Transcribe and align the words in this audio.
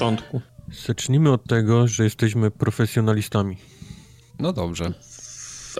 początku. 0.00 0.40
Zacznijmy 0.86 1.32
od 1.32 1.44
tego, 1.44 1.88
że 1.88 2.04
jesteśmy 2.04 2.50
profesjonalistami. 2.50 3.56
No 4.38 4.52
dobrze. 4.52 4.92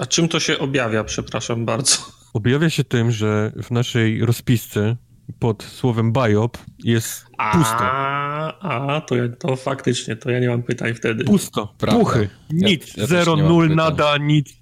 A 0.01 0.07
czym 0.07 0.29
to 0.29 0.41
się 0.41 0.59
objawia, 0.59 1.05
przepraszam 1.05 1.65
bardzo? 1.65 1.97
Objawia 2.35 2.71
się 2.71 2.85
tym, 2.85 3.11
że 3.11 3.53
w 3.63 3.71
naszej 3.71 4.25
rozpisce 4.25 4.97
pod 5.39 5.63
słowem 5.63 6.13
biop 6.13 6.59
jest 6.79 7.25
pusto. 7.53 7.77
A, 7.81 8.97
a 8.97 9.01
to, 9.01 9.17
ja, 9.17 9.29
to 9.39 9.57
faktycznie, 9.57 10.17
to 10.17 10.31
ja 10.31 10.41
nie 10.41 10.49
mam 10.49 10.63
pytań 10.63 10.95
wtedy. 10.95 11.25
Pusto. 11.25 11.75
Prawda. 11.79 12.01
Puchy. 12.01 12.29
Ja- 12.51 12.69
Nic. 12.69 12.87
ja 12.89 12.95
też 12.95 13.09
Zero, 13.09 13.37
nul, 13.37 13.63
pytań. 13.65 13.77
nada, 13.77 14.17
nic. 14.17 14.53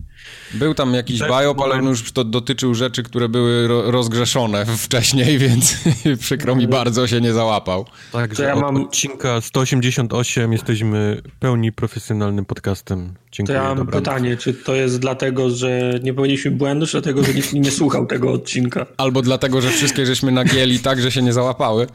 Był 0.54 0.74
tam 0.74 0.94
jakiś 0.94 1.20
biop, 1.20 1.60
ale 1.60 1.74
on 1.74 1.84
już 1.84 2.12
to 2.12 2.24
dotyczył 2.24 2.74
rzeczy, 2.74 3.02
które 3.02 3.28
były 3.28 3.68
ro 3.68 3.90
rozgrzeszone 3.90 4.66
wcześniej, 4.86 5.38
więc 5.38 5.76
przykro 6.20 6.56
mi 6.56 6.68
bardzo 6.68 7.06
się 7.06 7.20
nie 7.20 7.32
załapał. 7.32 7.86
Także 8.12 8.44
ja 8.44 8.56
mam- 8.56 8.76
odcinka 8.76 9.40
188 9.40 10.52
jesteśmy 10.52 11.22
pełni 11.40 11.72
profesjonalnym 11.72 12.44
podcastem. 12.44 13.14
To 13.34 13.36
Dziękuję. 13.36 13.58
ja 13.58 13.64
mam 13.64 13.78
dobranoc. 13.78 14.04
pytanie, 14.04 14.36
czy 14.36 14.54
to 14.54 14.74
jest 14.74 14.98
dlatego, 14.98 15.50
że 15.50 16.00
nie 16.02 16.12
popełniliśmy 16.14 16.50
błędu, 16.50 16.86
czy 16.86 16.92
dlatego, 16.92 17.24
że 17.24 17.34
nikt 17.34 17.52
nie 17.52 17.70
słuchał 17.70 18.06
tego 18.06 18.32
odcinka? 18.32 18.86
Albo 18.96 19.22
dlatego, 19.22 19.60
że 19.60 19.70
wszystkie 19.70 20.06
żeśmy 20.06 20.32
nagięli 20.32 20.78
tak, 20.78 21.00
że 21.00 21.12
się 21.12 21.22
nie 21.22 21.32
załapały. 21.32 21.86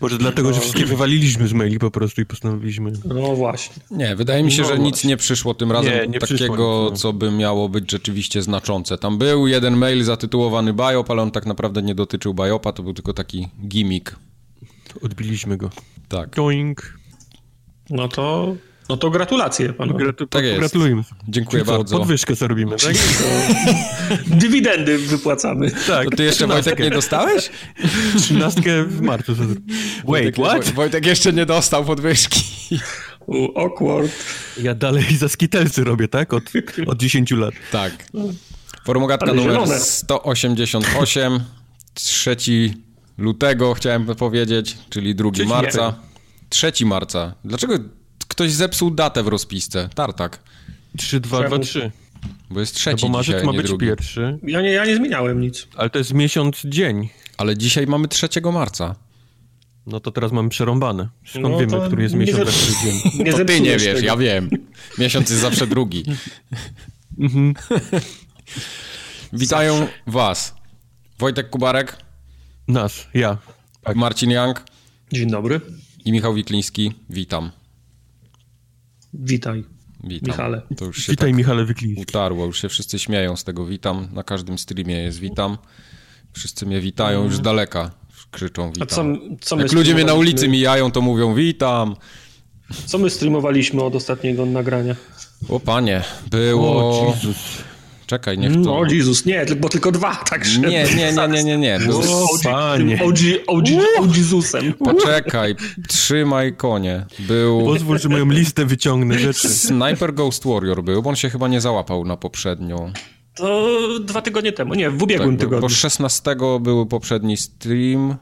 Może 0.00 0.18
dlatego, 0.18 0.52
że 0.52 0.60
wszystkie 0.60 0.86
wywaliliśmy 0.86 1.48
z 1.48 1.52
maili 1.52 1.78
po 1.78 1.90
prostu 1.90 2.20
i 2.20 2.26
postanowiliśmy. 2.26 2.92
No 3.04 3.36
właśnie. 3.36 3.82
Nie, 3.90 4.16
wydaje 4.16 4.42
mi 4.42 4.52
się, 4.52 4.62
No 4.62 4.68
że 4.68 4.78
nic 4.78 4.82
właśnie. 4.94 5.08
nie 5.08 5.16
przyszło 5.16 5.54
tym 5.54 5.72
razem 5.72 5.92
Nie, 5.92 6.06
nie 6.08 6.18
takiego, 6.18 6.80
nic, 6.84 6.90
no. 6.90 6.96
co 6.96 7.12
by 7.12 7.30
miało 7.30 7.68
być 7.68 7.90
rzeczywiście 7.90 8.42
znaczące. 8.42 8.98
Tam 8.98 9.18
był 9.18 9.46
jeden 9.46 9.76
mail 9.76 10.04
zatytułowany 10.04 10.72
biop, 10.72 11.10
ale 11.10 11.22
on 11.22 11.30
tak 11.30 11.46
naprawdę 11.46 11.82
nie 11.82 11.94
dotyczył 11.94 12.34
biopa, 12.34 12.72
to 12.72 12.82
był 12.82 12.92
tylko 12.94 13.12
taki 13.12 13.48
gimmick. 13.68 14.16
Odbiliśmy 15.02 15.56
go. 15.56 15.70
Tak. 16.08 16.30
Doink. 16.36 16.98
No 17.90 18.08
to, 18.08 18.54
no 18.88 18.96
to 18.96 19.10
gratulacje 19.10 19.72
panu. 19.72 19.94
Gratu- 19.94 20.26
Tak 20.28 20.44
jest. 20.44 20.58
Gratulujemy. 20.58 21.02
Dziękuję 21.28 21.64
co, 21.64 21.72
bardzo. 21.72 21.98
Podwyżkę 21.98 22.34
zarobimy, 22.34 22.76
tak? 22.76 22.94
Dywidendy 24.40 24.98
wypłacamy. 24.98 25.70
tak. 25.86 26.10
To 26.10 26.16
ty 26.16 26.24
jeszcze 26.24 26.46
Wojtek 26.46 26.78
nie 26.78 26.90
dostałeś? 26.90 27.50
Trzynastkę 28.16 28.84
w 28.84 29.00
marcu. 29.00 29.34
Wait, 29.36 30.04
Wojtek, 30.04 30.34
what? 30.34 30.70
Wojtek 30.70 31.06
jeszcze 31.06 31.32
nie 31.32 31.46
dostał 31.46 31.84
podwyżki. 31.84 32.40
U, 33.26 33.58
awkward. 33.58 34.10
Ja 34.62 34.74
dalej 34.74 35.16
za 35.16 35.28
skitelsy 35.28 35.84
robię, 35.84 36.08
tak? 36.08 36.32
Od, 36.32 36.42
od 36.86 36.98
10 36.98 37.30
lat. 37.30 37.54
Tak. 37.72 37.92
Formogatka 38.84 39.26
Ale 39.26 39.34
numer 39.34 39.52
zielone. 39.52 39.80
188, 39.80 41.40
3 41.94 42.36
lutego 43.18 43.74
chciałem 43.74 44.06
powiedzieć, 44.06 44.78
czyli 44.90 45.14
2 45.14 45.30
Trzeci 45.30 45.48
marca. 45.48 45.94
3 46.48 46.72
marca. 46.86 47.34
Dlaczego 47.44 47.74
ktoś 48.32 48.52
zepsuł 48.52 48.90
datę 48.90 49.22
w 49.22 49.28
rozpisce? 49.28 49.88
Tartak. 49.94 50.38
3, 50.96 51.20
2, 51.20 51.42
2, 51.48 51.58
3. 51.58 51.90
Bo 52.50 52.60
jest 52.60 52.74
No 52.74 52.78
trzeci 52.78 53.08
bo 53.10 53.22
dzisiaj, 53.22 53.44
ma 53.44 53.52
być 53.52 53.66
drugi. 53.66 53.86
pierwszy, 53.86 54.38
Ja 54.42 54.60
nie, 54.60 54.70
ja 54.70 54.84
nie 54.84 54.96
zmieniałem 54.96 55.40
nic. 55.40 55.68
ale 55.76 55.90
to 55.90 55.98
jest 55.98 56.14
miesiąc, 56.14 56.62
dzień. 56.64 57.08
Ale 57.36 57.56
dzisiaj 57.56 57.86
mamy 57.86 58.08
3 58.08 58.28
marca. 58.52 58.94
No 59.86 60.00
to 60.00 60.10
teraz 60.10 60.32
mamy 60.32 60.48
przerąbane. 60.48 61.08
Skąd 61.26 61.42
No 61.44 61.58
wiemy, 61.58 61.86
który 61.86 62.02
jest 62.02 62.14
miesiąc, 62.14 62.48
zepsu- 62.50 62.74
który 62.76 62.92
dzień? 63.14 63.24
Nie 63.24 63.32
to 63.32 63.44
ty 63.44 63.60
nie 63.60 63.70
wiesz, 63.70 63.84
tego. 63.84 63.98
ja 64.06 64.16
wiem. 64.16 64.50
Miesiąc 64.98 65.30
jest 65.30 65.42
zawsze 65.42 65.66
drugi. 65.66 66.04
Witają 69.32 69.86
was. 70.06 70.54
Wojtek 71.18 71.50
Kubarek, 71.50 71.96
Nas, 72.68 73.06
ja. 73.14 73.38
Marcin 73.94 74.30
Young 74.30 74.64
Dzień 75.12 75.30
dobry. 75.30 75.60
i 76.04 76.12
Michał 76.12 76.34
Wikliński. 76.34 76.92
Witam. 77.10 77.50
Witaj. 79.14 79.64
Witam. 80.04 80.28
Michale. 80.28 80.62
To 80.76 80.84
już 80.84 80.98
się 81.04 81.12
Witaj 81.12 81.28
tak 81.30 81.36
Michale 81.36 81.64
Wykliński. 81.64 82.02
utarło, 82.02 82.46
już 82.46 82.60
się 82.62 82.68
wszyscy 82.68 82.98
śmieją 82.98 83.36
z 83.36 83.44
tego 83.44 83.66
witam. 83.66 84.08
Na 84.12 84.22
każdym 84.22 84.58
streamie 84.58 84.94
jest 84.96 85.18
witam. 85.18 85.58
Wszyscy 86.32 86.66
mnie 86.66 86.80
witają 86.80 87.24
już 87.24 87.36
z 87.36 87.40
daleka. 87.40 87.90
Krzyczą 88.30 88.68
A 88.68 88.72
witam. 88.72 88.88
co, 88.88 89.04
co 89.40 89.56
my 89.56 89.62
Jak 89.62 89.72
ludzie 89.72 89.94
mnie 89.94 90.04
na 90.04 90.14
ulicy 90.14 90.48
mijają, 90.48 90.92
to 90.92 91.00
mówią 91.00 91.34
witam. 91.34 91.96
Co 92.86 92.98
my 92.98 93.10
streamowaliśmy 93.10 93.82
od 93.82 93.94
ostatniego 93.94 94.46
nagrania? 94.46 94.96
O 95.48 95.60
panie, 95.60 96.02
było... 96.30 97.00
O, 97.08 97.14
Jezus. 97.14 97.36
Czekaj, 98.12 98.38
niech 98.38 98.52
to... 98.52 98.58
No, 98.58 98.84
Jezus, 98.90 99.26
nie, 99.26 99.46
bo 99.60 99.68
tylko 99.68 99.92
dwa, 99.92 100.16
także... 100.16 100.60
Nie, 100.60 100.68
nie, 100.68 101.12
nie, 101.12 101.28
nie, 101.28 101.44
nie, 101.44 101.58
nie. 101.58 101.80
O, 102.08 102.28
panie. 102.44 103.00
OG 103.46 103.68
Jezusem. 104.16 104.72
Poczekaj, 104.72 105.54
trzymaj 105.88 106.56
konie. 106.56 107.06
Był... 107.18 107.64
Pozwól, 107.64 107.98
że 107.98 108.08
moją 108.08 108.30
listę 108.30 108.66
wyciągnę 108.66 109.18
rzeczy. 109.18 109.48
Sniper 109.48 110.14
Ghost 110.14 110.44
Warrior 110.44 110.84
był, 110.84 111.02
bo 111.02 111.10
on 111.10 111.16
się 111.16 111.30
chyba 111.30 111.48
nie 111.48 111.60
załapał 111.60 112.04
na 112.04 112.16
poprzednią. 112.16 112.92
To 113.34 113.68
dwa 114.00 114.22
tygodnie 114.22 114.52
temu, 114.52 114.74
nie, 114.74 114.90
w 114.90 115.02
ubiegłym 115.02 115.36
Tak, 115.36 115.40
tygodniu. 115.40 115.60
bo 115.60 115.68
16 115.68 116.36
był 116.60 116.86
poprzedni 116.86 117.36
stream. 117.36 118.16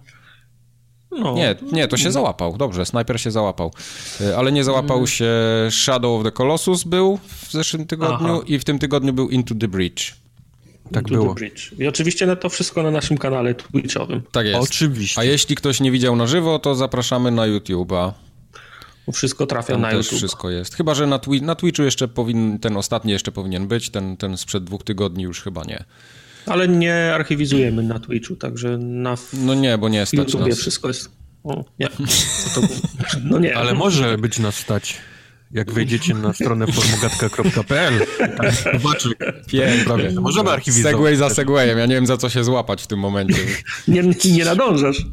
No, 1.18 1.34
Nie, 1.34 1.54
nie, 1.72 1.88
to 1.88 1.96
się 1.96 2.12
załapał. 2.12 2.56
Dobrze, 2.56 2.86
Sniper 2.86 3.20
się 3.20 3.30
załapał. 3.30 3.72
Y, 4.20 4.36
Ale 4.36 4.52
nie 4.52 4.64
załapał 4.64 5.06
się 5.06 5.30
Shadow 5.70 6.18
of 6.20 6.24
the 6.24 6.32
Colossus 6.32 6.84
był 6.84 7.18
w 7.46 7.52
zeszłym 7.52 7.86
tygodniu 7.86 8.34
Aha. 8.36 8.40
i 8.46 8.58
w 8.58 8.64
tym 8.64 8.78
tygodniu 8.78 9.12
był 9.12 9.28
Into 9.30 9.54
the 9.54 9.68
Bridge. 9.68 10.12
Tak 10.92 11.04
To 11.04 11.14
było. 11.14 11.28
The 11.28 11.34
Bridge. 11.34 11.72
I 11.78 11.86
oczywiście 11.88 12.26
na 12.26 12.36
to 12.36 12.48
wszystko 12.48 12.82
na 12.82 12.90
naszym 12.90 13.18
kanale 13.18 13.54
Twitchowym. 13.54 14.22
Tak 14.32 14.46
jest. 14.46 14.70
Oczywiście. 14.70 15.20
A 15.20 15.24
jeśli 15.24 15.56
ktoś 15.56 15.80
nie 15.80 15.90
widział 15.90 16.16
na 16.16 16.26
żywo, 16.26 16.58
to 16.58 16.74
zapraszamy 16.74 17.30
na 17.30 17.42
YouTube'a. 17.48 18.12
Wszystko 19.12 19.46
trafia 19.46 19.72
Tam 19.72 19.80
na 19.80 19.90
też 19.90 20.06
YouTube. 20.06 20.18
wszystko 20.18 20.50
jest. 20.50 20.74
Chyba, 20.74 20.94
że 20.94 21.06
na, 21.06 21.18
twi- 21.18 21.42
na 21.42 21.54
Twitchu 21.54 21.82
jeszcze 21.82 22.08
powinien, 22.08 22.58
ten 22.58 22.76
ostatni 22.76 23.12
jeszcze 23.12 23.32
powinien 23.32 23.68
być, 23.68 23.90
ten, 23.90 24.16
ten 24.16 24.36
sprzed 24.36 24.64
dwóch 24.64 24.82
tygodni 24.84 25.22
już 25.24 25.42
chyba 25.42 25.64
nie. 25.64 25.84
Ale 26.46 26.68
nie 26.68 27.14
archiwizujemy 27.14 27.82
na 27.82 27.98
Twitchu, 27.98 28.36
także 28.36 28.78
na 28.78 29.12
f- 29.12 29.32
No 29.32 29.54
nie, 29.54 29.78
bo 29.78 29.88
nie 29.88 30.06
stać 30.06 30.18
YouTubie 30.18 30.48
nas. 30.50 30.58
wszystko 30.58 30.88
jest... 30.88 31.10
O, 31.44 31.64
nie. 31.78 31.88
To? 32.54 32.60
No 33.24 33.38
nie. 33.38 33.56
Ale 33.56 33.74
może 33.74 34.18
być 34.18 34.38
nas 34.38 34.54
stać. 34.56 34.96
Jak 35.50 35.72
wejdziecie 35.72 36.14
na 36.14 36.32
stronę 36.32 36.66
formogatka.pl, 36.66 38.06
tam 38.18 38.46
zobaczy. 38.80 39.08
Pięknie. 39.46 40.20
Możemy 40.20 40.50
archiwizować. 40.50 40.92
Segway 40.92 41.16
za 41.16 41.30
segwayem, 41.30 41.78
ja 41.78 41.86
nie 41.86 41.94
wiem 41.94 42.06
za 42.06 42.16
co 42.16 42.28
się 42.28 42.44
złapać 42.44 42.82
w 42.82 42.86
tym 42.86 42.98
momencie. 42.98 43.38
Nie, 43.88 44.02
nie 44.24 44.44
nadążasz. 44.44 45.06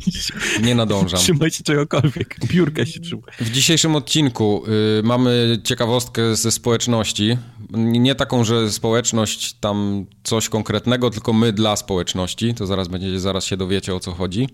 Nie 0.63 0.75
nadążam. 0.75 1.19
Trzymaj 1.19 1.51
się 1.51 1.63
czegokolwiek. 1.63 2.35
Biurka 2.45 2.85
się 2.85 2.99
trzyma. 2.99 3.21
W 3.39 3.49
dzisiejszym 3.49 3.95
odcinku 3.95 4.63
y, 4.99 5.03
mamy 5.03 5.59
ciekawostkę 5.63 6.35
ze 6.35 6.51
społeczności. 6.51 7.37
Nie 7.73 8.15
taką, 8.15 8.43
że 8.43 8.71
społeczność 8.71 9.53
tam 9.53 10.05
coś 10.23 10.49
konkretnego, 10.49 11.09
tylko 11.09 11.33
my 11.33 11.53
dla 11.53 11.75
społeczności. 11.75 12.53
To 12.53 12.65
zaraz 12.65 12.87
będziecie, 12.87 13.19
zaraz 13.19 13.45
się 13.45 13.57
dowiecie 13.57 13.95
o 13.95 13.99
co 13.99 14.11
chodzi. 14.11 14.49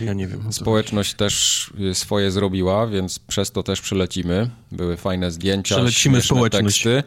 Ja 0.00 0.12
nie 0.12 0.26
wiem. 0.26 0.52
Społeczność 0.52 1.14
też 1.14 1.66
y, 1.90 1.94
swoje 1.94 2.30
zrobiła, 2.30 2.86
więc 2.86 3.18
przez 3.18 3.52
to 3.52 3.62
też 3.62 3.80
przelecimy. 3.80 4.50
Były 4.72 4.96
fajne 4.96 5.25
zdjęcia, 5.30 5.74
Przelecimy 5.74 6.14
śmieszne 6.16 6.36
społeczność. 6.36 6.82
teksty. 6.82 7.02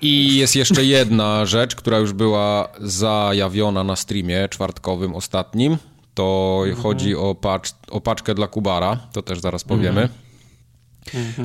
I 0.00 0.36
jest 0.36 0.56
jeszcze 0.56 0.84
jedna 0.84 1.46
rzecz, 1.46 1.76
która 1.76 1.98
już 1.98 2.12
była 2.12 2.68
zajawiona 2.80 3.84
na 3.84 3.96
streamie 3.96 4.48
czwartkowym 4.50 5.14
ostatnim. 5.14 5.76
To 6.14 6.62
chodzi 6.82 7.14
o, 7.16 7.34
pacz, 7.34 7.68
o 7.90 8.00
paczkę 8.00 8.34
dla 8.34 8.46
Kubara, 8.48 8.96
to 9.12 9.22
też 9.22 9.40
zaraz 9.40 9.64
powiemy. 9.64 10.08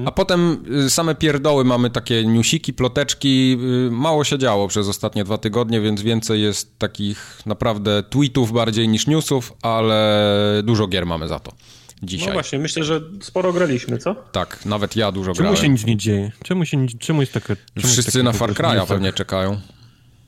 A 0.06 0.12
potem 0.12 0.64
y, 0.86 0.90
same 0.90 1.16
pierdoły, 1.16 1.64
mamy 1.66 1.90
takie 1.90 2.26
newsiki, 2.26 2.74
ploteczki. 2.74 3.58
y, 3.88 3.92
Mało 3.92 4.24
się 4.24 4.38
działo 4.38 4.68
przez 4.68 4.88
ostatnie 4.88 5.24
dwa 5.24 5.38
tygodnie, 5.38 5.82
więc 5.82 6.02
więcej 6.02 6.42
jest 6.42 6.80
takich 6.80 7.42
naprawdę 7.46 8.04
tweetów 8.04 8.52
bardziej 8.52 8.88
niż 8.90 9.08
newsów, 9.08 9.54
ale 9.62 10.62
dużo 10.64 10.88
gier 10.88 11.06
mamy 11.06 11.28
za 11.28 11.40
to 11.40 11.52
No 12.02 12.08
dzisiaj. 12.08 12.34
właśnie, 12.34 12.60
myślę, 12.60 12.84
że 12.84 13.02
sporo 13.22 13.54
graliśmy, 13.54 13.98
co? 13.98 14.16
tak, 14.32 14.66
nawet 14.66 14.96
ja 14.96 15.12
dużo 15.12 15.34
Czemu 15.34 15.44
grałem. 15.44 15.58
się 15.58 15.70
nic 15.70 15.86
nie 15.86 15.98
dzieje? 15.98 16.32
Czemu, 16.44 16.66
się, 16.66 16.78
nic- 16.78 16.98
czemu 17.00 17.22
jest 17.22 17.34
taka... 17.34 17.56
czemu 17.56 17.66
jest 17.76 17.92
Wszyscy 17.94 18.24
na 18.24 18.34
Far 18.34 18.54
Cry'a 18.54 18.88
pewnie 18.88 19.14
czekają. 19.14 19.60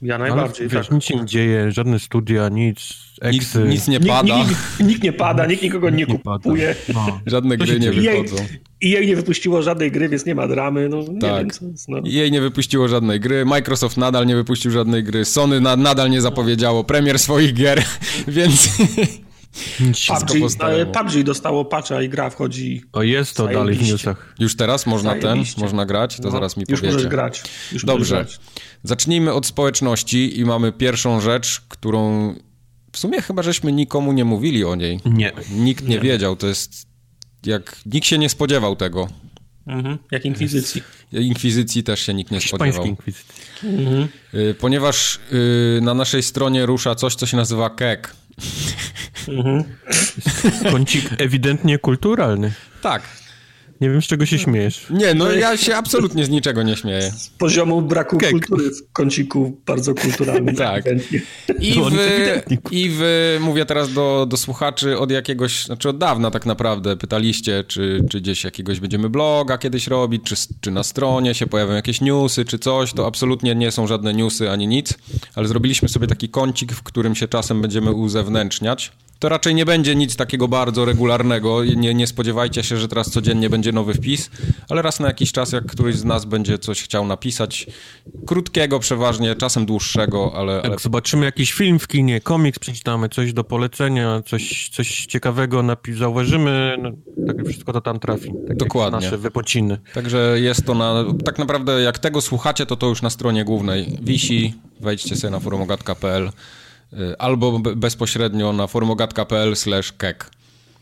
Ja 0.02 0.16
Ale, 0.16 0.24
najbardziej, 0.30 0.68
wiesz, 0.68 0.88
tak. 0.88 0.96
nic 0.96 1.04
się 1.04 1.16
nie 1.16 1.26
dzieje, 1.26 1.72
żadne 1.72 2.00
studia, 2.00 2.50
nic, 2.50 2.78
Nic, 3.32 3.42
eksy. 3.42 3.64
nic 3.68 3.88
nie 3.88 3.98
Nikt, 4.00 4.08
pada, 4.12 4.38
nikt, 4.38 4.80
nikt 4.80 5.04
nie 5.04 5.14
pada, 5.14 5.46
nikt 5.46 5.64
nikogo 5.64 5.90
nie, 5.90 6.06
nie 6.06 6.20
kupuje. 6.20 6.76
No. 6.94 7.22
żadne 7.26 7.58
To 7.58 7.66
gry 7.66 7.80
nie 7.80 7.92
wychodzą. 7.92 8.36
EA 8.86 9.06
nie 9.06 9.16
wypuściło 9.16 9.62
żadnej 9.62 9.92
gry, 9.92 10.10
więc 10.10 10.26
nie 10.26 10.36
ma 10.36 10.48
dramy. 10.48 10.90
No, 10.90 10.98
nie 10.98 11.20
Tak. 11.20 11.40
wiem, 11.40 11.50
co 11.50 11.66
jest, 11.66 11.90
no. 11.90 11.98
Jej 12.04 12.32
nie 12.32 12.42
wypuściło 12.42 12.88
żadnej 12.88 13.20
gry, 13.20 13.46
Microsoft 13.46 13.98
nadal 13.98 14.26
nie 14.26 14.36
wypuścił 14.36 14.72
żadnej 14.72 15.04
gry, 15.04 15.26
Sony 15.26 15.62
na, 15.62 15.76
nadal 15.76 16.10
nie 16.10 16.22
zapowiedziało 16.22 16.84
premier 16.84 17.20
swoich 17.20 17.54
gier, 17.54 17.84
więc 18.28 18.80
Nic 18.80 19.22
PUBG, 20.08 20.62
e, 20.64 20.86
PUBG 20.86 21.24
dostało 21.24 21.66
patcha 21.66 22.02
i 22.02 22.10
gra 22.10 22.30
wchodzi. 22.30 22.82
O, 22.94 23.04
jest 23.04 23.38
to 23.38 23.48
dalej 23.48 23.76
w 23.76 23.88
newsach. 23.88 24.36
już 24.40 24.56
teraz 24.56 24.86
można 24.86 25.16
ten, 25.16 25.44
można 25.58 25.86
grać, 25.86 26.18
to 26.18 26.24
No, 26.24 26.32
zaraz 26.32 26.58
mi 26.58 26.64
Już 26.70 26.80
powiecie. 26.80 26.96
możesz 26.96 27.10
grać. 27.12 27.44
Już 27.72 27.84
możesz 27.84 27.98
Dobrze, 27.98 28.16
grać. 28.16 28.40
zacznijmy 28.84 29.34
od 29.34 29.46
społeczności 29.46 30.40
i 30.40 30.46
mamy 30.46 30.72
pierwszą 30.72 31.22
rzecz, 31.22 31.62
którą 31.70 32.34
w 32.92 32.98
sumie 32.98 33.22
chyba 33.22 33.44
żeśmy 33.44 33.72
nikomu 33.72 34.14
nie 34.14 34.26
mówili 34.26 34.66
o 34.66 34.76
niej. 34.76 35.00
Nie. 35.06 35.32
Nikt 35.52 35.88
nie, 35.88 36.00
wiedział, 36.00 36.36
to 36.36 36.48
jest 36.48 36.86
jak 37.46 37.78
nikt 37.86 38.08
się 38.08 38.18
nie 38.18 38.30
spodziewał 38.30 38.76
tego. 38.76 39.08
Mhm. 39.68 39.98
Jak 40.12 40.26
inkwizycji. 40.26 40.82
Inkwizycji 41.12 41.84
też 41.84 42.00
się 42.06 42.14
nikt 42.14 42.32
nie 42.32 42.42
spodziewał. 42.42 42.86
Inkwizycji. 42.86 43.34
Y, 44.34 44.56
Ponieważ 44.60 45.20
y, 45.78 45.80
na 45.82 45.94
naszej 45.94 46.24
stronie 46.24 46.66
rusza 46.66 46.96
coś, 46.96 47.16
co 47.16 47.26
się 47.26 47.38
nazywa 47.38 47.70
KEK. 47.70 48.16
Kącik 50.72 51.10
ewidentnie 51.18 51.80
kulturalny. 51.80 52.54
Tak. 52.82 53.22
Nie 53.82 53.90
wiem, 53.90 54.02
z 54.02 54.06
czego 54.06 54.26
się 54.26 54.40
śmiejesz. 54.40 54.86
Nie, 54.90 55.14
no 55.14 55.32
ja 55.32 55.58
się 55.58 55.76
absolutnie 55.76 56.26
z 56.26 56.30
niczego 56.30 56.64
nie 56.64 56.76
śmieję. 56.76 57.12
Z 57.12 57.30
poziomu 57.30 57.82
braku 57.82 58.18
Kek. 58.18 58.32
kultury 58.32 58.70
w 58.70 58.94
kąciku 58.94 59.58
bardzo 59.66 59.96
kulturalnym. 59.96 60.56
Tak. 60.56 60.84
I 61.60 61.74
wy, 61.74 62.02
ewidentnie. 62.02 62.58
I 62.72 62.90
wy, 62.90 63.38
mówię 63.42 63.66
teraz 63.66 63.94
do, 63.94 64.26
do 64.30 64.38
słuchaczy 64.38 64.98
od 64.98 65.12
jakiegoś, 65.12 65.66
znaczy 65.66 65.90
od 65.90 65.98
dawna 65.98 66.32
tak 66.32 66.46
naprawdę, 66.46 66.98
pytaliście, 66.98 67.64
czy, 67.68 68.06
czy 68.10 68.22
gdzieś 68.22 68.44
jakiegoś 68.44 68.80
będziemy 68.80 69.10
bloga 69.10 69.58
kiedyś 69.58 69.88
robić, 69.88 70.24
czy, 70.24 70.36
czy 70.62 70.72
na 70.72 70.84
stronie 70.84 71.34
się 71.34 71.48
pojawią 71.48 71.74
jakieś 71.74 72.02
newsy, 72.02 72.46
czy 72.46 72.60
coś. 72.60 72.94
To 72.94 73.08
absolutnie 73.08 73.56
nie 73.56 73.72
są 73.72 73.88
żadne 73.88 74.14
newsy 74.14 74.52
ani 74.52 74.68
nic, 74.68 74.94
ale 75.36 75.48
zrobiliśmy 75.48 75.90
sobie 75.90 76.08
taki 76.08 76.30
kącik, 76.30 76.74
w 76.74 76.84
którym 76.84 77.16
się 77.16 77.28
czasem 77.28 77.62
będziemy 77.62 77.92
uzewnętrzniać. 77.92 78.92
To 79.22 79.30
raczej 79.30 79.56
nie 79.56 79.66
będzie 79.66 79.96
nic 79.96 80.16
takiego 80.16 80.48
bardzo 80.48 80.86
regularnego. 80.86 81.64
Nie, 81.64 81.94
nie 81.94 82.08
spodziewajcie 82.08 82.64
się, 82.64 82.78
że 82.78 82.88
teraz 82.88 83.10
codziennie 83.10 83.50
będzie 83.50 83.72
nowy 83.72 83.94
wpis, 83.94 84.30
ale 84.70 84.82
raz 84.82 85.00
na 85.00 85.08
jakiś 85.08 85.32
czas, 85.32 85.52
jak 85.52 85.66
któryś 85.66 85.96
z 85.96 86.06
nas 86.06 86.26
będzie 86.26 86.58
coś 86.58 86.84
chciał 86.84 87.06
napisać, 87.06 87.68
krótkiego 88.26 88.80
przeważnie, 88.80 89.36
czasem 89.36 89.66
dłuższego, 89.66 90.32
ale, 90.36 90.62
ale 90.62 90.70
Jak 90.70 90.82
zobaczymy 90.82 91.26
jakiś 91.26 91.54
film 91.54 91.80
w 91.80 91.88
kinie, 91.88 92.22
komiks 92.22 92.60
przeczytamy, 92.60 93.10
coś 93.10 93.34
do 93.34 93.44
polecenia, 93.44 94.22
coś, 94.26 94.70
coś 94.70 95.06
ciekawego 95.06 95.60
napi- 95.60 95.98
zauważymy, 95.98 96.78
no, 96.82 96.92
tak 97.28 97.46
wszystko 97.46 97.74
to 97.74 97.82
tam 97.82 98.00
trafi. 98.00 98.32
Tak 98.48 98.58
Dokładnie. 98.58 99.00
Nasze 99.00 99.18
wypociny. 99.18 99.78
Także 99.94 100.40
jest 100.40 100.66
to 100.66 100.76
na. 100.76 101.06
Tak 101.26 101.40
naprawdę, 101.40 101.82
jak 101.82 102.00
tego 102.00 102.22
słuchacie, 102.22 102.66
to 102.66 102.76
to 102.76 102.88
już 102.88 103.02
na 103.02 103.10
stronie 103.10 103.46
głównej 103.46 103.98
wisi. 104.02 104.54
Wejdźcie 104.80 105.16
sobie 105.16 105.32
na 105.32 105.40
forumogatka.pl 105.40 106.28
y, 106.28 106.61
albo 107.20 107.60
be- 107.60 107.76
bezpośrednio 107.76 108.54
na 108.54 108.68
forumogatka.pl/slash 108.68 109.92
kek. 109.92 110.30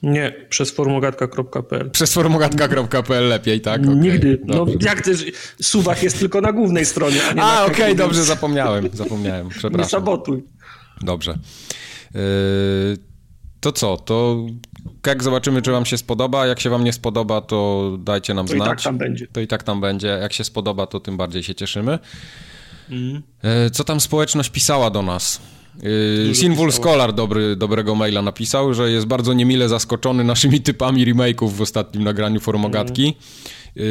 Nie, 0.03 0.35
przez 0.49 0.71
formogatka.pl. 0.71 1.89
Przez 1.91 2.13
forumogatka.pl 2.13 3.27
lepiej, 3.27 3.61
tak? 3.61 3.81
Okej, 3.81 3.95
Nigdy. 3.95 4.41
No 4.45 4.53
dobrze. 4.65 4.77
jak 4.81 5.01
też 5.01 5.25
Suwak 5.61 6.03
jest 6.03 6.19
tylko 6.19 6.41
na 6.41 6.51
głównej 6.51 6.85
stronie, 6.85 7.23
a 7.29 7.33
nie 7.33 7.41
A, 7.43 7.65
okej, 7.65 7.75
Keku, 7.75 7.97
dobrze, 7.97 8.23
zapomniałem. 8.23 8.89
Zapomniałem, 8.93 9.45
Nie 9.47 9.51
przepraszam. 9.53 9.89
sabotuj. 9.89 10.43
Dobrze. 11.01 11.37
Yy, 12.15 12.21
to 13.59 13.71
co? 13.71 13.97
To 13.97 14.37
jak 15.07 15.23
zobaczymy, 15.23 15.61
czy 15.61 15.71
wam 15.71 15.85
się 15.85 15.97
spodoba. 15.97 16.47
Jak 16.47 16.59
się 16.59 16.69
wam 16.69 16.83
nie 16.83 16.93
spodoba, 16.93 17.41
to 17.41 17.91
dajcie 17.99 18.33
nam 18.33 18.47
To 18.47 18.53
i 18.53 18.57
znać. 18.57 18.69
tak 18.69 18.81
tam 18.81 18.97
będzie. 18.97 19.27
To 19.27 19.39
i 19.41 19.47
tak 19.47 19.63
tam 19.63 19.81
będzie. 19.81 20.07
Jak 20.07 20.33
się 20.33 20.43
spodoba, 20.43 20.87
to 20.87 20.99
tym 20.99 21.17
bardziej 21.17 21.43
się 21.43 21.55
cieszymy. 21.55 21.99
E, 23.43 23.69
Co 23.69 23.83
tam 23.83 23.99
społeczność 23.99 24.49
pisała 24.49 24.89
do 24.89 25.01
nas? 25.01 25.41
E, 26.31 26.35
Sinful 26.35 26.71
Scholar 26.71 27.13
dobry, 27.13 27.55
dobrego 27.55 27.95
maila 27.95 28.21
napisał, 28.21 28.73
że 28.73 28.91
jest 28.91 29.05
bardzo 29.07 29.33
niemile 29.33 29.69
zaskoczony 29.69 30.23
naszymi 30.23 30.61
typami 30.61 31.05
remake'ów 31.13 31.49
w 31.51 31.61
ostatnim 31.61 32.03
nagraniu 32.03 32.39
Formogatki. 32.39 33.15
E, 33.77 33.81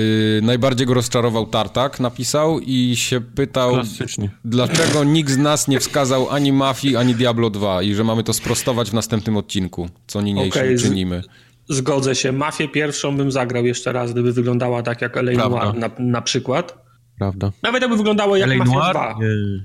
Najbardziej 0.42 0.86
go 0.86 0.94
rozczarował 0.94 1.46
Tartak, 1.46 2.00
napisał 2.00 2.60
i 2.60 2.96
się 2.96 3.20
pytał, 3.20 3.72
Klasycznie. 3.74 4.30
dlaczego 4.44 5.04
nikt 5.04 5.30
z 5.30 5.36
nas 5.36 5.68
nie 5.68 5.80
wskazał 5.80 6.30
ani 6.30 6.52
Mafii, 6.52 6.96
ani 6.96 7.14
Diablo 7.14 7.50
2 7.50 7.82
i 7.82 7.94
że 7.94 8.04
mamy 8.04 8.24
to 8.24 8.32
sprostować 8.32 8.90
w 8.90 8.94
następnym 8.94 9.36
odcinku, 9.36 9.88
co 10.06 10.22
niniejszym 10.22 10.78
z- 10.78 10.82
czynimy. 10.82 11.22
Zgodzę 11.68 12.14
się. 12.14 12.32
Mafię 12.32 12.68
pierwszą 12.68 13.16
bym 13.16 13.32
zagrał 13.32 13.66
jeszcze 13.66 13.92
raz, 13.92 14.12
gdyby 14.12 14.32
wyglądała 14.32 14.82
tak 14.82 15.02
jak 15.02 15.16
L.A. 15.16 15.32
Prawda. 15.34 15.58
Noir 15.64 15.74
na, 15.78 15.90
na 15.98 16.22
przykład. 16.22 16.78
Prawda. 17.18 17.52
Nawet 17.62 17.82
jakby 17.82 17.96
wyglądało 17.96 18.36
jak 18.36 18.56
Mafia 18.58 18.72
Noir? 18.72 18.90
2. 18.94 19.16
Nie. 19.20 19.64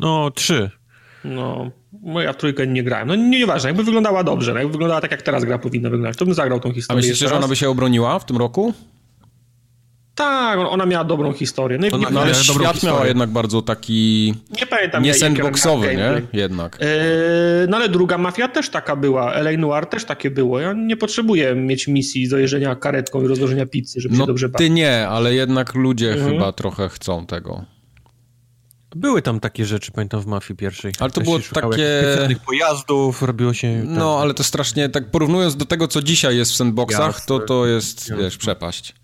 No, 0.00 0.30
trzy. 0.30 0.70
No, 1.34 1.70
moja 2.02 2.34
trójkę 2.34 2.66
nie 2.66 2.82
grałem. 2.82 3.08
No 3.08 3.14
nie- 3.14 3.28
nieważne, 3.38 3.68
jakby 3.70 3.84
wyglądała 3.84 4.24
dobrze, 4.24 4.52
no, 4.52 4.58
jakby 4.58 4.72
wyglądała 4.72 5.00
tak 5.00 5.10
jak 5.10 5.22
teraz 5.22 5.44
gra 5.44 5.58
powinna 5.58 5.90
wyglądać, 5.90 6.16
to 6.18 6.24
bym 6.24 6.34
zagrał 6.34 6.60
tą 6.60 6.70
A 6.70 6.72
historię 6.72 6.96
myślicie, 6.96 7.12
jeszcze 7.12 7.28
że 7.28 7.36
ona 7.36 7.48
by 7.48 7.56
się 7.56 7.68
obroniła 7.70 8.18
w 8.18 8.24
tym 8.26 8.36
roku? 8.36 8.74
Tak, 10.14 10.58
ona 10.58 10.86
miała 10.86 11.04
dobrą 11.04 11.32
historię. 11.32 11.78
No, 11.78 11.86
Ona 11.86 11.96
nie, 12.08 12.14
No 12.14 12.20
ale 12.20 12.30
miała 12.30 12.42
świat 12.42 12.72
historię. 12.72 12.94
miała 12.94 13.06
jednak 13.06 13.30
bardzo 13.30 13.62
taki 13.62 14.34
nie 14.60 14.66
pamiętam. 14.66 15.02
nie 15.02 15.14
sandboxowy, 15.14 15.86
nie? 15.86 15.96
gameplay. 15.96 16.26
Jednak. 16.32 16.78
Eee, 16.80 16.88
no 17.68 17.76
ale 17.76 17.88
druga 17.88 18.18
mafia 18.18 18.48
też 18.48 18.68
taka 18.70 18.96
była. 18.96 19.34
L.A. 19.34 19.56
Noir 19.58 19.86
też 19.86 20.04
takie 20.04 20.30
było. 20.30 20.60
Ja 20.60 20.72
nie 20.72 20.96
potrzebuję 20.96 21.54
mieć 21.54 21.88
misji 21.88 22.28
do 22.28 22.38
jeżdżenia 22.38 22.76
karetką 22.76 23.22
i 23.22 23.26
rozłożenia 23.26 23.66
pizzy, 23.66 24.00
żeby 24.00 24.14
No 24.16 24.20
się 24.24 24.26
dobrze 24.26 24.48
bawić. 24.48 24.58
ty 24.68 24.70
nie, 24.74 25.08
ale 25.08 25.34
jednak 25.34 25.74
ludzie 25.74 26.12
Mhm. 26.12 26.32
chyba 26.32 26.52
trochę 26.52 26.88
chcą 26.88 27.26
tego. 27.26 27.64
Były 28.96 29.22
tam 29.22 29.40
takie 29.40 29.64
rzeczy, 29.66 29.92
pamiętam, 29.92 30.20
w 30.20 30.26
Mafii 30.26 30.56
pierwszej. 30.56 30.92
Ale 30.98 31.10
to 31.10 31.14
Też 31.20 31.24
było 31.24 31.38
takie- 31.38 32.00
specjalnych 32.02 32.38
pojazdów, 32.38 33.22
robiło 33.22 33.54
się... 33.54 33.82
No, 33.86 34.18
ale 34.20 34.34
to 34.34 34.44
strasznie, 34.44 34.88
tak 34.88 35.10
porównując 35.10 35.56
do 35.56 35.64
tego, 35.64 35.88
co 35.88 36.02
dzisiaj 36.02 36.36
jest 36.36 36.52
w 36.52 36.54
sandboxach, 36.56 37.06
Jasne. 37.14 37.26
to 37.26 37.40
to 37.40 37.66
jest, 37.66 38.00
Jasne. 38.08 38.24
wiesz, 38.24 38.36
przepaść. 38.36 38.94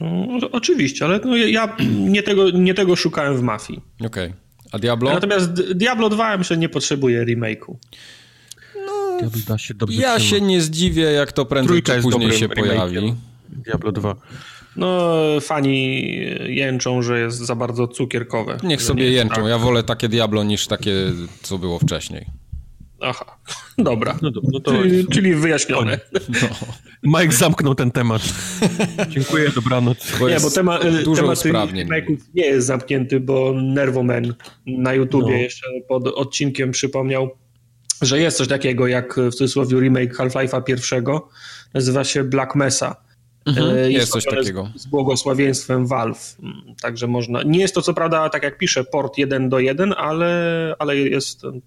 No, 0.00 0.50
oczywiście, 0.52 1.04
ale 1.04 1.20
no, 1.24 1.36
ja 1.36 1.76
nie 2.14 2.22
tego, 2.22 2.50
nie 2.50 2.74
tego 2.74 2.96
szukałem 2.96 3.36
w 3.36 3.42
mafii. 3.42 3.80
Okej. 4.06 4.32
A 4.72 4.78
Diablo? 4.78 5.12
Natomiast 5.12 5.52
Diablo 5.52 6.08
2 6.10 6.36
myślę 6.36 6.56
nie 6.56 6.68
potrzebuje 6.68 7.24
remake'u. 7.24 7.74
Diablo 9.20 9.40
da 9.48 9.58
się 9.58 9.74
dobrze 9.74 10.02
Ja 10.02 10.16
trzyma. 10.18 10.30
się 10.30 10.40
nie 10.40 10.60
zdziwię, 10.60 11.02
jak 11.02 11.32
to 11.32 11.44
prędzej 11.44 11.68
Trójka 11.82 11.96
czy 11.96 12.02
później 12.02 12.32
się 12.32 12.48
remake'iem. 12.48 12.54
pojawi. 12.68 13.14
Diablo 13.48 13.92
2. 13.92 14.14
No, 14.78 15.12
fani 15.40 16.02
jęczą, 16.46 17.02
że 17.02 17.20
jest 17.20 17.38
za 17.38 17.54
bardzo 17.54 17.88
cukierkowe. 17.88 18.56
Niech 18.62 18.82
sobie 18.82 19.02
nie 19.02 19.08
jest 19.08 19.16
jęczą. 19.18 19.34
tak. 19.34 19.44
Ja 19.46 19.58
wolę 19.58 19.82
takie 19.82 20.08
Diablo 20.08 20.44
niż 20.44 20.66
takie, 20.66 20.92
co 21.42 21.58
było 21.58 21.78
wcześniej. 21.78 22.26
Aha, 23.00 23.24
dobra. 23.78 24.18
No, 24.22 24.32
to- 24.32 24.40
no 24.52 24.60
to 24.60 24.72
czyli, 24.72 25.06
czyli 25.06 25.34
wyjaśnione. 25.34 26.00
Mike 27.02 27.32
zamknął 27.32 27.74
ten 27.74 27.90
temat. 27.90 28.22
Dziękuję, 29.08 29.50
dobranoc. 29.54 30.12
Bo 30.20 30.26
Nie, 30.26 30.32
jest 30.32 30.44
bo 30.46 30.50
tema, 30.50 30.78
dużo 31.04 31.22
temat 31.22 31.38
remake'ów 31.38 32.16
nie 32.34 32.46
jest 32.46 32.66
zamknięty, 32.66 33.20
bo 33.20 33.52
Nerwoman 33.54 34.34
na 34.66 34.94
YouTubie 34.94 35.32
No. 35.32 35.38
jeszcze 35.38 35.66
pod 35.88 36.06
odcinkiem 36.06 36.70
przypomniał, 36.70 37.30
że 38.02 38.20
jest 38.20 38.36
coś 38.38 38.48
takiego 38.48 38.86
jak 38.86 39.14
w 39.16 39.30
cudzysłowie 39.30 39.80
remake 39.80 40.14
Half-Life'a 40.16 40.64
pierwszego. 40.64 41.28
Nazywa 41.74 42.04
się 42.04 42.24
Black 42.24 42.54
Mesa. 42.54 42.96
Mhm, 43.48 43.76
E, 43.76 43.90
jest 43.90 44.12
coś 44.12 44.24
takiego. 44.24 44.68
Z, 44.76 44.82
z 44.82 44.86
błogosławieństwem 44.86 45.86
Valve. 45.86 46.36
Także 46.82 47.06
można. 47.06 47.42
Nie 47.42 47.60
jest 47.60 47.74
to 47.74 47.82
co 47.82 47.94
prawda, 47.94 48.28
tak 48.30 48.42
jak 48.42 48.58
pisze, 48.58 48.84
port 48.84 49.18
1 49.18 49.48
do 49.48 49.58
1, 49.58 49.94
ale, 49.98 50.74
ale 50.78 50.96
jest 50.96 51.44
em, 51.44 51.60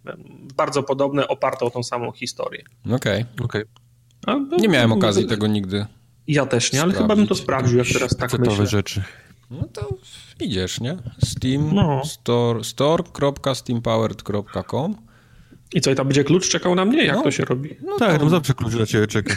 bardzo 0.55 0.83
podobne, 0.83 1.27
oparte 1.27 1.65
o 1.65 1.69
tą 1.69 1.83
samą 1.83 2.11
historię. 2.11 2.63
Okej. 2.91 3.25
Okej. 3.43 3.63
A, 4.27 4.35
no, 4.35 4.57
Nie 4.57 4.67
miałem 4.67 4.91
okazji 4.91 5.25
tego 5.27 5.47
nigdy. 5.47 5.85
Ja 6.27 6.45
też 6.45 6.73
nie, 6.73 6.81
ale 6.81 6.93
chyba 6.93 7.15
bym 7.15 7.27
to 7.27 7.35
sprawdził, 7.35 7.77
jak 7.77 7.87
teraz 7.93 8.17
tak 8.17 8.39
myślę. 8.39 8.67
rzeczy. 8.67 9.03
No 9.51 9.63
to 9.73 9.89
idziesz, 10.39 10.79
nie? 10.81 10.97
Steam, 11.25 11.69
No. 11.75 12.01
store, 12.05 12.63
store.steampowered.com 12.63 14.95
I 15.73 15.81
co, 15.81 15.91
i 15.91 15.95
tam 15.95 16.07
będzie 16.07 16.23
klucz 16.23 16.49
czekał 16.49 16.75
na 16.75 16.85
mnie? 16.85 17.03
Jak 17.05 17.15
No. 17.15 17.23
to 17.23 17.31
się 17.31 17.45
robi? 17.45 17.69
tak, 17.99 18.19
tam 18.19 18.29
zawsze 18.29 18.53
klucz 18.53 18.73
na 18.73 18.85
ciebie 18.85 19.07
czeka. 19.07 19.35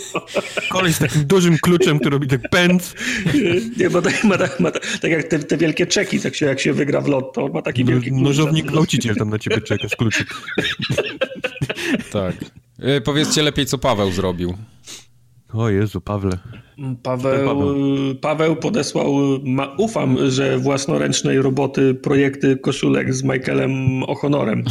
Kolej 0.72 0.92
z 0.92 0.98
takim 0.98 1.24
dużym 1.24 1.58
kluczem, 1.58 1.98
który 1.98 2.10
robi 2.14 2.28
tak 2.28 2.40
pędz. 2.50 2.94
Nie, 3.76 3.90
bo 3.90 4.02
tak, 4.02 4.24
ma, 4.24 4.38
tak, 4.38 4.60
ma, 4.60 4.70
tak 4.70 4.86
tak 5.00 5.10
jak 5.10 5.24
te, 5.28 5.38
te 5.38 5.56
wielkie 5.56 5.86
czeki, 5.86 6.20
tak 6.20 6.34
się, 6.34 6.46
jak 6.46 6.60
się 6.60 6.72
wygra 6.72 7.00
w 7.00 7.08
lotto, 7.08 7.44
on 7.44 7.52
ma 7.52 7.62
taki 7.62 7.84
wielki 7.84 8.10
klucz. 8.10 8.22
Nożownik 8.22 8.66
gwałciciel 8.66 9.16
tam 9.16 9.30
na 9.30 9.38
ciebie 9.38 9.60
czeka 9.60 9.88
z 9.88 9.96
kluczyk. 9.96 10.34
Tak. 12.12 12.34
E, 12.78 13.00
Powiedzcie 13.00 13.42
lepiej, 13.42 13.66
co 13.66 13.78
Paweł 13.78 14.12
zrobił. 14.12 14.54
O 15.52 15.70
Jezu, 15.70 16.00
Pawle. 16.00 16.38
Paweł, 17.02 17.46
Paweł. 17.46 17.74
Paweł 18.20 18.56
podesłał, 18.56 19.14
ma, 19.44 19.74
ufam, 19.76 20.16
że 20.28 20.58
własnoręcznej 20.58 21.42
roboty 21.42 21.94
projekty 21.94 22.56
koszulek 22.56 23.14
z 23.14 23.22
Michaelem 23.22 24.00
O'Honorem. 24.02 24.62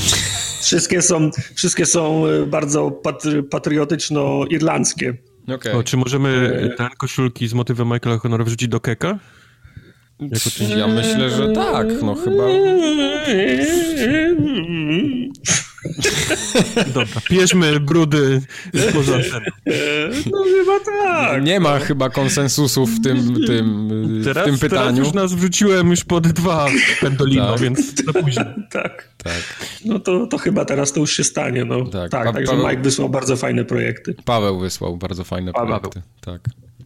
Wszystkie 0.61 1.01
są, 1.01 1.29
wszystkie 1.55 1.85
są 1.85 2.23
bardzo 2.47 2.91
patry, 2.91 3.43
patriotyczno-irlandzkie. 3.43 5.13
Okej. 5.55 5.73
O, 5.73 5.83
czy 5.83 5.97
możemy 5.97 6.69
ten 6.77 6.89
koszulki 6.97 7.47
z 7.47 7.53
motywem 7.53 7.87
Michaela 7.87 8.17
Honora 8.17 8.43
wrzucić 8.43 8.67
do 8.67 8.79
keka? 8.79 9.19
Ja 10.77 10.87
myślę, 10.87 11.29
że 11.29 11.51
tak, 11.51 11.87
no 12.03 12.15
chyba. 12.15 12.43
Dobra, 16.93 17.21
pieśmy 17.29 17.79
brudy 17.79 18.41
poza. 18.93 19.17
No 20.31 20.43
chyba 20.43 20.79
tak. 20.85 21.43
Nie 21.43 21.59
ma 21.59 21.79
chyba 21.79 22.09
konsensusu 22.09 22.85
w 22.85 23.01
tym, 23.01 23.35
tym, 23.47 23.89
Teraz, 24.23 24.43
w 24.43 24.45
tym 24.45 24.59
pytaniu. 24.59 24.81
teraz 24.83 24.97
już 24.97 25.13
nas 25.13 25.33
wrzuciłem 25.33 25.89
już 25.89 26.03
pod 26.03 26.27
dwa 26.27 26.67
pendolino, 27.01 27.51
Tak. 27.51 27.61
więc 27.61 28.03
za 28.05 28.13
późno. 28.13 28.45
Tak. 28.71 29.07
Tak. 29.23 29.41
No 29.85 29.99
to, 29.99 30.27
to 30.27 30.37
chyba 30.37 30.65
teraz 30.65 30.91
to 30.93 30.99
już 30.99 31.11
się 31.17 31.23
stanie. 31.23 31.65
No. 31.65 31.85
Tak. 31.85 32.11
Tak, 32.11 32.23
Pa- 32.25 32.33
także 32.33 32.51
Paweł- 32.53 32.69
Mike 32.69 32.81
wysłał 32.81 33.09
bardzo 33.09 33.35
fajne 33.37 33.65
projekty. 33.65 34.15
Paweł 34.25 34.59
wysłał 34.59 34.97
bardzo 34.97 35.23
fajne 35.23 35.53
Paweł. 35.53 35.67
projekty. 35.79 36.01
Tak. 36.21 36.41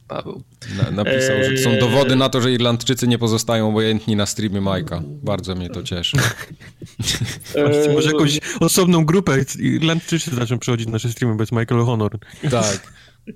Paweł. 0.07 0.43
Na, 0.77 0.91
napisał, 0.91 1.37
że 1.49 1.57
są 1.57 1.69
Eee. 1.69 1.79
dowody 1.79 2.15
na 2.15 2.29
to, 2.29 2.41
że 2.41 2.51
Irlandczycy 2.51 3.07
nie 3.07 3.17
pozostają 3.17 3.69
obojętni 3.69 4.15
na 4.15 4.25
streamie 4.25 4.61
Majka. 4.61 5.01
Bardzo 5.05 5.55
mnie 5.55 5.69
to 5.69 5.83
cieszy. 5.83 6.17
Może 7.93 8.09
Eee, 8.09 8.13
jakąś 8.13 8.39
osobną 8.59 9.05
grupę 9.05 9.37
Irlandczycy 9.59 10.35
zaczną 10.35 10.59
przychodzić 10.59 10.87
na 10.87 10.91
nasze 10.93 11.11
streamy, 11.11 11.35
bo 11.35 11.41
jest 11.41 11.51
Michael 11.51 11.81
Honor. 11.85 12.19
Tak. 12.51 12.93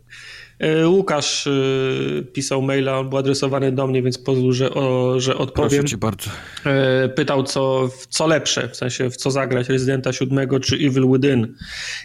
E, 0.60 0.88
Łukasz 0.88 1.48
e, 1.48 1.51
pisał 2.34 2.62
maila, 2.62 3.00
on 3.00 3.10
był 3.10 3.18
adresowany 3.18 3.72
do 3.72 3.88
mnie, 3.88 4.01
więc 4.04 4.18
pozwól, 4.18 4.54
że, 4.54 4.74
o, 4.74 5.20
że 5.20 5.32
Proszę 5.32 5.44
odpowiem. 5.44 5.88
cię 5.88 5.98
bardzo. 5.98 6.30
E, 6.66 7.10
Pytał, 7.10 7.44
co, 7.44 7.89
co 8.10 8.28
lepsze, 8.28 8.70
w 8.70 8.75
sensie 8.75 9.10
w 9.10 9.18
co 9.18 9.32
zagrać, 9.32 9.70
Rezydenta 9.70 10.13
7 10.13 10.60
czy 10.62 10.75
Evil 10.75 11.12
Within. 11.12 11.56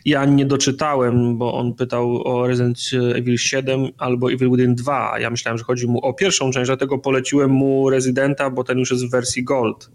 Ja 0.05 0.25
nie 0.25 0.47
doczytałem, 0.47 1.39
bo 1.39 1.55
on 1.55 1.75
pytał 1.75 2.23
o 2.29 2.47
Resident 2.47 2.79
Evil 3.15 3.39
7 3.39 3.89
albo 3.99 4.33
Evil 4.33 4.51
Within 4.51 4.75
2. 4.75 5.13
a 5.13 5.19
Ja 5.21 5.31
myślałem, 5.31 5.59
że 5.59 5.65
chodzi 5.65 5.87
mu 5.87 5.99
o 5.99 6.13
pierwszą 6.13 6.51
część, 6.51 6.67
dlatego 6.67 6.99
poleciłem 6.99 7.51
mu 7.51 7.91
Residenta, 7.91 8.51
bo 8.51 8.65
ten 8.65 8.79
już 8.79 8.91
jest 8.91 9.07
w 9.07 9.11
wersji 9.11 9.45
Gold. 9.45 9.91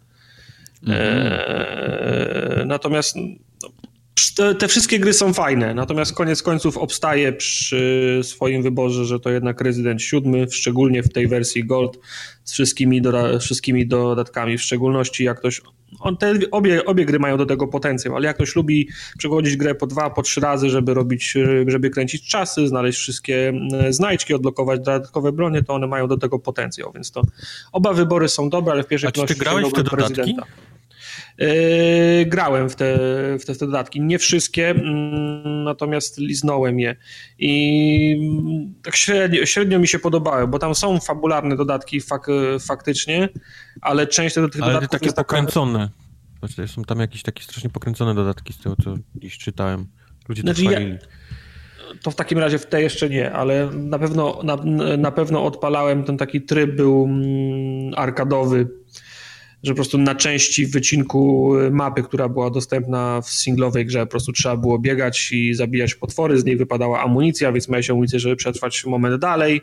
E, 0.87 2.63
natomiast 2.65 3.15
no, 3.15 3.21
te, 4.39 4.55
te 4.55 4.67
wszystkie 4.67 4.99
gry 4.99 5.13
są 5.13 5.33
fajne, 5.33 5.73
natomiast 5.73 6.13
koniec 6.13 6.43
końców 6.43 6.77
obstaję 6.77 7.33
przy 7.33 8.19
swoim 8.23 8.63
wyborze, 8.63 9.05
że 9.05 9.19
to 9.19 9.29
jednak 9.29 9.61
Resident 9.61 10.01
7, 10.01 10.51
szczególnie 10.51 11.03
w 11.03 11.09
tej 11.09 11.27
wersji 11.27 11.65
Gold, 11.65 11.99
z 12.43 12.53
wszystkimi, 12.53 13.01
doda 13.01 13.39
wszystkimi 13.39 13.87
dodatkami, 13.87 14.57
w 14.57 14.61
szczególności 14.61 15.23
jak 15.23 15.39
ktoś, 15.39 15.61
on 15.99 16.17
te, 16.17 16.33
obie, 16.51 16.85
obie 16.85 17.05
gry 17.05 17.19
mają 17.19 17.37
do 17.37 17.45
tego 17.45 17.67
potencjał, 17.67 18.15
ale 18.15 18.27
jak 18.27 18.35
ktoś 18.35 18.55
lubi 18.55 18.89
przechodzić 19.17 19.57
grę 19.57 19.75
po 19.75 19.87
dwa, 19.87 20.09
po 20.09 20.21
trzy 20.21 20.41
razy, 20.41 20.69
żeby 20.69 20.93
robić, 20.93 21.33
żeby 21.67 21.89
kręcić 21.89 22.27
czasy, 22.27 22.67
znaleźć 22.67 22.99
wszystkie 22.99 23.53
e, 23.73 23.93
znajdźki, 23.93 24.33
odblokować 24.33 24.79
dodatkowe 24.79 25.31
bronie, 25.31 25.63
to 25.63 25.73
one 25.73 25.87
mają 25.87 26.07
do 26.07 26.17
tego 26.17 26.39
potencjał, 26.39 26.91
więc 26.95 27.11
to 27.11 27.21
oba 27.71 27.93
wybory 27.93 28.29
są 28.29 28.49
dobre, 28.49 28.73
ale 28.73 28.83
w 28.83 28.87
pierwszej 28.87 29.07
A 29.07 29.11
czy 29.11 29.25
ty 29.25 29.35
kolejności 29.35 29.39
grałeś 29.39 29.73
w 29.73 29.75
te 29.75 29.83
dodatki? 29.83 30.21
Residenta. 30.21 30.69
Yy, 31.37 31.47
grałem 32.25 32.69
w 32.69 32.75
te, 32.75 32.97
w, 33.39 33.45
te, 33.45 33.53
w 33.53 33.57
te 33.57 33.65
dodatki. 33.65 34.01
Nie 34.01 34.19
wszystkie, 34.19 34.69
mm, 34.69 35.63
natomiast 35.63 36.17
liznąłem 36.17 36.79
je. 36.79 36.95
I 37.39 38.39
mm, 38.41 38.73
tak 38.83 38.95
średnio, 38.95 39.45
średnio 39.45 39.79
mi 39.79 39.87
się 39.87 39.99
podobały, 39.99 40.47
bo 40.47 40.59
tam 40.59 40.75
są 40.75 40.99
fabularne 40.99 41.55
dodatki 41.55 42.01
fak, 42.01 42.27
faktycznie, 42.59 43.29
ale 43.81 44.07
część 44.07 44.35
tych 44.35 44.43
Ale 44.43 44.73
dodatków 44.73 44.89
takie 44.89 45.05
jest 45.05 45.15
taka... 45.15 45.27
pokręcone. 45.27 45.89
Znaczy, 46.39 46.67
są 46.67 46.83
tam 46.83 46.99
jakieś 46.99 47.23
takie 47.23 47.43
strasznie 47.43 47.69
pokręcone 47.69 48.15
dodatki 48.15 48.53
z 48.53 48.57
tego, 48.57 48.75
co 48.83 48.95
dziś 49.15 49.37
czytałem. 49.37 49.87
Ludzie 50.29 50.43
to 50.43 50.47
Znaczy, 50.47 50.63
ja- 50.63 50.69
chwalili. 50.71 50.97
To 52.03 52.11
w 52.11 52.15
takim 52.15 52.39
razie 52.39 52.59
w 52.59 52.65
te 52.65 52.81
jeszcze 52.81 53.09
nie, 53.09 53.31
ale 53.31 53.69
na 53.73 53.99
pewno, 53.99 54.39
na, 54.43 54.55
na 54.97 55.11
pewno 55.11 55.45
odpalałem 55.45 56.03
ten 56.03 56.17
taki 56.17 56.41
tryb 56.41 56.75
był 56.75 57.05
mm, 57.05 57.93
arkadowy, 57.95 58.67
że 59.63 59.71
po 59.71 59.75
prostu 59.75 59.97
na 59.97 60.15
części 60.15 60.65
wycinku 60.65 61.53
mapy, 61.71 62.03
która 62.03 62.29
była 62.29 62.49
dostępna 62.49 63.21
w 63.21 63.29
singlowej 63.29 63.85
grze, 63.85 63.99
po 63.99 64.11
prostu 64.11 64.31
trzeba 64.31 64.57
było 64.57 64.79
biegać 64.79 65.31
i 65.31 65.53
zabijać 65.53 65.95
potwory, 65.95 66.39
z 66.39 66.45
niej 66.45 66.57
wypadała 66.57 67.01
amunicja, 67.01 67.51
więc 67.51 67.69
miałeś 67.69 67.89
amunicję, 67.89 68.19
żeby 68.19 68.35
przetrwać 68.35 68.85
moment 68.85 69.21
dalej. 69.21 69.61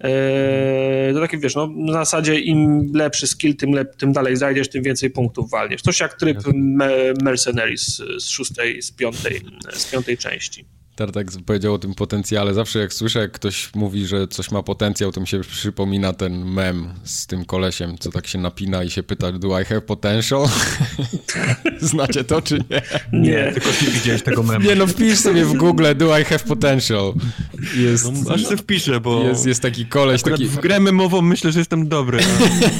Eee, 0.00 1.14
to 1.14 1.20
takie 1.20 1.38
wiesz, 1.38 1.54
no, 1.54 1.66
na 1.76 1.92
zasadzie 1.92 2.40
im 2.40 2.90
lepszy 2.94 3.26
skill, 3.26 3.56
tym, 3.56 3.72
lep, 3.72 3.96
tym 3.96 4.12
dalej 4.12 4.36
zajdziesz, 4.36 4.68
tym 4.68 4.82
więcej 4.82 5.10
punktów 5.10 5.50
walniesz. 5.50 5.82
Coś 5.82 6.00
jak 6.00 6.14
tryb 6.14 6.38
me, 6.54 6.90
Mercenaries 7.22 8.02
z 8.18 8.28
szóstej, 8.28 8.82
z 8.82 8.92
piątej, 8.92 9.40
z 9.72 9.90
piątej 9.90 10.18
części. 10.18 10.64
Tartak 11.00 11.26
powiedział 11.46 11.74
o 11.74 11.78
tym 11.78 11.94
potencjale. 11.94 12.54
Zawsze 12.54 12.78
jak 12.78 12.92
słyszę, 12.94 13.18
jak 13.18 13.32
ktoś 13.32 13.74
mówi, 13.74 14.06
że 14.06 14.28
coś 14.28 14.50
ma 14.50 14.62
potencjał, 14.62 15.12
to 15.12 15.20
mi 15.20 15.26
się 15.26 15.40
przypomina 15.40 16.12
ten 16.12 16.44
mem 16.44 16.88
z 17.04 17.26
tym 17.26 17.44
kolesiem, 17.44 17.98
co 17.98 18.10
tak 18.10 18.26
się 18.26 18.38
napina 18.38 18.84
i 18.84 18.90
się 18.90 19.02
pyta, 19.02 19.32
do 19.32 19.60
I 19.60 19.64
have 19.64 19.80
potential? 19.80 20.46
Znacie 21.80 22.24
to, 22.24 22.42
czy 22.42 22.58
nie? 22.70 22.82
Nie. 23.12 23.52
Tylko 23.52 23.68
ty 23.68 23.84
widziałeś 23.90 24.22
tego 24.22 24.42
memu. 24.42 24.64
Nie 24.68 24.74
no, 24.74 24.86
wpisz 24.86 25.18
sobie 25.18 25.44
w 25.44 25.52
Google, 25.56 25.84
do 25.96 26.18
I 26.18 26.24
have 26.24 26.38
potential. 26.44 27.12
Jest, 27.76 28.12
No, 28.24 28.34
aż 28.34 28.48
się 28.48 28.56
wpiszę, 28.56 29.00
bo 29.00 29.24
jest, 29.24 29.46
jest 29.46 29.62
taki 29.62 29.86
koleś, 29.86 30.22
taki... 30.22 30.46
w 30.46 30.56
grę 30.60 30.80
memową 30.80 31.22
myślę, 31.22 31.52
że 31.52 31.58
jestem 31.58 31.88
dobry. 31.88 32.18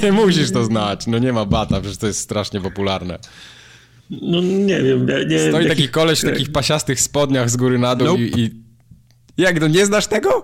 a- 0.08 0.12
Musisz 0.22 0.50
to 0.52 0.64
znać, 0.64 1.06
no 1.06 1.18
nie 1.18 1.32
ma 1.32 1.44
bata, 1.44 1.80
przecież 1.80 1.98
to 1.98 2.06
jest 2.06 2.20
strasznie 2.20 2.60
popularne. 2.60 3.18
No 4.10 4.40
nie 4.40 4.82
wiem, 4.82 5.06
nie, 5.06 5.24
nie 5.26 5.38
Stoi 5.38 5.52
jaki- 5.64 5.68
taki 5.68 5.88
koleś 5.88 6.20
w 6.20 6.24
takich 6.24 6.52
pasiastych 6.52 7.00
spodniach 7.00 7.50
z 7.50 7.56
góry 7.56 7.78
na 7.78 7.96
dół 7.96 8.06
Nope. 8.06 8.22
i, 8.22 8.40
i... 8.40 8.50
Jak, 9.36 9.60
no 9.60 9.68
nie 9.68 9.86
znasz 9.86 10.06
tego? 10.06 10.42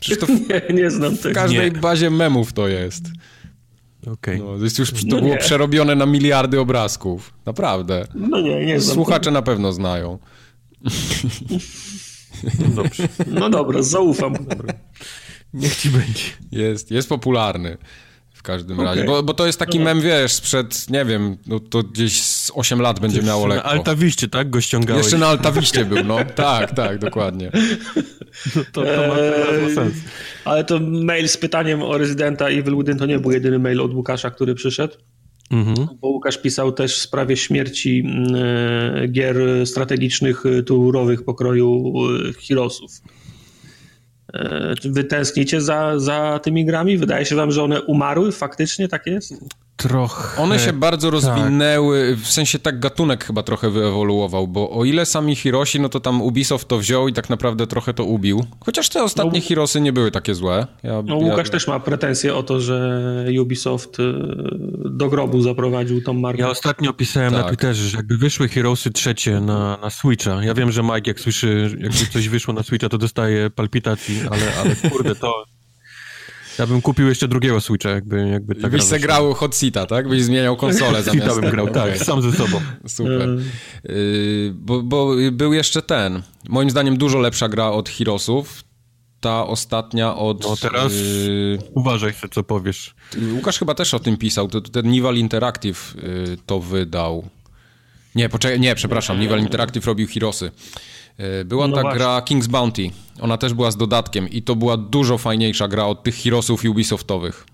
Przecież 0.00 0.18
to 0.20 0.26
w 0.26 0.30
Nie, 0.48 0.62
nie 0.82 0.90
znam 0.90 1.16
tego. 1.18 1.34
każdej 1.34 1.72
Nie. 1.72 1.78
bazie 1.80 2.10
memów 2.10 2.52
to 2.52 2.68
jest. 2.68 3.04
Okej. 4.06 4.38
No, 4.38 4.58
to 4.58 4.64
jest 4.64 4.78
już 4.78 4.90
to 4.92 4.98
No 5.04 5.16
było 5.16 5.28
nie. 5.28 5.36
przerobione 5.38 5.94
na 5.94 6.06
miliardy 6.06 6.60
obrazków. 6.60 7.34
Naprawdę. 7.46 8.06
No 8.14 8.40
nie, 8.40 8.66
nie 8.66 8.80
znam. 8.80 8.94
Słuchacze 8.94 9.30
na 9.30 9.42
pewno 9.42 9.72
znają. 9.72 10.18
No 12.58 12.68
dobrze. 12.82 13.08
No 13.26 13.50
dobra, 13.50 13.82
zaufam. 13.82 14.34
Niech 15.54 15.76
ci 15.76 15.88
będzie. 15.90 16.22
Jest, 16.52 16.90
jest 16.90 17.08
popularny 17.08 17.76
w 18.40 18.42
każdym 18.42 18.80
Okej. 18.80 18.86
razie. 18.86 19.04
Bo, 19.04 19.22
bo 19.22 19.34
to 19.34 19.46
jest 19.46 19.58
taki 19.58 19.80
mem, 19.80 20.00
wiesz, 20.00 20.32
sprzed, 20.32 20.90
nie 20.90 21.04
wiem, 21.04 21.36
no 21.46 21.60
to 21.60 21.82
gdzieś 21.82 22.22
z 22.22 22.52
8 22.54 22.80
lat 22.80 23.00
będzie 23.00 23.22
miało 23.22 23.48
Na 23.48 23.54
lekko. 23.54 23.70
Altawiście, 23.70 24.28
tak? 24.28 24.50
Go 24.50 24.60
ściągałeś. 24.60 25.02
Jeszcze 25.04 25.18
na 25.18 25.26
Altawiście 25.26 25.84
był, 25.84 26.04
no. 26.04 26.18
Tak, 26.34 26.74
tak, 26.74 26.98
dokładnie. 26.98 27.50
To, 28.54 28.64
to 28.72 29.08
ma, 29.08 29.14
teraz 29.14 29.62
ma 29.62 29.74
sens. 29.74 29.94
Ale 30.44 30.64
to 30.64 30.80
mail 30.80 31.28
z 31.28 31.36
pytaniem 31.36 31.82
o 31.82 31.98
rezydenta 31.98 32.48
Evil 32.48 32.76
Within 32.76 32.98
to 32.98 33.06
nie 33.06 33.18
był 33.18 33.30
jedyny 33.30 33.58
mail 33.58 33.80
od 33.80 33.94
Łukasza, 33.94 34.30
który 34.30 34.54
przyszedł. 34.54 34.94
Mhm. 35.50 35.88
Bo 36.00 36.08
Łukasz 36.08 36.38
pisał 36.38 36.72
też 36.72 36.98
w 36.98 37.02
sprawie 37.02 37.36
śmierci 37.36 38.04
e, 38.34 39.08
gier 39.08 39.36
strategicznych 39.64 40.46
e, 40.46 40.62
turowych 40.62 41.24
pokroju 41.24 41.92
e, 42.28 42.32
Heroesów. 42.32 42.90
Wy 44.84 45.04
tęsknicie 45.04 45.60
za, 45.60 45.98
za 45.98 46.40
tymi 46.42 46.64
grami? 46.64 46.98
Wydaje 46.98 47.24
się 47.24 47.36
wam, 47.36 47.50
że 47.50 47.62
one 47.62 47.82
umarły? 47.82 48.32
Faktycznie 48.32 48.88
tak 48.88 49.06
jest? 49.06 49.34
Trochę. 49.82 50.42
One 50.42 50.58
się 50.58 50.72
bardzo 50.72 51.10
rozwinęły, 51.10 52.16
w 52.16 52.26
sensie 52.28 52.58
tak 52.58 52.80
gatunek 52.80 53.24
chyba 53.24 53.42
trochę 53.42 53.70
wyewoluował, 53.70 54.48
bo 54.48 54.70
o 54.70 54.84
ile 54.84 55.06
sami 55.06 55.36
Hiroshi, 55.36 55.80
no 55.80 55.88
to 55.88 56.00
tam 56.00 56.22
Ubisoft 56.22 56.68
to 56.68 56.78
wziął 56.78 57.08
i 57.08 57.12
tak 57.12 57.30
naprawdę 57.30 57.66
trochę 57.66 57.94
to 57.94 58.04
ubił. 58.04 58.44
Chociaż 58.64 58.88
te 58.88 59.02
ostatnie 59.02 59.40
No- 59.40 59.46
Hirosy 59.46 59.80
nie 59.80 59.92
były 59.92 60.10
takie 60.10 60.34
złe. 60.34 60.66
Ja, 60.82 61.02
No, 61.02 61.20
ja, 61.20 61.24
Łukasz 61.30 61.50
też 61.50 61.66
ma 61.68 61.80
pretensje 61.80 62.34
o 62.34 62.42
to, 62.42 62.60
że 62.60 63.00
Ubisoft 63.40 64.00
e, 64.00 64.02
do 64.90 65.08
grobu 65.08 65.42
zaprowadził 65.42 66.02
tą 66.02 66.12
markę. 66.12 66.42
Ja 66.42 66.48
ostatnio 66.50 66.92
pisałem 66.92 67.32
na 67.32 67.38
Tak. 67.38 67.48
Twitterze, 67.48 67.88
że 67.88 67.96
jakby 67.96 68.16
wyszły 68.16 68.48
Heroesy 68.48 68.90
trzecie 68.90 69.40
na, 69.40 69.78
na 69.82 69.90
Switcha. 69.90 70.44
Ja 70.44 70.54
wiem, 70.54 70.72
że 70.72 70.82
Mike 70.82 71.02
jak 71.10 71.20
słyszy, 71.20 71.76
jakby 71.80 72.06
coś 72.12 72.28
wyszło 72.28 72.54
na 72.54 72.62
Switcha, 72.62 72.88
to 72.88 72.98
dostaje 72.98 73.50
palpitacji, 73.50 74.20
ale, 74.30 74.42
ale 74.60 74.90
kurde, 74.90 75.14
to... 75.14 75.44
Ja 76.60 76.66
bym 76.66 76.82
kupił 76.82 77.08
jeszcze 77.08 77.28
drugiego 77.28 77.60
Switcha, 77.60 77.90
jakby, 77.90 78.28
jakby 78.28 78.54
ta 78.54 78.60
gra 78.60 78.70
Byś 78.70 78.82
se 78.82 79.00
grał 79.00 79.34
Hot 79.34 79.54
Seata, 79.54 79.86
tak? 79.86 80.08
Byś 80.08 80.22
zmieniał 80.22 80.56
konsolę 80.66 81.02
zamiast 81.02 81.10
Switcha 81.10 81.40
bym 81.40 81.50
grał, 81.50 81.68
tak, 81.68 81.98
sam 81.98 82.22
ze 82.22 82.32
sobą. 82.32 82.60
Super. 82.86 83.28
Yy, 83.84 84.52
bo, 84.54 84.82
bo 84.82 85.14
był 85.32 85.52
jeszcze 85.52 85.82
ten, 85.82 86.22
moim 86.48 86.70
zdaniem 86.70 86.96
dużo 86.96 87.18
lepsza 87.18 87.48
gra 87.48 87.70
od 87.70 87.88
Hirosów. 87.88 88.64
Ta 89.20 89.46
ostatnia 89.46 90.16
od... 90.16 90.42
No 90.42 90.56
teraz- 90.56 90.92
yy, 90.92 91.58
Uważaj 91.74 92.12
się, 92.12 92.28
co 92.28 92.42
powiesz. 92.42 92.94
Łukasz 93.32 93.58
chyba 93.58 93.74
też 93.74 93.94
o 93.94 93.98
tym 93.98 94.16
pisał. 94.16 94.48
To, 94.48 94.60
to 94.60 94.70
ten 94.70 94.90
Nival 94.90 95.16
Interactive 95.16 95.94
yy, 96.02 96.36
to 96.46 96.60
wydał. 96.60 97.28
Nie, 98.14 98.28
poczekaj, 98.28 98.60
nie, 98.60 98.74
przepraszam. 98.74 99.20
Nival 99.20 99.40
Interactive 99.40 99.86
robił 99.86 100.08
Hirosy. 100.08 100.50
Yy, 101.38 101.44
Była 101.44 101.68
No 101.68 101.76
ta 101.76 101.82
właśnie. 101.82 101.98
gra 101.98 102.20
King's 102.20 102.46
Bounty. 102.48 102.90
Ona 103.20 103.38
też 103.38 103.54
była 103.54 103.70
z 103.70 103.76
dodatkiem 103.76 104.28
i 104.28 104.42
to 104.42 104.56
była 104.56 104.76
dużo 104.76 105.18
fajniejsza 105.18 105.68
gra 105.68 105.84
od 105.84 106.02
tych 106.02 106.14
Hirosów 106.14 106.64
Ubisoftowych. 106.64 107.46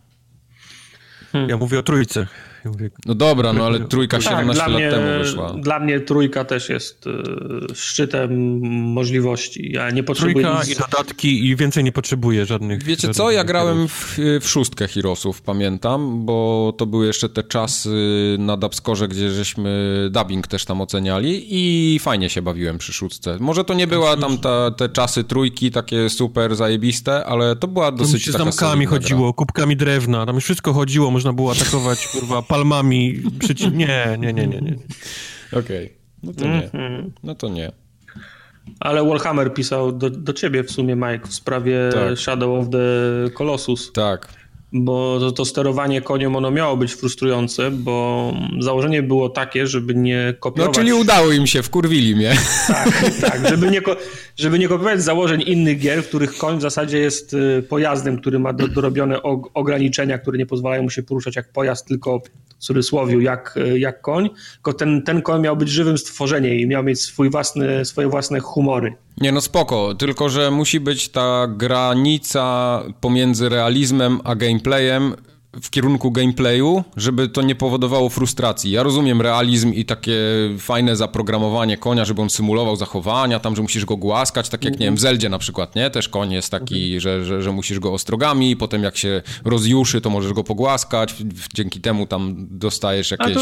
Ja 1.49 1.57
mówię 1.57 1.79
o 1.79 1.83
trójce. 1.83 2.27
Ja 2.67 2.73
mówię, 2.73 2.91
No 3.07 3.15
dobra, 3.15 3.53
no 3.53 3.67
ale 3.67 3.81
trójka 3.81 4.21
17 4.21 4.63
Tak, 4.63 4.71
lat 4.71 4.81
mnie, 4.81 4.91
temu 4.91 5.19
wyszła. 5.19 5.53
Dla 5.53 5.81
mnie 5.81 6.01
trójka 6.01 6.45
też 6.45 6.69
jest 6.69 7.07
y, 7.07 7.11
szczytem 7.75 8.61
możliwości. 8.93 9.73
Ja 9.73 9.91
nie 9.91 10.03
potrzebuję 10.03 10.45
trójka 10.45 10.61
nic... 10.61 10.71
i 10.71 10.77
dodatki 10.77 11.47
i 11.47 11.57
więcej 11.57 11.85
nie 11.85 11.93
potrzebuję 11.93 12.47
żadnych... 12.47 12.83
Wiecie 12.83 13.01
żadnych 13.01 13.17
co, 13.17 13.31
ja 13.31 13.45
grałem 13.45 13.89
w, 13.89 14.19
w 14.41 14.49
szóstkę 14.49 14.89
Heroesów, 14.89 15.43
pamiętam, 15.43 16.27
bo 16.27 16.73
to 16.79 16.87
były 16.87 17.07
jeszcze 17.07 17.29
te 17.29 17.43
czasy 17.43 17.91
na 18.39 18.57
Dubscorze, 18.57 19.09
gdzie 19.09 19.31
żeśmy 19.31 19.93
dubbing 20.11 20.47
też 20.47 20.65
tam 20.65 20.81
oceniali 20.81 21.47
i 21.49 21.99
fajnie 21.99 22.31
się 22.31 22.43
bawiłem 22.43 22.79
przy 22.79 22.93
szóstce. 22.93 23.37
Może 23.41 23.65
to 23.65 23.75
nie 23.75 23.87
była 23.87 24.17
tam 24.17 24.39
ta, 24.39 24.71
te 24.71 24.89
czasy 24.89 25.25
trójki 25.25 25.71
takie 25.71 26.11
super 26.11 26.57
zajebiste, 26.57 27.27
ale 27.27 27.57
to 27.57 27.69
była 27.69 27.87
Tam 27.87 27.97
dosyć 27.97 28.23
się 28.23 28.33
z 28.33 28.55
solidna 28.55 28.87
chodziło, 28.87 29.35
kubkami 29.35 29.77
drewna, 29.77 30.27
tam 30.27 30.35
już 30.35 30.45
wszystko 30.45 30.73
chodziło, 30.73 31.11
można 31.11 31.33
było 31.33 31.53
atakować, 31.53 32.07
kurwa, 32.07 32.43
palmami, 32.57 33.23
przeciw... 33.39 33.73
Nie, 33.73 34.17
nie, 34.19 34.33
nie, 34.33 34.47
nie, 34.47 34.61
nie. 34.61 34.77
Okej, 35.53 35.97
no 36.23 36.33
to 36.33 36.45
nie. 36.45 36.71
No 37.23 37.35
to 37.35 37.49
nie. 37.49 37.73
Ale 38.81 39.05
Warhammer 39.05 39.55
pisał 39.55 39.93
do, 39.93 40.11
do 40.11 40.33
ciebie 40.33 40.65
w 40.65 40.71
sumie, 40.71 40.97
Mike, 40.97 41.27
w 41.29 41.35
sprawie 41.35 41.79
Tak. 41.93 42.19
Shadow 42.19 42.61
of 42.61 42.71
the 42.71 42.79
Colossus. 43.35 43.93
Tak. 43.93 44.29
Bo 44.73 45.21
to, 45.21 45.33
to 45.33 45.45
sterowanie 45.45 46.01
koniem 46.03 46.37
ono 46.37 46.51
miało 46.51 46.77
być 46.77 46.93
frustrujące, 46.95 47.71
bo 47.71 48.33
założenie 48.61 49.03
było 49.03 49.29
takie, 49.29 49.67
żeby 49.67 49.95
nie 49.95 50.25
No 50.27 50.41
kopiować... 50.41 50.75
czyli 50.75 50.93
udało 50.93 51.33
im 51.33 51.47
się, 51.47 51.63
wkurwili 51.63 52.17
mnie. 52.17 52.35
Tak, 52.69 53.03
tak 53.21 53.49
żeby, 53.49 53.71
nie, 53.71 53.81
żeby 54.37 54.59
nie 54.59 54.69
kopiować 54.69 55.03
założeń 55.03 55.43
innych 55.47 55.79
gier, 55.79 56.03
w 56.03 56.09
których 56.09 56.39
koń 56.39 56.59
w 56.59 56.63
zasadzie 56.63 56.99
jest 56.99 57.35
y, 57.35 57.63
pojazdem, 57.69 58.21
który 58.21 58.39
ma 58.39 58.53
do, 58.53 58.69
dorobione 58.69 59.17
og- 59.17 59.51
ograniczenia, 59.55 60.19
które 60.19 60.39
nie 60.39 60.47
pozwalają 60.47 60.83
mu 60.83 60.91
się 60.91 61.03
poruszać 61.03 61.37
jak 61.37 61.53
pojazd, 61.53 61.87
tylko 61.87 62.23
w 62.59 62.63
cudzysłowie 62.63 63.23
jak, 63.23 63.59
jak 63.77 64.01
koń. 64.01 64.31
Tylko 64.55 64.73
ten, 64.73 65.03
ten 65.03 65.23
koń 65.23 65.43
miał 65.43 65.57
być 65.57 65.69
żywym 65.69 65.99
stworzeniem 65.99 66.53
i 66.53 66.67
miał 66.67 66.85
mieć 66.85 67.01
swój 67.01 67.31
własny, 67.31 67.85
swoje 67.85 68.09
własne 68.09 68.41
humory. 68.41 68.95
Nie 69.21 69.33
no 69.33 69.41
spoko, 69.41 69.95
tylko 69.95 70.29
że 70.29 70.51
musi 70.51 70.81
być 70.81 71.09
ta 71.09 71.47
granica 71.49 72.83
pomiędzy 73.01 73.49
realizmem 73.49 74.21
a 74.25 74.35
gameplayem 74.35 75.15
w 75.63 75.71
kierunku 75.71 76.11
gameplayu, 76.11 76.85
żeby 76.97 77.29
to 77.29 77.43
nie 77.43 77.55
powodowało 77.55 78.09
frustracji. 78.09 78.71
Ja 78.71 78.83
rozumiem 78.83 79.23
realizm 79.23 79.73
i 79.73 79.85
takie 79.85 80.19
fajne 80.59 80.97
zaprogramowanie 80.97 81.77
konia, 81.77 82.05
żeby 82.05 82.23
on 82.23 82.31
symulował 82.31 82.77
zachowania, 82.77 83.41
tam, 83.41 83.57
że 83.57 83.63
musisz 83.63 83.85
go 83.85 83.97
głaskać, 83.97 84.49
tak 84.49 84.65
jak, 84.65 84.79
nie 84.79 84.87
wiem, 84.87 84.97
w 84.97 85.01
Zeldzie 85.01 85.29
na 85.29 85.39
przykład, 85.39 85.77
nie? 85.77 85.91
Też 85.91 86.09
koń 86.09 86.33
jest 86.33 86.51
taki, 86.51 87.01
że, 87.01 87.25
że, 87.25 87.43
że 87.43 87.53
musisz 87.53 87.79
go 87.79 87.93
ostrogami, 87.93 88.57
potem 88.57 88.83
jak 88.83 88.97
się 88.97 89.23
rozjuszy, 89.45 90.01
to 90.01 90.11
możesz 90.11 90.33
go 90.33 90.45
pogłaskać, 90.45 91.15
dzięki 91.55 91.81
temu 91.81 92.07
tam 92.07 92.47
dostajesz 92.51 93.11
jakieś... 93.11 93.37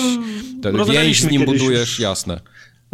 Te 0.62 0.73
więź 0.84 1.20
z 1.20 1.30
nim 1.30 1.44
budujesz, 1.44 1.90
już. 1.90 2.00
jasne. 2.00 2.40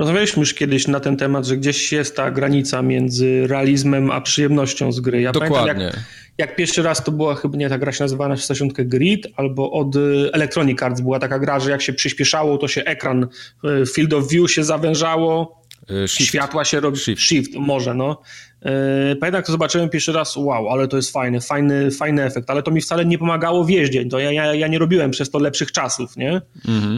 Rozmawialiśmy 0.00 0.40
już 0.40 0.54
kiedyś 0.54 0.88
na 0.88 1.00
ten 1.00 1.16
temat, 1.16 1.47
że 1.47 1.57
gdzieś 1.57 1.92
jest 1.92 2.16
ta 2.16 2.30
granica 2.30 2.83
między 2.83 3.47
realizmem 3.47 4.11
a 4.11 4.21
przyjemnością 4.21 4.92
z 4.92 5.00
gry. 5.00 5.21
Ja 5.21 5.33
Dokładnie. 5.33 5.57
pamiętam, 5.57 5.80
jak, 5.80 5.99
jak 6.38 6.57
pierwszy 6.57 6.83
raz 6.83 7.04
to 7.04 7.12
była 7.12 7.35
chyba 7.35 7.59
nie 7.59 7.69
ta 7.69 7.78
gra 7.78 7.92
się 7.92 8.04
nazywała 8.04 8.28
na 8.28 8.37
60 8.37 8.73
Grid, 8.73 9.26
albo 9.37 9.73
od 9.73 9.97
y, 9.97 10.30
Electronic 10.33 10.83
Arts 10.83 11.00
była 11.00 11.19
taka 11.19 11.38
gra, 11.38 11.61
że 11.61 11.71
jak 11.71 11.83
się 11.83 11.92
przyspieszało, 11.92 12.59
to 12.59 12.69
się 12.69 12.85
ekran 12.85 13.26
y, 13.83 13.87
Field 13.95 14.12
of 14.12 14.28
View 14.30 14.50
się 14.52 14.64
zawężało, 14.64 15.61
Y, 15.90 16.09
Shift. 16.09 16.28
światła 16.28 16.64
się 16.64 16.80
robi. 16.80 16.99
Shift. 16.99 17.23
Shift, 17.23 17.54
może, 17.57 17.95
no. 17.95 18.23
Yy, 18.64 19.17
Pamiętam, 19.17 19.38
jak 19.38 19.47
to 19.47 19.52
zobaczyłem 19.52 19.88
pierwszy 19.88 20.12
raz, 20.12 20.37
wow, 20.37 20.69
ale 20.69 20.88
to 20.88 20.97
jest 20.97 21.12
fajny, 21.12 21.40
fajny, 21.40 21.90
fajny 21.90 22.25
efekt, 22.25 22.50
ale 22.50 22.62
to 22.62 22.71
mi 22.71 22.81
wcale 22.81 23.05
nie 23.05 23.19
pomagało 23.19 23.64
w 23.64 23.71
jeździe, 23.71 24.05
to 24.07 24.19
ja, 24.19 24.33
ja, 24.33 24.55
ja 24.55 24.67
nie 24.69 24.79
robiłem 24.79 25.11
przez 25.11 25.31
to 25.31 25.38
lepszych 25.38 25.73
czasów, 25.73 26.17
nie? 26.17 26.40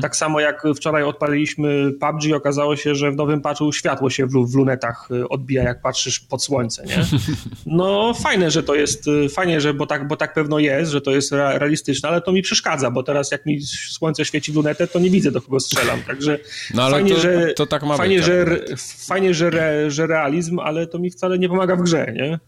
Tak 0.03 0.17
samo 0.17 0.41
jak 0.41 0.63
wczoraj 0.77 1.03
odpaliliśmy 1.03 1.93
PUBG 2.01 2.25
i 2.25 2.35
okazało 2.35 2.77
się, 2.77 2.95
że 2.95 3.11
w 3.11 3.17
nowym 3.17 3.41
patchu 3.41 3.73
światło 3.73 4.11
się 4.11 4.27
w, 4.27 4.31
w 4.31 4.55
lunetach 4.55 5.09
y, 5.11 5.29
odbija, 5.29 5.63
jak 5.63 5.83
patrzysz 5.83 6.21
pod 6.21 6.45
słońce, 6.45 6.85
nie? 6.87 7.05
No 7.67 8.15
fajne, 8.15 8.51
że 8.51 8.63
to 8.63 8.75
jest, 8.75 9.09
y, 9.09 9.29
fajnie, 9.29 9.61
że, 9.61 9.75
bo 9.75 9.87
tak, 9.87 10.09
bo 10.09 10.17
tak 10.17 10.35
pewno 10.35 10.59
jest, 10.59 10.93
że 10.93 11.01
to 11.01 11.11
jest 11.11 11.33
rea- 11.33 11.59
realistyczne, 11.59 12.09
ale 12.09 12.21
to 12.21 12.33
mi 12.33 12.43
przeszkadza, 12.43 12.91
bo 12.91 13.03
teraz 13.03 13.31
jak 13.31 13.47
mi 13.47 13.61
słońce 13.91 14.25
świeci 14.25 14.53
w 14.53 14.55
lunetę, 14.57 14.87
to 14.87 14.99
nie 14.99 15.11
widzę 15.11 15.31
do 15.31 15.43
kogo 15.43 15.61
strzelam, 15.61 16.03
także 16.07 16.39
No 16.75 16.83
ale 16.83 16.93
fajnie, 16.95 17.15
to- 17.15 17.21
że, 17.21 17.53
to 17.57 17.67
tak 17.67 17.83
ma 17.83 17.97
fajnie, 17.97 18.17
być 18.17 18.25
że, 18.25 18.43
akurat. 18.43 18.81
fajnie, 19.07 19.35
że, 19.35 19.47
re, 19.47 19.91
że 19.91 20.07
realizm, 20.07 20.59
ale 20.59 20.87
to 20.87 20.99
mi 20.99 21.11
wcale 21.11 21.39
nie 21.39 21.49
pomaga 21.53 21.77
w 21.77 21.83
grze, 21.83 22.13
nie? 22.13 22.39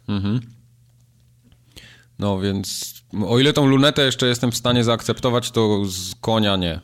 No 2.19 2.41
więc 2.41 2.95
o 3.27 3.39
ile 3.39 3.53
tą 3.53 3.67
lunetę 3.67 4.05
jeszcze 4.05 4.27
jestem 4.27 4.53
w 4.53 4.57
stanie 4.57 4.85
zaakceptować, 4.85 5.51
to 5.51 5.85
z 5.85 6.15
konia 6.15 6.57
nie. 6.57 6.81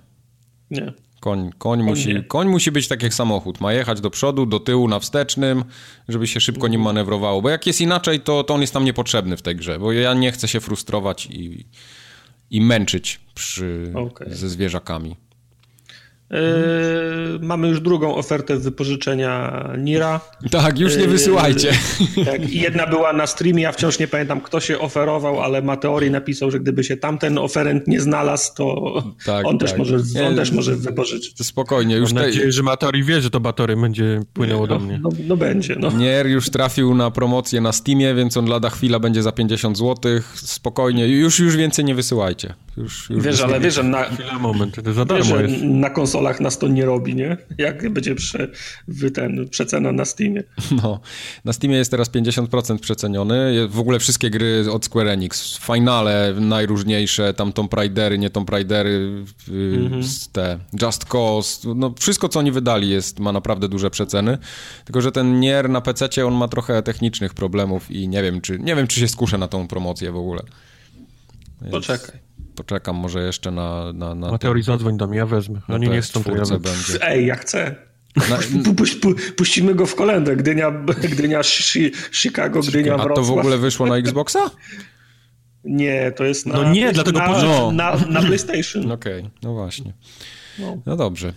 Nie. 0.70 0.92
Koń, 1.20 1.50
koń, 1.58 1.82
musi, 1.82 2.14
nie. 2.14 2.22
koń 2.22 2.48
musi 2.48 2.72
być 2.72 2.88
tak 2.88 3.02
jak 3.02 3.14
samochód. 3.14 3.60
Ma 3.60 3.72
jechać 3.72 4.00
do 4.00 4.10
przodu, 4.10 4.46
do 4.46 4.60
tyłu, 4.60 4.88
na 4.88 4.98
wstecznym, 4.98 5.64
żeby 6.08 6.26
się 6.26 6.40
szybko 6.40 6.68
nim 6.68 6.80
manewrowało. 6.80 7.42
Bo 7.42 7.48
jak 7.48 7.66
jest 7.66 7.80
inaczej, 7.80 8.20
to, 8.20 8.44
to 8.44 8.54
on 8.54 8.60
jest 8.60 8.72
tam 8.72 8.84
niepotrzebny 8.84 9.36
w 9.36 9.42
tej 9.42 9.56
grze. 9.56 9.78
Bo 9.78 9.92
ja 9.92 10.14
nie 10.14 10.32
chcę 10.32 10.48
się 10.48 10.60
frustrować 10.60 11.26
i, 11.26 11.66
i 12.50 12.60
męczyć 12.60 13.20
przy, 13.34 13.92
Okej. 13.94 14.34
ze 14.34 14.48
zwierzakami. 14.48 15.16
Yy, 16.30 16.38
mamy 17.40 17.68
już 17.68 17.80
drugą 17.80 18.14
ofertę 18.14 18.56
wypożyczenia 18.56 19.64
Nira. 19.78 20.20
Tak, 20.50 20.78
już 20.78 20.96
nie 20.96 21.06
wysyłajcie. 21.08 21.72
Tak, 22.24 22.50
i 22.50 22.60
jedna 22.60 22.86
była 22.86 23.12
na 23.12 23.26
streamie, 23.26 23.62
ja 23.62 23.72
wciąż 23.72 23.98
nie 23.98 24.08
pamiętam 24.08 24.40
kto 24.40 24.60
się 24.60 24.78
oferował, 24.78 25.40
ale 25.40 25.62
Mateori 25.62 26.10
napisał, 26.10 26.50
że 26.50 26.60
gdyby 26.60 26.84
się 26.84 26.96
tamten 26.96 27.38
oferent 27.38 27.88
nie 27.88 28.00
znalazł, 28.00 28.54
to 28.56 28.92
Tak, 29.26 29.46
on, 29.46 29.58
też 29.58 29.70
tak. 29.70 29.78
może, 29.78 29.96
Nie, 30.14 30.26
on 30.26 30.36
też 30.36 30.52
może 30.52 30.76
wypożyczyć. 30.76 31.46
Spokojnie, 31.46 31.96
już 31.96 32.12
Mam 32.12 32.22
te, 32.22 32.28
nadzieję, 32.28 32.52
że 32.52 32.62
Matori 32.62 33.04
wie, 33.04 33.20
że 33.20 33.30
to 33.30 33.40
Batory 33.40 33.76
będzie 33.76 34.20
płynęło 34.32 34.66
do 34.66 34.78
No, 34.78 34.84
mnie. 34.84 35.00
no, 35.02 35.10
no 35.28 35.36
będzie, 35.36 35.76
no. 35.78 35.90
Nier 35.90 36.26
już 36.26 36.50
trafił 36.50 36.94
na 36.94 37.10
promocję 37.10 37.60
na 37.60 37.72
Steamie, 37.72 38.14
więc 38.14 38.36
on 38.36 38.46
lada 38.46 38.70
chwila 38.70 38.98
będzie 38.98 39.22
za 39.22 39.32
50 39.32 39.78
zł. 39.78 40.12
Spokojnie, 40.34 41.08
już, 41.08 41.38
już 41.38 41.56
więcej 41.56 41.84
nie 41.84 41.94
wysyłajcie. 41.94 42.54
Już, 42.80 43.10
już 43.10 43.24
Wiesz, 43.24 43.40
ale 43.40 43.60
wiesz, 43.60 43.74
że 43.74 43.82
na, 43.82 44.04
Chwila, 44.04 44.38
moment, 44.38 44.74
to 44.84 44.92
za 44.92 45.04
wiesz, 45.04 45.08
darmo 45.08 45.24
że 45.24 45.42
jest. 45.42 45.64
na 45.64 45.90
konsolach 45.90 46.40
nas 46.40 46.58
to 46.58 46.68
nie 46.68 46.84
robi, 46.84 47.14
nie? 47.14 47.36
Jak 47.58 47.90
będzie 47.92 48.14
prze, 48.14 48.48
wy 48.88 49.10
ten, 49.10 49.48
przecena 49.48 49.92
na 49.92 50.04
Steamie. 50.04 50.42
No, 50.82 51.00
na 51.44 51.52
Steamie 51.52 51.76
jest 51.76 51.90
teraz 51.90 52.10
50% 52.10 52.78
przeceniony. 52.78 53.68
W 53.68 53.78
ogóle 53.78 53.98
wszystkie 53.98 54.30
gry 54.30 54.64
od 54.72 54.84
Square 54.84 55.08
Enix, 55.08 55.58
finale 55.58 56.34
najróżniejsze, 56.40 57.34
tam 57.34 57.52
Tomb 57.52 57.74
Raidery, 57.74 58.18
nie 58.18 58.30
Tomb 58.30 58.50
Raidery, 58.50 59.24
y, 59.48 60.02
z 60.02 60.28
te 60.28 60.58
Just 60.82 61.04
Cause, 61.04 61.74
no 61.74 61.94
wszystko 61.98 62.28
co 62.28 62.38
oni 62.38 62.52
wydali 62.52 62.88
jest, 62.88 63.20
ma 63.20 63.32
naprawdę 63.32 63.68
duże 63.68 63.90
przeceny. 63.90 64.38
Tylko, 64.84 65.00
że 65.00 65.12
ten 65.12 65.40
Nier 65.40 65.70
na 65.70 65.80
PC 65.80 66.26
on 66.26 66.34
ma 66.34 66.48
trochę 66.48 66.82
technicznych 66.82 67.34
problemów 67.34 67.90
i 67.90 68.08
nie 68.08 68.22
wiem, 68.22 68.40
czy 68.40 68.58
nie 68.58 68.76
wiem, 68.76 68.86
czy 68.86 69.00
się 69.00 69.08
skuszę 69.08 69.38
na 69.38 69.48
tą 69.48 69.68
promocję 69.68 70.12
w 70.12 70.16
ogóle. 70.16 70.42
Więc 71.60 71.72
Poczekaj. 71.72 72.29
Poczekam 72.54 72.96
może 72.96 73.26
jeszcze 73.26 73.50
na... 73.50 73.92
na, 73.92 74.14
na 74.14 74.30
Mateori 74.30 74.62
zadzwoń 74.62 74.96
do 74.96 75.06
mnie, 75.06 75.18
ja 75.18 75.26
wezmę. 75.26 75.60
Oni 75.68 75.88
nie 75.88 76.00
PS4 76.00 76.02
chcą, 76.02 76.24
to 76.24 76.36
ja 76.36 76.58
będzie. 76.58 77.08
Ej, 77.08 77.26
ja 77.26 77.36
chcę. 77.36 77.76
Na, 78.16 78.36
Pu, 78.64 78.74
pu, 78.74 78.84
pu, 79.02 79.14
puścimy 79.36 79.74
go 79.74 79.86
w 79.86 79.94
kolendę. 79.94 80.36
Gdynia, 80.36 80.70
Gdynia 81.12 81.40
Chi- 81.40 81.90
Chicago, 82.12 82.60
Gdynia 82.60 82.94
a 82.94 82.98
to 82.98 83.04
Wrocław. 83.04 83.26
w 83.26 83.30
ogóle 83.38 83.58
wyszło 83.58 83.86
na 83.86 83.96
Xboxa? 83.96 84.50
Nie, 85.64 86.12
to 86.16 86.24
jest 86.24 86.46
na, 86.46 86.54
No 86.62 86.72
nie, 86.72 86.92
dlatego 86.92 87.18
na, 87.18 87.42
No. 87.42 87.72
na, 87.72 87.96
na 88.08 88.20
PlayStation. 88.22 88.92
Okej, 88.92 89.30
no 89.42 89.54
właśnie. 89.54 89.92
No. 90.58 90.76
No 90.86 90.96
dobrze. 90.96 91.32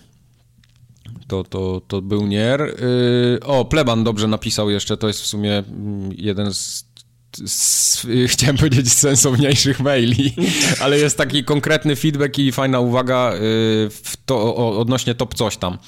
To, 1.28 1.44
to, 1.44 1.82
to 1.88 2.02
był 2.02 2.26
Nier. 2.26 2.60
Yy, 2.60 3.40
o, 3.46 3.64
Pleban 3.64 4.04
dobrze 4.04 4.28
napisał 4.28 4.70
jeszcze, 4.70 4.96
to 4.96 5.06
jest 5.08 5.20
w 5.20 5.26
sumie 5.26 5.58
mm, 5.58 6.10
jeden 6.16 6.54
z 6.54 6.84
chciałem 8.26 8.56
powiedzieć 8.56 8.92
sensowniejszych 8.92 9.80
maili, 9.80 10.34
ale 10.80 10.98
jest 10.98 11.18
taki 11.18 11.44
konkretny 11.44 11.96
feedback 11.96 12.38
i 12.38 12.52
fajna 12.52 12.80
uwaga 12.80 13.32
w 13.90 14.12
to, 14.26 14.56
odnośnie 14.78 15.14
top 15.14 15.34
coś 15.34 15.56
tam, 15.56 15.78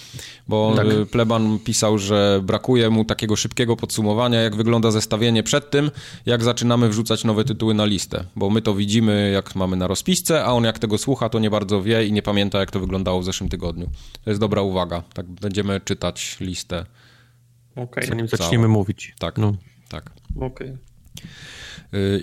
bo 0.48 0.72
Tak. 0.76 0.86
yy, 0.86 1.06
Pleban 1.06 1.58
pisał, 1.58 1.98
że 1.98 2.40
brakuje 2.44 2.90
mu 2.90 3.04
takiego 3.04 3.36
szybkiego 3.36 3.76
podsumowania, 3.76 4.40
jak 4.40 4.56
wygląda 4.56 4.90
zestawienie 4.90 5.42
przed 5.42 5.70
tym, 5.70 5.90
jak 6.26 6.44
zaczynamy 6.44 6.88
wrzucać 6.88 7.24
nowe 7.24 7.44
tytuły 7.44 7.74
na 7.74 7.84
listę, 7.84 8.24
bo 8.36 8.50
my 8.50 8.62
to 8.62 8.74
widzimy, 8.74 9.30
jak 9.34 9.54
mamy 9.54 9.76
na 9.76 9.86
rozpisce, 9.86 10.44
a 10.44 10.52
on 10.52 10.64
jak 10.64 10.78
tego 10.78 10.98
słucha, 10.98 11.28
to 11.28 11.38
nie 11.38 11.50
bardzo 11.50 11.82
wie 11.82 12.06
i 12.06 12.12
nie 12.12 12.22
pamięta, 12.22 12.58
jak 12.58 12.70
to 12.70 12.80
wyglądało 12.80 13.20
w 13.20 13.24
zeszłym 13.24 13.48
tygodniu. 13.50 13.86
To 14.24 14.30
jest 14.30 14.40
dobra 14.40 14.62
uwaga, 14.62 15.02
tak 15.14 15.26
będziemy 15.26 15.80
czytać 15.80 16.36
listę, 16.40 16.86
Okej, 17.76 18.06
Zanim 18.08 18.28
Całe. 18.28 18.42
zaczniemy 18.42 18.68
mówić. 18.68 19.14
tak, 19.18 19.38
No. 19.38 19.52
tak. 19.88 20.10
okej. 20.40 20.68
Yy, 20.68 20.78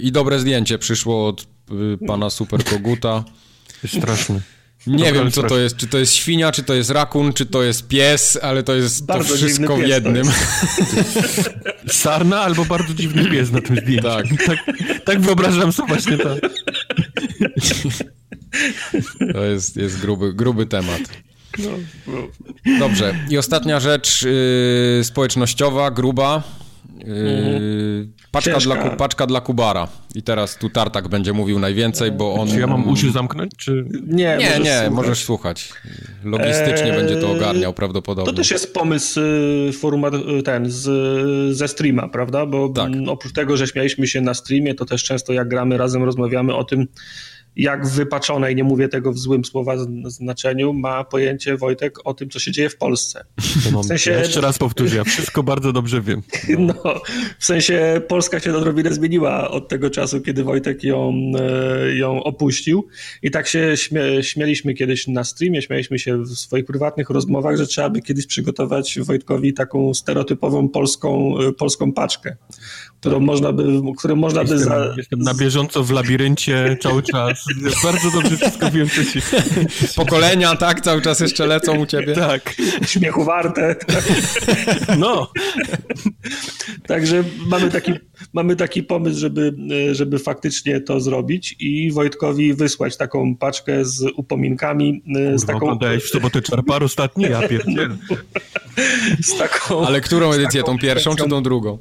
I 0.01 0.11
dobre 0.11 0.39
zdjęcie 0.39 0.77
przyszło 0.77 1.27
od 1.27 1.47
yy, 1.71 1.97
pana 2.07 2.29
Super 2.29 2.63
Koguta. 2.63 3.23
Straszny. 3.97 4.41
Nie 4.87 5.05
Dobra, 5.05 5.21
wiem, 5.21 5.31
co 5.31 5.43
to 5.43 5.59
jest. 5.59 5.77
Czy 5.77 5.87
to 5.87 5.97
jest 5.97 6.13
świnia, 6.13 6.51
czy 6.51 6.63
to 6.63 6.73
jest 6.73 6.89
rakun, 6.89 7.33
czy 7.33 7.45
to 7.45 7.63
jest 7.63 7.87
pies, 7.87 8.39
ale 8.41 8.63
to 8.63 8.75
jest 8.75 9.05
Bardzo 9.05 9.29
to 9.29 9.35
wszystko 9.35 9.77
w 9.77 9.87
jednym. 9.87 10.27
Sarna 11.87 12.41
albo 12.41 12.65
bardzo 12.65 12.93
dziwny 12.93 13.25
pies 13.25 13.51
na 13.51 13.61
tym 13.61 13.75
zdjęciu. 13.75 14.07
Tak. 14.07 14.25
tak, 14.47 14.57
tak 15.05 15.21
wyobrażam 15.21 15.71
sobie 15.71 15.87
właśnie 15.87 16.17
to. 16.17 16.35
To 19.33 19.43
jest, 19.43 19.77
jest 19.77 19.99
gruby, 20.01 20.33
gruby 20.33 20.65
temat. 20.65 21.01
No. 21.59 21.69
Dobrze. 22.79 23.15
I 23.29 23.37
ostatnia 23.37 23.79
rzecz 23.79 24.21
yy, 24.21 25.03
społecznościowa, 25.03 25.91
gruba. 25.91 26.43
Yy, 26.97 28.07
paczka, 28.31 28.57
dla, 28.57 28.75
paczka 28.89 29.27
dla 29.27 29.41
Kubara. 29.41 29.87
I 30.15 30.23
teraz 30.23 30.57
tu 30.57 30.69
Tartak 30.69 31.07
będzie 31.07 31.33
mówił 31.33 31.59
najwięcej, 31.59 32.11
bo 32.11 32.33
on... 32.33 32.47
Czy 32.47 32.59
ja 32.59 32.67
mam 32.67 32.89
uszy 32.89 33.11
zamknąć, 33.11 33.51
czy... 33.57 33.85
Nie, 34.07 34.37
nie, 34.37 34.45
możesz, 34.45 34.59
nie 34.59 34.73
słuchać. 34.73 34.91
możesz 34.91 35.23
słuchać. 35.23 35.73
Logistycznie 36.23 36.91
eee, 36.91 36.97
będzie 36.97 37.15
to 37.15 37.31
ogarniał 37.31 37.73
prawdopodobnie. 37.73 38.31
To 38.31 38.37
też 38.37 38.51
jest 38.51 38.73
pomysł 38.73 39.19
y, 39.19 39.71
y, 40.39 40.43
ten, 40.43 40.71
z, 40.71 41.57
ze 41.57 41.67
streama, 41.67 42.07
prawda? 42.07 42.45
Bo 42.45 42.69
tak. 42.69 42.91
oprócz 43.07 43.33
tego, 43.33 43.57
że 43.57 43.67
śmialiśmy 43.67 44.07
się 44.07 44.21
na 44.21 44.33
streamie, 44.33 44.75
to 44.75 44.85
też 44.85 45.03
często 45.03 45.33
jak 45.33 45.47
gramy 45.47 45.77
razem 45.77 46.03
rozmawiamy 46.03 46.55
o 46.55 46.63
tym, 46.63 46.87
jak 47.55 47.87
wypaczone, 47.87 48.51
i 48.51 48.55
nie 48.55 48.63
mówię 48.63 48.89
tego 48.89 49.11
w 49.11 49.17
złym 49.17 49.45
słowa 49.45 49.75
znaczeniu, 50.05 50.73
ma 50.73 51.03
pojęcie 51.03 51.57
Wojtek 51.57 52.07
o 52.07 52.13
tym, 52.13 52.29
co 52.29 52.39
się 52.39 52.51
dzieje 52.51 52.69
w 52.69 52.77
Polsce. 52.77 53.25
W 53.37 53.85
sensie... 53.85 54.11
Ja 54.11 54.19
jeszcze 54.19 54.41
raz 54.41 54.57
powtórzę, 54.57 54.97
ja 54.97 55.03
wszystko 55.03 55.43
bardzo 55.43 55.73
dobrze 55.73 56.01
wiem. 56.01 56.21
No. 56.57 56.73
no, 56.85 57.01
w 57.39 57.45
sensie 57.45 58.01
Polska 58.07 58.39
się 58.39 58.57
odrobinę 58.57 58.93
zmieniła 58.93 59.51
od 59.51 59.67
tego 59.67 59.89
czasu, 59.89 60.21
kiedy 60.21 60.43
Wojtek 60.43 60.83
ją, 60.83 61.13
e, 61.39 61.95
ją 61.95 62.23
opuścił 62.23 62.87
i 63.21 63.31
tak 63.31 63.47
się 63.47 63.77
śmie 63.77 64.23
śmieliśmy 64.23 64.73
kiedyś 64.73 65.07
na 65.07 65.23
streamie, 65.23 65.61
śmialiśmy 65.61 65.99
się 65.99 66.17
w 66.17 66.29
swoich 66.29 66.65
prywatnych 66.65 67.09
rozmowach, 67.09 67.57
że 67.57 67.67
trzeba 67.67 67.89
by 67.89 68.01
kiedyś 68.01 68.27
przygotować 68.27 68.99
Wojtkowi 68.99 69.53
taką 69.53 69.93
stereotypową 69.93 70.69
polską, 70.69 71.39
e, 71.39 71.53
polską 71.53 71.91
paczkę 71.91 72.35
którą 73.03 73.15
tak. 73.15 73.25
można 73.25 73.53
by, 73.53 73.63
którą 73.97 74.15
można 74.15 74.41
jestem, 74.41 74.59
by 74.59 74.63
za... 74.63 74.93
Jestem 74.97 75.19
na 75.19 75.33
bieżąco 75.33 75.83
w 75.83 75.91
labiryncie 75.91 76.77
cały 76.81 77.03
czas. 77.03 77.45
Bardzo 77.83 78.11
dobrze 78.11 78.37
wszystko 78.37 78.71
wiem, 78.71 78.89
co 78.89 79.03
się... 79.03 79.21
Pokolenia, 79.95 80.55
tak, 80.55 80.81
cały 80.81 81.01
czas 81.01 81.19
jeszcze 81.19 81.47
lecą 81.47 81.77
u 81.77 81.85
ciebie. 81.85 82.13
Tak. 82.13 82.55
Śmiechu 82.85 83.23
warte. 83.23 83.75
No. 84.97 85.31
Także 86.87 87.23
mamy 87.47 87.71
taki, 87.71 87.91
mamy 88.33 88.55
taki 88.55 88.83
pomysł, 88.83 89.19
żeby, 89.19 89.53
żeby 89.91 90.19
faktycznie 90.19 90.81
to 90.81 90.99
zrobić 90.99 91.55
i 91.59 91.91
Wojtkowi 91.91 92.53
wysłać 92.53 92.97
taką 92.97 93.35
paczkę 93.35 93.85
z 93.85 94.03
upominkami. 94.15 95.01
Kurwa, 95.01 95.37
z 95.37 95.45
taką... 95.45 95.57
Oglądałeś 95.57 96.03
w 96.03 96.09
sobotę 96.09 96.41
czarpar 96.41 96.83
ostatni? 96.83 97.23
Ja 97.23 97.47
pierdzielę. 97.49 97.97
Z 99.21 99.37
taką... 99.37 99.87
Ale 99.87 100.01
którą 100.01 100.33
edycję? 100.33 100.63
Tą 100.63 100.77
pierwszą 100.77 101.15
czy 101.15 101.29
tą 101.29 101.43
drugą? 101.43 101.77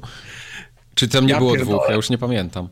Czy 0.95 1.07
tam 1.07 1.25
nie 1.25 1.31
ja 1.31 1.39
było 1.39 1.51
pierdolę. 1.51 1.77
dwóch? 1.77 1.85
Ja 1.89 1.95
już 1.95 2.09
nie 2.09 2.17
pamiętam. 2.17 2.67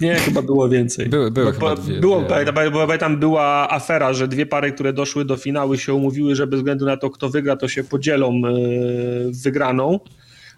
Nie, 0.00 0.14
chyba 0.14 0.42
było 0.42 0.68
więcej. 0.68 1.08
Były, 1.08 1.30
były 1.30 1.46
bo, 1.46 1.52
chyba 1.52 1.76
dwie. 1.76 2.00
Było. 2.00 2.24
Bo, 2.72 2.98
tam 2.98 3.16
była 3.16 3.70
afera, 3.70 4.12
że 4.12 4.28
dwie 4.28 4.46
pary, 4.46 4.72
które 4.72 4.92
doszły 4.92 5.24
do 5.24 5.36
finału 5.36 5.76
się 5.76 5.94
umówiły, 5.94 6.34
że 6.34 6.46
bez 6.46 6.60
względu 6.60 6.86
na 6.86 6.96
to, 6.96 7.10
kto 7.10 7.28
wygra, 7.28 7.56
to 7.56 7.68
się 7.68 7.84
podzielą 7.84 8.32
yy, 8.32 9.30
wygraną 9.42 10.00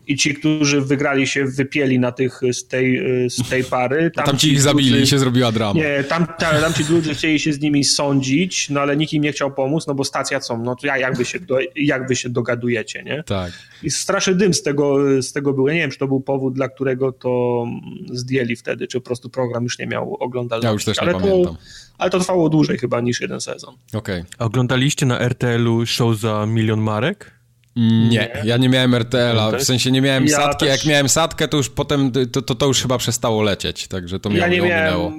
i 0.06 0.16
ci, 0.16 0.34
którzy 0.34 0.80
wygrali 0.80 1.26
się 1.26 1.44
wypieli 1.44 1.98
na 1.98 2.12
tych 2.12 2.40
z 2.52 2.66
tej, 2.66 3.02
z 3.30 3.48
tej 3.48 3.64
pary. 3.64 4.10
Tam, 4.10 4.24
tam 4.24 4.38
ci 4.38 4.52
ich 4.52 4.62
zabili 4.62 5.02
i 5.02 5.06
się 5.06 5.18
zrobiła 5.18 5.52
drama. 5.52 5.80
Nie, 5.80 6.04
tam, 6.04 6.26
tam, 6.38 6.60
tam 6.60 6.74
ci 6.74 6.84
ludzie 6.92 7.14
chcieli 7.14 7.40
się 7.40 7.52
z 7.52 7.60
nimi 7.60 7.84
sądzić, 7.84 8.70
no 8.70 8.80
ale 8.80 8.96
nikt 8.96 9.12
im 9.12 9.22
nie 9.22 9.32
chciał 9.32 9.54
pomóc, 9.54 9.86
no 9.86 9.94
bo 9.94 10.04
stacja 10.04 10.40
co, 10.40 10.58
no 10.58 10.76
to 10.76 10.86
jak 10.86 11.16
wy 11.16 11.24
się, 11.24 11.40
do, 11.40 11.58
jak 11.76 12.08
wy 12.08 12.16
się 12.16 12.28
dogadujecie, 12.28 13.02
nie? 13.02 13.22
Tak. 13.22 13.52
I 13.82 13.90
straszny 13.90 14.34
dym 14.34 14.54
z 14.54 14.62
tego, 14.62 14.98
z 15.22 15.32
tego 15.32 15.52
był. 15.52 15.68
Ja 15.68 15.74
nie 15.74 15.80
wiem, 15.80 15.90
czy 15.90 15.98
to 15.98 16.06
był 16.06 16.20
powód, 16.20 16.54
dla 16.54 16.68
którego 16.68 17.12
to 17.12 17.64
zdjęli 18.12 18.56
wtedy, 18.56 18.86
czy 18.86 19.00
po 19.00 19.04
prostu 19.04 19.30
program 19.30 19.64
już 19.64 19.78
nie 19.78 19.86
miał 19.86 20.14
oglądalności. 20.14 20.66
Ja 20.66 20.72
już 20.72 20.84
też 20.84 20.96
nie 20.96 21.02
ale 21.02 21.12
pamiętam. 21.12 21.54
To, 21.54 21.60
ale 21.98 22.10
to 22.10 22.18
trwało 22.18 22.48
dłużej 22.48 22.78
chyba 22.78 23.00
niż 23.00 23.20
jeden 23.20 23.40
sezon. 23.40 23.74
Okej. 23.92 24.20
Okay. 24.20 24.46
Oglądaliście 24.46 25.06
na 25.06 25.20
RTL-u 25.20 25.86
show 25.86 26.16
za 26.16 26.46
milion 26.46 26.80
marek? 26.80 27.35
Nie, 27.76 28.42
ja 28.44 28.56
nie 28.56 28.68
miałem 28.68 28.94
RTL-a, 28.94 29.58
w 29.58 29.62
sensie 29.62 29.90
nie 29.90 30.00
miałem 30.00 30.26
ja 30.26 30.36
satki, 30.36 30.66
też... 30.66 30.68
jak 30.68 30.86
miałem 30.86 31.08
satkę, 31.08 31.48
to 31.48 31.56
już 31.56 31.70
potem, 31.70 32.12
to, 32.32 32.42
to, 32.42 32.54
to, 32.54 32.66
już 32.66 32.82
chyba 32.82 32.98
przestało 32.98 33.42
lecieć, 33.42 33.88
także 33.88 34.20
to 34.20 34.30
mnie 34.30 34.38
ja 34.38 34.48
nie 34.48 34.60
miałem, 34.60 35.12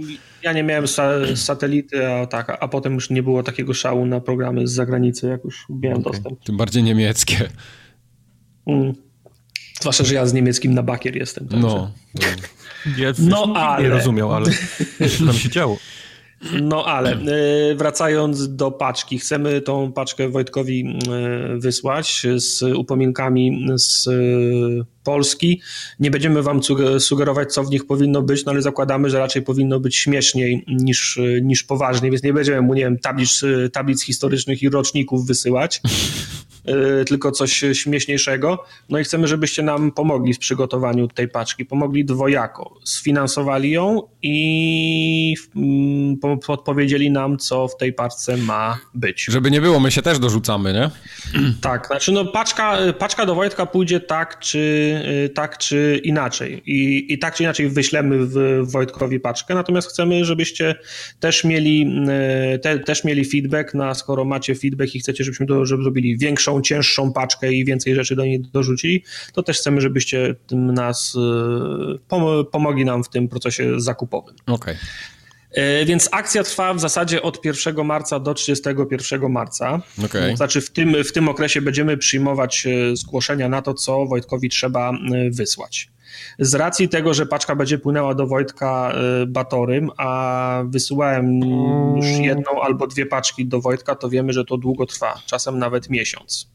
Ja 0.43 0.53
nie 0.53 0.63
miałem 0.63 0.87
sa 0.87 1.35
satelity, 1.35 2.07
a, 2.07 2.25
tak, 2.25 2.57
a 2.59 2.67
potem 2.67 2.93
już 2.93 3.09
nie 3.09 3.23
było 3.23 3.43
takiego 3.43 3.73
szału 3.73 4.05
na 4.05 4.19
programy 4.19 4.67
z 4.67 4.71
zagranicy, 4.71 5.27
jak 5.27 5.43
już 5.43 5.65
miałem 5.69 5.97
okay. 5.97 6.13
dostęp. 6.13 6.43
Tym 6.43 6.57
bardziej 6.57 6.83
niemieckie. 6.83 7.49
Mm. 8.67 8.93
Zwłaszcza, 9.79 10.03
że 10.03 10.13
ja 10.13 10.25
z 10.25 10.33
niemieckim 10.33 10.73
na 10.73 10.83
bakier 10.83 11.15
jestem. 11.15 11.47
Także. 11.47 11.67
No. 11.67 11.91
Ja 12.97 13.13
no, 13.19 13.53
ale... 13.55 13.83
Nie 13.83 13.89
rozumiał, 13.89 14.33
ale 14.33 14.45
tam 15.25 15.33
się 15.33 15.49
działo? 15.49 15.77
No 16.61 16.85
ale 16.85 17.11
e, 17.11 17.75
wracając 17.75 18.55
do 18.55 18.71
paczki, 18.71 19.19
chcemy 19.19 19.61
tą 19.61 19.91
paczkę 19.91 20.29
Wojtkowi 20.29 20.99
e, 21.11 21.57
wysłać 21.57 22.25
z 22.35 22.61
upominkami 22.61 23.67
z 23.75 24.09
Polski. 25.03 25.61
Nie 25.99 26.11
będziemy 26.11 26.43
wam 26.43 26.61
sugerować, 26.99 27.53
co 27.53 27.63
w 27.63 27.69
nich 27.69 27.87
powinno 27.87 28.21
być, 28.21 28.45
no 28.45 28.51
ale 28.51 28.61
zakładamy, 28.61 29.09
że 29.09 29.19
raczej 29.19 29.41
powinno 29.41 29.79
być 29.79 29.95
śmieszniej 29.95 30.65
niż, 30.67 31.19
niż 31.41 31.63
poważniej, 31.63 32.11
więc 32.11 32.23
nie 32.23 32.33
będziemy 32.33 32.61
mu, 32.61 32.73
nie 32.73 32.81
wiem, 32.81 32.99
tablic, 32.99 33.41
tablic 33.73 34.03
historycznych 34.03 34.63
i 34.63 34.69
roczników 34.69 35.27
wysyłać. 35.27 35.81
Y, 36.69 37.05
tylko 37.05 37.31
coś 37.31 37.63
śmieszniejszego. 37.73 38.63
No 38.89 38.99
i 38.99 39.03
chcemy, 39.03 39.27
żebyście 39.27 39.63
nam 39.63 39.91
pomogli 39.91 40.33
w 40.33 40.39
przygotowaniu 40.39 41.07
tej 41.07 41.27
paczki. 41.27 41.65
Pomogli 41.65 42.05
dwojako. 42.05 42.79
Sfinansowali 42.85 43.71
ją 43.71 44.01
i 44.21 45.35
mm, 45.55 46.17
podpowiedzieli 46.45 47.11
nam, 47.11 47.37
co 47.37 47.67
w 47.67 47.77
tej 47.77 47.93
paczce 47.93 48.37
ma 48.37 48.79
być. 48.93 49.25
Żeby 49.25 49.51
nie 49.51 49.61
było, 49.61 49.79
my 49.79 49.91
się 49.91 50.01
też 50.01 50.19
dorzucamy, 50.19 50.73
nie? 50.73 50.89
Tak, 51.61 51.87
znaczy 51.87 52.11
no 52.11 52.25
paczka, 52.25 52.77
paczka 52.99 53.25
do 53.25 53.35
Wojtka 53.35 53.65
pójdzie 53.65 53.99
tak 53.99 54.39
czy, 54.39 54.57
y, 55.25 55.29
tak, 55.29 55.57
czy 55.57 56.01
inaczej. 56.03 56.61
I, 56.65 57.13
I 57.13 57.19
tak 57.19 57.35
czy 57.35 57.43
inaczej 57.43 57.69
wyślemy 57.69 58.17
w 58.25 58.61
Wojtkowi 58.71 59.19
paczkę, 59.19 59.55
natomiast 59.55 59.89
chcemy, 59.89 60.25
żebyście 60.25 60.75
też 61.19 61.43
mieli, 61.43 62.05
y, 62.55 62.59
te, 62.59 62.79
też 62.79 63.03
mieli 63.03 63.25
feedback 63.25 63.73
na, 63.73 63.93
skoro 63.93 64.25
macie 64.25 64.55
feedback 64.55 64.95
i 64.95 64.99
chcecie, 64.99 65.23
żebyśmy 65.23 65.45
to, 65.45 65.65
żeby 65.65 65.83
zrobili 65.83 66.17
większą 66.17 66.56
cięższą 66.61 67.13
paczkę 67.13 67.53
i 67.53 67.65
więcej 67.65 67.95
rzeczy 67.95 68.15
do 68.15 68.25
niej 68.25 68.39
dorzucili, 68.39 69.03
to 69.33 69.43
też 69.43 69.57
chcemy, 69.57 69.81
żebyście 69.81 70.35
tym 70.47 70.73
nas 70.73 71.15
y, 71.15 72.45
pomogli 72.51 72.85
nam 72.85 73.03
w 73.03 73.09
tym 73.09 73.27
procesie 73.27 73.79
zakupowym. 73.79 74.35
Okej. 74.45 74.55
Okay. 74.55 74.77
Więc 75.85 76.09
akcja 76.11 76.43
trwa 76.43 76.73
w 76.73 76.79
zasadzie 76.79 77.21
od 77.21 77.45
1 77.45 77.85
marca 77.85 78.19
do 78.19 78.33
31 78.33 79.31
marca. 79.31 79.81
Okay. 80.05 80.35
Znaczy 80.35 80.61
w 80.61 80.69
tym, 80.69 81.03
w 81.03 81.11
tym 81.11 81.29
okresie 81.29 81.61
będziemy 81.61 81.97
przyjmować 81.97 82.65
y, 82.65 82.95
zgłoszenia 82.97 83.49
na 83.49 83.61
to, 83.61 83.73
co 83.73 84.05
Wojtkowi 84.05 84.49
trzeba 84.49 84.91
y, 84.91 85.31
wysłać. 85.31 85.89
Z 86.39 86.55
racji 86.55 86.89
tego, 86.89 87.13
że 87.13 87.25
paczka 87.25 87.55
będzie 87.55 87.77
płynęła 87.77 88.15
do 88.15 88.27
Wojtka 88.27 88.95
Batorym, 89.27 89.89
a 89.97 90.63
wysyłałem 90.65 91.39
już 91.95 92.05
jedną 92.05 92.61
albo 92.61 92.87
dwie 92.87 93.05
paczki 93.05 93.45
do 93.45 93.61
Wojtka, 93.61 93.95
to 93.95 94.09
wiemy, 94.09 94.33
że 94.33 94.45
to 94.45 94.57
długo 94.57 94.85
trwa, 94.85 95.21
czasem 95.25 95.59
nawet 95.59 95.89
miesiąc. 95.89 96.51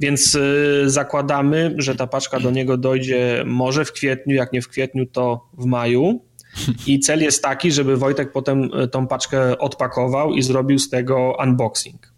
Więc 0.00 0.38
zakładamy, 0.86 1.74
że 1.78 1.94
ta 1.94 2.06
paczka 2.06 2.40
do 2.40 2.50
niego 2.50 2.76
dojdzie 2.76 3.42
może 3.46 3.84
w 3.84 3.92
kwietniu, 3.92 4.34
jak 4.34 4.52
nie 4.52 4.62
w 4.62 4.68
kwietniu, 4.68 5.06
to 5.06 5.48
w 5.58 5.64
maju. 5.64 6.24
I 6.86 7.00
cel 7.00 7.22
jest 7.22 7.42
taki, 7.42 7.72
żeby 7.72 7.96
Wojtek 7.96 8.32
potem 8.32 8.70
tą 8.92 9.06
paczkę 9.06 9.58
odpakował 9.58 10.34
i 10.34 10.42
zrobił 10.42 10.78
z 10.78 10.90
tego 10.90 11.36
unboxing. 11.42 12.14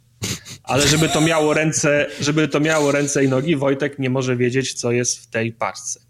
Ale 0.63 0.87
żeby 0.89 1.09
to 1.09 1.21
miało 1.21 1.55
ręce, 1.55 2.07
żeby 2.21 2.49
to 2.49 2.61
miało 2.61 2.93
ręce 2.93 3.25
i 3.25 3.29
nogi, 3.29 3.57
Wojtek 3.57 3.99
nie 3.99 4.11
może 4.11 4.37
wiedzieć, 4.37 4.75
co 4.75 4.93
jest 4.93 5.19
w 5.19 5.27
tej 5.27 5.53
paczce. 5.53 6.01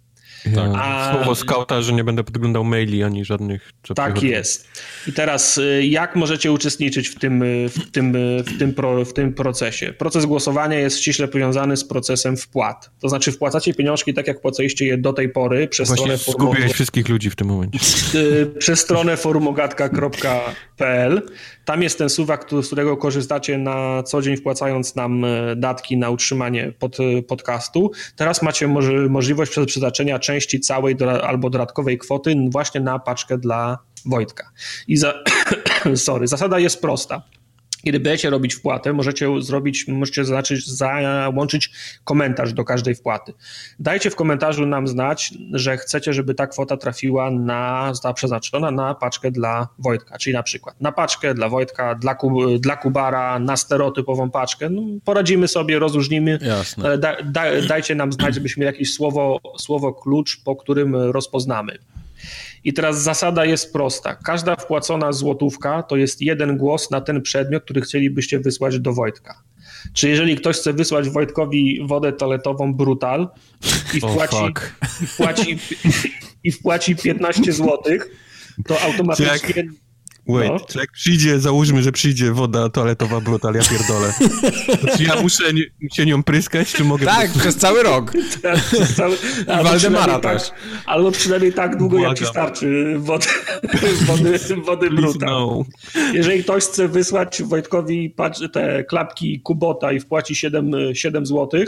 Tak. 0.54 0.70
A... 0.74 1.12
Słowo 1.14 1.34
skauta, 1.34 1.82
że 1.82 1.92
nie 1.92 2.04
będę 2.04 2.24
podglądał 2.24 2.64
maili 2.64 3.02
ani 3.02 3.24
żadnych. 3.24 3.72
Tak 3.94 4.22
jest. 4.22 4.68
I 5.06 5.12
teraz 5.12 5.58
y, 5.58 5.86
jak 5.86 6.16
możecie 6.16 6.52
uczestniczyć 6.52 7.08
w 7.08 7.18
tym, 7.18 7.42
y, 7.42 7.68
w, 7.68 7.90
tym, 7.90 8.16
y, 8.16 8.42
w, 8.42 8.58
tym 8.58 8.74
pro, 8.74 9.04
w 9.04 9.12
tym 9.12 9.34
procesie? 9.34 9.92
Proces 9.92 10.26
głosowania 10.26 10.78
jest 10.78 10.98
ściśle 10.98 11.28
powiązany 11.28 11.76
z 11.76 11.84
procesem 11.84 12.36
wpłat. 12.36 12.90
To 13.00 13.08
znaczy 13.08 13.32
wpłacacie 13.32 13.74
pieniążki 13.74 14.14
tak, 14.14 14.26
jak 14.26 14.40
płaciliście 14.40 14.86
je 14.86 14.98
do 14.98 15.12
tej 15.12 15.28
pory 15.28 15.68
przez 15.68 15.88
Właśnie 15.88 16.18
stronę 16.18 16.38
forum... 16.38 16.56
wszystkich 16.72 17.08
ludzi 17.08 17.30
w 17.30 17.36
tym 17.36 17.48
momencie. 17.48 17.78
przez 18.58 18.80
stronę 18.80 19.16
forumogatka.pl 19.16 21.22
tam 21.66 21.82
jest 21.82 21.98
ten 21.98 22.08
suwak, 22.08 22.46
z 22.62 22.66
którego 22.66 22.96
korzystacie 22.96 23.58
na 23.58 24.02
co 24.02 24.22
dzień, 24.22 24.36
wpłacając 24.36 24.94
nam 24.94 25.24
e, 25.24 25.56
datki 25.56 25.96
na 25.96 26.10
utrzymanie 26.10 26.72
pod, 26.78 27.00
e, 27.00 27.22
podcastu. 27.22 27.90
Teraz 28.16 28.42
macie 28.42 28.68
możliwość 29.08 29.52
przeznaczenia 29.66 30.18
części 30.18 30.60
całej 30.60 30.96
do, 30.96 31.26
albo 31.26 31.50
dodatkowej 31.50 31.98
kwoty 31.98 32.36
właśnie 32.50 32.80
na 32.80 32.98
paczkę 32.98 33.38
dla 33.38 33.78
Wojtka. 34.06 34.50
I 34.88 34.96
za, 34.96 35.14
sorry, 35.94 36.26
zasada 36.26 36.58
jest 36.58 36.80
prosta. 36.80 37.22
Kiedy 37.86 38.00
będziecie 38.00 38.30
robić 38.30 38.54
wpłatę, 38.54 38.92
możecie 38.92 39.28
zrobić, 39.40 39.88
możecie 39.88 40.24
zaznaczyć, 40.24 40.66
załączyć 40.66 41.70
komentarz 42.04 42.52
do 42.52 42.64
każdej 42.64 42.94
wpłaty. 42.94 43.32
Dajcie 43.78 44.10
w 44.10 44.16
komentarzu 44.16 44.66
nam 44.66 44.88
znać, 44.88 45.34
że 45.52 45.76
chcecie, 45.76 46.12
żeby 46.12 46.34
ta 46.34 46.46
kwota 46.46 46.76
trafiła 46.76 47.30
na, 47.30 47.88
została 47.90 48.14
przeznaczona 48.14 48.70
na 48.70 48.94
paczkę 48.94 49.30
dla 49.30 49.68
Wojtka, 49.78 50.18
czyli 50.18 50.34
na 50.34 50.42
przykład 50.42 50.80
na 50.80 50.92
paczkę 50.92 51.34
dla 51.34 51.48
Wojtka, 51.48 51.94
dla, 51.94 52.16
dla 52.58 52.76
Kubara, 52.76 53.38
na 53.38 53.56
stereotypową 53.56 54.30
paczkę. 54.30 54.70
No, 54.70 54.82
poradzimy 55.04 55.48
sobie, 55.48 55.78
rozróżnimy, 55.78 56.38
ale 56.84 56.98
da, 56.98 57.16
da, 57.22 57.42
dajcie 57.68 57.94
nam 57.94 58.12
znać, 58.12 58.34
żebyśmy 58.34 58.64
jakieś 58.64 58.92
słowo, 58.94 59.40
słowo 59.58 59.92
klucz, 59.92 60.40
po 60.44 60.56
którym 60.56 60.96
rozpoznamy. 60.96 61.78
I 62.66 62.72
teraz 62.72 63.02
zasada 63.02 63.44
jest 63.44 63.72
prosta. 63.72 64.14
Każda 64.14 64.56
wpłacona 64.56 65.12
złotówka 65.12 65.82
to 65.82 65.96
jest 65.96 66.22
jeden 66.22 66.56
głos 66.56 66.90
na 66.90 67.00
ten 67.00 67.22
przedmiot, 67.22 67.64
który 67.64 67.80
chcielibyście 67.80 68.38
wysłać 68.38 68.78
do 68.78 68.92
Wojtka. 68.92 69.42
Czy 69.92 70.08
jeżeli 70.08 70.36
ktoś 70.36 70.56
chce 70.56 70.72
wysłać 70.72 71.10
Wojtkowi 71.10 71.80
wodę 71.86 72.12
toaletową 72.12 72.74
Brutal 72.74 73.28
i 73.94 74.00
wpłaci, 74.10 74.36
Oh, 74.36 74.50
i 75.02 75.06
wpłaci, 75.06 75.58
i 76.44 76.52
wpłaci 76.52 76.96
15 76.96 77.52
złotych, 77.52 78.10
to 78.66 78.80
automatycznie... 78.86 79.64
Wait, 80.28 80.50
No. 80.52 80.60
czy 80.60 80.78
jak 80.78 80.92
przyjdzie, 80.92 81.40
załóżmy, 81.40 81.82
że 81.82 81.92
przyjdzie 81.92 82.32
woda 82.32 82.68
toaletowa 82.68 83.20
brutal, 83.20 83.54
ja 83.54 83.62
pierdolę. 83.70 84.12
To 84.80 84.96
czy 84.96 85.04
ja 85.04 85.22
muszę 85.22 85.44
się 85.92 86.06
nią 86.06 86.22
pryskać, 86.22 86.72
czy 86.72 86.84
mogę... 86.84 87.06
Tak, 87.06 87.30
przez 87.30 87.56
cały 87.56 87.82
rok. 87.82 88.12
Cały, 88.96 89.16
albo 89.46 89.64
Waldemara 89.64 89.78
przynajmniej 90.18 90.20
też. 90.22 90.48
Tak, 90.50 90.58
albo 90.86 91.10
przynajmniej 91.10 91.52
tak 91.52 91.76
długo, 91.76 91.98
jak 91.98 92.18
ci 92.18 92.24
Błagam. 92.24 92.44
starczy 92.44 92.94
wody, 92.98 93.26
wody, 94.06 94.38
wody 94.64 94.90
Brutal. 94.90 95.28
no. 95.30 95.64
Jeżeli 96.12 96.44
ktoś 96.44 96.64
chce 96.64 96.88
wysłać 96.88 97.42
Wojtkowi 97.42 98.14
te 98.52 98.84
klapki 98.84 99.40
Kubota 99.40 99.92
i 99.92 100.00
wpłaci 100.00 100.34
7, 100.34 100.72
7 100.94 101.26
zł, 101.26 101.60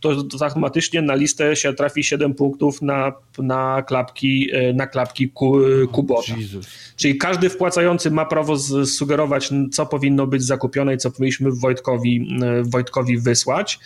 to, 0.00 0.22
to 0.22 0.44
automatycznie 0.44 1.02
na 1.02 1.14
listę 1.14 1.56
się 1.56 1.72
trafi 1.72 2.04
7 2.04 2.34
punktów 2.34 2.82
na, 2.82 3.12
na 3.38 3.82
klapki, 3.82 4.48
e, 4.52 4.72
na 4.72 4.86
klapki 4.86 5.28
ku, 5.28 5.58
Kubota. 5.92 6.36
Jesus. 6.36 6.66
Czyli 6.96 7.18
każdy 7.18 7.48
wpłacający 7.48 8.10
ma 8.10 8.26
prawo 8.26 8.58
sugerować, 8.86 9.50
co 9.72 9.86
powinno 9.86 10.26
być 10.26 10.42
zakupione 10.42 10.94
i 10.94 10.98
co 10.98 11.10
powinniśmy 11.10 11.50
Wojtkowi, 11.52 12.38
e, 12.42 12.62
Wojtkowi 12.62 13.18
wysłać. 13.18 13.78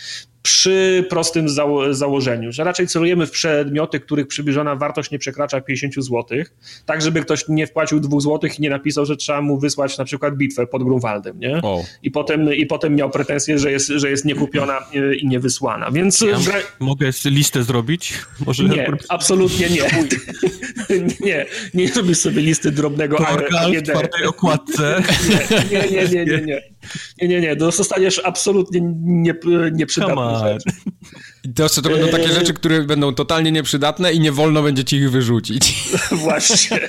Przy 0.42 1.06
prostym 1.10 1.48
zało- 1.48 1.94
założeniu, 1.94 2.52
że 2.52 2.64
raczej 2.64 2.86
celujemy 2.86 3.26
w 3.26 3.30
przedmioty, 3.30 4.00
których 4.00 4.26
przybliżona 4.26 4.76
wartość 4.76 5.10
nie 5.10 5.18
przekracza 5.18 5.60
50 5.60 5.94
zł, 5.94 6.24
tak 6.86 7.02
żeby 7.02 7.20
ktoś 7.20 7.48
nie 7.48 7.66
wpłacił 7.66 8.00
2 8.00 8.20
zł 8.20 8.50
i 8.58 8.62
nie 8.62 8.70
napisał, 8.70 9.06
że 9.06 9.16
trzeba 9.16 9.40
mu 9.42 9.58
wysłać 9.58 9.98
na 9.98 10.04
przykład 10.04 10.36
bitwę 10.36 10.66
pod 10.66 10.82
Grunwaldem, 10.84 11.38
nie? 11.40 11.56
O. 11.62 11.84
I 12.02 12.10
potem, 12.10 12.54
I 12.54 12.66
potem 12.66 12.94
miał 12.94 13.10
pretensję, 13.10 13.58
że 13.58 13.72
jest, 13.72 13.86
że 13.88 14.10
jest 14.10 14.24
niekupiona 14.24 14.78
e, 14.94 15.14
i 15.14 15.26
niewysłana. 15.28 15.90
Więc 15.90 16.20
Ja 16.20 16.36
gra- 16.38 16.62
mogę 16.80 17.06
jeszcze 17.06 17.30
listę 17.30 17.62
zrobić? 17.62 18.14
Może 18.46 18.64
nie, 18.64 18.92
absolutnie 19.08 19.68
nie. 19.70 19.82
nie, 21.26 21.46
nie 21.74 21.92
robisz 21.96 22.18
sobie 22.18 22.42
listy 22.42 22.70
drobnego 22.70 23.16
Portal 23.16 23.72
w 23.72 23.76
AGD. 23.76 23.86
czwartej 23.90 24.24
okładce. 24.26 25.02
Nie, 25.72 25.78
nie, 25.90 26.08
nie, 26.08 26.24
nie, 26.24 26.24
nie. 26.24 26.40
Nie, 26.46 26.62
nie, 27.22 27.40
nie. 27.40 27.56
Dostaniesz 27.56 28.20
absolutnie 28.24 28.80
nie, 29.02 29.34
nieprzydatne 29.72 30.38
rzeczy. 30.38 30.80
To, 31.54 31.68
to 31.82 31.90
będą 31.90 32.08
takie 32.08 32.28
rzeczy, 32.28 32.54
które 32.54 32.82
będą 32.82 33.14
totalnie 33.14 33.52
nieprzydatne 33.52 34.12
i 34.12 34.20
nie 34.20 34.32
wolno 34.32 34.62
będzie 34.62 34.84
ci 34.84 34.96
ich 34.96 35.10
wyrzucić. 35.10 35.74
Właśnie. 36.12 36.88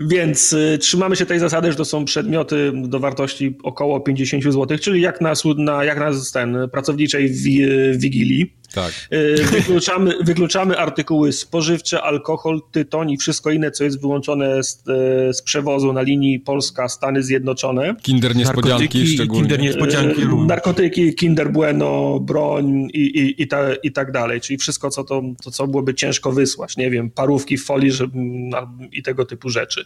Więc 0.00 0.52
y, 0.52 0.78
trzymamy 0.80 1.16
się 1.16 1.26
tej 1.26 1.38
zasady, 1.38 1.70
że 1.70 1.76
to 1.78 1.84
są 1.84 2.04
przedmioty 2.04 2.72
do 2.74 3.00
wartości 3.00 3.58
około 3.62 4.00
50 4.00 4.44
zł, 4.44 4.78
czyli 4.78 5.00
jak 5.00 5.20
na, 5.20 5.32
na, 5.56 5.84
jak 5.84 5.98
na 5.98 6.10
ten, 6.32 6.56
pracowniczej 6.72 7.32
wi, 7.32 7.66
Wigilii. 7.96 8.57
Tak. 8.74 8.92
Y, 9.12 9.44
Wykluczamy, 9.52 10.14
wykluczamy 10.24 10.78
artykuły 10.78 11.32
spożywcze, 11.32 12.02
alkohol, 12.02 12.60
tytoń 12.72 13.10
i 13.10 13.16
wszystko 13.16 13.50
inne, 13.50 13.70
co 13.70 13.84
jest 13.84 14.00
wyłączone 14.00 14.62
z, 14.62 14.84
e, 14.88 15.34
z 15.34 15.42
przewozu 15.42 15.92
na 15.92 16.02
linii 16.02 16.40
Polska-Stany 16.40 17.22
Zjednoczone. 17.22 17.94
Kinder 18.02 18.36
niespodzianki 18.36 18.82
Narkotyki 18.82 19.14
szczególnie. 19.14 19.42
Kinder 19.42 19.60
niespodzianki. 19.60 20.20
Lubię. 20.20 20.46
narkotyki, 20.46 21.14
Kinder 21.14 21.52
Bueno, 21.52 22.20
broń 22.20 22.88
i, 22.94 23.00
i, 23.00 23.42
i, 23.42 23.48
ta, 23.48 23.74
i 23.82 23.92
tak 23.92 24.12
dalej. 24.12 24.40
Czyli 24.40 24.58
wszystko, 24.58 24.90
co, 24.90 25.04
to, 25.04 25.22
to, 25.44 25.50
co 25.50 25.66
byłoby 25.66 25.94
ciężko 25.94 26.32
wysłać. 26.32 26.76
Nie 26.76 26.90
wiem, 26.90 27.10
parówki 27.10 27.56
w 27.56 27.64
folii 27.64 27.92
że, 27.92 28.04
mm, 28.04 28.50
i 28.92 29.02
tego 29.02 29.24
typu 29.24 29.50
rzeczy. 29.50 29.84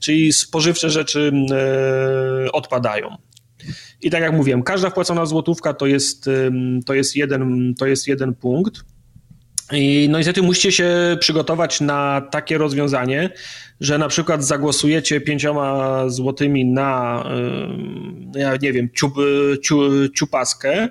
Czyli 0.00 0.32
spożywcze 0.32 0.90
rzeczy 0.90 1.32
e, 2.46 2.52
odpadają. 2.52 3.16
I 4.02 4.10
tak 4.10 4.22
jak 4.22 4.32
mówiłem, 4.32 4.62
każda 4.62 4.90
wpłacona 4.90 5.26
złotówka 5.26 5.74
to 5.74 5.86
jest, 5.86 6.30
to 6.86 6.94
jest, 6.94 7.16
jeden, 7.16 7.74
to 7.78 7.86
jest 7.86 8.08
jeden 8.08 8.34
punkt. 8.34 8.84
I 9.72 10.08
no 10.10 10.18
niestety 10.18 10.42
musicie 10.42 10.72
się 10.72 11.16
przygotować 11.20 11.80
na 11.80 12.20
takie 12.30 12.58
rozwiązanie, 12.58 13.30
że 13.80 13.98
na 13.98 14.08
przykład 14.08 14.44
zagłosujecie 14.44 15.20
pięcioma 15.20 16.08
złotymi 16.08 16.64
na, 16.64 17.24
ym, 17.38 18.32
ja 18.34 18.56
nie 18.62 18.72
wiem, 18.72 18.88
ciup, 18.94 19.14
ciu, 19.62 20.08
ciupaskę, 20.08 20.88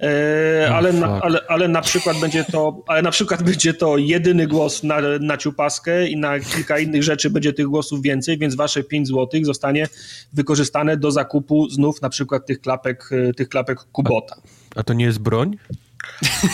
e, 0.00 0.70
ale, 0.74 0.92
na, 0.92 1.08
fuck. 1.08 1.24
ale, 1.24 1.40
ale 1.48 1.68
na 1.68 1.80
przykład 1.80 2.20
będzie 2.20 2.44
to, 2.44 2.82
ale 2.86 3.02
na 3.02 3.10
przykład 3.10 3.42
będzie 3.42 3.74
to 3.74 3.98
jedyny 3.98 4.46
głos 4.46 4.82
na, 4.82 5.00
na 5.20 5.36
ciupaskę 5.36 6.08
i 6.08 6.16
na 6.16 6.40
kilka 6.40 6.78
innych 6.78 7.02
rzeczy 7.02 7.30
będzie 7.30 7.52
tych 7.52 7.66
głosów 7.66 8.02
więcej, 8.02 8.38
więc 8.38 8.54
wasze 8.54 8.82
5 8.82 9.08
złotych 9.08 9.46
zostanie 9.46 9.88
wykorzystane 10.32 10.96
do 10.96 11.10
zakupu 11.10 11.68
znów 11.68 12.02
na 12.02 12.08
przykład 12.08 12.46
tych 12.46 12.60
klapek, 12.60 13.10
e, 13.12 13.34
tych 13.34 13.48
klapek 13.48 13.78
Kubota. 13.92 14.36
A 14.76 14.82
to 14.82 14.94
nie 14.94 15.04
jest 15.04 15.18
broń? 15.18 15.56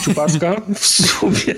Ciupaska? 0.05 0.63
W 0.75 0.87
sumie, 0.87 1.55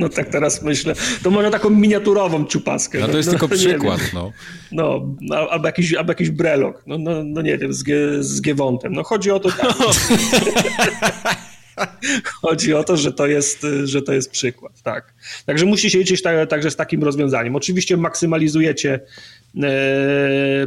no 0.00 0.08
tak 0.08 0.28
teraz 0.28 0.62
myślę, 0.62 0.94
to 1.22 1.30
może 1.30 1.50
taką 1.50 1.70
miniaturową 1.70 2.46
ciupaskę. 2.46 2.98
No 2.98 3.08
to 3.08 3.16
jest 3.16 3.30
tylko 3.30 3.46
nie 3.46 3.54
przykład, 3.54 4.00
wiem. 4.00 4.10
no. 4.14 4.32
No, 4.72 5.06
a- 5.36 5.48
albo 5.48 5.66
jakiś, 5.66 5.94
albo 5.94 6.10
jakiś 6.10 6.30
brelok, 6.30 6.82
no, 6.86 6.98
no, 6.98 7.24
no 7.24 7.42
nie 7.42 7.58
wiem, 7.58 7.72
z, 7.72 7.82
G, 7.82 7.96
z 8.20 8.42
Giewontem. 8.42 8.92
No 8.92 9.02
chodzi 9.02 9.30
o 9.30 9.40
to 9.40 9.52
tak. 9.52 9.74
Chodzi 12.42 12.74
o 12.74 12.84
to, 12.84 12.96
że 12.96 13.12
to 13.12 13.26
jest, 13.26 13.66
że 13.84 14.02
to 14.02 14.12
jest 14.12 14.30
przykład, 14.30 14.82
tak. 14.82 15.14
Także 15.46 15.66
musicie 15.66 15.98
liczyć 15.98 16.22
ta, 16.22 16.46
także 16.46 16.70
z 16.70 16.76
takim 16.76 17.04
rozwiązaniem. 17.04 17.56
Oczywiście 17.56 17.96
maksymalizujecie 17.96 19.00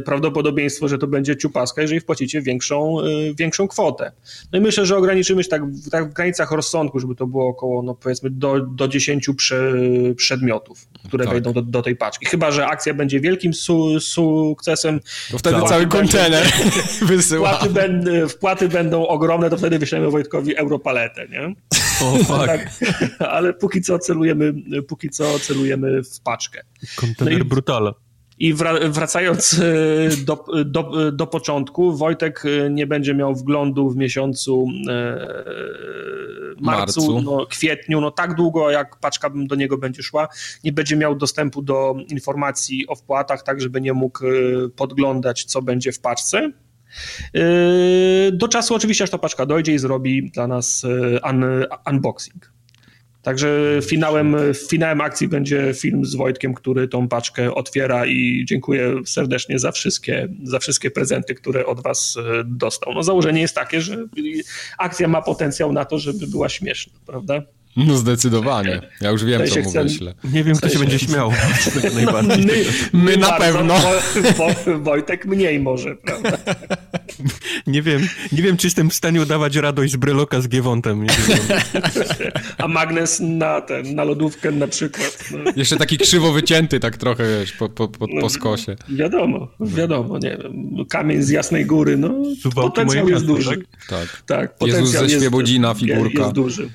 prawdopodobieństwo, 0.04 0.88
że 0.88 0.98
to 0.98 1.06
będzie 1.06 1.36
ciupaska, 1.36 1.82
jeżeli 1.82 2.00
wpłacicie 2.00 2.42
większą, 2.42 3.00
e, 3.00 3.04
większą 3.38 3.68
kwotę. 3.68 4.12
No 4.52 4.58
i 4.58 4.62
myślę, 4.62 4.86
że 4.86 4.96
ograniczymy 4.96 5.42
się 5.44 5.48
tak, 5.50 5.66
w- 5.66 5.90
tak 5.90 6.10
w 6.10 6.12
granicach 6.12 6.50
rozsądku, 6.50 7.00
żeby 7.00 7.14
to 7.14 7.26
było 7.26 7.48
około, 7.48 7.82
no 7.82 7.94
powiedzmy, 7.94 8.30
do, 8.30 8.60
do 8.60 8.88
10 8.88 9.34
prze, 9.34 9.72
przedmiotów, 10.16 10.88
które 11.08 11.24
Tak. 11.24 11.32
wejdą 11.34 11.52
do, 11.52 11.62
do 11.62 11.82
tej 11.82 11.96
paczki. 11.96 12.26
Chyba, 12.26 12.50
że 12.50 12.66
akcja 12.66 12.94
będzie 12.94 13.20
wielkim 13.20 13.54
su, 13.54 14.00
sukcesem, 14.00 15.00
To 15.30 15.38
wtedy 15.38 15.56
Wpłaty 15.56 15.74
cały 15.74 15.86
kontener 15.86 16.46
wysyła. 17.02 17.52
wpłaty, 17.54 17.72
będą, 17.74 18.28
wpłaty 18.28 18.68
będą 18.68 19.06
ogromne, 19.06 19.50
to 19.50 19.56
wtedy 19.58 19.78
wyślemy 19.78 20.10
Wojtkowi 20.10 20.56
europaletę, 20.56 21.28
nie? 21.28 21.54
O, 22.02 22.16
fuck. 22.18 22.46
Tak, 22.46 22.70
ale 23.18 23.52
póki 23.54 23.80
co 23.82 23.98
celujemy, 23.98 24.54
póki 24.88 25.08
co 25.10 25.38
celujemy 25.38 26.02
w 26.02 26.20
paczkę. 26.20 26.60
Kontener 26.96 27.32
No 27.38 27.44
i-. 27.44 27.48
I 28.40 28.54
wra- 28.54 28.90
wracając 28.90 29.54
e, 29.54 30.24
do, 30.24 30.44
do, 30.64 31.12
do 31.12 31.26
początku, 31.26 31.96
Wojtek 31.96 32.42
e, 32.44 32.70
nie 32.70 32.86
będzie 32.86 33.14
miał 33.14 33.34
wglądu 33.34 33.90
w 33.90 33.96
miesiącu 33.96 34.66
e, 34.88 35.26
marcu, 36.60 37.12
Marcu. 37.12 37.22
No, 37.22 37.46
kwietniu, 37.46 38.00
no 38.00 38.10
tak 38.10 38.34
długo 38.34 38.70
jak 38.70 38.96
paczka 38.96 39.30
do 39.34 39.54
niego 39.54 39.78
będzie 39.78 40.02
szła, 40.02 40.28
nie 40.64 40.72
będzie 40.72 40.96
miał 40.96 41.16
dostępu 41.16 41.62
do 41.62 41.94
informacji 42.08 42.86
o 42.86 42.94
wpłatach, 42.96 43.42
tak 43.42 43.60
żeby 43.60 43.80
nie 43.80 43.92
mógł 43.92 44.24
podglądać, 44.76 45.44
co 45.44 45.62
będzie 45.62 45.92
w 45.92 46.00
paczce. 46.00 46.52
Do 48.32 48.48
czasu 48.48 48.74
oczywiście, 48.74 49.04
aż 49.04 49.10
ta 49.10 49.18
paczka 49.18 49.46
dojdzie 49.46 49.74
i 49.74 49.78
zrobi 49.78 50.30
dla 50.30 50.46
nas 50.46 50.86
un, 51.30 51.44
unboxing. 51.90 52.52
Także 53.22 53.80
finałem, 53.82 54.36
finałem 54.68 55.00
akcji 55.00 55.28
będzie 55.28 55.74
film 55.74 56.04
z 56.04 56.14
Wojtkiem, 56.14 56.54
który 56.54 56.88
tą 56.88 57.08
paczkę 57.08 57.54
otwiera 57.54 58.06
i 58.06 58.44
dziękuję 58.48 58.94
serdecznie 59.06 59.58
za 59.58 59.72
wszystkie, 59.72 60.28
za 60.42 60.58
wszystkie 60.58 60.90
prezenty, 60.90 61.34
które 61.34 61.66
od 61.66 61.82
was 61.82 62.16
e, 62.16 62.44
dostał. 62.44 62.94
No 62.94 63.02
założenie 63.02 63.40
jest 63.40 63.54
takie, 63.54 63.80
że 63.80 64.06
akcja 64.78 65.08
ma 65.08 65.22
potencjał 65.22 65.72
na 65.72 65.84
to, 65.84 65.98
żeby 65.98 66.26
była 66.26 66.48
śmieszna, 66.48 66.92
prawda? 67.06 67.42
No 67.76 67.96
zdecydowanie. 67.96 68.80
Ja 69.00 69.10
już 69.10 69.24
wiem, 69.24 69.46
co 69.46 69.60
mu 69.60 69.70
chcę- 69.70 69.82
wyślę. 69.82 70.14
Nie 70.32 70.44
wiem, 70.44 70.56
kto 70.56 70.68
się 70.68 70.78
będzie 70.78 70.98
śmiał. 70.98 71.32
Najbardziej. 71.94 72.46
My, 72.92 73.02
My 73.04 73.16
na 73.16 73.28
bardzo, 73.28 73.58
pewno. 73.58 73.74
Wo, 74.38 74.48
Wo, 74.66 74.78
Wojtek 74.78 75.26
mniej 75.26 75.60
może, 75.60 75.96
prawda? 75.96 76.30
Nie 77.66 77.82
wiem, 77.82 78.08
nie 78.32 78.42
wiem, 78.42 78.56
czy 78.56 78.66
jestem 78.66 78.90
w 78.90 78.94
stanie 78.94 79.20
udawać 79.20 79.56
radość 79.56 79.92
z 79.92 79.96
Breloka 79.96 80.40
z 80.40 80.48
Giewontem. 80.48 81.06
A 82.58 82.68
magnes 82.68 83.20
na 83.20 83.60
ten, 83.60 83.94
na 83.94 84.04
lodówkę 84.04 84.50
na 84.50 84.66
przykład. 84.66 85.24
No. 85.44 85.52
Jeszcze 85.56 85.76
taki 85.76 85.98
krzywo 85.98 86.32
wycięty, 86.32 86.80
tak 86.80 86.96
trochę, 86.96 87.24
wiesz, 87.40 87.52
po, 87.52 87.68
po, 87.68 87.88
po, 87.88 88.06
po 88.20 88.30
skosie. 88.30 88.76
Wiadomo, 88.88 89.48
wiadomo, 89.60 90.18
nie 90.18 90.38
wiem. 90.42 90.86
Kamień 90.88 91.22
z 91.22 91.28
Jasnej 91.28 91.66
Góry, 91.66 91.96
no 91.96 92.14
potencjał 92.54 93.08
jest 93.08 93.24
duży. 93.26 93.62
Tak, 93.88 94.22
tak. 94.26 94.54
Jezus 94.60 94.90
ze 94.90 95.10
Świebodzina, 95.10 95.74
figurka. 95.74 96.22
Jest 96.22 96.32
duży. 96.34 96.70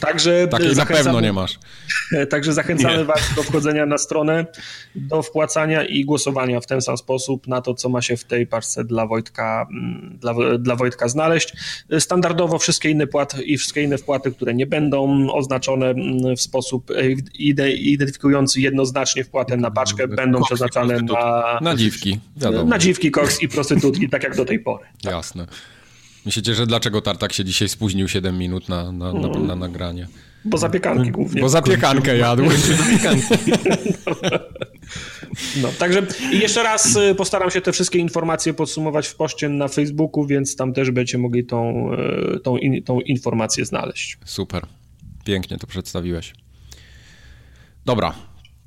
Także 0.00 0.46
Takiej 0.50 0.74
na 0.74 0.86
pewno 0.86 1.20
nie 1.20 1.32
masz. 1.32 1.58
Także 2.30 2.52
zachęcamy 2.52 2.98
nie. 2.98 3.04
Was 3.04 3.34
do 3.36 3.42
wchodzenia 3.42 3.86
na 3.86 3.98
stronę, 3.98 4.46
do 4.94 5.22
wpłacania 5.22 5.84
i 5.84 6.04
głosowania 6.04 6.60
w 6.60 6.66
ten 6.66 6.80
sam 6.80 6.96
sposób 6.96 7.46
na 7.46 7.60
to, 7.60 7.74
co 7.74 7.88
ma 7.88 8.02
się 8.02 8.16
w 8.16 8.24
tej 8.24 8.46
parce 8.46 8.84
dla 8.84 9.06
Wojtka, 9.06 9.66
mm, 9.70 10.18
dla, 10.20 10.34
dla 10.58 10.76
Wojtka 10.76 11.08
znaleźć. 11.08 11.52
Standardowo 11.98 12.58
wszystkie 12.58 12.90
inne 12.90 13.06
płaty 13.06 13.42
i 13.42 13.58
wszystkie 13.58 13.82
inne 13.82 13.98
wpłaty, 13.98 14.32
które 14.32 14.54
nie 14.54 14.66
będą 14.66 15.30
oznaczone 15.32 15.86
mm, 15.86 16.36
w 16.36 16.40
sposób 16.40 16.92
identyfikujący 17.78 18.60
jednoznacznie 18.60 19.24
wpłatę 19.24 19.56
na 19.56 19.70
paczkę, 19.70 20.08
będą 20.08 20.42
przeznaczane 20.42 21.00
na... 21.00 21.58
Na 21.60 21.76
dziwki, 21.76 22.20
wiadomo. 22.36 22.64
Na 22.64 22.78
dziwki, 22.78 23.10
koks 23.10 23.42
i 23.42 23.48
prostytutki, 23.48 24.08
tak 24.08 24.22
jak 24.22 24.36
do 24.36 24.44
tej 24.44 24.58
pory. 24.58 24.84
Jasne. 25.04 25.46
Myślicie, 26.26 26.54
że 26.54 26.66
dlaczego 26.66 27.00
Tartak 27.00 27.32
się 27.32 27.44
dzisiaj 27.44 27.68
spóźnił 27.68 28.08
7 28.08 28.38
minut 28.38 28.68
na, 28.68 28.92
na, 28.92 29.12
na, 29.12 29.28
na, 29.28 29.38
na 29.38 29.56
nagranie? 29.56 30.08
Bo 30.44 30.58
zapiekanki 30.58 31.10
głównie. 31.10 31.40
Bo 31.40 31.48
zapiekankę 31.48 32.16
jadł. 32.16 32.42
No, 35.62 35.68
także 35.78 36.06
jeszcze 36.32 36.62
raz 36.62 36.96
y, 36.96 37.14
postaram 37.14 37.50
się 37.50 37.60
te 37.60 37.72
wszystkie 37.72 37.98
informacje 37.98 38.54
podsumować 38.54 39.06
w 39.06 39.16
poście 39.16 39.48
na 39.48 39.68
Facebooku, 39.68 40.26
więc 40.26 40.56
tam 40.56 40.72
też 40.72 40.90
będziecie 40.90 41.18
mogli 41.18 41.46
tą, 41.46 41.90
y, 42.36 42.40
tą, 42.40 42.56
in, 42.56 42.82
tą 42.82 43.00
informację 43.00 43.64
znaleźć. 43.64 44.18
Super. 44.24 44.66
Pięknie 45.24 45.58
to 45.58 45.66
przedstawiłeś. 45.66 46.34
Dobra, 47.84 48.14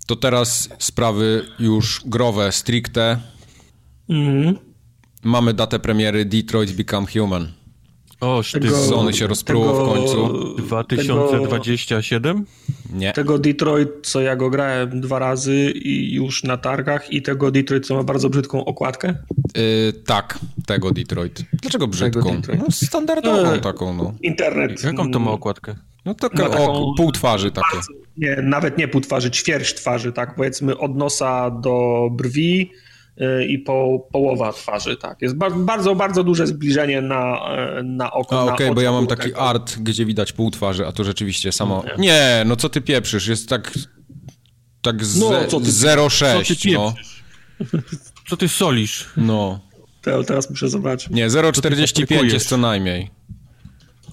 to 0.07 0.15
teraz 0.15 0.69
sprawy 0.79 1.45
już 1.59 2.01
growe, 2.05 2.51
stricte. 2.51 3.17
Mhm. 4.09 4.66
Mamy 5.23 5.53
datę 5.53 5.79
premiery 5.79 6.25
Detroit 6.25 6.71
Become 6.71 7.07
Human. 7.07 7.47
O, 8.21 8.43
sztyk. 8.43 8.71
Sony 8.71 9.13
się 9.13 9.27
rozpruło 9.27 9.85
w 9.85 9.93
końcu. 9.93 10.55
2027? 10.57 12.35
Tego, 12.35 12.47
nie. 12.93 13.13
Tego 13.13 13.39
Detroit, 13.39 13.89
co 14.03 14.21
ja 14.21 14.35
go 14.35 14.49
grałem 14.49 15.01
dwa 15.01 15.19
razy 15.19 15.71
i 15.71 16.13
już 16.13 16.43
na 16.43 16.57
targach 16.57 17.13
i 17.13 17.21
tego 17.21 17.51
Detroit, 17.51 17.87
co 17.87 17.95
ma 17.95 18.03
bardzo 18.03 18.29
brzydką 18.29 18.65
okładkę? 18.65 19.15
Yy, 19.55 19.93
tak, 20.05 20.39
tego 20.65 20.91
Detroit. 20.91 21.43
Dlaczego 21.53 21.87
brzydką? 21.87 22.41
No, 22.57 22.65
standardową 22.71 23.53
yy, 23.53 23.59
taką, 23.59 23.93
no. 23.93 24.13
Internet. 24.21 24.83
Jaką 24.83 25.11
to 25.11 25.19
ma 25.19 25.31
okładkę? 25.31 25.75
No 26.05 26.13
taka 26.13 26.49
o, 26.49 26.93
pół 26.97 27.11
twarzy 27.11 27.51
takie. 27.51 27.75
Bardzo, 27.75 27.93
nie, 28.17 28.35
nawet 28.35 28.77
nie 28.77 28.87
pół 28.87 29.01
twarzy, 29.01 29.31
ćwierć 29.31 29.73
twarzy, 29.73 30.11
tak 30.11 30.35
powiedzmy 30.35 30.77
od 30.77 30.95
nosa 30.95 31.51
do 31.51 32.07
brwi, 32.11 32.71
i 33.47 33.59
po, 33.59 34.07
połowa 34.11 34.53
twarzy, 34.53 34.97
tak. 34.97 35.21
Jest 35.21 35.35
bardzo, 35.55 35.95
bardzo 35.95 36.23
duże 36.23 36.47
zbliżenie 36.47 37.01
na, 37.01 37.39
na 37.83 38.11
oko. 38.11 38.41
Okej, 38.41 38.53
okay, 38.53 38.75
bo 38.75 38.81
ja 38.81 38.91
mam 38.91 39.07
taki 39.07 39.33
art, 39.33 39.77
gdzie 39.79 40.05
widać 40.05 40.33
pół 40.33 40.51
twarzy, 40.51 40.87
a 40.87 40.91
to 40.91 41.03
rzeczywiście 41.03 41.51
samo... 41.51 41.83
Nie, 41.97 42.03
nie 42.03 42.43
no 42.45 42.55
co 42.55 42.69
ty 42.69 42.81
pieprzysz, 42.81 43.27
jest 43.27 43.49
tak... 43.49 43.71
Tak 44.81 45.05
z, 45.05 45.19
no, 45.19 45.29
0,6, 45.29 46.73
no. 46.73 46.93
Co 48.29 48.37
ty 48.37 48.49
solisz? 48.49 49.09
No. 49.17 49.59
To, 50.01 50.23
teraz 50.23 50.49
muszę 50.49 50.69
zobaczyć. 50.69 51.09
Nie, 51.09 51.29
0,45 51.29 52.33
jest 52.33 52.49
co 52.49 52.57
najmniej. 52.57 53.09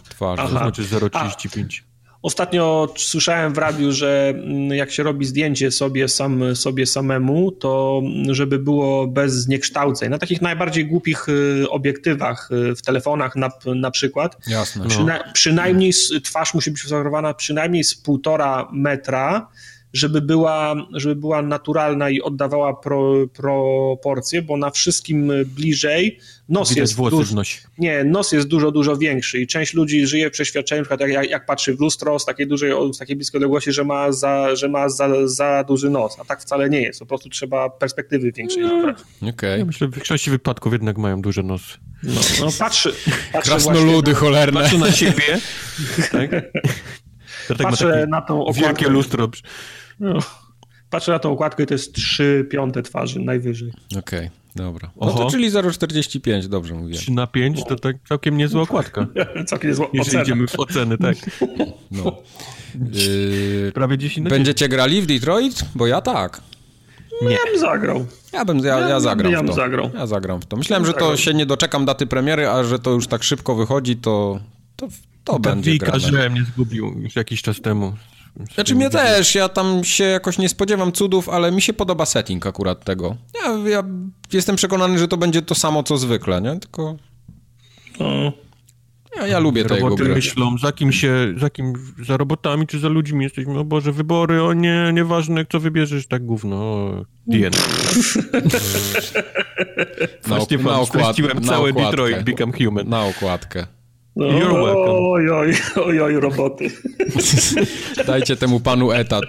Twarzy. 0.08 0.42
Aha. 0.42 0.52
To 0.52 0.58
znaczy 0.58 0.82
0,35. 0.82 1.82
Ostatnio 2.24 2.94
słyszałem 2.96 3.54
w 3.54 3.58
radiu, 3.58 3.92
że 3.92 4.34
mm, 4.36 4.68
jak 4.70 4.92
się 4.92 5.02
robi 5.02 5.26
zdjęcie 5.26 5.70
sobie, 5.70 6.08
sam, 6.08 6.56
sobie 6.56 6.86
samemu, 6.86 7.52
to 7.52 8.00
mm, 8.04 8.34
żeby 8.34 8.58
było 8.58 9.06
bez 9.06 9.32
zniekształceń. 9.32 10.10
Na 10.10 10.18
takich 10.18 10.42
najbardziej 10.42 10.86
głupich 10.86 11.28
y, 11.28 11.70
obiektywach 11.70 12.50
y, 12.50 12.76
w 12.76 12.82
telefonach 12.82 13.36
na, 13.36 13.50
na 13.66 13.90
przykład. 13.90 14.36
Jasne. 14.46 14.88
Przyna 14.88 15.18
no. 15.26 15.32
Przynajmniej 15.32 15.92
twarz 16.24 16.54
musi 16.54 16.70
być 16.70 16.82
fotografowana 16.82 17.34
przynajmniej 17.34 17.84
z 17.84 17.94
półtora 17.94 18.68
metra 18.72 19.48
żeby 19.94 20.20
była, 20.20 20.74
żeby 20.92 21.16
była 21.16 21.42
naturalna 21.42 22.10
i 22.10 22.20
oddawała 22.20 22.74
pro, 22.74 23.14
proporcje, 23.34 24.42
bo 24.42 24.56
na 24.56 24.70
wszystkim 24.70 25.32
bliżej 25.46 26.18
nos 26.48 26.68
Widać 26.68 26.80
jest 26.80 26.96
dużo, 26.96 27.42
nie, 27.78 28.04
nos 28.04 28.32
jest 28.32 28.48
dużo, 28.48 28.70
dużo 28.70 28.96
większy 28.96 29.40
i 29.40 29.46
część 29.46 29.74
ludzi 29.74 30.06
żyje 30.06 30.28
w 30.30 30.32
przeświadczeniu, 30.32 30.82
na 30.82 30.84
przykład 30.84 31.10
jak, 31.10 31.30
jak 31.30 31.46
patrzy 31.46 31.74
w 31.74 31.80
lustro 31.80 32.18
z 32.18 32.24
takiej 32.24 32.46
dużej, 32.46 32.72
z 32.92 32.98
takiej 32.98 33.16
bliskiej 33.16 33.38
odległości, 33.38 33.72
że 33.72 33.84
ma, 33.84 34.12
za, 34.12 34.56
że 34.56 34.68
ma 34.68 34.88
za, 34.88 35.28
za 35.28 35.64
duży 35.68 35.90
nos, 35.90 36.20
a 36.20 36.24
tak 36.24 36.42
wcale 36.42 36.70
nie 36.70 36.82
jest, 36.82 37.00
po 37.00 37.06
prostu 37.06 37.28
trzeba 37.28 37.70
perspektywy 37.70 38.32
większej. 38.32 38.62
No, 38.62 38.78
Okej. 38.80 39.30
Okay. 39.30 39.58
Ja 39.58 39.64
myślę, 39.64 39.86
że 39.86 39.90
w 39.90 39.94
większości 39.94 40.30
wypadków 40.30 40.72
jednak 40.72 40.98
mają 40.98 41.22
duże 41.22 41.42
nosy. 41.42 41.78
No, 42.02 42.20
no 42.40 42.52
patrzy, 42.58 42.94
patrzy 43.32 43.50
Krasnoludy 43.50 44.12
na, 44.12 44.18
cholerne. 44.18 44.60
Patrzy 44.60 44.78
na 44.78 44.92
siebie. 44.92 45.40
tak? 46.12 46.30
Patrzę 47.62 48.06
na 48.08 48.22
tą 48.22 48.40
okładkę. 48.40 48.62
Wielkie 48.62 48.88
lustro. 48.88 49.28
No. 50.00 50.18
Patrzę 50.90 51.12
na 51.12 51.18
tą 51.18 51.32
okładkę 51.32 51.62
i 51.62 51.66
to 51.66 51.74
jest 51.74 51.94
3 51.94 52.46
piąte 52.50 52.82
twarzy, 52.82 53.20
najwyżej. 53.20 53.72
Okej, 53.98 54.18
okay, 54.18 54.30
dobra. 54.56 54.90
No 55.00 55.12
to 55.12 55.30
czyli 55.30 55.50
0,45, 55.50 56.46
dobrze 56.46 56.74
mówię. 56.74 56.94
3 56.94 57.12
na 57.12 57.26
5 57.26 57.64
to 57.64 57.76
tak 57.76 57.96
całkiem 58.08 58.36
niezła 58.36 58.62
okładka. 58.68 59.06
całkiem 59.46 59.70
niezła 59.70 59.86
Jeżeli 59.92 60.08
ocena. 60.08 60.22
idziemy 60.22 60.46
w 60.46 60.60
oceny, 60.60 60.98
tak. 60.98 61.16
No. 61.90 62.22
Yy, 62.92 63.72
Prawie 63.74 63.98
10 63.98 64.28
Będziecie 64.28 64.68
grali 64.68 65.02
w 65.02 65.06
Detroit? 65.06 65.64
Bo 65.74 65.86
ja 65.86 66.00
tak. 66.00 66.40
Nie. 67.22 67.30
Ja 67.30 67.38
bym 67.50 67.60
zagrał. 67.60 68.06
Ja 68.32 68.44
bym, 68.44 68.58
ja, 68.58 68.88
ja 68.88 69.00
zagram 69.00 69.32
ja 69.32 69.42
w 69.42 69.46
to. 69.46 69.52
Zagrał. 69.52 69.90
Ja 69.94 70.06
zagram 70.06 70.40
w 70.40 70.46
to. 70.46 70.56
Myślałem, 70.56 70.86
że 70.86 70.92
to 70.92 71.16
się 71.16 71.34
nie 71.34 71.46
doczekam 71.46 71.84
daty 71.84 72.06
premiery, 72.06 72.48
a 72.48 72.64
że 72.64 72.78
to 72.78 72.90
już 72.90 73.06
tak 73.06 73.22
szybko 73.22 73.54
wychodzi, 73.54 73.96
to, 73.96 74.40
to, 74.76 74.88
to 75.24 75.38
będzie 75.38 75.78
grane. 75.78 76.00
że 76.00 76.30
mnie 76.30 76.44
zgubił 76.44 77.00
już 77.00 77.16
jakiś 77.16 77.42
czas 77.42 77.60
temu. 77.60 77.92
Znaczy 78.54 78.74
mnie 78.74 78.90
też, 78.90 79.34
ja 79.34 79.48
tam 79.48 79.84
się 79.84 80.04
jakoś 80.04 80.38
nie 80.38 80.48
spodziewam 80.48 80.92
cudów, 80.92 81.28
ale 81.28 81.52
mi 81.52 81.62
się 81.62 81.72
podoba 81.72 82.06
setting 82.06 82.46
akurat 82.46 82.84
tego. 82.84 83.16
Ja, 83.42 83.70
ja 83.70 83.82
jestem 84.32 84.56
przekonany, 84.56 84.98
że 84.98 85.08
to 85.08 85.16
będzie 85.16 85.42
to 85.42 85.54
samo, 85.54 85.82
co 85.82 85.96
zwykle, 85.96 86.40
nie? 86.40 86.60
Tylko... 86.60 86.96
No. 88.00 88.32
Ja, 89.16 89.26
ja 89.26 89.38
lubię 89.38 89.64
tego 89.64 89.80
Roboty 89.80 90.04
gry. 90.04 90.14
myślą, 90.14 90.58
za 90.58 90.72
kim 90.72 90.92
się, 90.92 91.34
za 91.36 91.50
kim, 91.50 91.72
za 92.06 92.16
robotami 92.16 92.66
czy 92.66 92.78
za 92.78 92.88
ludźmi 92.88 93.24
jesteśmy, 93.24 93.58
o 93.58 93.64
Boże, 93.64 93.92
wybory, 93.92 94.42
o 94.42 94.52
nie, 94.52 94.90
nieważne, 94.92 95.44
kto 95.44 95.60
wybierzesz, 95.60 96.06
tak 96.06 96.26
gówno, 96.26 96.86
DN. 97.26 97.50
na, 100.28 100.36
ok 100.36 100.50
na, 100.50 100.80
okład, 100.80 101.18
na 101.34 101.40
całe 101.40 101.70
okładkę. 101.70 101.90
Detroit 101.90 102.22
Become 102.22 102.52
Human. 102.52 102.88
Na 102.88 103.04
okładkę. 103.04 103.66
No, 104.16 104.26
You're 104.26 104.52
welcome. 104.52 104.94
Oj, 104.98 105.30
oj, 105.30 105.54
oj, 105.76 106.00
oj, 106.00 106.20
roboty. 106.20 106.70
Dajcie 108.06 108.36
temu 108.36 108.60
panu 108.60 108.92
etat 108.92 109.24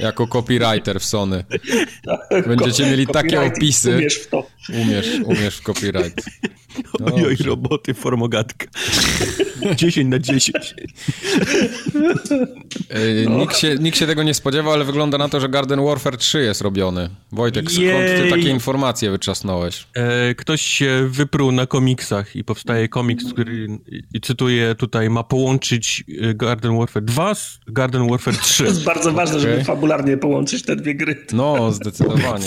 jako 0.00 0.26
copywriter 0.26 1.00
w 1.00 1.04
Sony. 1.04 1.44
Będziecie 2.46 2.86
mieli 2.86 3.06
takie 3.06 3.40
opisy. 3.42 3.96
Umiesz 3.96 4.14
w 4.18 4.26
to. 4.26 4.46
Umiesz, 4.68 5.06
umiesz 5.24 5.56
w 5.56 5.62
copyright. 5.62 6.24
Oj, 7.04 7.26
oj, 7.26 7.36
roboty, 7.36 7.94
formogatka. 7.94 8.66
10 9.76 10.08
na 10.10 10.18
10. 10.18 10.74
No. 13.28 13.38
Nikt, 13.38 13.56
się, 13.56 13.74
nikt 13.74 13.98
się 13.98 14.06
tego 14.06 14.22
nie 14.22 14.34
spodziewał, 14.34 14.72
ale 14.72 14.84
wygląda 14.84 15.18
na 15.18 15.28
to, 15.28 15.40
że 15.40 15.48
Garden 15.48 15.84
Warfare 15.84 16.16
3 16.16 16.40
jest 16.42 16.60
robiony. 16.60 17.10
Wojtek, 17.32 17.70
skąd 17.70 17.88
ty 18.22 18.26
takie 18.30 18.50
informacje 18.50 19.10
wyczasnąłeś? 19.10 19.86
E, 19.94 20.34
ktoś 20.34 20.62
się 20.62 21.08
wypruł 21.10 21.52
na 21.52 21.66
komiksach 21.66 22.36
i 22.36 22.44
powstaje 22.44 22.88
komiks, 22.88 23.24
który, 23.32 23.78
i 24.12 24.20
cytuję 24.28 24.74
tutaj, 24.74 25.10
ma 25.10 25.24
połączyć 25.24 26.04
e, 26.22 26.34
Garden 26.34 26.78
Warfare 26.78 27.02
2 27.02 27.34
z 27.34 27.58
Garden 27.66 28.08
Warfare 28.08 28.36
3. 28.36 28.62
To 28.62 28.68
jest 28.68 28.84
bardzo 28.84 29.12
ważne, 29.12 29.38
okay. 29.38 29.50
żeby 29.50 29.64
fabularnie 29.64 30.16
połączyć 30.16 30.62
te 30.62 30.76
dwie 30.76 30.94
gry. 30.94 31.26
No, 31.32 31.72
zdecydowanie. 31.72 32.46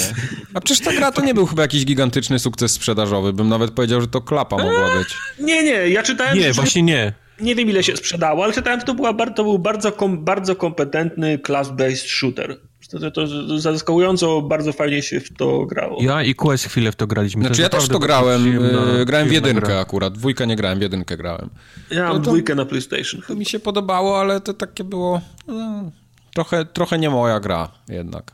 A 0.54 0.62
przecież 0.62 0.86
ta 0.86 0.94
gra 0.94 1.12
to 1.12 1.26
nie 1.26 1.34
był 1.34 1.46
chyba 1.46 1.62
jakiś 1.62 1.86
gigantyczny 1.86 2.39
sukces 2.39 2.72
sprzedażowy. 2.72 3.34
Bym 3.34 3.50
nawet 3.50 3.72
powiedział, 3.72 4.02
że 4.02 4.08
to 4.08 4.22
klapa 4.22 4.58
mogła 4.58 4.98
być. 4.98 5.17
Nie, 5.39 5.63
nie, 5.63 5.89
ja 5.89 6.04
czytałem... 6.04 6.38
Nie, 6.38 6.54
właśnie 6.54 6.84
nie. 6.84 7.13
Nie 7.39 7.56
wiem, 7.56 7.70
ile 7.70 7.84
się 7.84 7.98
sprzedało, 7.98 8.44
ale 8.44 8.54
czytałem, 8.54 8.80
że 8.80 8.86
to, 8.86 8.94
była, 8.94 9.13
to 9.13 9.44
był 9.44 9.60
bardzo, 9.60 9.91
kom, 9.91 10.24
bardzo 10.24 10.56
kompetentny 10.56 11.38
class-based 11.38 12.08
shooter. 12.08 12.58
To, 12.91 13.12
to, 13.12 13.27
zaskakująco 13.60 14.41
bardzo 14.41 14.73
fajnie 14.73 15.01
się 15.01 15.19
w 15.19 15.34
to 15.34 15.65
grało. 15.65 15.97
Ja 16.01 16.23
i 16.23 16.36
Quest 16.36 16.65
chwilę 16.65 16.91
w 16.91 16.95
to 16.95 17.08
graliśmy. 17.08 17.41
Znaczy 17.41 17.56
to 17.56 17.62
ja 17.62 17.69
też 17.69 17.88
to 17.88 17.99
grałem, 17.99 18.41
przyjemna, 18.41 19.06
grałem 19.06 19.27
w 19.27 19.32
jedynkę 19.32 19.67
gra. 19.67 19.80
akurat, 19.80 20.13
dwójkę 20.13 20.47
nie 20.47 20.56
grałem, 20.56 20.80
w 20.80 20.82
jedynkę 20.82 21.17
grałem. 21.17 21.49
Ja 21.91 22.10
mam 22.10 22.21
dwójkę 22.21 22.56
na 22.56 22.65
PlayStation. 22.65 23.21
To 23.27 23.36
mi 23.36 23.45
się 23.45 23.60
podobało, 23.60 24.19
ale 24.19 24.41
to 24.41 24.54
takie 24.54 24.84
było 24.84 25.21
no, 25.47 25.91
trochę, 26.34 26.65
trochę 26.65 26.99
nie 26.99 27.10
moja 27.10 27.39
gra 27.39 27.71
jednak. 27.89 28.32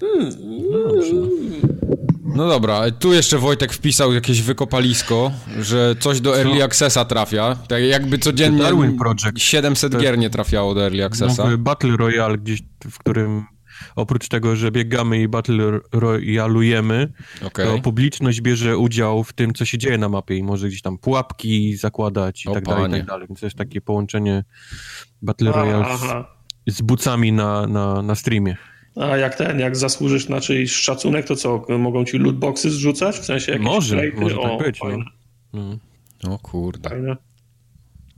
Hmm. 0.00 0.30
No, 0.70 1.28
No 2.36 2.48
dobra, 2.48 2.90
tu 2.90 3.12
jeszcze 3.12 3.38
Wojtek 3.38 3.72
wpisał 3.72 4.12
jakieś 4.12 4.42
wykopalisko, 4.42 5.32
że 5.60 5.94
coś 6.00 6.20
do 6.20 6.38
Early 6.38 6.64
Accessa 6.64 7.04
trafia. 7.04 7.56
Tak 7.68 7.82
jakby 7.82 8.18
codziennie 8.18 8.62
Darwin 8.62 8.98
Project. 8.98 9.38
700 9.38 9.96
gier 9.96 10.18
nie 10.18 10.30
trafiało 10.30 10.74
do 10.74 10.82
Early 10.82 11.04
Accessa. 11.04 11.56
Battle 11.58 11.96
Royale 11.96 12.38
gdzieś, 12.38 12.62
w 12.90 12.98
którym 12.98 13.44
oprócz 13.96 14.28
tego, 14.28 14.56
że 14.56 14.70
biegamy 14.70 15.22
i 15.22 15.28
Battle 15.28 15.80
Royalujemy, 15.92 17.12
Okej. 17.46 17.66
to 17.66 17.78
publiczność 17.82 18.40
bierze 18.40 18.78
udział 18.78 19.24
w 19.24 19.32
tym, 19.32 19.54
co 19.54 19.64
się 19.64 19.78
dzieje 19.78 19.98
na 19.98 20.08
mapie 20.08 20.36
i 20.36 20.42
może 20.42 20.68
gdzieś 20.68 20.82
tam 20.82 20.98
pułapki 20.98 21.76
zakładać 21.76 22.44
i 22.44 22.48
O 22.48 22.54
tak 22.54 22.64
dalej, 22.64 22.80
i 22.80 22.84
panie. 22.84 22.96
tak 22.98 23.06
dalej. 23.06 23.28
Więc 23.28 23.40
to 23.40 23.46
jest 23.46 23.56
takie 23.56 23.80
połączenie 23.80 24.44
Battle 25.22 25.52
Royale 25.52 25.84
z, 26.66 26.74
z 26.76 26.82
bucami 26.82 27.32
na, 27.32 27.66
na, 27.66 28.02
na 28.02 28.14
streamie. 28.14 28.56
A 28.96 29.16
jak 29.16 29.34
ten, 29.34 29.58
jak 29.60 29.76
zasłużysz 29.76 30.28
na 30.28 30.40
czyjś 30.40 30.72
szacunek, 30.72 31.26
to 31.26 31.36
co, 31.36 31.64
mogą 31.78 32.04
ci 32.04 32.18
lootboxy 32.18 32.70
zrzucać? 32.70 33.16
W 33.18 33.24
sensie 33.24 33.52
jakieś 33.52 33.66
Może, 33.66 34.02
może 34.16 34.36
tak 34.36 34.44
O, 34.52 34.56
być, 34.58 34.80
no. 34.82 34.88
Fajne, 34.88 35.04
No, 36.24 36.34
O 36.34 36.38
kurde. 36.38 36.88
fajne, 36.90 37.16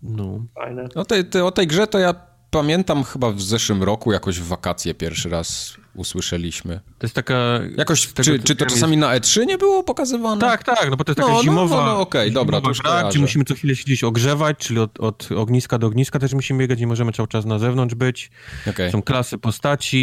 no. 0.02 0.44
fajne. 0.54 0.88
O 0.94 1.04
tej, 1.04 1.24
tej, 1.24 1.42
o 1.42 1.50
tej 1.50 1.66
grze 1.66 1.86
to 1.86 1.98
ja 1.98 2.14
pamiętam 2.52 3.04
chyba 3.04 3.32
w 3.32 3.42
zeszłym 3.42 3.82
roku 3.82 4.12
jakoś 4.12 4.40
w 4.40 4.46
wakacje 4.46 4.94
pierwszy 4.94 5.28
raz 5.28 5.76
usłyszeliśmy. 5.94 6.80
To 6.98 7.06
jest 7.06 7.14
taka... 7.14 7.60
Jakoś, 7.76 8.12
czy, 8.12 8.38
czy 8.38 8.56
to 8.56 8.66
czasami 8.66 8.96
na 8.96 9.18
E3 9.18 9.46
nie 9.46 9.58
było 9.58 9.82
pokazywane? 9.82 10.40
Tak, 10.40 10.64
tak, 10.64 10.90
no 10.90 10.96
bo 10.96 11.04
to 11.04 11.10
jest 11.10 11.16
taka 11.16 11.28
No, 11.28 11.36
no, 11.36 11.42
zimowa, 11.42 11.76
no, 11.76 11.84
no, 11.84 12.00
okej, 12.00 12.32
dobra, 12.32 12.60
to 12.60 12.68
już 12.68 12.78
gra, 12.78 13.08
gdzie 13.08 13.18
musimy 13.18 13.44
co 13.44 13.54
chwilę 13.54 13.76
się 13.76 13.84
gdzieś 13.84 14.04
ogrzewać, 14.04 14.58
czyli 14.58 14.80
od, 14.80 15.00
od 15.00 15.32
ogniska 15.32 15.78
do 15.78 15.86
ogniska 15.86 16.18
też 16.18 16.32
musimy 16.32 16.60
biegać, 16.60 16.80
nie 16.80 16.86
możemy 16.86 17.12
cały 17.12 17.28
czas 17.28 17.44
na 17.44 17.58
zewnątrz 17.58 17.94
być. 17.94 18.30
Okej. 18.66 18.90
Są 18.92 19.02
klasy 19.02 19.38
postaci 19.38 19.98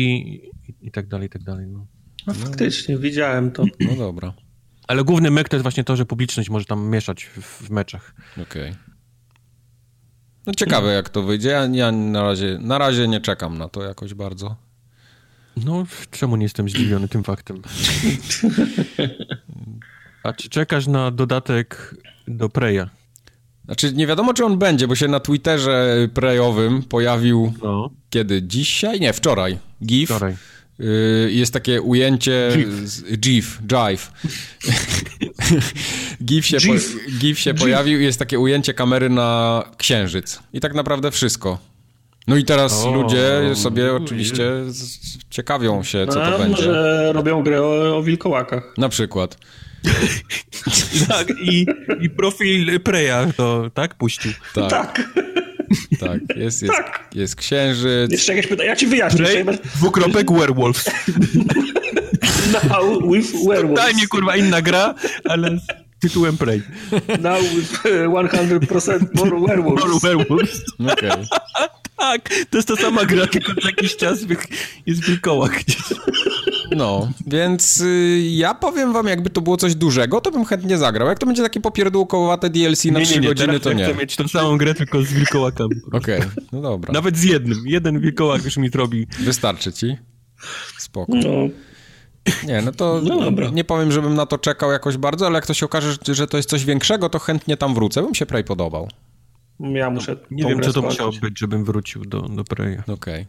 i, 0.68 0.88
i 0.88 0.92
tak 0.92 1.08
dalej, 1.08 1.28
i 1.28 1.30
tak 1.30 1.44
dalej. 1.44 1.68
No. 1.68 1.88
No, 2.28 2.34
faktycznie, 2.34 2.98
widziałem 2.98 3.52
to. 3.52 3.66
No 3.80 3.96
dobra, 3.96 4.34
Ale 4.88 5.04
główny 5.04 5.32
myk 5.32 5.50
to 5.50 5.56
jest 5.56 5.64
właśnie 5.64 5.84
to, 5.84 5.96
że 5.96 6.06
publiczność 6.06 6.50
może 6.50 6.66
tam 6.66 6.90
mieszać 6.90 7.26
w, 7.26 7.42
w 7.42 7.70
meczach. 7.70 8.16
okej. 8.42 8.89
No 10.50 10.54
ciekawe 10.54 10.94
jak 10.94 11.10
to 11.10 11.24
wyjdzie. 11.24 11.50
Ja, 11.50 11.66
ja 11.72 11.92
na, 11.92 12.24
razie, 12.24 12.58
na 12.62 12.78
razie 12.78 13.08
nie 13.08 13.22
czekam 13.22 13.58
na 13.58 13.70
to 13.70 13.84
jakoś 13.84 14.14
bardzo. 14.14 14.56
No, 15.66 15.86
czemu 16.12 16.36
nie 16.36 16.44
jestem 16.44 16.70
zdziwiony 16.70 17.08
tym 17.08 17.24
faktem? 17.24 17.62
A 20.24 20.34
czy 20.34 20.50
czekasz 20.50 20.88
na 20.88 21.12
dodatek 21.12 21.96
do 22.28 22.50
Preya? 22.50 22.86
Znaczy 23.66 23.94
nie 23.94 24.08
wiadomo 24.08 24.34
czy 24.34 24.46
on 24.46 24.58
będzie, 24.58 24.88
bo 24.88 24.96
się 24.96 25.08
na 25.08 25.20
Twitterze 25.20 26.08
prejowym 26.14 26.84
pojawił 26.84 27.54
No, 27.64 27.90
kiedy? 28.10 28.44
Dzisiaj? 28.44 29.00
Nie, 29.00 29.14
wczoraj. 29.14 29.58
GIF. 29.86 30.10
wczoraj. 30.10 30.36
Y, 30.82 31.30
Jest 31.32 31.54
takie 31.54 31.82
ujęcie. 31.82 32.50
GIF. 32.56 32.70
Z, 32.90 33.20
GIF, 33.20 33.60
Jive. 33.62 34.12
GIF 36.26 36.46
się, 36.46 36.58
po, 36.58 36.74
GIF. 36.74 36.96
GIF 37.20 37.40
się 37.40 37.54
pojawił 37.54 38.00
i 38.00 38.04
jest 38.04 38.20
takie 38.20 38.40
ujęcie 38.40 38.74
kamery 38.74 39.10
na 39.10 39.64
księżyc. 39.78 40.40
I 40.54 40.60
tak 40.60 40.74
naprawdę 40.74 41.12
wszystko. 41.12 41.58
No 42.28 42.36
i 42.38 42.46
teraz 42.46 42.84
O, 42.86 42.92
ludzie 42.94 43.42
sobie 43.56 43.94
oczywiście 43.94 44.44
z- 44.68 45.00
ciekawią 45.30 45.84
się, 45.84 46.08
co 46.08 46.14
to 46.32 46.38
będzie. 46.40 46.50
Może 46.68 47.12
robią 47.14 47.44
grę 47.44 47.62
o, 47.62 47.98
o 47.98 48.04
wilkołakach. 48.04 48.74
Na 48.78 48.90
przykład. 48.90 49.38
Tak, 51.08 51.28
i, 51.42 51.66
i 52.02 52.10
profil 52.10 52.80
Preya 52.80 53.34
to 53.38 53.70
tak 53.74 53.96
puścił. 53.96 54.32
Tak, 54.54 54.70
tak. 54.70 55.10
Tak. 56.00 56.20
Jest, 56.36 56.62
jest, 56.62 56.74
Tak. 56.76 57.10
jest 57.16 57.36
księżyc. 57.36 58.12
Jeszcze 58.12 58.36
jakieś 58.36 58.50
pytanie, 58.50 58.70
ja 58.70 58.76
ci 58.76 58.88
wyjaśnię. 58.88 59.46
Dwukropek 59.76 60.32
werewolves. 60.32 60.86
Now 62.54 63.12
with 63.14 63.32
werewolves. 63.48 63.76
Daj 63.86 63.96
mi 63.96 64.08
kurwa 64.08 64.36
inna 64.36 64.62
gra, 64.62 64.96
ale 65.24 65.58
z 65.58 65.62
tytułem 66.00 66.38
Prey. 66.38 66.62
Now 67.22 67.42
with 67.42 67.86
e, 67.86 68.08
100% 68.08 69.00
more 69.14 69.48
werewolves. 69.48 69.84
All 69.84 70.00
werewolves. 70.00 70.62
Okej. 70.92 71.12
Tak, 71.98 72.30
to 72.50 72.58
jest 72.58 72.68
ta 72.68 72.76
sama 72.76 73.06
gra, 73.06 73.28
tylko 73.28 73.54
co 73.62 73.68
jakiś 73.68 73.96
czas 73.96 74.20
jest 74.86 75.04
wilkołak 75.06 75.64
gdzieś. 75.64 75.78
No, 76.76 77.12
więc 77.28 77.80
y, 77.82 78.20
ja 78.30 78.54
powiem 78.54 78.94
wam, 78.94 79.08
jakby 79.08 79.30
to 79.30 79.42
było 79.42 79.58
coś 79.58 79.76
dużego, 79.76 80.22
to 80.22 80.32
bym 80.32 80.46
chętnie 80.46 80.78
zagrał. 80.78 81.08
Jak 81.08 81.20
to 81.20 81.26
będzie 81.26 81.44
takie 81.44 81.60
popierdółkowate 81.62 82.50
DLC 82.50 82.86
na 82.86 83.00
3 83.00 83.22
godziny, 83.22 83.36
teraz 83.36 83.62
to 83.62 83.70
ja 83.72 83.76
nie. 83.78 83.84
chcę 83.86 83.96
mieć 83.96 84.16
tą 84.16 84.28
samą 84.28 84.58
grę, 84.58 84.74
tylko 84.74 85.02
z 85.02 85.14
wilkołakami. 85.14 85.76
Okej, 85.92 86.22
no 86.52 86.62
dobra. 86.62 86.94
Nawet 86.94 87.18
z 87.18 87.24
jednym. 87.24 87.58
Jeden 87.66 88.00
wilkołak 88.00 88.46
już 88.46 88.58
mi 88.58 88.70
zrobi. 88.70 89.08
Wystarczy 89.20 89.74
ci. 89.74 89.98
Spoko. 90.78 91.14
No, 91.16 91.30
Nie, 92.48 92.62
no 92.62 92.72
to 92.72 93.02
No 93.04 93.20
dobra. 93.22 93.50
nie 93.50 93.64
powiem, 93.64 93.92
żebym 93.92 94.16
na 94.16 94.26
to 94.26 94.38
czekał 94.38 94.72
jakoś 94.72 94.98
bardzo, 94.98 95.26
ale 95.28 95.36
jak 95.36 95.46
to 95.48 95.54
się 95.54 95.66
okaże, 95.66 95.96
że- 96.08 96.28
to 96.28 96.38
jest 96.38 96.50
coś 96.50 96.66
większego, 96.66 97.10
to 97.10 97.20
chętnie 97.20 97.58
tam 97.58 97.74
wrócę. 97.74 98.02
Bym 98.02 98.16
się 98.16 98.26
Prey 98.26 98.44
podobał. 98.44 98.88
ja 99.60 99.90
muszę 99.90 100.16
Nie 100.32 100.44
tą 100.44 100.50
wiem, 100.50 100.62
co 100.62 100.74
to 100.74 100.82
musiało 100.82 101.12
być, 101.22 101.40
żebym 101.40 101.66
wrócił 101.66 102.06
do, 102.06 102.22
do 102.22 102.44
Preya. 102.44 102.78
Okej. 102.88 103.26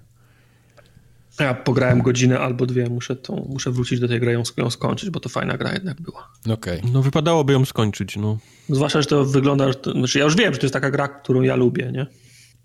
Ja 1.41 1.55
pograłem 1.55 2.03
godzinę 2.03 2.41
albo 2.41 2.67
dwie, 2.67 2.89
muszę, 2.89 3.17
tą, 3.17 3.47
muszę 3.51 3.71
wrócić 3.71 4.01
do 4.01 4.09
tej 4.09 4.21
gry 4.21 4.31
i 4.31 4.35
ją, 4.35 4.43
ją 4.57 4.71
skończyć, 4.71 5.11
bo 5.11 5.21
to 5.21 5.29
fajna 5.29 5.57
gra 5.59 5.73
jednak 5.73 6.01
była. 6.01 6.29
Okej. 6.51 6.81
No 6.93 7.03
wypadałoby 7.03 7.53
ją 7.53 7.65
skończyć, 7.65 8.17
no. 8.17 8.39
Zwłaszcza, 8.69 9.03
że 9.03 9.09
to 9.09 9.25
wygląda, 9.25 9.75
to, 9.75 9.93
znaczy 9.93 10.19
ja 10.19 10.25
już 10.25 10.37
wiem, 10.37 10.53
że 10.53 10.59
to 10.61 10.67
jest 10.67 10.75
taka 10.75 10.91
gra, 10.91 11.09
którą 11.09 11.43
ja 11.43 11.57
lubię, 11.57 11.91
nie? 11.93 12.07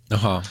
Aha. 0.09 0.41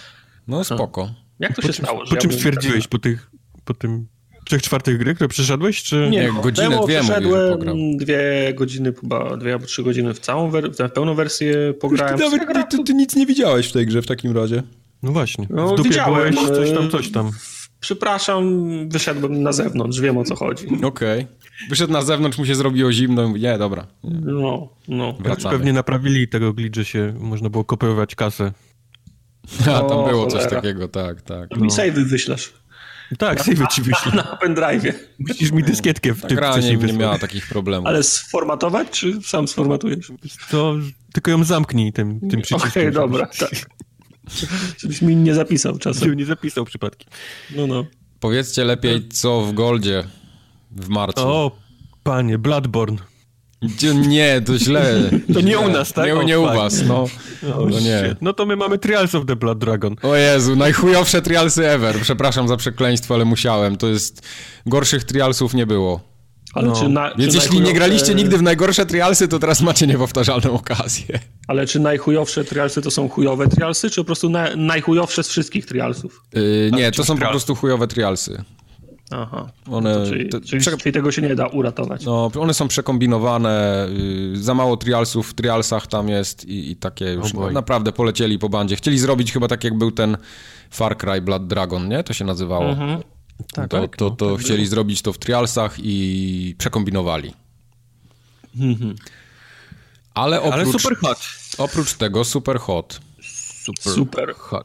No 0.49 0.65
spoko. 0.65 1.11
Jak 1.39 1.57
to 1.57 1.63
Po 1.63 1.69
się 1.69 1.73
czym, 1.75 1.85
stało? 1.85 2.05
że 2.07 2.09
po 2.11 2.15
ja 2.15 2.21
czym 2.21 2.33
stwierdziłeś? 2.33 2.87
Po, 2.89 2.99
tych, 2.99 3.31
po 3.65 3.75
tym 3.75 4.07
trzech 4.45 4.63
czwartych 4.63 4.99
gry, 4.99 5.15
które 5.15 5.29
przeszedłeś, 5.29 5.83
czy... 5.83 6.09
Nie, 6.11 6.33
no, 6.33 6.41
godzinę, 6.41 6.81
dwie 6.85 7.03
że 7.03 7.21
pograł. 7.51 7.77
dwie 7.97 8.55
godziny, 8.55 8.93
chyba 9.01 9.37
dwie 9.37 9.53
albo 9.53 9.67
trzy 9.67 9.83
godziny 9.83 10.15
w 10.15 10.19
całą 10.19 10.51
wer- 10.51 10.71
w 10.89 10.93
pełną 10.93 11.15
wersję 11.15 11.75
pograłem. 11.81 12.19
nic 12.95 13.17
nie 13.17 13.27
widziałeś 13.27 13.67
w 13.69 13.73
tej 13.73 13.87
grze 13.87 14.03
w 14.03 14.07
takim 14.07 14.37
razie. 14.37 14.63
No 15.03 15.13
właśnie. 15.13 15.47
No, 15.51 15.69
w 15.69 15.77
dupie 15.77 15.89
widziałem, 15.89 16.35
byłeś, 16.35 16.49
coś 16.49 16.71
tam, 16.73 16.87
e, 16.87 16.91
coś 16.91 17.11
tam. 17.11 17.31
Przepraszam, 17.85 18.45
wyszedłem 18.89 19.43
na 19.43 19.53
zewnątrz, 19.53 20.01
wiem 20.01 20.19
o 20.19 20.25
co 20.25 20.37
chodzi. 20.37 20.67
Okej. 20.83 21.27
Wyszedł 21.69 21.93
na 21.93 22.03
zewnątrz, 22.03 22.39
mu 22.39 22.47
się 22.47 22.55
zrobiło 22.55 22.93
zimno 22.93 23.25
i 23.25 23.29
mówi, 23.29 23.41
nie, 23.41 23.59
dobra, 23.59 23.87
No, 24.05 24.69
no. 24.89 25.13
wracamy. 25.21 25.57
Pewnie 25.57 25.73
naprawili 25.73 26.29
tego 26.29 26.53
glitch, 26.53 26.77
że 26.77 26.85
się 26.85 27.15
można 27.21 27.51
było 27.51 27.65
kopiować 27.65 28.15
kasę. 28.15 28.53
A, 29.61 29.65
tam 29.65 29.83
O, 29.99 30.09
było 30.09 30.27
coś 30.27 30.41
cholera. 30.43 30.61
takiego, 30.63 30.89
tak, 30.89 31.23
tak. 31.23 31.57
Mi 31.57 31.69
save'y 31.71 32.05
wyślesz 32.05 32.53
Tak, 33.19 33.41
save 33.41 33.69
ci 33.71 33.83
wyślę. 33.83 34.13
na 34.15 34.39
pendrive'ie. 34.43 34.93
Musisz 35.19 35.51
mi 35.53 35.63
dyskietkę 35.63 36.13
w 36.15 36.21
Ta 36.21 36.29
tym 36.29 36.37
gra 36.37 36.53
wcześniej 36.53 36.79
nie, 36.79 36.87
nie 36.87 36.93
miała 36.93 37.19
takich 37.19 37.47
problemów. 37.49 37.87
Ale 37.87 38.03
sformatować, 38.03 38.91
czy 38.91 39.23
sam 39.23 39.49
sformatujesz? 39.49 40.13
To 40.51 40.75
tylko 41.13 41.31
ją 41.31 41.45
zamknij 41.45 41.93
tym, 41.93 42.21
tym 42.21 42.29
Okej, 42.29 42.43
przyciskiem. 42.43 42.93
dobra, 42.93 43.27
tak. 43.27 43.51
Żebyś 44.79 45.03
mi 45.03 45.17
nie 45.17 45.35
zapisał 45.35 45.79
czasem. 45.79 46.01
Żebym 46.03 46.19
nie 46.19 46.25
zapisał 46.25 46.65
przypadkiem. 46.65 47.09
No, 47.57 47.67
no. 47.67 47.87
Powiedzcie 48.21 48.65
lepiej, 48.65 49.09
co 49.09 49.41
w 49.41 49.53
Goldzie 49.53 50.05
w 50.71 50.89
marcu. 50.89 51.21
O, 51.29 51.51
panie, 52.03 52.39
Bloodborne. 52.39 52.99
Nie, 54.09 54.41
to 54.47 54.59
źle. 54.59 55.11
To 55.35 55.41
nie 55.41 55.59
u 55.59 55.69
nas, 55.69 55.93
tak? 55.93 56.07
Nie, 56.15 56.25
nie 56.25 56.41
u 56.41 56.45
was, 56.45 56.83
no. 56.83 57.03
O, 57.57 57.67
No 57.71 57.81
nie. 57.81 58.17
No 58.21 58.33
to 58.33 58.47
my 58.47 58.57
mamy 58.57 58.79
Trials 58.79 59.15
of 59.15 59.27
the 59.27 59.37
Blood 59.37 59.59
Dragon. 59.59 59.97
O 60.03 60.15
Jezu, 60.17 60.57
najchujowsze 60.57 61.23
trialsy 61.23 61.69
ever. 61.69 62.01
Przepraszam 62.01 62.49
za 62.49 62.57
przekleństwo, 62.57 63.15
ale 63.15 63.25
musiałem. 63.25 63.77
To 63.77 63.89
jest... 63.89 64.23
Gorszych 64.67 65.05
trialsów 65.05 65.55
nie 65.55 65.67
było. 65.67 66.14
Ale 66.55 66.69
No. 66.69 66.75
czy 66.75 66.89
na, 66.89 67.15
Więc 67.19 67.33
czy 67.35 67.39
jeśli 67.41 67.61
nie 67.61 67.73
graliście 67.73 68.15
nigdy 68.15 68.39
w 68.39 68.43
najgorsze 68.43 68.87
trialsy, 68.87 69.29
to 69.29 69.39
teraz 69.39 69.63
macie 69.63 69.87
niepowtarzalną 69.87 70.53
okazję. 70.53 71.19
Ale 71.49 71.67
czy 71.67 71.81
najchujowsze 71.81 72.45
trialsy 72.45 72.83
to 72.83 72.91
są 72.91 73.09
chujowe 73.09 73.49
trialsy, 73.49 73.91
czy 73.91 74.01
po 74.01 74.05
prostu 74.05 74.31
na, 74.31 74.57
najchujowsze 74.57 75.23
z 75.23 75.29
wszystkich 75.29 75.67
trialsów? 75.67 76.23
Yy, 76.35 76.71
nie, 76.73 76.93
to 76.93 77.05
są 77.05 77.13
po 77.13 77.17
trial? 77.19 77.31
prostu 77.31 77.55
chujowe 77.55 77.87
trialsy. 77.87 78.45
Aha. 79.11 79.51
One, 79.71 79.95
To 79.95 80.07
czyli, 80.07 80.29
to- 80.29 80.41
czyli, 80.41 80.61
prze- 80.63 80.77
czyli 80.77 80.93
tego 80.93 81.13
się 81.13 81.23
nie 81.23 81.35
da 81.35 81.47
uratować. 81.47 82.05
no, 82.05 82.31
one 82.41 82.55
są 82.55 82.69
przekombinowane, 82.69 83.87
yy, 84.33 84.43
za 84.43 84.55
mało 84.55 84.77
trialsów 84.77 85.31
w 85.31 85.35
trialsach 85.35 85.87
tam 85.87 86.09
jest 86.09 86.45
i, 86.45 86.71
i 86.71 86.77
takie 86.77 87.05
już 87.13 87.35
no, 87.35 87.51
naprawdę 87.51 87.93
polecieli 87.93 88.39
po 88.39 88.49
bandzie. 88.49 88.77
Chcieli 88.77 88.99
zrobić 88.99 89.33
chyba 89.33 89.49
tak 89.49 89.65
jak 89.65 89.79
był 89.79 89.91
ten 89.91 90.17
Far 90.71 90.97
Cry 90.99 91.21
Blood 91.21 91.47
Dragon, 91.47 91.89
nie? 91.89 92.05
To 92.05 92.13
się 92.13 92.25
nazywało. 92.25 92.65
Mhm. 92.71 93.03
Tak, 93.55 93.71
to 93.71 93.81
tak, 93.81 93.97
to, 93.97 94.05
no, 94.05 94.17
to 94.17 94.37
tak 94.37 94.45
chcieli 94.45 94.67
zrobić 94.67 95.03
to 95.03 95.13
w 95.13 95.19
trialsach 95.19 95.75
i 95.79 96.55
przekombinowali. 96.59 97.35
Ale 100.15 100.41
oprócz, 100.43 100.55
Ale 100.55 100.67
super 100.67 100.97
hot. 100.97 101.19
oprócz 101.59 101.95
tego 101.95 102.25
Super 102.25 102.59
Hot. 102.59 103.01
Super. 103.65 103.93
Super 103.93 104.35
hot. 104.35 104.65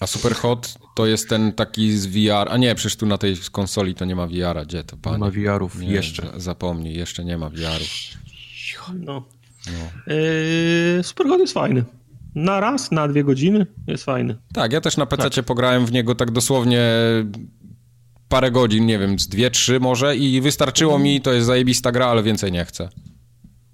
A 0.00 0.06
Super 0.06 0.34
Hot 0.34 0.74
to 0.94 1.06
jest 1.06 1.28
ten 1.28 1.52
taki 1.52 1.92
z 1.98 2.06
VR. 2.06 2.48
A 2.50 2.56
nie, 2.56 2.74
przecież 2.74 2.96
tu 2.96 3.06
na 3.06 3.18
tej 3.18 3.36
konsoli 3.52 3.94
to 3.94 4.04
nie 4.04 4.16
ma 4.16 4.26
VR-a. 4.26 4.64
Gdzie 4.64 4.84
to 4.84 4.96
panie? 4.96 5.14
Nie 5.14 5.20
ma 5.20 5.30
VR-ów 5.30 5.78
Nie, 5.78 5.88
jeszcze. 5.88 6.22
za- 6.32 6.40
Zapomnij, 6.40 6.94
jeszcze 6.94 7.24
nie 7.24 7.38
ma 7.38 7.48
VR-ów. 7.50 7.88
No. 8.94 9.24
Yy, 10.06 11.02
super 11.02 11.26
hot 11.26 11.40
jest 11.40 11.52
fajny. 11.54 11.84
Na 12.34 12.60
raz, 12.60 12.92
na 12.92 13.08
dwie 13.08 13.24
godziny 13.24 13.66
jest 13.86 14.04
fajny. 14.04 14.36
Tak, 14.54 14.72
ja 14.72 14.80
też 14.80 14.96
na 14.96 15.06
PC 15.06 15.42
pograłem 15.42 15.86
w 15.86 15.92
niego 15.92 16.14
tak 16.14 16.30
dosłownie 16.30 16.82
parę 18.28 18.50
godzin, 18.50 18.86
nie 18.86 18.98
wiem, 18.98 19.18
z 19.18 19.28
dwie, 19.28 19.50
trzy 19.50 19.80
może 19.80 20.16
i 20.16 20.40
wystarczyło 20.40 20.98
mi, 20.98 21.20
to 21.20 21.32
jest 21.32 21.46
zajebista 21.46 21.92
gra, 21.92 22.06
ale 22.06 22.22
więcej 22.22 22.52
nie 22.52 22.64
chcę. 22.64 22.88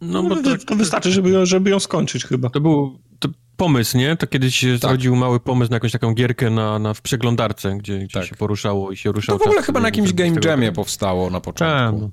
No, 0.00 0.22
bo 0.22 0.36
to, 0.36 0.58
to 0.66 0.76
wystarczy, 0.76 1.12
żeby 1.12 1.30
ją, 1.30 1.46
żeby 1.46 1.70
ją 1.70 1.80
skończyć 1.80 2.24
chyba. 2.24 2.50
To 2.50 2.60
był 2.60 2.98
to 3.18 3.28
pomysł, 3.56 3.98
nie? 3.98 4.16
To 4.16 4.26
kiedyś 4.26 4.56
się 4.56 4.78
tak. 4.78 4.90
zrodził 4.90 5.16
mały 5.16 5.40
pomysł 5.40 5.70
na 5.70 5.76
jakąś 5.76 5.92
taką 5.92 6.14
gierkę 6.14 6.50
na, 6.50 6.78
na 6.78 6.94
w 6.94 7.02
przeglądarce, 7.02 7.76
gdzie, 7.76 7.98
gdzie 7.98 8.20
tak. 8.20 8.24
się 8.28 8.36
poruszało 8.36 8.92
i 8.92 8.96
się 8.96 9.12
ruszało. 9.12 9.38
To 9.38 9.44
w 9.44 9.48
ogóle 9.48 9.62
chyba 9.62 9.80
na 9.80 9.88
jakimś 9.88 10.12
game 10.12 10.36
jamie 10.44 10.72
powstało 10.72 11.30
na 11.30 11.40
początku. 11.40 12.00
Tak. 12.00 12.10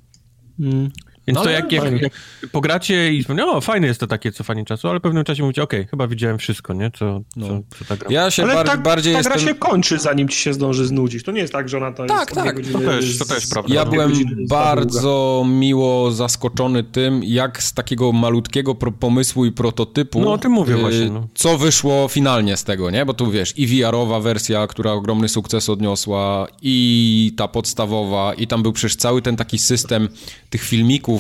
Mm. 0.60 0.92
Więc 1.28 1.40
no, 1.40 1.44
to 1.44 1.50
jak, 1.50 1.72
jak, 1.72 2.02
jak, 2.02 2.14
pogracie 2.52 3.14
i 3.14 3.26
no 3.36 3.62
fajne 3.62 3.88
jest 3.88 4.00
to 4.00 4.08
takie 4.08 4.32
cofanie 4.32 4.66
czasu, 4.66 4.88
ale 4.88 5.00
w 5.00 5.02
pewnym 5.02 5.24
czasie 5.24 5.44
mówicie, 5.44 5.64
okej, 5.64 5.80
okay, 5.80 5.90
chyba 5.90 6.08
widziałem 6.08 6.38
wszystko, 6.38 6.74
nie? 6.74 6.92
Co, 6.92 7.22
no. 7.36 7.48
co, 7.48 7.78
co 7.80 7.86
ta 7.86 7.98
gra. 7.98 8.08
Ja 8.12 8.32
się 8.32 8.44
ale 8.44 8.54
bar 8.54 8.66
tak, 8.66 8.84
bardziej 8.84 9.14
ta 9.14 9.20
jestem... 9.20 9.38
gra 9.38 9.48
się 9.48 9.56
kończy, 9.56 10.00
zanim 10.00 10.30
ci 10.30 10.38
się 10.38 10.54
zdąży 10.54 10.86
znudzić. 10.86 11.24
To 11.24 11.32
nie 11.32 11.42
jest 11.42 11.54
tak, 11.54 11.70
że 11.70 11.78
ona 11.78 11.92
to 11.92 12.06
tak, 12.06 12.20
jest 12.20 12.44
tak, 12.44 12.56
to 12.72 12.80
też, 12.80 13.18
to 13.18 13.26
też 13.26 13.48
prawda. 13.48 13.74
Ja 13.74 13.86
byłem 13.86 14.14
bardzo 14.50 15.46
miło 15.50 16.12
zaskoczony 16.12 16.84
tym, 16.84 17.24
jak 17.24 17.64
z 17.64 17.74
takiego 17.74 18.12
malutkiego 18.12 18.76
pomysłu 18.76 19.46
i 19.46 19.52
prototypu 19.52 20.22
no, 20.22 20.34
o 20.34 20.38
tym 20.38 20.52
mówię 20.52 20.76
y, 20.76 20.78
właśnie, 20.78 21.10
no. 21.10 21.28
co 21.34 21.58
wyszło 21.58 22.08
finalnie 22.08 22.58
z 22.58 22.64
tego, 22.64 22.92
nie? 22.92 23.06
Bo 23.06 23.14
tu 23.14 23.32
wiesz, 23.32 23.54
i 23.58 23.68
VR-owa 23.68 24.20
wersja, 24.20 24.68
która 24.68 24.92
ogromny 24.92 25.30
sukces 25.30 25.70
odniosła, 25.70 26.48
i 26.62 27.34
ta 27.38 27.48
podstawowa, 27.48 28.34
i 28.34 28.48
tam 28.48 28.64
był 28.64 28.74
przecież 28.74 28.96
cały 28.96 29.22
ten 29.22 29.36
taki 29.36 29.60
system 29.60 30.10
tych 30.50 30.64
filmików, 30.64 31.15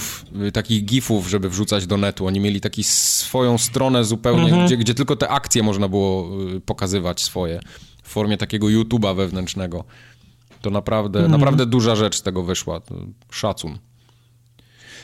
y, 0.48 0.52
takich 0.52 0.86
gifów, 0.86 1.30
żeby 1.30 1.50
wrzucać 1.50 1.88
do 1.88 1.98
netu. 1.98 2.28
Oni 2.28 2.40
mieli 2.40 2.62
taki 2.62 2.84
swoją 2.84 3.58
stronę 3.58 4.06
zupełnie, 4.06 4.44
mhm. 4.44 4.66
gdzie, 4.66 4.78
gdzie 4.78 4.94
tylko 4.94 5.16
te 5.16 5.30
akcje 5.30 5.64
można 5.64 5.88
było 5.88 6.30
y, 6.56 6.62
pokazywać 6.62 7.22
swoje 7.22 7.60
w 8.04 8.10
formie 8.10 8.38
takiego 8.38 8.68
YouTube'a 8.68 9.16
wewnętrznego. 9.16 9.84
To 10.62 10.70
naprawdę, 10.70 11.20
mhm. 11.20 11.32
naprawdę 11.32 11.66
duża 11.66 11.96
rzecz 11.96 12.16
z 12.16 12.22
tego 12.22 12.44
wyszła. 12.44 12.82
Szacun. 13.32 13.78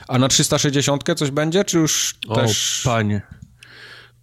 A 0.08 0.20
na 0.20 0.28
360 0.28 1.04
coś 1.16 1.32
będzie, 1.32 1.64
czy 1.64 1.78
już 1.78 2.16
o, 2.28 2.36
też... 2.36 2.82
panie. 2.86 3.22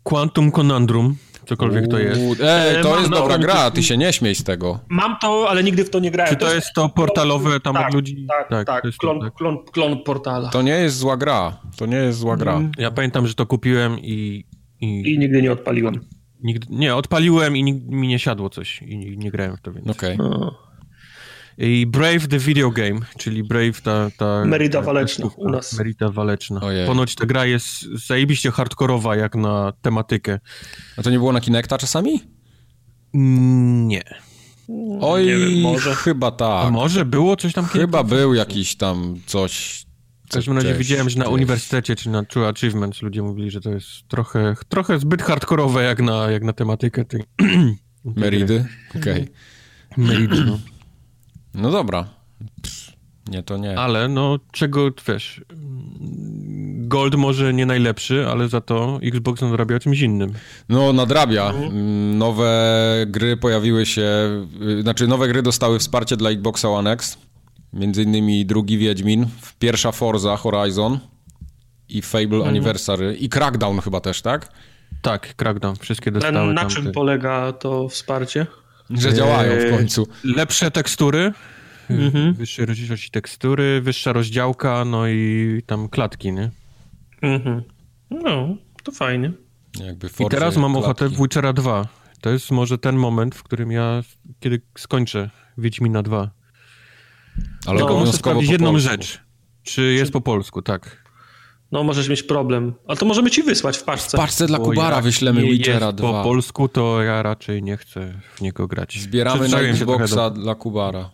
Quantum 0.03 0.53
Conundrum 0.53 1.17
cokolwiek 1.49 1.89
to 1.89 1.99
jest. 1.99 2.21
Ej, 2.43 2.83
to 2.83 2.99
jest 2.99 3.11
dobra 3.11 3.39
gra, 3.39 3.71
ty 3.71 3.83
się 3.83 3.97
nie 3.97 4.13
śmiej 4.13 4.35
z 4.35 4.45
tego. 4.45 4.79
Mam 4.89 5.17
to, 5.19 5.47
ale 5.51 5.65
nigdy 5.65 5.85
w 5.85 5.91
to 5.91 5.99
nie 5.99 6.11
grałem. 6.11 6.35
Czy 6.35 6.41
to, 6.41 6.55
jest 6.55 6.73
to 6.75 6.89
portalowe 6.89 7.61
tam 7.61 7.75
tak, 7.75 7.89
od 7.89 7.95
ludzi? 7.95 8.27
Tak, 8.29 8.49
tak, 8.49 8.67
tak 8.67 8.85
klon, 8.99 9.21
tak. 9.21 9.35
Klon, 9.35 9.59
klon 9.73 10.03
portala. 10.03 10.49
To 10.49 10.63
nie 10.63 10.73
jest 10.73 10.97
zła 10.97 11.17
gra, 11.17 11.61
to 11.77 11.87
nie 11.87 11.97
jest 11.97 12.19
zła 12.19 12.37
gra. 12.37 12.57
Mm. 12.57 12.73
Ja 12.79 12.91
pamiętam, 12.91 13.27
że 13.27 13.35
to 13.35 13.47
kupiłem 13.47 13.99
i... 13.99 14.45
I, 14.81 15.13
I 15.15 15.19
nigdy 15.19 15.43
nie 15.43 15.53
odpaliłem. 15.53 16.01
Nigdy, 16.43 16.67
nie, 16.71 16.95
odpaliłem 16.95 17.57
i 17.57 17.65
mi 17.73 18.09
nie 18.09 18.19
siadło 18.19 18.51
coś 18.51 18.83
i 18.83 18.99
nie, 18.99 19.17
nie 19.17 19.31
grałem 19.31 19.57
w 19.57 19.61
to, 19.61 19.73
więc... 19.73 19.89
Okej. 19.89 20.17
Okay. 20.17 20.68
I 21.61 21.87
Brave 21.87 22.29
the 22.29 22.39
Video 22.39 22.71
Game, 22.71 23.01
czyli 23.17 23.45
Brave 23.45 23.81
ta... 23.83 24.11
ta 24.17 24.45
Merida 24.45 24.83
Waleczna 24.83 25.27
u 25.37 25.51
nas. 25.51 25.79
Merida 25.79 26.09
Waleczna. 26.09 26.61
Ojej. 26.61 26.87
Ponoć 26.87 27.15
ta 27.15 27.27
gra 27.27 27.47
jest 27.47 27.83
zajebiście 28.07 28.51
hardkorowa 28.51 29.17
jak 29.17 29.35
na 29.35 29.73
tematykę. 29.83 30.39
A 30.97 31.03
to 31.03 31.11
nie 31.11 31.19
było 31.19 31.33
na 31.33 31.41
Kinecta 31.41 31.79
czasami? 31.79 32.23
Nie. 33.15 34.03
Oj, 35.01 35.27
wiem, 35.27 35.61
może. 35.61 35.95
chyba 35.95 36.31
tak. 36.31 36.67
A 36.67 36.71
może 36.71 37.05
było 37.05 37.37
coś 37.37 37.53
tam? 37.53 37.65
Chyba 37.65 38.05
był 38.05 38.35
jakiś 38.35 38.77
tam 38.77 39.17
coś... 39.27 39.85
W 40.29 40.33
każdym 40.33 40.57
razie 40.57 40.75
widziałem, 40.75 41.11
że 41.11 41.19
na 41.19 41.29
uniwersytecie 41.29 41.97
czy 41.97 42.11
na 42.11 42.25
True 42.25 42.49
Achievements 42.49 43.03
ludzie 43.03 43.23
mówili, 43.23 43.51
że 43.51 43.61
to 43.61 43.71
jest 43.71 43.89
trochę, 44.09 44.55
trochę 44.69 44.99
zbyt 44.99 45.23
hardkorowe 45.23 45.83
jak 45.83 46.03
na, 46.03 46.31
jak 46.31 46.43
na 46.43 46.53
tematykę 46.53 47.05
tej... 47.05 47.23
Meridy? 48.05 48.65
Okej. 48.97 49.23
Okay. 49.23 50.05
Meridy, 50.05 50.45
no. 50.45 50.59
No 51.59 51.71
dobra. 51.71 52.05
Pff, 52.63 52.93
nie, 53.29 53.43
to 53.43 53.57
nie. 53.57 53.79
Ale 53.79 54.09
no, 54.09 54.39
czego, 54.53 54.91
wiesz, 55.09 55.41
Gold 56.89 57.15
może 57.15 57.55
nie 57.55 57.67
najlepszy, 57.67 58.27
ale 58.27 58.49
za 58.49 58.61
to 58.61 58.99
Xbox 59.03 59.43
nadrabia 59.43 59.79
czymś 59.79 60.01
innym. 60.01 60.33
No, 60.69 60.93
nadrabia. 60.93 61.53
Nowe 62.15 62.55
gry 63.07 63.37
pojawiły 63.37 63.87
się, 63.87 64.09
znaczy 64.83 65.07
nowe 65.07 65.29
gry 65.29 65.43
dostały 65.43 65.79
wsparcie 65.79 66.17
dla 66.17 66.31
Xboxa 66.31 66.69
One 66.69 66.93
X. 66.93 67.19
Między 67.73 68.03
innymi 68.03 68.47
drugi 68.47 68.79
Wiedźmin, 68.79 69.27
pierwsza 69.59 69.93
Forza 69.93 70.37
Horizon 70.37 70.99
i 71.89 72.03
Fable 72.03 72.37
mhm. 72.37 72.49
Anniversary 72.49 73.17
i 73.17 73.29
Crackdown 73.29 73.81
chyba 73.81 74.01
też, 74.01 74.23
tak? 74.23 74.53
Tak, 75.03 75.35
Crackdown. 75.37 75.77
Wszystkie 75.77 76.11
dostały. 76.11 76.35
Na, 76.35 76.63
na 76.63 76.71
czym 76.71 76.93
polega 76.93 77.53
to 77.53 77.89
wsparcie? 77.89 78.47
Że 78.91 79.15
działają 79.15 79.53
w 79.61 79.71
końcu. 79.77 80.07
Lepsze 80.25 80.71
tekstury, 80.71 81.33
mhm. 81.91 82.35
wyższej 82.35 82.67
rozdzielczości 82.67 83.11
tekstury, 83.11 83.81
wyższa 83.81 84.13
rozdziałka, 84.13 84.85
no 84.85 85.09
i 85.09 85.63
tam 85.67 85.89
klatki, 85.89 86.33
nie? 86.33 86.51
Mhm. 87.23 87.63
No, 88.11 88.57
to 88.83 88.93
fajnie. 88.93 89.33
I 90.21 90.27
teraz 90.31 90.57
mam 90.57 90.73
klatki. 90.73 90.85
ochotę 90.85 91.09
w 91.09 91.17
Witchera 91.17 91.53
2. 91.53 91.89
To 92.21 92.31
jest 92.31 92.51
może 92.51 92.79
ten 92.79 92.97
moment, 92.97 93.35
w 93.35 93.43
którym 93.43 93.73
ja, 93.73 94.03
kiedy 94.41 94.61
skończę 94.79 95.31
Wiedźmina 95.59 96.03
2. 96.03 96.31
Ale 97.67 97.79
Tylko 97.79 97.99
muszę 97.99 98.13
sprawdzić 98.13 98.51
jedną 98.51 98.73
polsku. 98.73 98.91
rzecz. 98.91 99.21
Czy 99.63 99.83
jest 99.83 100.13
po 100.13 100.21
polsku, 100.21 100.63
tak. 100.63 101.08
No, 101.73 101.85
możesz 101.85 102.09
mieć 102.09 102.23
problem. 102.23 102.75
Ale 102.87 102.97
to 102.97 103.07
możemy 103.07 103.31
ci 103.31 103.43
wysłać 103.43 103.79
w 103.79 103.83
paczce. 103.83 104.17
W 104.17 104.21
paczce 104.21 104.47
dla 104.47 104.59
Kubara 104.59 105.01
wyślemy 105.01 105.43
Witchera 105.43 105.93
2. 105.93 106.13
po 106.13 106.23
polsku, 106.23 106.69
to 106.69 107.03
ja 107.03 107.23
raczej 107.23 107.63
nie 107.63 107.77
chcę 107.77 108.21
w 108.35 108.41
niego 108.41 108.67
grać. 108.67 109.01
Zbieramy 109.01 109.49
na 109.49 109.61
Xboxa 109.61 110.31
do... 110.31 110.33
dla 110.41 110.55
Kubara. 110.55 111.11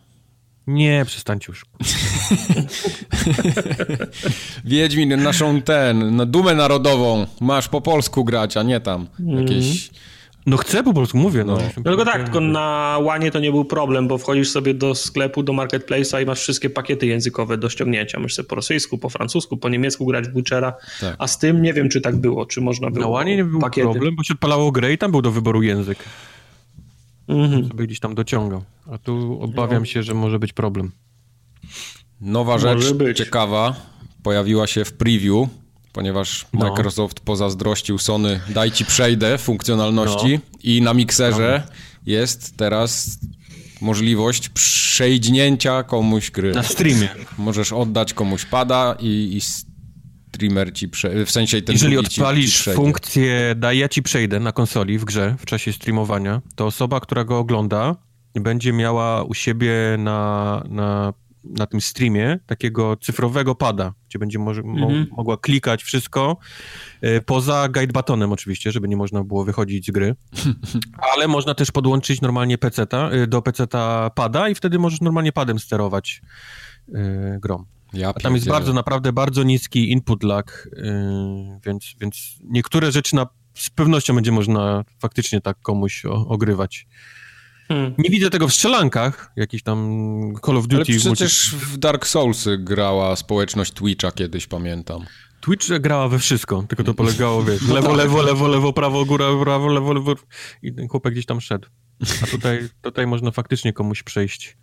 Nie, 0.66 1.05
przestańcie 1.07 1.52
już. 1.52 1.64
Wiedźmin, 4.64 5.22
naszą 5.22 5.62
ten, 5.62 6.16
na 6.16 6.26
dumę 6.26 6.55
narodową 6.55 7.26
masz 7.40 7.68
po 7.68 7.80
polsku 7.80 8.24
grać, 8.24 8.57
a 8.57 8.62
nie 8.62 8.80
tam 8.80 9.07
jakieś... 9.18 9.90
No 10.47 10.57
chcę 10.57 10.82
po 10.82 10.95
polsku, 10.95 11.18
mówię. 11.18 11.45
No, 11.45 11.59
no 11.76 11.82
tylko 11.82 12.05
tak, 12.05 12.22
tylko 12.24 12.40
na 12.40 12.99
łanie 13.03 13.30
to 13.30 13.40
nie 13.40 13.51
był 13.51 13.64
problem, 13.64 14.09
bo 14.09 14.18
wchodzisz 14.18 14.51
sobie 14.51 14.74
do 14.74 14.95
sklepu, 14.95 15.42
do 15.42 15.53
marketplace'a 15.53 16.22
i 16.22 16.26
masz 16.26 16.40
wszystkie 16.40 16.70
pakiety 16.70 17.07
językowe 17.07 17.59
do 17.59 17.68
ściągnięcia. 17.68 18.18
Możesz 18.18 18.34
sobie 18.34 18.49
po 18.49 18.55
rosyjsku, 18.55 18.99
po 18.99 19.09
francusku, 19.09 19.57
po 19.57 19.68
niemiecku 19.68 20.07
grać 20.07 20.28
w 20.28 20.32
Butchera, 20.32 20.74
tak. 21.01 21.16
a 21.18 21.26
z 21.26 21.38
tym 21.38 21.62
nie 21.62 21.72
wiem, 21.72 21.88
czy 21.88 22.01
tak 22.01 22.16
było, 22.16 22.47
czy 22.47 22.61
można 22.61 22.90
było 22.90 23.05
Na 23.05 23.11
łanie 23.11 23.36
nie 23.36 23.45
był 23.45 23.61
pakiety. 23.61 23.90
problem, 23.90 24.16
bo 24.16 24.22
się 24.22 24.34
odpalało 24.34 24.72
grę 24.72 24.92
i 24.92 24.99
tam 24.99 25.11
był 25.11 25.22
do 25.22 25.30
wyboru 25.30 25.62
język. 25.62 25.99
Mhm. 27.28 27.68
Sobie 27.68 27.86
gdzieś 27.86 28.01
tam 28.01 28.14
dociągał. 28.14 28.64
A 28.92 28.99
tu 28.99 29.38
obawiam 29.42 29.82
no. 29.82 29.86
się, 29.86 30.03
że 30.03 30.14
może 30.14 30.38
być 30.38 30.53
problem. 30.53 30.90
Nowa 32.20 32.59
rzecz 32.59 32.95
ciekawa 33.14 33.76
pojawiła 34.22 34.66
się 34.66 34.84
w 34.84 34.92
preview, 34.92 35.49
ponieważ 35.95 36.47
no. 36.53 36.64
Microsoft 36.64 37.20
pozazdrościł 37.20 37.99
Sony 37.99 38.40
daj 38.49 38.70
ci 38.70 38.84
przejdę 38.84 39.38
funkcjonalności 39.38 40.34
no. 40.34 40.59
i 40.62 40.82
na 40.82 40.95
mikserze 40.95 41.62
no. 41.66 41.72
jest 42.07 42.57
teraz 42.57 43.18
możliwość 43.80 44.49
przejdźnięcia 44.49 45.82
komuś 45.82 46.30
gry. 46.30 46.53
Na 46.55 46.62
streamie. 46.62 47.09
Możesz 47.38 47.72
oddać 47.72 48.14
komuś 48.14 48.45
pada 48.45 48.97
i, 49.01 49.36
i 49.36 49.40
streamer 49.40 50.72
ci 50.72 50.88
prze... 50.88 51.26
w 51.26 51.30
sensie 51.30 51.62
ten 51.62 51.72
Jeżeli 51.72 51.99
odpalisz 51.99 52.68
funkcję 52.74 53.55
daj 53.57 53.78
ja 53.78 53.88
ci 53.88 54.03
przejdę 54.03 54.40
na 54.40 54.53
konsoli 54.53 54.99
w 54.99 55.05
grze 55.05 55.36
w 55.38 55.47
czasie 55.47 55.72
streamowania, 55.72 56.42
to 56.55 56.66
osoba, 56.66 57.01
która 57.01 57.24
go 57.24 57.38
ogląda 57.38 57.97
będzie 58.34 58.72
miała 58.72 59.22
u 59.22 59.34
siebie 59.34 59.72
na, 59.99 60.62
na, 60.68 61.12
na 61.45 61.66
tym 61.66 61.80
streamie 61.80 62.38
takiego 62.47 62.97
cyfrowego 62.97 63.55
pada, 63.55 63.92
gdzie 64.09 64.18
będzie 64.18 64.38
mo 64.38 64.51
mhm. 64.51 65.07
mogła 65.11 65.36
klikać 65.36 65.82
wszystko, 65.82 66.36
y, 67.05 67.20
poza 67.26 67.68
guide 67.68 67.92
batonem 67.92 68.32
oczywiście, 68.32 68.72
żeby 68.72 68.88
nie 68.88 68.97
można 68.97 69.24
było 69.24 69.45
wychodzić 69.45 69.86
z 69.86 69.90
gry, 69.90 70.14
ale 71.12 71.28
można 71.28 71.55
też 71.55 71.70
podłączyć 71.70 72.20
normalnie 72.20 72.59
PC-ta, 72.59 73.11
y, 73.12 73.26
do 73.26 73.42
PC-ta 73.42 74.11
pada 74.11 74.49
i 74.49 74.55
wtedy 74.55 74.78
możesz 74.78 75.01
normalnie 75.01 75.32
padem 75.32 75.59
sterować 75.59 76.22
y, 76.88 76.92
grą. 77.40 77.64
Ja 77.92 78.09
A 78.09 78.12
tam 78.12 78.34
jest 78.34 78.49
bardzo, 78.49 78.72
naprawdę 78.72 79.12
bardzo 79.12 79.42
niski 79.42 79.92
input 79.92 80.22
lag, 80.22 80.68
więc, 81.66 81.95
więc 82.01 82.38
niektóre 82.45 82.92
rzeczy 82.92 83.16
na, 83.16 83.26
z 83.55 83.70
pewnością 83.70 84.14
będzie 84.14 84.32
można 84.32 84.84
faktycznie 84.99 85.40
tak 85.40 85.61
komuś 85.62 86.07
o, 86.07 86.12
ogrywać. 86.12 86.86
Hmm. 87.69 87.95
Nie 87.99 88.11
widzę 88.11 88.31
tego 88.31 88.49
w 88.49 88.55
strzelankach, 88.55 89.33
jakiś 89.37 89.62
tam 89.62 89.79
Call 90.47 90.57
of 90.57 90.67
Duty. 90.67 90.93
Ale 90.93 91.15
przecież 91.15 91.53
multi... 91.53 91.67
w 91.67 91.77
Dark 91.77 92.07
Soulsy 92.07 92.59
grała 92.59 93.17
społeczność 93.17 93.73
Twitcha 93.73 94.12
kiedyś, 94.12 94.47
pamiętam. 94.47 95.05
Twitch 95.41 95.69
grała 95.81 96.09
we 96.09 96.19
wszystko, 96.19 96.65
tylko 96.69 96.85
to 96.85 96.95
polegało, 97.05 97.43
wiesz, 97.43 97.69
lewo, 97.69 97.95
lewo, 97.95 98.23
lewo, 98.23 98.49
lewo, 98.49 98.73
prawo, 98.73 99.05
góra, 99.05 99.27
prawo, 99.43 99.69
lewo, 99.69 99.93
lewo 99.93 100.15
i 100.62 100.75
ten 100.75 100.89
chłopak 100.89 101.12
gdzieś 101.12 101.27
tam 101.27 101.41
szedł. 101.41 101.69
A 102.23 102.27
tutaj, 102.27 102.69
tutaj 102.83 103.07
można 103.07 103.31
faktycznie 103.31 103.73
komuś 103.73 104.03
przejść. 104.03 104.57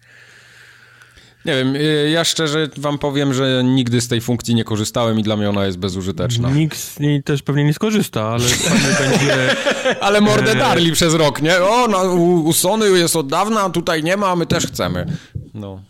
Nie 1.46 1.56
wiem, 1.56 1.76
y, 1.76 2.10
ja 2.14 2.24
szczerze 2.24 2.70
wam 2.78 2.98
powiem, 2.98 3.34
że 3.34 3.64
nigdy 3.64 4.02
z 4.02 4.08
tej 4.08 4.22
funkcji 4.22 4.56
nie 4.56 4.64
korzystałem 4.64 5.20
i 5.20 5.24
dla 5.24 5.38
mnie 5.38 5.50
ona 5.50 5.66
jest 5.66 5.78
bezużyteczna. 5.78 6.50
Nikt 6.52 6.78
z 6.78 7.00
niej 7.00 7.24
też 7.24 7.42
pewnie 7.42 7.64
nie 7.64 7.74
skorzysta, 7.74 8.28
ale 8.28 8.44
będzie... 9.10 9.56
ale 10.02 10.22
mordę 10.22 10.52
e, 10.52 10.56
darli 10.56 10.92
przez 10.92 11.14
rok, 11.14 11.42
nie? 11.42 11.58
O, 11.58 11.88
no, 11.88 12.04
u, 12.16 12.44
u 12.46 12.54
Sony 12.54 12.90
jest 12.90 13.16
od 13.16 13.28
dawna, 13.28 13.62
a 13.62 13.70
tutaj 13.70 14.04
nie 14.04 14.18
ma, 14.18 14.28
a 14.28 14.36
my 14.36 14.46
też 14.46 14.68
chcemy. 14.68 15.06
No. 15.54 15.82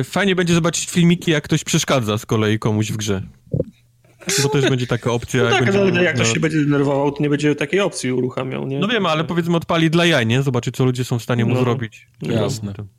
E, 0.00 0.04
fajnie 0.04 0.36
będzie 0.36 0.54
zobaczyć 0.54 0.86
filmiki, 0.86 1.30
jak 1.30 1.44
ktoś 1.44 1.64
przeszkadza 1.64 2.18
z 2.18 2.26
kolei 2.26 2.58
komuś 2.58 2.92
w 2.92 2.96
grze. 2.96 3.22
Bo 4.42 4.48
też 4.48 4.70
będzie 4.70 4.86
taka 4.86 5.12
opcja. 5.12 5.42
No 5.42 5.50
jak 5.50 5.54
tak, 5.54 5.64
będzie, 5.64 5.80
ale 5.80 6.04
jak 6.04 6.16
no, 6.16 6.22
ktoś 6.22 6.34
się 6.34 6.40
będzie 6.40 6.58
denerwował, 6.58 7.12
to 7.12 7.22
nie 7.22 7.30
będzie 7.30 7.54
takiej 7.54 7.80
opcji 7.80 8.12
uruchamiał, 8.12 8.66
nie? 8.66 8.78
No 8.78 8.88
wiem, 8.88 9.06
ale 9.06 9.24
powiedzmy 9.24 9.56
odpali 9.56 9.90
dla 9.90 10.06
jaj, 10.06 10.26
nie? 10.26 10.42
Zobaczy, 10.42 10.72
co 10.72 10.84
ludzie 10.84 11.04
są 11.04 11.18
w 11.18 11.22
stanie 11.22 11.44
mu 11.44 11.54
No. 11.54 11.60
zrobić. 11.60 12.08
Jasne. 12.22 12.74
To- 12.74 12.97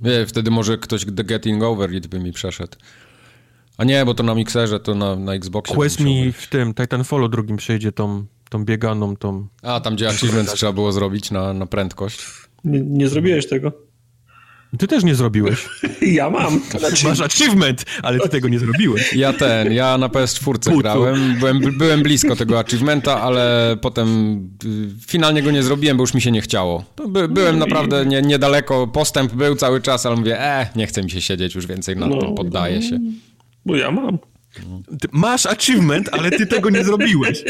Nie, 0.00 0.26
wtedy 0.26 0.50
może 0.50 0.78
ktoś 0.78 1.04
The 1.04 1.24
Getting 1.24 1.62
Over 1.62 1.92
It 1.92 2.06
by 2.06 2.18
mi 2.18 2.32
przeszedł. 2.32 2.76
A 3.78 3.84
nie, 3.84 4.04
bo 4.04 4.14
to 4.14 4.22
na 4.22 4.34
mikserze, 4.34 4.80
to 4.80 4.94
na, 4.94 5.16
na 5.16 5.34
Xboxie. 5.34 5.76
Quest 5.76 6.00
mi 6.00 6.32
w 6.32 6.46
tym 6.46 6.74
Titanfallu 6.74 7.28
drugim 7.28 7.56
przejdzie 7.56 7.92
tą, 7.92 8.24
tą 8.50 8.64
bieganą, 8.64 9.16
tą... 9.16 9.46
A, 9.62 9.80
tam 9.80 9.94
gdzie 9.94 10.08
achievement 10.08 10.52
trzeba 10.54 10.72
było 10.72 10.92
zrobić 10.92 11.30
na, 11.30 11.52
na 11.52 11.66
prędkość. 11.66 12.26
Nie, 12.64 12.80
nie 12.80 13.08
zrobiłeś 13.08 13.48
tego. 13.48 13.87
Ty 14.78 14.86
też 14.86 15.04
nie 15.04 15.14
zrobiłeś. 15.14 15.66
Ja 16.02 16.30
mam. 16.30 16.60
Znaczy, 16.78 17.06
Masz 17.06 17.20
achievement, 17.20 17.84
ale 18.02 18.18
ty 18.20 18.28
tego 18.28 18.48
nie 18.48 18.58
zrobiłeś. 18.58 19.12
Ja 19.12 19.32
ten, 19.32 19.72
ja 19.72 19.98
na 19.98 20.08
PS4 20.08 20.44
Pucu. 20.44 20.78
grałem, 20.78 21.36
byłem, 21.38 21.60
byłem 21.78 22.02
blisko 22.02 22.36
tego 22.36 22.58
achievementa, 22.58 23.20
ale 23.22 23.76
potem 23.82 24.36
y, 24.64 25.06
finalnie 25.06 25.42
go 25.42 25.50
nie 25.50 25.62
zrobiłem, 25.62 25.96
bo 25.96 26.02
już 26.02 26.14
mi 26.14 26.20
się 26.20 26.30
nie 26.30 26.40
chciało. 26.40 26.84
By, 27.08 27.28
byłem 27.28 27.58
naprawdę 27.58 28.06
nie, 28.06 28.22
niedaleko, 28.22 28.86
postęp 28.86 29.32
był 29.34 29.54
cały 29.56 29.80
czas, 29.80 30.06
ale 30.06 30.16
mówię, 30.16 30.40
e, 30.40 30.68
nie 30.76 30.86
chce 30.86 31.02
mi 31.02 31.10
się 31.10 31.20
siedzieć 31.20 31.54
już 31.54 31.66
więcej 31.66 31.96
nad 31.96 32.10
No. 32.10 32.18
tym, 32.20 32.34
poddaję 32.34 32.82
się. 32.82 32.98
bo 33.66 33.76
ja 33.76 33.90
mam. 33.90 34.18
Ty 35.00 35.08
masz 35.12 35.46
achievement, 35.46 36.08
ale 36.12 36.30
ty 36.30 36.46
tego 36.46 36.70
nie 36.70 36.84
zrobiłeś. 36.84 37.44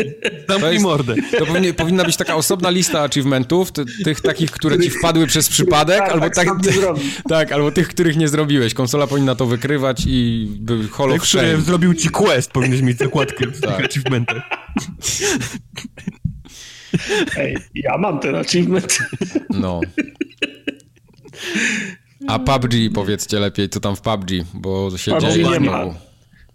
Zamknij 0.48 0.72
jest, 0.72 0.82
mordę. 0.84 1.14
to 1.38 1.46
powinni, 1.46 1.74
powinna 1.74 2.04
być 2.04 2.16
taka 2.16 2.34
osobna 2.36 2.70
lista 2.70 3.02
achievementów, 3.02 3.72
ty, 3.72 3.84
tych 4.04 4.20
takich, 4.20 4.50
które 4.50 4.78
ci 4.78 4.90
wpadły 4.90 5.26
przez 5.26 5.48
przypadek, 5.48 5.98
Tak, 5.98 6.10
albo 6.12 6.20
tak 6.26 6.34
tak, 6.34 6.46
sam 6.48 6.60
nie 6.66 6.72
zrobił. 6.72 7.02
tak, 7.28 7.52
albo 7.52 7.70
tych, 7.72 7.88
których 7.88 8.16
nie 8.16 8.28
zrobiłeś. 8.28 8.74
Konsola 8.74 9.06
powinna 9.06 9.34
to 9.34 9.46
wykrywać 9.46 10.04
i 10.06 10.46
by 10.60 10.78
Tych, 10.78 10.90
które 10.92 11.18
Shame. 11.48 11.60
zrobił 11.60 11.94
ci 11.94 12.08
quest, 12.08 12.50
powinieneś 12.50 12.82
mieć 12.82 12.98
zakładkę 12.98 13.46
w 13.46 13.60
tych 13.60 13.70
Tak. 13.70 13.84
achievementach. 13.84 14.42
Ej, 17.36 17.56
ja 17.74 17.98
mam 17.98 18.20
ten 18.20 18.34
achievement. 18.36 18.98
No. 19.50 19.80
A 22.28 22.38
PUBG, 22.38 22.72
powiedzcie 22.94 23.38
lepiej, 23.40 23.68
co 23.68 23.80
tam 23.80 23.96
w 23.96 24.00
PUBG, 24.00 24.30
bo 24.54 24.98
się 24.98 25.10
PUBG 25.12 25.22
dzieje 25.22 25.48
nie 25.48 25.60
ma. 25.60 25.84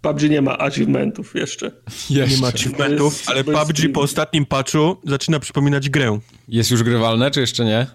PUBG 0.04 0.30
nie 0.30 0.42
ma 0.42 0.58
achievementów 0.58 1.34
jeszcze. 1.34 1.70
Nie 2.10 2.16
ma 2.20 2.24
Jeszcze. 2.26 2.46
achievementów, 2.46 3.22
ale 3.26 3.44
PUBG 3.44 3.92
po 3.94 4.00
ostatnim 4.00 4.46
patchu 4.46 4.96
zaczyna 5.04 5.40
przypominać 5.40 5.90
grę. 5.90 6.18
Jest 6.48 6.70
już 6.70 6.82
grywalne, 6.82 7.30
czy 7.30 7.40
jeszcze 7.40 7.64
nie? 7.64 7.86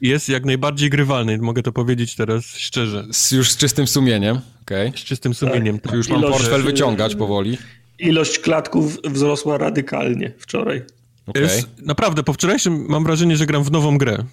Jest 0.00 0.28
jak 0.28 0.44
najbardziej 0.44 0.90
grywalny, 0.90 1.38
mogę 1.38 1.62
to 1.62 1.72
powiedzieć 1.72 2.16
teraz 2.16 2.44
szczerze. 2.46 3.04
Z, 3.12 3.32
już 3.32 3.50
z 3.50 3.56
czystym 3.56 3.86
sumieniem, 3.86 4.40
okej. 4.62 4.92
Z 4.96 5.04
czystym 5.04 5.34
sumieniem. 5.34 5.80
Czy 5.90 5.96
Już 5.96 6.08
mam 6.08 6.20
Ilość- 6.20 6.32
portfel 6.38 6.62
wyciągać 6.62 7.14
powoli. 7.14 7.58
Ilość 7.98 8.38
klatków 8.38 8.98
wzrosła 9.04 9.58
radykalnie 9.58 10.32
wczoraj. 10.38 10.82
Okej. 11.26 11.42
Jest, 11.42 11.68
naprawdę, 11.82 12.22
po 12.22 12.32
wczorajszym 12.32 12.86
mam 12.88 13.04
wrażenie, 13.04 13.36
że 13.36 13.46
gram 13.46 13.64
w 13.64 13.70
nową 13.70 13.98
grę. 13.98 14.18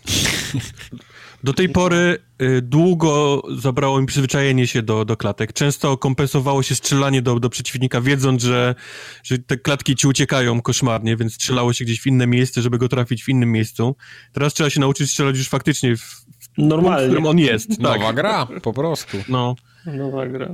Do 1.44 1.54
tej 1.54 1.70
pory 1.70 2.18
y, 2.42 2.62
długo 2.62 3.42
zabrało 3.58 4.02
mi 4.02 4.08
przyzwyczajenie 4.08 4.68
się 4.68 4.82
do, 4.82 5.06
do 5.06 5.18
klatek. 5.18 5.54
Często 5.54 5.98
kompensowało 5.98 6.64
się 6.64 6.76
strzelanie 6.76 7.22
do, 7.22 7.40
do 7.40 7.50
przeciwnika, 7.50 8.02
wiedząc, 8.02 8.44
że, 8.44 8.76
że 9.24 9.38
te 9.40 9.58
klatki 9.58 9.96
ci 9.96 10.08
uciekają 10.08 10.62
koszmarnie, 10.62 11.18
więc 11.18 11.34
strzelało 11.34 11.74
się 11.74 11.86
gdzieś 11.86 12.02
w 12.02 12.08
inne 12.08 12.28
miejsce, 12.28 12.62
żeby 12.62 12.78
go 12.78 12.90
trafić 12.90 13.24
w 13.24 13.30
innym 13.30 13.52
miejscu. 13.52 13.96
Teraz 14.34 14.54
trzeba 14.54 14.70
się 14.70 14.80
nauczyć 14.80 15.10
strzelać 15.10 15.38
już 15.38 15.50
faktycznie 15.50 15.98
w, 15.98 16.02
w 16.02 16.26
punkt, 16.26 16.58
w 16.58 16.62
Normalnie. 16.70 17.08
którym 17.08 17.26
on 17.26 17.40
jest. 17.40 17.70
Tak. 17.70 17.80
Nowa 17.80 18.14
gra, 18.14 18.48
po 18.62 18.74
prostu. 18.74 19.18
No. 19.30 19.56
Nowa 19.86 20.28
gra. 20.28 20.52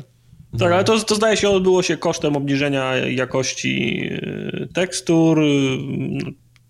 Tak, 0.60 0.72
ale 0.72 0.84
to, 0.84 1.00
to 1.00 1.16
zdaje 1.16 1.38
się 1.38 1.50
odbyło 1.50 1.84
się 1.84 1.98
kosztem 1.98 2.36
obniżenia 2.36 2.96
jakości 2.96 4.04
y, 4.04 4.68
tekstur. 4.74 5.40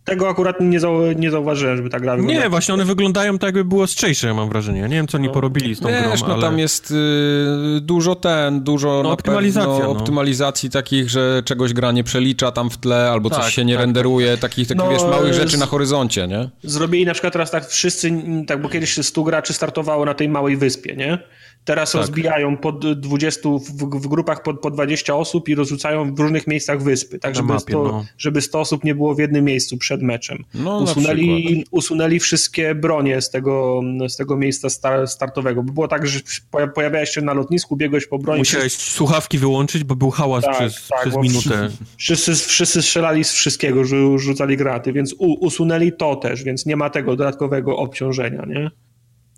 Tego 0.08 0.30
akurat 0.30 0.62
nie, 0.62 0.80
zau 0.80 1.12
nie 1.16 1.32
zauważyłem, 1.32 1.78
żeby 1.78 1.90
ta 1.90 2.00
gra 2.00 2.16
wyglądała. 2.16 2.44
Nie, 2.44 2.50
właśnie 2.50 2.74
one 2.74 2.86
wyglądają 2.86 3.38
tak, 3.38 3.48
jakby 3.48 3.66
było 3.66 3.84
ostrzejsze, 3.84 4.34
mam 4.34 4.50
wrażenie. 4.50 4.80
Ja 4.80 4.88
nie 4.88 4.96
wiem, 4.96 5.08
co 5.08 5.18
oni 5.18 5.30
porobili 5.30 5.76
z 5.76 5.80
tą 5.80 5.90
grą, 5.90 6.12
Wiesz, 6.12 6.22
no 6.22 6.34
ale... 6.34 6.42
tam 6.42 6.60
jest 6.60 6.92
y, 6.92 7.82
dużo 7.82 8.16
ten, 8.16 8.64
dużo 8.64 9.04
na 9.04 9.10
optymalizacja, 9.10 9.70
pewno 9.72 9.94
no. 9.94 10.00
optymalizacji 10.00 10.70
takich, 10.70 11.10
że 11.10 11.42
czegoś 11.46 11.74
gra 11.74 11.92
nie 11.92 12.04
przelicza 12.04 12.52
tam 12.52 12.70
w 12.70 12.78
tle, 12.78 13.10
albo 13.12 13.30
coś 13.30 13.44
Tak, 13.44 13.54
się 13.54 13.66
nie 13.66 13.74
tak, 13.74 13.82
renderuje, 13.82 14.38
takich, 14.38 14.68
takich 14.68 14.84
No, 14.84 14.90
wiesz, 14.90 15.04
małych 15.04 15.34
rzeczy 15.34 15.58
na 15.58 15.66
horyzoncie, 15.66 16.28
nie? 16.28 16.50
Zrobili 16.64 17.06
na 17.06 17.14
przykład 17.14 17.34
teraz 17.34 17.52
tak 17.52 17.68
wszyscy, 17.68 18.12
tak, 18.48 18.62
bo 18.62 18.70
kiedyś 18.70 19.06
100 19.06 19.24
graczy 19.24 19.54
startowało 19.54 20.06
na 20.06 20.14
tej 20.14 20.30
małej 20.30 20.58
wyspie, 20.58 20.96
nie? 20.96 21.20
Teraz 21.68 21.92
Tak. 21.92 22.02
rozbijają 22.02 22.58
pod 22.58 23.00
20, 23.00 23.50
w, 23.50 23.60
w 24.02 24.08
grupach 24.08 24.44
pod, 24.44 24.60
po 24.60 24.72
20 24.72 25.16
osób 25.16 25.50
i 25.50 25.56
rozrzucają 25.56 26.16
w 26.16 26.20
różnych 26.20 26.48
miejscach 26.48 26.84
wyspy, 26.84 27.20
tak 27.20 27.36
żeby, 27.36 27.48
mapie, 27.48 27.60
100, 27.62 27.84
no. 27.84 28.06
żeby 28.18 28.42
100 28.42 28.60
osób 28.60 28.84
nie 28.84 28.96
było 28.96 29.16
w 29.16 29.20
jednym 29.20 29.46
miejscu 29.46 29.78
przed 29.78 30.02
meczem. 30.02 30.44
No, 30.54 30.78
usunęli, 30.80 31.66
usunęli 31.72 32.20
wszystkie 32.20 32.76
bronie 32.76 33.22
z 33.22 33.30
tego, 33.30 33.82
z 34.10 34.18
tego 34.18 34.38
miejsca 34.38 34.70
star, 34.70 35.08
startowego, 35.08 35.64
bo 35.64 35.74
było 35.74 35.88
tak, 35.88 36.08
że 36.08 36.20
poja- 36.52 36.68
pojawiałeś 36.68 37.10
się 37.10 37.22
na 37.22 37.34
lotnisku, 37.34 37.76
biegłeś 37.76 38.08
po 38.08 38.20
broni, 38.20 38.40
Musiałeś 38.40 38.74
słuchawki 38.74 39.38
wyłączyć, 39.38 39.84
bo 39.84 39.96
był 39.96 40.10
hałas 40.12 40.44
Tak, 40.44 40.56
przez, 40.56 40.88
tak, 40.88 41.02
przez 41.02 41.16
minutę. 41.18 41.70
Wszyscy, 41.98 42.36
wszyscy 42.36 42.82
strzelali 42.82 43.24
z 43.24 43.32
wszystkiego, 43.32 43.82
rzu- 43.84 44.18
rzucali 44.20 44.58
graty, 44.58 44.94
więc 44.94 45.14
u, 45.18 45.34
usunęli 45.46 45.92
to 45.98 46.16
też, 46.16 46.44
więc 46.44 46.66
nie 46.66 46.76
ma 46.76 46.90
tego 46.90 47.16
dodatkowego 47.16 47.78
obciążenia, 47.78 48.44
nie? 48.48 48.72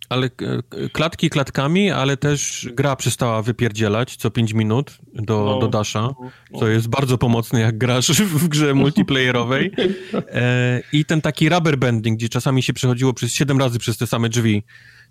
Ale 0.10 0.26
e, 0.28 0.90
klatki 0.90 1.30
klatkami, 1.30 1.92
ale 1.92 2.18
też 2.18 2.70
gra 2.74 2.96
przestała 2.96 3.42
wypierdzielać 3.42 4.16
co 4.16 4.32
5 4.32 4.54
minut 4.54 4.98
do, 5.14 5.46
No. 5.46 5.60
do 5.60 5.68
Dasha, 5.68 6.10
co 6.60 6.68
jest 6.68 6.88
bardzo 6.88 7.18
pomocne, 7.18 7.60
jak 7.60 7.78
grasz 7.78 8.08
w 8.22 8.48
grze 8.48 8.74
multiplayerowej. 8.84 9.72
E, 10.14 10.82
I 10.94 11.06
ten 11.06 11.22
taki 11.22 11.50
rubber 11.50 11.78
banding, 11.78 12.18
gdzie 12.18 12.30
czasami 12.30 12.64
się 12.64 12.74
przechodziło 12.74 13.14
przez 13.14 13.34
7 13.34 13.60
razy 13.60 13.80
przez 13.80 13.98
te 13.98 14.08
same 14.08 14.30
drzwi, 14.30 14.64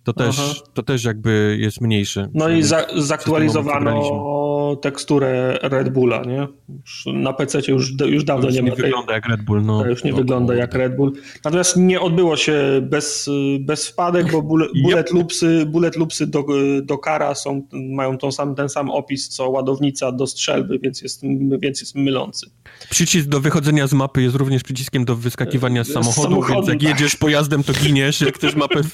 to 0.05 0.12
też, 0.12 0.36
Aha. 0.38 0.70
to 0.74 0.82
też 0.82 1.05
jakby 1.05 1.57
jest 1.61 1.80
mniejszy. 1.80 2.28
No 2.34 2.49
i 2.49 2.62
za, 2.62 2.86
zaktualizowano 2.96 4.76
teksturę 4.82 5.59
Red 5.62 5.88
Bulla, 5.88 6.22
nie? 6.22 6.49
Już 6.68 7.05
na 7.14 7.32
PC 7.32 7.59
już, 7.68 7.92
już 8.07 8.24
dawno 8.24 8.46
już 8.46 8.57
nie 8.57 8.62
nie 8.62 8.70
ma 8.70 8.76
wygląda 8.76 9.14
jak 9.14 9.28
Red 9.28 9.42
Bull. 9.42 9.64
No. 9.64 9.86
już 9.86 10.05
nie 10.05 10.14
O 10.14 10.16
wygląda 10.16 10.55
jak 10.55 10.74
Red 10.74 10.96
Bull. 10.96 11.12
Natomiast 11.44 11.76
nie 11.76 12.01
odbyło 12.01 12.36
się 12.36 12.62
bez, 12.82 13.30
bez 13.61 13.88
wpadek, 13.88 14.32
bo 14.32 14.42
bullet, 14.42 14.70
bullet 14.82 15.12
loopsy, 15.12 15.66
bullet 15.66 15.96
loopsy 15.96 16.26
do, 16.26 16.44
do 16.82 16.99
kara 16.99 17.34
są, 17.34 17.62
mają 17.72 18.18
tą 18.18 18.32
sam, 18.32 18.55
ten 18.55 18.68
sam 18.68 18.90
opis 18.90 19.28
co 19.28 19.51
ładownica 19.51 20.12
do 20.12 20.26
strzelby, 20.26 20.78
więc 20.78 21.03
jest, 21.03 21.22
więc 21.59 21.80
jest 21.80 21.94
mylący. 21.94 22.51
Przycisk 22.90 23.28
do 23.28 23.40
wychodzenia 23.40 23.86
z 23.86 23.92
mapy 23.92 24.22
jest 24.22 24.36
również 24.36 24.62
przyciskiem 24.62 25.05
do 25.05 25.16
wyskakiwania 25.16 25.84
z 25.84 25.88
Z 25.88 25.92
samochodu, 25.92 26.22
samochodu, 26.22 26.55
więc 26.55 26.68
jak 26.68 26.78
tak. 26.78 26.88
jedziesz 26.88 27.16
pojazdem, 27.16 27.64
to 27.64 27.72
giniesz, 27.72 28.20
jak 28.20 28.38
też 28.38 28.55
mapę... 28.55 28.80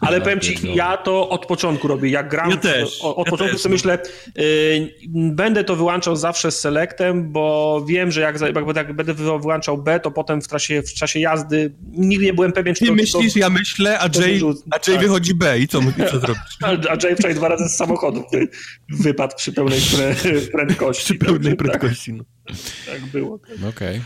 Ale 0.00 0.20
powiem 0.20 0.40
ci, 0.40 0.58
ja 0.74 0.96
to 0.96 1.28
od 1.28 1.46
początku 1.46 1.88
robię. 1.88 2.10
Jak 2.10 2.28
gram, 2.28 2.50
Ja 2.50 2.56
też, 2.56 3.00
od, 3.02 3.18
od 3.18 3.26
ja 3.26 3.30
początku 3.30 3.54
też, 3.54 3.62
sobie 3.62 3.72
no. 3.72 3.76
myślę, 3.76 3.98
y, 4.38 4.90
będę 5.14 5.64
to 5.64 5.76
wyłączał 5.76 6.16
zawsze 6.16 6.50
z 6.50 6.60
selectem, 6.60 7.32
bo 7.32 7.84
wiem, 7.88 8.10
że 8.12 8.20
jak, 8.20 8.40
jak, 8.40 8.76
jak 8.76 8.96
będę 8.96 9.14
wy- 9.14 9.38
wyłączał 9.40 9.78
B, 9.78 10.00
to 10.00 10.10
potem 10.10 10.42
w 10.42 10.48
czasie, 10.48 10.82
w 10.82 10.92
czasie 10.94 11.20
jazdy 11.20 11.74
nigdy 11.92 12.24
nie 12.24 12.32
byłem 12.34 12.52
pewien, 12.52 12.74
czy 12.74 12.80
Ty 12.80 12.86
to... 12.86 12.92
myślisz, 12.94 13.32
to, 13.32 13.38
ja 13.38 13.50
myślę, 13.50 13.98
a 14.00 14.04
Jay, 14.14 14.40
a 14.70 14.76
Jay 14.76 14.96
tak. 14.96 15.00
wychodzi 15.00 15.34
B 15.34 15.58
i 15.58 15.68
co, 15.68 15.80
i 15.80 16.10
co 16.10 16.20
zrobisz? 16.20 16.56
A 16.62 16.66
a 16.92 16.96
Jay 17.02 17.16
wczoraj 17.16 17.34
dwa 17.34 17.48
razy 17.48 17.68
z 17.68 17.76
samochodu 17.76 18.24
wy, 18.32 18.48
wypadł 18.88 19.36
przy 19.36 19.52
pełnej 19.52 19.80
prędkości. 20.52 21.04
Przy 21.04 21.14
pełnej 21.14 21.56
Tak, 21.56 21.58
prędkości. 21.58 22.12
No. 22.12 22.24
Tak 22.92 23.00
było. 23.06 23.38
Okej. 23.68 24.00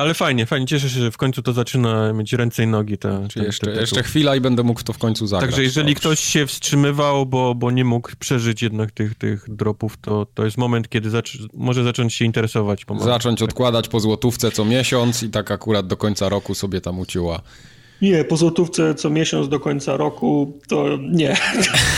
Ale 0.00 0.14
fajnie, 0.14 0.46
fajnie. 0.46 0.66
Cieszę 0.66 0.90
się, 0.90 1.00
że 1.00 1.10
w 1.10 1.16
końcu 1.16 1.42
to 1.42 1.52
zaczyna 1.52 2.12
mieć 2.12 2.32
ręce 2.32 2.62
i 2.62 2.66
nogi. 2.66 2.98
Te, 2.98 3.18
Czyli 3.28 3.34
ten- 3.34 3.44
jeszcze, 3.44 3.66
ten 3.66 3.80
jeszcze 3.80 4.02
chwila 4.02 4.36
i 4.36 4.40
będę 4.40 4.62
mógł 4.62 4.82
to 4.82 4.92
w 4.92 4.98
końcu 4.98 5.26
zagrać. 5.26 5.50
Także 5.50 5.62
jeżeli 5.62 5.94
ktoś 5.94 6.20
się 6.20 6.46
wstrzymywał, 6.46 7.26
bo, 7.26 7.54
bo 7.54 7.70
nie 7.70 7.84
mógł 7.84 8.10
przeżyć 8.18 8.62
jednak 8.62 8.90
tych, 8.90 9.14
tych 9.14 9.54
dropów, 9.54 9.96
to, 10.00 10.26
to 10.34 10.44
jest 10.44 10.58
moment, 10.58 10.88
kiedy 10.88 11.10
zac 11.10 11.24
może 11.54 11.84
zacząć 11.84 12.14
się 12.14 12.24
interesować. 12.24 12.86
Zacząć 13.00 13.42
odkładać 13.42 13.88
po 13.88 14.00
złotówce 14.00 14.50
co 14.50 14.64
miesiąc 14.64 15.22
i 15.22 15.30
tak 15.30 15.50
akurat 15.50 15.86
do 15.86 15.96
końca 15.96 16.28
roku 16.28 16.54
sobie 16.54 16.80
tam 16.80 16.98
uciła. 16.98 17.40
Nie, 18.02 18.24
po 18.24 18.36
złotówce 18.36 18.94
co 18.94 19.10
miesiąc 19.10 19.48
do 19.48 19.60
końca 19.60 19.96
roku, 19.96 20.58
to 20.68 20.98
nie. 21.10 21.36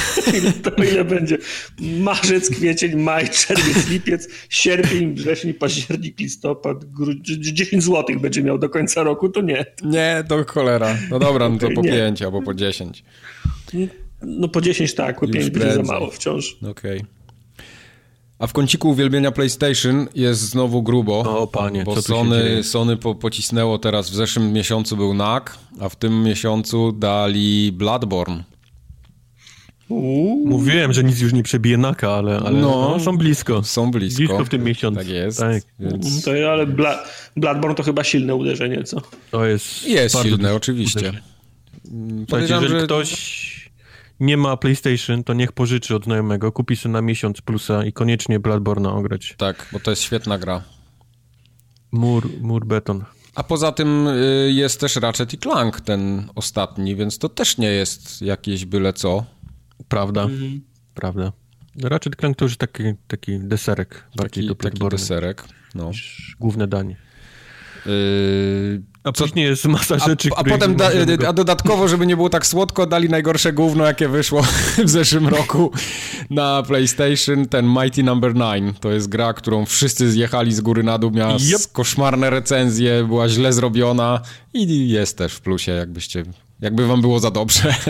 to 0.65 0.85
ile 0.85 1.05
będzie? 1.05 1.39
Marzec, 1.81 2.51
kwiecień, 2.51 2.97
maj, 2.97 3.29
czerwiec, 3.31 3.89
lipiec, 3.89 4.29
sierpień, 4.49 5.15
wrzesień, 5.15 5.55
październik, 5.55 6.21
listopad, 6.21 6.85
grudzień. 6.85 7.43
10 7.43 7.83
złotych 7.83 8.21
będzie 8.21 8.43
miał 8.43 8.59
do 8.59 8.69
końca 8.69 9.03
roku, 9.03 9.29
to 9.29 9.41
nie. 9.41 9.67
Nie, 9.83 10.25
to 10.29 10.45
cholera. 10.45 10.97
No 11.11 11.19
dobra, 11.19 11.49
no 11.49 11.59
to 11.59 11.69
po 11.71 11.83
nie. 11.83 11.91
pięć 11.91 12.23
albo 12.23 12.43
po 12.43 12.55
dziesięć. 12.55 13.05
No 14.23 14.49
po 14.49 14.61
10 14.61 14.95
tak, 14.95 15.21
po 15.21 15.27
Już 15.27 15.37
5 15.37 15.51
będzie 15.51 15.75
za 15.75 15.83
mało 15.83 16.11
wciąż. 16.11 16.57
Okej. 16.71 17.01
A 18.43 18.47
w 18.47 18.53
kąciku 18.53 18.91
uwielbienia 18.91 19.33
PlayStation 19.33 20.07
jest 20.15 20.41
znowu 20.41 20.83
grubo. 20.83 21.19
O, 21.21 21.47
panie, 21.47 21.85
bo 21.85 21.95
co 21.95 22.03
tu 22.03 22.09
się 22.09 22.15
Sony? 22.15 22.65
Sony 22.65 22.97
po, 22.97 23.15
pocisnęło 23.15 23.79
teraz, 23.79 24.11
w 24.11 24.15
zeszłym 24.15 24.53
miesiącu 24.53 24.97
był 24.97 25.15
NAK, 25.15 25.59
a 25.81 25.89
w 25.89 25.97
tym 25.97 26.23
miesiącu 26.23 26.93
dali 26.93 27.73
Bloodborne. 27.73 28.45
Uuu. 29.89 30.49
Mówiłem, 30.49 30.93
że 30.93 31.05
nic 31.05 31.21
już 31.21 31.33
nie 31.33 31.43
przebije 31.43 31.77
Naka, 31.77 32.11
ale, 32.11 32.37
ale 32.37 32.61
no, 32.61 32.91
no, 32.91 33.01
są 33.01 33.17
blisko. 33.17 33.63
Są 33.63 33.91
blisko. 33.91 34.19
Blisko 34.19 34.45
w 34.45 34.49
tym 34.49 34.65
miesiącu. 34.65 34.99
Tak 34.99 35.09
jest. 35.09 35.39
Tak. 35.39 35.63
Więc... 35.81 36.25
To, 36.25 36.31
ale 36.31 36.67
Bla 36.67 37.05
Bloodborne 37.37 37.75
to 37.75 37.83
chyba 37.83 38.05
silne 38.05 38.35
uderzenie, 38.35 38.85
co? 38.85 39.01
To 39.31 39.47
jest 39.47 39.89
Jest 39.89 40.23
silne, 40.23 40.55
oczywiście. 40.55 41.13
Podejrzewam, 42.29 42.69
że... 42.69 42.83
ktoś 42.83 43.52
nie 44.23 44.37
ma 44.37 44.57
PlayStation, 44.57 45.25
to 45.25 45.35
niech 45.35 45.53
pożyczy 45.53 45.97
od 45.97 46.05
znajomego, 46.05 46.53
kupi 46.53 46.77
sobie 46.77 46.93
na 46.93 47.03
miesiąc 47.03 47.41
plusa 47.41 47.85
i 47.85 47.93
koniecznie 47.93 48.41
Bloodborne'a 48.41 48.99
ograć. 48.99 49.35
Tak, 49.39 49.69
bo 49.73 49.81
to 49.81 49.91
jest 49.91 50.03
świetna 50.03 50.39
gra. 50.39 50.63
Mur, 51.93 52.29
mur 52.41 52.67
beton. 52.67 53.05
A 53.35 53.43
poza 53.43 53.73
tym 53.73 54.07
y, 54.07 54.53
jest 54.53 54.81
też 54.81 54.97
Ratchet 54.97 55.33
i 55.35 55.39
Clank, 55.39 55.81
ten 55.81 56.29
ostatni, 56.35 56.97
więc 56.97 57.19
to 57.19 57.29
też 57.29 57.59
nie 57.59 57.69
jest 57.69 58.23
jakieś 58.23 58.65
byle 58.65 58.93
co. 58.93 59.25
Prawda, 59.89 60.23
mhm. 60.23 60.61
prawda. 60.95 61.33
Ratchet 61.83 62.17
Clank 62.17 62.37
to 62.37 62.45
już 62.45 62.57
taki, 62.57 62.83
taki 63.09 63.39
deserek. 63.39 64.05
Bardziej 64.17 64.49
taki, 64.49 64.61
taki 64.61 64.89
deserek, 64.89 65.45
no. 65.75 65.91
Główne 66.41 66.69
danie. 66.69 66.97
Yy, 67.87 68.83
a 69.05 69.13
co, 69.13 69.25
później 69.25 69.47
jest 69.47 69.65
masa 69.65 69.99
rzeczy, 69.99 70.29
A, 70.37 70.41
a 70.41 70.45
potem, 70.45 70.77
da, 70.77 70.91
a 71.29 71.33
dodatkowo, 71.33 71.89
żeby 71.89 72.07
nie 72.07 72.17
było 72.17 72.29
tak 72.31 72.47
słodko, 72.47 72.87
dali 72.87 73.09
najgorsze 73.09 73.53
gówno, 73.53 73.85
jakie 73.85 74.09
wyszło 74.09 74.43
w 74.85 74.91
zeszłym 74.91 75.29
roku 75.29 75.73
na 76.31 76.63
PlayStation, 76.63 77.49
ten 77.49 77.67
Mighty 77.67 78.03
Number 78.03 78.35
no. 78.35 78.55
9. 78.55 78.77
To 78.81 78.91
jest 78.91 79.09
gra, 79.09 79.33
którą 79.33 79.67
wszyscy 79.67 80.11
zjechali 80.11 80.53
z 80.53 80.61
góry 80.61 80.83
na 80.83 80.99
dół, 80.99 81.11
miała 81.11 81.35
yep. 81.35 81.73
koszmarne 81.73 82.31
recenzje, 82.31 83.05
była 83.05 83.29
źle 83.29 83.53
zrobiona 83.53 84.21
i 84.55 84.89
jest 84.89 85.19
też 85.19 85.35
w 85.35 85.41
plusie, 85.41 85.73
jakbyście, 85.73 86.25
jakby 86.61 86.87
wam 86.87 87.01
było 87.01 87.21
za 87.21 87.31
dobrze. 87.31 87.75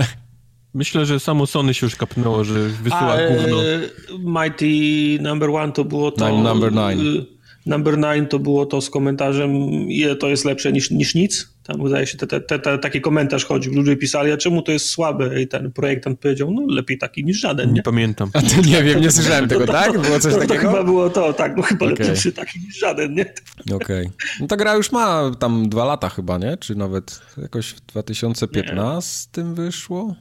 Myślę, 0.75 1.07
że 1.07 1.21
samo 1.21 1.47
Sony 1.47 1.75
się 1.75 1.87
już 1.87 1.97
kapnęło, 1.97 2.45
że 2.45 2.55
wysyła 2.69 3.13
a, 3.13 3.29
gówno. 3.29 3.63
E, 3.65 3.81
Mighty 4.19 5.23
Number 5.23 5.49
no. 5.49 5.55
One 5.55 5.73
to 5.73 5.85
było 5.85 6.11
to... 6.11 6.31
Nine, 6.31 6.43
number 6.43 6.73
9. 6.73 7.27
Number 7.67 8.01
9 8.01 8.31
to 8.31 8.39
było 8.39 8.67
to 8.67 8.81
z 8.81 8.91
komentarzem, 8.91 9.51
ile 9.89 10.17
to 10.17 10.29
jest 10.29 10.45
lepsze 10.45 10.73
niż, 10.73 10.91
niż 10.91 11.15
nic. 11.15 11.49
Tam 11.63 11.89
zdaje 11.89 12.07
się, 12.07 12.19
te, 12.19 12.41
te, 12.41 12.59
te, 12.59 12.79
taki 12.79 13.01
komentarz 13.01 13.45
chodził. 13.45 13.75
Ludzie 13.75 13.97
pisali, 13.97 14.33
a 14.33 14.37
czemu 14.37 14.63
to 14.63 14.73
jest 14.73 14.87
słabe? 14.87 15.43
I 15.43 15.49
ten 15.49 15.73
projektant 15.73 16.21
powiedział, 16.21 16.51
no 16.51 16.75
lepiej 16.75 16.99
taki 16.99 17.25
niż 17.25 17.41
żaden. 17.41 17.69
Nie, 17.69 17.75
nie 17.75 17.83
pamiętam. 17.83 18.31
A 18.35 18.43
to 18.43 18.63
nie 18.67 18.83
wiem, 18.83 19.01
nie 19.01 19.11
słyszałem 19.21 19.49
tego, 19.49 19.67
to, 19.67 19.73
tak? 19.73 20.01
Było 20.01 20.21
coś 20.21 20.35
to, 20.35 20.41
takiego? 20.41 20.63
To 20.63 20.69
chyba 20.69 20.85
było 20.85 21.11
to, 21.11 21.33
tak, 21.33 21.57
no 21.57 21.63
chyba 21.63 21.87
okay. 21.87 22.07
lepszy 22.07 22.33
taki 22.33 22.61
niż 22.61 22.79
żaden, 22.79 23.15
nie? 23.15 23.35
Okej. 23.75 24.07
Okay. 24.07 24.11
No 24.41 24.47
ta 24.47 24.57
gra 24.57 24.75
już 24.75 24.93
ma 24.93 25.31
tam 25.39 25.69
dwa 25.69 25.85
lata 25.85 26.09
chyba, 26.09 26.39
nie? 26.39 26.57
Czy 26.57 26.75
nawet 26.75 27.21
jakoś 27.43 27.69
w 27.69 27.81
2015 27.81 29.29
tym 29.33 29.55
wyszło? 29.55 30.15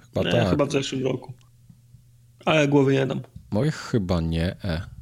Chyba 0.00 0.30
nie, 0.30 0.32
tak. 0.32 0.50
chyba 0.50 0.66
w 0.66 0.72
zeszłym 0.72 1.04
roku. 1.04 1.32
Ale 2.44 2.68
głowy 2.68 2.92
nie 2.92 3.06
dam. 3.06 3.20
Moje 3.50 3.70
chyba 3.70 4.20
nie, 4.20 4.56
e. 4.64 4.97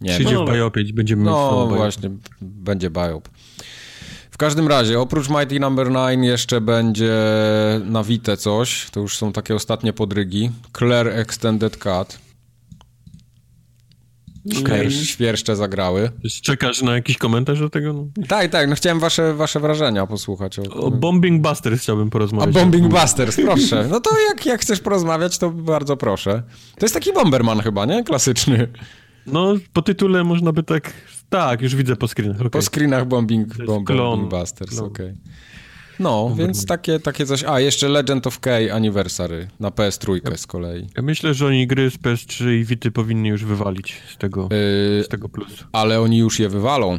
Nie, 0.00 0.10
Przyjdzie 0.10 0.34
no, 0.34 0.46
w 0.46 0.52
Biopić, 0.52 0.92
będziemy 0.92 1.24
No 1.24 1.66
właśnie, 1.66 2.10
będzie 2.40 2.90
Biop. 2.90 3.28
W 4.30 4.38
każdym 4.38 4.68
razie, 4.68 5.00
oprócz 5.00 5.28
Mighty 5.28 5.60
Number 5.60 5.90
no. 5.90 6.08
9 6.08 6.26
jeszcze 6.26 6.60
będzie 6.60 7.14
na 7.84 8.04
Vita 8.04 8.36
coś, 8.36 8.90
to 8.90 9.00
już 9.00 9.18
są 9.18 9.32
takie 9.32 9.54
ostatnie 9.54 9.92
podrygi. 9.92 10.50
Claire 10.78 11.08
Extended 11.08 11.76
Cut. 11.76 12.18
Okay. 14.60 14.90
Świerszcze 14.90 15.56
zagrały. 15.56 16.10
Czekasz 16.42 16.82
na 16.82 16.94
jakiś 16.94 17.18
komentarz 17.18 17.60
do 17.60 17.70
tego? 17.70 17.92
No. 17.92 18.06
Tak, 18.28 18.50
tak, 18.50 18.68
no 18.68 18.74
chciałem 18.74 19.00
wasze, 19.00 19.34
wasze 19.34 19.60
wrażenia 19.60 20.06
posłuchać. 20.06 20.58
O, 20.58 20.62
o 20.62 20.90
Bombing 20.90 21.42
Busters 21.42 21.82
chciałbym 21.82 22.10
porozmawiać. 22.10 22.56
O 22.56 22.58
Bombing 22.58 22.88
Busters, 22.88 23.36
proszę. 23.36 23.86
No 23.90 24.00
to 24.00 24.10
jak, 24.28 24.46
jak 24.46 24.60
chcesz 24.60 24.80
porozmawiać, 24.80 25.38
to 25.38 25.50
bardzo 25.50 25.96
proszę. 25.96 26.42
To 26.78 26.86
jest 26.86 26.94
taki 26.94 27.12
Bomberman 27.12 27.60
chyba, 27.60 27.86
nie? 27.86 28.04
Klasyczny. 28.04 28.68
No, 29.26 29.54
po 29.72 29.82
tytule 29.82 30.24
można 30.24 30.52
by 30.52 30.62
tak... 30.62 30.92
Tak, 31.28 31.62
już 31.62 31.76
widzę 31.76 31.96
po 31.96 32.08
screenach. 32.08 32.36
Okay. 32.36 32.50
Po 32.50 32.62
screenach 32.62 33.06
Bombing, 33.06 33.66
bomb, 33.66 33.88
bombing 33.88 34.30
Busters, 34.30 34.78
okej. 34.78 35.06
Okay. 35.06 35.16
No, 36.00 36.34
więc 36.38 36.66
takie, 36.66 37.00
takie 37.00 37.26
coś. 37.26 37.44
A, 37.44 37.60
jeszcze 37.60 37.88
Legend 37.88 38.26
of 38.26 38.40
K 38.40 38.50
Anniversary 38.72 39.48
na 39.60 39.70
PS3 39.70 40.20
ja, 40.30 40.36
z 40.36 40.46
kolei. 40.46 40.86
Ja 40.96 41.02
myślę, 41.02 41.34
że 41.34 41.46
oni 41.46 41.66
gry 41.66 41.90
z 41.90 41.96
PS3 41.98 42.50
i 42.50 42.64
Vity 42.64 42.90
powinni 42.90 43.28
już 43.28 43.44
wywalić 43.44 44.02
z 44.14 44.16
tego, 44.16 44.42
yy, 44.42 45.04
z 45.04 45.08
tego 45.08 45.28
plus. 45.28 45.64
Ale 45.72 46.00
oni 46.00 46.18
już 46.18 46.40
je 46.40 46.48
wywalą. 46.48 46.98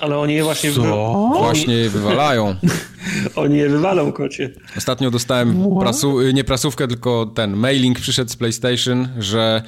Ale 0.00 0.18
oni 0.18 0.34
je 0.34 0.44
właśnie 0.44 0.72
Co? 0.72 1.30
Właśnie 1.38 1.74
je 1.74 1.90
wywalają. 1.90 2.54
oni 3.36 3.58
je 3.58 3.68
wywalą, 3.68 4.12
kocie. 4.12 4.50
Ostatnio 4.76 5.10
dostałem 5.10 5.78
prasu, 5.80 6.20
nie 6.20 6.44
prasówkę, 6.44 6.88
tylko 6.88 7.26
ten 7.34 7.56
mailing 7.56 8.00
przyszedł 8.00 8.30
z 8.30 8.36
PlayStation, 8.36 9.08
że 9.18 9.62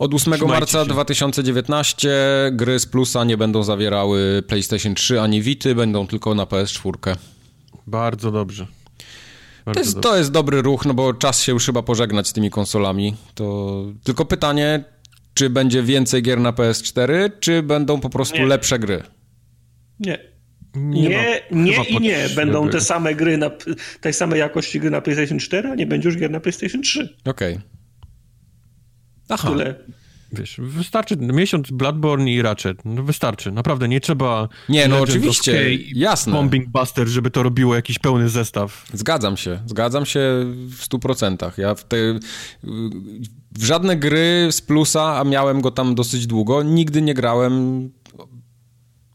od 0.00 0.14
8 0.14 0.32
Trzymajcie 0.32 0.46
marca 0.46 0.84
się. 0.84 0.90
2019 0.90 2.08
gry 2.52 2.78
z 2.78 2.86
Plusa 2.86 3.24
nie 3.24 3.36
będą 3.36 3.62
zawierały 3.62 4.42
PlayStation 4.46 4.94
3 4.94 5.20
ani 5.20 5.42
Vity, 5.42 5.74
będą 5.74 6.06
tylko 6.06 6.34
na 6.34 6.44
PS4. 6.44 7.16
Bardzo 7.86 8.30
dobrze. 8.30 8.66
Bardzo 9.64 9.80
to, 9.80 9.80
jest, 9.80 9.94
dobrze. 9.94 10.08
to 10.08 10.16
jest 10.16 10.30
dobry 10.30 10.62
ruch, 10.62 10.86
no 10.86 10.94
bo 10.94 11.14
czas 11.14 11.42
się 11.42 11.52
już 11.52 11.66
chyba 11.66 11.82
pożegnać 11.82 12.28
z 12.28 12.32
tymi 12.32 12.50
konsolami. 12.50 13.14
To 13.34 13.84
tylko 14.04 14.24
pytanie, 14.24 14.84
czy 15.34 15.50
będzie 15.50 15.82
więcej 15.82 16.22
gier 16.22 16.40
na 16.40 16.52
PS4, 16.52 17.30
czy 17.40 17.62
będą 17.62 18.00
po 18.00 18.10
prostu 18.10 18.38
nie. 18.38 18.46
lepsze 18.46 18.78
gry? 18.78 19.02
Nie. 20.00 20.30
Nie, 20.74 21.08
nie, 21.08 21.42
nie 21.50 21.84
i 21.84 22.00
nie. 22.00 22.28
Będą 22.36 22.68
te 22.68 22.80
same 22.80 23.14
gry, 23.14 23.38
na, 23.38 23.50
tej 24.00 24.12
samej 24.12 24.40
jakości 24.40 24.80
gry 24.80 24.90
na 24.90 25.00
PlayStation 25.00 25.38
4, 25.38 25.68
a 25.68 25.74
nie 25.74 25.86
będzie 25.86 26.08
już 26.08 26.18
gier 26.18 26.30
na 26.30 26.40
PlayStation 26.40 26.82
3. 26.82 27.16
Okej. 27.24 27.54
Okay. 27.54 27.79
Aha. 29.30 29.50
Tyle. 29.50 29.74
Wiesz, 30.32 30.56
wystarczy 30.58 31.16
miesiąc 31.16 31.70
Bloodborne 31.70 32.30
i 32.30 32.42
Ratchet. 32.42 32.78
No 32.84 33.02
wystarczy, 33.02 33.52
naprawdę, 33.52 33.88
nie 33.88 34.00
trzeba... 34.00 34.48
Nie, 34.68 34.88
no 34.88 35.00
oczywiście, 35.00 35.74
jasne. 35.94 36.32
Bombing 36.32 36.68
Buster, 36.68 37.08
żeby 37.08 37.30
to 37.30 37.42
robiło 37.42 37.74
jakiś 37.74 37.98
pełny 37.98 38.28
zestaw. 38.28 38.86
Zgadzam 38.92 39.36
się, 39.36 39.60
zgadzam 39.66 40.06
się 40.06 40.20
w 40.78 40.84
stu 40.84 40.98
procentach. 40.98 41.58
Ja 41.58 41.74
w, 41.74 41.84
te, 41.84 41.96
w 43.52 43.64
żadne 43.64 43.96
gry 43.96 44.48
z 44.50 44.60
plusa, 44.60 45.18
a 45.20 45.24
miałem 45.24 45.60
go 45.60 45.70
tam 45.70 45.94
dosyć 45.94 46.26
długo, 46.26 46.62
nigdy 46.62 47.02
nie 47.02 47.14
grałem 47.14 47.90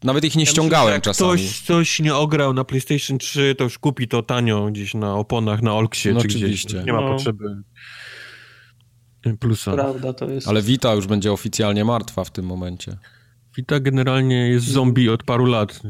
nawet 0.02 0.24
ich 0.24 0.36
nie 0.36 0.44
ja 0.44 0.50
ściągałem 0.50 0.88
myślę, 0.88 1.00
czasami. 1.00 1.30
ktoś 1.30 1.60
coś 1.60 2.00
nie 2.00 2.14
ograł 2.14 2.54
na 2.54 2.64
PlayStation 2.64 3.18
3, 3.18 3.54
to 3.58 3.64
już 3.64 3.78
kupi 3.78 4.08
to 4.08 4.22
tanio 4.22 4.66
gdzieś 4.66 4.94
na 4.94 5.14
oponach, 5.14 5.62
na 5.62 5.74
Olksie 5.74 6.08
no 6.08 6.20
czy 6.20 6.26
oczywiście. 6.26 6.68
gdzieś. 6.68 6.86
Nie 6.86 6.92
ma 6.92 7.00
no. 7.00 7.08
potrzeby 7.08 7.62
plusa. 9.34 9.72
Prawda, 9.72 10.12
to 10.12 10.30
jest... 10.30 10.48
Ale 10.48 10.62
Vita 10.62 10.94
już 10.94 11.06
będzie 11.06 11.32
oficjalnie 11.32 11.84
martwa 11.84 12.24
w 12.24 12.30
tym 12.30 12.46
momencie. 12.46 12.96
Vita 13.56 13.80
generalnie 13.80 14.48
jest 14.48 14.66
zombie 14.66 15.08
od 15.08 15.22
paru 15.22 15.46
lat. 15.46 15.80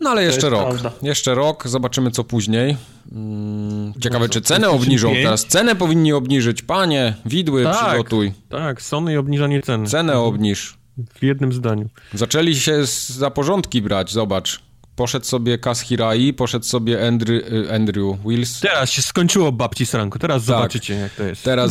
No 0.00 0.10
ale 0.10 0.22
jeszcze 0.22 0.50
rok. 0.50 0.68
Prawda. 0.68 0.92
Jeszcze 1.02 1.34
rok, 1.34 1.68
zobaczymy 1.68 2.10
co 2.10 2.24
później. 2.24 2.76
Mm, 3.12 3.92
ciekawe, 4.00 4.28
czy 4.28 4.40
cenę 4.40 4.70
obniżą 4.70 5.12
teraz. 5.12 5.46
Cenę 5.46 5.76
powinni 5.76 6.12
obniżyć. 6.12 6.62
Panie, 6.62 7.14
widły 7.26 7.64
tak, 7.64 7.88
przygotuj. 7.88 8.32
Tak, 8.48 8.82
Sony 8.82 9.18
obniżanie 9.18 9.62
ceny. 9.62 9.86
Cenę 9.86 10.18
obniż. 10.18 10.78
W 11.14 11.22
jednym 11.22 11.52
zdaniu. 11.52 11.88
Zaczęli 12.14 12.54
się 12.54 12.80
za 13.06 13.30
porządki 13.30 13.82
brać, 13.82 14.12
zobacz. 14.12 14.62
Poszedł 14.96 15.26
sobie 15.26 15.58
Kaz 15.58 15.80
Hirai, 15.80 16.32
poszedł 16.32 16.64
sobie 16.64 17.06
Andrew, 17.08 17.52
y, 17.52 17.74
Andrew 17.74 18.16
Wills. 18.26 18.60
Teraz 18.60 18.90
się 18.90 19.02
skończyło 19.02 19.52
babci 19.52 19.86
sranku, 19.86 20.18
teraz 20.18 20.36
tak. 20.42 20.46
zobaczycie 20.46 20.94
jak 20.94 21.14
to 21.14 21.22
jest. 21.22 21.44
Teraz 21.44 21.70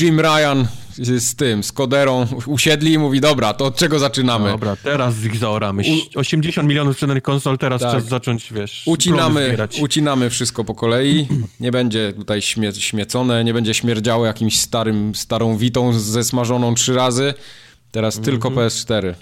Jim 0.00 0.20
Ryan 0.20 0.66
z 0.98 1.34
tym, 1.34 1.62
z 1.62 1.72
Koderą 1.72 2.26
usiedli 2.46 2.92
i 2.92 2.98
mówi, 2.98 3.20
dobra, 3.20 3.54
to 3.54 3.64
od 3.64 3.76
czego 3.76 3.98
zaczynamy? 3.98 4.50
Dobra, 4.50 4.76
teraz 4.76 5.24
ich 5.24 5.36
zaoramy. 5.36 5.82
80 6.14 6.68
milionów 6.68 6.94
sprzedanych 6.94 7.22
konsol, 7.22 7.58
teraz 7.58 7.80
tak. 7.80 7.92
czas 7.92 8.04
zacząć, 8.04 8.52
wiesz, 8.52 8.82
ucinamy, 8.86 9.56
ucinamy 9.80 10.30
wszystko 10.30 10.64
po 10.64 10.74
kolei, 10.74 11.28
nie 11.60 11.70
będzie 11.70 12.12
tutaj 12.12 12.42
śmie 12.42 12.72
śmiecone, 12.72 13.44
nie 13.44 13.54
będzie 13.54 13.74
śmierdziało 13.74 14.26
jakimś 14.26 14.60
starym, 14.60 15.14
starą 15.14 15.56
witą 15.56 15.92
ze 15.92 16.24
smażoną 16.24 16.74
trzy 16.74 16.94
razy, 16.94 17.34
teraz 17.90 18.14
mm 18.14 18.22
-hmm. 18.22 18.30
tylko 18.30 18.50
PS4. 18.50 19.14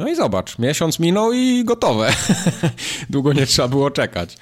No 0.00 0.08
i 0.08 0.16
zobacz, 0.16 0.58
miesiąc 0.58 0.98
minął 0.98 1.32
i 1.32 1.64
gotowe. 1.64 2.12
Długo 3.10 3.32
nie 3.32 3.46
trzeba 3.46 3.68
było 3.68 3.90
czekać. 3.90 4.36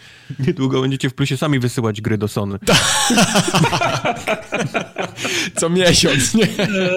Niedługo 0.46 0.80
będziecie 0.80 1.10
w 1.10 1.14
plusie 1.14 1.36
sami 1.36 1.58
wysyłać 1.58 2.00
gry 2.00 2.18
do 2.18 2.28
Sony. 2.28 2.58
Co 5.60 5.70
miesiąc, 5.70 6.34
nie? 6.34 6.46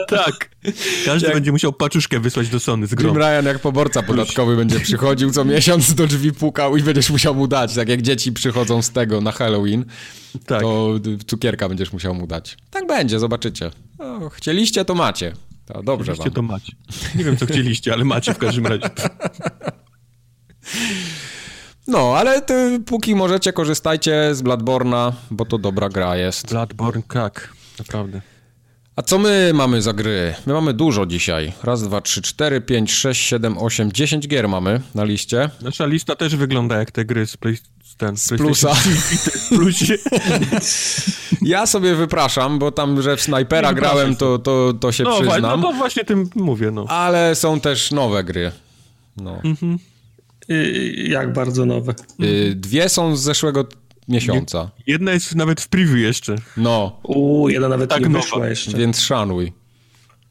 tak. 0.08 0.50
Każdy 1.06 1.28
jak... 1.28 1.36
będzie 1.36 1.52
musiał 1.52 1.74
paczuszkę 1.74 2.20
wysłać 2.20 2.50
do 2.50 2.60
Sony 2.60 2.88
z 2.88 2.96
grą. 2.96 3.10
Jim 3.10 3.18
Ryan 3.18 3.46
jak 3.46 3.60
poborca 3.60 4.04
podatkowy 4.04 4.56
będzie 4.56 4.80
przychodził 4.80 5.32
co 5.32 5.46
miesiąc 5.46 5.94
do 5.94 6.08
drzwi 6.08 6.34
pukał 6.34 6.78
i 6.78 6.84
będziesz 6.84 7.10
musiał 7.10 7.36
mu 7.36 7.48
dać. 7.48 7.76
Tak 7.76 7.90
jak 7.90 8.02
dzieci 8.02 8.32
przychodzą 8.32 8.82
z 8.82 8.90
tego 8.92 9.22
na 9.22 9.32
Halloween, 9.32 9.86
tak. 10.46 10.62
to 10.62 10.94
cukierka 11.28 11.70
będziesz 11.70 11.94
musiał 11.94 12.16
mu 12.16 12.28
dać. 12.28 12.58
Tak 12.72 12.88
będzie, 12.88 13.20
zobaczycie. 13.20 13.72
O, 14.00 14.30
chcieliście, 14.30 14.86
to 14.86 14.96
macie. 14.96 15.34
Dobrze 15.84 16.14
Chcieliście, 16.14 16.32
to 16.32 16.42
macie. 16.42 16.74
Nie 17.16 17.24
wiem, 17.24 17.38
co 17.38 17.46
chcieliście, 17.46 17.94
ale 17.94 18.06
macie 18.06 18.34
w 18.34 18.38
każdym 18.38 18.68
razie. 18.68 18.90
No, 21.88 22.14
ale 22.18 22.42
ty, 22.42 22.80
póki 22.86 23.16
możecie, 23.16 23.54
korzystajcie 23.54 24.36
z 24.36 24.42
Bloodborna, 24.42 25.14
bo 25.32 25.46
to 25.46 25.58
dobra 25.58 25.90
gra 25.90 26.16
jest. 26.16 26.50
Bloodborne, 26.50 27.04
tak, 27.04 27.54
naprawdę. 27.80 28.22
A 28.96 29.02
co 29.02 29.20
my 29.20 29.52
mamy 29.54 29.82
za 29.82 29.94
gry? 29.94 30.34
My 30.46 30.54
mamy 30.54 30.74
dużo 30.74 31.06
dzisiaj. 31.06 31.54
Raz, 31.64 31.84
dwa, 31.84 32.02
trzy, 32.02 32.22
cztery, 32.22 32.62
pięć, 32.62 32.94
sześć, 32.94 33.28
siedem, 33.28 33.58
osiem, 33.58 33.92
dziesięć 33.92 34.28
gier 34.28 34.50
mamy 34.50 34.82
na 34.96 35.04
liście. 35.04 35.50
Nasza 35.62 35.86
lista 35.86 36.16
też 36.16 36.36
wygląda 36.36 36.78
jak 36.78 36.92
te 36.92 37.06
gry 37.06 37.28
z, 37.28 37.38
play, 37.38 37.58
ten, 38.02 38.18
z 38.18 38.28
plusa. 38.28 38.74
Plusie. 39.50 39.98
ja 41.42 41.66
sobie 41.66 41.96
wypraszam, 41.96 42.60
bo 42.60 42.72
tam, 42.72 43.02
że 43.02 43.18
w 43.18 43.22
snajpera 43.22 43.74
grałem, 43.74 44.16
to, 44.16 44.40
to, 44.40 44.74
to 44.80 44.92
się 44.92 45.04
no, 45.04 45.22
przyznam. 45.22 45.62
No 45.62 45.72
to 45.72 45.74
właśnie 45.74 46.04
tym 46.04 46.30
mówię, 46.36 46.72
no. 46.72 46.86
Ale 46.88 47.36
są 47.36 47.60
też 47.60 47.92
nowe 47.92 48.24
gry. 48.24 48.52
No. 49.18 49.42
Mhm. 49.44 49.80
Jak 50.96 51.34
bardzo 51.34 51.66
nowe? 51.66 51.94
Y, 52.24 52.54
dwie 52.56 52.90
są 52.90 53.16
z 53.16 53.22
zeszłego 53.22 53.66
miesiąca. 54.08 54.70
Jedna 54.88 55.12
jest 55.12 55.36
nawet 55.36 55.62
w 55.62 55.68
preview 55.68 55.98
jeszcze. 55.98 56.36
No. 56.58 57.00
Uuu, 57.04 57.50
jedna 57.50 57.70
nawet 57.70 57.90
tak 57.90 58.02
nie 58.02 58.10
nowa. 58.10 58.22
wyszła 58.22 58.48
jeszcze. 58.48 58.78
Więc 58.78 59.02
szanuj. 59.02 59.54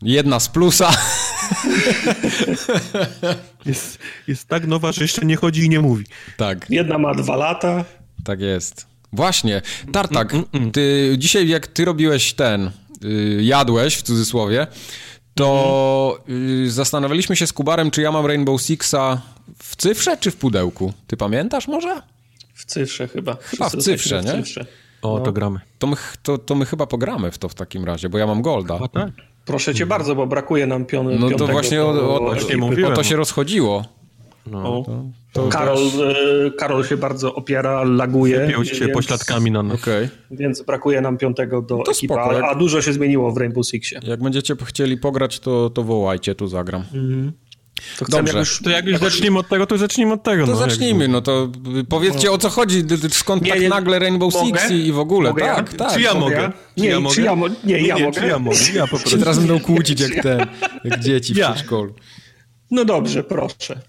Jedna 0.03 0.41
z 0.41 0.49
plusa. 0.49 0.91
jest, 3.67 3.99
jest 4.27 4.49
tak 4.49 4.67
nowa, 4.67 4.93
że 4.93 5.03
jeszcze 5.03 5.27
nie 5.27 5.37
chodzi 5.37 5.65
i 5.65 5.69
nie 5.69 5.81
mówi. 5.81 6.05
Tak. 6.37 6.67
Jedna 6.71 6.99
ma 6.99 7.15
dwa 7.15 7.37
lata. 7.37 7.85
Tak 8.25 8.41
jest. 8.41 8.87
Właśnie. 9.13 9.63
Tartak, 9.93 10.33
mm, 10.33 10.47
mm, 10.53 10.63
mm. 10.63 10.73
ty, 10.73 11.15
dzisiaj 11.19 11.49
jak 11.49 11.67
ty 11.67 11.85
robiłeś 11.85 12.35
ten, 12.35 12.71
y, 13.05 13.39
jadłeś 13.43 13.97
w 13.97 14.03
cudzysłowie, 14.03 14.67
to 15.35 16.19
y, 16.65 16.71
zastanawialiśmy 16.71 17.37
się 17.37 17.47
z 17.47 17.53
Kubarem, 17.53 17.91
czy 17.91 18.03
ja 18.03 18.13
mam 18.13 18.27
Rainbow 18.27 18.63
Sixa 18.63 19.23
w 19.63 19.77
cyfrze 19.77 20.17
czy 20.17 20.31
w 20.31 20.37
pudełku. 20.37 20.93
Ty 21.07 21.17
pamiętasz 21.17 21.69
może? 21.69 22.03
W 22.55 22.65
cyfrze 22.65 23.09
chyba. 23.09 23.37
Chyba 23.41 23.69
w 23.69 23.77
cyfrze, 23.77 24.23
nie? 24.23 24.33
W 24.33 24.37
cyfrze. 24.37 24.67
O, 25.03 25.19
no. 25.19 25.25
to 25.25 25.33
gramy. 25.33 25.61
To 25.79 25.87
my, 25.87 25.97
to, 26.23 26.39
to 26.39 26.55
my 26.55 26.67
chyba 26.67 26.87
pogramy 26.87 27.31
w 27.31 27.39
to 27.39 27.49
w 27.49 27.55
takim 27.55 27.85
razie, 27.85 28.09
bo 28.09 28.19
ja 28.19 28.27
mam 28.27 28.43
Golda. 28.43 28.79
A 28.85 28.89
tak. 28.89 29.11
Proszę 29.45 29.75
cię 29.75 29.87
bardzo, 29.87 30.15
bo 30.15 30.27
brakuje 30.27 30.67
nam 30.67 30.85
piony. 30.85 31.19
No 31.19 31.31
to 31.31 31.47
właśnie 31.47 31.83
o, 31.83 31.89
o, 31.89 32.21
o, 32.21 32.89
o 32.89 32.91
to 32.95 33.03
się 33.03 33.17
rozchodziło. 33.17 33.85
No, 34.47 34.83
to, 34.87 35.05
to 35.33 35.49
Karol, 35.49 35.77
też... 35.77 36.17
Karol 36.59 36.85
się 36.85 36.97
bardzo 36.97 37.35
opiera, 37.35 37.85
laguje. 37.85 38.47
Wypiął 38.47 38.65
się 38.65 38.81
więc, 38.81 38.93
pośladkami 38.93 39.51
na 39.51 39.63
nas. 39.63 39.83
Okay. 39.83 40.09
Więc 40.31 40.63
brakuje 40.63 41.01
nam 41.01 41.19
piątego 41.19 41.63
do 41.63 41.79
to 41.79 41.93
ekipa, 41.93 42.15
spoko, 42.15 42.33
jak... 42.33 42.45
a 42.45 42.55
dużo 42.55 42.83
się 42.83 42.93
zmieniło 42.93 43.33
w 43.33 43.37
Rainbow 43.37 43.67
Sixie. 43.67 44.01
Jak 44.03 44.23
będziecie 44.23 44.55
chcieli 44.65 44.97
pograć, 44.97 45.41
to, 45.41 45.71
to 45.71 45.83
wołajcie, 45.83 46.35
tu 46.35 46.47
zagram. 46.47 46.85
Mhm. 46.95 47.33
To 47.99 48.05
Dobrze. 48.09 48.33
Jak 48.33 48.37
już, 48.37 48.63
to 48.63 48.71
jak 48.71 48.87
już 48.87 48.99
zaczniemy 48.99 49.39
od 49.39 49.49
tego, 49.49 49.67
to 49.67 49.79
zacznijmy 49.79 50.13
od 50.13 50.23
tego. 50.23 50.47
To 50.47 50.53
no, 50.53 50.59
zacznijmy, 50.59 51.09
no 51.09 51.21
to 51.21 51.49
powiedzcie 51.89 52.27
no. 52.27 52.33
o 52.33 52.39
co 52.39 52.51
chodzi, 52.51 52.85
skąd 53.11 53.43
nie, 53.43 53.51
tak 53.51 53.61
nie, 53.61 53.69
nagle 53.69 53.99
Rainbow 53.99 54.35
mogę? 54.35 54.61
Six 54.61 54.71
i 54.71 54.93
w 54.93 54.99
ogóle. 54.99 55.31
Mogę 55.31 55.43
tak, 55.43 55.73
ja? 55.73 55.79
tak. 55.79 55.95
Czy 55.95 56.01
ja 56.01 56.15
mogę? 56.15 56.53
Nie, 56.77 56.89
ja 56.89 57.01
mogę? 57.01 57.15
Czy 57.15 57.23
ja, 57.23 57.37
mo 57.37 57.47
nie, 57.65 57.81
ja 57.81 57.97
nie, 57.97 58.05
mogę. 58.05 58.21
Czy 58.21 58.27
ja 58.27 58.39
mogę? 58.39 58.57
Ja 58.75 58.83
po 58.83 58.89
prostu. 58.89 59.11
Się 59.11 59.19
teraz 59.19 59.39
będą 59.39 59.61
kłócić 59.61 60.01
jak 60.01 60.23
te, 60.23 60.47
jak 60.85 61.01
dzieci 61.01 61.35
w 61.35 61.37
ja. 61.37 61.53
przedszkolu. 61.53 61.95
No 62.71 62.85
dobrze, 62.85 63.25
proszę. 63.25 63.81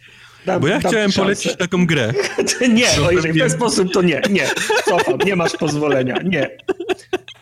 Dam, 0.45 0.61
Bo 0.61 0.67
ja 0.67 0.79
chciałem 0.79 1.11
szansę. 1.11 1.21
polecić 1.21 1.57
taką 1.57 1.85
grę. 1.85 2.13
nie, 2.69 2.87
no 3.01 3.11
jeżeli 3.11 3.33
w 3.33 3.37
ten 3.37 3.49
sposób, 3.49 3.93
to 3.93 4.01
nie, 4.01 4.21
nie. 4.29 4.49
Cofam, 4.85 5.17
nie 5.25 5.35
masz 5.35 5.51
pozwolenia, 5.51 6.15
nie. 6.23 6.57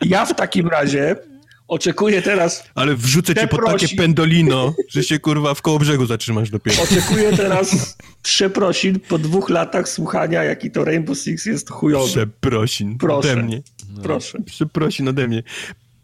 Ja 0.02 0.26
w 0.26 0.36
takim 0.36 0.68
razie 0.68 1.16
oczekuję 1.70 2.22
teraz... 2.22 2.64
Ale 2.76 2.96
wrzucę 2.96 3.36
cię 3.36 3.48
po 3.48 3.58
takie 3.58 3.88
pendolino, 3.96 4.74
że 4.90 5.04
się 5.04 5.20
kurwa 5.20 5.54
w 5.54 5.62
koło 5.62 5.80
brzegu 5.80 6.06
zatrzymasz 6.06 6.50
dopiero. 6.50 6.84
Oczekuję 6.84 7.38
teraz 7.38 7.98
przeprosin 8.24 9.00
po 9.00 9.18
dwóch 9.18 9.50
latach 9.50 9.90
słuchania, 9.90 10.44
jaki 10.44 10.72
to 10.72 10.86
Rainbow 10.86 11.18
Six 11.18 11.46
jest 11.46 11.70
chujowy. 11.70 12.08
Przeprosin 12.08 12.98
Proszę. 12.98 13.32
ode 13.32 13.44
mnie. 13.44 13.62
No. 13.96 14.02
Proszę. 14.02 14.42
Przeprosin 14.46 15.08
ode 15.08 15.28
mnie. 15.28 15.44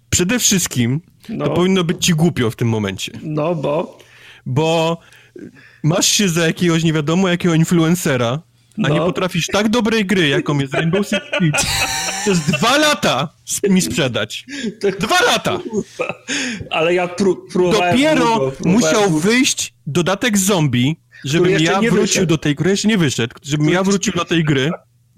Przede 0.09 0.39
wszystkim 0.39 1.01
no. 1.29 1.45
to 1.45 1.53
powinno 1.53 1.83
być 1.83 2.05
ci 2.05 2.13
głupio 2.13 2.51
w 2.51 2.55
tym 2.55 2.67
momencie. 2.67 3.11
No, 3.23 3.55
bo... 3.55 3.99
Bo 4.45 4.97
masz 5.83 6.05
się 6.05 6.29
za 6.29 6.45
jakiegoś 6.45 6.83
nie 6.83 6.93
wiadomo 6.93 7.29
jakiego 7.29 7.53
influencera, 7.53 8.27
a 8.27 8.41
no. 8.77 8.89
nie 8.89 8.99
potrafisz 8.99 9.47
tak 9.47 9.69
dobrej 9.69 10.05
gry, 10.05 10.27
jaką 10.27 10.59
jest 10.59 10.73
Rainbow 10.73 11.07
Six 11.07 11.21
Siege, 11.39 11.59
przez 12.25 12.39
dwa 12.39 12.77
lata 12.77 13.29
mi 13.69 13.81
sprzedać. 13.81 14.45
Dwa 14.99 15.21
lata! 15.21 15.59
Ale 16.69 16.93
ja 16.93 17.07
pró 17.07 17.35
próbowałem... 17.35 17.91
Dopiero 17.91 18.25
długo, 18.25 18.51
musiał 18.65 19.09
wyjść 19.09 19.73
dodatek 19.87 20.37
zombie, 20.37 20.95
żebym 21.25 21.59
ja 21.59 21.79
wrócił 21.79 22.01
wyszedł. 22.01 22.25
do 22.25 22.37
tej 22.37 22.55
gry, 22.55 22.71
jeszcze 22.71 22.87
nie 22.87 22.97
wyszedł, 22.97 23.35
żebym 23.43 23.69
ja 23.69 23.83
wrócił 23.83 24.13
do 24.13 24.25
tej 24.25 24.43
gry 24.43 24.71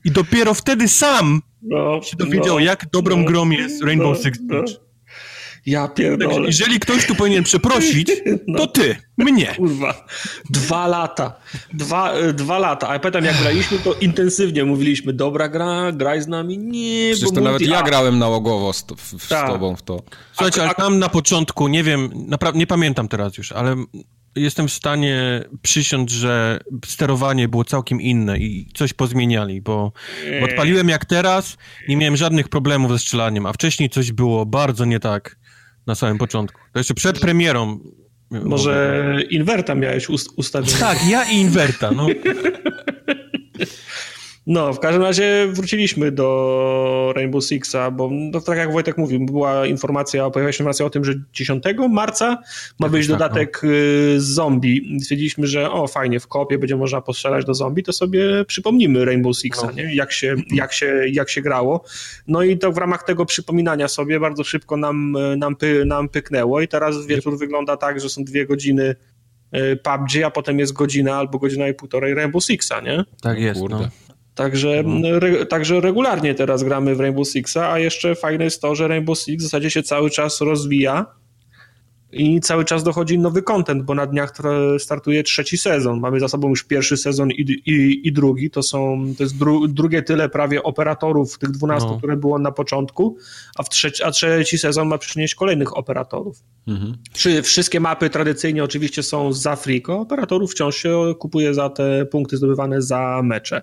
i 0.06 0.12
dopiero 0.12 0.54
wtedy 0.54 0.88
sam 0.88 1.42
no, 1.62 2.02
się 2.04 2.18
dowiedział, 2.18 2.56
no, 2.56 2.60
jak 2.60 2.90
dobrą 2.92 3.18
no, 3.18 3.26
grą 3.26 3.50
jest 3.50 3.84
Rainbow 3.84 4.18
no, 4.18 4.24
Six 4.24 4.40
Siege. 4.40 4.87
Ja 5.68 5.88
pierdolę. 5.88 6.48
Jeżeli 6.48 6.80
ktoś 6.80 7.06
tu 7.06 7.16
powinien 7.16 7.44
przeprosić, 7.44 8.12
no. 8.48 8.60
to 8.60 8.68
ty, 8.68 8.96
mnie. 9.18 9.54
Kurwa. 9.58 10.06
Dwa 10.50 10.88
lata. 10.88 11.34
Dwa, 11.74 12.14
e, 12.14 12.34
dwa 12.34 12.60
lata. 12.60 12.90
A 12.90 12.94
ja 12.94 13.00
pamiętam, 13.00 13.26
jak 13.26 13.38
graliśmy, 13.38 13.80
to 13.80 13.94
intensywnie 13.94 14.66
mówiliśmy, 14.66 15.14
dobra 15.14 15.50
gra, 15.50 15.92
graj 15.92 16.22
z 16.22 16.28
nami. 16.28 16.58
Nie, 16.58 17.12
Przecież 17.12 17.32
to 17.36 17.42
nawet 17.42 17.62
ja 17.62 17.84
grałem 17.84 18.20
nałogowo 18.20 18.74
z, 18.74 18.86
z, 18.98 19.24
z 19.24 19.28
tak. 19.28 19.48
tobą 19.48 19.76
w 19.76 19.82
to. 19.82 20.04
Słuchajcie, 20.34 20.64
ale 20.64 20.76
tam 20.76 21.00
na 21.00 21.10
początku, 21.10 21.68
nie 21.68 21.84
wiem, 21.84 22.10
naprawdę 22.28 22.60
nie 22.60 22.68
pamiętam 22.68 23.08
teraz 23.08 23.38
już, 23.38 23.52
ale 23.52 23.76
jestem 24.36 24.68
w 24.68 24.74
stanie 24.74 25.44
przysiąc, 25.62 26.12
że 26.12 26.60
sterowanie 26.86 27.48
było 27.48 27.64
całkiem 27.64 28.02
inne 28.02 28.38
i 28.38 28.68
coś 28.74 28.94
pozmieniali, 28.94 29.62
bo 29.62 29.92
odpaliłem 30.44 30.90
jak 30.90 31.06
teraz, 31.06 31.58
nie 31.88 31.98
miałem 31.98 32.18
żadnych 32.18 32.50
problemów 32.50 32.92
ze 32.92 33.00
strzelaniem, 33.00 33.46
a 33.46 33.54
wcześniej 33.54 33.90
coś 33.90 34.12
było 34.12 34.46
bardzo 34.46 34.86
nie 34.86 35.00
tak 35.00 35.47
na 35.88 35.96
samym 35.96 36.18
początku. 36.18 36.60
To 36.74 36.80
jeszcze 36.80 36.94
przed 36.94 37.20
premierą. 37.20 37.80
Może 38.32 39.04
inwerta 39.30 39.76
miałeś 39.76 40.10
ustawiony. 40.36 40.80
Tak, 40.80 41.08
ja 41.10 41.24
i 41.32 41.36
inwerta, 41.36 41.92
no. 41.92 42.08
No, 44.48 44.74
w 44.74 44.80
każdym 44.80 45.04
razie 45.04 45.48
wróciliśmy 45.52 46.12
do 46.12 47.14
Rainbow 47.16 47.46
Sixa, 47.46 47.92
bo 47.92 48.10
no, 48.12 48.42
tak 48.42 48.58
jak 48.58 48.72
Wojtek 48.72 48.98
mówił, 48.98 49.26
była 49.26 49.66
informacja, 49.66 50.30
pojawiła 50.30 50.52
się 50.52 50.56
informacja 50.56 50.86
o 50.86 50.90
tym, 50.90 51.06
że 51.06 51.14
10 51.34 51.64
marca 51.90 52.38
ma 52.80 52.90
być 52.90 53.08
tak, 53.08 53.16
dodatek 53.16 53.60
no. 53.64 53.70
Y, 53.70 54.22
zombie. 54.22 55.00
Stwierdziliśmy, 55.02 55.48
że 55.48 55.72
o 55.72 55.88
fajnie, 55.88 56.20
w 56.20 56.28
kopie 56.28 56.58
będzie 56.58 56.76
można 56.76 57.02
postrzelać 57.02 57.46
do 57.46 57.54
zombie, 57.54 57.84
to 57.84 57.94
sobie 57.94 58.46
przypomnimy 58.46 59.06
Rainbow 59.06 59.38
Sixa, 59.38 59.66
no. 59.66 59.72
nie? 59.72 59.96
Jak, 59.96 60.12
się, 60.12 60.36
jak, 60.52 60.74
się, 60.74 61.02
jak 61.12 61.30
się 61.30 61.42
grało. 61.42 61.84
No 62.28 62.44
i 62.44 62.58
to 62.58 62.72
w 62.72 62.78
ramach 62.78 63.04
tego 63.04 63.26
przypominania 63.26 63.88
sobie 63.88 64.20
bardzo 64.20 64.44
szybko 64.44 64.78
nam, 64.78 65.18
nam, 65.38 65.56
py, 65.56 65.86
nam 65.86 66.10
pyknęło 66.10 66.62
i 66.62 66.68
teraz 66.68 67.06
wieczór 67.06 67.40
wygląda 67.40 67.78
tak, 67.78 68.00
że 68.00 68.10
są 68.10 68.24
dwie 68.24 68.46
godziny 68.46 68.96
y, 69.56 69.80
PUBG, 69.84 70.24
a 70.26 70.32
potem 70.32 70.60
jest 70.60 70.74
godzina 70.74 71.16
albo 71.16 71.40
godzina 71.40 71.68
i 71.68 71.74
półtorej 71.74 72.14
Rainbow 72.14 72.44
Sixa, 72.44 72.82
nie? 72.82 73.04
Tak 73.22 73.40
jest, 73.40 73.62
no. 73.70 73.90
Także, 74.38 74.84
no. 74.86 75.08
re, 75.08 75.46
także 75.46 75.82
regularnie 75.82 76.36
teraz 76.36 76.64
gramy 76.64 76.96
w 76.96 77.00
Rainbow 77.00 77.28
Sixa, 77.28 77.58
a 77.58 77.80
jeszcze 77.80 78.16
fajne 78.16 78.44
jest 78.44 78.62
to, 78.62 78.76
że 78.76 78.88
Rainbow 78.88 79.20
Six 79.20 79.44
w 79.44 79.48
zasadzie 79.48 79.70
się 79.70 79.84
cały 79.84 80.10
czas 80.10 80.42
rozwija 80.42 81.06
i 82.12 82.42
cały 82.42 82.66
czas 82.66 82.84
dochodzi 82.84 83.20
nowy 83.20 83.42
content, 83.42 83.84
bo 83.84 83.96
na 83.96 84.06
dniach 84.06 84.34
startuje 84.80 85.24
trzeci 85.24 85.58
sezon. 85.58 86.00
Mamy 86.00 86.20
za 86.20 86.28
sobą 86.28 86.50
już 86.50 86.64
pierwszy 86.64 86.98
sezon 86.98 87.32
i, 87.32 87.42
i, 87.66 88.08
i 88.08 88.14
drugi. 88.14 88.50
To 88.50 88.64
są 88.64 89.06
to 89.18 89.24
jest 89.24 89.38
dru, 89.38 89.68
drugie 89.68 90.04
tyle 90.04 90.30
prawie 90.30 90.64
operatorów, 90.64 91.38
tych 91.38 91.52
12, 91.52 91.90
no. 91.90 91.98
które 91.98 92.18
było 92.18 92.40
na 92.40 92.52
początku, 92.52 93.18
a, 93.56 93.64
w 93.64 93.70
trzeci, 93.70 94.04
a 94.04 94.12
trzeci 94.12 94.58
sezon 94.58 94.88
ma 94.88 94.98
przynieść 94.98 95.36
kolejnych 95.36 95.78
operatorów. 95.78 96.44
Mhm. 96.68 96.98
Wszystkie 97.44 97.80
mapy 97.80 98.10
tradycyjnie 98.10 98.64
oczywiście 98.64 99.04
są 99.04 99.34
za 99.34 99.56
friko, 99.56 100.00
operatorów 100.00 100.52
wciąż 100.52 100.76
się 100.76 101.14
kupuje 101.20 101.54
za 101.54 101.70
te 101.70 102.06
punkty 102.06 102.38
zdobywane 102.38 102.82
za 102.82 103.22
mecze. 103.24 103.62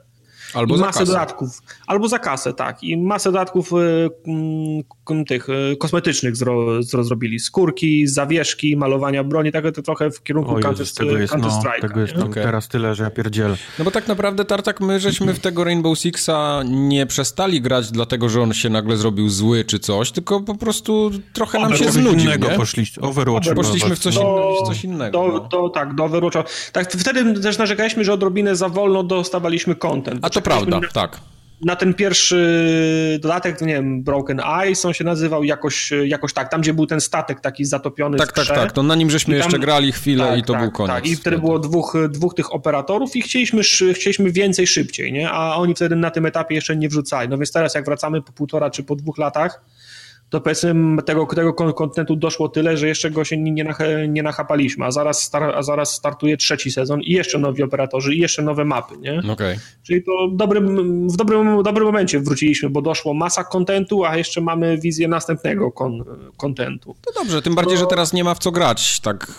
Albo 0.54 0.76
I 0.76 0.78
masę 0.78 0.98
kasę. 0.98 1.12
dodatków. 1.12 1.62
Albo 1.86 2.08
za 2.08 2.18
kasę, 2.18 2.54
tak. 2.54 2.82
I 2.82 2.96
masę 2.96 3.32
dodatków 3.32 3.72
y, 3.72 5.24
tych 5.28 5.48
y, 5.48 5.76
kosmetycznych 5.76 6.36
zro, 6.36 6.82
zrobili. 6.82 7.40
Skórki, 7.40 8.06
zawieszki, 8.06 8.76
malowania 8.76 9.24
broni, 9.24 9.52
tak 9.52 9.64
to 9.74 9.82
trochę 9.82 10.10
w 10.10 10.22
kierunku 10.22 10.54
Counter-Strike'a. 10.54 11.28
Counter 11.28 11.46
no, 11.54 11.80
tego 11.80 12.00
jest 12.00 12.16
okay. 12.16 12.44
teraz 12.44 12.68
tyle, 12.68 12.94
że 12.94 13.04
ja 13.04 13.10
pierdzielę. 13.10 13.56
No 13.78 13.84
bo 13.84 13.90
tak 13.90 14.08
naprawdę, 14.08 14.44
Tartak, 14.44 14.80
my 14.80 15.00
żeśmy 15.00 15.34
w 15.34 15.38
tego 15.38 15.64
Rainbow 15.64 15.98
Sixa 15.98 16.62
nie 16.64 17.06
przestali 17.06 17.60
grać 17.60 17.90
dlatego, 17.90 18.28
że 18.28 18.42
on 18.42 18.52
się 18.52 18.70
nagle 18.70 18.96
zrobił 18.96 19.28
zły 19.28 19.64
czy 19.64 19.78
coś, 19.78 20.10
tylko 20.10 20.40
po 20.40 20.54
prostu 20.54 21.10
trochę 21.32 21.60
nam 21.60 21.76
się 21.76 21.92
znudził, 21.92 22.20
innego 22.20 22.50
nie? 22.50 22.56
poszliśmy. 22.56 23.02
Overwatch. 23.02 23.54
Poszliśmy 23.54 23.96
w 23.96 23.98
coś, 23.98 24.14
do, 24.14 24.56
w 24.64 24.66
coś 24.66 24.84
innego. 24.84 25.18
Do, 25.18 25.32
no. 25.32 25.40
do, 25.40 25.68
tak, 25.68 25.94
do 25.94 26.04
Overwatcha. 26.04 26.44
Tak, 26.72 26.92
wtedy 26.92 27.40
też 27.40 27.58
narzekaliśmy, 27.58 28.04
że 28.04 28.12
odrobinę 28.12 28.56
za 28.56 28.68
wolno 28.68 29.02
dostawaliśmy 29.02 29.74
content. 29.74 30.18
A 30.22 30.30
to 30.30 30.42
prawda, 30.44 30.80
tak. 30.92 31.20
na 31.64 31.76
ten 31.76 31.94
pierwszy 31.94 33.18
dodatek, 33.22 33.60
nie 33.60 33.74
wiem, 33.74 34.02
Broken 34.02 34.40
Eyes, 34.40 34.84
on 34.84 34.92
się 34.92 35.04
nazywał 35.04 35.44
jakoś, 35.44 35.90
jakoś 36.06 36.32
tak, 36.32 36.50
tam 36.50 36.60
gdzie 36.60 36.74
był 36.74 36.86
ten 36.86 37.00
statek 37.00 37.40
taki 37.40 37.64
zatopiony 37.64 38.18
Tak, 38.18 38.32
tak, 38.32 38.46
tak, 38.46 38.72
to 38.72 38.82
na 38.82 38.94
nim 38.94 39.10
żeśmy 39.10 39.34
tam- 39.34 39.42
jeszcze 39.42 39.58
grali 39.58 39.92
chwilę 39.92 40.24
Tak, 40.24 40.38
i 40.38 40.42
to 40.42 40.52
tak, 40.52 40.62
był 40.62 40.70
koniec. 40.70 40.94
Tak, 40.94 41.06
i 41.06 41.16
wtedy 41.16 41.38
było 41.38 41.58
dwóch, 41.58 41.96
dwóch 42.08 42.34
tych 42.34 42.54
operatorów 42.54 43.16
i 43.16 43.22
chcieliśmy, 43.22 43.62
chcieliśmy 43.94 44.32
więcej 44.32 44.66
szybciej, 44.66 45.12
nie? 45.12 45.30
A 45.30 45.56
oni 45.56 45.74
wtedy 45.74 45.96
na 45.96 46.10
tym 46.10 46.26
etapie 46.26 46.54
jeszcze 46.54 46.76
nie 46.76 46.88
wrzucali. 46.88 47.28
No 47.28 47.38
więc 47.38 47.52
teraz 47.52 47.74
jak 47.74 47.84
wracamy 47.84 48.22
po 48.22 48.32
półtora 48.32 48.70
czy 48.70 48.84
po 48.84 48.96
dwóch 48.96 49.18
latach, 49.18 49.64
to 50.34 50.40
powiedzmy 50.40 51.02
tego, 51.02 51.26
tego 51.26 51.54
kon- 51.54 51.72
kontentu 51.72 52.16
doszło 52.16 52.48
tyle, 52.48 52.76
że 52.76 52.88
jeszcze 52.88 53.10
go 53.10 53.24
się 53.24 53.36
nie, 53.36 53.64
nach, 53.64 53.78
nie 54.08 54.22
nachapaliśmy, 54.22 54.84
a 54.84 54.90
zaraz, 54.90 55.22
star, 55.22 55.42
a 55.42 55.62
zaraz 55.62 55.90
startuje 55.94 56.36
trzeci 56.36 56.70
sezon 56.70 57.00
i 57.00 57.12
jeszcze 57.12 57.38
nowi 57.38 57.62
operatorzy 57.62 58.14
i 58.14 58.18
jeszcze 58.18 58.42
nowe 58.42 58.64
mapy, 58.64 58.94
nie? 58.98 59.22
Okej. 59.32 59.58
Czyli 59.82 60.02
to 60.02 60.12
dobrym, 60.32 61.08
w 61.08 61.16
dobrym, 61.16 61.62
dobrym 61.62 61.84
momencie 61.86 62.20
wróciliśmy, 62.20 62.70
bo 62.70 62.82
doszło 62.82 63.14
masa 63.14 63.44
kontentu, 63.44 64.04
a 64.04 64.16
jeszcze 64.16 64.40
mamy 64.40 64.78
wizję 64.78 65.08
następnego 65.08 65.72
kon, 65.72 66.04
kontentu. 66.36 66.96
To 67.06 67.12
dobrze, 67.22 67.42
tym 67.42 67.54
bardziej, 67.54 67.78
że 67.78 67.86
teraz 67.86 68.12
nie 68.12 68.24
ma 68.24 68.34
w 68.34 68.38
co 68.38 68.50
grać 68.52 69.00
tak 69.00 69.32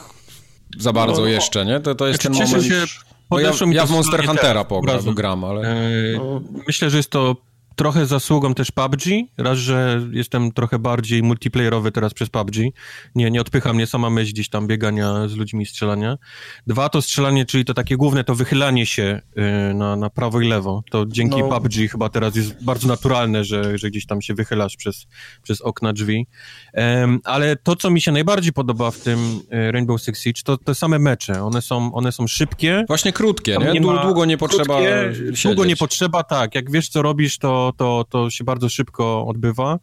za 0.78 0.94
bardzo 0.94 1.22
No. 1.22 1.28
jeszcze, 1.28 1.66
nie? 1.66 1.80
To, 1.80 1.96
to 1.96 2.08
jest 2.08 2.22
Znaczy, 2.22 2.40
ten 2.40 2.48
moment... 2.48 2.68
się, 2.68 2.84
Bo 3.30 3.40
ja, 3.40 3.46
podeszło 3.48 3.68
mi 3.68 3.76
ja 3.76 3.82
to 3.82 3.88
w 3.88 3.92
Monster 3.92 4.26
Huntera 4.26 4.64
pogram, 4.64 5.00
gram, 5.16 5.44
ale... 5.44 5.62
E, 5.62 5.78
No. 6.18 6.42
Myślę, 6.68 6.90
że 6.90 6.98
jest 6.98 7.10
to 7.10 7.36
trochę 7.76 8.06
zasługą 8.06 8.54
też 8.54 8.72
PUBG. 8.72 9.02
Raz, 9.38 9.58
że 9.58 10.02
jestem 10.12 10.52
trochę 10.52 10.80
bardziej 10.80 11.24
multiplayerowy 11.24 11.92
teraz 11.92 12.14
przez 12.14 12.30
PUBG. 12.30 12.56
Nie, 13.16 13.32
nie 13.32 13.42
odpycha 13.42 13.74
mnie 13.74 13.88
sama 13.88 14.10
myśl 14.10 14.32
gdzieś 14.34 14.50
tam 14.50 14.68
biegania 14.68 15.28
z 15.28 15.36
ludźmi 15.36 15.64
i 15.64 15.66
strzelania. 15.66 16.18
Dwa 16.68 16.90
to 16.90 17.02
strzelanie, 17.02 17.46
czyli 17.46 17.66
to 17.66 17.74
takie 17.74 17.98
główne, 17.98 18.24
to 18.24 18.36
wychylanie 18.36 18.86
się 18.86 19.22
y, 19.72 19.74
na, 19.74 19.96
na 19.96 20.10
prawo 20.10 20.42
i 20.42 20.48
lewo. 20.48 20.84
To 20.92 21.06
dzięki 21.08 21.40
No. 21.40 21.48
PUBG 21.50 21.74
chyba 21.92 22.10
teraz 22.10 22.36
jest 22.36 22.64
bardzo 22.64 22.88
naturalne, 22.88 23.44
że, 23.44 23.78
że 23.78 23.90
gdzieś 23.90 24.06
tam 24.06 24.22
się 24.22 24.34
wychylasz 24.34 24.76
przez, 24.78 25.08
przez 25.44 25.62
okna 25.62 25.94
drzwi. 25.94 26.28
Em, 26.74 27.20
ale 27.24 27.56
to, 27.56 27.76
co 27.76 27.90
mi 27.90 28.02
się 28.02 28.12
najbardziej 28.12 28.54
podoba 28.54 28.92
w 28.92 28.98
tym 29.00 29.20
y, 29.54 29.72
Rainbow 29.72 30.02
Six 30.02 30.22
Siege, 30.22 30.42
to 30.44 30.58
te 30.58 30.76
same 30.76 31.00
mecze. 31.00 31.44
One 31.44 31.62
są, 31.62 31.94
one 31.94 32.12
są 32.12 32.28
szybkie, 32.28 32.86
Właśnie 32.88 33.14
krótkie, 33.14 33.58
nie? 33.58 33.72
nie 33.72 33.82
ma- 33.82 34.04
Długo 34.06 34.26
nie 34.26 34.38
potrzeba 34.38 34.78
krótkie. 34.78 35.14
Długo 35.44 35.66
nie 35.66 35.76
potrzeba, 35.76 36.24
tak. 36.24 36.56
Jak 36.56 36.72
wiesz, 36.72 36.90
co 36.90 37.02
robisz, 37.02 37.38
to, 37.38 37.65
to, 37.74 38.06
to 38.10 38.30
się 38.30 38.44
bardzo 38.44 38.70
szybko 38.70 39.28
odbywa. 39.28 39.80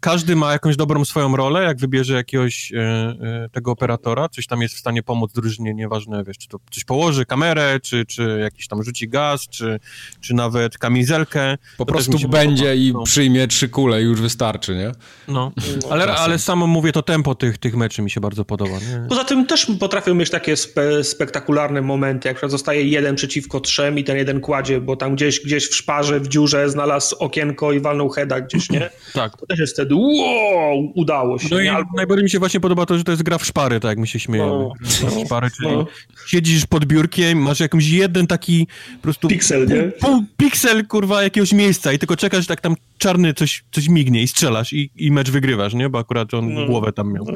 Każdy 0.00 0.36
ma 0.36 0.52
jakąś 0.52 0.76
dobrą 0.76 1.04
swoją 1.04 1.36
rolę, 1.36 1.62
jak 1.62 1.78
wybierze 1.78 2.14
jakiegoś 2.14 2.72
e, 2.72 2.78
e, 2.80 3.48
tego 3.52 3.70
operatora, 3.70 4.28
coś 4.28 4.46
tam 4.46 4.62
jest 4.62 4.74
w 4.74 4.78
stanie 4.78 5.02
pomóc 5.02 5.32
drużynie, 5.32 5.74
nieważne, 5.74 6.24
wiesz, 6.24 6.38
czy 6.38 6.48
to 6.48 6.58
coś 6.70 6.84
położy, 6.84 7.24
kamerę, 7.26 7.80
czy, 7.82 8.06
czy 8.06 8.38
jakiś 8.42 8.68
tam 8.68 8.82
rzuci 8.82 9.08
gaz, 9.08 9.48
czy, 9.48 9.80
czy 10.20 10.34
nawet 10.34 10.78
kamizelkę. 10.78 11.58
Po 11.78 11.84
To 11.84 11.92
prostu 11.92 12.28
będzie 12.28 12.56
podoba. 12.64 12.74
i 12.74 12.92
No. 12.92 13.02
przyjmie 13.02 13.48
trzy 13.48 13.68
kule 13.68 14.02
i 14.02 14.04
już 14.04 14.20
wystarczy, 14.20 14.74
nie? 14.74 14.92
No, 15.28 15.52
ale, 15.90 16.14
ale 16.16 16.38
samo 16.38 16.66
mówię, 16.66 16.92
to 16.92 17.02
tempo 17.02 17.34
tych, 17.34 17.58
tych 17.58 17.76
meczy 17.76 18.02
mi 18.02 18.10
się 18.10 18.20
bardzo 18.20 18.44
podoba. 18.44 18.72
Nie? 18.78 19.06
Poza 19.08 19.24
tym 19.24 19.46
też 19.46 19.66
potrafią 19.80 20.14
mieć 20.14 20.30
takie 20.30 20.56
spe, 20.56 21.04
spektakularne 21.04 21.82
momenty, 21.82 22.28
jak 22.28 22.50
zostaje 22.50 22.82
jeden 22.84 23.16
przeciwko 23.16 23.60
trzem 23.60 23.98
i 23.98 24.04
ten 24.04 24.16
jeden 24.16 24.40
kładzie, 24.40 24.80
bo 24.80 24.96
tam 24.96 25.14
gdzieś, 25.14 25.40
gdzieś 25.40 25.68
w 25.68 25.74
szparze, 25.74 26.20
w 26.24 26.28
dziurze 26.28 26.70
znalazł 26.70 27.16
okienko 27.18 27.72
i 27.72 27.80
walnął 27.80 28.08
heada 28.08 28.40
gdzieś, 28.40 28.70
nie? 28.70 28.90
Tak. 29.12 29.36
To 29.36 29.46
też 29.46 29.58
jest 29.58 29.72
wtedy 29.74 29.94
wow, 29.94 30.92
udało 30.94 31.38
się. 31.38 31.48
No 31.50 31.60
i 31.60 31.64
nie? 31.64 31.72
Albo, 31.72 31.90
najbardziej 31.96 32.24
mi 32.24 32.30
się 32.30 32.38
właśnie 32.38 32.60
podoba 32.60 32.86
to, 32.86 32.98
że 32.98 33.04
to 33.04 33.12
jest 33.12 33.22
gra 33.22 33.38
w 33.38 33.44
szpary, 33.46 33.80
tak 33.80 33.88
jak 33.88 33.98
my 33.98 34.06
się 34.06 34.18
śmiejemy. 34.18 34.50
No, 34.50 34.72
Gra 35.00 35.10
w 35.10 35.16
no, 35.16 35.24
szpary, 35.24 35.48
czyli 35.56 35.68
no. 35.72 35.86
siedzisz 36.26 36.66
pod 36.66 36.84
biurkiem, 36.84 37.38
masz 37.38 37.60
jakąś 37.60 37.88
jeden 37.88 38.26
taki 38.26 38.66
po 38.96 39.02
prostu... 39.02 39.28
Piksel, 39.28 39.66
nie? 39.68 39.82
Pół 39.82 40.24
piksel, 40.36 40.86
kurwa, 40.86 41.22
jakiegoś 41.22 41.52
miejsca 41.52 41.92
i 41.92 41.98
tylko 41.98 42.16
czekasz, 42.16 42.46
tak 42.46 42.60
tam 42.60 42.74
czarny 42.98 43.34
coś, 43.34 43.64
coś 43.72 43.88
mignie 43.88 44.22
i 44.22 44.28
strzelasz 44.28 44.72
i, 44.72 44.90
i 44.96 45.10
mecz 45.12 45.30
wygrywasz, 45.30 45.74
nie? 45.74 45.88
Bo 45.88 45.98
akurat 45.98 46.34
on 46.34 46.54
No. 46.54 46.66
głowę 46.66 46.92
tam 46.92 47.12
miał. 47.12 47.26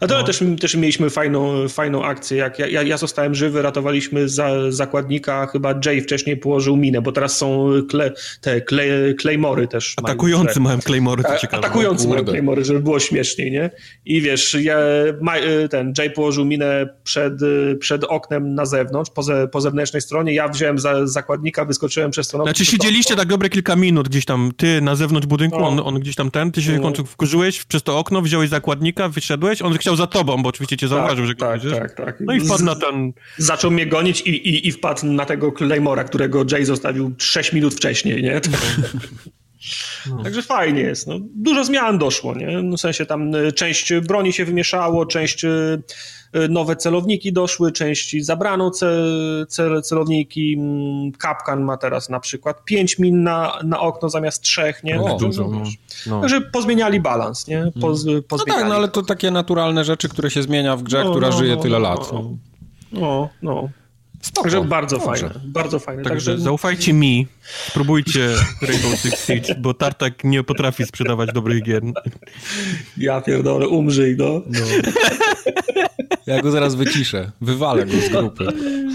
A 0.00 0.06
to 0.06 0.22
też, 0.22 0.44
też 0.60 0.74
mieliśmy 0.74 1.10
fajną, 1.10 1.68
fajną 1.68 2.04
akcję. 2.04 2.36
Jak 2.36 2.58
ja, 2.58 2.66
ja, 2.66 2.82
ja 2.82 2.96
zostałem 2.96 3.34
żywy, 3.34 3.62
ratowaliśmy 3.62 4.28
za, 4.28 4.72
zakładnika, 4.72 5.46
chyba 5.46 5.74
Jay 5.86 6.00
wcześniej 6.00 6.36
położył 6.36 6.76
minę, 6.76 7.02
bo 7.02 7.12
teraz 7.12 7.36
są 7.36 7.70
kle, 7.92 8.12
te 8.40 8.60
klej, 8.60 9.16
Claymory 9.16 9.68
też. 9.68 9.94
mają 10.02 10.12
Atakujący 10.14 10.60
małem 10.60 10.80
Claymory, 10.80 11.22
to 11.22 11.38
ciekawe. 11.38 11.58
Atakujący 11.66 12.08
mają. 12.08 12.24
Claymory, 12.24 12.64
żeby 12.64 12.80
było 12.80 13.00
śmieszniej, 13.00 13.50
nie? 13.50 13.70
I 14.06 14.20
wiesz, 14.20 14.56
ja, 14.60 14.76
ma, 15.20 15.32
ten 15.70 15.92
Jay 15.98 16.10
położył 16.10 16.44
minę 16.44 16.86
przed, 17.04 17.32
przed 17.80 18.04
oknem 18.04 18.54
na 18.54 18.66
zewnątrz, 18.66 19.10
po, 19.10 19.22
ze, 19.22 19.48
po 19.48 19.60
zewnętrznej 19.60 20.02
stronie, 20.02 20.34
ja 20.34 20.48
wziąłem 20.48 20.78
za, 20.78 21.06
zakładnika, 21.06 21.64
wyskoczyłem 21.64 22.10
przez 22.10 22.26
stronę. 22.26 22.44
Znaczy 22.44 22.64
siedzieliście 22.64 23.16
tak 23.16 23.28
dobre 23.28 23.48
kilka 23.48 23.76
minut 23.76 24.08
gdzieś 24.08 24.24
tam, 24.24 24.50
ty 24.56 24.80
na 24.80 24.96
zewnątrz 24.96 25.26
budynku, 25.26 25.60
No. 25.60 25.68
on, 25.68 25.80
on 25.84 26.00
gdzieś 26.00 26.14
tam 26.16 26.30
ten, 26.30 26.52
ty 26.52 26.62
się 26.62 26.78
No. 26.78 26.92
wkurzyłeś 27.06 27.64
przez 27.64 27.82
to 27.82 27.98
okno, 27.98 28.22
wziąłeś 28.22 28.48
zakładnika, 28.50 29.08
wyszedłeś, 29.08 29.62
on 29.62 29.78
chciał 29.78 29.96
za 29.96 30.06
tobą, 30.06 30.42
bo 30.42 30.48
oczywiście 30.48 30.76
cię 30.76 30.88
zauważył, 30.88 31.26
że 31.26 31.34
go 31.34 31.40
tak, 31.46 31.60
widzisz. 31.60 31.78
tak, 31.78 31.94
tak. 31.94 32.16
No 32.20 32.32
i 32.34 32.40
wpadł 32.40 32.64
na 32.64 32.74
ten... 32.74 33.12
Zaczął 33.38 33.70
mnie 33.70 33.86
gonić 33.86 34.20
i, 34.20 34.30
i, 34.48 34.68
i 34.68 34.72
wpadł 34.72 35.06
na 35.06 35.24
tego 35.24 35.52
Claymora, 35.52 36.04
którego 36.04 36.44
Jay 36.52 36.64
zostawił 36.64 37.12
6 37.18 37.52
minut 37.52 37.74
wcześniej, 37.82 38.22
nie? 38.22 38.40
Także 40.24 40.42
fajnie 40.42 40.80
jest. 40.80 41.06
No, 41.06 41.14
dużo 41.34 41.64
zmian 41.64 41.98
doszło, 41.98 42.34
nie? 42.34 42.62
No, 42.62 42.76
w 42.76 42.80
sensie 42.80 43.06
tam 43.06 43.34
y, 43.34 43.52
część 43.52 43.92
broni 44.08 44.32
się 44.32 44.44
wymieszało, 44.44 45.06
część 45.06 45.44
y, 45.44 45.82
y, 46.36 46.48
nowe 46.48 46.76
celowniki 46.76 47.32
doszły, 47.32 47.72
części 47.72 48.20
zabrano 48.22 48.70
ce, 48.70 48.86
cel, 49.48 49.82
celowniki. 49.82 50.54
Mm, 50.58 51.12
Kapkan 51.12 51.64
ma 51.64 51.76
teraz 51.76 52.08
na 52.08 52.20
przykład 52.20 52.64
5 52.64 52.98
min 52.98 53.22
na, 53.22 53.58
na 53.64 53.80
okno 53.80 54.08
zamiast 54.08 54.42
trzech, 54.42 54.84
nie? 54.84 55.00
O, 55.00 55.04
Także, 55.04 55.26
dużo, 55.26 55.48
no. 55.48 55.62
no. 56.06 56.20
Także 56.20 56.40
pozmieniali 56.40 57.00
balans, 57.00 57.46
nie? 57.46 57.72
Poz, 57.80 58.04
No 58.04 58.38
tak, 58.46 58.68
no 58.68 58.74
ale 58.74 58.88
to 58.88 59.02
takie 59.02 59.30
naturalne 59.30 59.84
rzeczy, 59.84 60.08
które 60.08 60.30
się 60.30 60.42
zmienia 60.42 60.76
w 60.76 60.82
grze, 60.82 61.04
No, 61.04 61.10
która 61.10 61.28
no, 61.28 61.38
żyje 61.38 61.56
no, 61.56 61.62
tyle 61.62 61.78
no, 61.78 61.88
lat. 61.88 62.12
no. 62.12 62.36
No, 62.92 63.28
no. 63.42 63.68
Spoko. 64.22 64.42
Także 64.42 64.64
bardzo 64.64 64.98
Dobrze. 64.98 65.20
fajne, 65.28 65.40
bardzo 65.44 65.78
fajne. 65.78 66.02
Także 66.02 66.30
Także 66.32 66.44
zaufajcie 66.44 66.92
mi, 66.92 67.26
spróbujcie 67.68 68.28
Rainbow 68.62 68.98
Six 69.00 69.26
Siege, 69.26 69.54
bo 69.54 69.74
Tartak 69.74 70.24
nie 70.24 70.42
potrafi 70.44 70.84
sprzedawać 70.86 71.30
dobrych 71.34 71.62
gier. 71.62 71.82
ja 72.96 73.20
pierdolę, 73.20 73.68
umrzyj, 73.68 74.16
no. 74.18 74.42
Ja 76.26 76.42
go 76.42 76.50
zaraz 76.50 76.74
wyciszę, 76.74 77.30
wywalę 77.40 77.86
go 77.86 77.92
z 78.00 78.08
grupy. 78.08 78.46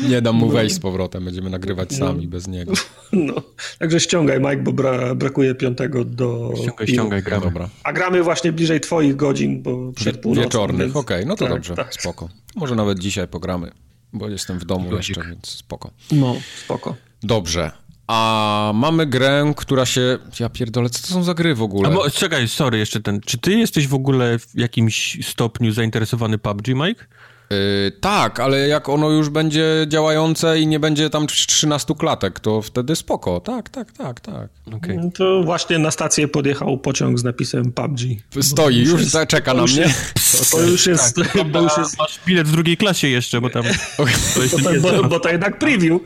Nie 0.10 0.22
dam 0.22 0.36
mu 0.36 0.50
wejść 0.50 0.76
z 0.76 0.80
powrotem, 0.80 1.26
będziemy 1.26 1.50
nagrywać 1.50 1.94
sami 1.94 2.28
bez 2.28 2.48
niego. 2.48 2.74
no. 3.14 3.34
Także 3.80 4.00
ściągaj, 4.00 4.40
Mike, 4.40 4.58
bo 4.58 4.72
bra, 4.74 5.16
brakuje 5.16 5.56
piątego 5.56 6.06
do... 6.06 6.54
Ściągaj, 6.56 6.88
pił. 6.88 6.96
ściągaj, 6.96 7.20
No 7.20 7.26
gramy. 7.26 7.44
dobra. 7.46 7.70
A 7.84 7.94
gramy 7.94 8.24
właśnie 8.24 8.52
bliżej 8.52 8.80
twoich 8.82 9.16
godzin, 9.16 9.62
bo 9.62 9.92
przed 9.96 10.18
północą. 10.18 10.44
Wieczornych, 10.48 10.80
więc- 10.88 10.96
okej, 10.96 11.26
no 11.26 11.36
to 11.36 11.46
tak, 11.46 11.54
dobrze, 11.54 11.76
Tak. 11.76 11.94
spoko. 11.94 12.30
Może 12.56 12.76
nawet 12.76 13.00
dzisiaj 13.00 13.28
pogramy, 13.28 13.72
bo 14.14 14.30
jestem 14.30 14.60
w 14.60 14.66
domu 14.66 14.96
jeszcze, 14.96 15.24
więc 15.24 15.50
spoko. 15.50 15.92
No, 16.12 16.36
spoko. 16.64 16.96
Dobrze. 17.24 17.72
A 18.08 18.72
mamy 18.76 19.06
grę, 19.06 19.54
która 19.58 19.86
się... 19.86 20.18
Ja 20.40 20.50
pierdolę, 20.50 20.90
co 20.90 21.02
to 21.02 21.08
są 21.08 21.24
za 21.24 21.34
gry 21.34 21.56
w 21.56 21.62
ogóle? 21.62 21.90
A 21.90 21.92
bo, 21.92 22.10
czekaj, 22.10 22.48
sorry, 22.48 22.78
jeszcze 22.78 23.02
ten. 23.02 23.22
Czy 23.22 23.38
ty 23.38 23.52
jesteś 23.52 23.88
w 23.88 23.94
ogóle 23.94 24.40
w 24.40 24.48
jakimś 24.56 25.28
stopniu 25.28 25.72
zainteresowany 25.72 26.38
PUBG, 26.38 26.68
Mike? 26.68 27.06
Yy, 27.50 27.92
tak, 28.02 28.40
ale 28.40 28.68
jak 28.68 28.90
ono 28.90 29.10
już 29.10 29.30
będzie 29.30 29.66
działające 29.88 30.60
i 30.60 30.68
nie 30.68 30.80
będzie 30.80 31.10
tam 31.10 31.28
13 31.28 31.94
klatek, 31.96 32.40
to 32.40 32.62
wtedy 32.62 32.96
spoko. 32.96 33.40
Tak, 33.40 33.70
tak, 33.70 33.92
tak, 33.92 34.20
tak. 34.20 34.50
Okej. 34.74 34.98
No 34.98 35.10
To 35.16 35.44
właśnie 35.44 35.80
na 35.80 35.92
stację 35.92 36.28
podjechał 36.28 36.78
pociąg 36.78 37.20
z 37.20 37.24
napisem 37.24 37.72
PUBG. 37.72 38.00
Stoi, 38.42 38.78
już 38.78 39.00
jest- 39.00 39.12
za- 39.12 39.26
czeka 39.26 39.54
na 39.54 39.62
już 39.62 39.74
mnie. 39.74 39.82
jest- 39.82 40.52
To 40.52 40.62
już 40.62 40.88
jest... 40.88 41.18
Bo 41.52 41.62
już 41.68 41.78
jest 41.78 41.98
Masz 41.98 42.20
bilet 42.26 42.48
w 42.48 42.52
drugiej 42.52 42.78
klasie 42.78 43.08
jeszcze, 43.08 43.42
bo 43.42 43.50
tam... 43.50 43.64
To 43.98 44.04
bo, 44.04 44.72
jest- 44.72 44.82
bo, 44.82 45.04
bo 45.04 45.20
to 45.20 45.30
jednak 45.30 45.60
preview, 45.60 46.02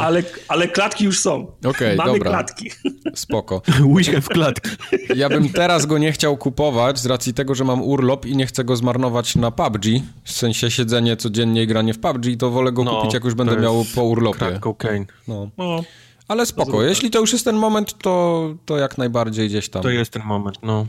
ale, 0.00 0.22
ale 0.48 0.68
klatki 0.68 1.04
już 1.04 1.20
są. 1.20 1.46
Okej, 1.64 1.96
Mamy 1.96 2.12
dobra. 2.12 2.30
klatki. 2.30 2.70
Spoko. 3.14 3.62
Łyżkę 3.84 4.20
w 4.20 4.28
klatki. 4.28 4.70
Ja 5.16 5.28
bym 5.28 5.48
teraz 5.48 5.86
go 5.86 5.98
nie 5.98 6.12
chciał 6.12 6.36
kupować 6.36 6.98
z 6.98 7.06
racji 7.06 7.34
tego, 7.34 7.54
że 7.54 7.64
mam 7.64 7.82
urlop 7.82 8.26
i 8.26 8.36
nie 8.36 8.46
chcę 8.46 8.64
go 8.64 8.76
zmarnować 8.76 9.36
na 9.36 9.50
PUBG. 9.50 9.84
W 10.24 10.32
sensie 10.32 10.70
siedzenie 10.72 11.16
codziennie 11.16 11.62
i 11.62 11.66
granie 11.66 11.94
w 11.94 11.98
PUBG, 11.98 12.24
to 12.38 12.50
wolę 12.50 12.72
go 12.72 12.84
No, 12.84 12.96
kupić, 12.96 13.14
jak 13.14 13.24
już 13.24 13.32
to 13.34 13.44
będę 13.44 13.56
miał 13.62 13.84
po 13.94 14.02
urlopie. 14.04 14.38
Crack 14.38 14.60
cocaine. 14.60 15.06
No. 15.28 15.50
No, 15.58 15.80
Ale 16.28 16.46
spoko, 16.46 16.82
jeśli 16.82 17.10
to 17.10 17.20
już 17.20 17.32
jest 17.32 17.44
ten 17.44 17.56
moment, 17.56 17.98
to, 17.98 18.54
to 18.66 18.76
jak 18.78 18.98
najbardziej 18.98 19.48
gdzieś 19.48 19.68
tam 19.68 19.82
To 19.82 19.90
jest 19.90 20.10
ten 20.12 20.22
moment, 20.24 20.58
no. 20.62 20.86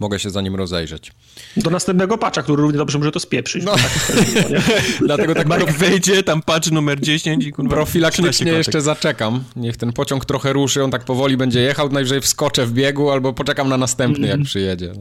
mogę 0.00 0.18
się 0.18 0.30
za 0.30 0.40
nim 0.40 0.54
rozejrzeć. 0.56 1.12
do 1.56 1.70
następnego 1.70 2.18
patcha, 2.18 2.42
który 2.42 2.62
równie 2.62 2.78
dobrze 2.78 2.98
może 2.98 3.12
to 3.12 3.20
spieprzyć. 3.20 3.64
No. 3.64 3.72
Tak, 3.72 4.50
nie? 4.50 4.62
Dlatego 5.06 5.34
tak 5.34 5.46
Mark 5.46 5.70
wejdzie, 5.72 6.22
tam 6.22 6.42
patch 6.42 6.70
numer 6.70 7.00
10 7.00 7.44
i 7.46 7.52
kurwa... 7.52 7.68
13 7.68 7.76
profilaktycznie 7.84 8.52
jeszcze 8.52 8.80
zaczekam. 8.80 9.44
Niech 9.56 9.76
ten 9.76 9.92
pociąg 9.92 10.24
trochę 10.24 10.52
ruszy, 10.52 10.84
on 10.84 10.90
tak 10.90 11.04
powoli 11.04 11.36
będzie 11.36 11.60
jechał, 11.60 11.88
najwyżej 11.88 12.20
wskoczę 12.20 12.66
w 12.66 12.72
biegu 12.72 13.10
albo 13.10 13.32
poczekam 13.32 13.68
na 13.68 13.76
następny, 13.76 14.28
jak 14.28 14.40
przyjedzie. 14.42 14.92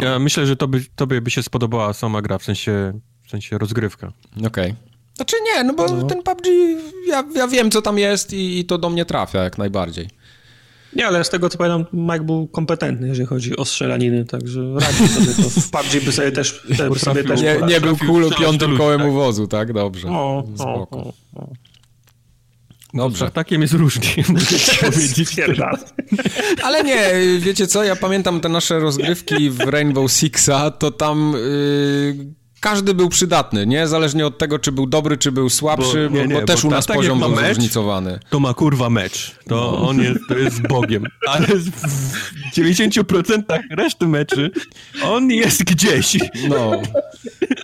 Ja 0.00 0.18
myślę, 0.18 0.46
że 0.46 0.56
tobie, 0.56 0.80
tobie 0.96 1.20
by 1.20 1.30
się 1.30 1.42
spodobała 1.42 1.92
sama 1.92 2.22
gra, 2.22 2.38
w 2.38 2.44
sensie, 2.44 2.92
sensie 3.32 3.58
rozgrywka. 3.58 4.12
Okej. 4.46 4.74
Znaczy 5.16 5.36
nie, 5.44 5.64
no 5.64 5.74
bo 5.74 5.86
no. 5.88 6.06
ten 6.06 6.22
PUBG, 6.22 6.46
ja, 7.06 7.24
ja 7.34 7.48
wiem 7.48 7.70
co 7.70 7.82
tam 7.82 7.98
jest 7.98 8.32
i, 8.32 8.58
i 8.58 8.64
to 8.64 8.78
do 8.78 8.90
mnie 8.90 9.04
trafia 9.04 9.44
jak 9.44 9.58
najbardziej. 9.58 10.08
Nie, 10.96 11.06
ale 11.06 11.24
z 11.24 11.30
tego 11.30 11.48
co 11.48 11.58
pamiętam, 11.58 11.86
Mike 11.92 12.24
był 12.24 12.46
kompetentny, 12.46 13.08
jeżeli 13.08 13.26
chodzi 13.26 13.56
o 13.56 13.64
strzelaniny, 13.64 14.24
także 14.24 14.60
radził 14.74 15.06
sobie 15.06 15.26
to. 15.26 15.50
W 15.60 15.70
PUBG 15.70 16.04
by 16.04 16.12
sobie 16.12 16.32
też, 16.32 16.66
te, 16.78 16.98
sobie 16.98 17.24
też 17.24 17.42
Nie, 17.42 17.56
nie 17.68 17.80
był 17.80 17.96
kulu 17.96 18.30
piątym 18.30 18.76
kołem 18.76 19.00
tak. 19.00 19.08
uwozu, 19.08 19.46
tak? 19.46 19.72
Dobrze. 19.72 20.08
O, 20.08 20.44
Spoko. 20.54 20.98
O, 20.98 21.12
o, 21.36 21.42
o. 21.42 21.52
Dobrze. 22.94 23.30
Takiem 23.30 23.62
jest 23.62 23.74
różnie, 23.74 24.24
powiedzieć. 24.80 25.36
Ale 26.62 26.84
nie, 26.84 27.10
wiecie 27.38 27.66
co, 27.66 27.84
ja 27.84 27.96
pamiętam 27.96 28.40
te 28.40 28.48
nasze 28.48 28.78
rozgrywki 28.78 29.50
w 29.50 29.60
Rainbow 29.60 30.12
Sixa, 30.12 30.70
to 30.70 30.90
tam... 30.90 31.34
Yy 31.36 32.41
każdy 32.62 32.94
był 32.94 33.08
przydatny, 33.08 33.66
niezależnie 33.66 34.26
od 34.26 34.38
tego, 34.38 34.58
czy 34.58 34.72
był 34.72 34.86
dobry, 34.86 35.18
czy 35.18 35.32
był 35.32 35.50
słabszy, 35.50 36.08
bo, 36.10 36.16
nie, 36.16 36.26
nie, 36.26 36.34
bo 36.34 36.42
też 36.42 36.62
bo 36.62 36.68
u 36.68 36.70
nas 36.70 36.86
ta, 36.86 36.94
poziom 36.94 37.18
był 37.18 37.36
zróżnicowany. 37.36 38.18
To 38.30 38.40
ma 38.40 38.54
kurwa 38.54 38.90
mecz. 38.90 39.36
To 39.48 39.54
no. 39.54 39.88
on 39.88 40.00
jest, 40.00 40.20
to 40.28 40.38
jest 40.38 40.68
Bogiem. 40.68 41.04
Ale 41.28 41.46
w 41.46 42.56
90% 42.56 43.42
reszty 43.70 44.06
meczy 44.06 44.50
on 45.04 45.30
jest 45.30 45.64
gdzieś. 45.64 46.16
No. 46.48 46.82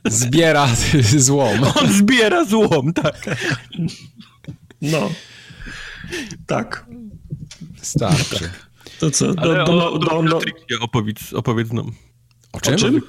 Zbiera 0.05 0.69
złom. 1.29 1.59
On 1.81 1.93
zbiera 1.93 2.45
złom, 2.45 2.93
tak. 2.93 3.39
No. 4.83 5.11
Tak. 6.47 6.87
Starczy. 7.83 8.51
To 9.01 9.11
co? 9.11 9.35
Do, 9.35 9.55
do, 9.55 9.65
do, 9.65 9.99
do, 9.99 10.23
do... 10.23 10.41
opowiedz, 10.81 11.33
opowiedz 11.33 11.73
nam. 11.73 11.93
O 12.53 12.61
czym? 12.61 12.75
O 12.75 12.77
czym? 12.77 13.03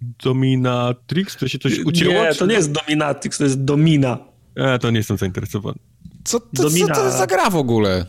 Dominatrix? 0.00 1.36
To 1.36 1.48
się 1.48 1.58
coś 1.58 1.78
ucięło? 1.78 2.14
Nie, 2.14 2.34
to 2.34 2.46
nie 2.46 2.54
jest 2.54 2.72
Dominatrix, 2.72 3.38
to 3.38 3.44
jest 3.44 3.64
Domina. 3.64 4.18
E, 4.56 4.78
to 4.78 4.90
nie 4.90 4.96
jestem 4.96 5.16
zainteresowany. 5.16 5.78
Co, 6.24 6.40
to, 6.40 6.46
Domina, 6.52 6.94
co 6.94 7.02
to 7.02 7.10
za 7.10 7.26
gra 7.26 7.50
w 7.50 7.56
ogóle? 7.56 8.06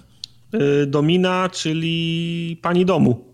Y, 0.53 0.85
Domina, 0.85 1.49
czyli 1.49 2.59
pani 2.61 2.85
domu. 2.85 3.31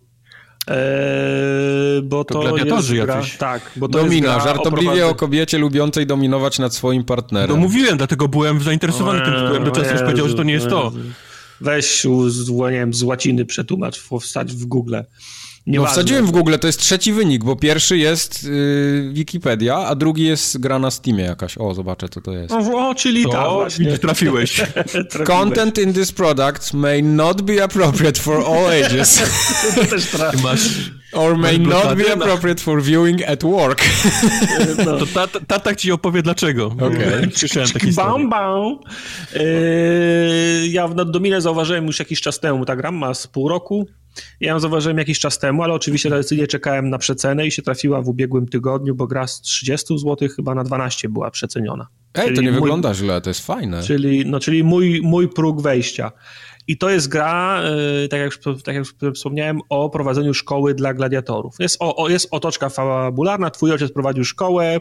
Eee, 0.67 2.01
bo 2.01 2.25
to, 2.25 2.41
to 2.41 2.57
jest 2.57 2.93
gra, 2.93 3.15
jacyś. 3.15 3.37
Tak, 3.37 3.71
bo 3.75 3.87
to 3.87 3.99
Domina, 3.99 4.33
jest 4.33 4.45
żartobliwie 4.45 5.05
o, 5.05 5.09
o 5.09 5.15
kobiecie 5.15 5.57
lubiącej 5.57 6.07
dominować 6.07 6.59
nad 6.59 6.75
swoim 6.75 7.03
partnerem. 7.03 7.49
No 7.49 7.61
mówiłem, 7.61 7.97
dlatego 7.97 8.27
byłem 8.27 8.61
zainteresowany 8.61 9.21
tym 9.21 9.33
tytułem, 9.33 9.63
do 9.63 9.71
czasu 9.71 10.03
powiedział, 10.03 10.29
że 10.29 10.35
to 10.35 10.43
nie 10.43 10.53
jest 10.53 10.69
to. 10.69 10.91
Weź 11.61 12.07
z, 12.27 12.49
nie 12.49 12.71
wiem, 12.71 12.93
z 12.93 13.03
łaciny 13.03 13.45
przetłumacz, 13.45 13.99
wstać 14.21 14.53
w 14.53 14.65
Google. 14.65 14.95
Nie 15.67 15.79
no 15.79 15.85
wsadziłem 15.85 16.25
w 16.25 16.31
Google, 16.31 16.53
to 16.61 16.67
jest 16.67 16.79
trzeci 16.79 17.13
wynik, 17.13 17.43
bo 17.43 17.55
pierwszy 17.55 17.97
jest 17.97 18.43
yy, 18.43 19.09
Wikipedia, 19.13 19.75
a 19.75 19.95
drugi 19.95 20.23
jest 20.23 20.59
gra 20.59 20.79
na 20.79 20.91
Steamie 20.91 21.23
jakaś. 21.23 21.57
O, 21.57 21.73
zobaczę, 21.73 22.09
co 22.09 22.21
to 22.21 22.31
jest. 22.31 22.53
O, 22.53 22.89
o 22.89 22.95
czyli 22.95 23.23
to 23.23 23.29
ta 23.29 23.49
właśnie. 23.49 23.97
Trafiłeś. 23.97 24.55
trafiłeś. 25.09 25.27
Content 25.27 25.77
in 25.77 25.93
this 25.93 26.11
product 26.11 26.73
may 26.73 27.03
not 27.03 27.41
be 27.41 27.63
appropriate 27.63 28.19
for 28.19 28.43
all 28.45 28.85
ages. 28.85 29.23
to 29.75 29.85
też 29.85 30.05
trafi. 30.05 30.43
Masz... 30.43 30.91
Or 31.13 31.37
may 31.37 31.59
not 31.59 31.95
be 31.95 32.13
appropriate 32.13 32.61
for 32.61 32.83
viewing 32.83 33.29
at 33.29 33.43
work. 33.43 33.81
No. 34.85 34.97
To 34.97 35.05
tata, 35.05 35.39
tata 35.47 35.75
ci 35.75 35.91
opowie 35.91 36.21
dlaczego. 36.21 36.65
Okay. 36.65 37.29
Słyszałem 37.35 37.69
takie 37.69 37.91
bam, 37.91 38.29
bam. 38.29 38.79
Yy, 39.33 40.67
ja 40.67 40.87
w 40.87 40.95
Dominę 40.95 41.41
zauważyłem 41.41 41.85
już 41.85 41.99
jakiś 41.99 42.21
czas 42.21 42.39
temu, 42.39 42.65
ta 42.65 42.75
gra 42.75 42.91
ma 42.91 43.13
z 43.13 43.27
pół 43.27 43.49
roku. 43.49 43.87
Ja 44.39 44.53
ją 44.53 44.59
zauważyłem 44.59 44.97
jakiś 44.97 45.19
czas 45.19 45.39
temu, 45.39 45.63
ale 45.63 45.73
oczywiście 45.73 46.09
tradycyjnie 46.09 46.47
czekałem 46.47 46.89
na 46.89 46.97
przecenę 46.97 47.47
i 47.47 47.51
się 47.51 47.61
trafiła 47.61 48.01
w 48.01 48.07
ubiegłym 48.07 48.47
tygodniu, 48.47 48.95
bo 48.95 49.07
gra 49.07 49.27
z 49.27 49.41
30 49.41 49.99
zł 49.99 50.29
chyba 50.35 50.55
na 50.55 50.63
12 50.63 51.09
była 51.09 51.31
przeceniona. 51.31 51.87
Ej, 52.13 52.23
czyli 52.23 52.35
to 52.35 52.41
nie 52.41 52.51
mój, 52.51 52.59
wygląda 52.59 52.93
źle, 52.93 53.21
to 53.21 53.29
jest 53.29 53.45
fajne. 53.45 53.83
Czyli, 53.83 54.25
no, 54.25 54.39
czyli 54.39 54.63
mój, 54.63 55.01
mój 55.03 55.29
próg 55.29 55.61
wejścia. 55.61 56.11
I 56.67 56.77
to 56.77 56.89
jest 56.89 57.07
gra, 57.07 57.61
yy, 58.01 58.07
tak, 58.07 58.19
jak, 58.19 58.33
tak 58.63 58.75
jak 58.75 58.85
wspomniałem, 59.15 59.59
o 59.69 59.89
prowadzeniu 59.89 60.33
szkoły 60.33 60.73
dla 60.73 60.93
gladiatorów. 60.93 61.55
Jest, 61.59 61.77
o, 61.79 61.95
o, 61.95 62.09
jest 62.09 62.27
otoczka 62.31 62.69
fabularna, 62.69 63.49
twój 63.49 63.71
ojciec 63.71 63.91
prowadził 63.91 64.23
szkołę, 64.23 64.79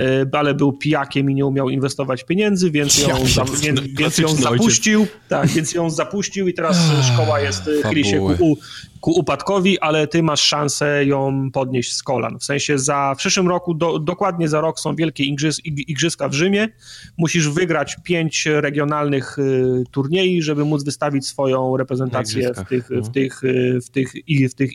yy, 0.00 0.06
ale 0.32 0.54
był 0.54 0.72
pijakiem 0.72 1.30
i 1.30 1.34
nie 1.34 1.46
umiał 1.46 1.70
inwestować 1.70 2.24
pieniędzy, 2.24 2.70
więc 2.70 2.98
ją, 2.98 3.26
za, 3.26 3.44
więc, 3.44 3.80
więc 3.80 4.18
ją 4.18 4.28
zapuścił. 4.28 5.06
Tak, 5.28 5.48
więc 5.48 5.74
ją 5.74 5.90
zapuścił 5.90 6.48
i 6.48 6.54
teraz 6.54 6.78
szkoła 7.12 7.40
jest, 7.40 7.70
chyli 7.82 8.04
się 8.04 8.18
ku, 8.38 8.58
ku 9.02 9.10
upadkowi, 9.10 9.78
ale 9.78 10.06
ty 10.06 10.22
masz 10.22 10.40
szansę 10.42 11.04
ją 11.04 11.50
podnieść 11.52 11.92
z 11.92 12.02
kolan. 12.02 12.38
W 12.38 12.44
sensie 12.44 12.78
za 12.78 13.14
w 13.14 13.18
przyszłym 13.18 13.48
roku, 13.48 13.74
do, 13.74 13.98
dokładnie 13.98 14.48
za 14.48 14.60
rok 14.60 14.80
są 14.80 14.96
wielkie 14.96 15.24
igrzys, 15.24 15.60
igrzyska 15.64 16.28
w 16.28 16.32
Rzymie. 16.32 16.68
Musisz 17.16 17.48
wygrać 17.48 17.96
pięć 18.04 18.46
regionalnych 18.46 19.38
y, 19.38 19.84
turniej, 19.90 20.42
żeby 20.42 20.64
móc 20.64 20.84
wystawić 20.84 21.26
swoją 21.26 21.76
reprezentację 21.76 22.54
w 22.54 22.68
tych, 22.68 22.88
w, 22.88 23.08
tych, 23.08 23.44
y, 23.44 23.78
w, 23.86 23.90
tych, 23.90 24.12
w 24.50 24.54
tych 24.54 24.70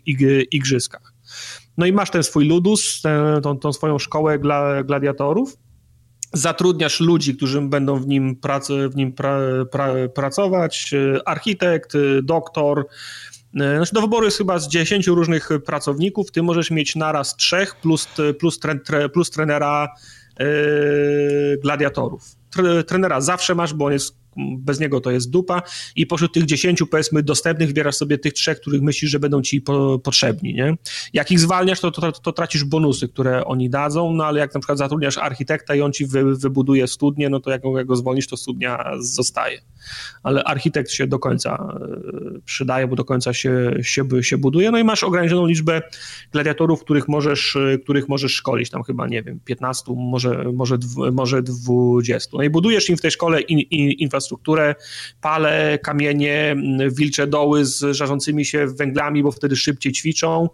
igrzyskach. 0.51 1.13
No 1.78 1.86
i 1.86 1.91
masz 1.91 2.09
ten 2.09 2.23
swój 2.23 2.47
ludus, 2.47 3.01
tę, 3.01 3.39
tą, 3.43 3.59
tą 3.59 3.73
swoją 3.73 3.99
szkołę 3.99 4.39
dla, 4.39 4.84
gladiatorów 4.84 5.57
zatrudniasz 6.34 6.99
ludzi, 6.99 7.36
którzy 7.36 7.61
będą 7.61 7.99
w 7.99 8.07
nim, 8.07 8.36
prac, 8.36 8.67
w 8.91 8.95
nim 8.95 9.13
pra, 9.13 9.39
pra, 9.71 9.93
pracować, 10.15 10.91
architekt, 11.25 11.93
doktor, 12.23 12.86
znaczy 13.54 13.93
do 13.93 14.02
wyboru 14.02 14.26
jest 14.26 14.38
chyba 14.38 14.60
z 14.60 14.68
10 14.68 15.08
różnych 15.08 15.50
pracowników, 15.66 16.32
ty 16.32 16.43
możesz 16.43 16.72
mieć 16.72 16.95
naraz 16.95 17.36
trzech 17.36 17.76
plus, 17.76 18.08
plus, 18.39 18.60
tre, 18.60 19.10
plus 19.10 19.30
trenera 19.30 19.89
yy, 20.39 21.58
gladiatorów. 21.62 22.24
Trenera 22.88 23.22
zawsze 23.22 23.56
masz, 23.56 23.74
bo 23.74 23.86
on 23.86 23.93
jest 23.93 24.26
bez 24.58 24.80
niego 24.80 25.02
to 25.02 25.12
jest 25.12 25.30
dupa 25.30 25.62
i 25.96 26.08
pośród 26.08 26.34
tych 26.34 26.46
dziesięciu 26.46 26.88
powiedzmy 26.88 27.24
dostępnych 27.24 27.68
wybierasz 27.68 27.96
sobie 27.96 28.18
tych 28.18 28.34
trzech, 28.34 28.60
których 28.60 28.82
myślisz, 28.82 29.12
że 29.12 29.20
będą 29.20 29.42
ci 29.42 29.62
po, 29.62 30.00
potrzebni, 30.00 30.54
nie? 30.54 30.78
Jak 31.14 31.32
ich 31.32 31.40
zwalniasz, 31.40 31.80
to, 31.80 31.92
to, 31.92 32.12
to, 32.12 32.34
tracisz 32.34 32.64
bonusy, 32.64 33.08
które 33.08 33.46
oni 33.46 33.70
dadzą, 33.70 34.14
no 34.14 34.26
ale 34.26 34.40
jak 34.40 34.54
na 34.54 34.60
przykład 34.60 34.78
zatrudniasz 34.78 35.18
architekta 35.18 35.76
i 35.76 35.82
on 35.82 35.94
ci 35.94 36.06
wy, 36.06 36.36
wybuduje 36.36 36.88
studnię, 36.88 37.30
no 37.30 37.40
to 37.40 37.52
jak, 37.52 37.62
go 37.86 37.96
zwolnisz, 37.96 38.28
to 38.28 38.38
studnia 38.38 38.92
zostaje. 39.00 39.62
Ale 40.24 40.44
architekt 40.44 40.92
się 40.92 41.08
do 41.08 41.20
końca 41.20 41.78
e, 41.82 42.40
przydaje, 42.46 42.88
bo 42.88 42.96
do 42.96 43.06
końca 43.06 43.34
się, 43.34 43.72
się, 43.82 44.04
się 44.22 44.38
buduje, 44.38 44.72
no 44.72 44.78
i 44.78 44.84
masz 44.84 45.04
ograniczoną 45.04 45.46
liczbę 45.46 45.82
gladiatorów, 46.32 46.84
których 46.84 47.08
możesz, 47.08 47.56
e, 47.56 47.78
których 47.78 48.10
możesz 48.10 48.34
szkolić, 48.34 48.70
tam 48.70 48.84
chyba, 48.84 49.08
nie 49.08 49.24
wiem, 49.24 49.40
15, 49.46 49.94
może, 49.96 50.44
może, 50.54 50.78
może 51.12 51.42
20. 51.44 52.30
No 52.38 52.44
i 52.44 52.50
budujesz 52.50 52.90
im 52.90 52.98
w 52.98 53.02
tej 53.02 53.12
szkole 53.12 53.42
in, 53.42 53.60
in, 53.60 53.92
infrastrukturę 53.92 54.26
infrastrukturę, 54.28 54.75
pale, 55.21 55.80
kamienie, 55.80 56.55
wilcze 56.91 57.28
doły 57.28 57.65
z 57.65 57.95
żarzącymi 57.95 58.45
się 58.45 58.67
węglami, 58.67 59.23
bo 59.23 59.32
wtedy 59.32 59.55
szybciej 59.55 59.93
ćwiczą, 59.93 60.49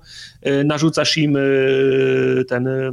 y, 0.48 0.64
narzucasz 0.64 1.18
im 1.18 1.38
y, 1.38 2.46
ten 2.50 2.68
y, 2.68 2.92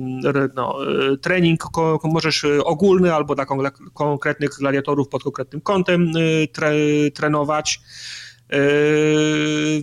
no, 0.55 0.77
trening, 1.23 1.65
możesz 2.05 2.47
ogólny 2.65 3.15
albo 3.15 3.35
dla 3.35 3.47
konkretnych 3.95 4.51
gladiatorów 4.51 5.09
pod 5.09 5.23
konkretnym 5.23 5.61
kątem 5.61 6.13
tre, 6.53 6.73
trenować. 7.15 7.81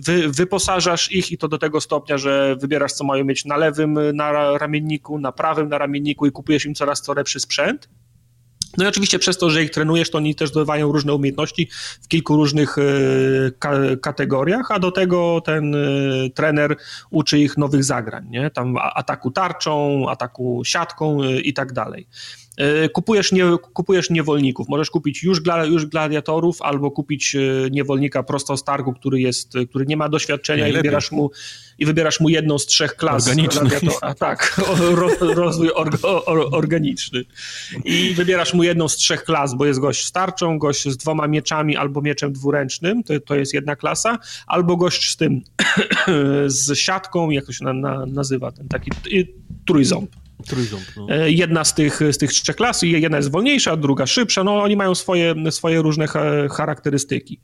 Wy, 0.04 0.28
wyposażasz 0.28 1.12
ich 1.12 1.32
i 1.32 1.38
to 1.38 1.48
do 1.48 1.58
tego 1.58 1.80
stopnia, 1.80 2.18
że 2.18 2.56
wybierasz, 2.60 2.92
co 2.92 3.04
mają 3.04 3.24
mieć 3.24 3.44
na 3.44 3.56
lewym 3.56 3.98
na 4.14 4.58
ramienniku, 4.58 5.18
na 5.18 5.32
prawym 5.32 5.68
na 5.68 5.78
ramienniku 5.78 6.26
i 6.26 6.32
kupujesz 6.32 6.66
im 6.66 6.74
coraz 6.74 7.02
co 7.02 7.14
lepszy 7.14 7.40
sprzęt. 7.40 7.88
No 8.78 8.84
i 8.84 8.88
oczywiście 8.88 9.18
przez 9.18 9.38
to, 9.38 9.50
że 9.50 9.62
ich 9.62 9.70
trenujesz, 9.70 10.10
to 10.10 10.18
oni 10.18 10.34
też 10.34 10.50
zdobywają 10.50 10.92
różne 10.92 11.14
umiejętności 11.14 11.68
w 12.02 12.08
kilku 12.08 12.36
różnych 12.36 12.76
e, 12.78 13.96
kategoriach, 13.96 14.70
a 14.70 14.78
do 14.78 14.92
tego 14.92 15.40
ten 15.44 15.74
e, 15.74 15.78
trener 16.34 16.76
uczy 17.10 17.38
ich 17.38 17.56
nowych 17.56 17.84
zagrań, 17.84 18.28
nie? 18.30 18.50
Tam 18.50 18.76
ataku 18.76 19.30
tarczą, 19.30 20.06
ataku 20.10 20.62
siatką 20.64 21.22
e, 21.22 21.40
i 21.40 21.52
tak 21.52 21.72
dalej. 21.72 22.06
E, 22.58 22.88
kupujesz, 22.88 23.32
nie, 23.32 23.44
kupujesz 23.72 24.10
niewolników. 24.10 24.68
Możesz 24.68 24.90
kupić 24.90 25.22
już, 25.22 25.40
gla, 25.40 25.64
już 25.64 25.86
gladiatorów 25.86 26.62
albo 26.62 26.90
kupić 26.90 27.34
e, 27.34 27.40
niewolnika 27.70 28.22
prosto 28.22 28.56
z 28.56 28.64
targu, 28.64 28.92
który, 28.92 29.20
jest, 29.20 29.52
który 29.70 29.86
nie 29.86 29.96
ma 29.96 30.08
doświadczenia 30.08 30.68
i 30.68 30.72
wybierasz, 30.72 31.12
mu, 31.12 31.30
i 31.78 31.86
wybierasz 31.86 32.20
mu 32.20 32.28
jedną 32.28 32.58
z 32.58 32.66
trzech 32.66 32.96
klas. 32.96 33.28
Organiczny. 33.28 33.70
Tak, 34.18 34.60
ro, 34.78 35.08
rozwój 35.20 35.70
or, 35.72 36.48
organiczny. 36.52 37.24
I 37.84 38.14
wybierasz 38.14 38.54
mu 38.54 38.62
jedną 38.62 38.88
z 38.88 38.96
trzech 38.96 39.24
klas, 39.24 39.54
bo 39.54 39.66
jest 39.66 39.80
gość 39.80 40.04
z 40.04 40.12
tarczą, 40.12 40.58
gość 40.58 40.88
z 40.88 40.96
dwoma 40.96 41.28
mieczami 41.28 41.76
albo 41.76 42.00
mieczem 42.00 42.32
dwuręcznym, 42.32 43.02
to, 43.02 43.20
to 43.20 43.34
jest 43.34 43.54
jedna 43.54 43.76
klasa, 43.76 44.18
albo 44.46 44.76
gość 44.76 45.10
z 45.10 45.16
tym, 45.16 45.42
z 46.46 46.78
siatką, 46.78 47.30
jak 47.30 47.46
to 47.46 47.52
się 47.52 47.64
na, 47.64 47.72
na, 47.72 48.06
nazywa, 48.06 48.52
ten 48.52 48.68
taki 48.68 48.90
trójząb 49.66 50.10
Trójząb, 50.46 50.84
no. 50.96 51.06
E, 51.10 51.30
jedna 51.30 51.64
z 51.64 51.74
tych, 51.74 52.00
z 52.12 52.18
tych 52.18 52.30
trzech 52.30 52.56
klas, 52.56 52.82
jedna 52.82 53.16
jest 53.16 53.30
wolniejsza, 53.30 53.76
druga 53.76 54.06
szybsza, 54.06 54.44
no 54.44 54.62
oni 54.62 54.76
mają 54.76 54.94
swoje, 54.94 55.34
swoje 55.50 55.82
różne 55.82 56.06
charakterystyki. 56.50 57.40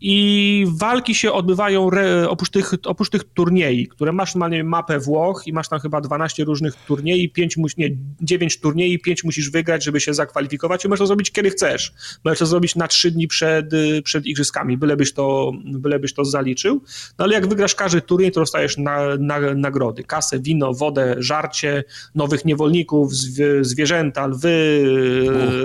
I 0.00 0.66
walki 0.70 1.14
się 1.14 1.32
odbywają 1.32 1.90
re, 1.90 2.28
oprócz, 2.28 2.50
tych, 2.50 2.72
oprócz 2.84 3.10
tych 3.10 3.24
turniej, 3.24 3.88
które 3.88 4.12
masz 4.12 4.34
normalnie 4.34 4.64
mapę 4.64 4.98
Włoch 4.98 5.42
i 5.46 5.52
masz 5.52 5.68
tam 5.68 5.80
chyba 5.80 6.00
12 6.00 6.44
różnych 6.44 6.74
turniej, 6.74 7.30
5, 7.30 7.56
nie, 7.76 7.90
9 8.20 8.60
turniej, 8.60 8.98
5 8.98 9.24
musisz 9.24 9.50
wygrać, 9.50 9.84
żeby 9.84 10.00
się 10.00 10.14
zakwalifikować 10.14 10.84
i 10.84 10.88
możesz 10.88 10.98
to 10.98 11.06
zrobić 11.06 11.30
kiedy 11.30 11.50
chcesz. 11.50 11.92
Możesz 12.24 12.38
to 12.38 12.46
zrobić 12.46 12.76
na 12.76 12.88
3 12.88 13.10
dni 13.10 13.28
przed, 13.28 13.70
przed 14.04 14.26
igrzyskami, 14.26 14.76
bylebyś 14.76 15.12
to, 15.12 15.52
bylebyś 15.64 16.14
to 16.14 16.24
zaliczył. 16.24 16.82
No 17.18 17.24
ale 17.24 17.34
jak 17.34 17.48
wygrasz 17.48 17.74
każdy 17.74 18.00
turniej, 18.00 18.32
to 18.32 18.40
dostajesz 18.40 18.76
na, 18.78 19.16
na, 19.18 19.54
nagrody. 19.54 20.04
Kasę, 20.04 20.40
wino, 20.40 20.74
wodę, 20.74 21.14
żarcie, 21.18 21.84
nowych 22.14 22.44
niewolników, 22.44 23.14
zwierzęta, 23.60 24.26
lwy, 24.26 24.84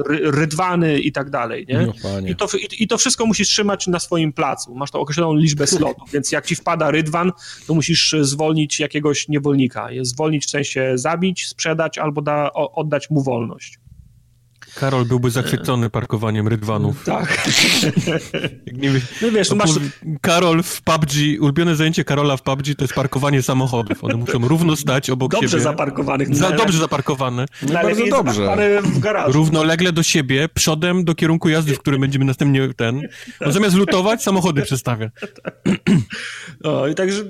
ry, 0.07 0.31
rydwany 0.31 0.99
i 0.99 1.11
tak 1.11 1.29
dalej. 1.29 1.65
Nie? 1.69 1.87
No, 2.03 2.19
I, 2.27 2.35
to, 2.35 2.47
i, 2.57 2.83
I 2.83 2.87
to 2.87 2.97
wszystko 2.97 3.25
musisz 3.25 3.47
trzymać 3.47 3.87
na 3.87 3.99
swoim 3.99 4.20
swoim 4.22 4.34
placu. 4.34 4.76
Masz 4.76 4.91
tą 4.91 4.99
określoną 4.99 5.35
liczbę 5.35 5.68
slotów, 5.68 6.11
więc 6.14 6.31
jak 6.31 6.45
ci 6.45 6.56
wpada 6.56 6.91
rydwan, 6.91 7.31
to 7.68 7.73
musisz 7.73 8.15
zwolnić 8.22 8.80
jakiegoś 8.80 9.27
niewolnika. 9.27 9.89
Zwolnić 10.02 10.45
w 10.45 10.49
sensie 10.49 10.91
zabić, 10.95 11.48
sprzedać 11.48 11.98
albo 11.98 12.22
da, 12.22 12.53
oddać 12.53 13.10
mu 13.10 13.23
wolność. 13.23 13.80
Karol 14.76 15.06
byłby 15.06 15.30
zachwycony 15.31 15.89
parkowaniem 15.89 16.48
rydwanów. 16.48 17.03
Tak. 17.11 17.49
nie 18.73 18.91
no 19.22 19.31
wiesz, 19.31 19.49
no 19.49 19.56
masz... 19.56 19.69
Karol 20.22 20.64
w 20.64 20.81
PUBG, 20.81 21.11
ulubione 21.39 21.76
zajęcie 21.76 22.03
Karola 22.03 22.38
w 22.38 22.41
PUBG 22.41 22.76
to 22.77 22.84
jest 22.84 22.93
parkowanie 22.93 23.41
samochodów. 23.41 24.03
One 24.03 24.14
muszą 24.14 24.48
równo 24.48 24.76
stać 24.76 25.10
obok 25.10 25.31
dobrze 25.31 25.49
siebie. 25.49 25.64
Zaparkowanych. 25.64 26.35
Za, 26.35 26.52
dobrze 26.52 26.77
zaparkowane. 26.77 27.45
No 27.61 27.73
bardzo 27.73 28.06
dobrze. 28.06 28.81
W 28.84 28.99
garażu. 28.99 29.31
Równolegle 29.31 29.91
do 29.91 30.03
siebie, 30.03 30.49
przodem 30.53 31.06
do 31.06 31.15
kierunku 31.15 31.49
jazdy, 31.49 31.73
w 31.73 31.80
którym 31.80 32.02
będziemy 32.02 32.26
następnie 32.26 32.73
ten. 32.73 33.02
On 33.39 33.52
zamiast 33.52 33.76
lutować, 33.76 34.23
samochody 34.23 34.61
przestawia. 34.61 35.10
O, 36.64 36.88
i 36.88 36.95
także 36.95 37.23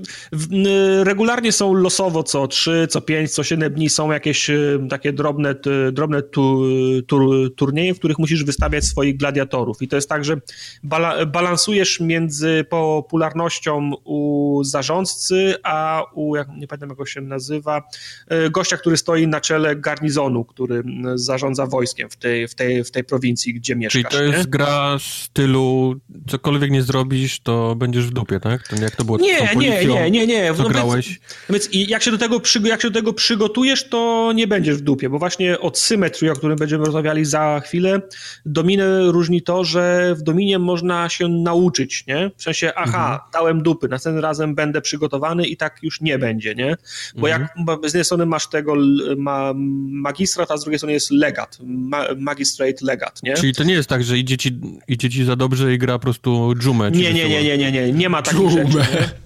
regularnie 1.03 1.51
są 1.51 1.73
losowo 1.73 2.23
co 2.23 2.47
3, 2.47 2.87
co 2.89 3.01
5, 3.01 3.31
co 3.31 3.43
7 3.43 3.73
dni 3.73 3.89
są 3.89 4.11
jakieś 4.11 4.49
y, 4.49 4.79
takie 4.89 5.13
drobne, 5.13 5.55
drobne 5.91 6.21
tu, 6.21 6.63
tu, 7.07 7.30
turnieje, 7.55 7.93
w 7.93 7.99
których 7.99 8.19
musisz 8.19 8.43
wystawiać 8.43 8.85
swoich 8.85 9.17
gladiatorów. 9.17 9.81
I 9.81 9.87
to 9.87 9.95
jest 9.95 10.09
tak, 10.09 10.25
że 10.25 10.37
bala 10.83 11.25
balansujesz 11.25 11.99
między 11.99 12.65
popularnością 12.69 13.91
u 14.03 14.61
zarządcy, 14.63 15.55
a 15.63 16.03
u, 16.13 16.35
jak, 16.35 16.47
nie 16.57 16.67
pamiętam 16.67 16.89
jak 16.89 16.97
go 16.97 17.05
się 17.05 17.21
nazywa, 17.21 17.81
e, 18.27 18.49
gościa, 18.49 18.77
który 18.77 18.97
stoi 18.97 19.27
na 19.27 19.41
czele 19.41 19.75
garnizonu, 19.75 20.45
który 20.45 20.83
zarządza 21.15 21.65
wojskiem 21.65 22.09
w 22.09 22.15
tej, 22.15 22.47
w 22.47 22.55
tej, 22.55 22.83
w 22.83 22.91
tej 22.91 23.03
prowincji, 23.03 23.53
gdzie 23.53 23.75
mieszkasz. 23.75 24.01
Czyli 24.03 24.15
to 24.15 24.23
jest 24.23 24.45
nie? 24.45 24.51
gra 24.51 24.97
stylu, 24.99 25.95
cokolwiek 26.27 26.71
nie 26.71 26.81
zrobisz, 26.81 27.39
to 27.39 27.75
będziesz 27.75 28.05
w 28.05 28.11
dupie, 28.11 28.39
tak? 28.39 28.67
To 28.67 28.75
jak 28.75 28.95
to 28.95 29.03
było 29.03 29.17
nie, 29.17 29.49
nie, 29.55 29.85
nie, 29.85 30.11
nie, 30.11 30.27
nie. 30.27 30.53
Co 30.53 30.63
no 30.63 30.69
grałeś? 30.69 31.19
Więc, 31.49 31.69
więc 31.69 31.89
jak, 31.89 32.03
się 32.03 32.11
do 32.11 32.17
tego 32.17 32.41
jak 32.63 32.81
się 32.81 32.89
do 32.89 32.99
tego 32.99 33.13
przygotujesz, 33.13 33.89
to 33.89 34.31
nie 34.35 34.47
będziesz 34.47 34.77
w 34.77 34.81
dupie, 34.81 35.09
bo 35.09 35.19
właśnie 35.19 35.59
od 35.59 35.79
symetrii, 35.79 36.29
o 36.29 36.33
którym 36.33 36.57
będziemy 36.57 36.85
rozmawiali 36.85 37.20
za 37.25 37.61
chwilę. 37.65 38.01
Dominę 38.45 39.11
różni 39.11 39.41
to, 39.41 39.63
że 39.63 40.15
w 40.15 40.21
dominie 40.21 40.59
można 40.59 41.09
się 41.09 41.27
nauczyć, 41.27 42.03
nie? 42.07 42.31
W 42.37 42.43
sensie, 42.43 42.71
aha, 42.75 43.11
mhm. 43.11 43.19
dałem 43.33 43.63
dupy, 43.63 43.87
następnym 43.87 44.23
razem 44.23 44.55
będę 44.55 44.81
przygotowany 44.81 45.47
i 45.47 45.57
tak 45.57 45.79
już 45.83 46.01
nie 46.01 46.19
będzie, 46.19 46.55
nie? 46.55 46.75
Bo 47.15 47.29
mhm. 47.29 47.49
jak 47.67 47.79
z 47.79 47.83
jednej 47.83 48.05
strony 48.05 48.25
masz 48.25 48.47
tego 48.49 48.75
ma 49.17 49.53
magistrat, 49.87 50.51
a 50.51 50.57
z 50.57 50.61
drugiej 50.63 50.79
strony 50.79 50.93
jest 50.93 51.11
legat, 51.11 51.57
ma, 51.63 52.05
magistrate 52.17 52.85
legat, 52.85 53.23
nie? 53.23 53.33
Czyli 53.33 53.53
to 53.55 53.63
nie 53.63 53.73
jest 53.73 53.89
tak, 53.89 54.03
że 54.03 54.17
idzie 54.17 54.37
ci, 54.37 54.59
idzie 54.87 55.09
ci 55.09 55.25
za 55.25 55.35
dobrze 55.35 55.73
i 55.73 55.77
gra 55.77 55.93
po 55.93 56.03
prostu 56.03 56.53
dżumę. 56.55 56.91
Nie, 56.91 57.13
nie, 57.13 57.29
nie, 57.29 57.43
nie, 57.43 57.57
nie, 57.57 57.71
nie, 57.71 57.91
nie 57.91 58.09
ma 58.09 58.21
takich 58.21 58.49
rzeczy. 58.49 58.77
Nie? 58.77 59.21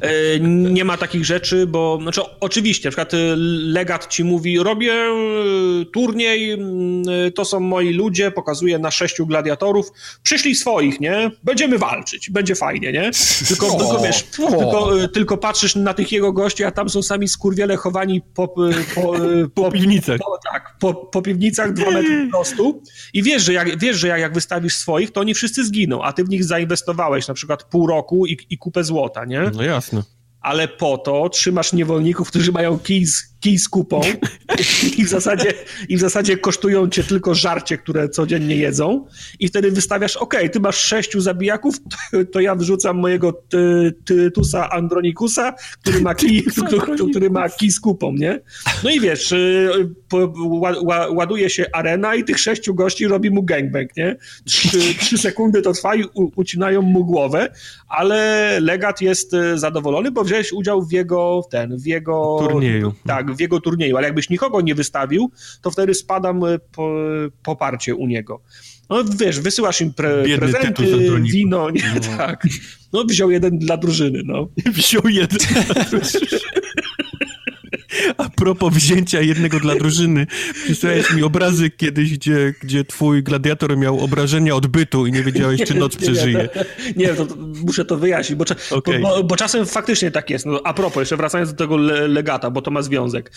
E, 0.00 0.40
nie 0.40 0.84
ma 0.84 0.96
takich 0.96 1.24
rzeczy, 1.24 1.66
bo 1.66 1.98
znaczy 2.02 2.20
oczywiście, 2.40 2.88
na 2.88 2.90
przykład 2.90 3.12
legat 3.36 4.06
ci 4.06 4.24
mówi, 4.24 4.58
robię 4.58 4.92
e, 4.92 5.84
turniej 5.92 6.58
to 7.32 7.44
są 7.44 7.60
moi 7.60 7.92
ludzie, 7.92 8.30
pokazuję 8.30 8.78
na 8.78 8.90
sześciu 8.90 9.26
gladiatorów, 9.26 9.90
przyszli 10.22 10.54
swoich, 10.54 11.00
nie? 11.00 11.30
Będziemy 11.42 11.78
walczyć, 11.78 12.30
będzie 12.30 12.54
fajnie, 12.54 12.92
nie? 12.92 13.10
Tylko, 13.48 13.76
o, 13.76 13.78
tylko 13.78 13.98
wiesz, 13.98 14.22
Tylko, 14.22 15.08
tylko 15.08 15.36
patrzysz 15.36 15.76
na 15.76 15.94
tych 15.94 16.12
jego 16.12 16.32
gości, 16.32 16.64
a 16.64 16.70
tam 16.70 16.88
są 16.88 17.02
sami 17.02 17.28
skurwiele 17.28 17.76
chowani 17.76 18.20
po, 18.34 18.48
po, 18.48 18.70
po, 18.94 19.12
po 19.54 19.72
piwnicach. 19.72 20.18
Po, 20.18 20.38
tak, 20.52 20.76
po, 20.80 20.94
po 20.94 21.22
piwnicach 21.22 21.72
dwa 21.72 21.90
metry 21.90 22.28
prostu 22.30 22.82
i 23.14 23.22
wiesz, 23.22 23.42
że, 23.42 23.52
jak, 23.52 23.78
wiesz, 23.78 23.96
że 23.96 24.08
jak, 24.08 24.20
jak 24.20 24.34
wystawisz 24.34 24.76
swoich, 24.76 25.10
to 25.10 25.20
oni 25.20 25.34
wszyscy 25.34 25.66
zginą, 25.66 26.02
a 26.02 26.12
ty 26.12 26.24
w 26.24 26.28
nich 26.28 26.44
zainwestowałeś 26.44 27.28
na 27.28 27.34
przykład 27.34 27.64
pół 27.64 27.86
roku 27.86 28.26
i, 28.26 28.38
i 28.50 28.58
kupę 28.58 28.84
złota, 28.84 29.24
nie? 29.24 29.50
No 29.54 29.62
jasne 29.62 30.02
ale 30.40 30.68
po 30.68 30.98
to 30.98 31.28
trzymasz 31.28 31.72
niewolników, 31.72 32.28
którzy 32.28 32.52
mają 32.52 32.78
kij 32.78 33.06
z, 33.06 33.34
kij 33.40 33.58
z 33.58 33.68
kupą 33.68 34.00
i 34.98 35.04
w, 35.04 35.08
zasadzie, 35.08 35.52
i 35.88 35.96
w 35.96 36.00
zasadzie 36.00 36.36
kosztują 36.36 36.88
cię 36.88 37.04
tylko 37.04 37.34
żarcie, 37.34 37.78
które 37.78 38.08
codziennie 38.08 38.56
jedzą 38.56 39.06
i 39.38 39.48
wtedy 39.48 39.70
wystawiasz, 39.70 40.16
ok, 40.16 40.34
ty 40.52 40.60
masz 40.60 40.76
sześciu 40.76 41.20
zabijaków, 41.20 41.76
to, 41.80 42.24
to 42.32 42.40
ja 42.40 42.54
wrzucam 42.54 42.98
mojego 42.98 43.32
ty, 43.32 43.94
Tytusa 44.04 44.70
Andronikusa, 44.70 45.54
który 45.82 46.00
ma, 46.00 46.14
kij, 46.14 46.42
który, 46.42 47.10
który 47.10 47.30
ma 47.30 47.48
kij 47.48 47.70
z 47.70 47.80
kupą, 47.80 48.12
nie? 48.12 48.40
No 48.84 48.90
i 48.90 49.00
wiesz, 49.00 49.32
y, 49.32 49.70
ładuje 51.10 51.50
się 51.50 51.66
arena 51.72 52.14
i 52.14 52.24
tych 52.24 52.38
sześciu 52.38 52.74
gości 52.74 53.06
robi 53.06 53.30
mu 53.30 53.42
gangbang, 53.42 53.96
nie? 53.96 54.16
Trzy, 54.44 54.94
trzy 55.00 55.18
sekundy 55.18 55.62
to 55.62 55.72
trwa 55.72 55.96
i 55.96 56.04
ucinają 56.36 56.82
mu 56.82 57.04
głowę, 57.04 57.52
ale 57.88 58.58
legat 58.60 59.00
jest 59.00 59.34
y, 59.34 59.58
zadowolony, 59.58 60.10
bo 60.10 60.24
wziąłeś 60.24 60.52
udział 60.52 60.82
w 60.82 60.92
jego, 60.92 61.42
ten, 61.50 61.76
w 61.76 61.86
jego... 61.86 62.46
Turnieju. 62.50 62.92
Tak, 63.06 63.29
w 63.34 63.40
jego 63.40 63.60
turnieju, 63.60 63.96
ale 63.96 64.06
jakbyś 64.06 64.30
nikogo 64.30 64.60
nie 64.60 64.74
wystawił, 64.74 65.30
to 65.62 65.70
wtedy 65.70 65.94
spadam 65.94 66.44
e, 66.44 66.58
po, 66.58 66.94
poparcie 67.42 67.94
u 67.94 68.06
niego. 68.06 68.40
No 68.90 69.04
wiesz, 69.04 69.40
wysyłasz 69.40 69.80
im 69.80 69.94
pre, 69.94 70.24
prezenty, 70.38 70.84
wino, 71.20 71.70
nie, 71.70 71.92
no. 71.94 72.16
tak. 72.16 72.46
No 72.92 73.04
wziął 73.04 73.30
jeden 73.30 73.58
dla 73.58 73.76
drużyny, 73.76 74.22
no. 74.24 74.48
Wziął 74.72 75.08
jeden 75.08 75.38
dla 75.38 75.84
drużyny. 75.90 76.26
Propos 78.40 78.74
wzięcia 78.74 79.20
jednego 79.20 79.60
dla 79.60 79.74
drużyny, 79.74 80.26
przysłałeś 80.64 81.14
mi 81.14 81.22
obrazy 81.22 81.70
kiedyś, 81.70 82.12
gdzie, 82.12 82.54
gdzie 82.62 82.84
twój 82.84 83.22
gladiator 83.22 83.76
miał 83.76 84.00
obrażenia 84.00 84.54
odbytu 84.54 85.06
i 85.06 85.12
nie 85.12 85.22
wiedziałeś, 85.22 85.62
czy 85.64 85.74
noc 85.74 85.96
przeżyje. 85.96 86.48
Nie, 86.96 87.08
to, 87.08 87.26
to 87.26 87.34
muszę 87.66 87.84
to 87.84 87.96
wyjaśnić, 87.96 88.38
bo, 88.38 88.44
okay. 88.70 89.00
bo, 89.00 89.24
bo, 89.24 89.36
czasem 89.36 89.66
faktycznie 89.66 90.10
tak 90.10 90.30
jest. 90.30 90.46
No, 90.46 90.60
a 90.64 90.74
propos, 90.74 91.00
jeszcze 91.00 91.16
wracając 91.16 91.50
do 91.50 91.56
tego 91.56 91.76
legata, 92.06 92.50
bo 92.50 92.62
to 92.62 92.70
ma 92.70 92.82
związek. 92.82 93.32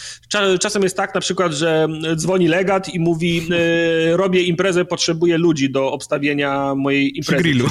Czasem 0.62 0.84
jest 0.84 0.98
tak 0.98 1.16
na 1.16 1.22
przykład, 1.22 1.54
że 1.54 1.88
dzwoni 2.16 2.48
legat 2.48 2.94
i 2.94 3.00
mówi, 3.00 3.48
e, 3.52 4.18
robię 4.18 4.44
imprezę, 4.44 4.86
potrzebuję 4.86 5.38
ludzi 5.38 5.72
do 5.72 5.92
obstawienia 5.92 6.76
mojej 6.76 7.18
imprezy. 7.18 7.44
Przy 7.44 7.44
grillu. 7.44 7.70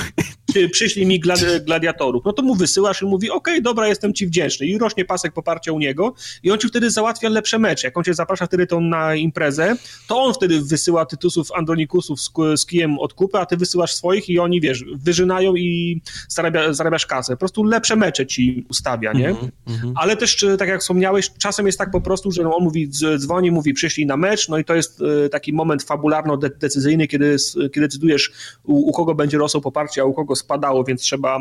Przyślij 0.73 1.07
mi 1.07 1.21
gladiatorów. 1.67 2.25
No 2.25 2.33
to 2.33 2.43
mu 2.43 2.55
wysyłasz 2.55 3.03
i 3.03 3.05
mówi, 3.05 3.31
okej, 3.31 3.55
okay, 3.55 3.63
dobra, 3.63 3.89
jestem 3.89 4.15
ci 4.15 4.27
wdzięczny. 4.27 4.67
I 4.67 4.79
rośnie 4.79 5.05
pasek 5.05 5.33
poparcia 5.33 5.73
u 5.73 5.79
niego 5.79 6.15
i 6.43 6.51
on 6.51 6.59
ci 6.59 6.69
wtedy 6.69 6.91
załatwia 6.91 7.29
lepsze 7.29 7.59
mecze. 7.59 7.87
Jak 7.87 7.99
on 7.99 8.05
cię 8.05 8.15
zaprasza 8.15 8.47
wtedy 8.47 8.67
tą 8.67 8.81
na 8.81 9.15
imprezę, 9.15 9.77
to 10.09 10.23
on 10.23 10.35
wtedy 10.35 10.61
wysyła 10.61 11.07
Tytusów, 11.07 11.53
Andronikusów 11.53 12.21
z, 12.21 12.31
z 12.57 12.67
kijem 12.67 12.99
od 12.99 13.15
kupy, 13.15 13.39
a 13.39 13.47
ty 13.47 13.57
wysyłasz 13.57 13.95
swoich 13.95 14.29
i 14.29 14.39
oni, 14.39 14.61
wiesz, 14.61 14.85
wyżynają 14.95 15.57
i 15.57 16.01
zarabia, 16.29 16.73
zarabiasz 16.73 17.07
kasę. 17.07 17.33
Po 17.33 17.39
prostu 17.39 17.65
lepsze 17.65 17.97
mecze 17.97 18.27
ci 18.27 18.67
ustawia, 18.71 19.13
nie? 19.13 19.29
Mm 19.29 19.51
-hmm. 19.67 19.93
Ale 19.95 20.17
też, 20.17 20.47
tak 20.59 20.69
jak 20.69 20.81
wspomniałeś, 20.81 21.31
czasem 21.39 21.67
jest 21.67 21.79
tak 21.79 21.91
po 21.91 22.01
prostu, 22.01 22.31
że 22.31 22.43
no 22.43 22.57
on 22.57 22.65
mówi, 22.65 22.89
dzwoni, 23.19 23.51
mówi, 23.51 23.75
przyszli 23.75 24.07
na 24.07 24.17
mecz, 24.17 24.49
no 24.49 24.59
i 24.59 24.65
to 24.65 24.75
jest 24.75 25.03
e, 25.25 25.29
taki 25.29 25.53
moment 25.53 25.83
fabularno-decyzyjny, 25.83 27.07
kiedy, 27.07 27.37
kiedy 27.55 27.81
decydujesz, 27.81 28.33
u, 28.65 28.89
u 28.89 28.93
kogo 28.93 29.15
będzie 29.15 29.39
rosło 29.39 29.61
poparcie, 29.61 30.03
a 30.03 30.05
u 30.05 30.15
kogo 30.15 30.37
spadało, 30.43 30.85
więc 30.85 31.03
trzeba, 31.03 31.37
e, 31.37 31.41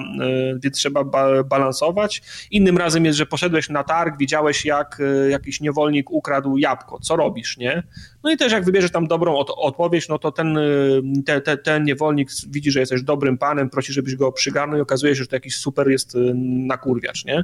więc 0.63 0.77
trzeba 0.77 1.03
balansować. 1.45 2.21
Innym 2.51 2.77
razem 2.77 3.05
jest, 3.05 3.17
że 3.17 3.25
poszedłeś 3.25 3.69
na 3.69 3.83
targ, 3.83 4.17
widziałeś 4.17 4.65
jak 4.65 4.99
e, 4.99 5.29
jakiś 5.29 5.61
niewolnik 5.61 6.11
ukradł 6.11 6.57
jabłko, 6.57 6.99
co 6.99 7.15
robisz, 7.15 7.57
nie? 7.57 7.83
No 8.23 8.31
i 8.31 8.37
też 8.37 8.51
jak 8.51 8.65
wybierzesz 8.65 8.91
tam 8.91 9.07
dobrą 9.07 9.35
od, 9.35 9.51
odpowiedź, 9.57 10.09
no 10.09 10.19
to 10.19 10.31
ten, 10.31 10.57
y, 10.57 11.01
te, 11.25 11.41
te, 11.41 11.57
ten 11.57 11.83
niewolnik 11.83 12.29
widzi, 12.49 12.71
że 12.71 12.79
jesteś 12.79 13.03
dobrym 13.03 13.37
panem, 13.37 13.69
prosi, 13.69 13.93
żebyś 13.93 14.15
go 14.15 14.31
przygarnął 14.31 14.77
i 14.77 14.81
okazuje 14.81 15.15
się, 15.15 15.23
że 15.23 15.27
to 15.27 15.35
jakiś 15.35 15.55
super 15.55 15.89
jest 15.89 16.15
y, 16.15 16.33
nakurwiacz, 16.67 17.25
nie? 17.25 17.43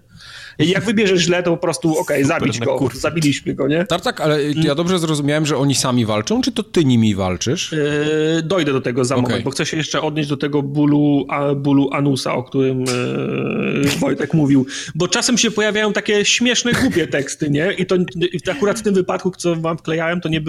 I 0.60 0.70
jak 0.70 0.86
wybierzesz 0.86 1.22
źle, 1.22 1.44
to 1.44 1.52
po 1.52 1.58
prostu 1.58 1.92
okej, 1.92 2.02
okay, 2.02 2.26
zabić 2.26 2.60
go, 2.60 2.90
zabiliśmy 2.94 3.54
go, 3.54 3.68
nie? 3.68 3.86
Tak, 3.86 4.02
tak, 4.02 4.22
ale 4.22 4.44
ja 4.44 4.76
dobrze 4.76 5.00
zrozumiałem, 5.00 5.46
że 5.46 5.58
oni 5.58 5.76
sami 5.76 6.06
walczą, 6.06 6.42
czy 6.42 6.52
to 6.52 6.64
ty 6.64 6.86
nimi 6.86 7.16
walczysz? 7.16 7.72
Yy, 7.72 8.44
dojdę 8.44 8.74
do 8.74 8.82
tego 8.82 9.06
za 9.06 9.16
okay. 9.16 9.30
moment, 9.30 9.44
bo 9.44 9.52
chcę 9.52 9.66
się 9.66 9.78
jeszcze 9.78 10.02
odnieść 10.02 10.30
do 10.30 10.38
tego 10.38 10.64
bólu, 10.64 11.26
a, 11.30 11.56
bólu 11.56 11.90
anusa, 11.94 12.34
o 12.34 12.44
którym 12.44 12.80
yy, 12.80 13.90
Wojtek 14.00 14.34
mówił, 14.34 14.66
bo 14.96 15.08
czasem 15.08 15.38
się 15.38 15.52
pojawiają 15.52 15.94
takie 15.94 16.26
śmieszne, 16.26 16.72
głupie 16.72 17.08
teksty, 17.08 17.50
nie? 17.50 17.74
I 17.74 17.86
to 17.86 17.96
i 18.22 18.50
akurat 18.52 18.80
w 18.80 18.84
tym 18.84 18.94
wypadku, 18.94 19.32
co 19.38 19.56
wam 19.56 19.78
wklejałem, 19.78 20.22
to 20.22 20.30
nie 20.30 20.42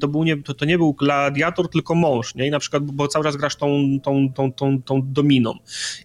to 0.00 0.08
był 0.08 0.24
nie, 0.24 0.42
to, 0.42 0.54
to 0.54 0.64
nie 0.64 0.78
był 0.78 0.94
gladiator, 0.94 1.70
tylko 1.70 1.94
mąż, 1.94 2.34
nie? 2.34 2.46
I 2.46 2.50
na 2.50 2.58
przykład, 2.58 2.84
bo 2.84 3.08
cały 3.08 3.24
czas 3.24 3.36
grasz 3.36 3.56
tą, 3.56 3.98
tą, 4.02 4.32
tą, 4.34 4.52
tą, 4.52 4.82
tą 4.82 5.02
dominą 5.04 5.54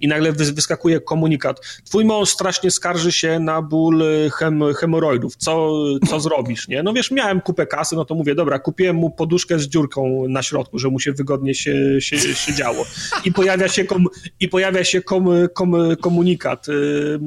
i 0.01 0.07
nagle 0.07 0.31
wyskakuje 0.31 0.99
komunikat, 1.01 1.59
twój 1.85 2.05
mąż 2.05 2.29
strasznie 2.29 2.71
skarży 2.71 3.11
się 3.11 3.39
na 3.39 3.61
ból 3.61 3.99
yy, 3.99 4.29
hem, 4.29 4.63
hemoroidów, 4.73 5.35
co, 5.35 5.73
co 6.09 6.19
zrobisz, 6.19 6.67
nie? 6.67 6.83
No 6.83 6.93
wiesz, 6.93 7.11
miałem 7.11 7.41
kupę 7.41 7.67
kasy, 7.67 7.95
no 7.95 8.05
to 8.05 8.15
mówię, 8.15 8.35
dobra, 8.35 8.59
kupiłem 8.59 8.95
mu 8.95 9.11
poduszkę 9.11 9.59
z 9.59 9.67
dziurką 9.67 10.27
na 10.29 10.43
środku, 10.43 10.79
że 10.79 10.89
mu 10.89 10.99
się 10.99 11.11
wygodnie 11.11 11.55
się, 11.55 12.01
się, 12.01 12.17
się 12.17 12.53
działo. 12.53 12.85
I 13.25 13.31
pojawia 13.31 13.67
się, 13.67 13.85
kom, 13.85 14.05
i 14.39 14.49
pojawia 14.49 14.83
się 14.83 15.01
kom, 15.01 15.29
kom, 15.53 15.75
komunikat. 16.01 16.67
Yy, 16.67 17.19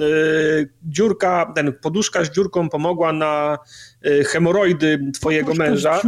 yy, 0.00 0.68
dziurka, 0.82 1.52
ten 1.54 1.72
poduszka 1.82 2.24
z 2.24 2.30
dziurką 2.30 2.68
pomogła 2.68 3.12
na 3.12 3.58
hemoroidy 4.26 5.10
twojego 5.14 5.54
męża, 5.54 6.00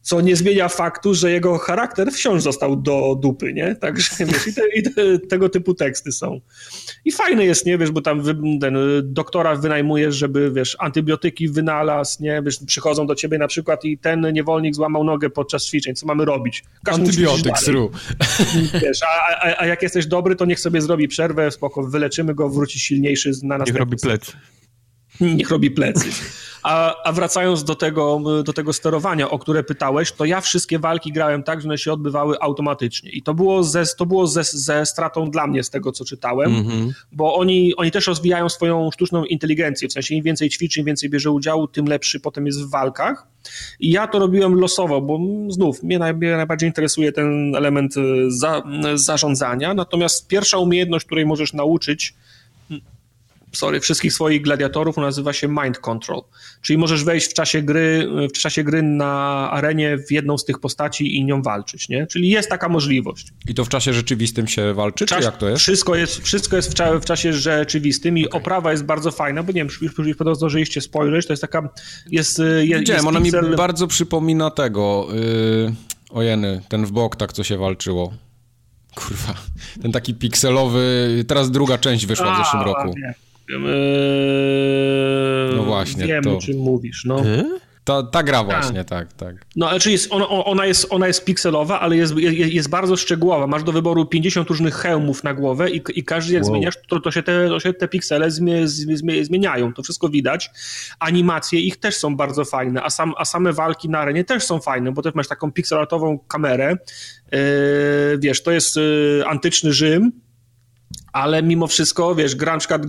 co 0.00 0.20
nie 0.20 0.36
zmienia 0.36 0.68
faktu, 0.68 1.14
że 1.14 1.30
jego 1.30 1.58
charakter 1.58 2.12
wciąż 2.12 2.42
został 2.42 2.76
do 2.76 3.18
dupy, 3.20 3.52
nie? 3.52 3.74
Także 3.74 4.10
wiesz, 4.26 4.46
i, 4.46 4.54
te, 4.54 4.68
i 4.74 4.82
te, 4.82 5.18
tego 5.18 5.48
typu 5.48 5.74
teksty 5.74 6.12
są. 6.12 6.40
I 7.04 7.12
fajne 7.12 7.44
jest, 7.44 7.66
nie, 7.66 7.78
wiesz, 7.78 7.90
bo 7.90 8.00
tam 8.00 8.22
wy, 8.22 8.36
ten 8.60 8.76
y, 8.76 9.02
doktora 9.02 9.56
wynajmujesz, 9.56 10.14
żeby, 10.14 10.50
wiesz, 10.50 10.76
antybiotyki 10.78 11.48
wynalazł, 11.48 12.22
nie, 12.22 12.42
wiesz, 12.44 12.58
przychodzą 12.66 13.06
do 13.06 13.14
ciebie 13.14 13.38
na 13.38 13.48
przykład 13.48 13.84
i 13.84 13.98
ten 13.98 14.32
niewolnik 14.32 14.74
złamał 14.74 15.04
nogę 15.04 15.30
podczas 15.30 15.66
ćwiczeń, 15.66 15.94
co 15.94 16.06
mamy 16.06 16.24
robić? 16.24 16.64
Każdy 16.84 17.02
Antybiotyk, 17.02 17.58
sru. 17.58 17.90
Wiesz, 18.82 19.02
a, 19.02 19.46
a, 19.46 19.60
a, 19.60 19.66
jak 19.66 19.82
jesteś 19.82 20.06
dobry, 20.06 20.36
to 20.36 20.44
niech 20.44 20.60
sobie 20.60 20.80
zrobi 20.80 21.08
przerwę, 21.08 21.50
spoko, 21.50 21.82
wyleczymy 21.82 22.34
go, 22.34 22.48
wróci 22.48 22.80
silniejszy 22.80 23.30
na 23.42 23.58
następny. 23.58 23.72
Niech 23.72 23.80
robi 23.80 23.96
plecy. 23.96 24.32
Niech 25.22 25.50
robi 25.50 25.70
plecy. 25.70 26.10
A, 26.62 27.02
a 27.04 27.12
wracając 27.12 27.64
do 27.64 27.74
tego, 27.74 28.20
do 28.44 28.52
tego 28.52 28.72
sterowania, 28.72 29.30
o 29.30 29.38
które 29.38 29.64
pytałeś, 29.64 30.12
to 30.12 30.24
ja 30.24 30.40
wszystkie 30.40 30.78
walki 30.78 31.12
grałem 31.12 31.42
tak, 31.42 31.60
że 31.60 31.68
one 31.68 31.78
się 31.78 31.92
odbywały 31.92 32.40
automatycznie. 32.40 33.10
I 33.10 33.22
to 33.22 33.34
było 33.34 33.64
ze, 33.64 33.84
to 33.98 34.06
było 34.06 34.26
ze, 34.26 34.44
ze 34.44 34.86
stratą 34.86 35.30
dla 35.30 35.46
mnie 35.46 35.62
z 35.62 35.70
tego, 35.70 35.92
co 35.92 36.04
czytałem, 36.04 36.54
mm 36.54 36.64
-hmm. 36.64 36.92
bo 37.12 37.34
oni, 37.34 37.76
oni 37.76 37.90
też 37.90 38.06
rozwijają 38.06 38.48
swoją 38.48 38.90
sztuczną 38.90 39.24
inteligencję. 39.24 39.88
W 39.88 39.92
sensie 39.92 40.14
im 40.14 40.24
więcej 40.24 40.50
ćwiczy, 40.50 40.80
im 40.80 40.86
więcej 40.86 41.10
bierze 41.10 41.30
udziału, 41.30 41.68
tym 41.68 41.86
lepszy 41.86 42.20
potem 42.20 42.46
jest 42.46 42.62
w 42.62 42.70
walkach. 42.70 43.26
I 43.80 43.90
ja 43.90 44.06
to 44.06 44.18
robiłem 44.18 44.54
losowo, 44.54 45.00
bo 45.00 45.18
znów 45.48 45.82
mnie, 45.82 45.98
naj, 45.98 46.14
mnie 46.14 46.36
najbardziej 46.36 46.68
interesuje 46.68 47.12
ten 47.12 47.56
element 47.56 47.96
y, 47.96 48.00
za, 48.28 48.62
zarządzania. 48.94 49.74
Natomiast 49.74 50.28
pierwsza 50.28 50.58
umiejętność, 50.58 51.06
której 51.06 51.26
możesz 51.26 51.52
nauczyć, 51.52 52.14
sorry, 53.52 53.80
wszystkich 53.80 54.12
swoich 54.12 54.42
gladiatorów 54.42 54.96
nazywa 54.96 55.32
się 55.32 55.48
Mind 55.48 55.78
Control. 55.78 56.22
Czyli 56.60 56.78
możesz 56.78 57.04
wejść 57.04 57.30
w 57.30 57.34
czasie 57.34 57.62
gry, 57.62 58.08
w 58.34 58.38
czasie 58.38 58.64
gry 58.64 58.82
na 58.82 59.50
arenie 59.50 59.98
w 59.98 60.12
jedną 60.12 60.38
z 60.38 60.44
tych 60.44 60.58
postaci 60.58 61.16
i 61.16 61.24
nią 61.24 61.42
walczyć, 61.42 61.88
nie? 61.88 62.06
Czyli 62.06 62.28
jest 62.28 62.48
taka 62.48 62.68
możliwość. 62.68 63.32
I 63.48 63.54
to 63.54 63.64
w 63.64 63.68
czasie 63.68 63.92
rzeczywistym 63.92 64.48
się 64.48 64.74
walczy, 64.74 65.06
Czas, 65.06 65.18
czy 65.18 65.24
jak 65.24 65.36
to 65.36 65.48
jest? 65.48 65.62
Wszystko 65.62 65.94
jest, 65.94 66.20
wszystko 66.20 66.56
jest 66.56 66.70
w, 66.70 66.74
cza 66.74 66.98
w 66.98 67.04
czasie 67.04 67.32
rzeczywistym 67.32 68.18
i 68.18 68.26
okay. 68.26 68.40
oprawa 68.40 68.72
jest 68.72 68.84
bardzo 68.84 69.10
fajna, 69.10 69.42
bo 69.42 69.52
nie 69.52 69.60
wiem, 69.60 69.68
już, 69.82 69.98
już 69.98 70.16
podobno 70.16 70.34
zdążyliście 70.34 70.80
spojrzeć, 70.80 71.26
to 71.26 71.32
jest 71.32 71.40
taka, 71.40 71.68
jest... 72.10 72.38
jest 72.62 72.80
Widziałem, 72.80 73.06
ona 73.06 73.20
mi 73.20 73.30
bardzo 73.56 73.86
przypomina 73.86 74.50
tego, 74.50 75.08
yy, 75.12 75.74
ojeny, 76.10 76.62
ten 76.68 76.86
w 76.86 76.92
bok 76.92 77.16
tak, 77.16 77.32
co 77.32 77.44
się 77.44 77.58
walczyło. 77.58 78.12
Kurwa, 78.94 79.34
ten 79.82 79.92
taki 79.92 80.14
pikselowy, 80.14 81.24
teraz 81.28 81.50
druga 81.50 81.78
część 81.78 82.06
wyszła 82.06 82.34
w 82.34 82.44
zeszłym 82.44 82.62
roku. 82.62 82.94
Nie. 82.98 83.14
Eee, 83.56 83.62
no 85.56 85.62
właśnie. 85.62 86.06
Wiem, 86.06 86.22
to... 86.22 86.36
o 86.36 86.40
czym 86.40 86.58
mówisz. 86.58 87.04
No. 87.04 87.22
Ta, 87.84 88.02
ta 88.02 88.22
gra 88.22 88.44
właśnie, 88.44 88.84
tak, 88.84 89.12
tak. 89.12 89.32
tak. 89.32 89.46
No, 89.56 89.68
ale 89.70 89.80
czyli 89.80 89.92
jest, 89.92 90.12
ona, 90.12 90.28
ona, 90.28 90.66
jest, 90.66 90.86
ona 90.90 91.06
jest 91.06 91.24
pikselowa, 91.24 91.80
ale 91.80 91.96
jest, 91.96 92.16
jest, 92.16 92.52
jest, 92.52 92.70
bardzo 92.70 92.96
szczegółowa. 92.96 93.46
Masz 93.46 93.62
do 93.62 93.72
wyboru 93.72 94.06
50 94.06 94.48
różnych 94.48 94.74
hełmów 94.74 95.24
na 95.24 95.34
głowę 95.34 95.70
i, 95.70 95.82
i 95.94 96.04
każdy 96.04 96.34
jak 96.34 96.42
wow. 96.42 96.52
zmieniasz, 96.52 96.74
to, 96.88 97.00
to, 97.00 97.10
się 97.10 97.22
te, 97.22 97.48
to 97.48 97.60
się 97.60 97.72
te 97.72 97.88
piksele 97.88 98.30
zmie, 98.30 98.68
zmie, 98.68 99.24
zmieniają. 99.24 99.74
To 99.74 99.82
wszystko 99.82 100.08
widać. 100.08 100.50
Animacje 100.98 101.60
ich 101.60 101.76
też 101.76 101.96
są 101.96 102.16
bardzo 102.16 102.44
fajne, 102.44 102.82
a, 102.82 102.90
sam, 102.90 103.14
a 103.16 103.24
same 103.24 103.52
walki 103.52 103.88
na 103.88 103.98
arenie 103.98 104.24
też 104.24 104.42
są 104.42 104.60
fajne, 104.60 104.92
bo 104.92 105.02
też 105.02 105.14
masz 105.14 105.28
taką 105.28 105.52
pikselatową 105.52 106.18
kamerę. 106.18 106.76
Yy, 107.32 107.38
wiesz, 108.18 108.42
to 108.42 108.50
jest 108.50 108.76
yy, 108.76 109.24
antyczny 109.26 109.72
Rzym, 109.72 110.12
ale 111.12 111.42
mimo 111.42 111.66
wszystko, 111.66 112.14
wiesz, 112.14 112.34
gra 112.34 112.52
na 112.52 112.58
przykład 112.58 112.86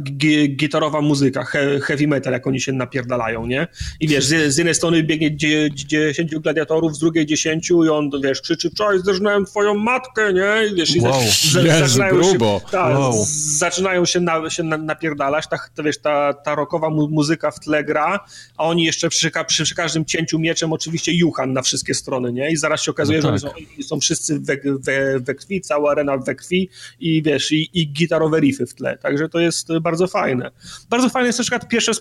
gitarowa 0.48 1.02
muzyka, 1.02 1.44
he, 1.44 1.80
heavy 1.80 2.08
metal, 2.08 2.34
jak 2.34 2.48
oni 2.48 2.62
się 2.62 2.72
napierdalają, 2.72 3.46
nie? 3.46 3.68
I 4.00 4.08
wiesz, 4.08 4.26
z, 4.26 4.54
z 4.54 4.58
jednej 4.58 4.76
strony 4.76 5.04
biegnie 5.04 5.38
10 5.38 6.36
gladiatorów, 6.36 6.96
z 6.96 7.00
drugiej 7.00 7.26
10 7.26 7.70
i 7.70 7.74
on, 7.74 8.10
wiesz, 8.24 8.42
krzyczy, 8.42 8.70
wczoraj 8.70 9.00
zderznąłem 9.00 9.46
twoją 9.46 9.76
matkę, 9.76 10.34
nie? 10.34 10.72
I 10.72 10.76
wiesz, 10.76 10.96
wow. 11.00 11.22
Jezu, 11.22 11.80
zaczynają 11.80 12.16
grubo. 12.16 12.62
się, 12.66 12.72
ta, 12.72 12.90
wow. 12.90 13.26
zaczynają 13.58 14.06
się, 14.06 14.20
na, 14.20 14.50
się 14.50 14.64
na, 14.64 14.78
napierdalać, 14.78 15.48
ta, 15.48 15.58
ta, 15.76 15.84
wiesz, 15.84 15.98
ta, 15.98 16.34
ta 16.34 16.56
rockowa 16.56 16.90
mu, 16.90 17.08
muzyka 17.08 17.52
w 17.52 17.60
tle 17.60 17.84
gra, 17.84 18.20
a 18.58 18.64
oni 18.64 18.84
jeszcze 18.84 19.10
przy, 19.10 19.32
przy, 19.48 19.64
przy, 19.64 19.76
każdym 19.76 20.06
cięciu 20.06 20.40
mieczem 20.40 20.74
oczywiście 20.74 21.14
juchan 21.14 21.54
na 21.54 21.62
wszystkie 21.62 21.94
strony, 21.94 22.34
nie? 22.34 22.52
I 22.52 22.58
zaraz 22.58 22.82
się 22.84 22.92
okazuje, 22.92 23.20
no 23.20 23.30
tak. 23.30 23.40
że 23.40 23.54
oni 23.54 23.68
są, 23.84 23.84
są 23.84 24.00
wszyscy 24.00 24.40
we, 24.40 24.58
we, 24.80 25.20
we 25.20 25.36
krwi, 25.36 25.62
cała 25.62 25.92
arena 25.92 26.18
we 26.18 26.36
krwi 26.36 26.70
i 27.00 27.24
wiesz, 27.24 27.52
i, 27.52 27.70
i 27.74 27.88
gitarowe 28.14 28.40
riffy 28.40 28.66
w 28.66 28.74
tle, 28.74 28.98
także 28.98 29.30
to 29.30 29.40
jest 29.40 29.68
bardzo 29.82 30.08
fajne. 30.08 30.52
Bardzo 30.90 31.10
fajne 31.10 31.28
jest 31.28 31.40
na 31.40 31.44
przykład 31.44 31.68
pierwsze, 31.68 31.92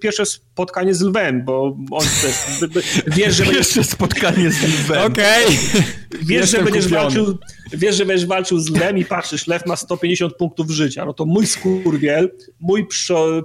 pierwsze 0.00 0.26
spotkanie 0.26 0.94
z 0.94 1.00
lwem, 1.00 1.44
bo 1.44 1.76
on 1.90 2.06
też, 2.22 3.02
wiesz, 3.06 3.34
że 3.34 3.44
Pierwsze 3.44 3.84
spotkanie 3.84 4.50
z 4.50 4.62
lwem. 4.62 5.12
Okej. 5.12 5.44
Okay. 5.46 5.82
Wiesz, 6.22 6.50
że 6.50 6.62
będziesz 6.62 6.88
walczył 6.88 7.38
wiesz, 7.72 7.96
że 7.96 8.06
będziesz 8.06 8.26
walczył 8.26 8.58
z 8.58 8.70
lem 8.70 8.98
i 8.98 9.04
patrzysz, 9.04 9.46
lew 9.46 9.66
ma 9.66 9.76
150 9.76 10.34
punktów 10.34 10.70
życia, 10.70 11.04
no 11.04 11.12
to 11.12 11.26
mój 11.26 11.46
skurwiel, 11.46 12.30
mój 12.60 12.86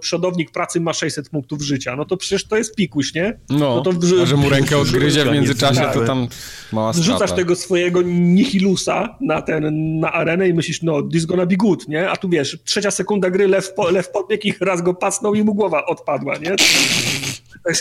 przodownik 0.01 0.51
pracy 0.51 0.79
ma 0.79 0.93
600 0.93 1.29
punktów 1.29 1.61
życia, 1.61 1.95
no 1.95 2.05
to 2.05 2.17
przecież 2.17 2.47
to 2.47 2.57
jest 2.57 2.75
pikuś, 2.75 3.13
nie? 3.13 3.39
No, 3.49 3.57
no 3.57 3.81
to 3.81 3.91
w... 3.91 4.21
a 4.21 4.25
że 4.25 4.35
mu 4.35 4.49
rękę 4.49 4.77
odgryzie 4.77 5.25
w 5.25 5.31
międzyczasie, 5.31 5.81
to 5.93 6.01
tam 6.01 6.27
mała 6.73 6.93
strata. 6.93 7.11
Rzucasz 7.11 7.31
tego 7.31 7.55
swojego 7.55 8.01
nihilusa 8.05 9.17
na, 9.21 9.41
ten, 9.41 9.99
na 9.99 10.11
arenę 10.11 10.49
i 10.49 10.53
myślisz, 10.53 10.81
no, 10.81 11.01
this 11.01 11.25
gonna 11.25 11.45
be 11.45 11.55
good, 11.55 11.87
nie? 11.87 12.09
A 12.15 12.17
tu 12.17 12.29
wiesz, 12.29 12.57
trzecia 12.63 12.91
sekunda 12.91 13.29
gry, 13.29 13.47
lew, 13.47 13.73
lew 13.91 14.09
podbiegł 14.09 14.47
i 14.47 14.53
raz 14.61 14.81
go 14.81 14.93
pasnął 14.93 15.35
i 15.35 15.43
mu 15.43 15.55
głowa 15.55 15.85
odpadła, 15.85 16.37
nie? 16.37 16.55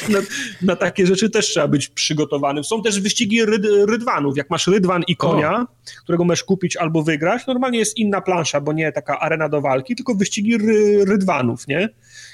na, 0.09 0.19
na, 0.63 0.77
takie 0.77 1.07
rzeczy 1.07 1.31
też 1.31 1.47
trzeba 1.47 1.69
być 1.69 1.89
przygotowanym. 1.89 2.65
Są 2.65 2.83
też 2.83 3.01
wyścigi 3.01 3.45
ryd, 3.45 3.67
rydwanów. 3.89 4.37
Jak 4.37 4.51
masz 4.51 4.67
rydwan 4.67 5.03
i 5.09 5.17
konia, 5.17 5.61
o. 5.61 5.67
którego 6.03 6.25
możesz 6.25 6.45
kupić 6.45 6.77
albo 6.77 7.03
wygrać, 7.03 7.47
normalnie 7.47 7.79
jest 7.79 7.97
inna 7.99 8.21
plansza, 8.21 8.61
bo 8.61 8.73
nie 8.73 8.93
taka 8.93 9.21
arena 9.21 9.49
do 9.49 9.61
walki, 9.61 9.97
tylko 9.97 10.15
wyścigi 10.15 10.59
ry, 10.59 11.05
rydwanów, 11.05 11.69
nie? 11.69 11.89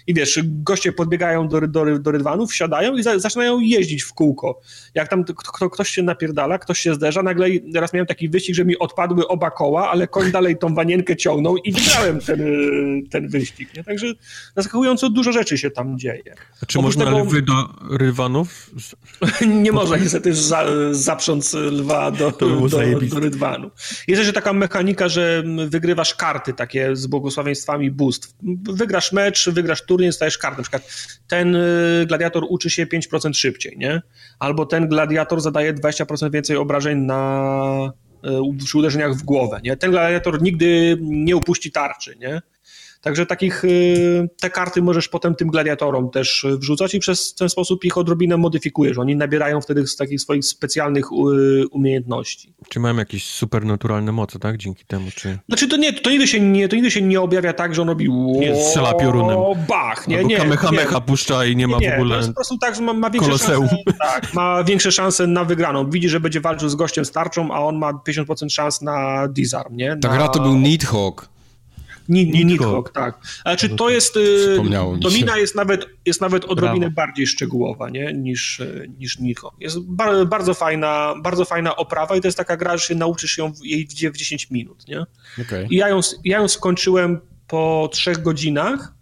I 0.06 0.14
wiesz, 0.14 0.40
goście 0.44 0.92
podbiegają 0.92 1.48
do, 1.48 1.60
do, 1.60 1.98
do 1.98 2.10
rydwanów, 2.10 2.50
wsiadają 2.50 2.96
i 2.96 3.02
za, 3.02 3.18
zaczynają 3.18 3.60
jeździć 3.60 4.02
w 4.02 4.12
kółko. 4.12 4.60
Jak 4.94 5.08
tam 5.08 5.24
kto, 5.24 5.70
ktoś 5.70 5.88
się 5.88 6.02
napierdala, 6.02 6.58
ktoś 6.58 6.78
się 6.78 6.94
zderza, 6.94 7.22
nagle 7.22 7.48
raz 7.74 7.92
miałem 7.92 8.06
taki 8.06 8.28
wyścig, 8.28 8.54
że 8.54 8.64
mi 8.64 8.78
odpadły 8.78 9.28
oba 9.28 9.50
koła, 9.50 9.90
ale 9.90 10.08
koń 10.08 10.32
dalej 10.32 10.58
tą 10.58 10.74
wanienkę 10.74 11.16
ciągnął 11.16 11.56
i 11.56 11.72
wygrałem 11.72 12.20
ten, 12.20 12.40
ten 13.10 13.28
wyścig. 13.28 13.76
Nie? 13.76 13.84
Także 13.84 14.06
zaskakująco 14.56 15.10
dużo 15.10 15.32
rzeczy 15.32 15.58
się 15.58 15.70
tam 15.70 15.98
dzieje. 15.98 16.34
A 16.62 16.66
czy 16.66 16.78
Oprócz 16.78 16.96
można 16.96 17.04
tego... 17.04 17.24
lwy 17.24 17.42
do 17.42 17.54
rydwanów? 17.90 18.70
nie 19.62 19.72
można 19.72 19.96
niestety 19.96 20.34
za, 20.34 20.64
zaprząc 20.90 21.54
lwa 21.54 22.10
do, 22.10 22.30
do, 22.30 22.68
do 23.10 23.20
rydwanu. 23.20 23.70
Jest 24.08 24.18
jeszcze 24.18 24.32
taka 24.32 24.52
mechanika, 24.52 25.08
że 25.08 25.42
wygrywasz 25.68 26.14
karty 26.14 26.52
takie 26.52 26.96
z 26.96 27.06
błogosławieństwami 27.06 27.90
bóstw. 27.90 28.34
Wygrasz 28.62 29.12
mecz, 29.12 29.50
wygrasz 29.50 29.82
turniej, 29.90 30.08
dostajesz 30.08 30.38
kartę. 30.38 30.56
Na 30.56 30.62
przykład 30.62 30.82
ten 31.28 31.54
y, 31.54 32.04
gladiator 32.06 32.46
uczy 32.48 32.70
się 32.70 32.86
5% 32.86 33.34
szybciej, 33.34 33.78
nie? 33.78 34.02
Albo 34.38 34.66
ten 34.66 34.88
gladiator 34.88 35.40
zadaje 35.40 35.74
20% 35.74 36.30
więcej 36.30 36.56
obrażeń 36.56 36.98
na, 36.98 37.92
y, 38.24 38.64
przy 38.64 38.78
uderzeniach 38.78 39.14
w 39.14 39.22
głowę, 39.22 39.60
nie? 39.64 39.76
Ten 39.76 39.90
gladiator 39.90 40.42
nigdy 40.42 40.96
nie 41.00 41.36
upuści 41.36 41.72
tarczy, 41.72 42.16
nie? 42.20 42.42
Także 43.00 43.26
takich, 43.26 43.64
y, 43.64 44.28
te 44.40 44.50
karty 44.50 44.82
możesz 44.82 45.08
potem 45.08 45.34
tym 45.34 45.48
gladiatorom 45.48 46.10
też 46.10 46.46
wrzucać 46.58 46.94
i 46.94 46.98
przez 46.98 47.34
ten 47.34 47.48
sposób 47.48 47.84
ich 47.84 47.98
odrobinę 47.98 48.36
modyfikujesz. 48.36 48.98
Oni 48.98 49.16
nabierają 49.16 49.60
wtedy 49.60 49.86
z 49.86 49.96
takich 49.96 50.20
swoich 50.20 50.44
specjalnych 50.44 51.06
y, 51.12 51.68
umiejętności. 51.68 52.54
Czy 52.68 52.80
mają 52.80 52.96
jakieś 52.96 53.26
supernaturalne 53.26 54.12
moce, 54.12 54.38
tak? 54.38 54.56
Dzięki 54.56 54.84
temu, 54.84 55.06
czy... 55.14 55.38
Znaczy 55.48 55.68
to 55.68 55.76
nie, 55.76 55.92
to 55.92 56.10
nigdy 56.10 56.26
się 56.28 56.40
nie, 56.40 56.68
to 56.68 56.76
nigdy 56.76 56.90
się 56.90 57.02
nie 57.02 57.20
objawia 57.20 57.52
tak, 57.52 57.74
że 57.74 57.82
on 57.82 57.88
robi 57.88 58.10
Nie 58.12 58.56
strzela 58.64 58.94
piorunem. 58.94 59.38
bach, 59.68 60.08
nie, 60.08 60.16
Albo 60.16 60.28
nie. 60.28 60.36
kamehameha 60.36 60.94
nie. 60.94 61.00
puszcza 61.00 61.44
i 61.44 61.56
nie 61.56 61.68
ma 61.68 61.78
nie, 61.78 61.90
w 61.90 61.94
ogóle... 61.94 62.10
to 62.10 62.16
jest 62.16 62.28
po 62.28 62.34
prostu 62.34 62.58
tak, 62.58 62.74
że 62.74 62.82
ma, 62.82 62.92
ma 62.92 63.10
większe 63.10 63.30
Koloseum. 63.30 63.68
szanse, 63.68 63.98
tak, 63.98 64.34
ma 64.34 64.64
większe 64.64 64.92
szanse 64.92 65.26
na 65.26 65.44
wygraną. 65.44 65.90
Widzi, 65.90 66.08
że 66.08 66.20
będzie 66.20 66.40
walczył 66.40 66.68
z 66.68 66.74
gościem 66.74 67.04
z 67.04 67.10
tarczą, 67.10 67.52
a 67.52 67.60
on 67.60 67.78
ma 67.78 67.92
50% 67.92 68.50
szans 68.50 68.82
na 68.82 69.28
disarm, 69.28 69.76
nie? 69.76 69.96
Ta 70.02 70.08
na... 70.08 70.14
gra 70.16 70.28
to 70.28 70.40
był 70.42 70.54
Nidhogg. 70.54 71.28
Ni, 72.10 72.26
ni, 72.26 72.44
Nidhogg. 72.44 72.50
Nidhogg, 72.50 72.92
tak. 72.92 73.18
Ale 73.44 73.56
czy 73.56 73.68
to 73.68 73.90
jest. 73.90 74.16
y. 74.16 74.56
Domina 75.00 75.38
jest 75.38 75.54
nawet, 75.54 75.86
jest 76.06 76.20
nawet 76.20 76.44
odrobinę 76.44 76.90
Brawo. 76.90 76.94
bardziej 76.94 77.26
szczegółowa 77.26 77.90
nie? 77.90 78.12
niż, 78.12 78.60
y, 78.60 78.90
niż 78.98 79.18
Nidhogg. 79.18 79.60
Jest 79.60 79.80
bar, 79.80 80.26
bardzo, 80.26 80.54
fajna, 80.54 81.14
bardzo 81.22 81.44
fajna 81.44 81.76
oprawa 81.76 82.16
i 82.16 82.20
to 82.20 82.28
jest 82.28 82.38
taka 82.38 82.56
gra, 82.56 82.76
że 82.76 82.86
się 82.86 82.94
nauczysz 82.94 83.38
ją 83.38 83.52
w, 83.52 83.64
jej 83.64 83.86
w 83.86 84.16
10 84.16 84.50
minut. 84.50 84.88
Nie? 84.88 85.04
Okej. 85.42 85.66
I 85.70 85.76
ja 85.76 85.88
ją, 85.88 86.00
ja 86.24 86.38
ją 86.38 86.48
skończyłem 86.48 87.20
po 87.46 87.88
trzech 87.92 88.22
godzinach 88.22 88.94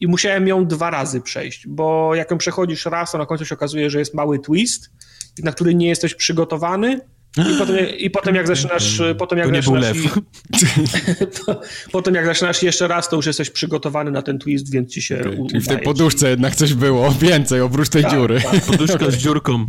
i 0.00 0.06
musiałem 0.06 0.48
ją 0.48 0.66
dwa 0.66 0.90
razy 0.90 1.20
przejść, 1.20 1.66
bo 1.66 2.14
jak 2.14 2.30
ją 2.30 2.38
przechodzisz 2.38 2.86
raz, 2.86 3.12
to 3.12 3.18
na 3.18 3.26
końcu 3.26 3.44
się 3.44 3.54
okazuje, 3.54 3.90
że 3.90 3.98
jest 3.98 4.14
mały 4.14 4.38
twist, 4.38 4.90
na 5.38 5.52
który 5.52 5.74
nie 5.74 5.88
jesteś 5.88 6.14
przygotowany. 6.14 7.00
I 7.38 7.58
potem, 7.58 7.76
I 7.98 8.10
potem 8.10 8.34
jak 8.34 8.46
zaczynasz, 8.46 9.02
potem 9.18 9.38
jak 9.38 9.46
To 9.48 9.52
nie 9.52 9.62
był 9.62 9.80
zaczynasz 9.82 10.04
lew. 10.04 10.16
i- 10.16 11.26
po- 11.46 11.60
potem 11.92 12.14
jak 12.14 12.26
zaczynasz 12.26 12.62
jeszcze 12.62 12.88
raz, 12.88 13.08
to 13.08 13.16
już 13.16 13.26
jesteś 13.26 13.50
przygotowany 13.50 14.10
na 14.10 14.22
ten 14.22 14.38
twist, 14.38 14.72
więc 14.72 14.92
ci 14.92 15.02
się 15.02 15.24
u- 15.38 15.46
Czyli 15.48 15.60
w 15.60 15.68
tej 15.68 15.78
poduszce 15.78 16.30
jednak 16.30 16.56
coś 16.56 16.74
było 16.74 17.10
więcej 17.10 17.60
oprócz 17.60 17.88
tej 17.88 18.04
dziury. 18.10 18.40
Poduszka 18.66 19.10
z 19.10 19.16
dziurką. 19.16 19.68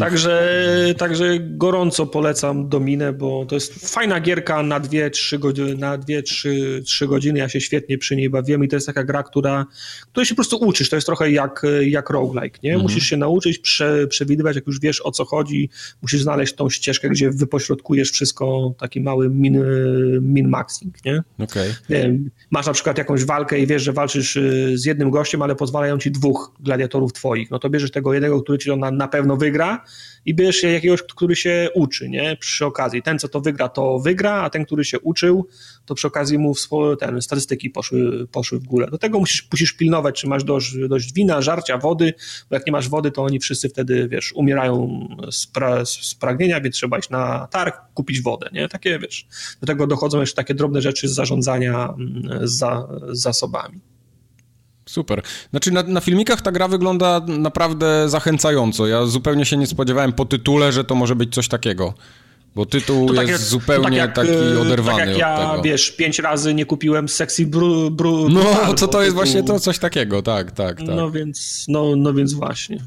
Także, 0.00 0.94
także 0.98 1.38
gorąco 1.40 2.06
polecam 2.06 2.68
Dominę, 2.68 3.12
bo 3.12 3.46
to 3.46 3.54
jest 3.54 3.94
fajna 3.94 4.20
gierka 4.20 4.62
na 4.62 4.80
2-3 4.80 5.38
godziny, 5.38 5.74
na 5.74 5.98
2-3 5.98 7.06
godziny. 7.08 7.38
Ja 7.38 7.48
się 7.48 7.60
świetnie 7.60 7.98
przy 7.98 8.16
niej 8.16 8.30
bawiłem 8.30 8.64
i 8.64 8.68
to 8.68 8.76
jest 8.76 8.86
taka 8.86 9.04
gra, 9.04 9.22
która, 9.22 9.66
której 10.12 10.26
się 10.26 10.34
po 10.34 10.36
prostu 10.36 10.56
uczysz. 10.56 10.90
To 10.90 10.96
jest 10.96 11.06
trochę 11.06 11.30
jak, 11.30 11.62
jak 11.80 12.10
roguelike, 12.10 12.58
nie? 12.62 12.78
Musisz 12.78 13.04
się 13.04 13.16
nauczyć 13.16 13.58
prze, 13.58 14.06
przewidywać, 14.06 14.56
jak 14.56 14.66
już 14.66 14.80
wiesz 14.80 15.00
o 15.06 15.10
co 15.10 15.24
chodzi. 15.24 15.70
Musisz 16.02 16.22
znaleźć 16.22 16.54
tą 16.54 16.70
ścieżkę, 16.70 17.08
gdzie 17.08 17.30
wypośrodkujesz 17.30 18.10
wszystko, 18.10 18.74
taki 18.78 19.00
mały 19.00 19.30
min, 19.30 19.64
min-maxing, 20.20 20.90
nie? 21.04 21.22
Okej. 21.38 21.70
nie 21.88 21.96
wiem, 21.96 22.30
masz 22.50 22.66
na 22.66 22.72
przykład 22.72 22.98
jakąś 22.98 23.24
walkę 23.24 23.58
i 23.58 23.66
wiesz, 23.66 23.82
że 23.82 23.92
walczysz 23.92 24.36
y, 24.36 24.72
z 24.74 24.84
jednym 24.84 25.10
gościem, 25.10 25.42
ale 25.42 25.56
pozwalają 25.56 25.98
ci 25.98 26.10
dwóch 26.10 26.52
gladiatorów 26.60 27.12
twoich, 27.12 27.50
no 27.50 27.58
to 27.58 27.70
bierzesz 27.70 27.90
tego 27.90 28.12
jednego, 28.12 28.42
który 28.42 28.58
ci 28.58 28.68
to 28.68 28.76
na, 28.76 28.90
na 28.90 29.08
pewno 29.08 29.36
wygra 29.36 29.51
i 30.24 30.34
bierzesz 30.34 30.62
jakiegoś, 30.62 31.02
który 31.02 31.36
się 31.36 31.68
uczy, 31.74 32.08
nie? 32.08 32.36
Przy 32.36 32.66
okazji. 32.66 33.02
Ten, 33.02 33.18
co 33.18 33.28
to 33.28 33.40
wygra, 33.40 33.68
to 33.68 33.98
wygra, 33.98 34.32
a 34.32 34.50
ten, 34.50 34.64
który 34.64 34.84
się 34.84 35.00
uczył, 35.00 35.48
to 35.86 35.94
przy 35.94 36.06
okazji 36.06 36.38
mu 36.38 36.54
ten, 37.00 37.22
statystyki 37.22 37.70
poszły, 37.70 38.28
poszły 38.28 38.58
w 38.58 38.64
górę. 38.64 38.86
Do 38.90 38.98
tego 38.98 39.18
musisz, 39.18 39.48
musisz 39.52 39.72
pilnować, 39.72 40.20
czy 40.20 40.28
masz 40.28 40.44
dość, 40.44 40.74
dość 40.88 41.12
wina, 41.12 41.42
żarcia, 41.42 41.78
wody, 41.78 42.14
bo 42.50 42.56
jak 42.56 42.66
nie 42.66 42.72
masz 42.72 42.88
wody, 42.88 43.10
to 43.10 43.22
oni 43.22 43.40
wszyscy 43.40 43.68
wtedy, 43.68 44.08
wiesz, 44.08 44.32
umierają 44.32 45.08
z, 45.30 45.46
pra, 45.46 45.84
z 45.84 46.14
pragnienia, 46.14 46.60
więc 46.60 46.76
trzeba 46.76 46.98
iść 46.98 47.10
na 47.10 47.48
targ, 47.50 47.76
kupić 47.94 48.22
wodę, 48.22 48.48
nie? 48.52 48.68
Takie, 48.68 48.98
wiesz, 48.98 49.26
do 49.60 49.66
tego 49.66 49.86
dochodzą 49.86 50.20
jeszcze 50.20 50.36
takie 50.36 50.54
drobne 50.54 50.82
rzeczy 50.82 51.08
z 51.08 51.14
zarządzania 51.14 51.94
mm, 51.98 52.48
za, 52.48 52.88
zasobami. 53.08 53.91
Super. 54.92 55.22
Znaczy 55.50 55.70
na, 55.70 55.82
na 55.82 56.00
filmikach 56.00 56.40
ta 56.42 56.52
gra 56.52 56.68
wygląda 56.68 57.20
naprawdę 57.28 58.08
zachęcająco. 58.08 58.86
Ja 58.86 59.06
zupełnie 59.06 59.44
się 59.44 59.56
nie 59.56 59.66
spodziewałem 59.66 60.12
po 60.12 60.24
tytule, 60.24 60.72
że 60.72 60.84
to 60.84 60.94
może 60.94 61.16
być 61.16 61.34
coś 61.34 61.48
takiego. 61.48 61.94
Bo 62.54 62.66
tytuł 62.66 63.06
To 63.08 63.12
jest 63.14 63.16
tak 63.16 63.28
jak- 63.28 63.38
zupełnie 63.40 63.82
to 63.84 63.84
tak 63.84 63.94
jak, 63.96 64.14
taki 64.14 64.56
e, 64.56 64.60
oderwany 64.60 64.98
tak 64.98 65.08
jak 65.08 65.18
ja, 65.18 65.40
od 65.44 65.50
tego. 65.50 65.62
wiesz, 65.62 65.90
pięć 65.90 66.18
razy 66.18 66.54
nie 66.54 66.66
kupiłem 66.66 67.08
sexy 67.08 67.46
bru, 67.46 67.90
bru, 67.90 68.28
No, 68.28 68.40
brutal, 68.40 68.74
to 68.74 68.88
to 68.88 69.02
jest 69.02 69.10
tytuł- 69.10 69.14
właśnie 69.14 69.42
to 69.42 69.60
coś 69.60 69.78
takiego, 69.78 70.22
tak, 70.22 70.50
tak, 70.50 70.78
tak. 70.78 70.86
No 70.96 71.10
więc, 71.10 71.64
no, 71.68 71.96
no 71.96 72.12
więc 72.14 72.32
właśnie. 72.32 72.78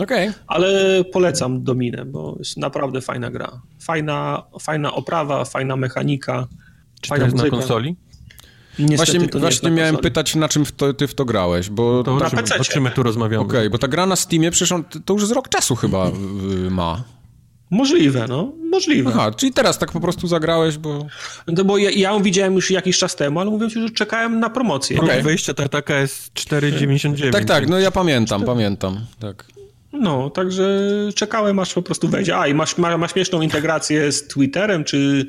Okej. 0.00 0.30
Ale 0.46 1.04
polecam 1.12 1.64
Dominę, 1.64 2.04
bo 2.04 2.34
jest 2.38 2.56
naprawdę 2.56 3.00
fajna 3.00 3.30
gra. 3.30 3.60
Fajna, 3.80 4.42
fajna 4.60 4.92
oprawa, 4.94 5.44
fajna 5.44 5.76
mechanika. 5.76 6.46
Czy 7.00 7.02
to 7.02 7.08
fajna 7.08 7.24
jest 7.24 7.36
na 7.36 7.50
konsoli? 7.50 7.96
Niestety 8.78 9.12
Właśnie, 9.12 9.28
to 9.28 9.38
właśnie 9.38 9.70
na 9.70 9.76
miałem 9.76 9.94
konsoli. 9.94 10.10
pytać, 10.10 10.34
na 10.34 10.48
czym 10.48 10.64
w 10.64 10.72
to, 10.72 10.94
ty 10.94 11.06
w 11.06 11.14
to 11.14 11.24
grałeś, 11.24 11.70
bo... 11.70 12.04
To 12.04 12.14
Okej, 12.14 12.26
o 12.26 12.42
czym, 12.42 12.60
o 12.60 12.64
czym 12.64 12.82
my 12.82 12.90
tu 12.90 13.02
rozmawiamy? 13.02 13.70
bo 13.70 13.78
ta 13.78 13.88
gra 13.88 14.06
na 14.06 14.16
Steamie 14.16 14.50
przecież 14.50 14.72
on, 14.72 14.84
to 15.04 15.12
już 15.12 15.26
z 15.26 15.30
rok 15.30 15.48
czasu 15.48 15.76
chyba 15.76 16.08
y, 16.66 16.70
ma. 16.70 17.04
Możliwe, 17.70 18.26
no. 18.28 18.52
Możliwe. 18.70 19.10
Aha, 19.14 19.30
czyli 19.36 19.52
teraz 19.52 19.78
tak 19.78 19.92
po 19.92 20.00
prostu 20.00 20.26
zagrałeś, 20.26 20.78
bo... 20.78 21.06
No 21.46 21.64
bo 21.64 21.78
ja, 21.78 21.90
ja 21.90 22.10
ją 22.10 22.22
widziałem 22.22 22.54
już 22.54 22.70
jakiś 22.70 22.98
czas 22.98 23.16
temu, 23.16 23.40
ale 23.40 23.50
mówię 23.50 23.68
ci, 23.68 23.80
że 23.80 23.90
czekałem 23.90 24.40
na 24.40 24.50
promocję. 24.50 25.00
Okej. 25.00 25.22
wejścia 25.22 25.54
tartaka 25.54 26.00
jest 26.00 26.34
4,99. 26.34 27.32
Tak, 27.32 27.44
tak, 27.44 27.68
no 27.68 27.78
ja 27.78 27.90
pamiętam, 27.90 28.44
pamiętam, 28.44 29.00
tak. 29.18 29.44
No, 29.92 30.30
także 30.30 30.80
czekałem 31.14 31.58
aż 31.58 31.74
po 31.74 31.82
prostu 31.82 32.08
wejdzie. 32.08 32.38
A 32.38 32.46
i 32.46 32.54
masz, 32.54 32.78
ma, 32.78 32.98
ma 32.98 33.08
śmieszną 33.08 33.40
integrację 33.40 34.12
z 34.12 34.28
Twitterem 34.28 34.84
czy 34.84 35.26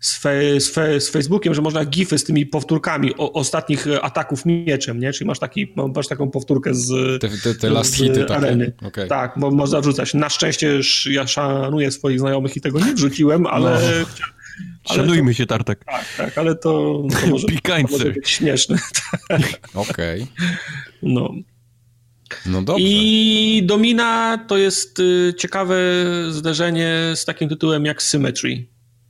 z, 0.00 0.16
fe, 0.18 0.60
z, 0.60 0.70
fe, 0.70 1.00
z 1.00 1.08
Facebookiem, 1.10 1.54
że 1.54 1.62
można 1.62 1.84
gify 1.84 2.18
z 2.18 2.24
tymi 2.24 2.46
powtórkami 2.46 3.14
o, 3.16 3.32
ostatnich 3.32 3.86
e, 3.86 4.00
ataków 4.02 4.46
mieczem, 4.46 5.00
nie? 5.00 5.12
Czyli 5.12 5.28
masz, 5.28 5.38
taki, 5.38 5.72
masz 5.94 6.08
taką 6.08 6.30
powtórkę 6.30 6.74
z 6.74 7.20
Te, 7.20 7.28
te, 7.28 7.54
te 7.54 7.70
last 7.70 7.90
z 7.92 7.94
hity 7.94 8.20
takie. 8.20 8.36
areny. 8.36 8.72
Okej. 8.82 9.08
Tak, 9.08 9.36
mo, 9.36 9.50
można 9.50 9.80
wrzucać. 9.80 10.14
Na 10.14 10.28
szczęście 10.28 10.68
już 10.68 11.06
ja 11.10 11.26
szanuję 11.26 11.90
swoich 11.90 12.20
znajomych 12.20 12.56
i 12.56 12.60
tego 12.60 12.80
nie 12.80 12.94
wrzuciłem, 12.94 13.46
ale... 13.46 13.70
No. 13.70 13.76
ale 14.84 15.02
Szanujmy 15.02 15.34
się, 15.34 15.46
Tartak. 15.46 15.84
Tak, 15.84 16.04
tak, 16.16 16.38
ale 16.38 16.54
to, 16.54 17.02
to, 17.20 17.26
może, 17.26 17.46
to 17.64 17.82
może 17.90 18.10
być 18.10 18.28
śmieszne. 18.28 18.78
Okej, 19.74 20.26
No. 21.02 21.34
no 22.46 22.62
dobrze. 22.62 22.84
I 22.86 23.62
Domina 23.66 24.38
to 24.48 24.56
jest 24.56 24.98
y, 25.00 25.34
ciekawe 25.38 25.76
zderzenie 26.30 26.92
z 27.14 27.24
takim 27.24 27.48
tytułem 27.48 27.84
jak 27.84 28.02
Symmetry, 28.02 28.66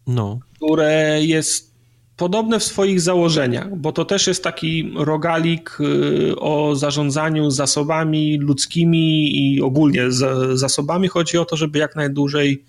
No. 0.06 0.38
Które 0.62 1.18
jest 1.22 1.74
podobne 2.16 2.58
w 2.58 2.64
swoich 2.64 3.00
założeniach, 3.00 3.76
bo 3.76 3.92
to 3.92 4.04
też 4.04 4.26
jest 4.26 4.44
taki 4.44 4.92
rogalik 4.96 5.78
y, 5.80 6.36
o 6.38 6.76
zarządzaniu 6.76 7.50
zasobami 7.50 8.38
ludzkimi 8.38 9.36
i 9.54 9.60
ogólnie 9.62 10.10
z 10.10 10.58
zasobami. 10.58 11.08
Chodzi 11.08 11.38
o 11.38 11.44
to, 11.44 11.56
żeby 11.56 11.78
jak 11.78 11.96
najdłużej 11.96 12.64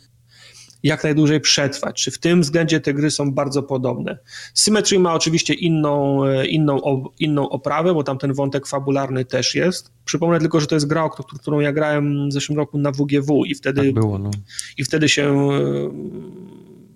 jak 0.83 1.03
najdłużej 1.03 1.41
przetrwać. 1.41 2.03
Czy 2.03 2.11
w 2.11 2.17
tym 2.17 2.41
względzie 2.41 2.79
te 2.79 2.93
gry 2.93 3.11
są 3.11 3.31
bardzo 3.31 3.63
podobne. 3.63 4.17
Symmetry 4.53 4.99
ma 4.99 5.13
oczywiście 5.13 5.53
inną, 5.53 6.25
e, 6.25 6.47
inną, 6.47 7.03
inną 7.19 7.49
oprawę, 7.49 7.93
bo 7.93 8.03
tam 8.03 8.17
ten 8.17 8.33
wątek 8.33 8.67
fabularny 8.67 9.25
też 9.25 9.55
jest. 9.55 9.91
Przypomnę 10.05 10.39
tylko, 10.39 10.59
że 10.59 10.67
to 10.67 10.75
jest 10.75 10.87
gra, 10.87 11.03
o 11.03 11.09
któ- 11.09 11.23
którą 11.39 11.59
ja 11.59 11.73
grałem 11.73 12.29
w 12.29 12.33
zeszłym 12.33 12.57
roku 12.57 12.77
na 12.77 12.91
WGW 12.91 13.45
i 13.45 13.55
wtedy, 13.55 13.81
Tak 13.83 13.93
było, 13.93 14.19
no. 14.19 14.31
i 14.77 14.83
wtedy 14.83 15.09
się 15.09 15.23
e, 15.51 15.59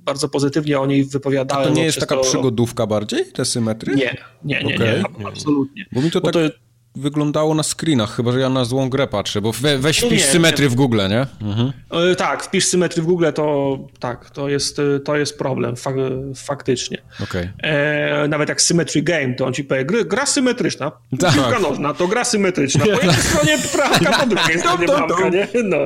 bardzo 0.05 0.29
pozytywnie 0.29 0.79
o 0.79 0.85
niej 0.85 1.01
A 1.01 1.11
wypowiadałem. 1.11 1.63
to 1.63 1.69
nie 1.69 1.81
bo 1.81 1.85
jest 1.85 1.99
taka 1.99 2.15
to- 2.15 2.21
przygodówka 2.21 2.87
bardziej, 2.87 3.25
te 3.25 3.45
symetry? 3.45 3.95
Nie, 3.95 4.17
nie, 4.43 4.63
nie, 4.63 4.75
Okej. 4.75 4.79
nie, 4.97 5.05
ab- 5.05 5.25
absolutnie. 5.27 5.85
Bo 5.91 6.01
mi 6.01 6.11
to 6.11 6.21
Bo 6.21 6.31
tak 6.31 6.33
to- 6.33 6.57
wyglądało 6.95 7.55
na 7.55 7.63
screenach, 7.63 8.15
chyba 8.15 8.31
że 8.31 8.39
ja 8.39 8.49
na 8.49 8.65
złą 8.65 8.89
grę 8.89 9.07
patrzę, 9.07 9.41
bo 9.41 9.51
we, 9.51 9.77
weź 9.77 10.01
Nie, 10.01 10.07
wpisz 10.07 10.21
nie, 10.21 10.27
symetry 10.27 10.69
w 10.69 10.75
Google, 10.75 10.97
nie? 11.09 11.25
Mhm. 11.41 11.71
E, 12.11 12.15
Tak, 12.15 12.43
wpisz 12.43 12.65
symetry 12.65 13.01
w 13.01 13.05
Google, 13.05 13.25
to 13.35 13.77
tak, 13.99 14.29
to 14.29 14.49
jest, 14.49 14.79
e, 14.79 14.99
to 14.99 15.17
jest 15.17 15.37
problem, 15.37 15.75
fak, 15.75 15.95
faktycznie. 16.35 16.97
Okej. 17.23 17.49
E, 17.63 18.27
nawet 18.27 18.49
jak 18.49 18.61
Symmetry 18.61 19.01
Game, 19.01 19.33
to 19.33 19.45
on 19.45 19.53
ci 19.53 19.63
powie, 19.63 19.85
gra 19.85 20.25
symetryczna, 20.25 20.91
Tak. 21.19 21.33
piłka 21.33 21.59
nożna, 21.59 21.93
to 21.93 22.07
gra 22.07 22.23
symetryczna, 22.23 22.85
po 22.85 22.91
jednej 22.91 23.13
stronie 23.15 23.57
bramka, 23.75 24.19
po 24.19 24.25
drugiej 24.25 24.59
stronie 24.59 24.85
bramka, 24.87 25.29
nie? 25.29 25.47
No. 25.63 25.77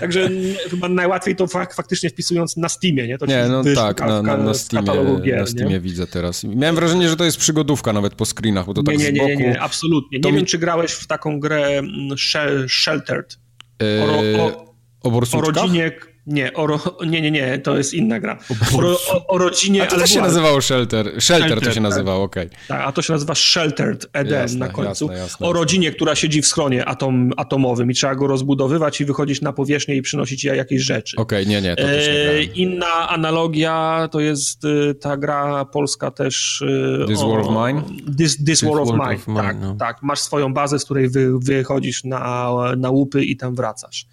Także 0.00 0.30
chyba 0.70 0.88
najłatwiej 0.88 1.36
to 1.36 1.46
fak, 1.46 1.74
faktycznie 1.74 2.10
wpisując 2.10 2.56
na 2.56 2.68
Steamie, 2.68 3.06
nie? 3.06 3.18
To 3.18 3.26
Nie, 3.26 3.46
no 3.48 3.62
tak, 3.74 4.00
na, 4.00 4.22
na, 4.22 4.36
na, 4.36 4.54
Steamie, 4.54 5.20
gier, 5.22 5.36
na 5.36 5.40
nie? 5.40 5.46
Steamie 5.46 5.80
widzę 5.80 6.06
teraz. 6.06 6.44
Miałem 6.44 6.76
wrażenie, 6.76 7.08
że 7.08 7.16
to 7.16 7.24
jest 7.24 7.38
przygodówka 7.38 7.92
nawet 7.92 8.14
po 8.14 8.24
screenach, 8.24 8.66
bo 8.66 8.74
to 8.74 8.82
tak 8.82 8.98
Nie, 8.98 9.04
nie, 9.04 9.10
z 9.10 9.12
nie, 9.12 9.20
boku... 9.20 9.30
nie, 9.30 9.36
nie, 9.48 9.60
absolutnie. 9.60 10.18
Nie 10.24 10.32
wiem, 10.32 10.46
czy 10.48 10.58
grałeś 10.58 10.92
w 10.92 11.06
taką 11.06 11.40
grę 11.40 11.66
mm, 11.66 11.90
Shel- 12.16 12.68
Sheltered. 12.68 13.38
E, 13.82 14.04
O, 14.04 14.42
o, 14.44 14.74
o 15.02 15.20
o 15.38 15.40
rodzinie... 15.40 15.90
Nie, 16.28 16.52
o, 16.54 16.66
ro... 16.66 16.80
nie, 17.06 17.20
nie, 17.20 17.30
nie, 17.30 17.58
to 17.58 17.76
jest 17.76 17.94
inna 17.94 18.20
gra. 18.20 18.38
O, 18.76 18.80
ro... 18.80 18.98
o, 19.08 19.26
o 19.26 19.38
rodzinie... 19.38 19.82
A 19.82 19.86
to 19.86 19.96
też 19.96 20.10
się 20.10 20.20
nazywało 20.20 20.62
Shelter. 20.62 21.06
Shelter, 21.06 21.22
Shelter 21.22 21.60
to 21.60 21.72
się 21.72 21.80
nazywało, 21.80 22.24
okej. 22.24 22.46
Okay. 22.46 22.58
Tak, 22.68 22.82
a 22.86 22.92
to 22.92 23.02
się 23.02 23.12
nazywa 23.12 23.34
Sheltered 23.34 24.06
Eden 24.12 24.40
jasne, 24.40 24.58
na 24.58 24.68
końcu. 24.68 25.04
Jasne, 25.04 25.18
jasne, 25.18 25.46
o 25.46 25.52
rodzinie, 25.52 25.92
która 25.92 26.14
siedzi 26.14 26.42
w 26.42 26.46
schronie 26.46 26.84
atom, 26.84 27.32
atomowym 27.36 27.90
i 27.90 27.94
trzeba 27.94 28.14
go 28.14 28.26
rozbudowywać 28.26 29.00
i 29.00 29.04
wychodzić 29.04 29.40
na 29.40 29.52
powierzchnię 29.52 29.96
i 29.96 30.02
przynosić 30.02 30.44
jakieś 30.44 30.82
rzeczy. 30.82 31.16
Okej, 31.16 31.42
okay, 31.42 31.54
nie, 31.54 31.62
nie, 31.62 31.76
to 31.76 31.82
też 31.82 32.06
nie 32.06 32.14
e, 32.14 32.42
Inna 32.42 33.08
analogia 33.08 34.08
to 34.12 34.20
jest 34.20 34.64
y, 34.64 34.94
ta 34.94 35.16
gra 35.16 35.64
polska 35.64 36.10
też... 36.10 36.60
Y, 36.60 37.04
This 37.08 37.20
War 37.22 37.40
of 37.40 37.46
Mine? 37.48 37.82
This, 38.16 38.36
This, 38.36 38.44
This 38.44 38.62
War 38.62 38.80
of 38.80 38.88
Mine, 38.90 39.14
of 39.14 39.26
mine 39.26 39.42
tak, 39.42 39.56
no. 39.60 39.76
tak. 39.78 40.02
Masz 40.02 40.20
swoją 40.20 40.54
bazę, 40.54 40.78
z 40.78 40.84
której 40.84 41.08
wy, 41.08 41.38
wychodzisz 41.38 42.04
na, 42.04 42.52
na 42.76 42.90
łupy 42.90 43.24
i 43.24 43.36
tam 43.36 43.54
wracasz. 43.54 44.06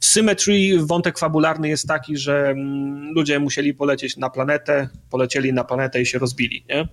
W 0.00 0.06
Symmetry 0.06 0.78
wątek 0.78 1.18
fabularny 1.18 1.59
jest 1.68 1.88
taki, 1.88 2.16
że 2.16 2.48
mm, 2.48 3.12
ludzie 3.14 3.38
musieli 3.38 3.74
polecieć 3.74 4.16
na 4.16 4.30
planetę, 4.30 4.88
polecieli 5.10 5.52
na 5.52 5.64
planetę 5.64 6.02
i 6.02 6.06
się 6.06 6.18
rozbili, 6.18 6.64
nie? 6.68 6.88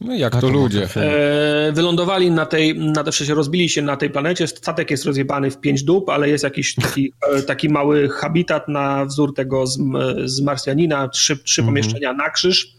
No 0.00 0.14
jak 0.14 0.40
to 0.40 0.48
ludzie. 0.48 0.88
E, 0.96 1.72
wylądowali 1.72 2.30
na 2.30 2.46
tej, 2.46 2.78
na, 2.78 3.12
się 3.12 3.34
rozbili 3.34 3.68
się 3.68 3.82
na 3.82 3.96
tej 3.96 4.10
planecie, 4.10 4.46
statek 4.46 4.90
jest 4.90 5.04
rozjebany 5.04 5.50
w 5.50 5.60
pięć 5.60 5.82
dób, 5.82 6.08
ale 6.08 6.28
jest 6.28 6.44
jakiś 6.44 6.74
taki, 6.74 7.12
e, 7.32 7.42
taki 7.42 7.68
mały 7.68 8.08
habitat 8.08 8.68
na 8.68 9.04
wzór 9.04 9.34
tego 9.34 9.66
z, 9.66 9.78
z 10.24 10.40
Marsjanina, 10.40 11.08
trzy, 11.08 11.36
trzy 11.36 11.60
mhm. 11.60 11.74
pomieszczenia 11.74 12.12
na 12.12 12.30
krzyż 12.30 12.76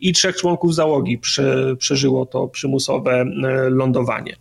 i 0.00 0.12
trzech 0.12 0.36
członków 0.36 0.74
załogi 0.74 1.18
prze, 1.18 1.76
przeżyło 1.76 2.26
to 2.26 2.48
przymusowe 2.48 3.12
e, 3.12 3.26
lądowanie. 3.70 4.36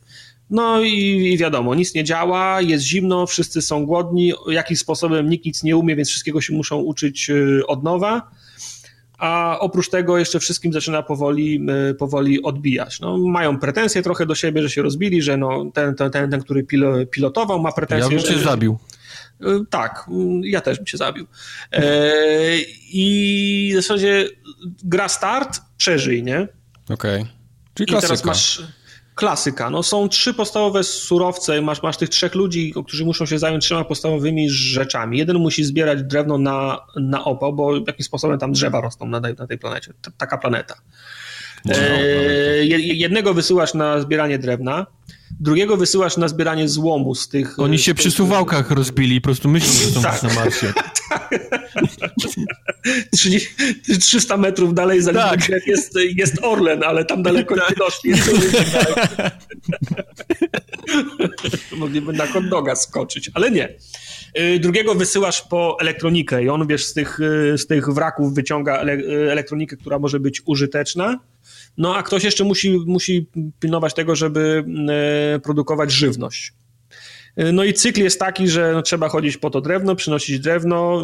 No 0.50 0.82
i, 0.82 1.32
i, 1.34 1.38
wiadomo, 1.38 1.76
nic 1.76 1.94
nie 1.94 2.04
działa, 2.04 2.62
jest 2.62 2.86
zimno, 2.86 3.28
wszyscy 3.28 3.62
są 3.62 3.86
głodni, 3.86 4.34
jakimś 4.48 4.80
sposobem 4.80 5.30
nikt 5.30 5.46
nic 5.46 5.64
nie 5.64 5.78
umie, 5.78 5.96
więc 5.96 6.10
wszystkiego 6.10 6.42
się 6.42 6.54
muszą 6.54 6.78
uczyć 6.78 7.30
e, 7.30 7.68
od 7.68 7.84
nowa. 7.84 8.32
A 9.18 9.58
oprócz 9.60 9.90
tego 9.90 10.18
jeszcze 10.18 10.40
wszystkim 10.40 10.74
zaczyna 10.74 11.04
powoli, 11.04 11.66
e, 11.90 11.94
powoli 11.94 12.44
odbijać. 12.44 13.00
No, 13.00 13.18
mają 13.18 13.60
pretensje 13.60 14.02
trochę 14.02 14.26
do 14.26 14.36
siebie, 14.36 14.62
że 14.62 14.70
się 14.70 14.82
rozbili, 14.82 15.22
że 15.22 15.38
no, 15.38 15.72
ten, 15.74 15.96
ten, 15.96 16.12
ten, 16.12 16.32
ten 16.32 16.42
który 16.42 16.66
pilotował 17.12 17.62
ma 17.62 17.72
pretensje. 17.72 18.18
Ja 18.18 18.24
bym 18.24 18.34
cię 18.34 18.40
zabił. 18.44 18.78
Tak, 19.70 20.10
ja 20.44 20.62
też 20.62 20.78
bym 20.78 20.88
się 20.88 20.98
zabił. 20.98 21.28
I 22.92 23.70
w 23.74 23.76
zasadzie 23.76 24.30
gra 24.84 25.10
start, 25.10 25.62
przeżyj, 25.78 26.24
nie? 26.24 26.48
Okej. 26.90 27.22
Okay. 27.22 27.26
Czyli 27.74 27.88
klasyka. 27.88 28.14
I 28.14 28.18
teraz 28.18 28.26
masz 28.26 28.64
klasyka. 29.16 29.70
No, 29.70 29.84
są 29.84 30.10
trzy 30.10 30.34
podstawowe 30.34 30.84
surowce, 30.84 31.62
masz, 31.62 31.84
masz 31.84 31.98
tych 31.98 32.10
trzech 32.10 32.36
ludzi, 32.36 32.74
którzy 32.88 33.06
muszą 33.06 33.26
się 33.26 33.40
zająć 33.40 33.66
trzema 33.66 33.84
podstawowymi 33.84 34.50
rzeczami. 34.50 35.18
Jeden 35.18 35.38
musi 35.38 35.64
zbierać 35.64 36.04
drewno 36.04 36.38
na, 36.38 36.80
na 36.96 37.24
opał, 37.24 37.54
bo 37.54 37.76
jakimś 37.76 38.06
sposobem 38.06 38.40
tam 38.40 38.52
drzewa 38.52 38.82
rosną 38.82 39.08
na, 39.08 39.20
na 39.20 39.48
tej 39.48 39.58
planecie. 39.58 39.94
T 40.02 40.12
taka 40.18 40.38
planeta. 40.38 40.76
No, 41.66 41.74
jednego 42.78 43.34
wysyłasz 43.34 43.74
na 43.74 44.02
zbieranie 44.02 44.40
drewna, 44.40 44.86
drugiego 45.40 45.78
wysyłasz 45.78 46.18
na 46.18 46.28
zbieranie 46.28 46.70
złomu 46.70 47.16
z 47.16 47.28
tych... 47.28 47.60
Oni 47.60 47.80
się 47.80 47.94
tych, 47.94 48.00
przy 48.00 48.12
suwałkach 48.12 48.72
rozbili, 48.72 49.22
po 49.22 49.26
prostu 49.26 49.50
myślą, 49.50 49.72
że 49.74 49.92
są 49.92 50.02
tak. 50.02 50.24
na 50.24 50.34
Marsie. 50.34 50.74
300 54.00 54.38
metrów 54.38 54.74
dalej 54.74 55.02
za 55.02 55.14
tak. 55.14 55.50
jest, 55.68 55.98
jest 56.16 56.44
Orlen, 56.44 56.84
ale 56.84 57.06
tam 57.06 57.24
daleko 57.24 57.56
tak. 57.56 57.70
nie 57.70 57.76
doszli. 57.76 58.14
Mogliby 61.78 62.14
na 62.14 62.28
kondoga 62.28 62.76
skoczyć, 62.76 63.32
ale 63.34 63.52
nie. 63.52 63.70
Y, 64.40 64.60
drugiego 64.60 64.96
wysyłasz 64.96 65.42
po 65.42 65.78
elektronikę 65.80 66.44
i 66.44 66.50
on, 66.50 66.68
wiesz, 66.68 66.86
z 66.86 66.94
tych, 66.94 67.20
y, 67.20 67.58
z 67.58 67.68
tych 67.68 67.94
wraków 67.94 68.34
wyciąga 68.34 68.78
elektronikę, 69.32 69.78
która 69.78 70.00
może 70.00 70.20
być 70.20 70.42
użyteczna, 70.46 71.20
no 71.78 71.96
a 71.96 72.04
ktoś 72.04 72.24
jeszcze 72.24 72.44
musi, 72.44 72.80
musi 72.86 73.30
pilnować 73.60 73.94
tego, 73.94 74.16
żeby 74.16 74.66
e, 75.36 75.40
produkować 75.40 75.92
żywność. 75.92 76.54
No 77.54 77.64
i 77.64 77.74
cykl 77.74 78.02
jest 78.02 78.20
taki, 78.20 78.48
że 78.48 78.72
no, 78.74 78.82
trzeba 78.82 79.10
chodzić 79.10 79.38
po 79.38 79.50
to 79.50 79.62
drewno, 79.62 79.96
przynosić 79.96 80.40
drewno, 80.40 81.04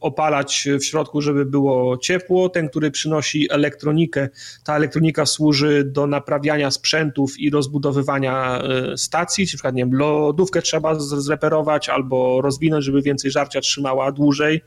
opalać 0.00 0.68
w 0.80 0.84
środku, 0.84 1.20
żeby 1.20 1.44
było 1.44 1.98
ciepło. 1.98 2.48
Ten, 2.48 2.68
który 2.68 2.90
przynosi 2.90 3.52
elektronikę, 3.52 4.28
ta 4.64 4.76
elektronika 4.76 5.26
służy 5.26 5.84
do 5.84 6.06
naprawiania 6.06 6.70
sprzętów 6.70 7.40
i 7.40 7.50
rozbudowywania 7.50 8.62
e, 8.62 8.96
stacji. 8.96 9.44
Na 9.44 9.48
przykład, 9.48 9.74
nie 9.74 9.82
wiem, 9.82 9.94
lodówkę 9.94 10.62
trzeba 10.62 10.94
zreperować 11.00 11.88
albo 11.88 12.40
rozwinąć, 12.40 12.84
żeby 12.84 13.02
więcej 13.02 13.30
żarcia 13.30 13.60
trzymała 13.60 14.12
dłużej. 14.12 14.62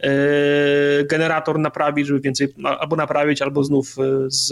E, 0.00 1.04
generator 1.04 1.58
naprawić, 1.58 2.06
żeby 2.06 2.20
więcej, 2.20 2.48
albo 2.64 2.96
naprawić, 2.96 3.42
albo 3.42 3.64
znów 3.64 3.96
e, 3.98 4.30
z, 4.30 4.48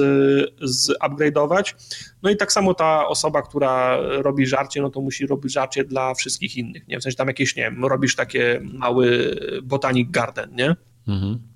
z 0.63 0.91
upgrade'ować. 0.99 1.75
No 2.23 2.31
i 2.31 2.37
tak 2.37 2.53
samo 2.53 2.75
ta 2.75 3.09
osoba, 3.09 3.43
która 3.43 3.99
robi 4.01 4.47
żarcie, 4.47 4.83
no 4.83 4.91
to 4.91 5.01
musi 5.01 5.27
robić 5.27 5.53
żarcie 5.53 5.85
dla 5.85 6.15
wszystkich 6.15 6.57
innych, 6.57 6.89
nie? 6.89 7.01
W 7.01 7.03
sensie 7.03 7.17
tam 7.17 7.29
jakieś, 7.29 7.57
nie 7.57 7.63
wiem, 7.63 7.85
robisz 7.85 8.17
takie 8.17 8.61
mały 8.65 9.37
botanic 9.63 10.11
garden, 10.11 10.51
nie? 10.55 10.77
Mhm. 11.09 11.51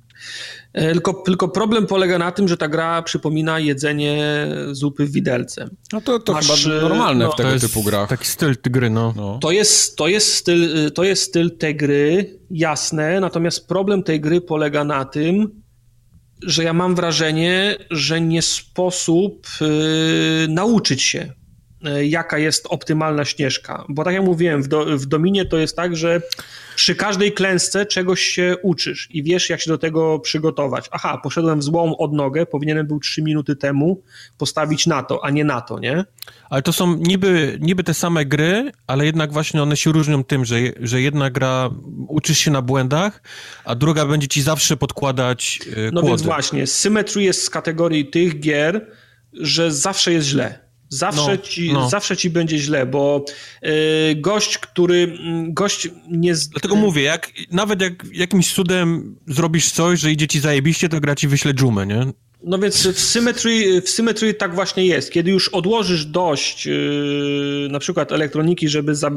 E, 0.73 0.93
tylko, 0.93 1.13
tylko 1.13 1.49
problem 1.49 1.87
polega 1.87 2.19
na 2.19 2.33
tym, 2.33 2.49
że 2.49 2.57
ta 2.57 2.69
gra 2.69 3.03
przypomina 3.03 3.59
jedzenie 3.59 4.47
zupy 4.73 5.07
w 5.07 5.13
widelce. 5.13 5.69
No 5.93 6.01
to, 6.01 6.19
to 6.19 6.33
Masz, 6.33 6.65
chyba 6.65 6.81
normalne 6.81 7.25
no, 7.25 7.33
w 7.33 7.37
tego 7.37 7.59
typu 7.59 7.83
grach. 7.83 8.09
Taki 8.09 8.27
styl 8.27 8.57
tej 8.57 8.73
gry, 8.73 8.91
no. 8.91 9.15
no. 9.17 9.39
To, 9.39 9.51
jest, 9.51 9.97
to, 9.97 10.09
jest 10.09 10.35
styl, 10.35 10.93
to 10.93 11.05
jest 11.05 11.23
styl 11.23 11.57
tej 11.59 11.77
gry, 11.77 12.39
jasne, 12.51 13.21
natomiast 13.21 13.69
problem 13.69 14.03
tej 14.03 14.21
gry 14.21 14.41
polega 14.41 14.85
na 14.85 15.05
tym, 15.05 15.64
że 16.43 16.65
ja 16.65 16.73
mam 16.73 16.95
wrażenie, 16.95 17.77
że 17.91 18.21
nie 18.21 18.43
sposób 18.43 19.47
yy, 19.61 20.49
nauczyć 20.49 21.03
się 21.03 21.33
jaka 22.03 22.39
jest 22.39 22.67
optymalna 22.71 23.25
ścieżka. 23.25 23.85
Bo 23.89 24.05
tak 24.05 24.15
jak 24.15 24.23
mówiłem, 24.23 24.63
w, 24.63 24.69
do, 24.69 24.99
w 24.99 25.07
Dominie 25.07 25.45
to 25.45 25.57
jest 25.57 25.77
tak, 25.77 25.97
że 25.97 26.23
przy 26.77 26.95
każdej 26.95 27.33
klęsce 27.33 27.87
czegoś 27.87 28.21
się 28.21 28.57
uczysz 28.63 29.09
i 29.11 29.23
wiesz, 29.23 29.51
jak 29.51 29.61
się 29.61 29.71
do 29.71 29.79
tego 29.79 30.19
przygotować. 30.19 30.89
Aha, 30.93 31.21
poszedłem 31.23 31.61
w 31.61 31.63
złą 31.63 31.97
odnogę, 31.97 32.47
powinienem 32.47 32.87
był 32.87 33.01
trzy 33.01 33.23
minuty 33.23 33.57
temu 33.57 34.03
postawić 34.39 34.87
na 34.87 35.03
to, 35.03 35.25
a 35.25 35.31
nie 35.31 35.45
na 35.45 35.61
to, 35.61 35.79
nie? 35.79 36.05
Ale 36.51 36.63
to 36.63 36.73
są 36.73 36.95
niby, 36.95 37.59
niby 37.61 37.85
te 37.85 37.95
same 37.95 38.25
gry, 38.25 38.73
ale 38.87 39.07
jednak 39.07 39.33
właśnie 39.33 39.63
one 39.63 39.77
się 39.77 39.93
różnią 39.93 40.25
tym, 40.25 40.45
że, 40.45 40.57
że 40.81 41.01
jedna 41.01 41.31
gra 41.31 41.71
uczysz 42.09 42.39
się 42.39 42.51
na 42.51 42.63
błędach, 42.63 43.23
a 43.65 43.75
druga 43.75 44.07
będzie 44.07 44.29
ci 44.29 44.43
zawsze 44.43 44.77
podkładać 44.77 45.61
yy, 45.67 45.91
No 45.93 46.03
więc 46.03 46.23
właśnie, 46.23 46.67
Symmetry 46.67 47.23
jest 47.23 47.45
z 47.45 47.51
kategorii 47.51 48.07
tych 48.07 48.41
gier, 48.41 48.87
że 49.33 49.73
zawsze 49.73 50.13
jest 50.13 50.27
źle 50.27 50.64
Zawsze, 50.89 51.31
no, 51.31 51.39
ci, 51.39 51.73
no. 51.73 51.89
zawsze 51.89 52.17
ci 52.17 52.31
będzie 52.31 52.59
źle, 52.59 52.87
bo 52.87 53.25
yy, 53.63 53.71
gość, 54.17 54.59
który. 54.59 55.19
Gość 55.49 55.89
nie. 56.11 56.35
Z... 56.35 56.49
Dlatego 56.49 56.77
mówię, 56.77 57.03
jak, 57.03 57.31
nawet 57.51 57.81
jak 57.81 57.93
jakimś 58.13 58.55
cudem 58.55 59.17
zrobisz 59.27 59.71
coś, 59.71 60.01
że 60.01 60.13
idzie 60.13 60.29
ci 60.29 60.41
zajebiście, 60.41 60.89
to 60.89 61.01
gra 61.01 61.15
ci 61.15 61.29
wyśle 61.29 61.55
dżumę, 61.55 61.87
nie? 61.87 62.07
No 62.47 62.59
więc 62.59 62.87
w 62.87 63.01
Symmetry, 63.01 63.83
w 63.83 63.91
Symmetry 63.91 64.35
tak 64.35 64.55
właśnie 64.55 64.87
jest. 64.87 65.13
Kiedy 65.13 65.31
już 65.31 65.49
odłożysz 65.49 66.07
dość 66.07 66.67
yy, 66.67 67.69
na 67.71 67.79
przykład 67.79 68.13
elektroniki, 68.13 68.69
żeby 68.69 68.95
zab, 68.95 69.13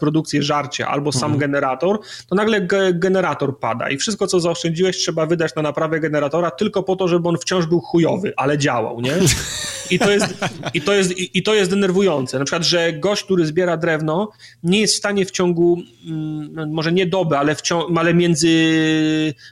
produkcję 0.00 0.42
żarcia 0.42 0.88
albo 0.88 1.12
sam 1.12 1.32
mhm. 1.32 1.40
generator, 1.40 1.98
to 2.28 2.34
nagle 2.34 2.60
ge, 2.60 2.92
generator 2.94 3.58
pada 3.58 3.90
i 3.90 3.96
wszystko, 3.96 4.26
co 4.26 4.40
zaoszczędziłeś, 4.40 4.96
trzeba 4.96 5.26
wydać 5.26 5.54
na 5.54 5.62
naprawę 5.62 6.00
generatora 6.00 6.50
tylko 6.50 6.82
po 6.82 6.96
to, 6.96 7.08
żeby 7.08 7.28
on 7.28 7.38
wciąż 7.38 7.66
był 7.66 7.80
chujowy, 7.80 8.32
ale 8.36 8.58
działał, 8.58 9.00
nie? 9.00 9.14
I 9.90 9.98
to 9.98 10.10
jest, 10.10 10.26
i 10.74 10.80
to 10.80 10.94
jest, 10.94 11.18
i 11.18 11.42
to 11.42 11.54
jest 11.54 11.70
denerwujące. 11.70 12.38
Na 12.38 12.44
przykład, 12.44 12.64
że 12.64 12.92
gość, 12.92 13.24
który 13.24 13.46
zbiera 13.46 13.76
drewno, 13.76 14.30
nie 14.62 14.80
jest 14.80 14.94
w 14.94 14.96
stanie 14.96 15.26
w 15.26 15.30
ciągu, 15.30 15.82
mm, 16.06 16.72
może 16.72 16.92
nie 16.92 17.06
doby, 17.06 17.38
ale, 17.38 17.54
w 17.54 17.60
ciągu, 17.60 17.98
ale 17.98 18.14
między 18.14 18.48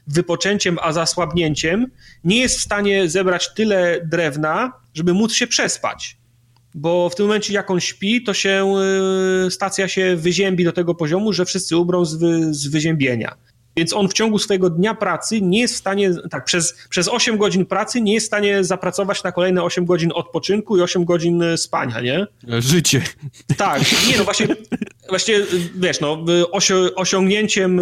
wypoczęciem 0.07 0.79
a 0.83 0.93
zasłabnięciem, 0.93 1.87
nie 2.25 2.41
jest 2.41 2.59
w 2.59 2.63
stanie 2.67 3.09
zebrać 3.09 3.55
tyle 3.55 4.01
drewna, 4.05 4.73
żeby 4.95 5.15
móc 5.15 5.33
się 5.33 5.47
przespać. 5.47 6.17
Bo 6.75 7.09
w 7.09 7.15
tym 7.15 7.27
momencie, 7.27 7.53
jak 7.53 7.71
on 7.71 7.81
śpi, 7.81 8.23
to 8.23 8.35
się 8.35 8.75
y, 9.47 9.51
stacja 9.51 9.89
się 9.89 10.17
wyziębi 10.17 10.65
do 10.65 10.73
tego 10.73 10.95
poziomu, 10.95 11.33
że 11.33 11.45
wszyscy 11.45 11.77
ubrą 11.77 12.05
z, 12.05 12.15
wy, 12.15 12.55
z 12.55 12.67
wyziębienia. 12.67 13.37
Więc 13.77 13.93
on 13.93 14.09
w 14.09 14.13
ciągu 14.13 14.39
swojego 14.39 14.71
dnia 14.71 14.95
pracy 14.95 15.41
nie 15.41 15.61
jest 15.61 15.75
w 15.75 15.77
stanie, 15.77 16.11
tak, 16.31 16.45
przez, 16.45 16.75
przez 16.89 17.09
8 17.09 17.39
godzin 17.39 17.67
pracy 17.67 18.01
nie 18.01 18.15
jest 18.15 18.27
w 18.27 18.29
stanie 18.29 18.65
zapracować 18.65 19.23
na 19.23 19.33
kolejne 19.33 19.63
8 19.63 19.85
godzin 19.85 20.13
odpoczynku 20.15 20.77
i 20.77 20.81
8 20.81 21.05
godzin 21.05 21.43
spania, 21.57 22.01
nie? 22.01 22.27
Życie. 22.59 23.03
Tak, 23.57 23.81
nie, 24.09 24.19
no 24.19 24.25
właśnie 24.25 24.47
Właściwie, 25.09 25.47
wiesz, 25.75 26.01
no, 26.01 26.25
osiągnięciem 26.97 27.81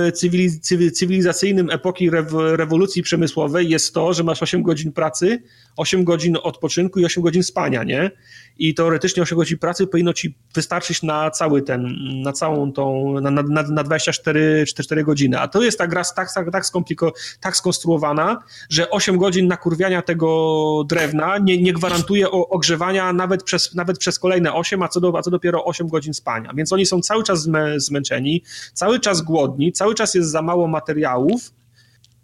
cywilizacyjnym 0.93 1.71
epoki 1.71 2.11
rewolucji 2.57 3.03
przemysłowej 3.03 3.69
jest 3.69 3.95
to, 3.95 4.13
że 4.13 4.25
masz 4.25 4.43
8 4.43 4.63
godzin 4.63 4.93
pracy, 4.93 5.43
8 5.77 6.05
godzin 6.05 6.37
odpoczynku 6.43 7.01
i 7.01 7.05
8 7.05 7.23
godzin 7.23 7.43
spania, 7.43 7.83
nie? 7.83 8.11
I 8.59 8.75
teoretycznie 8.75 9.23
8 9.23 9.39
godzin 9.39 9.59
pracy 9.59 9.87
powinno 9.87 10.13
ci 10.13 10.35
wystarczyć 10.55 11.03
na 11.03 11.31
cały 11.31 11.63
ten, 11.63 11.95
na 12.23 12.33
całą 12.33 12.73
tą, 12.73 13.15
na, 13.21 13.31
na, 13.31 13.43
na 13.63 13.85
24 13.85 14.65
4 14.67 15.05
godziny. 15.05 15.41
A 15.41 15.49
to 15.49 15.63
jest 15.63 15.79
ta 15.79 15.87
gra 15.87 16.05
tak, 16.17 16.35
tak, 16.35 16.51
tak, 16.53 16.67
skompliko, 16.67 17.13
tak 17.41 17.57
skonstruowana, 17.57 18.43
że 18.71 18.91
8 18.91 19.17
godzin 19.17 19.47
nakurwiania 19.47 20.03
tego 20.03 20.85
drewna 20.89 21.39
nie, 21.39 21.63
nie 21.63 21.73
gwarantuje 21.73 22.31
ogrzewania 22.31 23.13
nawet 23.13 23.43
przez, 23.43 23.75
nawet 23.75 23.99
przez 23.99 24.19
kolejne 24.19 24.55
8, 24.55 24.83
a 24.83 24.89
co, 24.89 25.01
do, 25.01 25.19
a 25.19 25.23
co 25.23 25.31
dopiero 25.31 25.65
8 25.65 25.89
godzin 25.89 26.15
spania. 26.15 26.53
Więc 26.55 26.73
oni 26.73 26.87
są 26.87 27.01
cały 27.01 27.14
czas 27.23 27.49
zmęczeni, 27.77 28.43
cały 28.73 29.01
czas 29.01 29.23
głodni, 29.23 29.73
cały 29.73 29.95
czas 29.95 30.15
jest 30.15 30.31
za 30.31 30.43
mało 30.43 30.69
materiałów, 30.69 31.53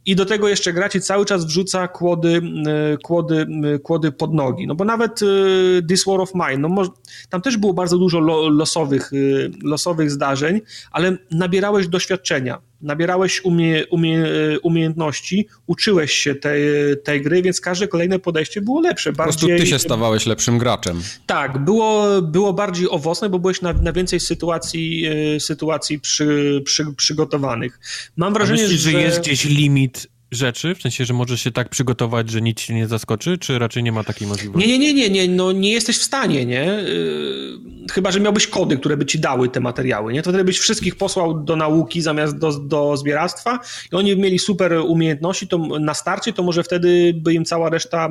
i 0.06 0.16
do 0.16 0.26
tego 0.26 0.48
jeszcze 0.48 0.72
gracie 0.72 1.00
cały 1.00 1.24
czas 1.24 1.44
wrzuca 1.44 1.88
kłody, 1.88 2.40
e, 2.66 2.96
kłody, 2.96 3.46
e, 3.74 3.78
kłody 3.78 4.12
pod 4.12 4.34
nogi. 4.34 4.66
No 4.66 4.74
bo 4.74 4.84
nawet 4.84 5.20
e, 5.22 5.26
This 5.82 6.04
War 6.06 6.20
of 6.20 6.34
Mine, 6.34 6.68
no 6.68 6.82
tam 7.28 7.40
też 7.40 7.56
było 7.56 7.74
bardzo 7.74 7.98
dużo 7.98 8.20
losowych, 8.50 9.10
losowych 9.62 10.10
zdarzeń, 10.10 10.60
ale 10.90 11.16
nabierałeś 11.30 11.88
doświadczenia 11.88 12.69
nabierałeś 12.82 13.44
umie, 13.44 13.86
umie, 13.86 14.24
umiejętności, 14.62 15.48
uczyłeś 15.66 16.12
się 16.12 16.35
tej, 16.35 16.62
tej 17.05 17.23
gry, 17.23 17.43
więc 17.43 17.61
każde 17.61 17.89
kolejne 17.89 18.19
podejście 18.19 18.61
było 18.61 18.81
lepsze. 18.81 19.12
Bardziej... 19.12 19.40
Po 19.40 19.47
prostu 19.47 19.65
ty 19.65 19.70
się 19.70 19.78
stawałeś 19.78 20.27
lepszym 20.27 20.59
graczem. 20.59 21.02
Tak, 21.27 21.59
było, 21.59 22.23
było 22.23 22.52
bardziej 22.52 22.90
owocne, 22.90 23.28
bo 23.28 23.39
byłeś 23.39 23.62
na, 23.62 23.73
na 23.73 23.93
więcej 23.93 24.20
sytuacji, 24.20 25.07
e, 25.36 25.40
sytuacji 25.40 26.01
przy, 26.01 26.62
przy, 26.65 26.86
przygotowanych. 26.97 27.81
Mam 28.16 28.35
wrażenie, 28.35 28.62
myślisz, 28.62 28.81
że... 28.81 28.90
że 28.90 29.02
jest 29.02 29.20
gdzieś 29.20 29.44
limit 29.44 30.07
rzeczy? 30.31 30.74
W 30.74 30.82
sensie, 30.82 31.05
że 31.05 31.15
możesz 31.15 31.40
się 31.40 31.51
tak 31.51 31.69
przygotować, 31.69 32.31
że 32.31 32.40
nic 32.40 32.61
się 32.61 32.74
nie 32.74 32.89
zaskoczy, 32.89 33.39
czy 33.39 33.59
raczej 33.59 33.82
nie 33.82 33.93
ma 33.93 34.05
takiej 34.05 34.28
możliwości? 34.28 34.69
Nie, 34.69 34.78
nie, 34.78 34.94
nie, 34.94 35.11
nie, 35.11 35.28
nie, 35.28 35.35
no 35.35 35.52
nie 35.52 35.73
jesteś 35.73 35.98
w 35.98 36.02
stanie, 36.02 36.47
nie? 36.47 36.65
Yy, 36.65 37.59
chyba, 37.93 38.11
że 38.11 38.20
miałbyś 38.20 38.47
kody, 38.47 38.77
które 38.77 38.97
by 38.97 39.07
ci 39.07 39.19
dały 39.19 39.48
te 39.48 39.61
materiały, 39.61 40.12
nie? 40.12 40.23
To 40.23 40.31
wtedy 40.31 40.44
byś 40.44 40.59
wszystkich 40.59 40.97
posłał 40.97 41.44
do 41.44 41.57
nauki 41.57 42.02
zamiast 42.02 42.39
do, 42.39 42.52
do 42.52 42.97
zbieractwa 42.97 43.59
i 43.93 43.97
oni 43.97 44.16
mieli 44.16 44.39
super 44.39 44.73
umiejętności, 44.73 45.48
to 45.48 45.59
na 45.59 45.94
starcie 45.94 46.32
to 46.32 46.43
może 46.43 46.62
wtedy 46.62 47.15
by 47.16 47.35
im 47.35 47.44
cała 47.44 47.70
reszta 47.70 48.09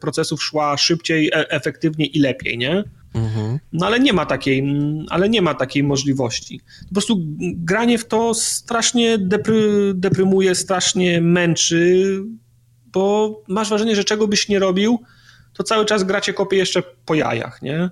procesów 0.00 0.42
szła 0.42 0.76
szybciej, 0.76 1.28
e 1.28 1.50
efektywniej 1.50 2.16
i 2.16 2.20
lepiej, 2.20 2.58
nie? 2.58 2.84
Mhm. 3.14 3.58
No 3.72 3.86
ale 3.86 4.00
nie 4.00 4.12
ma 4.12 4.26
takiej, 4.26 4.64
ale 5.08 5.28
nie 5.28 5.42
ma 5.42 5.54
takiej 5.54 5.82
możliwości. 5.82 6.60
Po 6.88 6.94
prostu 6.94 7.16
granie 7.40 7.98
w 7.98 8.04
to 8.04 8.34
strasznie 8.34 9.18
depry, 9.18 9.92
deprymuje, 9.94 10.54
strasznie 10.54 11.20
męczy, 11.20 12.04
bo 12.86 13.42
masz 13.48 13.68
wrażenie, 13.68 13.96
że 13.96 14.04
czego 14.04 14.28
byś 14.28 14.48
nie 14.48 14.58
robił, 14.58 14.98
to 15.52 15.62
cały 15.62 15.84
czas 15.84 16.04
gracie 16.04 16.32
kopie 16.32 16.56
jeszcze 16.56 16.82
po 17.04 17.14
jajach, 17.14 17.62
nie? 17.62 17.90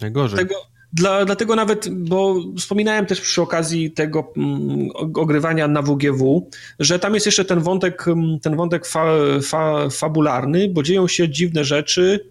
Najgorzej. 0.00 0.38
Tego, 0.38 0.54
dla, 0.92 1.24
dlatego 1.24 1.56
nawet, 1.56 1.88
bo 1.88 2.34
wspominałem 2.58 3.06
też 3.06 3.20
przy 3.20 3.42
okazji 3.42 3.90
tego 3.90 4.32
mm, 4.36 4.88
ogrywania 5.14 5.68
na 5.68 5.82
WGW, 5.82 6.50
że 6.78 6.98
tam 6.98 7.14
jest 7.14 7.26
jeszcze 7.26 7.44
ten 7.44 7.60
wątek, 7.60 8.04
ten 8.42 8.56
wątek 8.56 8.86
fa, 8.86 9.06
fa, 9.42 9.90
fabularny, 9.90 10.68
bo 10.68 10.82
dzieją 10.82 11.08
się 11.08 11.28
dziwne 11.28 11.64
rzeczy, 11.64 12.30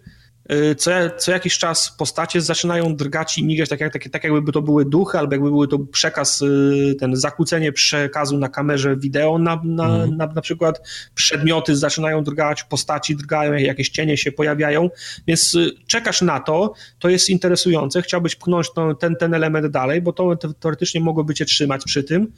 co, 0.76 0.90
co 1.18 1.32
jakiś 1.32 1.58
czas 1.58 1.96
postacie 1.98 2.40
zaczynają 2.40 2.96
drgać 2.96 3.38
i 3.38 3.44
migać, 3.44 3.68
tak, 3.68 3.80
jak, 3.80 3.92
tak, 3.92 4.08
tak 4.08 4.24
jakby 4.24 4.52
to 4.52 4.62
były 4.62 4.84
duchy, 4.84 5.18
albo 5.18 5.34
jakby 5.34 5.50
były 5.50 5.68
to 5.68 5.78
przekaz, 5.78 6.42
y, 6.42 6.94
ten 7.00 7.16
zakłócenie 7.16 7.72
przekazu 7.72 8.38
na 8.38 8.48
kamerze 8.48 8.96
wideo 8.96 9.38
na, 9.38 9.60
na, 9.64 9.86
mm. 9.86 10.16
na, 10.16 10.26
na 10.26 10.40
przykład, 10.40 10.80
przedmioty 11.14 11.76
zaczynają 11.76 12.24
drgać, 12.24 12.64
postaci 12.64 13.16
drgają, 13.16 13.52
jakieś 13.52 13.88
cienie 13.88 14.16
się 14.16 14.32
pojawiają, 14.32 14.90
więc 15.26 15.54
y, 15.54 15.70
czekasz 15.86 16.22
na 16.22 16.40
to, 16.40 16.72
to 16.98 17.08
jest 17.08 17.30
interesujące, 17.30 18.02
chciałbyś 18.02 18.36
pchnąć 18.36 18.72
to, 18.74 18.94
ten, 18.94 19.16
ten 19.16 19.34
element 19.34 19.66
dalej, 19.66 20.02
bo 20.02 20.12
to 20.12 20.36
teoretycznie 20.60 21.00
mogłoby 21.00 21.34
cię 21.34 21.44
trzymać 21.44 21.82
przy 21.84 22.04
tym, 22.04 22.32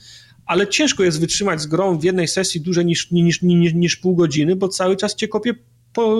ale 0.46 0.66
ciężko 0.66 1.04
jest 1.04 1.20
wytrzymać 1.20 1.60
z 1.60 1.66
grą 1.66 1.98
w 1.98 2.04
jednej 2.04 2.28
sesji 2.28 2.60
dłużej 2.60 2.86
niż, 2.86 3.10
niż, 3.10 3.42
niż, 3.42 3.74
niż 3.74 3.96
pół 3.96 4.16
godziny, 4.16 4.56
bo 4.56 4.68
cały 4.68 4.96
czas 4.96 5.14
cię 5.14 5.28
kopie 5.28 5.54
po, 5.98 6.16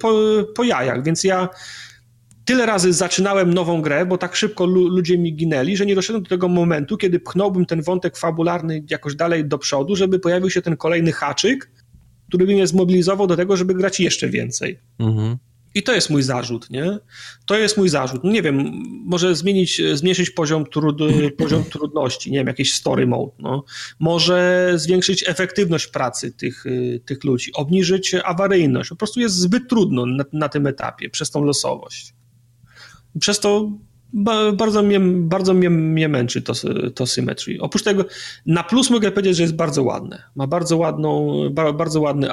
po, 0.00 0.12
po 0.54 0.64
jajach, 0.64 1.04
więc 1.04 1.24
ja 1.24 1.48
tyle 2.44 2.66
razy 2.66 2.92
zaczynałem 2.92 3.54
nową 3.54 3.82
grę, 3.82 4.06
bo 4.06 4.18
tak 4.18 4.36
szybko 4.36 4.66
ludzie 4.66 5.18
mi 5.18 5.34
ginęli, 5.34 5.76
że 5.76 5.86
nie 5.86 5.94
doszedłem 5.94 6.22
do 6.22 6.28
tego 6.28 6.48
momentu, 6.48 6.96
kiedy 6.96 7.20
pchnąłbym 7.20 7.66
ten 7.66 7.82
wątek 7.82 8.16
fabularny 8.16 8.84
jakoś 8.90 9.14
dalej 9.14 9.44
do 9.44 9.58
przodu, 9.58 9.96
żeby 9.96 10.18
pojawił 10.18 10.50
się 10.50 10.62
ten 10.62 10.76
kolejny 10.76 11.12
haczyk, 11.12 11.70
który 12.28 12.46
by 12.46 12.52
mnie 12.52 12.66
zmobilizował 12.66 13.26
do 13.26 13.36
tego, 13.36 13.56
żeby 13.56 13.74
grać 13.74 14.00
jeszcze 14.00 14.28
więcej. 14.28 14.78
Mhm. 14.98 15.36
I 15.74 15.82
to 15.82 15.92
jest 15.94 16.10
mój 16.10 16.22
zarzut, 16.22 16.70
nie? 16.70 16.98
To 17.46 17.58
jest 17.58 17.76
mój 17.76 17.88
zarzut. 17.88 18.24
No 18.24 18.30
nie 18.30 18.42
wiem, 18.42 18.82
może 19.04 19.36
zmienić, 19.36 19.82
zmniejszyć 19.94 20.30
poziom, 20.30 20.66
trud, 20.66 20.98
poziom 21.38 21.64
trudności, 21.64 22.30
nie 22.30 22.38
wiem, 22.38 22.46
jakiś 22.46 22.74
story 22.74 23.06
mode, 23.06 23.32
no. 23.38 23.64
Może 23.98 24.72
zwiększyć 24.76 25.28
efektywność 25.28 25.86
pracy 25.86 26.32
tych, 26.32 26.64
tych 27.04 27.24
ludzi, 27.24 27.52
obniżyć 27.52 28.14
awaryjność. 28.24 28.90
Po 28.90 28.96
prostu 28.96 29.20
jest 29.20 29.34
zbyt 29.34 29.68
trudno 29.68 30.06
na, 30.06 30.24
na 30.32 30.48
tym 30.48 30.66
etapie 30.66 31.10
przez 31.10 31.30
tą 31.30 31.44
losowość. 31.44 32.14
Przez 33.20 33.40
to 33.40 33.70
bardzo 34.52 34.82
mnie, 34.82 35.00
bardzo 35.00 35.54
mnie, 35.54 35.70
mnie 35.70 36.08
męczy 36.08 36.42
to, 36.42 36.52
to 36.94 37.06
Symmetry. 37.06 37.58
Oprócz 37.60 37.82
tego, 37.82 38.04
na 38.46 38.62
plus 38.62 38.90
mogę 38.90 39.10
powiedzieć, 39.10 39.36
że 39.36 39.42
jest 39.42 39.56
bardzo 39.56 39.82
ładne. 39.82 40.22
Ma 40.36 40.46
bardzo 40.46 40.76
ładną, 40.76 41.38
bardzo 41.74 42.00
ładny 42.00 42.28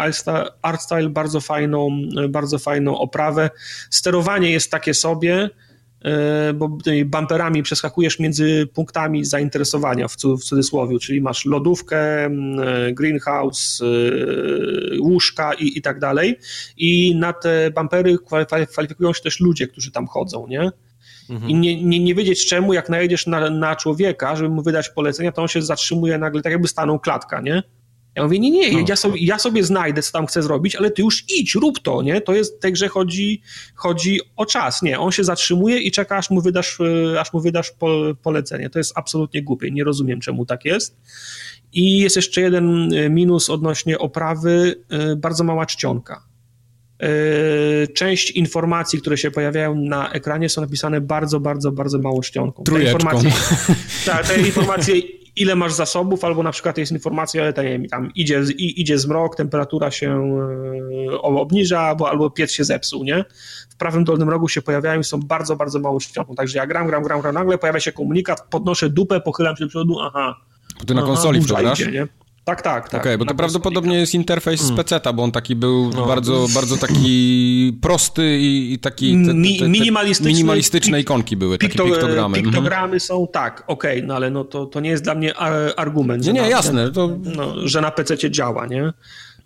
art 0.62 0.82
style, 0.82 1.10
bardzo 1.10 1.42
fajną, 1.42 1.90
bardzo 2.30 2.60
fajną 2.60 2.98
oprawę. 2.98 3.50
Sterowanie 3.90 4.52
jest 4.52 4.72
takie 4.72 4.94
sobie, 4.94 5.50
e, 6.02 6.54
bo 6.54 6.78
tymi 6.84 7.06
bumperami 7.06 7.64
przeskakujesz 7.64 8.20
między 8.20 8.68
punktami 8.74 9.26
zainteresowania 9.26 10.08
w, 10.08 10.16
cudzysłowie, 10.16 11.00
czyli 11.00 11.22
masz 11.22 11.46
lodówkę, 11.46 12.26
e, 12.26 12.30
greenhouse, 12.92 13.82
e, 13.82 13.86
łóżka 15.02 15.54
i, 15.54 15.78
i 15.78 15.82
tak 15.82 16.00
dalej. 16.00 16.40
I 16.78 17.16
na 17.16 17.34
te 17.34 17.72
bumpery 17.72 18.18
kwalifikują 18.68 19.14
się 19.14 19.22
też 19.22 19.40
ludzie, 19.40 19.68
którzy 19.68 19.92
tam 19.92 20.08
chodzą, 20.08 20.48
nie? 20.48 20.72
Mhm. 21.30 21.52
I 21.52 21.56
nie, 21.56 21.84
nie, 21.84 22.00
nie 22.00 22.16
wiedzieć 22.16 22.46
czemu, 22.46 22.74
jak 22.74 22.90
najedziesz 22.90 23.28
na, 23.28 23.50
na 23.50 23.76
człowieka, 23.76 24.36
żeby 24.36 24.50
mu 24.50 24.62
wydać 24.62 24.90
polecenia, 24.90 25.32
to 25.32 25.42
on 25.42 25.48
się 25.48 25.62
zatrzymuje 25.62 26.18
nagle, 26.18 26.42
tak 26.42 26.52
jakby 26.52 26.68
stanął 26.68 27.00
klatka, 27.00 27.42
nie? 27.42 27.64
Ja 28.16 28.24
mówię, 28.24 28.40
nie, 28.40 28.52
nie, 28.52 28.72
no. 28.72 28.86
ja, 28.88 28.96
sobie, 28.96 29.20
ja 29.20 29.40
sobie 29.40 29.64
znajdę, 29.64 30.02
co 30.02 30.12
tam 30.12 30.28
chcę 30.28 30.44
zrobić, 30.44 30.76
ale 30.76 30.92
ty 30.92 31.02
już 31.02 31.26
idź, 31.40 31.56
rób 31.56 31.80
to, 31.80 32.02
nie? 32.02 32.22
To 32.22 32.34
jest, 32.34 32.58
w 32.58 32.60
tej 32.60 32.74
grze 32.74 32.88
chodzi, 32.88 33.42
chodzi 33.76 34.20
o 34.36 34.46
czas, 34.46 34.82
nie? 34.82 35.00
On 35.00 35.12
się 35.12 35.24
zatrzymuje 35.24 35.80
i 35.80 35.92
czeka, 35.92 36.18
aż 36.18 36.30
mu 36.30 36.42
wydasz, 36.42 36.78
e, 37.14 37.20
aż 37.20 37.34
mu 37.34 37.40
wydasz 37.40 37.72
po, 37.72 38.02
polecenie. 38.22 38.70
To 38.70 38.80
jest 38.80 38.94
absolutnie 38.96 39.44
głupie, 39.44 39.72
nie 39.72 39.84
rozumiem, 39.84 40.20
czemu 40.20 40.46
tak 40.46 40.66
jest. 40.66 40.98
I 41.74 42.00
jest 42.00 42.16
jeszcze 42.16 42.42
jeden 42.42 42.94
e, 42.94 43.10
minus 43.10 43.50
odnośnie 43.50 44.00
oprawy, 44.00 44.84
e, 44.90 45.16
bardzo 45.16 45.44
mała 45.44 45.66
czcionka. 45.66 46.29
Yy, 47.02 47.88
część 47.88 48.32
informacji, 48.32 49.02
które 49.02 49.18
się 49.18 49.32
pojawiają 49.32 49.76
na 49.76 50.12
ekranie 50.12 50.50
są 50.50 50.62
napisane 50.62 51.02
bardzo, 51.02 51.40
bardzo, 51.40 51.72
bardzo 51.72 52.00
małą 52.00 52.22
czcionką. 52.22 52.64
Te 52.64 52.84
informacje, 52.84 53.32
tak, 54.06 54.28
te 54.28 54.42
informacje 54.42 54.96
ile 55.36 55.56
masz 55.56 55.74
zasobów, 55.74 56.24
albo 56.24 56.44
na 56.44 56.52
przykład 56.52 56.78
jest 56.78 56.92
informacja, 56.92 57.54
tam 57.92 58.12
idzie, 58.16 58.44
idzie 58.58 58.98
zmrok, 58.98 59.36
temperatura 59.36 59.92
się 59.92 60.40
yy, 60.92 61.22
obniża, 61.22 61.80
albo, 61.80 62.10
albo 62.10 62.30
piec 62.30 62.52
się 62.52 62.64
zepsuł, 62.64 63.04
nie? 63.04 63.26
W 63.70 63.76
prawym 63.76 64.04
dolnym 64.04 64.30
rogu 64.30 64.48
się 64.48 64.62
pojawiają 64.62 65.00
i 65.00 65.04
są 65.04 65.20
bardzo, 65.20 65.56
bardzo 65.56 65.80
małą 65.80 66.00
czcionką. 66.00 66.36
Także 66.36 66.58
ja 66.58 66.68
gram, 66.68 66.88
gram, 66.88 67.04
gram, 67.04 67.22
gram, 67.22 67.34
nagle 67.34 67.58
pojawia 67.58 67.80
się 67.80 67.92
komunikat, 67.92 68.42
podnoszę 68.50 68.90
dupę, 68.90 69.22
pochylam 69.22 69.56
się 69.56 69.64
do 69.64 69.70
przodu, 69.70 70.00
aha. 70.02 70.36
Bo 70.80 70.86
ty 70.86 70.94
na 70.94 71.02
konsoli 71.02 71.42
wkładasz? 71.42 71.80
Idzie, 71.80 71.92
nie? 71.92 72.08
Tak, 72.46 72.62
tak, 72.62 72.90
tak. 72.90 73.02
Okej, 73.02 73.16
okay, 73.16 73.18
bo 73.18 73.26
to 73.26 73.36
prawdopodobnie 73.36 74.00
jest 74.00 74.16
interfejs 74.16 74.62
z 74.62 74.72
PC, 74.72 75.00
bo 75.14 75.24
on 75.24 75.32
taki 75.32 75.56
był 75.56 75.90
no. 75.90 76.06
bardzo, 76.06 76.48
bardzo 76.54 76.78
taki 76.78 77.74
prosty 77.82 78.40
i, 78.40 78.74
i 78.74 78.80
taki... 78.80 79.12
Te, 79.12 79.26
te, 79.26 79.60
te, 79.60 79.70
minimalistyczny, 79.70 80.32
minimalistyczne 80.32 81.00
ikonki 81.00 81.38
były, 81.38 81.58
pikto, 81.58 81.84
takie 81.84 81.96
piktogramy. 81.96 82.38
Piktogramy 82.38 82.84
mhm. 82.84 83.00
są, 83.00 83.28
tak, 83.28 83.64
okej, 83.68 83.98
okay, 83.98 84.08
no 84.08 84.16
ale 84.16 84.32
no 84.32 84.44
to, 84.44 84.66
to 84.66 84.80
nie 84.80 84.90
jest 84.90 85.04
dla 85.04 85.16
mnie 85.16 85.38
argument. 85.78 86.26
Nie, 86.26 86.34
nie, 86.34 86.42
na, 86.42 86.48
jasne. 86.48 86.92
To... 86.92 87.18
No, 87.36 87.68
że 87.68 87.82
na 87.82 87.92
PC 87.92 88.32
działa, 88.32 88.66
nie? 88.66 88.94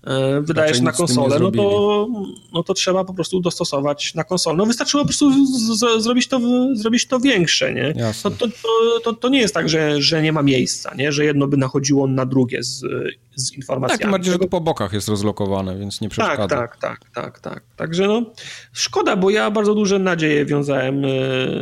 E, 0.08 0.42
wydajesz 0.42 0.82
na 0.82 0.92
konsolę, 0.92 1.40
no 1.40 1.52
to, 1.52 2.08
no 2.54 2.64
to 2.64 2.74
trzeba 2.74 3.04
po 3.04 3.14
prostu 3.14 3.40
dostosować 3.40 4.14
na 4.16 4.24
konsolę. 4.24 4.58
No 4.58 4.66
wystarczyło 4.66 5.04
po 5.04 5.08
prostu 5.08 5.32
z, 5.46 5.80
z, 5.80 6.04
zrobić, 6.04 6.28
to, 6.28 6.40
zrobić 6.76 7.08
to 7.08 7.20
większe, 7.20 7.74
nie? 7.74 7.94
To, 8.24 8.32
to, 8.32 8.48
to, 9.04 9.14
to, 9.14 9.30
nie 9.30 9.40
jest 9.40 9.54
tak, 9.54 9.70
że, 9.70 10.02
że 10.02 10.22
nie 10.22 10.34
ma 10.34 10.44
miejsca, 10.44 10.96
nie? 10.96 11.12
Że 11.12 11.26
jedno 11.26 11.48
by 11.48 11.58
nachodziło 11.58 12.08
na 12.08 12.26
drugie 12.26 12.64
z 12.64 12.84
z 13.36 13.54
informacjami. 13.54 14.02
Tak, 14.02 14.12
bardziej, 14.12 14.34
że 14.34 14.40
to 14.40 14.48
po 14.48 14.62
bokach 14.62 14.94
jest 14.94 15.08
rozlokowane, 15.08 15.78
więc 15.78 16.02
nie 16.02 16.10
przeszkadza. 16.10 16.48
Tak, 16.48 16.78
tak, 16.78 17.00
tak, 17.00 17.10
tak, 17.10 17.40
tak. 17.40 17.64
Także 17.76 18.08
no, 18.08 18.34
szkoda, 18.72 19.16
bo 19.16 19.30
ja 19.30 19.52
bardzo 19.52 19.76
duże 19.76 20.00
nadzieje 20.00 20.46
wiązałem 20.46 21.06
e, 21.06 21.08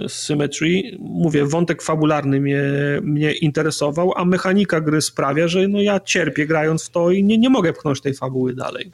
z 0.09 0.13
Symmetry. 0.13 0.97
Mówię, 0.99 1.45
wątek 1.45 1.81
fabularny 1.81 2.41
mnie, 2.41 2.63
mnie 3.03 3.33
interesował, 3.33 4.13
a 4.15 4.25
mechanika 4.25 4.81
gry 4.81 5.01
sprawia, 5.01 5.47
że 5.47 5.67
no 5.67 5.81
ja 5.81 5.99
cierpię 5.99 6.47
grając 6.47 6.85
w 6.85 6.89
to 6.89 7.11
i 7.11 7.23
nie, 7.23 7.37
nie 7.37 7.49
mogę 7.49 7.73
pchnąć 7.73 8.01
tej 8.01 8.13
fabuły 8.13 8.53
dalej. 8.53 8.91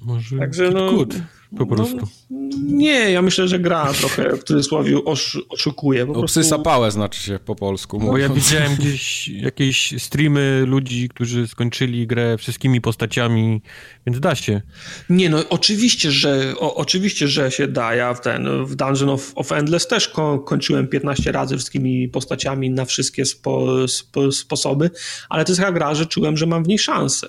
Może 0.00 0.38
Także 0.38 0.70
no, 0.70 0.92
good, 0.92 1.14
po 1.58 1.64
no, 1.64 1.66
prostu. 1.66 2.08
No, 2.30 2.42
nie, 2.62 3.10
ja 3.10 3.22
myślę, 3.22 3.48
że 3.48 3.58
gra 3.58 3.92
trochę 3.92 4.36
w 4.36 4.44
cudzysłowie 4.44 5.04
osz, 5.04 5.38
oszukuje. 5.48 6.06
Po 6.06 6.12
prostu... 6.12 6.40
Psysa 6.40 6.90
znaczy 6.90 7.22
się 7.22 7.38
po 7.44 7.54
polsku. 7.54 7.98
Bo 7.98 8.18
ja 8.18 8.28
widziałem 8.28 8.74
gdzieś 8.74 9.28
jakieś 9.28 9.94
streamy 10.02 10.64
ludzi, 10.66 11.08
którzy 11.08 11.48
skończyli 11.48 12.06
grę 12.06 12.38
wszystkimi 12.38 12.80
postaciami, 12.80 13.62
więc 14.06 14.20
da 14.20 14.34
się. 14.34 14.62
Nie, 15.10 15.30
no 15.30 15.38
oczywiście, 15.48 16.10
że 16.10 16.54
o, 16.58 16.74
oczywiście, 16.74 17.28
że 17.28 17.50
się 17.50 17.68
da. 17.68 17.94
Ja 17.94 18.14
w 18.14 18.20
ten 18.20 18.64
w 18.64 18.74
Dungeon 18.74 19.10
of, 19.10 19.32
of 19.34 19.52
Endless 19.52 19.86
też 19.86 20.08
ko 20.08 20.38
kończyłem 20.38 20.88
15 20.88 21.32
razy 21.32 21.56
wszystkimi 21.56 22.08
postaciami 22.08 22.70
na 22.70 22.84
wszystkie 22.84 23.24
spo, 23.24 23.88
spo, 23.88 24.32
sposoby, 24.32 24.90
ale 25.28 25.44
to 25.44 25.52
jest 25.52 25.60
taka 25.60 25.72
gra, 25.72 25.94
że 25.94 26.06
czułem, 26.06 26.36
że 26.36 26.46
mam 26.46 26.64
w 26.64 26.68
niej 26.68 26.78
szansę. 26.78 27.28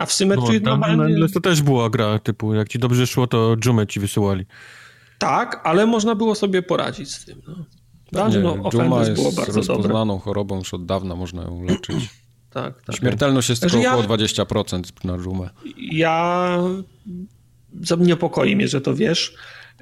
A 0.00 0.06
w 0.06 0.12
Symmetry 0.12 0.60
no, 0.60 0.70
normalnie... 0.70 1.28
to 1.28 1.40
też 1.40 1.62
była 1.62 1.90
gra 1.90 2.18
typu, 2.18 2.54
jak 2.54 2.68
ci 2.68 2.78
dobrze 2.78 3.06
szło, 3.06 3.26
to 3.26 3.56
dżumę 3.56 3.86
ci 3.86 4.00
wysyłali. 4.00 4.46
Tak, 5.18 5.60
ale 5.64 5.86
można 5.86 6.14
było 6.14 6.34
sobie 6.34 6.62
poradzić 6.62 7.14
z 7.14 7.24
tym. 7.24 7.42
No. 7.48 7.54
Dungeon 8.12 8.58
nie, 8.58 8.62
of 8.62 8.74
Endless 8.74 9.10
było 9.10 9.32
bardzo 9.32 9.52
rozpoznaną 9.52 10.14
dobre. 10.14 10.24
chorobą 10.24 10.58
już 10.58 10.74
od 10.74 10.86
dawna, 10.86 11.16
można 11.16 11.42
ją 11.42 11.64
leczyć. 11.64 12.08
tak, 12.50 12.82
tak. 12.82 12.96
Śmiertelność 12.96 13.48
jest 13.48 13.60
znaczy 13.60 13.72
tylko 13.72 13.84
ja... 13.84 13.98
około 13.98 14.16
20% 14.16 14.82
na 15.04 15.18
dżumę. 15.18 15.50
Ja... 15.76 16.58
Niepokoi 17.98 18.56
mnie, 18.56 18.68
że 18.68 18.80
to 18.80 18.94
wiesz. 18.94 19.34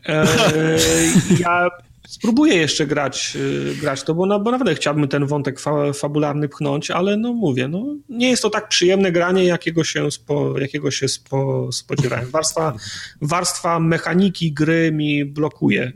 E, 0.07 0.27
ja 1.40 1.69
spróbuję 2.09 2.55
jeszcze 2.56 2.86
grać, 2.86 3.36
y, 3.36 3.76
grać 3.80 4.02
to, 4.02 4.14
bo, 4.14 4.26
na, 4.26 4.39
bo 4.39 4.51
naprawdę 4.51 4.74
chciałbym 4.74 5.09
ten 5.09 5.26
wątek 5.26 5.60
fa, 5.60 5.93
fabularny 5.93 6.48
pchnąć, 6.48 6.90
ale 6.90 7.16
no 7.16 7.32
mówię, 7.32 7.68
no, 7.68 7.97
nie 8.09 8.30
jest 8.30 8.43
to 8.43 8.51
tak 8.51 8.68
przyjemne 8.68 9.12
granie, 9.12 9.44
jakiego 9.44 9.85
się, 9.85 10.10
spo, 10.10 10.59
jakiego 10.59 10.90
się 10.90 11.09
spo, 11.09 11.72
spodziewałem. 11.72 12.30
Warstwa, 12.30 12.74
warstwa 13.22 13.80
mechaniki 13.80 14.52
gry 14.52 14.93
mi 14.93 15.24
blokuje 15.24 15.93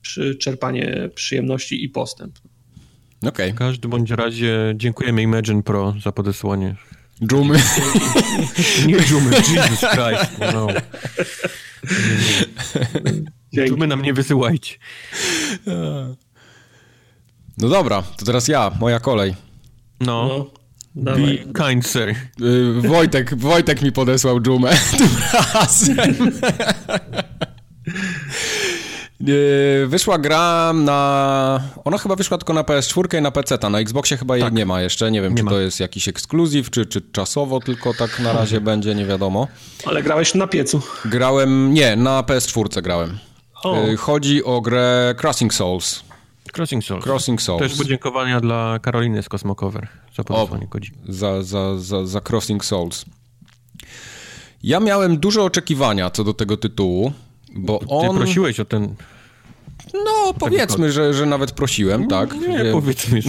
przy 0.00 0.34
czerpanie 0.34 1.10
przyjemności 1.14 1.84
i 1.84 1.88
postęp. 1.88 2.38
Okay. 3.26 3.52
W 3.52 3.54
każdym 3.54 3.90
bądź 3.90 4.10
razie 4.10 4.74
dziękujemy 4.76 5.22
Imagine 5.22 5.62
Pro 5.62 5.94
za 6.02 6.12
podesłanie. 6.12 6.76
Dżumy. 7.26 7.58
nie 8.86 9.00
dżumy, 9.00 9.30
Jesus 9.30 9.80
Christ. 9.80 10.38
No. 10.52 10.66
Dzięki. 13.52 13.76
my 13.76 13.86
nam 13.86 14.02
nie 14.02 14.12
wysyłajcie. 14.14 14.74
No 17.58 17.68
dobra, 17.68 18.02
to 18.16 18.26
teraz 18.26 18.48
ja, 18.48 18.70
moja 18.80 19.00
kolej. 19.00 19.34
No. 20.00 20.46
no 20.94 21.12
Be 21.16 21.36
kind, 21.36 21.86
sir. 21.86 22.08
Y, 22.08 22.88
Wojtek, 22.88 23.38
Wojtek 23.38 23.82
mi 23.82 23.92
podesłał 23.92 24.40
dżumę 24.40 24.70
tym 24.98 25.08
razem. 25.54 26.14
Y, 29.28 29.86
wyszła 29.86 30.18
gra 30.18 30.72
na. 30.72 31.60
Ona 31.84 31.98
chyba 31.98 32.16
wyszła 32.16 32.38
tylko 32.38 32.52
na 32.52 32.62
PS4 32.62 33.18
i 33.18 33.22
na 33.22 33.30
PC. 33.30 33.56
-ta. 33.56 33.70
Na 33.70 33.80
Xboxie 33.80 34.16
chyba 34.16 34.36
jej 34.36 34.44
tak. 34.44 34.54
nie 34.54 34.66
ma 34.66 34.82
jeszcze. 34.82 35.10
Nie 35.10 35.22
wiem, 35.22 35.32
nie 35.32 35.36
czy 35.38 35.44
ma. 35.44 35.50
to 35.50 35.60
jest 35.60 35.80
jakiś 35.80 36.08
ekskluzyw, 36.08 36.70
czy, 36.70 36.86
czy 36.86 37.00
czasowo 37.00 37.60
tylko 37.60 37.94
tak 37.94 38.20
na 38.20 38.32
razie 38.32 38.60
będzie, 38.60 38.94
nie 38.94 39.06
wiadomo. 39.06 39.48
Ale 39.86 40.02
grałeś 40.02 40.34
na 40.34 40.46
piecu? 40.46 40.82
Grałem. 41.04 41.74
Nie, 41.74 41.96
na 41.96 42.22
PS4 42.22 42.82
grałem. 42.82 43.18
Y, 43.64 43.96
chodzi 43.96 44.44
o 44.44 44.60
grę 44.60 45.14
Crossing 45.22 45.54
Souls. 45.54 46.04
Crossing 46.56 46.84
Souls. 46.84 47.04
Crossing 47.04 47.42
Souls. 47.42 47.62
Też 47.62 47.78
podziękowania 47.78 48.40
dla 48.40 48.78
Karoliny 48.82 49.22
z 49.22 49.28
Cosmocover 49.28 49.88
za 50.16 50.24
podesłanie 50.24 50.66
kodzi. 50.66 50.92
Za, 51.08 51.42
za, 51.42 51.78
za, 51.78 52.06
za 52.06 52.20
Crossing 52.20 52.64
Souls. 52.64 53.04
Ja 54.62 54.80
miałem 54.80 55.18
duże 55.18 55.42
oczekiwania 55.42 56.10
co 56.10 56.24
do 56.24 56.34
tego 56.34 56.56
tytułu, 56.56 57.12
bo 57.54 57.80
on... 57.88 58.10
Ty 58.10 58.16
prosiłeś 58.16 58.60
o 58.60 58.64
ten 58.64 58.94
no, 59.94 60.34
powiedzmy, 60.38 60.92
że, 60.92 61.14
że 61.14 61.26
nawet 61.26 61.52
prosiłem, 61.52 62.08
tak. 62.08 62.34
Nie, 62.34 62.48
nie 62.48 62.72
powiedzmy. 62.72 63.20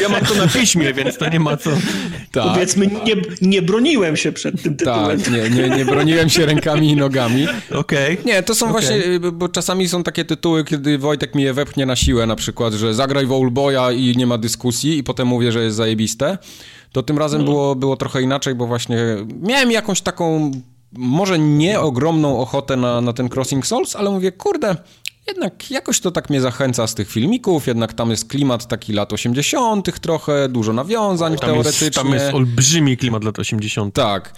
Ja 0.00 0.08
mam 0.08 0.24
to 0.24 0.34
na 0.34 0.48
piśmie, 0.48 0.94
więc 0.94 1.18
to 1.18 1.28
nie 1.28 1.40
ma 1.40 1.56
co. 1.56 1.70
Tak. 2.32 2.44
Powiedzmy, 2.52 2.86
nie, 2.86 3.14
nie 3.48 3.62
broniłem 3.62 4.16
się 4.16 4.32
przed 4.32 4.62
tym 4.62 4.76
tytułem. 4.76 5.20
Tak, 5.20 5.32
nie, 5.32 5.50
nie, 5.50 5.76
nie 5.76 5.84
broniłem 5.84 6.28
się 6.28 6.46
rękami 6.46 6.90
i 6.90 6.96
nogami. 6.96 7.46
Okej. 7.70 8.18
Okay. 8.18 8.32
Nie, 8.32 8.42
to 8.42 8.54
są 8.54 8.66
okay. 8.66 8.80
właśnie, 8.80 9.20
bo 9.32 9.48
czasami 9.48 9.88
są 9.88 10.02
takie 10.02 10.24
tytuły, 10.24 10.64
kiedy 10.64 10.98
Wojtek 10.98 11.34
mi 11.34 11.42
je 11.42 11.52
wepchnie 11.52 11.86
na 11.86 11.96
siłę, 11.96 12.26
na 12.26 12.36
przykład, 12.36 12.74
że 12.74 12.94
zagraj 12.94 13.26
w 13.26 13.32
Oldboya 13.32 13.96
i 13.96 14.16
nie 14.16 14.26
ma 14.26 14.38
dyskusji 14.38 14.98
i 14.98 15.04
potem 15.04 15.28
mówię, 15.28 15.52
że 15.52 15.64
jest 15.64 15.76
zajebiste. 15.76 16.38
To 16.92 17.02
tym 17.02 17.18
razem 17.18 17.40
no. 17.40 17.44
było, 17.44 17.74
było 17.74 17.96
trochę 17.96 18.22
inaczej, 18.22 18.54
bo 18.54 18.66
właśnie 18.66 18.98
miałem 19.42 19.70
jakąś 19.70 20.00
taką 20.00 20.50
może 20.92 21.38
nie 21.38 21.80
ogromną 21.80 22.38
ochotę 22.38 22.76
na, 22.76 23.00
na 23.00 23.12
ten 23.12 23.28
Crossing 23.28 23.66
Souls, 23.66 23.96
ale 23.96 24.10
mówię, 24.10 24.32
kurde, 24.32 24.76
jednak 25.26 25.70
jakoś 25.70 26.00
to 26.00 26.10
tak 26.10 26.30
mnie 26.30 26.40
zachęca 26.40 26.86
z 26.86 26.94
tych 26.94 27.10
filmików, 27.10 27.66
jednak 27.66 27.92
tam 27.92 28.10
jest 28.10 28.28
klimat 28.28 28.66
taki 28.66 28.92
lat 28.92 29.12
80. 29.12 30.00
trochę, 30.00 30.48
dużo 30.48 30.72
nawiązań 30.72 31.36
tam 31.36 31.50
teoretycznie. 31.50 31.86
Jest, 31.86 31.96
tam 31.96 32.12
jest 32.12 32.34
olbrzymi 32.34 32.96
klimat 32.96 33.24
lat 33.24 33.38
80. 33.38 33.94
Tak. 33.94 34.34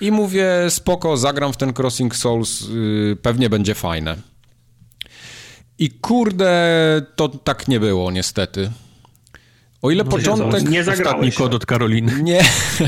I 0.00 0.10
mówię, 0.10 0.48
spoko, 0.68 1.16
zagram 1.16 1.52
w 1.52 1.56
ten 1.56 1.72
Crossing 1.78 2.16
Souls, 2.16 2.60
yy, 2.60 3.16
pewnie 3.22 3.50
będzie 3.50 3.74
fajne. 3.74 4.16
I 5.78 5.90
kurde, 5.90 7.02
to 7.16 7.28
tak 7.28 7.68
nie 7.68 7.80
było 7.80 8.10
niestety. 8.10 8.70
O 9.84 9.90
ile 9.90 10.04
no, 10.04 10.10
początek... 10.10 10.70
Nie 10.70 10.84
zagrałeś. 10.84 11.16
Ostatni 11.16 11.32
kod 11.32 11.54
od 11.54 11.66
Karoliny. 11.66 12.22
Nie, 12.22 12.44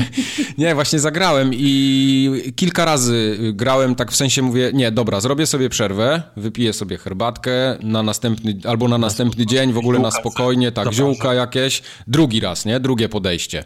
nie, 0.57 0.75
właśnie 0.75 0.99
zagrałem 0.99 1.51
i 1.53 2.53
kilka 2.55 2.85
razy 2.85 3.37
grałem 3.53 3.95
tak 3.95 4.11
w 4.11 4.15
sensie 4.15 4.41
mówię, 4.41 4.71
nie, 4.73 4.91
dobra, 4.91 5.21
zrobię 5.21 5.45
sobie 5.45 5.69
przerwę, 5.69 6.21
wypiję 6.37 6.73
sobie 6.73 6.97
herbatkę 6.97 7.77
na 7.81 8.03
następny, 8.03 8.59
albo 8.67 8.87
na 8.87 8.97
następny 8.97 9.45
dzień, 9.45 9.73
w 9.73 9.77
ogóle 9.77 9.99
na 9.99 10.11
spokojnie, 10.11 10.71
tak, 10.71 10.93
ziółka 10.93 11.33
jakieś. 11.33 11.81
Drugi 12.07 12.39
raz, 12.39 12.65
nie? 12.65 12.79
Drugie 12.79 13.09
podejście. 13.09 13.63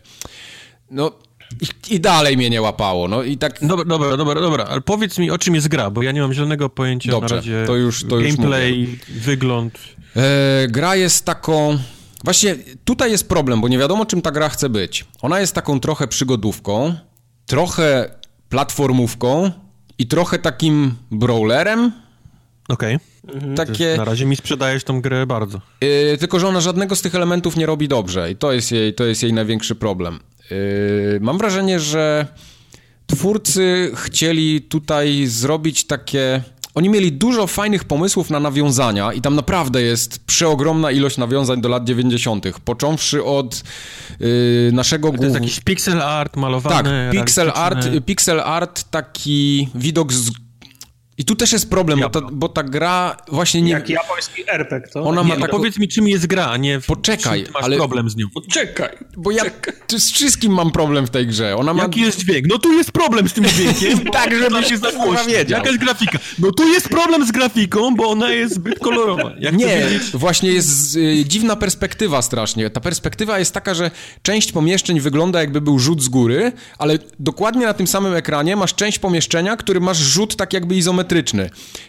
No, 0.90 1.12
i, 1.62 1.96
I, 1.96 2.00
dalej 2.00 2.38
mnie 2.38 2.50
nie 2.50 2.62
łapało, 2.62 3.08
no 3.08 3.24
i 3.24 3.38
tak... 3.38 3.60
Dobra, 3.62 3.86
dobra, 3.86 4.18
dobra, 4.18 4.42
dobra, 4.42 4.66
ale 4.66 4.82
powiedz 4.82 5.18
mi, 5.18 5.32
o 5.32 5.38
czym 5.38 5.56
jest 5.56 5.68
gra, 5.68 5.90
bo 5.90 6.04
ja 6.04 6.12
nie 6.12 6.22
mam 6.22 6.34
zielonego 6.34 6.70
pojęcia 6.70 7.12
Dobrze, 7.12 7.36
na 7.36 7.42
razie. 7.42 7.64
to 7.68 7.76
już, 7.76 8.04
to 8.04 8.18
Gameplay, 8.18 8.80
już 8.80 9.24
wygląd... 9.24 9.80
E, 10.16 10.68
gra 10.68 10.96
jest 10.96 11.26
taką... 11.26 11.78
Właśnie 12.24 12.56
tutaj 12.86 13.12
jest 13.12 13.30
problem, 13.30 13.62
bo 13.62 13.68
nie 13.68 13.78
wiadomo, 13.78 14.06
czym 14.06 14.22
ta 14.22 14.32
gra 14.32 14.50
chce 14.50 14.70
być. 14.70 15.06
Ona 15.22 15.40
jest 15.40 15.56
taką 15.56 15.80
trochę 15.80 16.08
przygodówką, 16.08 16.96
trochę 17.46 18.16
platformówką 18.50 19.52
i 19.98 20.08
trochę 20.08 20.40
takim 20.40 20.96
brawlerem. 21.12 21.92
Okej. 22.70 22.96
Okay. 22.96 23.36
Mhm. 23.36 23.56
Takie... 23.56 23.94
Na 23.98 24.06
razie 24.06 24.26
mi 24.26 24.36
sprzedajesz 24.36 24.84
tą 24.84 25.02
grę 25.02 25.26
bardzo. 25.26 25.62
Yy, 25.82 26.18
tylko, 26.20 26.40
że 26.40 26.48
ona 26.48 26.62
żadnego 26.62 26.96
z 26.96 27.02
tych 27.02 27.16
elementów 27.16 27.58
nie 27.58 27.66
robi 27.66 27.88
dobrze 27.88 28.32
i 28.32 28.36
to 28.36 28.52
jest 28.52 28.72
jej, 28.72 28.94
to 28.94 29.06
jest 29.06 29.24
jej 29.24 29.34
największy 29.34 29.76
problem. 29.76 30.20
Yy, 30.52 31.20
mam 31.22 31.38
wrażenie, 31.38 31.80
że 31.80 32.28
twórcy 33.08 33.92
chcieli 33.96 34.62
tutaj 34.62 35.26
zrobić 35.26 35.88
takie 35.88 36.44
oni 36.76 36.90
mieli 36.90 37.12
dużo 37.12 37.48
fajnych 37.48 37.84
pomysłów 37.84 38.30
na 38.30 38.40
nawiązania 38.40 39.14
i 39.14 39.22
tam 39.22 39.36
naprawdę 39.36 39.82
jest 39.82 40.26
przeogromna 40.26 40.92
ilość 40.92 41.18
nawiązań 41.18 41.62
do 41.62 41.70
lat 41.70 41.84
90., 41.84 42.46
począwszy 42.66 43.24
od 43.24 43.64
yy, 44.20 44.28
naszego 44.74 45.08
głównego... 45.08 45.34
To 45.34 45.40
jest 45.40 45.50
jakiś 45.50 45.60
pixel 45.64 46.02
art 46.02 46.38
malowany, 46.38 47.10
Tak, 47.12 47.12
pixel 47.12 47.52
art, 47.56 47.88
pixel 48.06 48.40
art, 48.40 48.84
taki 48.92 49.70
widok 49.76 50.14
z 50.14 50.32
i 51.18 51.26
tu 51.26 51.36
też 51.36 51.52
jest 51.52 51.70
problem, 51.70 52.00
bo 52.00 52.10
ta, 52.10 52.22
bo 52.32 52.50
ta, 52.50 52.64
gra 52.64 53.18
właśnie 53.28 53.62
nie... 53.62 53.72
Jak 53.72 53.90
japoński 53.90 54.44
RPG, 54.50 54.88
to? 54.94 55.04
Ona 55.04 55.24
ma 55.24 55.36
nie, 55.36 55.42
tak... 55.42 55.52
Powiedz 55.52 55.78
mi, 55.80 55.88
czym 55.88 56.08
jest 56.08 56.28
gra, 56.28 56.46
a 56.46 56.58
nie... 56.58 56.80
Poczekaj, 56.88 57.46
masz 57.54 57.64
ale... 57.64 57.78
problem 57.78 58.10
z 58.10 58.16
nią. 58.16 58.26
Poczekaj. 58.34 58.98
Bo 59.18 59.32
ja 59.32 59.44
Czekaj. 59.44 59.74
z 60.00 60.12
wszystkim 60.12 60.54
mam 60.54 60.72
problem 60.72 61.08
w 61.08 61.10
tej 61.10 61.28
grze. 61.28 61.56
Ona 61.58 61.74
ma... 61.74 61.84
Jaki 61.84 62.02
jest 62.02 62.20
dźwięk? 62.20 62.46
No 62.50 62.58
tu 62.58 62.74
jest 62.74 62.92
problem 62.92 63.30
z 63.30 63.34
tym 63.34 63.46
dźwiękiem. 63.46 64.00
tak, 64.14 64.36
żeby 64.36 64.64
się 64.64 64.80
kurwa 64.80 65.24
wiedział. 65.24 65.58
Jaka 65.58 65.70
jest 65.70 65.84
grafika? 65.84 66.20
No 66.40 66.52
tu 66.52 66.68
jest 66.68 66.90
problem 66.90 67.28
z 67.28 67.32
grafiką, 67.32 67.96
bo 67.96 68.10
ona 68.10 68.30
jest 68.30 68.56
zbyt 68.56 68.80
kolorowa. 68.80 69.32
Jak 69.40 69.58
nie, 69.58 69.88
właśnie 70.14 70.52
jest 70.52 70.96
y, 70.96 71.26
dziwna 71.26 71.56
perspektywa 71.56 72.22
strasznie. 72.22 72.70
Ta 72.70 72.82
perspektywa 72.82 73.40
jest 73.40 73.54
taka, 73.54 73.74
że 73.74 73.92
część 74.22 74.52
pomieszczeń 74.52 75.00
wygląda 75.00 75.42
jakby 75.42 75.62
był 75.62 75.80
rzut 75.80 76.04
z 76.04 76.10
góry, 76.10 76.52
ale 76.78 77.00
dokładnie 77.20 77.66
na 77.66 77.74
tym 77.74 77.88
samym 77.88 78.16
ekranie 78.16 78.56
masz 78.56 78.76
część 78.76 79.00
pomieszczenia, 79.00 79.58
który 79.58 79.80
masz 79.80 79.98
rzut 79.98 80.36
tak 80.36 80.54
jakby 80.54 80.76
izometryczny 80.76 81.01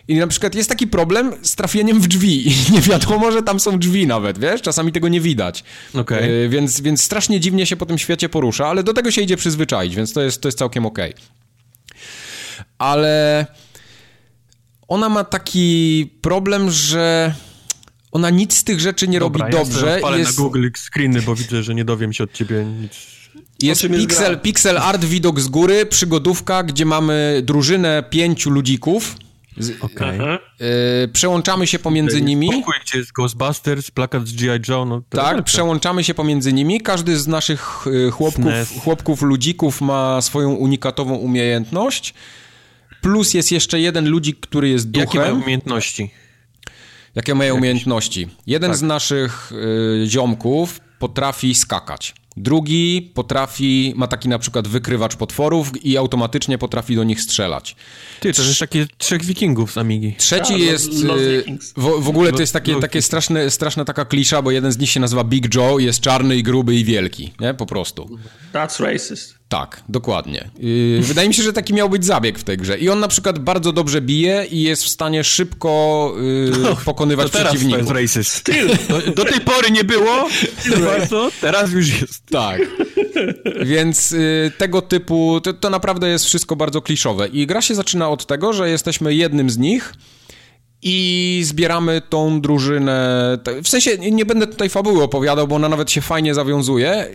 I 0.09 0.17
na 0.17 0.27
przykład 0.27 0.55
jest 0.55 0.69
taki 0.69 0.87
problem 0.87 1.33
z 1.43 1.57
trafieniem 1.57 2.01
w 2.01 2.09
drzwi 2.09 2.49
i 2.49 2.73
nie 2.73 2.81
wiadomo, 2.81 3.33
że 3.33 3.43
tam 3.43 3.61
są 3.61 3.79
drzwi 3.79 4.07
nawet, 4.07 4.39
wiesz? 4.39 4.63
Czasami 4.63 4.93
tego 4.93 5.09
nie 5.09 5.21
widać. 5.21 5.65
Okej. 5.95 6.45
Y, 6.45 6.49
więc, 6.49 6.81
więc 6.81 7.03
strasznie 7.03 7.41
dziwnie 7.41 7.67
się 7.67 7.77
po 7.77 7.87
tym 7.87 7.99
świecie 7.99 8.29
porusza, 8.29 8.67
ale 8.67 8.83
do 8.83 8.95
tego 8.95 9.11
się 9.11 9.23
idzie 9.23 9.37
przyzwyczaić, 9.37 9.97
więc 9.97 10.13
to 10.13 10.23
jest, 10.23 10.43
to 10.43 10.49
jest 10.49 10.59
całkiem 10.59 10.87
okej. 10.87 11.15
Ale 12.79 13.47
ona 14.89 15.09
ma 15.09 15.25
taki 15.25 16.11
problem, 16.23 16.71
że 16.71 17.35
ona 18.13 18.31
nic 18.31 18.57
z 18.57 18.65
tych 18.65 18.81
rzeczy 18.81 19.09
nie 19.09 19.21
Dobra, 19.21 19.45
robi 19.45 19.57
ja 19.57 19.65
dobrze. 19.65 19.95
odpalę 19.95 20.19
jest, 20.19 20.39
na 20.39 20.45
Google 20.45 20.69
screeny, 20.77 21.23
bo 21.23 21.35
widzę, 21.35 21.63
że 21.63 21.75
nie 21.75 21.85
dowiem 21.85 22.13
się 22.13 22.25
od 22.25 22.33
ciebie 22.33 22.65
nic. 22.65 22.93
Jest 23.63 23.83
jest 23.83 23.95
pixel, 23.97 24.33
gra? 24.33 24.41
pixel 24.41 24.79
art 24.79 25.05
widok 25.05 25.41
z 25.41 25.49
góry, 25.49 25.87
przygodówka, 25.87 26.63
gdzie 26.63 26.85
mamy 26.85 27.41
drużynę 27.45 28.05
pięciu 28.11 28.51
ludzików. 28.51 29.17
Z, 29.59 29.83
Okej. 29.83 30.19
Aha. 30.21 30.39
y, 31.05 31.09
przełączamy 31.09 31.67
się 31.67 31.79
pomiędzy 31.79 32.17
Jest 32.17 32.27
nimi. 32.27 32.51
Pokój, 32.51 32.75
gdzie 32.87 32.99
jest 32.99 33.13
Ghostbusters, 33.13 33.91
plakat 33.91 34.29
z 34.29 34.33
G.I. 34.33 34.61
Joe, 34.69 34.85
no 34.85 35.03
Tak, 35.11 35.37
lepsze. 35.37 35.43
przełączamy 35.53 36.05
się 36.05 36.15
pomiędzy 36.15 36.53
nimi. 36.53 36.81
Każdy 36.81 37.19
z 37.19 37.27
naszych 37.27 37.87
y, 37.87 38.11
chłopków, 38.11 38.45
SNES. 38.45 38.73
chłopków, 38.85 39.23
ludzików 39.23 39.81
ma 39.81 40.21
swoją 40.21 40.51
unikatową 40.53 41.15
umiejętność. 41.15 42.15
Plus 43.01 43.35
jest 43.35 43.53
jeszcze 43.53 43.81
jeden 43.81 44.09
ludzik, 44.09 44.41
który 44.41 44.69
jest 44.69 44.91
duchem. 44.91 45.07
Jakie 45.07 45.19
mają 45.19 45.43
umiejętności? 45.43 46.11
Jakie 47.15 47.35
mają 47.35 47.55
umiejętności? 47.57 48.29
Jeden 48.47 48.71
Tak. 48.71 48.79
z 48.79 48.83
naszych 48.83 49.53
y, 49.53 50.07
ziomków 50.07 50.81
potrafi 50.99 51.55
skakać. 51.55 52.15
Drugi 52.37 53.11
potrafi, 53.15 53.93
ma 53.97 54.07
taki 54.07 54.29
na 54.29 54.39
przykład 54.39 54.69
wykrywacz 54.69 55.17
potworów 55.17 55.85
i 55.85 55.97
automatycznie 55.97 56.59
potrafi 56.59 56.97
do 56.97 57.05
nich 57.05 57.21
strzelać. 57.21 57.77
Ty, 58.21 58.33
to 58.33 58.43
jest 58.43 58.61
takie 58.61 58.87
trzech 58.99 59.25
wikingów 59.25 59.73
z 59.73 59.79
Amigi. 59.79 60.15
Trzeci 60.19 60.53
Tak, 60.53 60.63
jest. 60.63 60.93
Y. 60.93 61.59
W, 61.77 62.03
w 62.05 62.09
ogóle 62.09 62.33
to 62.33 62.41
jest 62.41 62.53
takie, 62.53 62.81
takie 62.81 63.03
straszne, 63.03 63.51
straszna 63.51 63.85
taka 63.85 64.05
klisza, 64.05 64.43
bo 64.43 64.51
jeden 64.51 64.73
z 64.73 64.79
nich 64.79 64.91
się 64.91 65.01
nazywa 65.01 65.25
Big 65.25 65.55
Joe, 65.55 65.79
jest 65.79 66.01
czarny 66.01 66.37
i 66.37 66.43
gruby 66.43 66.75
i 66.75 66.85
wielki, 66.85 67.33
nie? 67.41 67.55
Po 67.55 67.67
prostu. 67.67 68.19
That's 68.53 68.85
racist. 68.85 69.42
Tak, 69.53 69.83
dokładnie. 69.89 70.51
Yy, 70.59 71.01
wydaje 71.03 71.29
mi 71.29 71.35
się, 71.35 71.43
że 71.43 71.53
taki 71.53 71.75
miał 71.75 71.91
być 71.91 72.05
zabieg 72.05 72.39
w 72.39 72.45
tej 72.45 72.57
grze. 72.57 72.79
I 72.79 72.89
on 72.89 73.01
na 73.01 73.09
przykład 73.09 73.39
bardzo 73.39 73.73
dobrze 73.73 74.01
bije 74.01 74.47
i 74.51 74.63
jest 74.63 74.85
w 74.85 74.89
stanie 74.89 75.25
szybko 75.25 76.15
yy, 76.49 76.77
pokonywać 76.85 77.27
To 77.27 77.33
teraz 77.33 77.53
to 77.53 77.55
przeciwników. 77.55 77.81
Do, 78.89 79.13
do 79.13 79.25
tej 79.25 79.41
pory 79.41 79.71
nie 79.71 79.85
było, 79.85 80.29
bardzo, 80.85 81.31
teraz 81.41 81.73
już 81.73 82.01
jest. 82.01 82.27
Tak. 82.27 82.61
Więc 83.65 84.13
y, 84.13 84.53
tego 84.59 84.83
typu, 84.83 85.41
to, 85.41 85.53
to 85.53 85.71
naprawdę 85.71 86.09
jest 86.09 86.25
wszystko 86.25 86.57
bardzo 86.57 86.83
kliszowe. 86.83 87.29
I 87.29 87.47
gra 87.47 87.63
się 87.63 87.75
zaczyna 87.75 88.09
od 88.09 88.27
tego, 88.27 88.53
że 88.53 88.71
jesteśmy 88.71 89.15
jednym 89.15 89.51
z 89.51 89.59
nich 89.59 89.95
i 90.83 91.41
zbieramy 91.45 92.03
tą 92.09 92.41
drużynę. 92.41 93.39
W 93.65 93.69
sensie 93.69 93.99
nie- 93.99 94.25
będę 94.27 94.47
tutaj 94.47 94.69
fabuły 94.69 95.03
opowiadał, 95.03 95.49
bo 95.49 95.57
ona 95.57 95.69
nawet 95.69 95.91
się 95.91 96.01
fajnie 96.01 96.35
zawiązuje. 96.35 97.07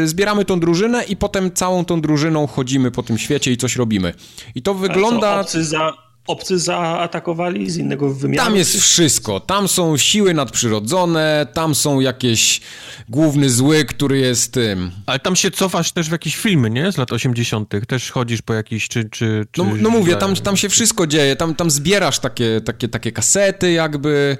Yy, 0.00 0.08
zbieramy 0.08 0.44
tą 0.44 0.60
drużynę 0.60 1.04
i 1.04 1.16
potem 1.16 1.52
całą 1.52 1.84
tą 1.84 2.00
drużyną 2.00 2.46
chodzimy 2.46 2.90
po 2.90 3.02
tym 3.02 3.18
świecie 3.18 3.52
i 3.52 3.56
coś 3.56 3.76
robimy. 3.76 4.14
I 4.54 4.62
to 4.62 4.74
wygląda. 4.74 5.40
obcy, 5.40 5.64
za, 5.64 5.92
obcy 6.26 6.58
zaatakowali 6.58 7.70
z 7.70 7.76
innego 7.76 8.14
wymiaru? 8.14 8.44
Tam 8.44 8.56
jest 8.56 8.80
wszystko. 8.80 9.40
Tam 9.40 9.68
są 9.68 9.96
siły 9.96 10.34
nadprzyrodzone, 10.34 11.46
tam 11.54 11.74
są 11.74 12.00
jakieś 12.00 12.60
główny 13.08 13.50
zły, 13.50 13.84
który 13.84 14.18
jest 14.18 14.52
tym. 14.52 14.90
Ale 15.06 15.18
tam 15.18 15.36
się 15.36 15.50
cofasz 15.50 15.92
też 15.92 16.08
w 16.08 16.12
jakieś 16.12 16.36
filmy, 16.36 16.70
nie? 16.70 16.92
Z 16.92 16.96
lat 16.96 17.12
80. 17.12 17.68
Też 17.88 18.10
chodzisz 18.10 18.42
po 18.42 18.54
jakichś, 18.54 18.88
czy... 18.88 19.04
czy, 19.04 19.46
czy 19.52 19.60
No, 19.64 19.70
no 19.80 19.90
mówię, 19.90 20.16
tam, 20.16 20.36
tam 20.36 20.56
się 20.56 20.68
wszystko 20.68 21.06
dzieje, 21.06 21.36
tam, 21.36 21.54
tam 21.54 21.70
zbierasz 21.70 22.18
takie, 22.18 22.60
takie, 22.64 22.88
takie 22.88 23.12
kasety 23.12 23.72
jakby, 23.72 24.36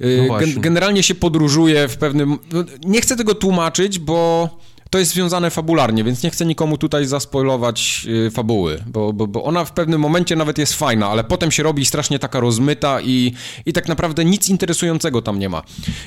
No 0.00 0.26
właśnie. 0.26 0.52
gen, 0.52 0.62
generalnie 0.62 1.02
się 1.02 1.14
podróżuje 1.14 1.88
w 1.88 1.96
pewnym... 1.96 2.38
no, 2.52 2.64
Nie 2.84 3.00
chcę 3.00 3.16
tego 3.16 3.34
tłumaczyć, 3.34 3.98
bo 3.98 4.48
to 4.94 4.98
jest 4.98 5.10
związane 5.12 5.50
fabularnie, 5.50 6.04
więc 6.04 6.22
nie 6.22 6.30
chcę 6.30 6.46
nikomu 6.46 6.78
tutaj 6.78 7.06
zaspoilować 7.06 8.04
yy, 8.04 8.30
fabuły, 8.30 8.82
bo, 8.86 9.12
bo, 9.12 9.26
bo 9.26 9.44
ona 9.44 9.64
w 9.64 9.72
pewnym 9.72 10.00
momencie 10.00 10.36
nawet 10.36 10.58
jest 10.58 10.74
fajna, 10.74 11.08
ale 11.08 11.24
potem 11.24 11.50
się 11.50 11.62
robi 11.62 11.84
strasznie 11.86 12.18
taka 12.18 12.40
rozmyta 12.40 13.00
i, 13.00 13.32
i 13.66 13.72
tak 13.72 13.88
naprawdę 13.88 14.24
nic 14.24 14.48
interesującego 14.48 15.22
tam 15.22 15.38
nie 15.38 15.48
ma. 15.48 15.62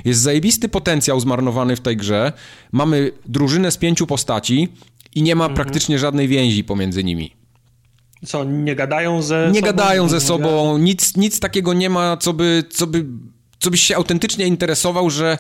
Jest 0.06 0.22
zajebisty 0.22 0.70
potencjał 0.70 1.20
zmarnowany 1.20 1.76
w 1.76 1.80
tej 1.82 1.98
grze, 1.98 2.34
mamy 2.72 3.12
drużynę 3.26 3.72
z 3.72 3.78
pięciu 3.78 4.08
postaci 4.08 4.68
i 5.16 5.22
nie 5.22 5.36
ma 5.36 5.46
Mhm. 5.46 5.56
praktycznie 5.56 6.00
żadnej 6.00 6.28
więzi 6.28 6.64
pomiędzy 6.64 7.04
nimi. 7.04 7.34
Co, 8.26 8.44
nie 8.44 8.76
gadają 8.76 9.22
ze 9.22 9.48
Nie 9.52 9.60
sobą? 9.60 9.66
gadają 9.68 10.10
ze 10.10 10.22
sobą, 10.22 10.78
nic, 10.78 11.18
nic 11.18 11.40
takiego 11.40 11.74
nie 11.74 11.90
ma, 11.90 12.18
co 12.18 12.34
by, 12.34 12.64
co 12.70 12.88
by, 12.88 13.06
co 13.60 13.72
byś 13.72 13.82
się 13.82 13.96
autentycznie 13.96 14.46
interesował, 14.48 15.10
że 15.10 15.38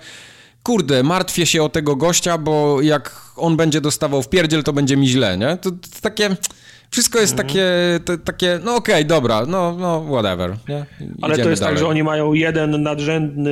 kurde, 0.67 1.03
martwię 1.03 1.45
się 1.45 1.63
o 1.63 1.69
tego 1.69 1.95
gościa, 1.95 2.37
bo 2.37 2.81
jak 2.81 3.21
on 3.35 3.57
będzie 3.57 3.81
dostawał 3.81 4.21
w 4.21 4.29
pierdziel, 4.29 4.63
to 4.63 4.73
będzie 4.73 4.97
mi 4.97 5.07
źle, 5.07 5.37
nie? 5.37 5.57
To, 5.57 5.71
to 5.71 5.77
takie, 6.01 6.37
wszystko 6.91 7.19
jest 7.19 7.33
Mhm. 7.33 7.47
takie, 7.47 7.65
te, 8.05 8.17
takie, 8.17 8.59
no 8.63 8.75
okej, 8.75 9.05
dobra, 9.05 9.45
no, 9.45 9.75
no 9.79 10.05
whatever, 10.11 10.55
nie? 10.69 10.85
Ale 11.21 11.37
to 11.37 11.49
jest 11.49 11.61
tak, 11.61 11.67
dalej. 11.69 11.79
że 11.79 11.87
oni 11.87 12.03
mają 12.03 12.33
jeden 12.33 12.83
nadrzędny 12.83 13.51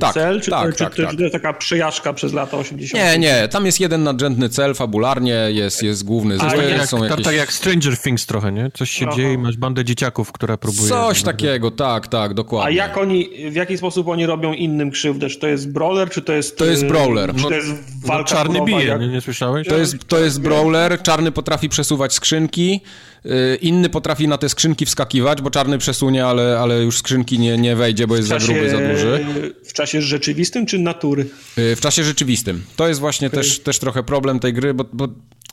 Tak, 0.00 0.14
cel, 0.14 0.40
czy, 0.40 0.50
tak, 0.50 0.66
to, 0.66 0.72
czy, 0.72 0.78
tak, 0.84 0.94
czy, 0.94 1.02
tak. 1.02 1.10
czy 1.10 1.16
to 1.16 1.22
jest 1.22 1.32
taka 1.32 1.52
przejażdżka 1.52 2.12
przez 2.12 2.32
lata 2.32 2.56
80? 2.56 3.04
Nie, 3.04 3.18
nie, 3.18 3.48
tam 3.48 3.66
jest 3.66 3.80
jeden 3.80 4.02
nadrzędny 4.02 4.48
cel 4.48 4.74
fabularnie, 4.74 5.34
jest, 5.48 5.82
jest 5.82 6.04
główny 6.04 6.36
A 6.40 6.50
zły, 6.50 6.64
Jak, 6.64 6.86
są 6.86 7.00
tak, 7.00 7.10
jakieś... 7.10 7.24
tak 7.24 7.34
jak 7.34 7.52
Stranger 7.52 7.98
Things 7.98 8.26
trochę, 8.26 8.52
nie? 8.52 8.70
Coś 8.74 8.90
się 8.90 9.06
Aha. 9.08 9.16
dzieje 9.16 9.32
i 9.32 9.38
masz 9.38 9.56
bandę 9.56 9.84
dzieciaków, 9.84 10.32
która 10.32 10.56
próbuje... 10.56 10.88
Coś 10.88 11.22
takiego, 11.22 11.70
tak, 11.70 12.08
tak, 12.08 12.34
dokładnie. 12.34 12.68
A 12.68 12.70
jak 12.86 12.96
oni, 12.98 13.28
w 13.50 13.54
jaki 13.54 13.78
sposób 13.78 14.08
oni 14.08 14.26
robią 14.26 14.52
innym 14.52 14.90
krzywdę? 14.90 15.28
Czy 15.28 15.38
to 15.38 15.46
jest 15.46 15.72
brawler, 15.72 16.10
czy 16.10 16.22
to 16.22 16.32
jest... 16.32 16.58
To 16.58 16.64
jest 16.64 16.82
y, 16.82 16.86
brawler. 16.86 17.34
Czy 17.34 17.42
No- 17.42 17.48
to 17.48 17.54
jest 17.54 17.68
No, 17.68 17.76
walka 18.08 18.24
czarny 18.24 18.54
turowa, 18.58 18.66
bije, 18.78 18.88
jak- 18.88 19.00
nie, 19.00 19.08
nie 19.08 19.20
słyszałeś? 19.20 19.68
To 19.68 19.76
jest, 19.78 20.08
to 20.08 20.18
jest 20.18 20.40
brawler, 20.40 21.02
czarny 21.02 21.32
potrafi 21.32 21.68
przesuwać 21.68 22.12
skrzynki, 22.12 22.69
y, 22.74 23.58
inny 23.60 23.88
potrafi 23.88 24.28
na 24.28 24.38
te 24.38 24.48
skrzynki 24.48 24.86
wskakiwać, 24.86 25.42
bo 25.42 25.50
czarny 25.50 25.78
przesunie, 25.78 26.26
ale, 26.26 26.58
ale 26.60 26.82
już 26.82 26.98
skrzynki 26.98 27.38
nie, 27.38 27.58
nie 27.58 27.76
wejdzie, 27.76 28.06
bo 28.06 28.16
jest 28.16 28.28
w 28.28 28.30
za 28.30 28.38
czasie, 28.38 28.52
gruby, 28.52 28.70
za 28.70 28.78
duży. 28.78 29.26
W 29.64 29.72
czasie 29.72 30.02
rzeczywistym, 30.02 30.66
czy 30.66 30.78
natury? 30.78 31.26
Y, 31.58 31.76
W 31.76 31.80
czasie 31.80 32.04
rzeczywistym. 32.04 32.64
To 32.76 32.88
jest 32.88 33.00
właśnie 33.00 33.30
też, 33.30 33.58
też 33.58 33.78
trochę 33.78 34.02
problem 34.02 34.40
tej 34.40 34.52
gry, 34.52 34.74
bo, 34.74 34.84
bo 34.92 35.08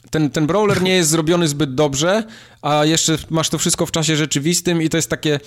ten, 0.10 0.30
ten 0.30 0.48
brawler 0.48 0.82
nie 0.82 0.96
jest 0.96 1.10
zrobiony 1.10 1.48
zbyt 1.48 1.76
dobrze, 1.76 2.24
a 2.62 2.86
jeszcze 2.86 3.18
masz 3.30 3.50
to 3.50 3.58
wszystko 3.58 3.86
w 3.86 3.92
czasie 3.92 4.16
rzeczywistym 4.16 4.82
i 4.82 4.90
to 4.90 4.98
jest 4.98 5.10
takie... 5.10 5.40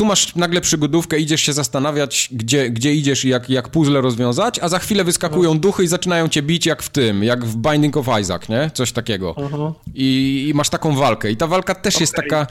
Tu 0.00 0.04
masz 0.04 0.34
nagle 0.34 0.60
przygodówkę, 0.60 1.18
idziesz 1.18 1.42
się 1.42 1.52
zastanawiać, 1.52 2.28
gdzie, 2.32 2.70
gdzie 2.70 2.94
idziesz 2.94 3.24
i 3.24 3.28
jak, 3.28 3.50
jak 3.50 3.68
puzzle 3.68 4.00
rozwiązać, 4.00 4.58
a 4.58 4.68
za 4.68 4.78
chwilę 4.78 5.04
wyskakują 5.04 5.58
duchy 5.58 5.84
i 5.84 5.86
zaczynają 5.86 6.28
cię 6.28 6.42
bić 6.42 6.66
jak 6.66 6.82
w 6.82 6.88
tym, 6.88 7.24
jak 7.24 7.44
w 7.44 7.56
Binding 7.56 7.96
of 7.96 8.06
Isaac, 8.20 8.48
nie? 8.48 8.70
Coś 8.74 8.92
takiego. 8.92 9.34
I, 9.94 10.46
I 10.48 10.54
masz 10.54 10.68
taką 10.68 10.96
walkę. 10.96 11.30
I 11.30 11.36
ta 11.36 11.46
walka 11.46 11.74
też 11.74 12.00
jest 12.00 12.18
Okej. 12.18 12.30
taka... 12.30 12.46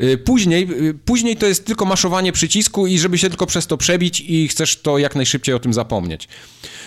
Y, 0.00 0.18
później, 0.18 0.68
y, 0.88 0.94
później 0.94 1.36
to 1.36 1.46
jest 1.46 1.66
tylko 1.66 1.84
maszowanie 1.84 2.32
przycisku 2.32 2.86
i 2.86 2.98
żeby 2.98 3.18
się 3.18 3.28
tylko 3.28 3.46
przez 3.46 3.66
to 3.66 3.76
przebić 3.76 4.20
i 4.26 4.48
chcesz 4.48 4.76
to 4.76 4.98
jak 4.98 5.14
najszybciej 5.14 5.54
o 5.54 5.58
tym 5.58 5.72
zapomnieć. 5.72 6.28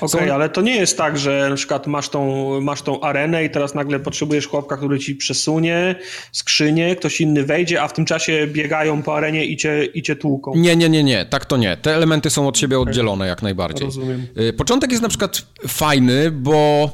Okej, 0.01 0.27
Są- 0.27 0.33
ale 0.33 0.49
to 0.49 0.61
nie 0.61 0.75
jest 0.75 0.97
tak, 0.97 1.17
że 1.17 1.47
na 1.49 1.55
przykład 1.55 1.87
masz 1.87 2.09
tą, 2.09 2.61
masz 2.61 2.81
tą 2.81 3.01
arenę 3.01 3.43
i 3.43 3.49
teraz 3.49 3.75
nagle 3.75 3.99
potrzebujesz 3.99 4.47
chłopka, 4.47 4.77
który 4.77 4.99
ci 4.99 5.15
przesunie 5.15 5.95
skrzynię, 6.31 6.95
ktoś 6.95 7.21
inny 7.21 7.43
wejdzie, 7.43 7.81
a 7.81 7.87
w 7.87 7.93
tym 7.93 8.05
czasie 8.05 8.47
biegają 8.47 9.03
po 9.03 9.17
arenie 9.17 9.45
i 9.45 9.57
cię, 9.57 9.85
i 9.85 10.03
cię 10.07 10.15
tłuką. 10.15 10.55
Nie, 10.55 10.75
nie, 10.75 10.89
nie, 10.89 11.03
nie, 11.03 11.25
tak 11.25 11.45
to 11.45 11.57
nie. 11.57 11.77
Te 11.77 11.95
elementy 11.95 12.29
są 12.29 12.47
od 12.47 12.57
siebie 12.57 12.79
oddzielone 12.79 13.27
jak 13.27 13.41
najbardziej. 13.41 13.85
Rozumiem. 13.85 14.27
Y, 14.39 14.53
Początek 14.53 14.91
jest 14.91 15.03
na 15.03 15.09
przykład 15.09 15.41
fajny, 15.67 16.31
bo 16.31 16.89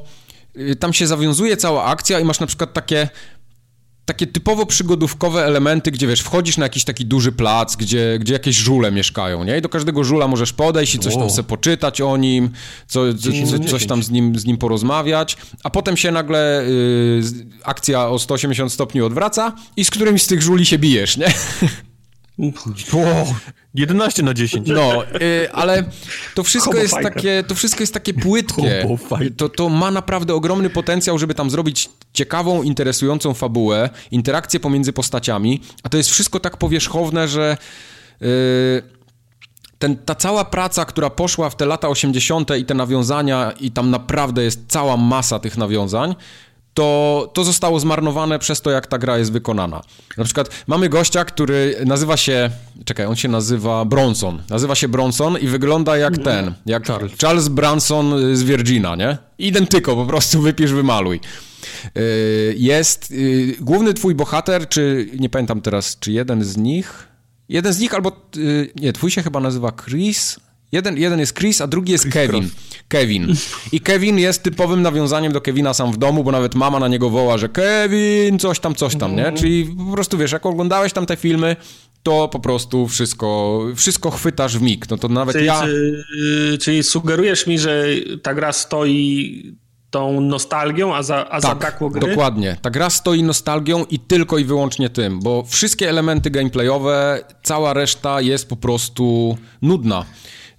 y, 0.57 0.75
tam 0.75 0.93
się 0.93 1.07
zawiązuje 1.07 1.57
cała 1.57 1.83
akcja 1.83 2.19
i 2.19 2.23
masz 2.23 2.39
na 2.39 2.47
przykład 2.47 2.73
takie 2.73 3.09
takie 4.05 4.27
typowo 4.27 4.65
przygodówkowe 4.65 5.45
elementy, 5.45 5.91
gdzie 5.91 6.07
wiesz, 6.07 6.21
wchodzisz 6.21 6.57
na 6.57 6.65
jakiś 6.65 6.83
taki 6.83 7.05
duży 7.05 7.31
plac, 7.31 7.75
gdzie, 7.75 8.17
gdzie 8.19 8.33
jakieś 8.33 8.55
żule 8.55 8.91
mieszkają, 8.91 9.43
nie? 9.43 9.57
I 9.57 9.61
do 9.61 9.69
każdego 9.69 10.03
żula 10.03 10.27
możesz 10.27 10.53
podejść 10.53 10.95
i 10.95 10.99
coś 10.99 11.15
tam 11.15 11.29
sobie 11.29 11.47
poczytać 11.47 12.01
o 12.01 12.17
nim, 12.17 12.49
co, 12.87 13.13
co, 13.13 13.29
co, 13.59 13.69
coś 13.69 13.85
tam 13.85 14.03
z 14.03 14.09
nim, 14.09 14.39
z 14.39 14.45
nim 14.45 14.57
porozmawiać, 14.57 15.37
a 15.63 15.69
potem 15.69 15.97
się 15.97 16.11
nagle 16.11 16.63
y, 16.63 17.21
akcja 17.63 18.09
o 18.09 18.19
180 18.19 18.73
stopni 18.73 19.01
odwraca 19.01 19.55
i 19.77 19.85
z 19.85 19.89
którymś 19.89 20.21
z 20.23 20.27
tych 20.27 20.41
żuli 20.41 20.65
się 20.65 20.79
bijesz, 20.79 21.17
nie? 21.17 21.27
Wow, 22.93 23.35
11 23.73 24.23
na 24.23 24.33
10. 24.33 24.67
No, 24.67 25.03
y, 25.21 25.51
ale 25.51 25.83
to 26.35 26.43
wszystko 26.43 26.71
Hobo 26.71 26.81
jest 26.81 26.93
fighter. 26.93 27.13
takie, 27.13 27.43
to 27.47 27.55
wszystko 27.55 27.83
jest 27.83 27.93
takie 27.93 28.13
płytkie. 28.13 28.87
To, 29.37 29.49
to 29.49 29.69
ma 29.69 29.91
naprawdę 29.91 30.33
ogromny 30.33 30.69
potencjał, 30.69 31.19
żeby 31.19 31.33
tam 31.33 31.49
zrobić 31.49 31.89
ciekawą, 32.13 32.63
interesującą 32.63 33.33
fabułę, 33.33 33.89
interakcje 34.11 34.59
pomiędzy 34.59 34.93
postaciami, 34.93 35.61
a 35.83 35.89
to 35.89 35.97
jest 35.97 36.09
wszystko 36.09 36.39
tak 36.39 36.57
powierzchowne, 36.57 37.27
że 37.27 37.57
y, 38.21 38.83
ten, 39.79 39.97
ta 39.97 40.15
cała 40.15 40.45
praca, 40.45 40.85
która 40.85 41.09
poszła 41.09 41.49
w 41.49 41.55
te 41.55 41.65
lata 41.65 41.89
80. 41.89 42.57
i 42.57 42.65
te 42.65 42.73
nawiązania, 42.73 43.51
i 43.59 43.71
tam 43.71 43.89
naprawdę 43.89 44.43
jest 44.43 44.59
cała 44.67 44.97
masa 44.97 45.39
tych 45.39 45.57
nawiązań, 45.57 46.15
to, 46.73 47.29
to 47.33 47.43
zostało 47.43 47.79
zmarnowane 47.79 48.39
przez 48.39 48.61
to, 48.61 48.71
jak 48.71 48.87
ta 48.87 48.97
gra 48.97 49.17
jest 49.17 49.31
wykonana. 49.31 49.81
Na 50.17 50.23
przykład 50.23 50.49
mamy 50.67 50.89
gościa, 50.89 51.25
który 51.25 51.75
nazywa 51.85 52.17
się 52.17 52.49
czekaj, 52.85 53.05
on 53.05 53.15
się 53.15 53.27
nazywa 53.27 53.85
Bronson. 53.85 54.41
Nazywa 54.49 54.75
się 54.75 54.87
Bronson 54.87 55.37
i 55.37 55.47
wygląda 55.47 55.97
jak 55.97 56.17
No. 56.17 56.23
ten, 56.23 56.53
jak 56.65 56.87
Charles, 56.87 57.11
Charles 57.21 57.47
Branson 57.47 58.35
z 58.35 58.43
Virgina, 58.43 58.95
nie? 58.95 59.17
Identyko, 59.37 59.95
po 59.95 60.05
prostu 60.05 60.41
wypisz, 60.41 60.71
wymaluj. 60.71 61.19
Y, 61.97 62.55
Jest 62.57 63.11
y, 63.11 63.55
główny 63.61 63.93
twój 63.93 64.15
bohater, 64.15 64.69
czy 64.69 65.09
nie 65.19 65.29
pamiętam 65.29 65.61
teraz, 65.61 65.97
czy 65.99 66.11
jeden 66.11 66.43
z 66.43 66.57
nich. 66.57 67.07
Jeden 67.49 67.73
z 67.73 67.79
nich 67.79 67.93
albo. 67.93 68.11
y, 68.37 68.71
Nie, 68.75 68.93
twój 68.93 69.11
się 69.11 69.23
chyba 69.23 69.39
nazywa 69.39 69.71
Chris. 69.85 70.39
Jeden, 70.73 70.97
jeden 70.97 71.19
jest 71.19 71.37
Chris, 71.37 71.61
a 71.61 71.67
drugi 71.67 71.91
jest 71.91 72.09
Kevin. 72.09 72.49
Kevin. 72.87 73.35
I 73.71 73.81
Kevin 73.81 74.19
jest 74.19 74.43
typowym 74.43 74.81
nawiązaniem 74.81 75.33
do 75.33 75.41
Kevina 75.41 75.73
sam 75.73 75.91
w 75.91 75.97
domu, 75.97 76.23
bo 76.23 76.31
nawet 76.31 76.55
mama 76.55 76.79
na 76.79 76.87
niego 76.87 77.09
woła, 77.09 77.37
że 77.37 77.49
Kevin, 77.49 78.39
coś 78.39 78.59
tam, 78.59 78.75
coś 78.75 78.95
tam, 78.95 79.15
nie? 79.15 79.31
Czyli 79.31 79.65
po 79.87 79.93
prostu 79.93 80.17
wiesz, 80.17 80.31
jak 80.31 80.45
oglądałeś 80.45 80.93
tam 80.93 81.05
te 81.05 81.15
filmy, 81.15 81.55
to 82.03 82.27
po 82.27 82.39
prostu 82.39 82.87
wszystko, 82.87 83.61
wszystko 83.75 84.11
chwytasz 84.11 84.57
w 84.57 84.61
mig. 84.61 84.89
No 84.89 84.97
to 84.97 85.07
nawet 85.07 85.35
Czyli, 85.35 85.45
ja. 85.45 85.61
czy, 85.61 86.03
y, 86.53 86.57
czyli 86.57 86.83
sugerujesz 86.83 87.47
mi, 87.47 87.59
że 87.59 87.85
ta 88.23 88.33
gra 88.33 88.51
stoi 88.51 89.55
tą 89.89 90.21
nostalgią, 90.21 90.95
a, 90.95 91.03
za, 91.03 91.29
a 91.29 91.41
zabrakło 91.41 91.89
gry? 91.89 92.01
Tak, 92.01 92.09
dokładnie. 92.09 92.57
Ta 92.61 92.69
gra 92.69 92.89
stoi 92.89 93.23
nostalgią 93.23 93.85
i 93.85 93.99
tylko 93.99 94.37
i 94.37 94.45
wyłącznie 94.45 94.89
tym, 94.89 95.19
bo 95.19 95.43
wszystkie 95.43 95.89
elementy 95.89 96.29
gameplayowe, 96.29 97.23
cała 97.43 97.73
reszta 97.73 98.21
jest 98.21 98.49
po 98.49 98.55
prostu 98.55 99.37
nudna. 99.61 100.05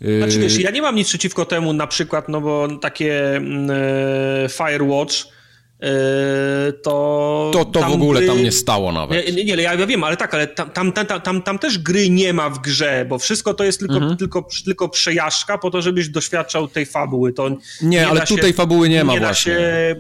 Y, 0.03 0.19
Znaczy 0.19 0.39
wiesz, 0.39 0.59
ja 0.59 0.71
nie 0.71 0.83
mam 0.83 0.95
nic 0.95 1.09
przeciwko 1.09 1.45
temu, 1.45 1.73
na 1.73 1.87
przykład, 1.87 2.29
no 2.29 2.41
bo 2.41 2.69
takie 2.79 3.37
mm, 3.37 3.71
e, 3.71 4.49
Firewatch 4.49 5.15
e, 5.81 6.73
to... 6.73 7.51
To, 7.53 7.65
to 7.65 7.81
w 7.81 7.93
ogóle 7.93 8.21
gry- 8.21 8.27
tam 8.27 8.43
nie 8.43 8.53
stało 8.53 8.93
nawet. 8.93 9.27
Nie, 9.27 9.45
nie, 9.45 9.57
nie, 9.57 9.63
ja 9.63 9.87
wiem, 9.87 10.05
ale 10.05 10.17
tak, 10.17 10.35
ale 10.35 10.47
tam, 10.47 10.71
tam, 10.71 10.93
tam, 10.93 11.21
tam, 11.21 11.43
tam 11.43 11.59
też 11.59 11.79
gry 11.79 12.11
nie 12.11 12.33
ma 12.33 12.51
w 12.51 12.59
grze, 12.59 13.07
bo 13.09 13.19
wszystko 13.19 13.55
to 13.55 13.65
jest 13.65 13.79
tylko, 13.79 13.95
Mhm. 13.95 14.17
tylko, 14.17 14.49
tylko 14.65 14.89
przejażdżka 14.89 15.59
po 15.59 15.71
to, 15.71 15.83
żebyś 15.83 16.09
doświadczał 16.09 16.69
tej 16.69 16.87
fabuły. 16.87 17.33
To 17.33 17.51
Nie, 17.83 18.09
ale 18.09 18.21
da 18.21 18.27
tutaj 18.27 18.53
fabuły 18.53 18.89
nie 18.89 19.05
ma 19.05 19.13
nie 19.13 19.21
właśnie. 19.21 19.53
Się, 19.53 19.97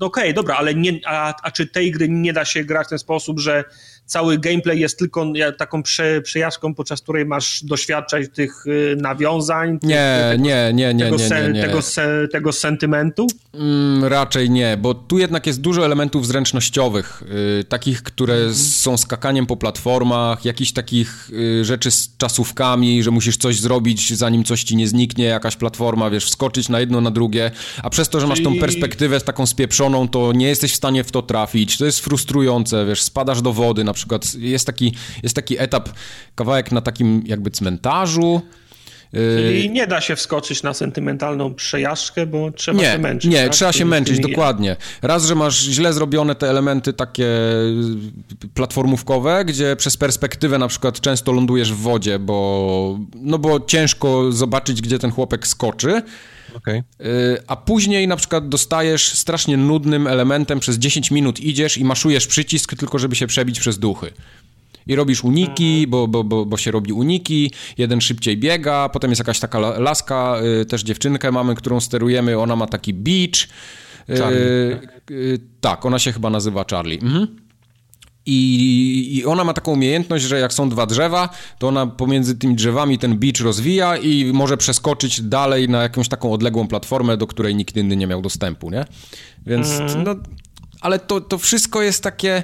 no 0.00 0.06
Okej, 0.06 0.34
dobra, 0.34 0.56
ale 0.56 0.74
nie, 0.74 1.00
a, 1.06 1.34
a 1.42 1.50
czy 1.50 1.66
tej 1.66 1.90
gry 1.90 2.08
nie 2.08 2.32
da 2.32 2.44
się 2.44 2.64
grać 2.64 2.86
w 2.86 2.90
ten 2.90 2.98
sposób, 2.98 3.40
że 3.40 3.64
cały 4.06 4.38
gameplay 4.38 4.80
jest 4.80 4.98
tylko 4.98 5.32
taką 5.58 5.82
prze, 5.82 6.22
przejażdżką, 6.22 6.74
podczas 6.74 7.02
której 7.02 7.26
masz 7.26 7.64
doświadczać 7.64 8.26
tych 8.34 8.66
y, 8.66 8.96
nawiązań, 9.00 9.78
Nie, 9.82 10.28
tego, 10.30 10.42
nie, 10.42 10.70
nie, 10.74 10.94
nie, 10.94 11.04
tego, 11.04 11.16
nie, 11.16 11.28
nie, 11.28 11.52
nie. 11.52 11.62
Tego, 11.62 11.82
se, 11.82 12.28
tego 12.32 12.52
sentymentu? 12.52 13.26
Mm, 13.54 14.04
raczej 14.04 14.50
nie, 14.50 14.76
bo 14.76 14.94
tu 14.94 15.18
jednak 15.18 15.46
jest 15.46 15.60
dużo 15.60 15.84
elementów 15.84 16.26
zręcznościowych, 16.26 17.22
y, 17.60 17.64
takich, 17.64 18.02
które 18.02 18.34
Mhm. 18.34 18.54
są 18.54 18.96
skakaniem 18.96 19.46
po 19.46 19.56
platformach, 19.56 20.44
jakichś 20.44 20.72
takich 20.72 21.30
y, 21.32 21.64
rzeczy 21.64 21.90
z 21.90 22.16
czasówkami, 22.18 23.02
że 23.02 23.10
musisz 23.10 23.36
coś 23.36 23.60
zrobić, 23.60 24.14
zanim 24.14 24.44
coś 24.44 24.64
ci 24.64 24.76
nie 24.76 24.88
zniknie, 24.88 25.24
jakaś 25.24 25.56
platforma, 25.56 26.10
wiesz, 26.10 26.24
wskoczyć 26.24 26.68
na 26.68 26.80
jedno, 26.80 27.00
na 27.00 27.10
drugie, 27.10 27.50
a 27.82 27.90
przez 27.90 28.08
to, 28.08 28.20
że 28.20 28.26
masz 28.26 28.42
tą 28.42 28.58
perspektywę 28.58 29.20
taką 29.20 29.46
spieprzoną, 29.46 30.08
to 30.08 30.32
nie 30.32 30.48
jesteś 30.48 30.72
w 30.72 30.76
stanie 30.76 31.04
w 31.04 31.10
to 31.10 31.22
trafić, 31.22 31.78
to 31.78 31.84
jest 31.84 32.00
frustrujące, 32.00 32.86
wiesz, 32.86 33.02
spadasz 33.02 33.42
do 33.42 33.52
wody, 33.52 33.84
na 33.84 33.92
przykład 33.96 34.34
jest 34.34 34.66
taki, 34.66 34.94
jest 35.22 35.36
taki 35.36 35.58
etap, 35.58 35.88
kawałek 36.34 36.72
na 36.72 36.80
takim 36.80 37.22
jakby 37.26 37.50
cmentarzu, 37.50 38.42
Czyli 39.12 39.70
nie 39.70 39.86
da 39.86 40.00
się 40.00 40.16
wskoczyć 40.16 40.62
na 40.62 40.74
sentymentalną 40.74 41.54
przejażdżkę, 41.54 42.26
bo 42.26 42.50
trzeba 42.50 42.78
nie, 42.78 42.92
się 42.92 42.98
męczyć. 42.98 43.30
Nie, 43.30 43.42
tak? 43.42 43.52
trzeba 43.52 43.72
się 43.72 43.84
męczyć, 43.84 44.20
dokładnie. 44.20 44.76
Raz, 45.02 45.24
że 45.26 45.34
masz 45.34 45.62
źle 45.62 45.92
zrobione 45.92 46.34
te 46.34 46.50
elementy 46.50 46.92
takie 46.92 47.26
y, 48.44 48.48
platformówkowe, 48.54 49.44
gdzie 49.44 49.76
przez 49.76 49.96
perspektywę 49.96 50.58
na 50.58 50.68
przykład 50.68 51.00
często 51.00 51.32
lądujesz 51.32 51.72
w 51.72 51.76
wodzie, 51.76 52.18
bo, 52.18 52.98
no 53.14 53.38
bo 53.38 53.60
ciężko 53.60 54.32
zobaczyć, 54.32 54.82
gdzie 54.82 54.98
ten 54.98 55.10
chłopek 55.10 55.46
skoczy. 55.46 56.02
Okej. 56.56 56.82
Y, 57.00 57.04
A 57.46 57.56
później 57.56 58.08
na 58.08 58.16
przykład 58.16 58.48
dostajesz 58.48 59.08
strasznie 59.14 59.56
nudnym 59.56 60.06
elementem, 60.06 60.60
przez 60.60 60.76
10 60.78 61.10
minut 61.10 61.40
idziesz 61.40 61.78
i 61.78 61.84
maszujesz 61.84 62.26
przycisk 62.26 62.74
tylko, 62.76 62.98
żeby 62.98 63.16
się 63.16 63.26
przebić 63.26 63.60
przez 63.60 63.78
duchy. 63.78 64.12
I 64.86 64.96
robisz 64.96 65.24
uniki, 65.24 65.86
bo, 65.86 66.08
bo, 66.08 66.24
bo, 66.24 66.46
bo 66.46 66.56
się 66.56 66.70
robi 66.70 66.92
uniki, 66.92 67.50
jeden 67.78 68.00
szybciej 68.00 68.36
biega, 68.36 68.88
potem 68.88 69.10
jest 69.10 69.18
jakaś 69.20 69.40
taka 69.40 69.58
la- 69.58 69.78
laska, 69.78 70.36
y, 70.62 70.64
też 70.66 70.82
dziewczynkę 70.82 71.32
mamy, 71.32 71.54
którą 71.54 71.80
sterujemy, 71.80 72.38
ona 72.38 72.56
ma 72.56 72.66
taki 72.66 72.94
beach. 72.94 73.48
Y, 74.10 74.18
Charlie, 74.18 74.40
y, 75.10 75.38
tak, 75.60 75.86
ona 75.86 75.98
się 75.98 76.12
chyba 76.12 76.30
nazywa 76.30 76.64
Charlie. 76.70 76.98
Mhm. 77.02 77.36
I, 78.26 79.16
I 79.16 79.24
ona 79.24 79.44
ma 79.44 79.52
taką 79.52 79.72
umiejętność, 79.72 80.24
że 80.24 80.40
jak 80.40 80.52
są 80.52 80.68
dwa 80.68 80.86
drzewa, 80.86 81.28
to 81.58 81.68
ona 81.68 81.86
pomiędzy 81.86 82.36
tymi 82.36 82.54
drzewami 82.54 82.98
ten 82.98 83.18
beach 83.18 83.40
rozwija 83.40 83.96
i 83.96 84.32
może 84.32 84.56
przeskoczyć 84.56 85.20
dalej 85.22 85.68
na 85.68 85.82
jakąś 85.82 86.08
taką 86.08 86.32
odległą 86.32 86.68
platformę, 86.68 87.16
do 87.16 87.26
której 87.26 87.54
nikt 87.54 87.76
inny 87.76 87.96
nie 87.96 88.06
miał 88.06 88.22
dostępu, 88.22 88.70
nie? 88.70 88.84
Więc, 89.46 89.68
no, 90.04 90.14
ale 90.80 90.98
to, 90.98 91.20
to 91.20 91.38
wszystko 91.38 91.82
jest 91.82 92.02
takie... 92.02 92.42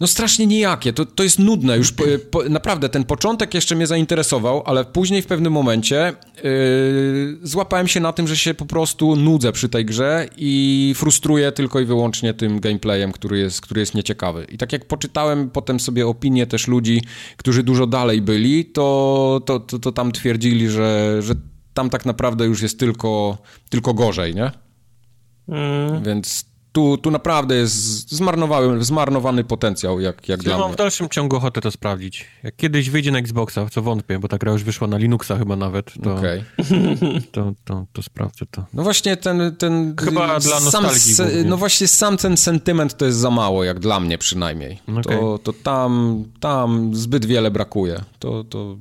No 0.00 0.06
strasznie 0.06 0.46
nijakie, 0.46 0.92
to, 0.92 1.06
to 1.06 1.22
jest 1.22 1.38
nudne 1.38 1.76
już, 1.76 1.92
po, 1.92 2.04
po, 2.30 2.42
naprawdę 2.48 2.88
ten 2.88 3.04
początek 3.04 3.54
jeszcze 3.54 3.76
mnie 3.76 3.86
zainteresował, 3.86 4.62
ale 4.66 4.84
później 4.84 5.22
w 5.22 5.26
pewnym 5.26 5.52
momencie 5.52 6.12
yy, 6.44 7.38
złapałem 7.42 7.88
się 7.88 8.00
na 8.00 8.12
tym, 8.12 8.28
że 8.28 8.36
się 8.36 8.54
po 8.54 8.66
prostu 8.66 9.16
nudzę 9.16 9.52
przy 9.52 9.68
tej 9.68 9.84
grze 9.84 10.28
i 10.36 10.92
frustruję 10.96 11.52
tylko 11.52 11.80
i 11.80 11.84
wyłącznie 11.84 12.34
tym 12.34 12.60
gameplayem, 12.60 13.12
który 13.12 13.38
jest, 13.38 13.60
który 13.60 13.80
jest 13.80 13.94
nieciekawy. 13.94 14.44
I 14.44 14.58
tak 14.58 14.72
jak 14.72 14.84
poczytałem 14.84 15.50
potem 15.50 15.80
sobie 15.80 16.06
opinie 16.06 16.46
też 16.46 16.68
ludzi, 16.68 17.02
którzy 17.36 17.62
dużo 17.62 17.86
dalej 17.86 18.22
byli, 18.22 18.64
to, 18.64 19.40
to, 19.46 19.60
to, 19.60 19.78
to 19.78 19.92
tam 19.92 20.12
twierdzili, 20.12 20.68
że, 20.68 21.18
że 21.20 21.34
tam 21.74 21.90
tak 21.90 22.06
naprawdę 22.06 22.44
już 22.44 22.62
jest 22.62 22.78
tylko, 22.78 23.38
tylko 23.70 23.94
gorzej, 23.94 24.34
nie? 24.34 24.50
Mm. 25.48 26.02
Więc 26.02 26.51
tu, 26.72 26.96
tu 26.98 27.10
naprawdę 27.10 27.54
jest 27.54 28.12
zmarnowały, 28.12 28.84
zmarnowany 28.84 29.44
potencjał, 29.44 30.00
jak, 30.00 30.28
jak 30.28 30.40
Ja 30.42 30.44
dla 30.44 30.58
mam 30.58 30.66
mnie. 30.66 30.74
w 30.74 30.76
dalszym 30.76 31.08
ciągu 31.08 31.36
ochotę 31.36 31.60
to 31.60 31.70
sprawdzić. 31.70 32.26
Jak 32.42 32.56
kiedyś 32.56 32.90
wyjdzie 32.90 33.10
na 33.10 33.18
Xboxa, 33.18 33.66
co 33.70 33.82
wątpię, 33.82 34.18
bo 34.18 34.28
ta 34.28 34.38
gra 34.38 34.52
już 34.52 34.64
wyszła 34.64 34.88
na 34.88 34.96
Linuxa 34.96 35.38
chyba 35.38 35.56
nawet, 35.56 35.92
to, 36.02 36.14
Okej. 36.14 36.44
to, 37.32 37.52
to, 37.64 37.86
to 37.92 38.02
sprawdzę 38.02 38.46
to. 38.50 38.64
No 38.74 38.82
właśnie 38.82 39.16
ten... 39.16 39.56
ten 39.56 39.94
Chyba 40.00 40.40
dla 40.40 40.60
nostalgii 40.60 41.14
se. 41.14 41.30
No 41.44 41.56
właśnie 41.56 41.88
sam 41.88 42.16
ten 42.16 42.36
sentyment 42.36 42.96
to 42.96 43.06
jest 43.06 43.18
za 43.18 43.30
mało, 43.30 43.64
jak 43.64 43.80
dla 43.80 44.00
mnie 44.00 44.18
przynajmniej. 44.18 44.78
Okej. 44.88 45.18
To, 45.18 45.38
to 45.38 45.52
tam, 45.52 46.24
tam 46.40 46.94
zbyt 46.94 47.24
wiele 47.24 47.50
brakuje. 47.50 48.00
To... 48.18 48.44
to... 48.44 48.76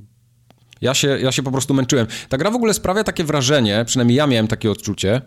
Ja 0.81 0.93
się, 0.93 1.07
ja 1.07 1.31
się 1.31 1.43
po 1.43 1.51
prostu 1.51 1.73
męczyłem. 1.73 2.07
Ta 2.29 2.37
gra 2.37 2.51
w 2.51 2.55
ogóle 2.55 2.73
sprawia 2.73 3.03
takie 3.03 3.23
wrażenie, 3.23 3.83
przynajmniej 3.85 4.17
ja 4.17 4.27
miałem 4.27 4.47
takie 4.47 4.71
odczucie, 4.71 5.21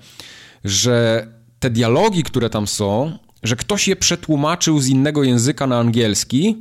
że 0.64 1.26
te 1.64 1.70
dialogi, 1.70 2.22
które 2.22 2.50
tam 2.50 2.66
są, 2.66 3.18
że 3.42 3.56
ktoś 3.56 3.88
je 3.88 3.96
przetłumaczył 3.96 4.80
z 4.80 4.86
innego 4.88 5.24
języka 5.24 5.66
na 5.66 5.78
angielski 5.78 6.56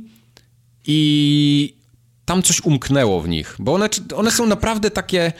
i 0.86 1.76
tam 2.24 2.42
coś 2.42 2.60
umknęło 2.60 3.20
w 3.20 3.28
nich, 3.28 3.56
bo 3.58 3.74
one, 3.74 3.88
one 4.16 4.30
są 4.30 4.46
naprawdę 4.46 4.90
takie 4.90 5.32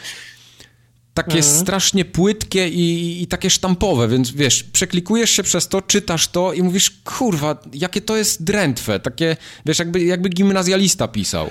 takie 1.15 1.43
strasznie 1.43 2.05
płytkie 2.05 2.69
i, 2.69 3.23
i 3.23 3.27
takie 3.27 3.51
sztampowe, 3.51 4.09
więc 4.09 4.31
wiesz, 4.31 4.63
przeklikujesz 4.63 5.31
się 5.31 5.43
przez 5.43 5.69
to, 5.69 5.83
czytasz 5.83 6.29
to 6.29 6.53
i 6.53 6.63
mówisz, 6.63 6.91
kurwa, 7.05 7.63
jakie 7.73 8.01
to 8.01 8.17
jest 8.17 8.45
drętwe, 8.45 9.01
takie, 9.01 9.37
wiesz, 9.67 9.79
jakby, 9.79 10.05
jakby 10.05 10.29
gimnazjalista 10.29 11.09
pisał. 11.09 11.51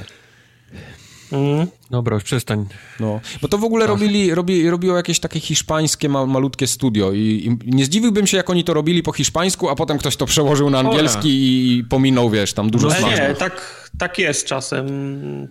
Mm. 1.33 1.67
Dobra, 1.91 2.15
już 2.15 2.23
przestań. 2.23 2.65
No, 2.99 3.19
bo 3.41 3.47
to 3.47 3.57
w 3.57 3.63
ogóle 3.63 3.87
robili, 3.87 4.35
robi, 4.35 4.69
robiło 4.69 4.97
jakieś 4.97 5.19
takie 5.19 5.39
hiszpańskie 5.39 6.09
ma, 6.09 6.25
malutkie 6.25 6.67
studio 6.67 7.11
i, 7.11 7.57
i 7.65 7.75
nie 7.75 7.85
zdziwiłbym 7.85 8.27
się, 8.27 8.37
jak 8.37 8.49
oni 8.49 8.63
to 8.63 8.73
robili 8.73 9.03
po 9.03 9.11
hiszpańsku, 9.11 9.69
a 9.69 9.75
potem 9.75 9.97
ktoś 9.97 10.15
to 10.15 10.25
przełożył 10.25 10.69
na 10.69 10.79
angielski 10.79 11.29
i 11.29 11.83
pominął, 11.83 12.29
wiesz, 12.29 12.53
tam 12.53 12.69
dużo 12.69 12.91
smaczków. 12.91 13.19
nie, 13.19 13.35
tak, 13.35 13.89
tak 13.99 14.19
jest 14.19 14.45
czasem, 14.45 14.87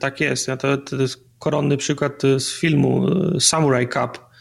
tak 0.01 0.21
jest. 0.21 0.49
Ja 0.49 0.57
to, 0.57 0.77
to 0.77 0.97
jest 0.97 1.25
koronny 1.39 1.77
przykład 1.77 2.23
z 2.39 2.53
filmu 2.53 3.09
y, 3.37 3.41
Samurai 3.41 3.89
Cup. 3.89 4.32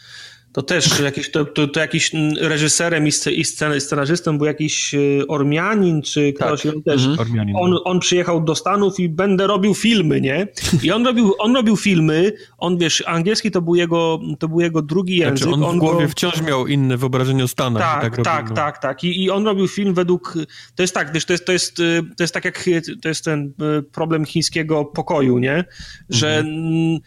To 0.52 0.62
też 0.62 1.00
jakiś, 1.00 1.30
to, 1.30 1.44
to, 1.44 1.68
to 1.68 1.80
jakiś 1.80 2.10
reżyserem 2.40 3.04
i, 3.06 3.08
i 3.08 3.44
scen- 3.44 3.80
scenarzystą 3.80 4.38
był 4.38 4.46
jakiś 4.46 4.94
y, 4.94 5.24
Ormianin, 5.28 6.02
czy 6.02 6.32
ktoś, 6.32 6.64
i 6.64 6.68
on 6.68 6.82
też, 6.82 7.06
Ormianin. 7.18 7.56
on, 7.56 7.78
on 7.84 8.00
przyjechał 8.00 8.44
do 8.44 8.54
Stanów 8.54 9.00
i 9.00 9.08
będę 9.08 9.46
robił 9.46 9.74
filmy, 9.74 10.20
nie? 10.20 10.48
I 10.82 10.90
on 10.92 11.06
robił, 11.06 11.34
on 11.38 11.54
robił 11.54 11.76
filmy, 11.76 12.32
on 12.58 12.78
wiesz, 12.78 13.02
angielski 13.06 13.50
to 13.50 13.62
był 13.62 13.74
jego, 13.74 14.20
to 14.38 14.48
był 14.48 14.60
jego 14.60 14.82
drugi 14.82 15.16
język. 15.16 15.38
Znaczy 15.38 15.54
on 15.54 15.60
w 15.60 15.64
on 15.64 15.78
głowie 15.78 16.04
go- 16.06 16.10
wciąż 16.10 16.40
miał 16.42 16.66
inne 16.66 16.96
wyobrażenie 16.96 17.44
o 17.44 17.48
Stanach. 17.48 17.82
tak, 17.82 18.02
tak, 18.02 18.24
tak, 18.24 18.40
robił, 18.40 18.54
tak, 18.56 18.74
no. 18.74 18.80
tak, 18.82 19.04
I, 19.04 19.22
I 19.24 19.30
on 19.30 19.44
robił 19.44 19.68
film 19.68 19.94
według. 19.94 20.34
To 20.74 20.82
jest 20.82 20.94
tak, 20.94 21.12
wiesz, 21.12 21.24
to 21.24 21.32
jest, 21.32 21.44
to 21.46 21.52
jest, 21.52 21.80
y, 21.80 22.02
to 22.16 22.22
jest 22.24 22.34
tak 22.34 22.44
jak 22.44 22.64
to 23.02 23.08
jest 23.08 23.24
ten 23.24 23.52
problem 23.92 24.24
chińskiego 24.24 24.84
pokoju, 24.84 25.38
nie? 25.38 25.64
Że 26.08 26.38
Mhm. 26.38 26.98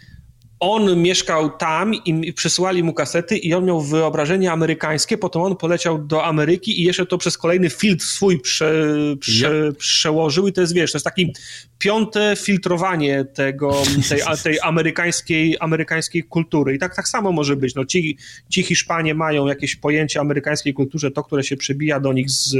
On 0.60 1.02
mieszkał 1.02 1.50
tam 1.50 1.94
i 2.06 2.34
przysłali 2.34 2.84
mu 2.84 2.94
kasety 2.94 3.38
i 3.38 3.54
on 3.54 3.66
miał 3.66 3.82
wyobrażenie 3.82 4.52
amerykańskie, 4.52 5.18
potem 5.18 5.42
on 5.42 5.56
poleciał 5.56 5.98
do 5.98 6.26
Ameryki 6.26 6.82
i 6.82 6.84
jeszcze 6.84 7.06
to 7.06 7.18
przez 7.18 7.38
kolejny 7.38 7.70
filtr 7.70 8.06
swój 8.06 8.40
prze, 8.40 8.86
prze, 9.20 9.74
przełożył 9.74 10.48
i 10.48 10.54
to 10.54 10.62
jest, 10.62 10.74
wiesz, 10.74 10.92
to 10.92 10.98
jest 10.98 11.06
taki 11.06 11.34
piąte 11.80 12.36
filtrowanie 12.40 13.26
tego, 13.26 13.84
tej, 14.10 14.22
tej 14.44 14.60
amerykańskiej, 14.64 15.58
amerykańskiej 15.60 16.24
kultury. 16.24 16.76
I 16.76 16.80
tak, 16.80 16.96
tak 16.96 17.08
samo 17.08 17.32
może 17.32 17.56
być, 17.56 17.76
no 17.76 17.86
ci, 17.86 18.18
ci 18.50 18.64
Hiszpanie 18.64 19.16
mają 19.16 19.48
jakieś 19.48 19.76
pojęcie 19.76 20.20
amerykańskiej 20.20 20.74
kulturze, 20.74 21.12
to, 21.12 21.24
które 21.24 21.44
się 21.44 21.58
przebija 21.58 22.00
do 22.00 22.14
nich 22.14 22.30
z, 22.30 22.56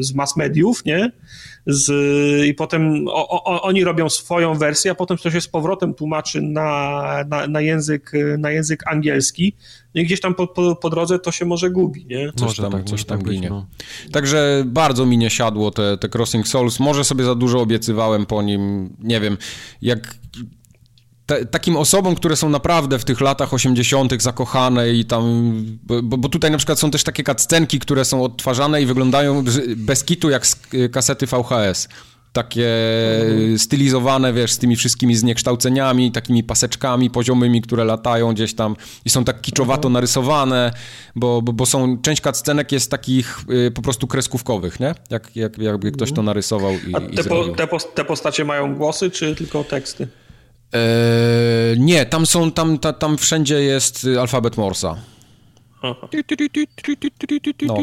z 0.00 0.14
mass 0.14 0.36
mediów, 0.36 0.84
nie? 0.84 1.10
Z, 1.66 1.92
I 2.46 2.54
potem 2.54 3.08
o, 3.08 3.44
o, 3.44 3.62
oni 3.62 3.84
robią 3.84 4.08
swoją 4.08 4.54
wersję, 4.54 4.90
a 4.90 4.94
potem 4.94 5.16
to 5.16 5.30
się 5.30 5.40
z 5.40 5.48
powrotem 5.48 5.94
tłumaczy 5.94 6.42
na, 6.42 7.24
na, 7.28 7.46
na, 7.46 7.60
język, 7.60 8.12
na 8.38 8.50
język 8.50 8.86
angielski. 8.86 9.56
No 9.94 10.00
i 10.00 10.04
gdzieś 10.04 10.20
tam 10.20 10.34
po, 10.34 10.46
po, 10.46 10.76
po 10.76 10.90
drodze 10.90 11.18
to 11.18 11.32
się 11.32 11.44
może 11.44 11.70
gubi, 11.70 12.06
nie? 12.06 12.32
Coś 12.32 12.42
może 12.42 12.62
tam, 12.62 12.72
tak, 12.72 12.84
coś 12.84 13.04
tam 13.04 13.18
tak 13.18 13.28
ginie. 13.28 13.50
no. 13.50 13.66
Także 14.12 14.64
bardzo 14.66 15.06
mi 15.06 15.18
nie 15.18 15.30
siadło 15.30 15.70
te, 15.70 15.98
te 15.98 16.08
Crossing 16.08 16.48
Souls. 16.48 16.80
Może 16.80 17.04
sobie 17.04 17.24
za 17.24 17.34
dużo 17.34 17.60
obiecywałem 17.60 18.26
po 18.26 18.42
nim. 18.42 18.90
Nie 18.98 19.20
wiem, 19.20 19.36
jak 19.82 20.14
te, 21.26 21.46
takim 21.46 21.76
osobom, 21.76 22.14
które 22.14 22.36
są 22.36 22.48
naprawdę 22.48 22.98
w 22.98 23.04
tych 23.04 23.20
latach 23.20 23.54
80. 23.54 24.22
zakochane 24.22 24.90
i 24.90 25.04
tam. 25.04 25.52
Bo, 25.82 26.18
bo 26.18 26.28
tutaj 26.28 26.50
na 26.50 26.56
przykład 26.56 26.78
są 26.78 26.90
też 26.90 27.04
takie 27.04 27.24
cutscenki, 27.24 27.78
które 27.78 28.04
są 28.04 28.22
odtwarzane 28.22 28.82
i 28.82 28.86
wyglądają 28.86 29.44
bez 29.76 30.04
kitu 30.04 30.30
jak 30.30 30.46
z 30.46 30.60
kasety 30.92 31.26
VHS. 31.26 31.88
Takie 32.32 32.68
stylizowane, 33.56 34.32
wiesz, 34.32 34.52
z 34.52 34.58
tymi 34.58 34.76
wszystkimi 34.76 35.16
zniekształceniami, 35.16 36.12
takimi 36.12 36.44
paseczkami 36.44 37.10
poziomymi, 37.10 37.62
które 37.62 37.84
latają 37.84 38.34
gdzieś 38.34 38.54
tam 38.54 38.76
i 39.04 39.10
są 39.10 39.24
tak 39.24 39.40
kiczowato 39.40 39.88
narysowane, 39.88 40.72
bo, 41.14 41.42
bo, 41.42 41.52
bo 41.52 41.66
są, 41.66 41.98
część 42.02 42.22
cutscenek 42.22 42.72
jest 42.72 42.90
takich 42.90 43.38
y, 43.66 43.70
po 43.70 43.82
prostu 43.82 44.06
kreskówkowych, 44.06 44.80
nie? 44.80 44.94
Jak, 45.10 45.36
jak, 45.36 45.58
jakby 45.58 45.92
ktoś 45.92 46.12
to 46.12 46.22
narysował 46.22 46.72
i, 46.72 46.94
A 46.94 47.00
te, 47.00 47.24
po, 47.24 47.44
te, 47.44 47.66
te 47.94 48.04
postacie 48.04 48.44
mają 48.44 48.74
głosy, 48.74 49.10
czy 49.10 49.34
tylko 49.34 49.64
teksty? 49.64 50.08
Eee, 50.76 51.80
nie, 51.80 52.06
tam 52.06 52.26
są, 52.26 52.52
tam, 52.52 52.78
ta, 52.78 52.92
tam 52.92 53.18
wszędzie 53.18 53.54
jest 53.54 54.04
y, 54.04 54.20
alfabet 54.20 54.56
Morsa. 54.56 54.96
Aha. 55.82 56.08
No, 57.62 57.74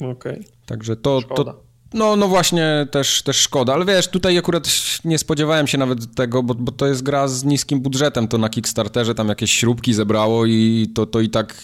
no. 0.00 0.10
Okej. 0.10 0.32
Okay. 0.32 0.44
Także 0.66 0.96
to, 0.96 1.22
to, 1.22 1.62
no, 1.94 2.16
no 2.16 2.28
właśnie, 2.28 2.86
też, 2.90 3.22
też 3.22 3.36
szkoda, 3.36 3.74
ale 3.74 3.84
wiesz, 3.84 4.08
tutaj 4.08 4.38
akurat 4.38 4.68
nie 5.04 5.18
spodziewałem 5.18 5.66
się 5.66 5.78
nawet 5.78 6.14
tego, 6.14 6.42
bo, 6.42 6.54
bo 6.54 6.72
to 6.72 6.86
jest 6.86 7.02
gra 7.02 7.28
z 7.28 7.44
niskim 7.44 7.80
budżetem, 7.80 8.28
to 8.28 8.38
na 8.38 8.48
Kickstarterze 8.48 9.14
tam 9.14 9.28
jakieś 9.28 9.52
śrubki 9.52 9.94
zebrało 9.94 10.46
i 10.46 10.86
to, 10.94 11.06
to 11.06 11.20
i 11.20 11.28
tak 11.28 11.54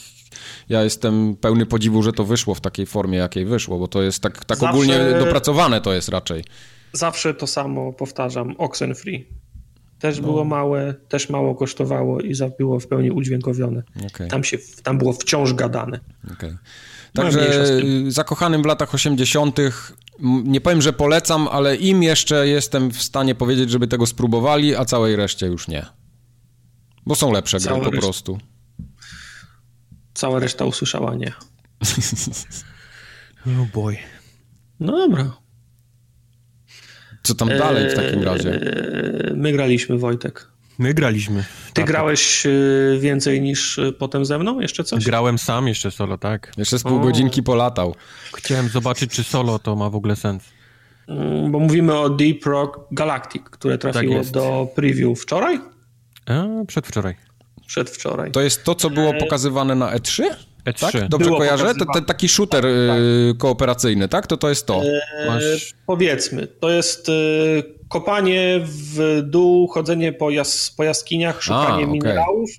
ja 0.69 0.83
jestem 0.83 1.37
pełny 1.37 1.67
podziwu, 1.67 2.03
że 2.03 2.13
to 2.13 2.25
wyszło 2.25 2.55
w 2.55 2.61
takiej 2.61 2.87
formie, 2.87 3.19
jakiej 3.19 3.45
wyszło, 3.45 3.79
bo 3.79 3.89
to 3.89 4.03
jest 4.03 4.23
tak, 4.23 4.45
tak 4.45 4.59
Zawsze... 4.59 4.75
ogólnie 4.75 4.99
dopracowane 5.19 5.81
to 5.81 5.93
jest 5.93 6.09
raczej. 6.09 6.45
Zawsze 6.93 7.35
to 7.35 7.47
samo 7.47 7.93
powtarzam, 7.93 8.55
Oxenfree. 8.59 9.25
Też 9.99 10.17
no. 10.17 10.23
było 10.23 10.45
małe, 10.45 10.95
też 11.09 11.29
mało 11.29 11.55
kosztowało 11.55 12.21
i 12.21 12.35
było 12.59 12.81
w 12.81 12.87
pełni 12.87 13.11
udźwiękowione. 13.11 13.83
Okay. 14.07 14.29
Tam, 14.29 14.45
się, 14.45 14.59
tam 14.83 14.99
było 14.99 15.13
wciąż 15.13 15.55
gadane. 15.55 16.01
Okay. 16.33 16.59
Także 17.13 17.67
zakochanym 18.09 18.63
w 18.63 18.67
latach 18.67 18.95
80. 18.95 19.59
nie 20.45 20.61
powiem, 20.61 20.83
że 20.83 20.93
polecam, 20.93 21.49
ale 21.49 21.77
im 21.77 22.03
jeszcze 22.03 22.49
jestem 22.49 22.91
w 22.91 23.03
stanie 23.03 23.35
powiedzieć, 23.35 23.71
żeby 23.71 23.87
tego 23.87 24.07
spróbowali, 24.07 24.77
a 24.77 24.85
całej 24.85 25.17
reszcie 25.17 25.47
już 25.47 25.69
nie. 25.69 25.87
Bo 27.07 27.15
są 27.15 27.33
lepsze 27.33 27.59
gry 27.59 27.81
po 27.81 27.91
prostu. 27.91 28.39
Cała 30.15 30.39
reszta 30.39 30.65
usłyszała 30.65 31.15
nie. 31.15 31.33
oh 33.47 33.67
boy. 33.75 33.97
No 34.81 34.93
dobra. 34.93 35.44
Co 37.25 37.35
tam 37.35 37.49
dalej 37.49 37.91
w 37.91 37.95
takim 37.95 38.23
razie? 38.23 38.51
Eee, 38.51 39.35
my 39.37 39.53
graliśmy, 39.53 39.99
Wojtek. 39.99 40.49
My 40.79 40.95
graliśmy. 40.95 41.45
Ty 41.67 41.73
tak, 41.73 41.87
grałeś 41.87 42.47
e, 42.47 42.51
więcej 43.01 43.41
niż 43.41 43.79
e, 43.79 43.93
potem 43.93 44.25
ze 44.25 44.39
mną? 44.39 44.61
Jeszcze 44.61 44.85
coś? 44.85 45.05
Grałem 45.05 45.39
sam 45.39 45.69
jeszcze 45.69 45.91
solo, 45.91 46.19
tak. 46.19 46.53
Jeszcze 46.57 46.79
z 46.79 46.83
pół 46.83 47.01
godzinki 47.01 47.43
polatał. 47.43 47.95
Chciałem 48.35 48.69
zobaczyć, 48.69 49.11
czy 49.11 49.25
solo 49.25 49.59
to 49.59 49.77
ma 49.77 49.91
w 49.91 49.95
ogóle 49.95 50.17
sens. 50.17 50.45
Mm, 51.09 51.53
bo 51.53 51.59
mówimy 51.59 51.99
o 51.99 52.11
Deep 52.11 52.47
Rock 52.47 52.81
Galactic, 52.93 53.43
które 53.43 53.79
trafiło 53.79 54.23
tak 54.23 54.33
do 54.33 54.69
preview 54.75 55.21
wczoraj? 55.21 55.61
A, 56.27 56.45
przedwczoraj. 56.67 57.15
Przedwczoraj. 57.67 58.31
To 58.31 58.41
jest 58.41 58.65
to, 58.65 58.75
co 58.75 58.91
było 58.91 59.15
pokazywane 59.15 59.75
na 59.75 59.97
E3? 59.97 60.23
E3. 60.65 60.93
Tak? 60.93 61.09
Dobrze 61.09 61.27
Było 61.27 61.39
kojarzę? 61.39 61.75
To, 61.75 61.85
to, 61.95 62.01
taki 62.01 62.29
shooter 62.29 62.63
tak, 62.63 62.71
tak. 62.71 63.39
kooperacyjny, 63.39 64.09
tak? 64.09 64.27
To 64.27 64.37
to 64.37 64.49
jest 64.49 64.67
to. 64.67 64.83
E, 64.83 65.27
Masz... 65.27 65.75
Powiedzmy, 65.87 66.47
to 66.47 66.71
jest 66.71 67.09
e, 67.09 67.13
kopanie 67.89 68.61
w 68.65 69.23
dół, 69.23 69.69
chodzenie 69.69 70.13
po, 70.13 70.31
jas, 70.31 70.75
po 70.77 70.85
jaskiniach, 70.85 71.43
szukanie 71.43 71.65
A, 71.69 71.75
okay. 71.75 71.87
minerałów. 71.87 72.51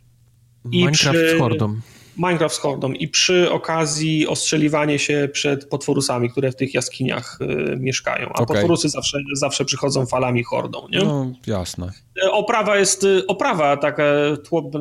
I 0.71 0.77
Minecraft 0.77 1.19
przy... 1.19 1.35
z 1.37 1.39
hordą. 1.39 1.79
Minecraft 2.17 2.55
z 2.55 2.59
hordą 2.59 2.91
i 2.91 3.07
przy 3.07 3.51
okazji 3.51 4.27
ostrzeliwanie 4.27 4.99
się 4.99 5.29
przed 5.33 5.69
potworusami, 5.69 6.29
które 6.29 6.51
w 6.51 6.55
tych 6.55 6.73
jaskiniach 6.73 7.39
y, 7.41 7.77
mieszkają. 7.77 8.29
A 8.29 8.33
okay. 8.33 8.45
potworusy 8.47 8.89
zawsze, 8.89 9.17
zawsze 9.33 9.65
przychodzą 9.65 10.05
falami 10.05 10.43
hordą, 10.43 10.87
nie? 10.91 10.99
No, 10.99 11.31
jasne. 11.47 11.91
E, 12.23 12.31
oprawa 12.31 12.77
jest, 12.77 13.03
y, 13.03 13.27
oprawa 13.27 13.77
taka, 13.77 14.03
tło, 14.43 14.71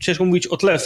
ciężko 0.00 0.24
mówić 0.24 0.46
o 0.46 0.56
tle 0.56 0.78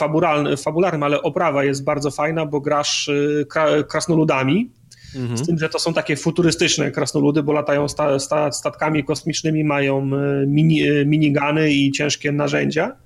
fabularnym, 0.57 1.03
ale 1.03 1.23
oprawa 1.23 1.65
jest 1.65 1.85
bardzo 1.85 2.11
fajna, 2.11 2.47
bo 2.47 2.61
grasz 2.61 3.09
y, 3.09 3.47
krasnoludami, 3.89 4.71
Mhm. 5.17 5.39
Z 5.39 5.47
tym, 5.47 5.59
że 5.59 5.69
to 5.69 5.79
są 5.79 5.93
takie 5.93 6.17
futurystyczne 6.17 6.91
krasnoludy, 6.91 7.43
bo 7.43 7.53
latają 7.53 7.89
sta, 7.89 8.19
sta, 8.19 8.53
statkami 8.53 9.05
kosmicznymi, 9.05 9.65
mają 9.65 10.11
mini, 10.47 10.83
minigany 11.07 11.73
i 11.73 11.93
ciężkie 11.93 12.33
narzędzia 12.33 12.97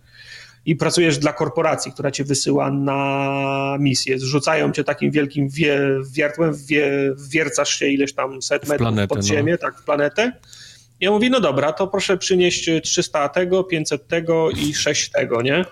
i 0.69 0.77
pracujesz 0.77 1.19
dla 1.19 1.33
korporacji, 1.33 1.93
która 1.93 2.11
cię 2.11 2.25
wysyła 2.25 2.71
na 2.71 3.77
misję. 3.81 4.19
Zrzucają 4.19 4.73
cię 4.73 4.85
takim 4.85 5.11
wielkim 5.11 5.49
wie, 5.49 5.81
wiertłem, 6.13 6.55
wie, 6.67 7.15
wiercasz 7.31 7.79
się 7.79 7.87
ileś 7.87 8.15
tam 8.15 8.43
set 8.43 8.63
metrów 8.63 8.79
planetę, 8.79 9.15
pod 9.15 9.25
ziemię, 9.25 9.53
no. 9.53 9.59
tak, 9.59 9.81
w 9.81 9.85
planetę. 9.85 10.33
I 11.01 11.05
ja 11.05 11.11
mówię, 11.11 11.31
no 11.31 11.41
dobra, 11.41 11.73
to 11.73 11.87
proszę 11.87 12.17
przynieść 12.17 12.71
300 12.83 13.29
tego, 13.29 13.65
500 13.65 14.09
tego 14.09 14.51
i 14.51 14.75
6 14.75 15.11
tego, 15.11 15.43
nie? 15.43 15.65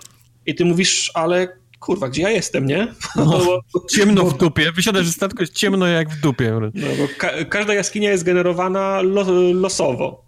I 0.45 0.55
ty 0.55 0.65
mówisz, 0.65 1.11
ale 1.13 1.47
kurwa, 1.79 2.09
gdzie 2.09 2.21
ja 2.21 2.29
jestem, 2.29 2.65
nie? 2.65 2.87
No, 3.15 3.59
ciemno 3.95 4.23
w 4.23 4.37
dupie. 4.37 4.71
Wysiadasz 4.71 5.05
ze 5.05 5.13
statku, 5.13 5.43
jest 5.43 5.53
ciemno 5.53 5.87
jak 5.87 6.09
w 6.09 6.21
dupie. 6.21 6.59
No, 6.61 6.87
bo 6.97 7.07
ka 7.17 7.29
każda 7.49 7.73
jaskinia 7.73 8.11
jest 8.11 8.23
generowana 8.23 9.01
lo 9.01 9.25
losowo 9.53 10.26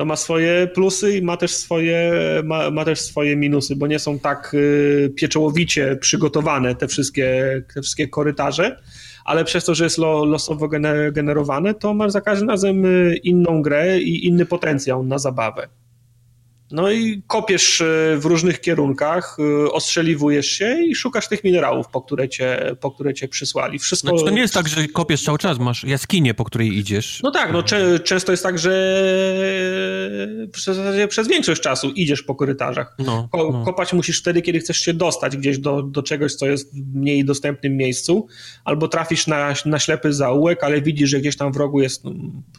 to 0.00 0.04
ma 0.04 0.16
swoje 0.16 0.66
plusy 0.66 1.16
i 1.16 1.22
ma 1.22 1.36
też 1.36 1.50
swoje, 1.50 2.12
ma, 2.44 2.70
ma 2.70 2.84
też 2.84 3.00
swoje 3.00 3.36
minusy, 3.36 3.76
bo 3.76 3.86
nie 3.86 3.98
są 3.98 4.18
tak 4.18 4.54
y, 4.54 5.12
pieczołowicie 5.16 5.96
przygotowane 5.96 6.74
te 6.74 6.88
wszystkie, 6.88 7.62
te 7.74 7.82
wszystkie 7.82 8.08
korytarze, 8.08 8.80
ale 9.24 9.44
przez 9.44 9.64
to, 9.64 9.74
że 9.74 9.84
jest 9.84 9.98
lo, 9.98 10.24
losowo 10.24 10.68
generowane, 11.12 11.74
to 11.74 11.94
masz 11.94 12.12
za 12.12 12.20
każdym 12.20 12.50
razem 12.50 12.84
y, 12.84 13.16
inną 13.16 13.62
grę 13.62 13.98
i 13.98 14.26
inny 14.26 14.46
potencjał 14.46 15.02
na 15.02 15.18
zabawę. 15.18 15.68
No 16.70 16.90
i 16.90 17.22
kopiesz 17.26 17.80
e, 17.80 18.16
w 18.18 18.24
różnych 18.24 18.60
kierunkach, 18.60 19.36
e, 19.38 19.72
ostrzeliwujesz 19.72 20.46
się 20.46 20.82
i 20.82 20.94
szukasz 20.94 21.28
tych 21.28 21.44
minerałów, 21.44 21.88
po 21.88 22.02
które 22.02 22.28
cię, 22.28 22.76
po 22.80 22.90
które 22.90 23.14
cię 23.14 23.28
przysłali. 23.28 23.78
Wszystko... 23.78 24.08
Znaczy 24.08 24.24
to 24.24 24.30
nie 24.30 24.40
jest 24.40 24.54
tak, 24.54 24.68
że 24.68 24.88
kopiesz 24.88 25.22
cały 25.22 25.38
czas, 25.38 25.58
masz 25.58 25.84
jaskinię, 25.84 26.34
po 26.34 26.44
której 26.44 26.78
idziesz. 26.78 27.20
No 27.22 27.30
tak, 27.30 27.52
no 27.52 27.62
cze 27.62 28.00
często 28.00 28.32
jest 28.32 28.42
tak, 28.42 28.58
że 28.58 28.70
w 30.52 31.08
przez 31.08 31.28
większość 31.28 31.62
czasu 31.62 31.90
idziesz 31.90 32.22
po 32.22 32.34
korytarzach. 32.34 32.94
No, 32.98 33.28
Ko 33.32 33.50
no. 33.52 33.64
Kopać 33.64 33.92
musisz 33.92 34.20
wtedy, 34.20 34.42
kiedy 34.42 34.58
chcesz 34.58 34.80
się 34.80 34.94
dostać 34.94 35.36
gdzieś 35.36 35.58
do, 35.58 35.82
do 35.82 36.02
czegoś, 36.02 36.34
co 36.34 36.46
jest 36.46 36.74
w 36.74 36.94
mniej 36.94 37.24
dostępnym 37.24 37.76
miejscu, 37.76 38.26
albo 38.64 38.88
trafisz 38.88 39.26
na, 39.26 39.54
na 39.64 39.78
ślepy 39.78 40.12
zaułek, 40.12 40.64
ale 40.64 40.82
widzisz, 40.82 41.10
że 41.10 41.20
gdzieś 41.20 41.36
tam 41.36 41.52
w 41.52 41.56
rogu 41.56 41.80
jest 41.80 42.04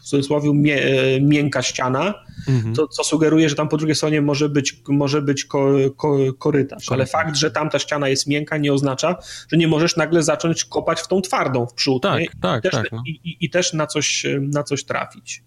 cudzysłowie 0.00 0.54
mie 0.54 0.80
miękka 1.20 1.62
ściana, 1.62 2.14
mhm. 2.48 2.74
to, 2.74 2.88
co 2.88 3.04
sugeruje, 3.04 3.48
że 3.48 3.54
tam 3.54 3.68
po 3.68 3.76
drugiej 3.76 3.94
stronie 4.02 4.22
może 4.22 4.48
być, 4.48 4.82
może 4.88 5.22
być 5.22 5.44
ko, 5.44 5.72
ko, 5.96 6.18
korytarz. 6.38 6.92
Ale 6.92 7.06
fakt, 7.06 7.36
że 7.36 7.50
tamta 7.50 7.78
ściana 7.78 8.08
jest 8.08 8.26
miękka, 8.26 8.56
nie 8.56 8.72
oznacza, 8.72 9.16
że 9.52 9.56
nie 9.56 9.68
możesz 9.68 9.96
nagle 9.96 10.22
zacząć 10.22 10.64
kopać 10.64 11.00
w 11.00 11.08
tą 11.08 11.20
twardą 11.20 11.66
w 11.66 11.74
przód. 11.74 12.02
Tak, 12.02 12.22
tak, 12.40 12.58
I 12.58 12.62
też, 12.62 12.72
tak. 12.72 12.92
No. 12.92 13.02
I, 13.06 13.10
i, 13.10 13.44
I, 13.44 13.50
też 13.50 13.72
na 13.72 13.86
coś, 13.86 14.26
na 14.40 14.62
coś 14.62 14.84
trafić. 14.84 15.42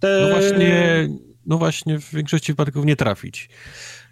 Te... 0.00 0.20
No 0.22 0.28
właśnie 0.28 1.08
no 1.46 1.58
właśnie 1.58 1.98
w 1.98 2.14
większości 2.14 2.52
wypadków 2.52 2.84
nie 2.84 2.96
trafić. 2.96 3.48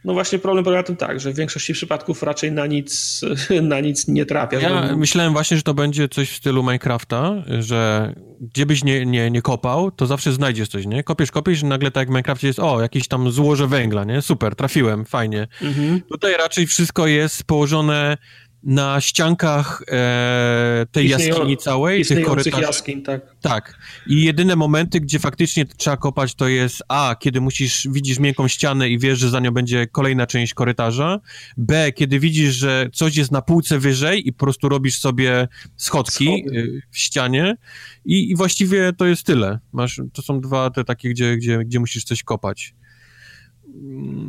No 0.04 0.12
właśnie 0.12 0.38
problem 0.38 0.64
polega 0.64 0.80
na 0.80 0.86
tym 0.86 0.96
tak, 0.96 1.20
że 1.20 1.32
w 1.32 1.36
większości 1.36 1.72
przypadków 1.72 2.22
raczej 2.22 2.52
na 2.52 2.66
nic, 2.66 3.20
na 3.62 3.80
nic 3.80 4.08
nie 4.08 4.26
trafia. 4.26 4.60
Ja 4.60 4.88
bo... 4.88 4.96
myślałem 4.96 5.32
właśnie, 5.32 5.56
że 5.56 5.62
to 5.62 5.74
będzie 5.74 6.08
coś 6.08 6.30
w 6.30 6.36
stylu 6.36 6.62
Minecrafta, 6.62 7.34
że 7.58 8.12
gdzie 8.40 8.66
byś 8.66 8.84
nie, 8.84 9.06
nie, 9.06 9.30
nie 9.30 9.42
kopał, 9.42 9.90
to 9.90 10.06
zawsze 10.06 10.32
znajdziesz 10.32 10.68
coś, 10.68 10.86
nie? 10.86 11.04
Kopiesz, 11.04 11.30
kopiesz 11.30 11.62
i 11.62 11.66
nagle 11.66 11.90
tak 11.90 12.00
jak 12.00 12.08
w 12.08 12.10
Minecrafcie 12.10 12.46
jest, 12.46 12.58
o, 12.58 12.82
jakieś 12.82 13.08
tam 13.08 13.30
złoże 13.30 13.66
węgla, 13.66 14.04
nie? 14.04 14.22
Super, 14.22 14.56
trafiłem, 14.56 15.04
fajnie. 15.04 15.46
Mhm. 15.62 16.00
Tutaj 16.00 16.34
raczej 16.38 16.66
wszystko 16.66 17.06
jest 17.06 17.44
położone 17.44 18.16
na 18.64 19.00
ściankach 19.00 19.82
e, 19.88 20.86
tej 20.92 21.06
Istnieją, 21.06 21.34
jaskini 21.34 21.56
całej, 21.56 22.04
tych 22.04 22.26
korytarzy. 22.26 22.62
jaskiń, 22.62 23.02
tak. 23.02 23.36
Tak. 23.40 23.78
I 24.06 24.24
jedyne 24.24 24.56
momenty, 24.56 25.00
gdzie 25.00 25.18
faktycznie 25.18 25.64
trzeba 25.66 25.96
kopać, 25.96 26.34
to 26.34 26.48
jest 26.48 26.82
A, 26.88 27.16
kiedy 27.20 27.40
musisz, 27.40 27.88
widzisz 27.90 28.18
miękką 28.18 28.48
ścianę 28.48 28.88
i 28.88 28.98
wiesz, 28.98 29.18
że 29.18 29.30
za 29.30 29.40
nią 29.40 29.50
będzie 29.50 29.86
kolejna 29.86 30.26
część 30.26 30.54
korytarza. 30.54 31.20
B, 31.56 31.92
kiedy 31.92 32.20
widzisz, 32.20 32.54
że 32.54 32.88
coś 32.92 33.16
jest 33.16 33.32
na 33.32 33.42
półce 33.42 33.78
wyżej 33.78 34.28
i 34.28 34.32
po 34.32 34.38
prostu 34.38 34.68
robisz 34.68 34.98
sobie 34.98 35.48
schodki 35.76 36.24
Schody. 36.24 36.58
Y, 36.58 36.82
w 36.90 36.98
ścianie. 36.98 37.56
I, 38.04 38.30
I 38.30 38.36
właściwie 38.36 38.92
to 38.92 39.06
jest 39.06 39.22
tyle. 39.22 39.58
Masz, 39.72 40.00
to 40.12 40.22
są 40.22 40.40
dwa 40.40 40.70
te 40.70 40.84
takie, 40.84 41.10
gdzie, 41.10 41.36
gdzie, 41.36 41.58
gdzie 41.58 41.80
musisz 41.80 42.04
coś 42.04 42.22
kopać. 42.22 42.74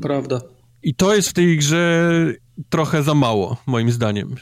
Prawda. 0.01 0.54
I 0.85 0.95
to 0.95 1.15
jest 1.15 1.29
w 1.29 1.33
tej 1.33 1.57
grze 1.57 2.11
trochę 2.69 3.03
za 3.03 3.13
mało, 3.13 3.57
moim 3.65 3.91
zdaniem. 3.91 4.35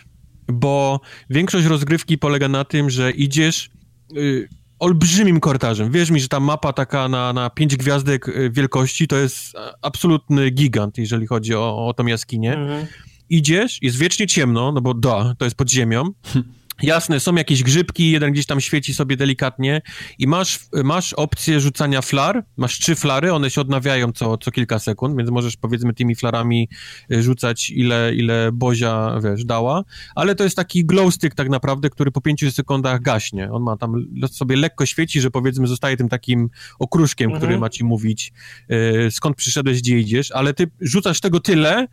Bo 0.47 0.99
większość 1.29 1.67
rozgrywki 1.67 2.17
polega 2.17 2.47
na 2.47 2.65
tym, 2.65 2.89
że 2.89 3.11
idziesz 3.11 3.69
y, 4.17 4.49
olbrzymim 4.79 5.39
korytarzem. 5.39 5.91
Wierz 5.91 6.11
mi, 6.11 6.19
że 6.19 6.27
ta 6.27 6.39
mapa 6.39 6.73
taka 6.73 7.09
na, 7.09 7.33
na 7.33 7.49
pięć 7.49 7.77
gwiazdek 7.77 8.27
y, 8.27 8.49
wielkości 8.49 9.07
to 9.07 9.15
jest 9.15 9.53
absolutny 9.81 10.49
gigant, 10.49 10.97
jeżeli 10.97 11.27
chodzi 11.27 11.55
o, 11.55 11.87
o 11.87 11.93
tą 11.93 12.05
jaskinię. 12.05 12.53
Mhm. 12.53 12.87
Idziesz, 13.29 13.77
jest 13.81 13.97
wiecznie 13.97 14.27
ciemno, 14.27 14.71
no 14.71 14.81
bo 14.81 14.93
da, 14.93 15.35
to 15.37 15.45
jest 15.45 15.57
pod 15.57 15.71
ziemią. 15.71 16.03
Jasne, 16.81 17.19
są 17.19 17.35
jakieś 17.35 17.63
grzybki, 17.63 18.11
jeden 18.11 18.31
gdzieś 18.31 18.45
tam 18.45 18.61
świeci 18.61 18.93
sobie 18.93 19.17
delikatnie 19.17 19.81
i 20.19 20.27
masz, 20.27 20.59
masz 20.83 21.13
opcję 21.13 21.59
rzucania 21.59 22.01
flar, 22.01 22.43
masz 22.57 22.79
trzy 22.79 22.95
flary, 22.95 23.33
one 23.33 23.49
się 23.49 23.61
odnawiają 23.61 24.11
co, 24.11 24.37
co 24.37 24.51
kilka 24.51 24.79
sekund, 24.79 25.17
więc 25.17 25.29
możesz 25.29 25.57
powiedzmy 25.57 25.93
tymi 25.93 26.15
flarami 26.15 26.69
y, 27.11 27.23
rzucać 27.23 27.69
ile, 27.69 28.15
ile 28.15 28.51
Bozia, 28.53 29.19
wiesz, 29.23 29.45
dała, 29.45 29.83
ale 30.15 30.35
to 30.35 30.43
jest 30.43 30.55
taki 30.55 30.85
glow 30.85 31.13
stick 31.13 31.35
tak 31.35 31.49
naprawdę, 31.49 31.89
który 31.89 32.11
po 32.11 32.21
pięciu 32.21 32.51
sekundach 32.51 33.01
gaśnie. 33.01 33.51
On 33.51 33.63
ma 33.63 33.77
tam, 33.77 34.05
sobie 34.31 34.55
lekko 34.55 34.85
świeci, 34.85 35.21
że 35.21 35.31
powiedzmy 35.31 35.67
zostaje 35.67 35.97
tym 35.97 36.09
takim 36.09 36.49
okruszkiem, 36.79 37.25
mhm. 37.25 37.41
który 37.41 37.59
ma 37.59 37.69
ci 37.69 37.83
mówić 37.83 38.33
y, 38.71 39.11
skąd 39.11 39.37
przyszedłeś, 39.37 39.81
gdzie 39.81 39.99
idziesz, 39.99 40.31
ale 40.31 40.53
ty 40.53 40.67
rzucasz 40.81 41.19
tego 41.19 41.39
tyle, 41.39 41.87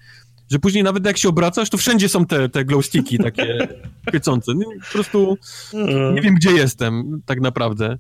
że 0.51 0.59
później 0.59 0.85
nawet 0.85 1.07
jak 1.07 1.19
się 1.19 1.29
obracasz, 1.29 1.71
to 1.71 1.79
wszędzie 1.79 2.09
są 2.09 2.27
te, 2.27 2.49
te 2.49 2.65
glowsticki 2.65 3.19
takie 3.19 3.69
świecące. 4.09 4.53
No, 4.55 4.65
po 4.81 4.93
prostu 4.93 5.39
mhm. 5.75 6.15
nie 6.15 6.23
wiem, 6.23 6.35
gdzie 6.35 6.51
jestem 6.51 7.23
tak 7.27 7.41
naprawdę. 7.41 7.99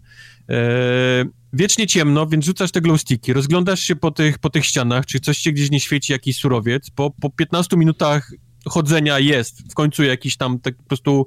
E, 0.48 1.24
wiecznie 1.52 1.86
ciemno, 1.86 2.26
więc 2.26 2.44
rzucasz 2.44 2.70
te 2.70 2.80
glowsticki, 2.80 3.32
rozglądasz 3.32 3.80
się 3.80 3.96
po 3.96 4.10
tych, 4.10 4.38
po 4.38 4.50
tych 4.50 4.64
ścianach, 4.66 5.06
czy 5.06 5.20
coś 5.20 5.38
się 5.38 5.52
gdzieś 5.52 5.70
nie 5.70 5.80
świeci, 5.80 6.12
jakiś 6.12 6.36
surowiec. 6.36 6.90
Po, 6.90 7.10
po 7.20 7.30
15 7.30 7.76
minutach 7.76 8.30
chodzenia 8.68 9.18
jest 9.18 9.72
w 9.72 9.74
końcu 9.74 10.02
jakiś 10.02 10.36
tam 10.36 10.58
tak 10.58 10.76
po 10.76 10.82
prostu 10.84 11.26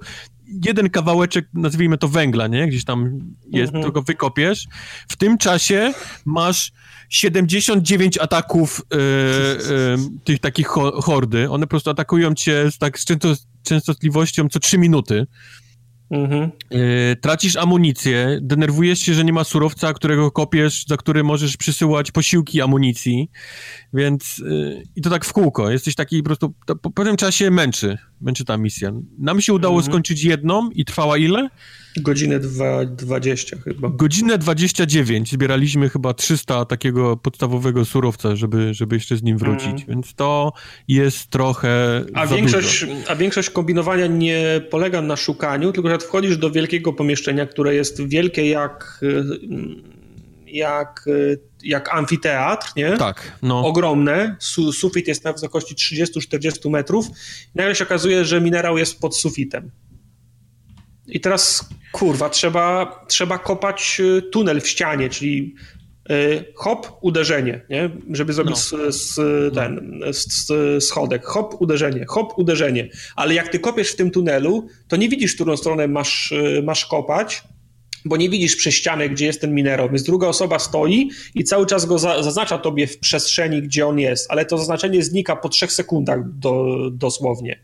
jeden 0.66 0.90
kawałeczek, 0.90 1.50
nazwijmy 1.54 1.98
to 1.98 2.08
węgla, 2.08 2.48
nie? 2.48 2.68
Gdzieś 2.68 2.86
tam 2.86 3.20
jest, 3.52 3.74
mhm. 3.74 3.94
go 3.94 4.02
wykopiesz. 4.02 4.68
W 5.08 5.18
tym 5.18 5.38
czasie 5.38 5.94
masz 6.26 6.72
79 7.14 8.18
ataków 8.18 8.81
e, 8.91 8.95
e, 8.95 9.98
tych 10.23 10.40
takich 10.40 10.68
hordy. 10.94 11.49
One 11.49 11.65
po 11.65 11.69
prostu 11.69 11.90
atakują 11.90 12.34
cię 12.35 12.72
z 12.72 12.77
tak 12.77 12.99
z 12.99 13.06
częstotliwością 13.64 14.49
co 14.49 14.60
3 14.60 14.77
minuty. 14.77 15.27
Mhm. 16.11 16.52
E, 16.72 17.15
tracisz 17.15 17.56
amunicję, 17.56 18.40
denerwujesz 18.41 18.99
się, 18.99 19.14
że 19.14 19.23
nie 19.23 19.34
ma 19.34 19.44
surowca, 19.44 19.94
którego 19.94 20.31
kopiesz, 20.31 20.85
za 20.88 20.98
który 20.98 21.23
możesz 21.23 21.57
przysyłać 21.57 22.11
posiłki 22.11 22.61
amunicji, 22.61 23.30
więc 23.94 24.44
i 24.95 25.02
to 25.02 25.10
tak 25.10 25.26
w 25.26 25.34
kółko. 25.34 25.72
Jesteś 25.72 25.95
taki 25.95 26.18
po 26.18 26.26
prostu, 26.26 26.53
po 26.81 26.91
pewnym 26.91 27.18
czasie 27.18 27.52
męczy, 27.52 27.98
męczy 28.22 28.45
ta 28.45 28.57
misja. 28.57 28.91
Nam 29.18 29.41
się 29.41 29.53
udało 29.53 29.76
mhm. 29.76 29.91
skończyć 29.91 30.23
jedną 30.23 30.69
i 30.69 30.85
trwała 30.85 31.18
ile? 31.18 31.49
Godzinę 32.02 32.40
20 32.40 33.57
chyba. 33.57 33.90
Godzinę 33.90 34.38
29. 34.38 35.32
Zbieraliśmy 35.32 35.90
chyba 35.90 36.14
300 36.14 36.65
takiego 36.65 37.18
podstawowego 37.18 37.86
surowca, 37.86 38.36
żeby, 38.36 38.74
żeby 38.74 38.95
jeszcze 38.95 39.18
z 39.18 39.24
nim 39.24 39.38
wrócić, 39.38 39.65
mm. 39.65 39.84
więc 39.88 40.14
to 40.14 40.53
jest 40.88 41.28
trochę 41.28 42.06
a 42.14 42.28
większość, 42.28 42.86
A 43.07 43.15
większość 43.15 43.49
kombinowania 43.49 44.07
nie 44.07 44.61
polega 44.70 45.02
na 45.02 45.15
szukaniu, 45.15 45.72
tylko 45.72 45.90
że 45.90 45.99
wchodzisz 45.99 46.38
do 46.38 46.52
wielkiego 46.52 46.94
pomieszczenia, 46.94 47.45
które 47.45 47.76
jest 47.76 48.07
wielkie 48.07 48.49
jak 48.49 49.03
jak, 50.53 51.06
jak 51.64 51.95
amfiteatr, 51.95 52.68
nie? 52.76 52.98
Tak. 52.98 53.38
No. 53.41 53.65
Ogromne. 53.65 54.36
Su, 54.40 54.72
sufit 54.72 55.07
jest 55.07 55.24
na 55.24 55.34
wysokości 55.34 55.76
30-40 55.76 56.70
metrów. 56.70 57.07
I 57.56 57.57
nagle 57.57 57.76
się 57.76 57.84
okazuje, 57.84 58.26
że 58.26 58.41
minerał 58.41 58.78
jest 58.78 58.99
pod 58.99 59.18
sufitem. 59.18 59.72
I 61.07 61.19
teraz, 61.21 61.69
kurwa, 61.91 62.30
trzeba, 62.30 62.99
trzeba 63.07 63.38
kopać 63.38 63.97
y, 63.99 64.21
tunel 64.21 64.61
w 64.61 64.67
ścianie, 64.67 65.09
czyli 65.09 65.55
y, 66.11 66.45
hop, 66.55 66.88
uderzenie, 67.01 67.61
nie? 67.69 67.89
żeby 68.11 68.34
zrobić 68.34 68.55
no. 68.71 68.91
z, 68.91 69.15
ten, 69.55 70.01
z, 70.11 70.84
schodek. 70.84 71.25
Hop, 71.25 71.61
uderzenie, 71.61 72.05
hop, 72.07 72.34
uderzenie. 72.38 72.89
Ale 73.15 73.34
jak 73.34 73.49
ty 73.49 73.59
kopiesz 73.59 73.91
w 73.91 73.95
tym 73.95 74.11
tunelu, 74.11 74.67
to 74.88 74.95
nie 74.95 75.09
widzisz, 75.09 75.35
którą 75.35 75.57
stronę 75.57 75.88
masz, 75.88 76.31
y, 76.31 76.61
masz 76.63 76.85
kopać, 76.85 77.43
bo 78.05 78.17
nie 78.17 78.30
widzisz 78.30 78.55
przez 78.55 78.73
ścianę, 78.73 79.09
gdzie 79.09 79.25
jest 79.25 79.41
ten 79.41 79.53
minerał, 79.53 79.89
więc 79.89 80.03
druga 80.03 80.27
osoba 80.27 80.59
stoi 80.59 81.09
i 81.35 81.43
cały 81.43 81.65
czas 81.65 81.85
go 81.85 81.99
za, 81.99 82.23
zaznacza 82.23 82.57
tobie 82.57 82.88
w 82.88 82.99
przestrzeni, 82.99 83.61
gdzie 83.61 83.88
on 83.88 83.99
jest, 83.99 84.31
ale 84.31 84.45
to 84.45 84.57
zaznaczenie 84.57 85.03
znika 85.03 85.35
po 85.35 85.49
trzech 85.49 85.71
sekundach 85.71 86.19
do, 86.39 86.77
dosłownie. 86.91 87.59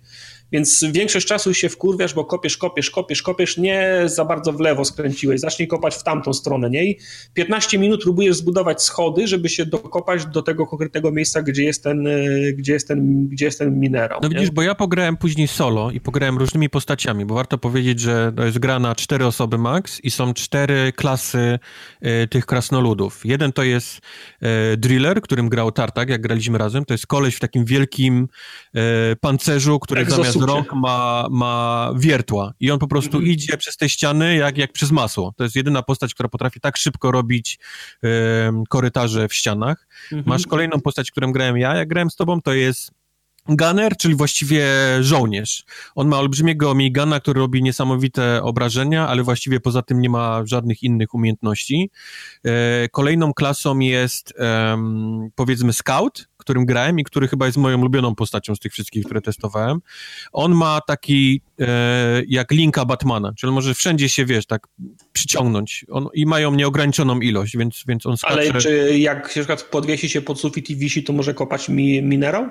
Więc 0.51 0.85
większość 0.91 1.27
czasu 1.27 1.53
się 1.53 1.69
wkurwiasz, 1.69 2.13
bo 2.13 2.25
kopiesz, 2.25 2.57
kopiesz, 2.57 2.91
kopiesz, 2.91 3.21
kopiesz, 3.21 3.57
nie 3.57 4.01
za 4.05 4.25
bardzo 4.25 4.53
w 4.53 4.59
lewo 4.59 4.85
skręciłeś, 4.85 5.41
zacznij 5.41 5.67
kopać 5.67 5.95
w 5.95 6.03
tamtą 6.03 6.33
stronę, 6.33 6.69
nie? 6.69 6.85
I 6.85 6.99
15 7.33 7.79
minut 7.79 8.03
próbujesz 8.03 8.35
zbudować 8.35 8.83
schody, 8.83 9.27
żeby 9.27 9.49
się 9.49 9.65
dokopać 9.65 10.25
do 10.25 10.41
tego 10.41 10.67
konkretnego 10.67 11.11
miejsca, 11.11 11.41
gdzie 11.41 11.63
jest 11.63 11.83
ten, 11.83 12.07
e, 12.07 12.13
gdzie 12.53 12.73
jest 12.73 12.87
ten, 12.87 13.27
gdzie 13.27 13.45
jest 13.45 13.59
ten 13.59 13.79
minerał. 13.79 14.19
No 14.23 14.27
nie? 14.27 14.35
widzisz, 14.35 14.51
bo 14.51 14.61
ja 14.61 14.75
pograłem 14.75 15.17
później 15.17 15.47
solo 15.47 15.91
i 15.91 15.99
pograłem 15.99 16.37
różnymi 16.37 16.69
postaciami, 16.69 17.25
bo 17.25 17.35
warto 17.35 17.57
powiedzieć, 17.57 17.99
że 17.99 18.33
to 18.35 18.45
jest 18.45 18.59
gra 18.59 18.79
na 18.79 18.95
cztery 18.95 19.25
osoby 19.25 19.57
max 19.57 19.99
i 20.03 20.11
są 20.11 20.33
cztery 20.33 20.93
klasy 20.95 21.59
e, 22.01 22.27
tych 22.27 22.45
krasnoludów. 22.45 23.25
Jeden 23.25 23.53
to 23.53 23.63
jest 23.63 23.99
e, 24.41 24.77
driller, 24.77 25.21
którym 25.21 25.49
grał 25.49 25.71
Tartak, 25.71 26.09
jak 26.09 26.21
graliśmy 26.21 26.57
razem, 26.57 26.85
to 26.85 26.93
jest 26.93 27.07
koleś 27.07 27.35
w 27.35 27.39
takim 27.39 27.65
wielkim 27.65 28.27
e, 28.75 28.79
pancerzu, 29.15 29.79
który 29.79 30.05
zamiast 30.05 30.38
z 30.39 30.43
rąk 30.43 30.73
ma, 30.73 31.27
ma 31.31 31.91
wiertła 31.95 32.53
i 32.59 32.71
on 32.71 32.79
po 32.79 32.87
prostu 32.87 33.17
mm 33.17 33.27
-hmm. 33.27 33.31
idzie 33.31 33.57
przez 33.57 33.77
te 33.77 33.89
ściany 33.89 34.35
jak, 34.35 34.57
jak 34.57 34.71
przez 34.71 34.91
masło. 34.91 35.33
To 35.37 35.43
jest 35.43 35.55
jedyna 35.55 35.81
postać, 35.81 36.13
która 36.13 36.29
potrafi 36.29 36.59
tak 36.59 36.77
szybko 36.77 37.11
robić 37.11 37.59
korytarze 38.69 39.27
w 39.27 39.33
ścianach. 39.33 39.87
Mm 40.11 40.23
-hmm. 40.23 40.27
Masz 40.27 40.47
kolejną 40.47 40.81
postać, 40.81 41.11
którą 41.11 41.31
grałem 41.31 41.57
ja, 41.57 41.75
jak 41.75 41.87
grałem 41.87 42.09
z 42.09 42.15
tobą, 42.15 42.41
to 42.41 42.53
jest 42.53 42.98
Gunner, 43.55 43.97
czyli 43.97 44.15
właściwie 44.15 44.67
żołnierz. 45.01 45.65
On 45.95 46.07
ma 46.07 46.19
olbrzymiego 46.19 46.75
minigana, 46.75 47.19
który 47.19 47.39
robi 47.39 47.63
niesamowite 47.63 48.43
obrażenia, 48.43 49.07
ale 49.07 49.23
właściwie 49.23 49.59
poza 49.59 49.81
tym 49.81 50.01
nie 50.01 50.09
ma 50.09 50.41
żadnych 50.45 50.83
innych 50.83 51.13
umiejętności. 51.13 51.89
E, 52.45 52.89
kolejną 52.89 53.33
klasą 53.33 53.79
jest 53.79 54.33
powiedzmy 55.35 55.73
scout, 55.73 56.29
którym 56.49 56.65
grałem 56.65 56.99
i 56.99 57.03
który 57.03 57.27
chyba 57.27 57.45
jest 57.45 57.57
moją 57.57 57.79
ulubioną 57.79 58.15
postacią 58.15 58.55
z 58.55 58.59
tych 58.59 58.71
wszystkich, 58.73 59.05
które 59.05 59.21
testowałem. 59.21 59.79
On 60.31 60.55
ma 60.55 60.81
taki 60.81 61.41
e, 61.59 62.21
jak 62.27 62.51
linka 62.51 62.85
Batmana, 62.85 63.33
czyli 63.33 63.53
może 63.53 63.73
wszędzie 63.73 64.09
się, 64.09 64.25
wiesz, 64.25 64.45
tak 64.45 64.67
przyciągnąć 65.13 65.85
on, 65.91 66.07
i 66.13 66.25
mają 66.25 66.55
nieograniczoną 66.55 67.19
ilość, 67.19 67.57
więc, 67.57 67.83
więc 67.87 68.05
on 68.05 68.17
skacze... 68.17 68.39
Ale 68.39 68.53
czy 68.53 68.99
jak 68.99 69.23
na 69.23 69.29
przykład 69.29 69.63
podwiesi 69.63 70.09
się 70.09 70.21
pod 70.21 70.39
sufit 70.39 70.69
i 70.69 70.75
wisi, 70.75 71.03
to 71.03 71.13
może 71.13 71.33
kopać 71.33 71.69
mi 71.69 72.01
minerał? 72.01 72.49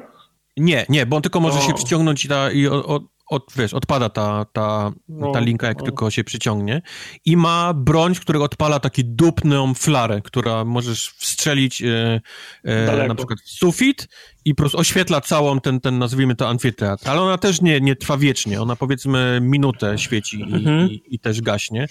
Nie, 0.59 0.87
nie, 0.89 1.07
bo 1.07 1.17
on 1.17 1.23
tylko 1.23 1.41
może 1.41 1.59
o. 1.59 1.63
się 1.63 1.75
przyciągnąć 1.75 2.25
i, 2.25 2.29
ta, 2.29 2.51
i 2.51 2.67
o, 2.67 2.87
o, 2.87 3.01
od, 3.29 3.53
wiesz, 3.57 3.75
odpada 3.75 4.09
ta, 4.09 4.47
ta, 4.53 4.93
no, 5.09 5.33
ta 5.33 5.41
linka, 5.41 5.67
jak 5.67 5.79
no. 5.79 5.85
tylko 5.85 6.11
się 6.11 6.25
przyciągnie. 6.25 6.83
I 7.25 7.37
ma 7.37 7.75
broń, 7.75 8.15
która 8.15 8.41
odpala 8.41 8.81
taki 8.81 9.05
dupną 9.05 9.75
flarę, 9.75 10.21
która 10.23 10.65
możesz 10.65 11.09
wstrzelić 11.09 11.83
e, 11.83 12.21
e, 12.65 13.09
na 13.09 13.15
przykład 13.15 13.41
w 13.41 13.51
sufit 13.51 14.09
i 14.45 14.55
po 14.55 14.63
prostu 14.63 14.79
oświetla 14.79 15.21
całą 15.21 15.61
ten, 15.61 15.81
ten 15.81 15.99
nazwijmy 15.99 16.35
to 16.35 16.49
amfiteatr. 16.49 17.09
Ale 17.09 17.21
ona 17.21 17.39
też 17.39 17.61
nie, 17.61 17.81
nie 17.81 17.97
trwa 17.97 18.17
wiecznie. 18.17 18.63
Ona 18.63 18.77
powiedzmy 18.77 19.39
minutę 19.43 19.99
świeci 19.99 20.41
i, 20.41 20.55
mhm. 20.55 20.91
i, 20.91 21.03
i 21.11 21.19
też 21.19 21.41
gaśnie. 21.41 21.87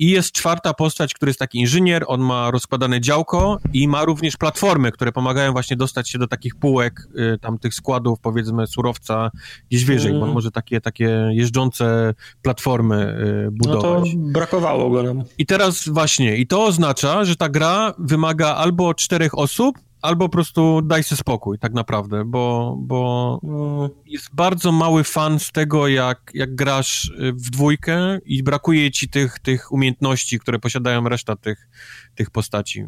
I 0.00 0.10
jest 0.10 0.32
czwarta 0.32 0.74
postać, 0.74 1.14
który 1.14 1.30
jest 1.30 1.38
taki 1.38 1.58
inżynier, 1.58 2.04
on 2.06 2.20
ma 2.20 2.50
rozkładane 2.50 3.00
działko 3.00 3.58
i 3.72 3.88
ma 3.88 4.04
również 4.04 4.36
platformy, 4.36 4.92
które 4.92 5.12
pomagają 5.12 5.52
właśnie 5.52 5.76
dostać 5.76 6.10
się 6.10 6.18
do 6.18 6.26
takich 6.26 6.54
półek, 6.56 7.08
y, 7.34 7.38
tam 7.38 7.58
tych 7.58 7.74
składów, 7.74 8.20
powiedzmy, 8.20 8.66
surowca 8.66 9.30
gdzieś 9.70 9.84
wyżej, 9.84 10.10
mm. 10.10 10.20
bo 10.20 10.24
on 10.24 10.28
mm. 10.28 10.34
może 10.34 10.50
takie, 10.50 10.80
takie 10.80 11.30
jeżdżące 11.32 12.14
platformy 12.42 13.16
y, 13.46 13.50
budować. 13.50 14.14
No 14.14 14.22
to 14.22 14.32
brakowało 14.32 14.90
go 14.90 15.02
nam. 15.02 15.22
I 15.38 15.46
teraz 15.46 15.88
właśnie, 15.88 16.36
i 16.36 16.46
to 16.46 16.64
oznacza, 16.64 17.24
że 17.24 17.36
ta 17.36 17.48
gra 17.48 17.94
wymaga 17.98 18.54
albo 18.54 18.94
czterech 18.94 19.38
osób, 19.38 19.78
albo 20.02 20.24
po 20.24 20.32
prostu 20.32 20.82
daj 20.82 21.04
sobie 21.04 21.18
spokój, 21.18 21.58
tak 21.58 21.72
naprawdę, 21.72 22.24
bo, 22.24 22.76
bo 22.78 23.40
no. 23.42 23.90
jest 24.06 24.34
bardzo 24.34 24.72
mały 24.72 25.04
fan 25.04 25.38
z 25.38 25.52
tego, 25.52 25.88
jak, 25.88 26.30
jak 26.34 26.54
grasz 26.54 27.12
w 27.18 27.50
dwójkę 27.50 28.18
i 28.24 28.42
brakuje 28.42 28.90
ci 28.90 29.08
tych, 29.08 29.38
tych 29.38 29.72
umiejętności, 29.72 30.38
które 30.38 30.58
posiadają 30.58 31.08
reszta 31.08 31.36
tych, 31.36 31.68
tych 32.14 32.30
postaci. 32.30 32.84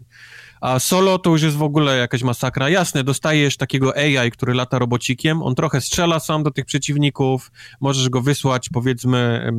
A 0.60 0.78
solo 0.78 1.18
to 1.18 1.30
już 1.30 1.42
jest 1.42 1.56
w 1.56 1.62
ogóle 1.62 1.96
jakaś 1.96 2.22
masakra. 2.22 2.68
Jasne, 2.68 3.04
dostajesz 3.04 3.56
takiego 3.56 3.96
AI, 3.96 4.30
który 4.30 4.54
lata 4.54 4.78
robocikiem, 4.78 5.42
on 5.42 5.54
trochę 5.54 5.80
strzela 5.80 6.20
sam 6.20 6.42
do 6.42 6.50
tych 6.50 6.64
przeciwników, 6.64 7.52
możesz 7.80 8.08
go 8.08 8.22
wysłać, 8.22 8.68
powiedzmy, 8.68 9.52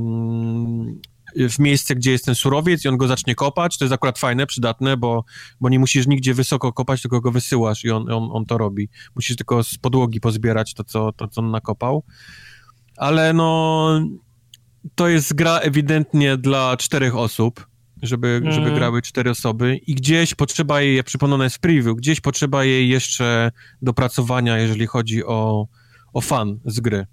w 1.36 1.60
miejsce, 1.60 1.96
gdzie 1.96 2.12
jest 2.12 2.26
ten 2.26 2.36
surowiec 2.36 2.86
i 2.86 2.88
on 2.88 2.98
go 2.98 3.08
zacznie 3.08 3.36
kopać, 3.36 3.78
to 3.78 3.86
jest 3.86 3.94
akurat 3.94 4.20
fajne, 4.20 4.48
przydatne, 4.48 4.98
bo, 4.98 5.26
bo 5.62 5.70
nie 5.70 5.80
musisz 5.80 6.08
nigdzie 6.08 6.34
wysoko 6.34 6.74
kopać, 6.74 7.02
tylko 7.02 7.22
go 7.22 7.32
wysyłasz 7.32 7.86
i 7.86 7.92
on, 7.92 8.12
on, 8.12 8.30
on 8.32 8.46
to 8.46 8.58
robi. 8.58 8.90
Musisz 9.16 9.36
tylko 9.36 9.64
z 9.64 9.78
podłogi 9.78 10.20
pozbierać 10.20 10.74
to 10.74 10.84
co, 10.84 11.12
to, 11.12 11.28
co 11.28 11.42
on 11.42 11.52
nakopał. 11.52 12.04
Ale 12.98 13.34
no, 13.34 13.90
to 14.96 15.08
jest 15.08 15.34
gra 15.34 15.60
ewidentnie 15.60 16.38
dla 16.38 16.78
czterech 16.78 17.16
osób, 17.16 17.68
żeby, 18.02 18.28
mm. 18.28 18.52
żeby 18.52 18.72
grały 18.72 19.02
cztery 19.02 19.30
osoby 19.30 19.80
i 19.88 19.96
gdzieś 19.96 20.36
potrzeba 20.36 20.82
jej, 20.82 20.96
ja 20.96 21.04
przypomnę, 21.04 21.44
jest 21.44 21.60
preview, 21.60 21.96
gdzieś 21.96 22.22
potrzeba 22.22 22.64
jej 22.64 22.90
jeszcze 22.90 23.52
dopracowania, 23.82 24.58
jeżeli 24.58 24.88
chodzi 24.88 25.26
o, 25.26 25.68
o 26.14 26.22
fan 26.22 26.60
z 26.66 26.80
gry 26.80 27.06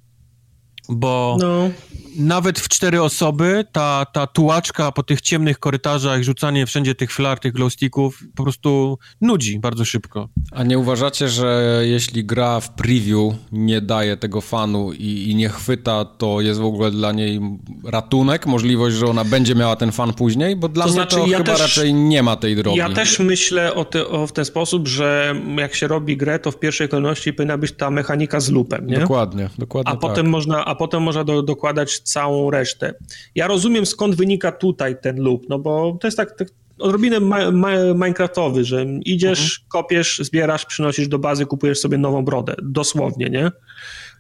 bo 0.91 1.37
no. 1.41 1.71
nawet 2.17 2.61
w 2.61 2.69
cztery 2.69 3.03
osoby 3.03 3.65
ta, 3.73 4.07
ta 4.13 4.27
tułaczka 4.27 4.93
po 4.93 5.03
tych 5.03 5.21
ciemnych 5.21 5.59
korytarzach, 5.59 6.23
rzucanie 6.23 6.67
wszędzie 6.67 6.95
tych 6.95 7.13
flar, 7.13 7.39
tych 7.39 7.53
glowsticków 7.53 8.23
po 8.35 8.43
prostu 8.43 8.99
nudzi 9.21 9.59
bardzo 9.59 9.85
szybko. 9.85 10.29
A 10.53 10.63
nie 10.63 10.79
uważacie, 10.79 11.29
że 11.29 11.81
jeśli 11.85 12.25
gra 12.25 12.61
w 12.61 12.71
preview 12.71 13.35
nie 13.53 13.81
daje 13.81 14.17
tego 14.17 14.41
fanu 14.41 14.93
i, 14.93 15.31
i 15.31 15.35
nie 15.35 15.49
chwyta, 15.49 16.05
to 16.05 16.41
jest 16.41 16.61
w 16.61 16.65
ogóle 16.65 16.91
dla 16.91 17.13
niej 17.13 17.41
ratunek, 17.85 18.47
możliwość, 18.47 18.97
że 18.97 19.07
ona 19.07 19.25
będzie 19.25 19.55
miała 19.55 19.77
ten 19.77 19.93
fan 19.93 20.13
później? 20.13 20.57
Bo 20.57 20.69
dla 20.69 20.85
to 20.85 20.91
mnie 20.91 20.95
znaczy, 20.95 21.17
to 21.17 21.27
ja 21.27 21.39
chyba 21.39 21.53
też, 21.53 21.61
raczej 21.61 21.95
nie 21.95 22.23
ma 22.23 22.37
tej 22.37 22.57
drogi. 22.57 22.79
Ja 22.79 22.89
też 22.89 23.19
myślę 23.19 23.75
o, 23.75 23.85
te, 23.85 24.09
o 24.09 24.27
w 24.27 24.33
ten 24.33 24.45
sposób, 24.45 24.89
że 24.89 25.35
jak 25.59 25.75
się 25.75 25.89
robi 25.89 26.17
grę, 26.17 26.39
to 26.39 26.51
w 26.51 26.59
pierwszej 26.59 26.89
kolejności 26.89 27.33
powinna 27.33 27.59
być 27.59 27.73
ta 27.73 27.91
mechanika 27.91 28.41
z 28.41 28.51
lupem, 28.51 28.87
nie? 28.87 28.99
Dokładnie, 28.99 29.51
dokładnie 29.59 29.89
A 29.89 29.93
tak. 29.93 30.01
potem 30.01 30.29
można, 30.29 30.65
a 30.65 30.75
potem 30.81 31.03
można 31.03 31.25
do, 31.25 31.43
dokładać 31.43 31.99
całą 31.99 32.51
resztę. 32.51 32.95
Ja 33.35 33.47
rozumiem 33.47 33.87
skąd 33.87 34.15
wynika 34.15 34.53
tutaj 34.53 34.97
ten 35.03 35.17
loop, 35.17 35.43
no 35.49 35.59
bo 35.59 35.99
to 36.01 36.07
jest 36.07 36.17
tak, 36.17 36.37
tak 36.37 36.49
odrobinę 36.79 37.21
ma, 37.21 37.51
ma, 37.51 37.71
minecraftowy, 37.95 38.65
że 38.65 38.87
idziesz, 39.05 39.41
mhm. 39.41 39.69
kopiesz, 39.69 40.19
zbierasz, 40.19 40.67
przynosisz 40.67 41.09
do 41.09 41.19
bazy, 41.19 41.47
kupujesz 41.47 41.81
sobie 41.81 41.99
nową 41.99 42.25
brodę, 42.25 42.55
dosłownie, 42.63 43.31
nie? 43.31 43.51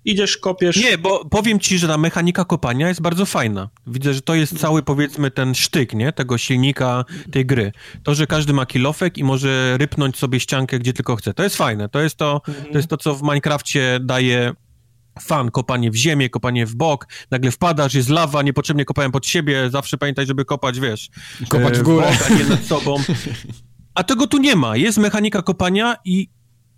Idziesz, 0.05 0.37
kopiesz... 0.37 0.77
Nie, 0.77 0.99
bo 0.99 1.25
powiem 1.25 1.61
ci, 1.61 1.79
że 1.79 1.89
ta 1.89 1.99
mechanika 1.99 2.45
kopania 2.45 2.89
jest 2.89 3.01
bardzo 3.01 3.27
fajna. 3.27 3.69
Widzę, 3.87 4.15
że 4.15 4.21
to 4.21 4.35
jest 4.35 4.59
cały, 4.59 4.83
powiedzmy, 4.83 5.31
ten 5.31 5.55
sztyk, 5.55 5.95
nie? 5.95 6.13
Tego 6.13 6.39
silnika 6.39 7.05
tej 7.33 7.47
gry. 7.47 7.73
To, 8.03 8.15
że 8.15 8.27
każdy 8.27 8.53
ma 8.53 8.67
kilofek 8.67 9.19
i 9.19 9.25
może 9.25 9.79
rypnąć 9.79 10.17
sobie 10.17 10.41
ściankę, 10.41 10.79
gdzie 10.79 10.93
tylko 10.93 11.17
chce. 11.17 11.35
To 11.35 11.43
jest 11.43 11.57
fajne. 11.57 11.89
To 11.89 12.01
jest 12.01 12.17
to, 12.17 12.43
mhm. 12.49 12.73
to, 12.73 12.79
jest 12.79 12.89
to 12.89 12.97
co 12.97 13.15
w 13.15 13.23
Minecrafcie 13.23 13.99
daje 14.03 14.53
fan, 15.21 15.51
kopanie 15.51 15.91
w 15.91 15.97
ziemię, 15.97 16.31
kopanie 16.31 16.67
w 16.67 16.75
bok, 16.75 17.07
nagle 17.31 17.51
wpadasz, 17.51 17.95
jest 17.95 18.09
lawa, 18.09 18.43
niepotrzebnie 18.43 18.85
kopałem 18.85 19.13
pod 19.13 19.27
siebie, 19.27 19.71
zawsze 19.71 19.99
pamiętaj, 19.99 20.27
żeby 20.27 20.45
kopać, 20.45 20.81
wiesz, 20.81 21.11
kopać 21.49 21.79
w 21.79 21.83
górę, 21.83 22.13
w 22.13 22.19
bok, 22.19 22.31
a 22.31 22.35
nie 22.35 22.45
nad 22.45 22.65
sobą. 22.65 22.97
A 23.95 24.05
tego 24.05 24.27
tu 24.27 24.39
nie 24.39 24.57
ma, 24.57 24.77
jest 24.77 24.99
mechanika 24.99 25.43
kopania 25.43 25.97
i, 26.05 26.29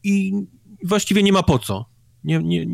i 0.03 0.33
właściwie 0.85 1.23
nie 1.23 1.33
ma 1.33 1.43
po 1.43 1.59
co 1.59 1.92
nie, 2.25 2.39
nie, 2.39 2.67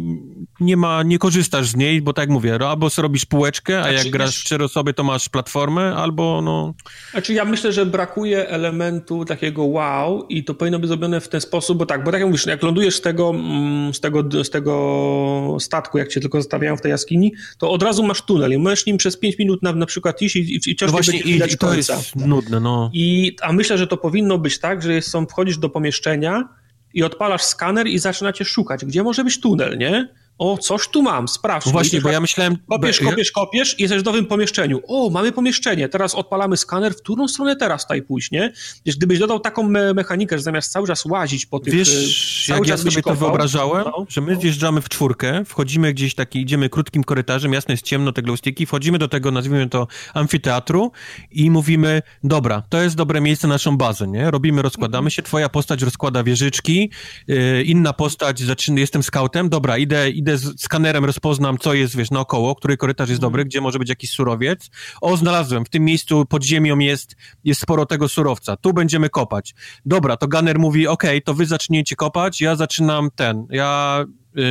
nie 0.61 0.77
ma, 0.77 1.03
nie 1.03 1.19
korzystasz 1.19 1.67
z 1.67 1.77
niej, 1.77 2.03
bo 2.03 2.13
tak 2.13 2.23
jak 2.23 2.31
mówię, 2.31 2.59
albo 2.69 2.91
sobie 2.91 3.03
robisz 3.03 3.25
półeczkę, 3.25 3.79
a 3.79 3.83
znaczy, 3.83 3.97
jak 3.97 4.11
grasz 4.11 4.45
cztery 4.45 4.65
osoby, 4.65 4.95
to 4.95 5.05
masz 5.05 5.29
platformę, 5.29 5.95
albo 5.95 6.43
no... 6.43 6.75
Znaczy 7.11 7.33
ja 7.33 7.45
myślę, 7.45 7.73
że 7.73 7.87
brakuje 7.87 8.49
elementu 8.49 9.25
takiego 9.25 9.65
wow 9.65 10.27
i 10.29 10.45
to 10.45 10.55
powinno 10.55 10.79
być 10.79 10.89
zrobione 10.89 11.21
w 11.21 11.29
ten 11.29 11.41
sposób, 11.41 11.79
bo 11.79 11.87
tak, 11.87 12.05
bo 12.05 12.11
tak 12.11 12.21
jak 12.21 12.29
mówisz, 12.29 12.47
jak 12.47 12.63
lądujesz 12.63 12.97
z 12.97 13.01
tego, 13.01 13.31
mm, 13.31 13.95
z 13.95 14.01
tego, 14.01 14.45
z 14.45 14.51
tego 14.51 15.57
statku, 15.61 15.99
jak 15.99 16.09
cię 16.09 16.21
tylko 16.21 16.39
zostawiają 16.39 16.77
w 16.77 16.81
tej 16.81 16.91
jaskini, 16.91 17.33
to 17.59 17.71
od 17.71 17.83
razu 17.83 18.03
masz 18.03 18.23
tunel 18.23 18.53
i 18.53 18.59
możesz 18.59 18.87
nim 18.87 18.97
przez 18.97 19.17
5 19.17 19.39
minut 19.39 19.63
na, 19.63 19.73
na 19.73 19.87
przykład 19.87 20.23
iść 20.23 20.37
i, 20.37 20.41
i, 20.41 20.71
i 20.71 20.77
no 20.81 20.89
właśnie, 20.89 21.21
i, 21.21 21.37
i 21.37 21.57
to 21.59 21.67
końca. 21.67 21.97
jest 21.97 22.17
nudne, 22.17 22.61
no. 22.61 22.91
I, 22.93 23.37
a 23.43 23.53
myślę, 23.53 23.79
że 23.79 23.87
to 23.87 23.97
powinno 23.97 24.39
być 24.39 24.59
tak, 24.59 24.83
że 24.83 25.03
są, 25.03 25.27
wchodzisz 25.27 25.59
do 25.59 25.69
pomieszczenia 25.69 26.49
i 26.95 27.03
odpalasz 27.03 27.43
skaner 27.43 27.87
i 27.87 27.99
zaczynacie 27.99 28.45
szukać, 28.45 28.85
gdzie 28.85 29.03
może 29.03 29.25
być 29.25 29.41
tunel, 29.41 29.79
nie? 29.79 30.09
O, 30.39 30.59
coś 30.59 30.89
tu 30.89 31.03
mam, 31.03 31.29
sprawdź. 31.29 31.67
No 31.67 31.73
właśnie, 31.73 32.01
bo 32.01 32.11
ja 32.11 32.21
myślałem... 32.21 32.57
Kopiesz, 32.69 33.01
kopiesz, 33.01 33.33
kopiesz 33.33 33.79
i 33.79 33.83
jesteś 33.83 34.03
w 34.03 34.05
nowym 34.05 34.27
pomieszczeniu. 34.27 34.81
O, 34.89 35.11
mamy 35.11 35.33
pomieszczenie, 35.33 35.89
teraz 35.89 36.15
odpalamy 36.15 36.57
skaner, 36.57 36.95
w 36.95 36.97
którą 36.97 37.29
stronę 37.29 37.57
teraz 37.57 37.83
tutaj 37.83 38.03
pójść, 38.03 38.31
nie? 38.31 38.53
Wiesz, 38.87 38.97
gdybyś 38.97 39.19
dodał 39.19 39.41
taką 39.41 39.63
me 39.63 39.95
mechanikę, 39.95 40.39
że 40.39 40.43
zamiast 40.43 40.73
cały 40.73 40.87
czas 40.87 41.05
łazić 41.05 41.47
po 41.47 41.61
tych... 41.61 41.75
Wiesz, 41.75 42.45
cały 42.47 42.59
jak 42.59 42.69
ja 42.69 42.77
sobie 42.77 43.03
kopał, 43.03 43.15
to 43.15 43.21
wyobrażałem, 43.21 43.85
no, 43.85 44.07
że 44.09 44.21
my 44.21 44.37
zjeżdżamy 44.37 44.81
w 44.81 44.89
czwórkę, 44.89 45.45
wchodzimy 45.45 45.95
gdzieś 45.95 46.15
taki, 46.15 46.41
idziemy 46.41 46.69
krótkim 46.69 47.05
korytarzem, 47.05 47.53
jasne 47.53 47.75
jest 47.75 47.85
ciemno, 47.85 48.13
te 48.13 48.23
glowsticki, 48.23 48.67
wchodzimy 48.67 48.99
do 48.99 49.09
tego, 49.09 49.31
nazwijmy 49.31 49.69
to 49.69 49.87
amfiteatru 50.15 50.93
i 51.31 51.51
mówimy, 51.51 52.03
dobra, 52.25 52.63
to 52.69 52.83
jest 52.83 52.97
dobre 52.97 53.21
miejsce 53.21 53.49
na 53.49 53.55
naszą 53.55 53.77
bazę, 53.77 54.09
nie? 54.09 54.31
Robimy, 54.31 54.63
rozkładamy 54.63 55.11
się, 55.11 55.23
twoja 55.23 55.49
postać 55.49 55.83
rozkłada 55.83 56.25
wieżyczki, 56.25 56.91
yy, 57.27 57.63
inna 57.63 57.93
postać 57.93 58.41
zaczyna, 58.41 58.81
jestem 58.81 59.03
scoutem, 59.03 59.49
dobra, 59.49 59.79
idę, 59.79 60.11
idę 60.11 60.28
z 60.37 60.61
skanerem 60.61 61.05
rozpoznam, 61.05 61.59
co 61.59 61.75
jest, 61.75 61.97
wiesz, 61.97 62.11
naokoło, 62.11 62.55
który 62.55 62.77
korytarz 62.77 63.09
jest 63.09 63.21
dobry, 63.21 63.45
gdzie 63.45 63.61
może 63.61 63.79
być 63.79 63.89
jakiś 63.89 64.11
surowiec. 64.11 64.71
O, 65.01 65.17
znalazłem, 65.17 65.65
w 65.65 65.69
tym 65.69 65.85
miejscu 65.85 66.27
pod 66.27 66.45
ziemią 66.45 66.79
jest, 66.79 67.17
jest 67.45 67.61
sporo 67.61 67.87
tego 67.87 68.09
surowca, 68.09 68.57
tu 68.57 68.73
będziemy 68.73 69.11
kopać. 69.11 69.55
Dobra, 69.87 70.17
to 70.17 70.29
gunner 70.29 70.59
mówi, 70.59 70.87
ok, 70.87 71.05
to 71.25 71.35
wy 71.35 71.47
zaczniecie 71.47 71.97
kopać, 71.97 72.41
ja 72.41 72.57
zaczynam 72.57 73.11
ten, 73.17 73.47
ja 73.51 74.05
yy, 74.35 74.45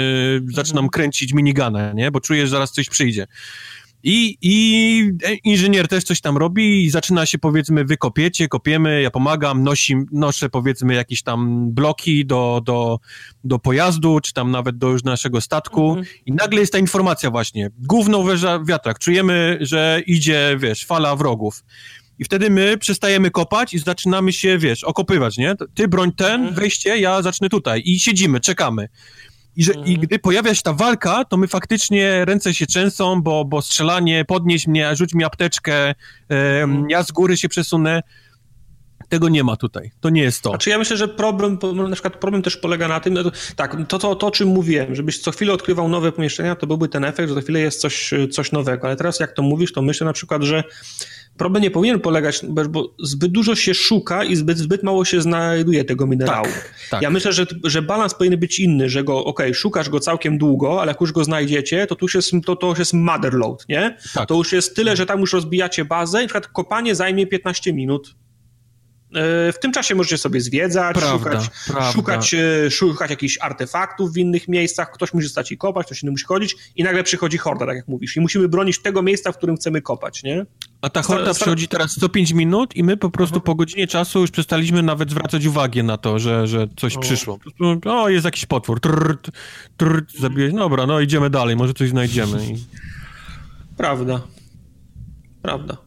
zaczynam 0.53 0.89
kręcić 0.89 1.33
minigunę, 1.33 1.93
nie, 1.95 2.11
bo 2.11 2.21
czuję, 2.21 2.41
że 2.41 2.51
zaraz 2.51 2.71
coś 2.71 2.89
przyjdzie. 2.89 3.27
I, 4.09 4.37
I 4.41 5.11
inżynier 5.43 5.87
też 5.87 6.03
coś 6.03 6.21
tam 6.21 6.37
robi 6.37 6.85
i 6.85 6.89
zaczyna 6.89 7.25
się 7.25 7.37
powiedzmy 7.37 7.85
wykopiecie, 7.85 8.47
kopiemy, 8.47 9.01
ja 9.01 9.11
pomagam, 9.11 9.63
nosi, 9.63 9.95
noszę 10.11 10.49
powiedzmy 10.49 10.93
jakieś 10.93 11.23
tam 11.23 11.71
bloki 11.71 12.25
do, 12.25 12.61
do, 12.65 12.99
do 13.43 13.59
pojazdu, 13.59 14.19
czy 14.19 14.33
tam 14.33 14.51
nawet 14.51 14.77
do 14.77 14.89
już 14.89 15.03
naszego 15.03 15.41
statku 15.41 15.89
mhm. 15.89 16.05
i 16.25 16.31
nagle 16.31 16.59
jest 16.59 16.73
ta 16.73 16.79
informacja 16.79 17.31
właśnie, 17.31 17.69
główną 17.79 18.23
węża 18.23 18.59
wiatrak, 18.63 18.99
czujemy, 18.99 19.57
że 19.61 20.01
idzie, 20.05 20.57
wiesz, 20.59 20.85
fala 20.85 21.15
wrogów. 21.15 21.63
I 22.19 22.23
wtedy 22.25 22.49
my 22.49 22.77
przestajemy 22.77 23.31
kopać 23.31 23.73
i 23.73 23.79
zaczynamy 23.79 24.33
się, 24.33 24.57
wiesz, 24.57 24.83
okopywać, 24.83 25.37
nie? 25.37 25.55
Ty 25.73 25.87
broń 25.87 26.11
ten, 26.11 26.33
mhm. 26.33 26.55
wejście, 26.55 26.97
ja 26.97 27.21
zacznę 27.21 27.49
tutaj. 27.49 27.81
I 27.85 27.99
siedzimy, 27.99 28.39
czekamy. 28.39 28.87
I, 29.57 29.63
że, 29.63 29.73
I 29.85 29.97
gdy 29.97 30.19
pojawia 30.19 30.55
się 30.55 30.61
ta 30.61 30.73
walka, 30.73 31.25
to 31.25 31.37
my 31.37 31.47
faktycznie 31.47 32.25
ręce 32.25 32.53
się 32.53 32.65
trzęsą, 32.65 33.21
bo, 33.21 33.45
bo 33.45 33.61
strzelanie, 33.61 34.25
podnieś 34.25 34.67
mnie, 34.67 34.95
rzuć 34.95 35.13
mi 35.13 35.23
apteczkę, 35.23 35.89
e, 35.89 35.95
ja 36.89 37.03
z 37.03 37.11
góry 37.11 37.37
się 37.37 37.49
przesunę. 37.49 38.03
Tego 39.09 39.29
nie 39.29 39.43
ma 39.43 39.55
tutaj. 39.55 39.91
To 39.99 40.09
nie 40.09 40.21
jest 40.21 40.41
to. 40.41 40.49
Znaczy 40.49 40.69
ja 40.69 40.77
myślę, 40.77 40.97
że 40.97 41.07
problem, 41.07 41.57
na 41.75 41.91
przykład 41.91 42.17
problem 42.17 42.41
też 42.41 42.57
polega 42.57 42.87
na 42.87 42.99
tym, 42.99 43.13
no 43.13 43.23
to, 43.23 43.31
tak, 43.55 43.77
to, 43.87 43.99
to, 43.99 44.15
to 44.15 44.27
o 44.27 44.31
czym 44.31 44.47
mówiłem, 44.47 44.95
żebyś 44.95 45.19
co 45.19 45.31
chwilę 45.31 45.53
odkrywał 45.53 45.89
nowe 45.89 46.11
pomieszczenia, 46.11 46.55
to 46.55 46.67
byłby 46.67 46.89
ten 46.89 47.03
efekt, 47.03 47.29
że 47.29 47.35
za 47.35 47.41
chwilę 47.41 47.59
jest 47.59 47.81
coś, 47.81 48.13
coś 48.31 48.51
nowego. 48.51 48.87
Ale 48.87 48.95
teraz 48.95 49.19
jak 49.19 49.31
to 49.31 49.41
mówisz, 49.41 49.73
to 49.73 49.81
myślę 49.81 50.05
na 50.05 50.13
przykład, 50.13 50.43
że 50.43 50.63
problem 51.37 51.63
nie 51.63 51.71
powinien 51.71 51.99
polegać, 51.99 52.41
bo 52.69 52.93
zbyt 52.99 53.31
dużo 53.31 53.55
się 53.55 53.73
szuka 53.73 54.23
i 54.23 54.35
zbyt, 54.35 54.57
zbyt 54.57 54.83
mało 54.83 55.05
się 55.05 55.21
znajduje 55.21 55.85
tego 55.85 56.07
minerału. 56.07 56.45
Tak, 56.45 56.73
tak. 56.89 57.01
Ja 57.01 57.09
myślę, 57.09 57.33
że, 57.33 57.45
że 57.63 57.81
balans 57.81 58.13
powinien 58.13 58.39
być 58.39 58.59
inny, 58.59 58.89
że 58.89 59.03
go, 59.03 59.25
ok, 59.25 59.39
szukasz 59.53 59.89
go 59.89 59.99
całkiem 59.99 60.37
długo, 60.37 60.81
ale 60.81 60.91
jak 60.91 61.01
już 61.01 61.11
go 61.11 61.23
znajdziecie, 61.23 61.87
to 61.87 61.95
tu 61.95 62.05
już 62.05 62.15
jest, 62.15 62.31
to, 62.45 62.55
to 62.55 62.67
już 62.67 62.79
jest 62.79 62.93
motherload, 62.93 63.65
nie? 63.69 63.97
Tak. 64.13 64.27
To 64.27 64.35
już 64.35 64.51
jest 64.51 64.75
tyle, 64.75 64.95
że 64.95 65.05
tam 65.05 65.19
już 65.19 65.33
rozbijacie 65.33 65.85
bazę 65.85 66.19
i 66.19 66.21
na 66.21 66.27
przykład 66.27 66.47
kopanie 66.47 66.95
zajmie 66.95 67.27
15 67.27 67.73
minut. 67.73 68.15
E, 69.13 69.51
w 69.51 69.59
tym 69.59 69.71
czasie 69.71 69.95
możecie 69.95 70.17
sobie 70.17 70.41
zwiedzać, 70.41 70.97
prawda, 70.97 71.17
szukać, 71.17 71.49
prawda. 71.67 71.91
Szukać, 71.91 72.33
e, 72.33 72.71
szukać 72.71 73.09
jakichś 73.09 73.37
artefaktów 73.41 74.13
w 74.13 74.17
innych 74.17 74.47
miejscach, 74.47 74.91
ktoś 74.91 75.13
musi 75.13 75.29
stać 75.29 75.51
i 75.51 75.57
kopać, 75.57 75.85
ktoś 75.85 76.03
inny 76.03 76.11
musi 76.11 76.25
chodzić 76.25 76.55
i 76.75 76.83
nagle 76.83 77.03
przychodzi 77.03 77.37
horda, 77.37 77.65
tak 77.65 77.75
jak 77.75 77.87
mówisz. 77.87 78.17
I 78.17 78.21
musimy 78.21 78.47
bronić 78.47 78.81
tego 78.81 79.01
miejsca, 79.01 79.31
w 79.31 79.37
którym 79.37 79.55
chcemy 79.55 79.81
kopać, 79.81 80.23
nie? 80.23 80.45
A 80.81 80.89
ta 80.89 81.01
horda 81.01 81.33
przychodzi 81.33 81.67
teraz 81.67 81.95
co 81.95 82.09
5 82.09 82.31
minut 82.31 82.75
i 82.75 82.83
my 82.83 82.97
po 82.97 83.09
prostu 83.09 83.35
Aha. 83.35 83.43
po 83.45 83.55
godzinie 83.55 83.87
czasu 83.87 84.19
już 84.19 84.31
przestaliśmy 84.31 84.83
nawet 84.83 85.09
zwracać 85.09 85.45
uwagę 85.45 85.83
na 85.83 85.97
to, 85.97 86.19
że, 86.19 86.47
że 86.47 86.67
coś 86.77 86.97
o. 86.97 86.99
przyszło. 86.99 87.39
O, 87.85 88.09
jest 88.09 88.25
jakiś 88.25 88.45
potwór. 88.45 88.79
Trrr, 88.79 89.17
trrr, 89.77 90.05
zabiłeś. 90.19 90.53
Dobra, 90.53 90.87
no 90.87 90.99
idziemy 90.99 91.29
dalej, 91.29 91.55
może 91.55 91.73
coś 91.73 91.89
znajdziemy. 91.89 92.45
I... 92.45 92.55
Prawda. 93.77 94.21
Prawda. 95.41 95.77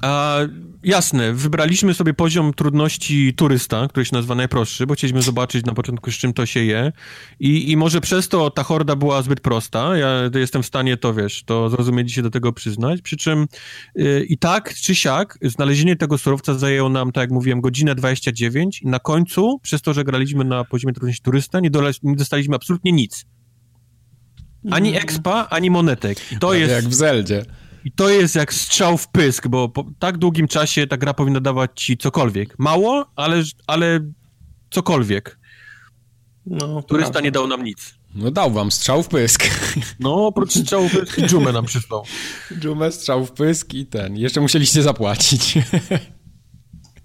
A 0.00 0.38
jasne, 0.82 1.32
wybraliśmy 1.32 1.94
sobie 1.94 2.14
poziom 2.14 2.54
trudności 2.54 3.34
turysta, 3.34 3.88
który 3.88 4.06
się 4.06 4.16
nazywa 4.16 4.34
najprostszy, 4.34 4.86
bo 4.86 4.94
chcieliśmy 4.94 5.22
zobaczyć 5.22 5.66
na 5.66 5.74
początku, 5.74 6.10
z 6.10 6.14
czym 6.14 6.32
to 6.32 6.46
się 6.46 6.64
je. 6.64 6.92
I, 7.40 7.70
I 7.70 7.76
może 7.76 8.00
przez 8.00 8.28
to 8.28 8.50
ta 8.50 8.62
horda 8.62 8.96
była 8.96 9.22
zbyt 9.22 9.40
prosta. 9.40 9.96
Ja 9.96 10.30
jestem 10.34 10.62
w 10.62 10.66
stanie 10.66 10.96
to, 10.96 11.14
wiesz, 11.14 11.42
to 11.44 11.70
zrozumieć 11.70 12.10
i 12.10 12.14
się 12.14 12.22
do 12.22 12.30
tego 12.30 12.52
przyznać. 12.52 13.02
Przy 13.02 13.16
czym 13.16 13.46
yy, 13.94 14.24
i 14.24 14.38
tak 14.38 14.74
czy 14.74 14.94
siak, 14.94 15.38
znalezienie 15.42 15.96
tego 15.96 16.18
surowca 16.18 16.54
zajęło 16.54 16.88
nam, 16.88 17.12
tak 17.12 17.22
jak 17.22 17.30
mówiłem, 17.30 17.60
godzinę 17.60 17.94
29 17.94 18.82
i 18.82 18.86
na 18.86 18.98
końcu, 18.98 19.58
przez 19.62 19.82
to, 19.82 19.94
że 19.94 20.04
graliśmy 20.04 20.44
na 20.44 20.64
poziomie 20.64 20.94
trudności 20.94 21.22
turysta, 21.22 21.60
nie, 21.60 21.70
dole, 21.70 21.90
nie 22.02 22.16
dostaliśmy 22.16 22.56
absolutnie 22.56 22.92
nic. 22.92 23.26
Ani 24.70 24.88
mm. 24.88 25.02
expa, 25.02 25.46
ani 25.50 25.70
monetek. 25.70 26.18
to 26.40 26.54
jest... 26.54 26.72
Jak 26.72 26.84
w 26.84 26.94
Zeldzie. 26.94 27.44
I 27.84 27.92
to 27.92 28.08
jest 28.08 28.34
jak 28.34 28.54
strzał 28.54 28.98
w 28.98 29.08
pysk, 29.08 29.48
bo 29.48 29.68
po 29.68 29.84
tak 29.98 30.18
długim 30.18 30.48
czasie 30.48 30.86
ta 30.86 30.96
gra 30.96 31.14
powinna 31.14 31.40
dawać 31.40 31.70
ci 31.74 31.96
cokolwiek. 31.96 32.58
Mało, 32.58 33.06
ale, 33.16 33.42
ale 33.66 34.00
cokolwiek. 34.70 35.38
No, 36.46 36.82
Turysta 36.82 37.12
prawda. 37.12 37.20
nie 37.20 37.30
dał 37.30 37.46
nam 37.46 37.64
nic. 37.64 37.94
No 38.14 38.30
dał 38.30 38.50
wam 38.50 38.70
strzał 38.70 39.02
w 39.02 39.08
pysk. 39.08 39.44
No, 40.00 40.26
oprócz 40.26 40.52
strzału 40.52 40.88
w 40.88 40.92
pysk 40.92 41.18
i 41.18 41.22
dżumę 41.22 41.52
nam 41.52 41.64
przysłał. 41.64 42.04
Dżumę, 42.58 42.92
strzał 42.92 43.26
w 43.26 43.32
pysk 43.32 43.74
i 43.74 43.86
ten. 43.86 44.16
Jeszcze 44.16 44.40
musieliście 44.40 44.82
zapłacić. 44.82 45.58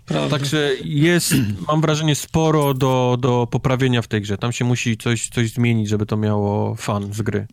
Prawda. 0.06 0.38
Także 0.38 0.72
jest, 0.84 1.34
mam 1.68 1.81
wrażenie, 1.81 2.15
sporo 2.15 2.73
do, 2.73 3.18
do 3.19 3.47
poprawienia 3.52 4.02
w 4.02 4.07
tej 4.07 4.22
grze. 4.22 4.38
Tam 4.38 4.52
się 4.52 4.65
musi 4.65 4.97
coś, 4.97 5.30
coś 5.30 5.52
zmienić, 5.52 5.89
żeby 5.89 6.06
to 6.06 6.18
miało 6.18 6.76
fan 6.76 7.14
z 7.14 7.22
gry. 7.22 7.47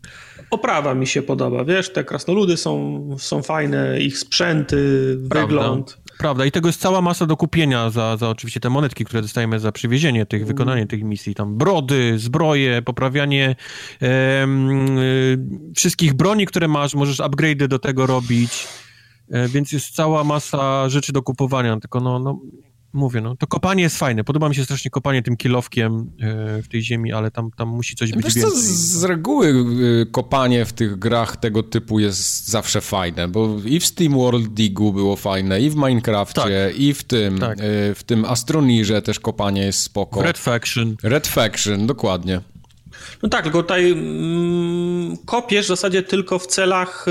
Oprawa 0.53 0.93
mi 0.93 1.07
się 1.07 1.21
podoba, 1.21 1.65
wiesz, 1.65 1.93
te 1.93 2.03
krasnoludy 2.03 2.57
są, 2.57 3.07
są 3.19 3.41
fajne, 3.41 3.99
ich 3.99 4.17
sprzęty, 4.17 5.17
Prawda. 5.29 5.47
wygląd. 5.47 5.97
Prawda, 6.17 6.45
i 6.45 6.51
tego 6.51 6.69
jest 6.69 6.81
cała 6.81 7.01
masa 7.01 7.25
do 7.25 7.37
kupienia 7.37 7.89
za, 7.89 8.17
za 8.17 8.29
oczywiście 8.29 8.59
te 8.59 8.69
monetki, 8.69 9.05
które 9.05 9.21
dostajemy 9.21 9.59
za 9.59 9.71
przywiezienie 9.71 10.25
tych, 10.25 10.41
mm. 10.41 10.47
wykonanie 10.47 10.87
tych 10.87 11.03
misji. 11.03 11.35
Tam 11.35 11.57
brody, 11.57 12.19
zbroje, 12.19 12.81
poprawianie 12.81 13.55
e, 14.01 14.47
wszystkich 15.75 16.13
broni, 16.13 16.45
które 16.45 16.67
masz, 16.67 16.95
możesz 16.95 17.17
upgrade'y 17.17 17.67
do 17.67 17.79
tego 17.79 18.05
robić. 18.05 18.67
E, 19.31 19.47
więc 19.47 19.71
jest 19.71 19.95
cała 19.95 20.23
masa 20.23 20.89
rzeczy 20.89 21.13
do 21.13 21.21
kupowania, 21.21 21.79
tylko 21.79 21.99
no, 21.99 22.19
no 22.19 22.39
mówię, 22.93 23.21
no, 23.21 23.35
to 23.35 23.47
kopanie 23.47 23.83
jest 23.83 23.97
fajne. 23.97 24.23
Podoba 24.23 24.49
mi 24.49 24.55
się 24.55 24.63
strasznie 24.63 24.91
kopanie 24.91 25.23
tym 25.23 25.37
kilowkiem 25.37 26.11
e, 26.21 26.61
w 26.61 26.67
tej 26.67 26.81
ziemi, 26.81 27.13
ale 27.13 27.31
tam, 27.31 27.51
tam 27.57 27.69
musi 27.69 27.95
coś 27.95 28.11
być 28.11 28.25
Wiesz 28.25 28.35
więcej. 28.35 28.53
Co, 28.53 28.59
z 28.59 29.03
reguły 29.03 29.65
e, 30.01 30.05
kopanie 30.05 30.65
w 30.65 30.73
tych 30.73 30.99
grach 30.99 31.37
tego 31.37 31.63
typu 31.63 31.99
jest 31.99 32.47
zawsze 32.47 32.81
fajne, 32.81 33.27
bo 33.27 33.57
i 33.65 33.79
w 33.79 33.85
Steam 33.85 34.13
World 34.13 34.47
Digu 34.47 34.93
było 34.93 35.15
fajne, 35.15 35.61
i 35.61 35.69
w 35.69 35.75
Minecrafcie, 35.75 36.41
tak. 36.41 36.79
i 36.79 36.93
w 36.93 37.03
tym, 37.03 37.39
tak. 37.39 37.57
w 37.95 38.01
tym 38.05 38.25
Astronirze 38.25 39.01
też 39.01 39.19
kopanie 39.19 39.61
jest 39.61 39.79
spoko. 39.79 40.21
Red 40.21 40.37
Faction. 40.37 40.95
Red 41.03 41.27
Faction, 41.27 41.87
dokładnie. 41.87 42.52
No 43.23 43.29
tak, 43.29 43.43
tylko 43.43 43.61
tutaj 43.61 43.91
mm, 43.91 45.17
kopiesz 45.25 45.65
w 45.65 45.67
zasadzie 45.67 46.03
tylko 46.03 46.39
w 46.39 46.47
celach 46.47 47.05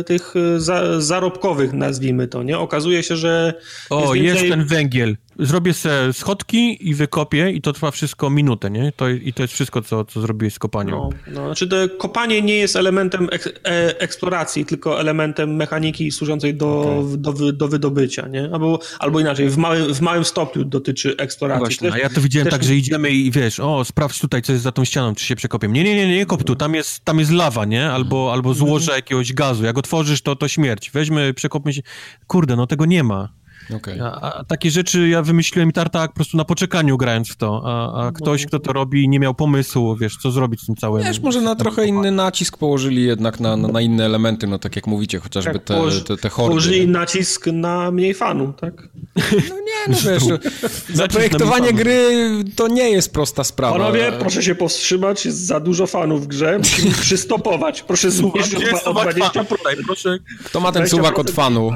y, 0.00 0.04
tych 0.04 0.36
y, 0.36 0.60
za, 0.60 1.00
zarobkowych, 1.00 1.72
nazwijmy 1.72 2.28
to, 2.28 2.42
nie? 2.42 2.58
Okazuje 2.58 3.02
się, 3.02 3.16
że... 3.16 3.54
O, 3.90 4.00
jest, 4.00 4.14
więcej... 4.14 4.48
jest 4.48 4.58
ten 4.58 4.66
węgiel 4.66 5.16
zrobię 5.38 5.74
sobie 5.74 6.12
schodki 6.12 6.88
i 6.88 6.94
wykopię 6.94 7.50
i 7.50 7.60
to 7.60 7.72
trwa 7.72 7.90
wszystko 7.90 8.30
minutę, 8.30 8.70
nie? 8.70 8.92
To, 8.96 9.08
I 9.08 9.32
to 9.32 9.42
jest 9.42 9.54
wszystko, 9.54 9.82
co, 9.82 10.04
co 10.04 10.20
zrobiłeś 10.20 10.54
z 10.54 10.58
kopaniem. 10.58 10.94
No, 10.94 11.10
no, 11.26 11.46
znaczy 11.46 11.68
to 11.68 11.76
kopanie 11.98 12.42
nie 12.42 12.54
jest 12.54 12.76
elementem 12.76 13.28
ek, 13.32 13.60
e, 13.64 14.00
eksploracji, 14.00 14.66
tylko 14.66 15.00
elementem 15.00 15.56
mechaniki 15.56 16.10
służącej 16.10 16.54
do, 16.54 16.80
okay. 16.80 17.16
do, 17.16 17.52
do, 17.52 17.68
wydobycia, 17.68 18.28
nie? 18.28 18.50
Albo, 18.52 18.78
albo 18.98 19.20
inaczej, 19.20 19.48
w 19.48 19.56
małym, 19.56 19.94
w 19.94 20.00
małym 20.00 20.24
stopniu 20.24 20.64
dotyczy 20.64 21.16
eksploracji. 21.16 21.64
Właśnie, 21.64 21.90
też, 21.90 22.00
a 22.00 22.02
ja 22.02 22.08
to 22.08 22.20
widziałem 22.20 22.48
tak, 22.48 22.64
że 22.64 22.74
idziemy 22.74 23.10
i 23.10 23.30
wiesz, 23.30 23.60
o, 23.60 23.84
sprawdź 23.84 24.20
tutaj, 24.20 24.42
co 24.42 24.52
jest 24.52 24.64
za 24.64 24.72
tą 24.72 24.84
ścianą, 24.84 25.14
czy 25.14 25.24
się 25.24 25.36
przekopię. 25.36 25.68
Nie, 25.68 25.84
nie, 25.84 25.94
nie, 25.94 26.16
nie, 26.16 26.26
kop 26.26 26.44
tu, 26.44 26.56
tam 26.56 26.74
jest, 26.74 27.04
tam 27.04 27.18
jest 27.18 27.30
lawa, 27.30 27.64
nie? 27.64 27.90
Albo, 27.90 28.32
albo 28.32 28.54
złoże 28.54 28.92
jakiegoś 28.92 29.32
gazu. 29.32 29.64
Jak 29.64 29.78
otworzysz, 29.78 30.22
to, 30.22 30.36
to 30.36 30.48
śmierć. 30.48 30.90
Weźmy, 30.90 31.34
przekopmy 31.34 31.72
się. 31.72 31.82
Kurde, 32.26 32.56
no 32.56 32.66
tego 32.66 32.86
nie 32.86 33.04
ma. 33.04 33.28
Okay. 33.74 34.02
A, 34.02 34.20
a, 34.20 34.44
takie 34.44 34.70
rzeczy 34.70 35.08
ja 35.08 35.22
wymyśliłem 35.22 35.70
i 35.70 35.72
tartak 35.72 36.10
po 36.10 36.14
prostu 36.14 36.36
na 36.36 36.44
poczekaniu 36.44 36.96
grając 36.96 37.28
w 37.28 37.36
to, 37.36 37.62
a, 37.64 38.06
a 38.06 38.12
ktoś, 38.12 38.46
kto 38.46 38.58
to 38.58 38.72
robi, 38.72 39.08
nie 39.08 39.20
miał 39.20 39.34
pomysłu, 39.34 39.96
wiesz, 39.96 40.16
co 40.16 40.30
zrobić 40.30 40.60
z 40.60 40.66
tym 40.66 40.76
całym. 40.76 41.04
Wiesz, 41.04 41.20
może 41.20 41.40
na 41.40 41.54
trochę 41.54 41.86
inny 41.86 42.10
nacisk 42.10 42.58
położyli 42.58 43.04
jednak 43.04 43.40
na, 43.40 43.56
na, 43.56 43.68
na, 43.68 43.80
inne 43.80 44.04
elementy, 44.04 44.46
no 44.46 44.58
tak 44.58 44.76
jak 44.76 44.86
mówicie, 44.86 45.18
chociażby 45.18 45.52
tak, 45.52 45.62
te, 45.64 46.00
te, 46.06 46.16
te 46.16 46.28
hordy. 46.28 46.48
Położyli 46.48 46.88
nacisk 46.88 47.46
na 47.46 47.90
mniej 47.90 48.14
fanu, 48.14 48.52
tak? 48.52 48.88
No 49.32 49.56
nie, 49.56 49.94
no 49.94 49.96
wiesz, 50.04 50.22
zaprojektowanie 50.94 51.72
gry 51.72 52.10
to 52.56 52.68
nie 52.68 52.90
jest 52.90 53.12
prosta 53.12 53.44
sprawa. 53.44 53.78
Panowie, 53.78 54.12
proszę 54.18 54.42
się 54.42 54.54
powstrzymać, 54.54 55.26
jest 55.26 55.46
za 55.46 55.60
dużo 55.60 55.86
fanów 55.86 56.24
w 56.24 56.26
grze, 56.26 56.58
musimy 56.58 56.90
przystopować, 56.90 57.82
proszę 57.82 58.10
zmniejszyć 58.10 58.64
o 58.84 58.94
20%. 58.94 59.46
Proszę. 59.86 60.18
Kto 60.44 60.60
ma 60.60 60.72
ten 60.72 60.88
suwak 60.88 61.18
od 61.18 61.30
fanu? 61.30 61.70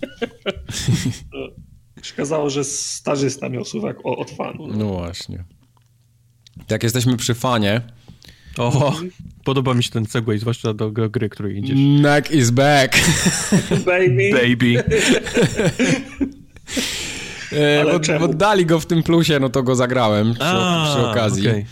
Przekazało, 2.02 2.50
że 2.50 2.64
stażysta 2.64 3.48
miał 3.48 3.64
suwak 3.64 3.96
od 4.04 4.30
fanu. 4.30 4.66
No. 4.66 4.76
no 4.76 4.86
właśnie. 4.86 5.44
Jak 6.70 6.82
jesteśmy 6.82 7.16
przy 7.16 7.34
fanie... 7.34 7.80
O, 8.58 8.96
podoba 9.44 9.74
mi 9.74 9.84
się 9.84 9.90
ten 9.90 10.06
segway, 10.06 10.38
zwłaszcza 10.38 10.74
do 10.74 10.90
gry, 10.90 11.28
której 11.28 11.58
idziesz. 11.58 11.78
Neck 12.02 12.30
is 12.30 12.50
back. 12.50 12.98
Baby. 13.86 14.30
Baby. 14.32 14.84
e, 17.52 17.84
bo, 17.84 18.18
bo, 18.18 18.28
dali 18.28 18.66
go 18.66 18.80
w 18.80 18.86
tym 18.86 19.02
plusie, 19.02 19.40
no 19.40 19.48
to 19.48 19.62
go 19.62 19.76
zagrałem 19.76 20.34
przy, 20.34 20.44
A, 20.44 20.92
przy 20.92 21.06
okazji. 21.06 21.48
Okay. 21.48 21.64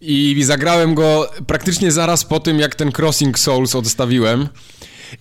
I 0.00 0.42
zagrałem 0.44 0.94
go 0.94 1.30
praktycznie 1.46 1.92
zaraz 1.92 2.24
po 2.24 2.40
tym, 2.40 2.58
jak 2.58 2.74
ten 2.74 2.90
Crossing 2.98 3.38
Souls 3.38 3.74
odstawiłem. 3.74 4.48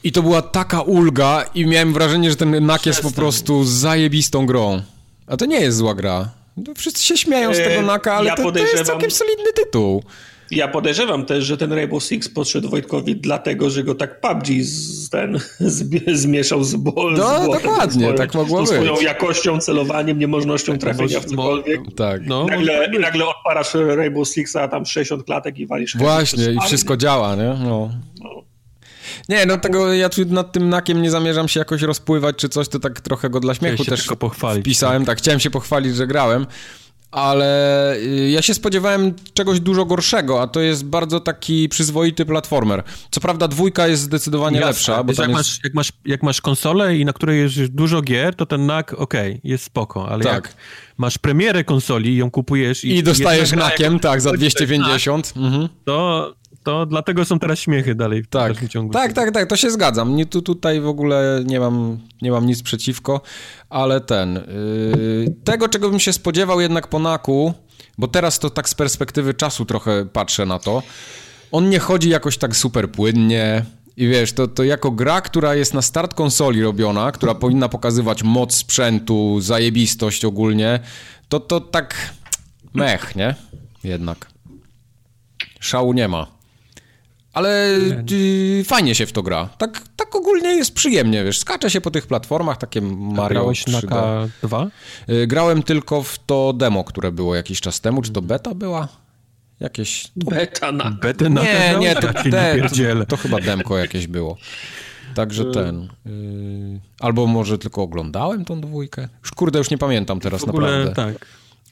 I 0.04 0.12
to 0.12 0.22
była 0.22 0.42
taka 0.42 0.82
ulga 0.82 1.46
i 1.56 1.66
miałem 1.66 1.94
wrażenie, 1.94 2.30
że 2.30 2.36
ten 2.36 2.66
NAK 2.66 2.86
jest 2.86 3.02
po 3.02 3.12
prostu 3.12 3.64
zajebistą 3.64 4.46
grą. 4.46 4.82
A 5.28 5.38
to 5.38 5.46
nie 5.46 5.62
jest 5.62 5.78
zła 5.78 5.96
gra. 5.96 6.30
Wszyscy 6.76 7.04
się 7.04 7.18
śmieją 7.18 7.54
z 7.54 7.58
tego 7.58 7.70
eee, 7.70 7.86
NAKa, 7.86 8.14
ale 8.14 8.30
ja 8.30 8.36
to, 8.36 8.52
to 8.52 8.60
jest 8.60 8.84
całkiem 8.84 9.12
solidny 9.12 9.54
tytuł. 9.56 10.04
Ja 10.52 10.68
podejrzewam 10.68 11.26
też, 11.26 11.46
że 11.46 11.58
ten 11.58 11.74
Rainbow 11.74 12.04
Six 12.04 12.30
podszedł 12.30 12.70
Wojtkowi 12.70 13.16
dlatego, 13.16 13.70
że 13.70 13.84
go 13.84 13.96
tak 13.96 14.22
PUBG 14.22 14.48
z, 14.62 15.10
ten, 15.10 15.40
zmieszał 16.14 16.64
z, 16.64 16.76
bol, 16.76 17.14
no, 17.14 17.42
z 17.42 17.46
błotem. 17.46 17.64
dokładnie, 17.64 18.02
swoją, 18.02 18.18
tak 18.18 18.34
mogło 18.34 18.60
być. 18.60 18.70
swoją 18.70 19.02
jakością, 19.02 19.60
celowaniem, 19.60 20.20
niemożnością 20.20 20.72
tak, 20.72 20.82
trafienia 20.82 21.20
w 21.20 21.26
cokolwiek. 21.26 21.82
Tak. 21.96 22.22
No, 22.26 22.46
nagle, 22.46 22.90
I 22.96 23.00
nagle 23.00 23.26
odparasz 23.26 23.74
Rainbow 23.74 24.28
Sixa, 24.28 24.62
a 24.62 24.68
tam 24.68 24.86
60 24.86 25.24
klatek 25.24 25.60
i 25.60 25.68
walisz. 25.68 25.98
Właśnie, 25.98 26.52
i 26.52 26.60
wszystko 26.66 26.98
działa, 26.98 27.36
nie? 27.36 27.56
No. 27.64 27.90
no. 28.24 28.47
Nie, 29.30 29.46
no 29.46 29.58
tego 29.58 29.94
ja 29.94 30.10
tu 30.10 30.26
nad 30.26 30.52
tym 30.52 30.70
nakiem 30.70 31.02
nie 31.02 31.12
zamierzam 31.12 31.48
się 31.48 31.60
jakoś 31.60 31.82
rozpływać 31.82 32.36
czy 32.36 32.50
coś, 32.50 32.68
to 32.68 32.80
tak 32.80 33.02
trochę 33.02 33.30
go 33.30 33.40
dla 33.40 33.54
śmiechu 33.54 33.86
też 33.86 34.10
wpisałem. 34.60 35.02
Tak. 35.02 35.08
tak, 35.08 35.18
chciałem 35.18 35.40
się 35.40 35.50
pochwalić, 35.50 35.96
że 35.96 36.08
grałem, 36.08 36.46
ale 37.12 37.96
y, 37.96 38.30
ja 38.30 38.42
się 38.42 38.54
spodziewałem 38.54 39.14
czegoś 39.34 39.60
dużo 39.60 39.86
gorszego, 39.86 40.42
a 40.42 40.48
to 40.48 40.62
jest 40.62 40.86
bardzo 40.86 41.20
taki 41.20 41.70
przyzwoity 41.70 42.26
platformer. 42.26 42.84
Co 43.12 43.22
prawda 43.22 43.48
dwójka 43.48 43.88
jest 43.88 44.02
zdecydowanie 44.02 44.58
Jasne, 44.58 44.70
lepsza, 44.70 45.04
bo 45.04 45.12
jak, 45.12 45.20
jest... 45.20 45.32
masz, 45.32 45.60
jak, 45.64 45.74
masz, 45.74 45.92
jak 46.06 46.24
masz 46.24 46.42
konsolę 46.42 46.98
i 46.98 47.06
na 47.06 47.14
której 47.14 47.40
jest 47.40 47.66
dużo 47.66 48.02
gier, 48.02 48.36
to 48.36 48.46
ten 48.46 48.66
NAC, 48.66 48.94
okej, 48.94 49.32
okay, 49.32 49.42
jest 49.44 49.64
spoko, 49.64 50.10
ale 50.10 50.24
tak. 50.24 50.34
jak 50.34 50.54
masz 50.98 51.18
premierę 51.18 51.64
konsoli 51.64 52.14
i 52.14 52.18
ją 52.18 52.32
kupujesz 52.32 52.84
i... 52.84 52.96
I 52.96 53.04
dostajesz 53.04 53.52
NACiem, 53.52 54.00
tak, 54.00 54.22
za 54.22 54.32
250. 54.38 55.34
Mhm. 55.36 55.70
To, 55.86 56.34
to 56.68 56.86
dlatego 56.86 57.26
są 57.26 57.40
teraz 57.40 57.60
śmiechy 57.60 57.96
dalej 57.96 58.24
w 58.24 58.28
tak. 58.28 58.70
ciągu. 58.70 58.94
Tak, 58.94 59.14
tak, 59.14 59.32
tak, 59.32 59.50
to 59.50 59.56
się 59.56 59.72
zgadzam. 59.72 60.16
Nie, 60.16 60.26
tu, 60.26 60.42
tutaj 60.42 60.82
w 60.82 60.88
ogóle 60.88 61.44
nie 61.46 61.60
mam, 61.60 61.98
nie 62.22 62.32
mam 62.32 62.46
nic 62.46 62.64
przeciwko, 62.64 63.22
ale 63.70 64.02
ten... 64.02 64.36
Yy, 64.36 65.36
tego, 65.44 65.70
czego 65.70 65.90
bym 65.90 66.00
się 66.00 66.14
spodziewał 66.14 66.62
jednak 66.62 66.88
po 66.88 67.00
Naku, 67.00 67.54
bo 67.98 68.08
teraz 68.08 68.40
to 68.40 68.50
tak 68.50 68.70
z 68.70 68.76
perspektywy 68.76 69.34
czasu 69.34 69.66
trochę 69.66 70.06
patrzę 70.06 70.46
na 70.46 70.60
to, 70.60 70.84
on 71.52 71.70
nie 71.70 71.80
chodzi 71.80 72.10
jakoś 72.10 72.38
tak 72.38 72.56
super 72.56 72.92
płynnie, 72.92 73.66
i 73.98 74.08
wiesz, 74.08 74.34
to, 74.34 74.48
to 74.48 74.64
jako 74.64 74.92
gra, 74.92 75.22
która 75.22 75.56
jest 75.56 75.74
na 75.74 75.82
start 75.82 76.14
konsoli 76.14 76.64
robiona, 76.64 77.12
która 77.12 77.36
powinna 77.36 77.70
pokazywać 77.70 78.24
moc 78.24 78.56
sprzętu, 78.56 79.42
zajebistość 79.42 80.26
ogólnie, 80.26 80.80
to 81.30 81.40
to 81.40 81.60
tak 81.60 82.14
mech, 82.74 83.16
nie? 83.16 83.36
Jednak. 83.84 84.28
Szału 85.60 85.94
nie 85.94 86.08
ma. 86.08 86.37
Ale 87.38 87.78
y, 88.12 88.64
fajnie 88.66 88.96
się 88.96 89.06
w 89.06 89.12
to 89.12 89.24
gra. 89.24 89.50
Tak, 89.58 89.82
tak 89.96 90.16
ogólnie 90.16 90.50
jest 90.50 90.74
przyjemnie, 90.74 91.24
wiesz. 91.24 91.40
Skacze 91.40 91.70
się 91.70 91.82
po 91.82 91.92
tych 91.92 92.08
platformach, 92.08 92.58
takie 92.58 92.82
Mario 92.82 93.40
Grałeś 93.40 93.68
na 93.68 93.80
K2? 93.80 94.68
Y, 95.10 95.28
grałem 95.28 95.64
tylko 95.64 96.04
w 96.04 96.20
to 96.26 96.54
demo, 96.54 96.84
które 96.84 97.12
było 97.12 97.36
jakiś 97.36 97.62
czas 97.62 97.82
temu. 97.82 98.02
Czy 98.02 98.12
to 98.12 98.22
beta 98.22 98.56
była? 98.56 98.88
Jakieś... 99.60 100.12
Beta 100.16 100.72
na... 100.72 100.92
Beta 100.92 101.30
na 101.30 101.44
nie, 101.44 101.76
nie, 101.80 101.96
to, 101.96 102.14
te, 102.14 102.70
to, 102.70 103.06
to, 103.06 103.18
chyba 103.18 103.40
demko 103.40 103.78
jakieś 103.78 104.08
było. 104.08 104.38
Także 105.16 105.44
y. 105.44 105.52
ten... 105.52 105.88
Yy, 106.06 106.80
albo 107.00 107.28
może 107.28 107.58
tylko 107.58 107.82
oglądałem 107.82 108.46
tą 108.46 108.62
dwójkę. 108.62 109.08
Już 109.22 109.32
kurde, 109.32 109.60
już 109.60 109.70
nie 109.70 109.78
pamiętam 109.78 110.20
teraz 110.20 110.42
w 110.42 110.50
ogóle, 110.50 110.86
naprawdę. 110.86 111.14
tak. 111.14 111.28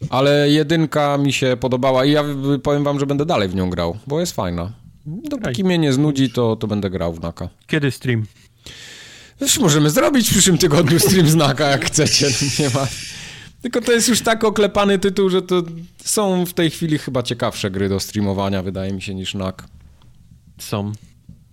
Ale 0.09 0.49
jedynka 0.49 1.17
mi 1.17 1.33
się 1.33 1.57
podobała 1.59 2.05
i 2.05 2.11
ja 2.11 2.23
powiem 2.63 2.83
wam, 2.83 2.99
że 2.99 3.05
będę 3.05 3.25
dalej 3.25 3.49
w 3.49 3.55
nią 3.55 3.69
grał, 3.69 3.97
bo 4.07 4.19
jest 4.19 4.35
fajna. 4.35 4.84
Dopóki 5.05 5.63
mnie 5.63 5.77
nie 5.77 5.93
znudzi, 5.93 6.29
to, 6.29 6.55
to 6.55 6.67
będę 6.67 6.89
grał 6.89 7.13
w 7.13 7.21
Naka. 7.21 7.49
Kiedy 7.67 7.91
stream? 7.91 8.25
Możemy 9.59 9.89
zrobić 9.89 10.27
w 10.27 10.31
przyszłym 10.31 10.57
tygodniu 10.57 10.99
stream 10.99 11.27
z 11.27 11.35
Naka, 11.35 11.69
jak 11.69 11.85
chcecie. 11.85 12.27
Nie 12.59 12.69
ma... 12.69 12.87
Tylko 13.61 13.81
to 13.81 13.91
jest 13.91 14.07
już 14.07 14.21
tak 14.21 14.43
oklepany 14.43 14.99
tytuł, 14.99 15.29
że 15.29 15.41
to 15.41 15.63
są 16.03 16.45
w 16.45 16.53
tej 16.53 16.69
chwili 16.69 16.97
chyba 16.97 17.23
ciekawsze 17.23 17.71
gry 17.71 17.89
do 17.89 17.99
streamowania, 17.99 18.63
wydaje 18.63 18.93
mi 18.93 19.01
się, 19.01 19.15
niż 19.15 19.33
Nak. 19.33 19.67
Są. 20.57 20.91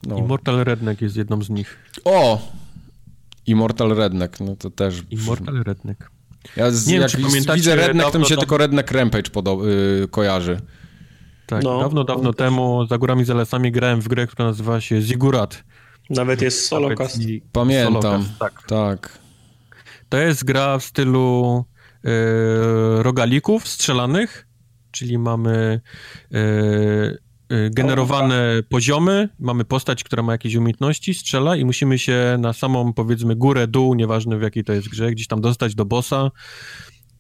No. 0.07 0.19
Immortal 0.19 0.65
Redneck 0.65 1.03
jest 1.03 1.17
jedną 1.17 1.43
z 1.43 1.51
nich. 1.51 1.77
O! 2.05 2.49
Immortal 3.47 3.95
Redneck, 3.95 4.41
no 4.41 4.57
to 4.57 4.71
też... 4.71 5.03
Immortal 5.11 5.63
Redneck. 5.63 6.11
Ja 6.57 6.71
z, 6.71 6.87
nie 6.87 6.97
jak 6.97 7.11
wiem, 7.11 7.45
czy 7.45 7.55
widzę 7.55 7.77
Redneck, 7.77 8.11
to 8.11 8.19
mi 8.19 8.27
się 8.27 8.37
tylko 8.37 8.59
Redneck 8.59 8.91
Rampage 8.91 9.31
yy, 9.45 10.09
kojarzy. 10.09 10.61
Tak, 11.47 11.63
no. 11.63 11.81
dawno, 11.81 12.05
dawno 12.05 12.33
temu 12.33 12.87
za 12.87 12.99
górami, 12.99 13.25
za 13.25 13.35
lasami 13.35 13.73
grałem 13.73 14.01
w 14.01 14.09
grę, 14.09 14.27
która 14.27 14.49
nazywa 14.49 14.81
się 14.81 15.01
Zigurat. 15.01 15.65
Nawet 16.11 16.43
jest 16.43 16.67
Solocast. 16.67 17.19
Pamiętam, 17.53 18.03
Solocast, 18.03 18.39
tak. 18.39 18.63
tak. 18.67 19.19
To 20.09 20.19
jest 20.19 20.45
gra 20.45 20.79
w 20.79 20.85
stylu 20.85 21.65
yy, 22.05 22.11
rogalików 23.03 23.69
strzelanych, 23.69 24.47
czyli 24.91 25.19
mamy 25.19 25.81
yy, 26.31 27.19
generowane 27.71 28.55
o, 28.61 28.63
poziomy, 28.69 29.29
mamy 29.39 29.65
postać, 29.65 30.05
która 30.05 30.23
ma 30.23 30.33
jakieś 30.33 30.55
umiejętności, 30.55 31.15
strzela 31.15 31.57
i 31.57 31.65
musimy 31.65 31.99
się 31.99 32.37
na 32.39 32.53
samą, 32.53 32.93
powiedzmy, 32.93 33.37
górę, 33.37 33.67
dół, 33.67 33.95
nieważne 33.95 34.39
w 34.39 34.43
jakiej 34.43 34.65
to 34.65 34.73
jest 34.73 34.89
grze, 34.89 35.11
gdzieś 35.11 35.27
tam 35.27 35.41
dostać 35.41 35.75
do 35.75 35.85
bossa. 35.85 36.31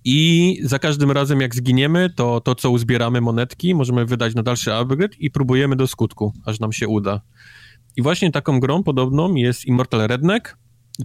I 0.04 0.58
za 0.62 0.78
każdym 0.78 1.10
razem, 1.10 1.40
jak 1.40 1.54
zginiemy, 1.54 2.10
to 2.10 2.40
to, 2.40 2.54
co 2.54 2.70
uzbieramy 2.70 3.20
monetki, 3.20 3.74
możemy 3.74 4.06
wydać 4.06 4.34
na 4.34 4.42
dalszy 4.42 4.74
upgrade 4.74 5.18
i 5.18 5.30
próbujemy 5.30 5.76
do 5.76 5.86
skutku, 5.86 6.32
aż 6.44 6.60
nam 6.60 6.72
się 6.72 6.88
uda. 6.88 7.20
I 7.96 8.02
właśnie 8.02 8.30
taką 8.30 8.60
grą 8.60 8.82
podobną 8.82 9.34
jest 9.34 9.64
Immortal 9.64 10.06
Redneck. 10.06 10.56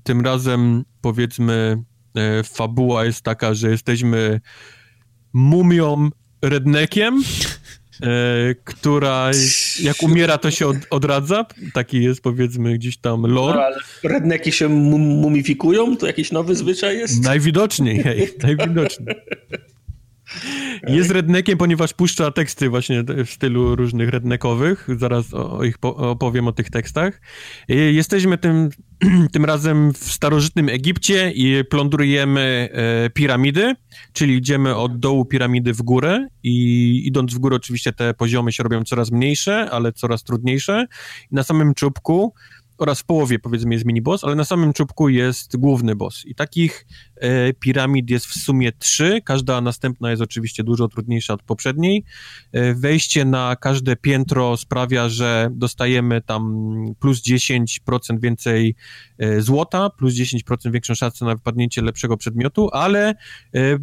Tym 0.03 0.21
razem, 0.21 0.85
powiedzmy, 1.01 1.83
e, 2.15 2.43
fabuła 2.43 3.05
jest 3.05 3.21
taka, 3.21 3.53
że 3.53 3.69
jesteśmy 3.69 4.41
mumią 5.33 6.09
redneckiem, 6.41 7.23
E, 7.23 7.56
która 8.63 9.31
jak 9.83 10.03
umiera, 10.03 10.37
to 10.37 10.51
się 10.51 10.67
od, 10.67 10.77
odradza. 10.89 11.45
Taki 11.73 12.03
jest 12.03 12.21
powiedzmy 12.21 12.73
gdzieś 12.73 12.97
tam 12.97 13.21
lore. 13.21 13.55
No, 13.55 13.65
ale 13.65 13.77
redneki 14.03 14.51
się 14.51 14.69
mumifikują? 14.69 15.97
To 15.97 16.07
jakiś 16.07 16.31
nowy 16.31 16.55
zwyczaj 16.55 16.97
jest? 16.97 17.23
Najwidoczniej, 17.23 18.03
hej, 18.03 18.29
najwidoczniej. 18.43 19.15
Jest 20.87 21.11
rednekiem, 21.11 21.57
ponieważ 21.57 21.93
puszcza 21.93 22.31
teksty 22.31 22.69
właśnie 22.69 23.03
w 23.25 23.29
stylu 23.29 23.75
różnych 23.75 24.09
rednekowych. 24.09 24.87
Zaraz 24.97 25.33
o, 25.33 25.63
ich 25.63 25.75
opowiem 25.81 26.47
o 26.47 26.51
tych 26.51 26.69
tekstach. 26.69 27.21
Jesteśmy 27.67 28.37
tym, 28.37 28.69
tym 29.33 29.45
razem 29.45 29.93
w 29.93 29.97
starożytnym 29.97 30.69
Egipcie 30.69 31.31
i 31.31 31.63
plądrujemy 31.65 32.69
e, 32.71 33.09
piramidy, 33.09 33.73
czyli 34.13 34.35
idziemy 34.35 34.75
od 34.75 34.99
dołu 34.99 35.25
piramidy 35.25 35.73
w 35.73 35.81
górę 35.81 36.27
i 36.43 37.07
idąc 37.07 37.33
w 37.33 37.39
górę 37.39 37.55
oczywiście 37.55 37.93
te 37.93 38.13
poziomy 38.13 38.51
się 38.51 38.63
robią 38.63 38.83
coraz 38.83 39.11
mniejsze, 39.11 39.69
ale 39.71 39.93
coraz 39.93 40.23
trudniejsze. 40.23 40.85
I 41.31 41.35
na 41.35 41.43
samym 41.43 41.73
czubku 41.73 42.33
oraz 42.77 42.99
w 42.99 43.05
połowie 43.05 43.39
powiedzmy 43.39 43.73
jest 43.73 43.85
mini 43.85 44.01
boss, 44.01 44.23
ale 44.23 44.35
na 44.35 44.45
samym 44.45 44.73
czubku 44.73 45.09
jest 45.09 45.57
główny 45.57 45.95
boss. 45.95 46.25
I 46.25 46.35
takich 46.35 46.87
e, 46.89 47.06
piramid 47.59 48.09
jest 48.09 48.25
w 48.25 48.33
sumie 48.33 48.71
trzy, 48.71 49.21
każda 49.25 49.61
następna 49.61 50.11
jest 50.11 50.21
oczywiście 50.21 50.63
dużo 50.63 50.87
trudniejsza 50.87 51.33
od 51.33 51.43
poprzedniej. 51.43 52.03
E, 52.51 52.73
wejście 52.73 53.25
na 53.25 53.55
każde 53.55 53.95
piętro 53.95 54.57
sprawia, 54.57 55.09
że 55.09 55.49
dostajemy 55.51 56.21
tam 56.21 56.55
plus 56.99 57.21
10% 57.21 58.19
więcej 58.19 58.75
e, 59.17 59.41
złota, 59.41 59.89
plus 59.89 60.13
10% 60.13 60.71
większą 60.71 60.95
szansę 60.95 61.25
na 61.25 61.35
wypadnięcie 61.35 61.81
lepszego 61.81 62.17
przedmiotu, 62.17 62.69
ale 62.73 63.09
e, 63.09 63.15
e, 63.53 63.77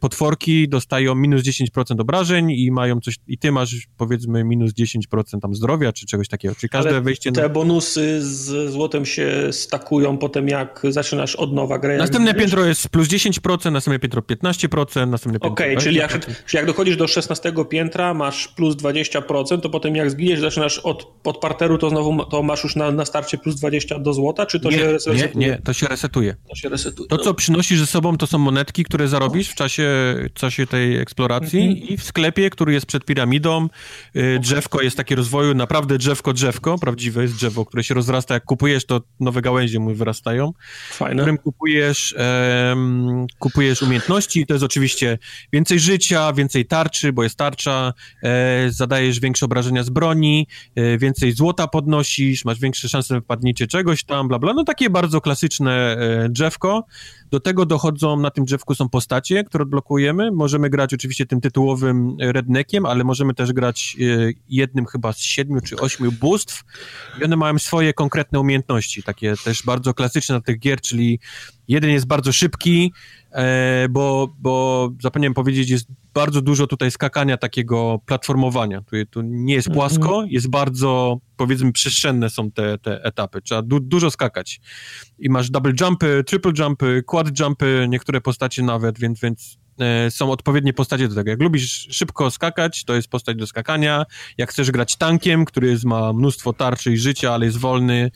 potworki 0.00 0.68
dostają 0.68 1.14
minus 1.14 1.42
10% 1.42 2.00
obrażeń 2.00 2.50
i 2.50 2.70
mają 2.70 3.00
coś, 3.00 3.14
i 3.26 3.38
ty 3.38 3.52
masz 3.52 3.88
powiedzmy 3.96 4.44
minus 4.44 4.72
10% 4.72 5.40
tam 5.42 5.54
zdrowia, 5.54 5.92
czy 5.92 6.06
czegoś 6.06 6.28
takiego. 6.28 6.54
Czyli 6.54 6.70
każde 6.70 6.90
ale 6.90 7.00
wejście... 7.00 7.32
te 7.32 7.42
na... 7.42 7.48
bonusy 7.48 8.22
z 8.22 8.70
złotem 8.72 9.06
się 9.06 9.48
stakują 9.52 10.18
potem, 10.18 10.48
jak 10.48 10.82
zaczynasz 10.88 11.36
od 11.36 11.52
nowa 11.52 11.78
grę. 11.78 11.96
Następne 11.96 12.34
piętro 12.34 12.63
jest 12.66 12.88
plus 12.88 13.08
10%, 13.08 13.72
następne 13.72 13.98
piętro 13.98 14.22
15%, 14.22 15.08
następne 15.08 15.40
piętro 15.40 15.50
Okej, 15.50 15.72
okay, 15.72 15.84
czyli 15.84 15.96
jak, 15.96 16.26
czyli 16.26 16.56
jak 16.56 16.66
dochodzisz 16.66 16.96
do 16.96 17.06
16 17.06 17.52
piętra, 17.70 18.14
masz 18.14 18.48
plus 18.48 18.76
20%, 18.76 19.60
to 19.60 19.70
potem 19.70 19.96
jak 19.96 20.10
zginiesz, 20.10 20.40
zaczynasz 20.40 20.78
od, 20.78 21.12
od 21.24 21.38
parteru, 21.38 21.78
to 21.78 21.90
znowu 21.90 22.24
to 22.24 22.42
masz 22.42 22.64
już 22.64 22.76
na, 22.76 22.90
na 22.90 23.04
starcie 23.04 23.38
plus 23.38 23.56
20 23.56 23.98
do 23.98 24.12
złota, 24.12 24.46
czy 24.46 24.60
to 24.60 24.70
nie, 24.70 24.78
się 24.78 24.92
resetuje? 24.92 25.28
Nie, 25.34 25.46
nie, 25.46 25.58
to 25.64 25.72
się 25.72 25.86
resetuje. 25.86 26.36
To 26.48 26.54
się 26.54 26.68
resetuje. 26.68 27.08
To, 27.08 27.18
co 27.18 27.34
przynosisz 27.34 27.80
ze 27.80 27.86
sobą, 27.86 28.16
to 28.16 28.26
są 28.26 28.38
monetki, 28.38 28.84
które 28.84 29.08
zarobisz 29.08 29.48
w 29.48 29.54
czasie, 29.54 29.88
czasie 30.34 30.66
tej 30.66 30.96
eksploracji 30.96 31.60
-hmm. 31.60 31.92
i 31.92 31.96
w 31.96 32.04
sklepie, 32.04 32.50
który 32.50 32.72
jest 32.72 32.86
przed 32.86 33.04
piramidą, 33.04 33.68
y, 34.16 34.38
drzewko 34.40 34.82
jest 34.82 34.96
takie 34.96 35.14
rozwoju, 35.14 35.54
naprawdę 35.54 35.98
drzewko, 35.98 36.32
drzewko, 36.32 36.78
prawdziwe 36.78 37.22
jest 37.22 37.34
drzewo, 37.34 37.64
które 37.64 37.84
się 37.84 37.94
rozrasta, 37.94 38.34
jak 38.34 38.44
kupujesz, 38.44 38.86
to 38.86 39.00
nowe 39.20 39.42
gałęzie 39.42 39.78
mu 39.78 39.94
wyrastają. 39.94 40.52
Fajne. 40.90 41.14
W 41.14 41.24
którym 41.24 41.38
kupujesz, 41.38 42.14
kupujesz 43.38 43.82
umiejętności, 43.82 44.46
to 44.46 44.54
jest 44.54 44.64
oczywiście 44.64 45.18
więcej 45.52 45.80
życia, 45.80 46.32
więcej 46.32 46.66
tarczy, 46.66 47.12
bo 47.12 47.22
jest 47.22 47.36
tarcza, 47.36 47.92
e, 48.22 48.66
zadajesz 48.70 49.20
większe 49.20 49.46
obrażenia 49.46 49.82
z 49.82 49.90
broni, 49.90 50.46
e, 50.76 50.98
więcej 50.98 51.32
złota 51.32 51.66
podnosisz, 51.68 52.44
masz 52.44 52.60
większe 52.60 52.88
szanse 52.88 53.14
na 53.14 53.20
wypadnięcie 53.20 53.66
czegoś 53.66 54.04
tam, 54.04 54.28
bla, 54.28 54.38
bla. 54.38 54.52
No 54.52 54.64
takie 54.64 54.90
bardzo 54.90 55.20
klasyczne 55.20 55.96
e, 55.98 56.28
drzewko. 56.28 56.84
Do 57.30 57.40
tego 57.40 57.66
dochodzą, 57.66 58.20
na 58.20 58.30
tym 58.30 58.44
drzewku 58.44 58.74
są 58.74 58.88
postacie, 58.88 59.44
które 59.44 59.62
odblokujemy. 59.62 60.30
Możemy 60.32 60.70
grać 60.70 60.94
oczywiście 60.94 61.26
tym 61.26 61.40
tytułowym 61.40 62.16
redneckiem, 62.20 62.86
ale 62.86 63.04
możemy 63.04 63.34
też 63.34 63.52
grać 63.52 63.96
e, 64.00 64.32
jednym 64.48 64.86
chyba 64.86 65.12
z 65.12 65.18
siedmiu 65.18 65.60
czy 65.60 65.76
ośmiu 65.76 66.12
bóstw 66.12 66.64
i 67.20 67.24
one 67.24 67.36
mają 67.36 67.58
swoje 67.58 67.92
konkretne 67.92 68.40
umiejętności, 68.40 69.02
takie 69.02 69.34
też 69.44 69.62
bardzo 69.62 69.94
klasyczne 69.94 70.34
na 70.34 70.40
tych 70.40 70.58
gier, 70.58 70.80
czyli 70.80 71.20
jeden 71.68 71.90
jest 71.90 72.06
bardzo 72.06 72.32
szybki, 72.32 72.92
bo, 73.90 74.34
bo 74.38 74.90
zapomniałem 75.02 75.34
powiedzieć, 75.34 75.70
jest 75.70 75.86
bardzo 76.14 76.42
dużo 76.42 76.66
tutaj 76.66 76.90
skakania 76.90 77.36
takiego 77.36 78.00
platformowania. 78.06 78.82
Tu, 78.82 78.96
tu 79.10 79.22
nie 79.22 79.54
jest 79.54 79.70
płasko, 79.70 80.08
mhm. 80.08 80.28
jest 80.28 80.50
bardzo, 80.50 81.18
powiedzmy, 81.36 81.72
przestrzenne 81.72 82.30
są 82.30 82.50
te, 82.50 82.78
te 82.78 83.04
etapy. 83.04 83.42
Trzeba 83.42 83.62
du 83.62 83.80
dużo 83.80 84.10
skakać. 84.10 84.60
I 85.18 85.30
masz 85.30 85.50
double 85.50 85.72
jumpy, 85.80 86.24
triple 86.26 86.52
jumpy, 86.58 87.02
quad 87.06 87.40
jumpy, 87.40 87.86
niektóre 87.88 88.20
postacie 88.20 88.62
nawet, 88.62 88.98
więc, 88.98 89.20
więc 89.20 89.58
e, 89.58 89.63
są 90.10 90.30
odpowiednie 90.30 90.72
postacie 90.72 91.08
do 91.08 91.14
tego. 91.14 91.30
Jak 91.30 91.42
lubisz 91.42 91.88
szybko 91.90 92.30
skakać, 92.30 92.84
to 92.84 92.94
jest 92.94 93.08
postać 93.08 93.36
do 93.36 93.46
skakania. 93.46 94.06
Jak 94.38 94.50
chcesz 94.50 94.70
grać 94.70 94.96
tankiem, 94.96 95.44
który 95.44 95.68
jest, 95.68 95.84
ma 95.84 96.12
mnóstwo 96.12 96.52
tarczy 96.52 96.92
i 96.92 96.96
życia, 96.96 97.34
ale 97.34 97.46
jest 97.46 97.58
wolny, 97.58 98.10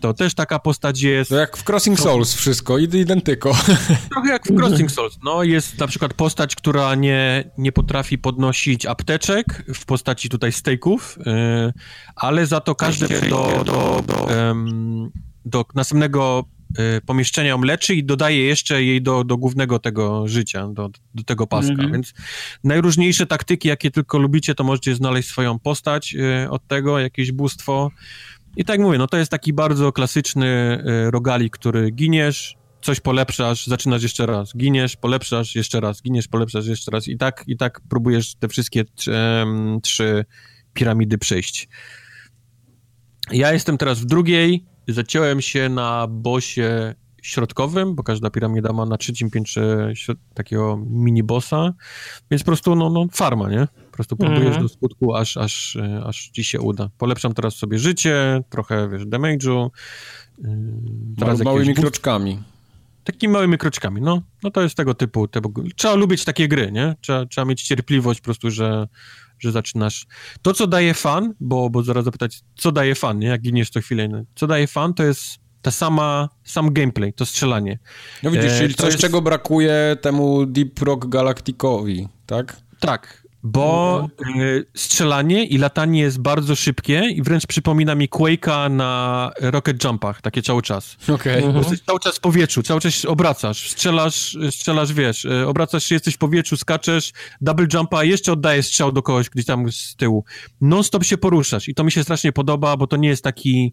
to 0.00 0.14
też 0.14 0.34
taka 0.34 0.58
postać 0.58 1.02
jest. 1.02 1.30
To 1.30 1.36
jak 1.36 1.56
w 1.56 1.68
Crossing 1.68 2.00
Souls 2.00 2.34
wszystko, 2.34 2.78
identyko. 2.78 3.56
Trochę 4.12 4.28
jak 4.28 4.46
w 4.46 4.56
Crossing 4.56 4.90
Souls. 4.90 5.18
No, 5.24 5.42
jest 5.42 5.78
na 5.78 5.86
przykład 5.86 6.14
postać, 6.14 6.56
która 6.56 6.94
nie, 6.94 7.50
nie 7.58 7.72
potrafi 7.72 8.18
podnosić 8.18 8.86
apteczek 8.86 9.64
w 9.74 9.84
postaci 9.84 10.28
tutaj 10.28 10.52
steaków, 10.52 11.18
yy, 11.26 11.72
ale 12.16 12.46
za 12.46 12.60
to 12.60 12.74
każde 12.74 13.08
do, 13.08 13.64
do, 13.64 13.64
do, 13.64 14.02
do, 14.06 14.26
do 15.44 15.64
następnego 15.74 16.44
pomieszczenia 17.06 17.48
ją 17.48 17.62
leczy 17.62 17.94
i 17.94 18.04
dodaje 18.04 18.44
jeszcze 18.44 18.82
jej 18.82 19.02
do, 19.02 19.24
do 19.24 19.36
głównego 19.36 19.78
tego 19.78 20.28
życia, 20.28 20.68
do, 20.68 20.90
do 21.14 21.22
tego 21.22 21.46
paska. 21.46 21.74
-hmm. 21.74 21.92
Więc 21.92 22.14
najróżniejsze 22.64 23.26
taktyki, 23.26 23.68
jakie 23.68 23.90
tylko 23.90 24.18
lubicie, 24.18 24.54
to 24.54 24.64
możecie 24.64 24.94
znaleźć 24.94 25.28
swoją 25.28 25.58
postać 25.58 26.14
y, 26.14 26.50
od 26.50 26.66
tego, 26.66 26.98
jakieś 26.98 27.32
bóstwo. 27.32 27.90
I 28.56 28.64
tak 28.64 28.80
mówię, 28.80 28.98
no 28.98 29.06
to 29.06 29.16
jest 29.16 29.30
taki 29.30 29.52
bardzo 29.52 29.92
klasyczny 29.92 30.46
y, 31.06 31.10
rogalik, 31.10 31.52
który 31.54 31.90
giniesz, 31.90 32.56
coś 32.82 33.00
polepszasz, 33.00 33.66
zaczynasz 33.66 34.02
jeszcze 34.02 34.26
raz, 34.26 34.56
giniesz, 34.56 34.96
polepszasz 34.96 35.54
jeszcze 35.54 35.80
raz, 35.80 36.02
giniesz, 36.02 36.28
polepszasz 36.28 36.66
jeszcze 36.66 36.90
raz 36.90 37.08
i 37.08 37.16
tak, 37.16 37.44
i 37.46 37.56
tak 37.56 37.80
próbujesz 37.88 38.34
te 38.34 38.48
wszystkie 38.48 38.84
trzy 39.82 40.24
piramidy 40.74 41.18
przejść. 41.18 41.68
Ja 43.32 43.52
jestem 43.52 43.78
teraz 43.78 44.00
w 44.00 44.04
drugiej, 44.04 44.64
zaciąłem 44.92 45.40
się 45.40 45.68
na 45.68 46.06
bosie 46.06 46.94
środkowym, 47.22 47.94
bo 47.94 48.02
każda 48.02 48.30
piramida 48.30 48.72
ma 48.72 48.86
na 48.86 48.96
trzecim 48.96 49.30
piętrze 49.30 49.92
takiego 50.34 50.76
mini-bossa, 50.90 51.72
więc 52.30 52.42
po 52.42 52.46
prostu 52.46 52.76
no, 52.76 52.90
no 52.90 53.06
farma, 53.12 53.50
nie? 53.50 53.68
Po 53.90 53.92
prostu 53.92 54.16
próbujesz 54.16 54.46
mm 54.46 54.58
-hmm. 54.58 54.62
do 54.62 54.68
skutku, 54.68 55.14
aż, 55.14 55.36
aż, 55.36 55.78
aż 56.04 56.30
ci 56.32 56.44
się 56.44 56.60
uda. 56.60 56.90
Polepszam 56.98 57.34
teraz 57.34 57.54
sobie 57.54 57.78
życie, 57.78 58.42
trochę, 58.50 58.88
wiesz, 58.88 59.02
damage'u. 59.02 59.70
Yy, 60.38 60.48
teraz 61.18 61.40
małymi 61.40 61.74
kroczkami. 61.74 62.42
Takimi 63.06 63.32
małymi 63.32 63.58
kroczkami, 63.58 64.00
no. 64.00 64.22
No 64.42 64.50
to 64.50 64.62
jest 64.62 64.74
tego 64.74 64.94
typu. 64.94 65.28
Tego... 65.28 65.50
Trzeba 65.76 65.94
lubić 65.94 66.24
takie 66.24 66.48
gry, 66.48 66.72
nie? 66.72 66.94
Trzeba, 67.00 67.26
trzeba 67.26 67.44
mieć 67.44 67.62
cierpliwość 67.62 68.20
po 68.20 68.24
prostu, 68.24 68.50
że 68.50 68.86
że 69.38 69.52
zaczynasz. 69.52 70.06
To, 70.42 70.54
co 70.54 70.66
daje 70.66 70.94
fan, 70.94 71.34
bo, 71.40 71.70
bo 71.70 71.82
zaraz 71.82 72.04
zapytać, 72.04 72.40
co 72.56 72.72
daje 72.72 72.94
fan, 72.94 73.18
nie? 73.18 73.26
jak 73.26 73.40
giniesz 73.40 73.70
to 73.70 73.80
chwilę, 73.80 74.08
no. 74.08 74.22
co 74.34 74.46
daje 74.46 74.66
fan, 74.66 74.94
to 74.94 75.02
jest 75.02 75.38
ta 75.62 75.70
sama, 75.70 76.28
sam 76.44 76.72
gameplay, 76.72 77.12
to 77.12 77.26
strzelanie. 77.26 77.78
No 78.22 78.30
widzisz, 78.30 78.52
e, 78.52 78.58
czyli 78.58 78.74
coś, 78.74 78.86
jest... 78.86 79.00
czego 79.00 79.22
brakuje 79.22 79.96
temu 80.00 80.46
Deep 80.46 80.78
Rock 80.82 81.06
Galacticowi, 81.06 82.08
tak? 82.26 82.56
Tak, 82.80 83.25
bo 83.46 84.08
no. 84.26 84.42
y, 84.42 84.66
strzelanie 84.74 85.44
i 85.44 85.58
latanie 85.58 86.00
jest 86.00 86.20
bardzo 86.20 86.56
szybkie 86.56 87.02
i 87.10 87.22
wręcz 87.22 87.46
przypomina 87.46 87.94
mi 87.94 88.08
Quake'a 88.08 88.70
na 88.70 89.30
Rocket 89.40 89.84
Jumpach, 89.84 90.20
takie 90.20 90.42
cały 90.42 90.62
czas. 90.62 90.96
Okej. 91.02 91.14
Okay. 91.14 91.56
Mhm. 91.56 91.76
Cały 91.86 92.00
czas 92.00 92.16
w 92.16 92.20
powietrzu, 92.20 92.62
cały 92.62 92.80
czas 92.80 93.04
obracasz, 93.04 93.70
strzelasz, 93.70 94.36
strzelasz, 94.50 94.92
wiesz, 94.92 95.24
y, 95.24 95.46
obracasz 95.46 95.84
się, 95.84 95.94
jesteś 95.94 96.14
w 96.14 96.18
powietrzu, 96.18 96.56
skaczesz, 96.56 97.12
double 97.40 97.66
jumpa, 97.74 98.04
jeszcze 98.04 98.32
oddajesz 98.32 98.66
strzał 98.66 98.92
do 98.92 99.02
kogoś 99.02 99.30
gdzieś 99.30 99.46
tam 99.46 99.72
z 99.72 99.96
tyłu. 99.96 100.24
Non-stop 100.60 101.04
się 101.04 101.18
poruszasz 101.18 101.68
i 101.68 101.74
to 101.74 101.84
mi 101.84 101.92
się 101.92 102.02
strasznie 102.02 102.32
podoba, 102.32 102.76
bo 102.76 102.86
to 102.86 102.96
nie 102.96 103.08
jest 103.08 103.24
taki 103.24 103.72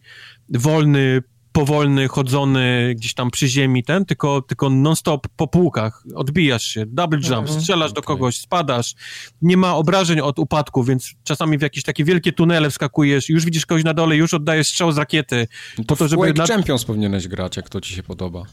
wolny, 0.49 1.23
powolny, 1.53 2.07
chodzony 2.07 2.93
gdzieś 2.95 3.13
tam 3.13 3.31
przy 3.31 3.47
ziemi 3.47 3.83
ten, 3.83 4.05
tylko, 4.05 4.41
tylko 4.41 4.69
non-stop 4.69 5.27
po 5.35 5.47
półkach, 5.47 6.03
odbijasz 6.15 6.63
się, 6.63 6.85
double 6.85 7.19
jump, 7.19 7.31
mhm. 7.31 7.61
strzelasz 7.61 7.91
okay. 7.91 7.95
do 7.95 8.01
kogoś, 8.01 8.37
spadasz, 8.37 8.95
nie 9.41 9.57
ma 9.57 9.75
obrażeń 9.75 10.19
od 10.19 10.39
upadku, 10.39 10.83
więc 10.83 11.11
czasami 11.23 11.57
w 11.57 11.61
jakieś 11.61 11.83
takie 11.83 12.03
wielkie 12.03 12.31
tunele 12.31 12.69
wskakujesz, 12.69 13.29
już 13.29 13.45
widzisz 13.45 13.65
kogoś 13.65 13.83
na 13.83 13.93
dole, 13.93 14.15
już 14.15 14.33
oddajesz 14.33 14.67
strzał 14.67 14.91
z 14.91 14.97
rakiety. 14.97 15.47
No 15.77 15.83
to 15.83 15.87
po 15.87 15.95
to, 15.95 16.07
żeby... 16.07 16.21
Quake 16.21 16.37
na... 16.37 16.47
Champions 16.47 16.85
powinieneś 16.85 17.27
grać, 17.27 17.57
jak 17.57 17.69
to 17.69 17.81
ci 17.81 17.93
się 17.93 18.03
podoba. 18.03 18.45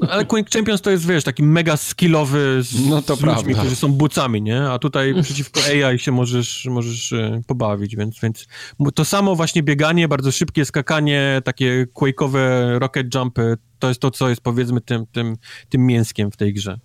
Ale 0.00 0.24
Quake 0.24 0.50
Champions 0.50 0.80
to 0.80 0.90
jest, 0.90 1.06
wiesz, 1.06 1.24
taki 1.24 1.42
mega 1.42 1.76
skillowy 1.76 2.62
z, 2.62 2.88
no 2.88 3.02
to 3.02 3.16
z 3.16 3.22
ludźmi, 3.22 3.54
którzy 3.54 3.76
są 3.76 3.92
bucami, 3.92 4.42
nie? 4.42 4.62
A 4.62 4.78
tutaj 4.78 5.14
przeciwko 5.22 5.60
AI 5.60 5.98
się 5.98 6.12
możesz, 6.12 6.66
możesz 6.70 7.12
e, 7.12 7.40
pobawić, 7.46 7.96
więc, 7.96 8.20
więc 8.20 8.46
to 8.94 9.04
samo 9.04 9.36
właśnie 9.36 9.62
bieganie, 9.62 10.08
bardzo 10.08 10.32
szybkie 10.32 10.64
skakanie, 10.64 11.42
takie 11.44 11.86
Quake'owe 11.94 12.38
rocket 12.78 13.14
jumpy, 13.14 13.56
to 13.78 13.88
jest 13.88 14.00
to, 14.00 14.10
co 14.10 14.28
jest 14.28 14.40
powiedzmy 14.40 14.80
tym, 14.80 15.06
tym, 15.12 15.36
tym 15.68 15.86
mięskiem 15.86 16.30
w 16.30 16.36
tej 16.36 16.54
grze. 16.54 16.78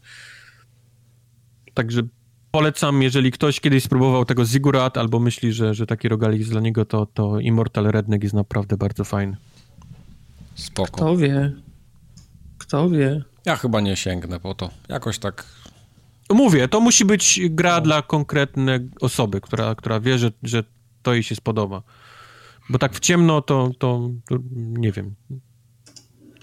Także 1.73 2.01
polecam, 2.51 3.01
jeżeli 3.03 3.31
ktoś 3.31 3.59
kiedyś 3.59 3.83
spróbował 3.83 4.25
tego 4.25 4.45
Zigurat 4.45 4.97
albo 4.97 5.19
myśli, 5.19 5.53
że, 5.53 5.73
że 5.73 5.85
taki 5.85 6.09
rogalik 6.09 6.39
jest 6.39 6.51
dla 6.51 6.61
niego, 6.61 6.85
to, 6.85 7.05
to 7.05 7.39
Immortal 7.39 7.85
Redneck 7.85 8.23
jest 8.23 8.35
naprawdę 8.35 8.77
bardzo 8.77 9.03
fajny. 9.03 9.37
Spoko. 10.55 10.91
Kto 10.91 11.17
wie? 11.17 11.51
Kto 12.69 12.89
wie? 12.89 13.23
Ja 13.45 13.55
chyba 13.55 13.81
nie 13.81 13.95
sięgnę 13.95 14.39
po 14.39 14.55
to. 14.55 14.69
Jakoś 14.89 15.19
tak. 15.19 15.45
Mówię, 16.29 16.67
to 16.67 16.79
musi 16.79 17.05
być 17.05 17.39
gra 17.49 17.75
no. 17.75 17.81
dla 17.81 18.01
konkretnej 18.01 18.89
osoby, 19.01 19.41
która, 19.41 19.75
która 19.75 19.99
wie, 19.99 20.17
że, 20.17 20.31
że 20.43 20.63
to 21.01 21.13
jej 21.13 21.23
się 21.23 21.35
spodoba. 21.35 21.81
Bo 22.69 22.79
tak 22.79 22.93
w 22.93 22.99
ciemno 22.99 23.41
to, 23.41 23.71
to, 23.79 24.09
to 24.27 24.39
nie 24.55 24.91
wiem. 24.91 25.15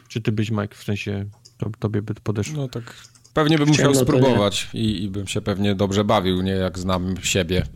Czy 0.08 0.20
ty 0.20 0.32
byś, 0.32 0.50
Mike, 0.50 0.74
w 0.74 0.84
sensie 0.84 1.26
to, 1.58 1.70
tobie 1.78 2.02
by 2.02 2.14
podeszło? 2.14 2.56
No 2.56 2.68
tak. 2.68 2.94
Pewnie 3.34 3.58
bym 3.58 3.68
musiał 3.68 3.94
spróbować 3.94 4.68
i, 4.74 5.04
i 5.04 5.10
bym 5.10 5.26
się 5.26 5.40
pewnie 5.40 5.74
dobrze 5.74 6.04
bawił, 6.04 6.42
nie 6.42 6.52
jak 6.52 6.78
znam 6.78 7.14
siebie. 7.22 7.66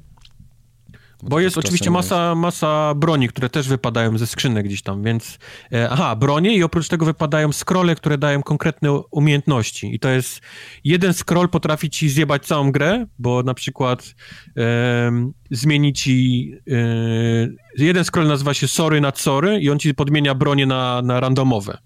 Bo 1.23 1.41
jest 1.41 1.59
oczywiście 1.59 1.91
masa, 1.91 2.35
masa 2.35 2.95
broni, 2.95 3.29
które 3.29 3.49
też 3.49 3.69
wypadają 3.69 4.19
ze 4.19 4.27
skrzynek 4.27 4.67
gdzieś 4.67 4.83
tam, 4.83 5.03
więc... 5.03 5.39
E, 5.73 5.91
aha, 5.91 6.17
bronie 6.17 6.57
i 6.57 6.63
oprócz 6.63 6.89
tego 6.89 7.07
wypadają 7.07 7.53
scrolle, 7.53 7.95
które 7.95 8.19
dają 8.19 8.43
konkretne 8.43 8.93
umiejętności. 9.11 9.95
I 9.95 9.99
to 9.99 10.09
jest... 10.09 10.41
Jeden 10.85 11.15
scroll 11.15 11.49
potrafi 11.49 11.91
ci 11.91 12.09
zjebać 12.09 12.47
całą 12.47 12.73
grę, 12.73 13.07
bo 13.19 13.43
na 13.43 13.55
przykład 13.55 14.15
e, 14.57 15.33
zmieni 15.51 15.93
ci... 15.93 16.53
E, 16.71 17.70
jeden 17.85 18.05
scroll 18.05 18.27
nazywa 18.27 18.55
się 18.55 18.69
Sorry 18.69 19.01
nad 19.01 19.19
Sorry 19.21 19.61
i 19.61 19.71
on 19.71 19.79
ci 19.79 19.95
podmienia 19.95 20.35
bronie 20.35 20.67
na, 20.67 21.03
na 21.03 21.21
randomowe. 21.21 21.79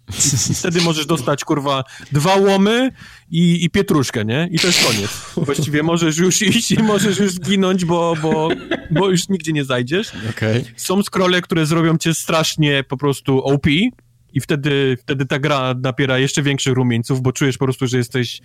I 0.51 0.55
wtedy 0.55 0.81
możesz 0.81 1.07
dostać, 1.07 1.45
kurwa, 1.45 1.85
dwa 2.13 2.37
łomy 2.37 2.91
i, 3.31 3.65
i 3.65 3.71
pietruszkę, 3.71 4.25
nie? 4.25 4.49
I 4.51 4.59
to 4.59 4.67
jest 4.67 4.87
koniec. 4.87 5.11
Właściwie 5.47 5.83
możesz 5.83 6.17
już 6.17 6.43
iść 6.43 6.71
i 6.71 6.83
możesz 6.83 7.19
już 7.19 7.33
zginąć, 7.33 7.85
bo, 7.85 8.15
bo, 8.23 8.49
bo 8.91 9.11
już 9.11 9.29
nigdzie 9.29 9.53
nie 9.53 9.65
zajdziesz. 9.65 10.13
Okay. 10.31 10.65
Są 10.77 11.03
scrolle, 11.03 11.41
które 11.41 11.67
zrobią 11.67 11.99
cię 11.99 12.15
strasznie 12.15 12.85
po 12.85 12.97
prostu 12.97 13.45
OP 13.45 13.67
i 14.35 14.41
wtedy, 14.41 14.97
wtedy 15.01 15.27
ta 15.27 15.39
gra 15.39 15.75
napiera 15.83 16.19
jeszcze 16.19 16.43
większych 16.43 16.75
rumieńców, 16.75 17.23
bo 17.23 17.33
czujesz 17.33 17.59
po 17.59 17.65
prostu, 17.65 17.87
że 17.87 17.97
jesteś, 17.97 18.41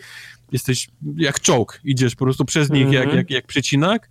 jesteś 0.52 0.88
jak 1.18 1.40
czołg. 1.40 1.82
Idziesz 1.84 2.16
po 2.16 2.26
prostu 2.26 2.46
przez 2.46 2.70
nich 2.70 2.82
mm 2.82 2.92
-hmm. 2.92 2.96
jak, 2.96 3.04
mhm. 3.04 3.18
jak, 3.18 3.30
jak 3.32 3.48
przecinak. 3.48 4.10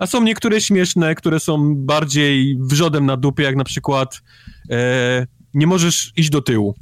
A 0.00 0.06
są 0.06 0.22
niektóre 0.22 0.60
śmieszne, 0.60 1.14
które 1.14 1.40
są 1.40 1.74
bardziej 1.76 2.56
wrzodem 2.60 3.06
na 3.06 3.16
dupie, 3.16 3.42
jak 3.42 3.56
na 3.56 3.64
przykład 3.64 4.22
e, 4.70 5.26
nie 5.54 5.66
możesz 5.66 6.12
iść 6.16 6.30
do 6.30 6.42
tyłu. 6.42 6.74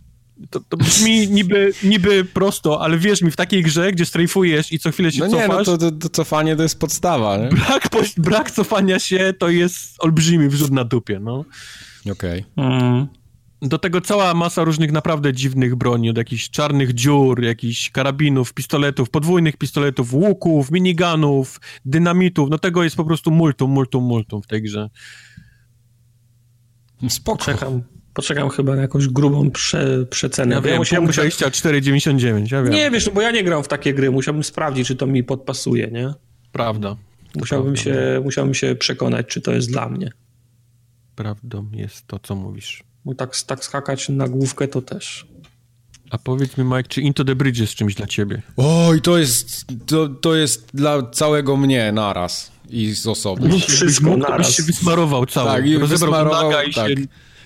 To, 0.51 0.61
to 0.69 0.77
brzmi 0.77 1.29
niby, 1.39 1.73
niby 1.83 2.25
prosto, 2.25 2.83
ale 2.83 2.99
wierz 2.99 3.23
mi, 3.23 3.31
w 3.31 3.37
takiej 3.37 3.63
grze, 3.63 3.93
gdzie 3.93 4.07
strajfujesz 4.07 4.73
i 4.73 4.79
co 4.79 4.91
chwilę 4.91 5.13
się 5.13 5.21
no 5.21 5.31
cofasz... 5.31 5.49
No 5.49 5.55
nie, 5.55 5.59
no 5.59 5.65
to, 5.65 5.79
to, 5.79 5.91
to, 5.91 6.09
cofanie 6.09 6.57
to 6.57 6.63
jest 6.63 6.79
podstawa, 6.79 7.37
nie? 7.37 7.49
Brak, 7.49 7.89
brak 8.17 8.51
cofania 8.51 8.99
się 8.99 9.35
to 9.39 9.49
jest 9.49 9.95
olbrzymi 9.99 10.49
wrzut 10.49 10.71
na 10.71 10.85
dupie, 10.85 11.21
no. 11.21 11.45
Okej. 12.13 12.45
Okay. 12.57 12.67
Mm. 12.67 13.07
Do 13.63 13.79
tego 13.79 14.01
cała 14.01 14.35
masa 14.35 14.65
różnych 14.65 14.93
naprawdę 14.93 15.33
dziwnych 15.33 15.77
broni, 15.77 16.11
od 16.11 16.17
jakichś 16.17 16.51
czarnych 16.51 16.95
dziur, 16.95 17.43
jakichś 17.43 17.91
karabinów, 17.91 18.55
pistoletów, 18.55 19.11
podwójnych 19.11 19.57
pistoletów, 19.57 20.15
łuków, 20.15 20.71
miniganów, 20.71 21.61
dynamitów, 21.85 22.51
no 22.51 22.59
tego 22.59 22.85
jest 22.85 22.97
po 22.97 23.05
prostu 23.05 23.31
multum, 23.31 23.71
multum, 23.71 24.05
multum 24.05 24.43
w 24.43 24.47
tej 24.47 24.63
grze. 24.63 24.91
Spoko. 27.09 27.45
Czekam, 27.45 27.83
poczekam 28.15 28.49
chyba 28.49 28.77
na 28.77 28.83
jakąś 28.83 29.09
grubą 29.09 29.51
prze, 29.51 30.07
przecenę. 30.07 30.55
Ja 30.55 30.61
wiem, 30.61 30.73
ja 30.73 30.79
musiałem, 30.79 31.09
24,99, 31.09 32.53
ja 32.53 32.63
wiem. 32.63 32.73
Nie, 32.73 32.91
wiesz, 32.91 33.07
no 33.07 33.13
bo 33.13 33.21
ja 33.21 33.31
nie 33.31 33.45
gram 33.45 33.63
w 33.63 33.69
takie 33.69 33.95
gry, 33.95 34.11
musiałbym 34.11 34.45
sprawdzić, 34.45 34.89
czy 34.89 34.97
to 34.97 35.07
mi 35.07 35.25
podpasuje, 35.25 35.87
nie? 35.87 36.15
Prawda. 36.53 36.97
Musiałbym, 37.37 37.75
prawda. 37.75 37.93
Się, 37.93 38.21
musiałbym 38.25 38.55
się 38.55 38.75
przekonać, 38.75 39.27
czy 39.27 39.41
to 39.41 39.53
jest 39.53 39.71
dla 39.71 39.89
mnie. 39.89 40.11
Prawdą 41.15 41.71
jest 41.73 42.07
to, 42.07 42.19
co 42.19 42.35
mówisz. 42.35 42.88
Bo 43.05 43.15
tak, 43.15 43.43
tak 43.43 43.65
skakać 43.65 44.09
na 44.09 44.29
główkę 44.29 44.69
to 44.69 44.83
też. 44.83 45.27
A 46.11 46.19
powiedz 46.19 46.57
mi, 46.57 46.65
Mike, 46.65 46.83
czy 46.83 47.01
Into 47.01 47.25
the 47.25 47.35
Bridge 47.35 47.59
jest 47.59 47.75
czymś 47.75 47.95
dla 47.95 48.07
ciebie? 48.07 48.43
Oj, 48.57 49.01
to 49.01 49.19
jest, 49.19 49.65
to, 49.87 50.09
to 50.09 50.35
jest 50.35 50.69
dla 50.75 51.03
całego 51.03 51.57
mnie 51.57 51.93
naraz 51.93 52.53
i 52.69 52.95
z 52.95 53.07
osoby. 53.07 53.49
No, 53.49 53.59
wszystko 53.59 54.07
mógł, 54.07 54.19
naraz. 54.19 54.47
Byś 54.47 54.57
się 54.57 54.63
wysmarował 54.63 55.27
cały. 55.27 55.51
Tak, 55.51 55.67
i 55.67 55.79
wysmarował, 55.79 56.51
i 56.69 56.75
tak. 56.75 56.89
się 56.89 56.95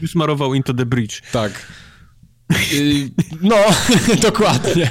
wysmarował 0.00 0.54
Into 0.54 0.74
the 0.74 0.86
Bridge. 0.86 1.22
Tak. 1.32 1.66
no, 3.40 3.56
dokładnie. 4.22 4.90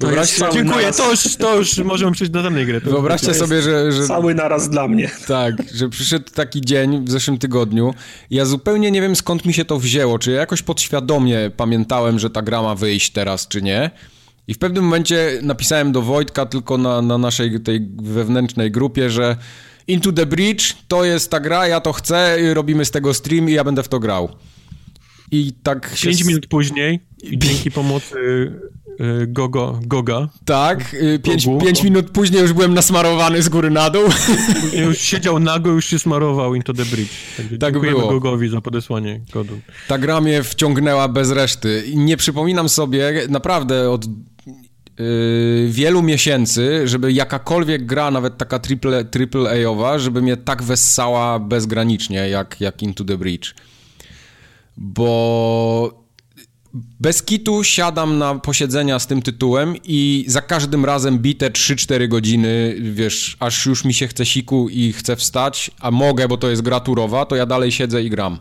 Wyobraźcie, 0.00 0.44
dziękuję, 0.52 0.80
naraz... 0.80 0.96
to 0.96 1.10
już, 1.10 1.36
to 1.36 1.56
już 1.56 1.78
możemy 1.78 2.12
przejść 2.12 2.32
do 2.32 2.42
danej 2.42 2.66
gry. 2.66 2.80
Wyobraźcie 2.80 3.34
sobie, 3.34 3.62
że, 3.62 3.92
że... 3.92 4.06
Cały 4.06 4.34
naraz 4.34 4.68
dla 4.68 4.88
mnie. 4.88 5.10
Tak, 5.26 5.54
że 5.74 5.88
przyszedł 5.88 6.30
taki 6.34 6.60
dzień 6.60 7.04
w 7.04 7.10
zeszłym 7.10 7.38
tygodniu. 7.38 7.94
Ja 8.30 8.44
zupełnie 8.44 8.90
nie 8.90 9.00
wiem 9.00 9.16
skąd 9.16 9.44
mi 9.44 9.52
się 9.54 9.64
to 9.64 9.78
wzięło. 9.78 10.18
Czy 10.18 10.30
ja 10.30 10.40
jakoś 10.40 10.62
podświadomie 10.62 11.50
pamiętałem, 11.56 12.18
że 12.18 12.30
ta 12.30 12.42
gra 12.42 12.62
ma 12.62 12.74
wyjść 12.74 13.10
teraz, 13.12 13.48
czy 13.48 13.62
nie. 13.62 13.90
I 14.48 14.54
w 14.54 14.58
pewnym 14.58 14.84
momencie 14.84 15.38
napisałem 15.42 15.92
do 15.92 16.02
Wojtka 16.02 16.46
tylko 16.46 16.78
na, 16.78 17.02
na 17.02 17.18
naszej 17.18 17.60
tej 17.60 17.88
wewnętrznej 18.02 18.70
grupie, 18.70 19.10
że 19.10 19.36
Into 19.86 20.12
the 20.12 20.26
Bridge 20.26 20.74
to 20.88 21.04
jest 21.04 21.30
ta 21.30 21.40
gra, 21.40 21.66
ja 21.66 21.80
to 21.80 21.92
chcę, 21.92 22.38
robimy 22.54 22.84
z 22.84 22.90
tego 22.90 23.14
stream 23.14 23.48
i 23.48 23.52
ja 23.52 23.64
będę 23.64 23.82
w 23.82 23.88
to 23.88 24.00
grał. 24.00 24.28
I 25.30 25.52
tak 25.62 25.92
się... 25.94 26.08
5 26.08 26.24
minut 26.24 26.46
później, 26.46 27.00
dzięki 27.22 27.70
pomocy 27.70 28.16
Gogo, 29.26 29.80
Goga. 29.82 30.28
Tak, 30.44 30.96
5 31.22 31.80
y, 31.80 31.84
minut 31.84 32.10
później 32.10 32.42
już 32.42 32.52
byłem 32.52 32.74
nasmarowany 32.74 33.42
z 33.42 33.48
góry 33.48 33.70
na 33.70 33.90
dół. 33.90 34.02
Już 34.86 34.98
siedział 34.98 35.38
nago, 35.38 35.70
już 35.70 35.86
się 35.86 35.98
smarował 35.98 36.54
Into 36.54 36.72
the 36.72 36.84
Bridge. 36.84 37.10
Także 37.36 37.58
tak 37.58 37.80
było. 37.80 38.08
Gogowi 38.08 38.48
za 38.48 38.60
podesłanie 38.60 39.20
kodu. 39.32 39.60
Ta 39.88 39.98
gra 39.98 40.20
mnie 40.20 40.42
wciągnęła 40.42 41.08
bez 41.08 41.30
reszty. 41.30 41.84
Nie 41.94 42.16
przypominam 42.16 42.68
sobie 42.68 43.26
naprawdę 43.28 43.90
od 43.90 44.06
Yy, 44.98 45.68
wielu 45.70 46.02
miesięcy, 46.02 46.88
żeby 46.88 47.12
jakakolwiek 47.12 47.86
gra, 47.86 48.10
nawet 48.10 48.38
taka 48.38 48.58
triple, 48.58 49.04
triple 49.04 49.50
A-owa, 49.50 49.98
żeby 49.98 50.22
mnie 50.22 50.36
tak 50.36 50.62
wessała 50.62 51.38
bezgranicznie, 51.38 52.28
jak, 52.28 52.60
jak 52.60 52.82
Into 52.82 53.04
the 53.04 53.18
Bridge. 53.18 53.54
Bo 54.76 56.01
bez 56.74 57.22
kitu 57.22 57.64
siadam 57.64 58.18
na 58.18 58.34
posiedzenia 58.34 58.98
z 58.98 59.06
tym 59.06 59.22
tytułem 59.22 59.74
i 59.84 60.24
za 60.28 60.42
każdym 60.42 60.84
razem 60.84 61.18
bite 61.18 61.50
3-4 61.50 62.08
godziny, 62.08 62.76
wiesz, 62.80 63.36
aż 63.40 63.66
już 63.66 63.84
mi 63.84 63.94
się 63.94 64.08
chce 64.08 64.26
siku 64.26 64.68
i 64.68 64.92
chcę 64.92 65.16
wstać, 65.16 65.70
a 65.80 65.90
mogę, 65.90 66.28
bo 66.28 66.36
to 66.36 66.50
jest 66.50 66.62
gra 66.62 66.80
turowa, 66.80 67.26
to 67.26 67.36
ja 67.36 67.46
dalej 67.46 67.72
siedzę 67.72 68.02
i 68.02 68.10
gram 68.10 68.38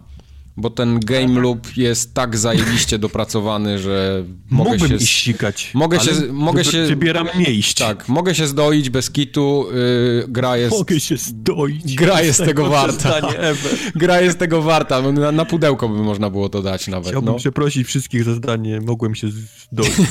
bo 0.58 0.70
ten 0.70 1.00
game 1.00 1.42
loop 1.42 1.78
jest 1.78 2.14
tak 2.14 2.38
zajebiście 2.38 3.00
dopracowany, 3.00 3.80
że 3.80 4.24
mogę 4.50 4.70
Mógłbym 4.70 4.90
się... 4.90 4.96
iść 4.96 5.24
sikać, 5.24 5.72
mogę 5.74 6.00
się, 6.00 6.12
mogę 6.32 6.64
się 6.64 6.86
Wybieram 6.86 7.28
nie 7.36 7.52
iść. 7.52 7.78
Tak, 7.78 8.10
mogę 8.10 8.36
się 8.36 8.48
zdoić 8.48 8.90
bez 8.90 9.12
kitu, 9.12 9.66
yy, 9.74 10.26
gra 10.28 10.58
jest... 10.58 10.78
Mogę 10.78 11.00
się 11.00 11.18
zdoić. 11.18 11.96
Gra 12.02 12.22
jest 12.22 12.46
tego 12.46 12.70
warta. 12.70 13.22
gra 13.96 14.22
jest 14.22 14.40
tego 14.40 14.62
warta, 14.62 15.02
no, 15.02 15.12
na, 15.12 15.32
na, 15.32 15.46
pudełko 15.46 15.90
by 15.90 16.04
można 16.04 16.30
było 16.30 16.50
to 16.50 16.62
dać 16.62 16.88
nawet. 16.88 17.10
Chciałbym 17.10 17.34
no. 17.34 17.40
przeprosić 17.40 17.88
wszystkich 17.88 18.24
za 18.24 18.34
zdanie, 18.34 18.82
mogłem 18.82 19.16
się 19.16 19.28
zdoić. 19.72 19.92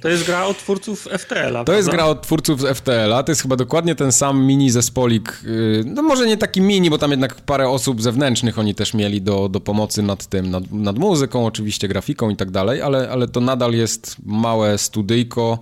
To 0.00 0.08
jest 0.08 0.26
gra 0.26 0.44
od 0.44 0.58
twórców 0.58 1.08
FTL-a, 1.18 1.46
To 1.46 1.52
prawda? 1.52 1.76
jest 1.76 1.90
gra 1.90 2.04
od 2.04 2.22
twórców 2.22 2.60
FTL-a, 2.74 3.22
to 3.22 3.32
jest 3.32 3.42
chyba 3.42 3.56
dokładnie 3.56 3.94
ten 3.94 4.12
sam 4.12 4.44
mini 4.44 4.70
zespolik, 4.70 5.40
yy, 5.44 5.82
no 5.86 6.02
może 6.02 6.26
nie 6.26 6.36
taki 6.36 6.60
mini, 6.60 6.90
bo 6.90 6.98
tam 6.98 7.10
jednak 7.10 7.34
parę 7.34 7.68
osób 7.68 8.02
zewnętrznych 8.02 8.58
oni 8.58 8.74
też 8.74 8.94
mieli 8.94 9.22
do 9.22 9.31
do, 9.32 9.48
do 9.48 9.60
pomocy 9.60 10.02
nad 10.02 10.26
tym, 10.26 10.50
nad, 10.50 10.72
nad 10.72 10.98
muzyką, 10.98 11.46
oczywiście 11.46 11.88
grafiką 11.88 12.30
i 12.30 12.36
tak 12.36 12.50
dalej, 12.50 12.82
ale, 12.82 13.10
ale 13.10 13.28
to 13.28 13.40
nadal 13.40 13.72
jest 13.72 14.16
małe 14.24 14.78
studyjko, 14.78 15.58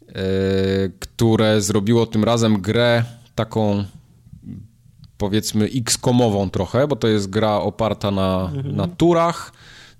yy, 0.00 0.14
które 0.98 1.60
zrobiło 1.60 2.06
tym 2.06 2.24
razem 2.24 2.60
grę 2.60 3.04
taką 3.34 3.84
powiedzmy 5.18 5.64
X-komową 5.64 6.50
trochę, 6.50 6.88
bo 6.88 6.96
to 6.96 7.08
jest 7.08 7.30
gra 7.30 7.54
oparta 7.54 8.10
na, 8.10 8.50
mhm. 8.54 8.76
na 8.76 8.88
turach. 8.88 9.52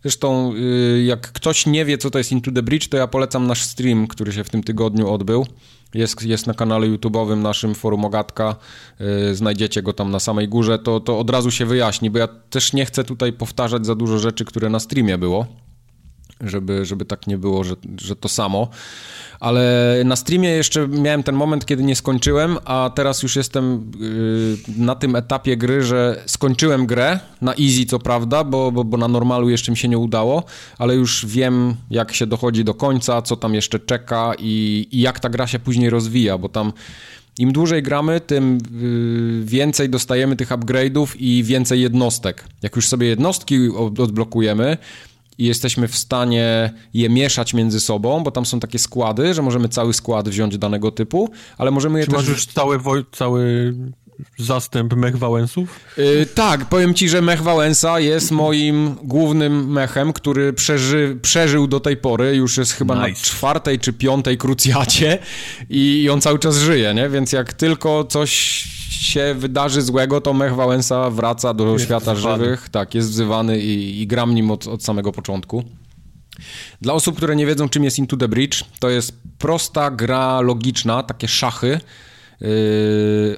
Zresztą, 0.02 0.54
yy, 0.54 1.02
jak 1.02 1.32
ktoś 1.32 1.66
nie 1.66 1.84
wie, 1.84 1.98
co 1.98 2.10
to 2.10 2.18
jest 2.18 2.32
Into 2.32 2.52
the 2.52 2.62
Bridge, 2.62 2.88
to 2.88 2.96
ja 2.96 3.06
polecam 3.06 3.46
nasz 3.46 3.62
stream, 3.62 4.06
który 4.06 4.32
się 4.32 4.44
w 4.44 4.50
tym 4.50 4.62
tygodniu 4.62 5.10
odbył. 5.10 5.46
Jest, 5.94 6.22
jest 6.22 6.46
na 6.46 6.54
kanale 6.54 6.86
YouTube'owym 6.86 7.36
naszym 7.36 7.74
Forum 7.74 8.04
Ogatka, 8.04 8.56
yy, 9.00 9.34
znajdziecie 9.34 9.82
go 9.82 9.92
tam 9.92 10.10
na 10.10 10.20
samej 10.20 10.48
górze, 10.48 10.78
to, 10.78 11.00
to 11.00 11.18
od 11.18 11.30
razu 11.30 11.50
się 11.50 11.66
wyjaśni, 11.66 12.10
bo 12.10 12.18
ja 12.18 12.28
też 12.28 12.72
nie 12.72 12.84
chcę 12.84 13.04
tutaj 13.04 13.32
powtarzać 13.32 13.86
za 13.86 13.94
dużo 13.94 14.18
rzeczy, 14.18 14.44
które 14.44 14.68
na 14.70 14.80
streamie 14.80 15.18
było 15.18 15.46
żeby, 16.42 16.84
żeby 16.84 17.04
tak 17.04 17.26
nie 17.26 17.38
było, 17.38 17.64
że, 17.64 17.74
że 18.00 18.16
to 18.16 18.28
samo. 18.28 18.68
Ale 19.42 19.96
na 20.04 20.16
streamie 20.16 20.48
jeszcze 20.48 20.88
miałem 20.88 21.22
ten 21.22 21.34
moment, 21.34 21.66
kiedy 21.66 21.82
nie 21.82 21.96
skończyłem, 21.96 22.58
a 22.64 22.90
teraz 22.94 23.22
już 23.22 23.36
jestem 23.36 23.92
yy, 24.00 24.84
na 24.84 24.94
tym 24.94 25.16
etapie 25.16 25.56
gry, 25.56 25.82
że 25.82 26.22
skończyłem 26.26 26.86
grę, 26.86 27.18
na 27.40 27.52
easy 27.52 27.86
co 27.86 27.98
prawda, 27.98 28.44
bo, 28.44 28.72
bo, 28.72 28.84
bo 28.84 28.96
na 28.96 29.08
normalu 29.08 29.50
jeszcze 29.50 29.72
mi 29.72 29.76
się 29.76 29.88
nie 29.88 29.98
udało, 29.98 30.44
ale 30.78 30.94
już 30.94 31.26
wiem, 31.26 31.74
jak 31.90 32.12
się 32.12 32.26
dochodzi 32.26 32.64
do 32.64 32.74
końca, 32.74 33.22
co 33.22 33.36
tam 33.36 33.54
jeszcze 33.54 33.78
czeka 33.78 34.32
i, 34.38 34.86
i 34.90 35.00
jak 35.00 35.20
ta 35.20 35.28
gra 35.28 35.46
się 35.46 35.58
później 35.58 35.90
rozwija, 35.90 36.38
bo 36.38 36.48
tam 36.48 36.72
im 37.38 37.52
dłużej 37.52 37.82
gramy, 37.82 38.20
tym 38.20 38.58
yy, 39.40 39.44
więcej 39.44 39.88
dostajemy 39.88 40.36
tych 40.36 40.48
upgrade'ów 40.48 41.06
i 41.18 41.44
więcej 41.44 41.80
jednostek. 41.80 42.44
Jak 42.62 42.76
już 42.76 42.88
sobie 42.88 43.06
jednostki 43.06 43.68
odblokujemy, 43.98 44.76
i 45.38 45.44
jesteśmy 45.44 45.88
w 45.88 45.96
stanie 45.96 46.72
je 46.94 47.10
mieszać 47.10 47.54
między 47.54 47.80
sobą, 47.80 48.22
bo 48.22 48.30
tam 48.30 48.46
są 48.46 48.60
takie 48.60 48.78
składy, 48.78 49.34
że 49.34 49.42
możemy 49.42 49.68
cały 49.68 49.94
skład 49.94 50.28
wziąć 50.28 50.58
danego 50.58 50.90
typu, 50.90 51.30
ale 51.58 51.70
możemy 51.70 51.98
je 51.98 52.04
Czy 52.04 52.10
też... 52.10 52.20
masz 52.20 52.28
już 52.28 52.46
cały, 52.46 52.80
cały 53.12 53.74
zastęp 54.38 54.94
mech 54.94 55.18
Wałęsów? 55.18 55.80
Yy, 55.96 56.26
tak, 56.26 56.64
powiem 56.64 56.94
ci, 56.94 57.08
że 57.08 57.22
mech 57.22 57.42
Wałęsa 57.42 58.00
jest 58.00 58.30
moim 58.30 58.94
głównym 59.02 59.72
mechem, 59.72 60.12
który 60.12 60.52
przeży, 60.52 61.18
przeżył 61.22 61.66
do 61.66 61.80
tej 61.80 61.96
pory, 61.96 62.36
już 62.36 62.56
jest 62.56 62.72
chyba 62.72 62.94
nice. 62.94 63.08
na 63.08 63.14
czwartej 63.14 63.78
czy 63.78 63.92
piątej 63.92 64.38
krucjacie 64.38 65.18
i, 65.70 66.02
i 66.02 66.10
on 66.10 66.20
cały 66.20 66.38
czas 66.38 66.58
żyje, 66.58 66.94
nie? 66.94 67.08
Więc 67.08 67.32
jak 67.32 67.52
tylko 67.52 68.04
coś 68.04 68.32
się 68.90 69.34
wydarzy 69.34 69.82
złego, 69.82 70.20
to 70.20 70.32
Mech 70.32 70.54
Wałęsa 70.54 71.10
wraca 71.10 71.54
do 71.54 71.72
jest 71.72 71.84
świata 71.84 72.14
wzywany. 72.14 72.44
żywych. 72.44 72.68
Tak, 72.68 72.94
jest 72.94 73.10
wzywany 73.10 73.60
i, 73.60 74.00
i 74.00 74.06
gram 74.06 74.34
nim 74.34 74.50
od, 74.50 74.66
od 74.66 74.84
samego 74.84 75.12
początku. 75.12 75.64
Dla 76.80 76.92
osób, 76.94 77.16
które 77.16 77.36
nie 77.36 77.46
wiedzą, 77.46 77.68
czym 77.68 77.84
jest 77.84 77.98
Into 77.98 78.16
the 78.16 78.28
Bridge, 78.28 78.64
to 78.78 78.90
jest 78.90 79.12
prosta 79.38 79.90
gra 79.90 80.40
logiczna, 80.40 81.02
takie 81.02 81.28
szachy, 81.28 81.80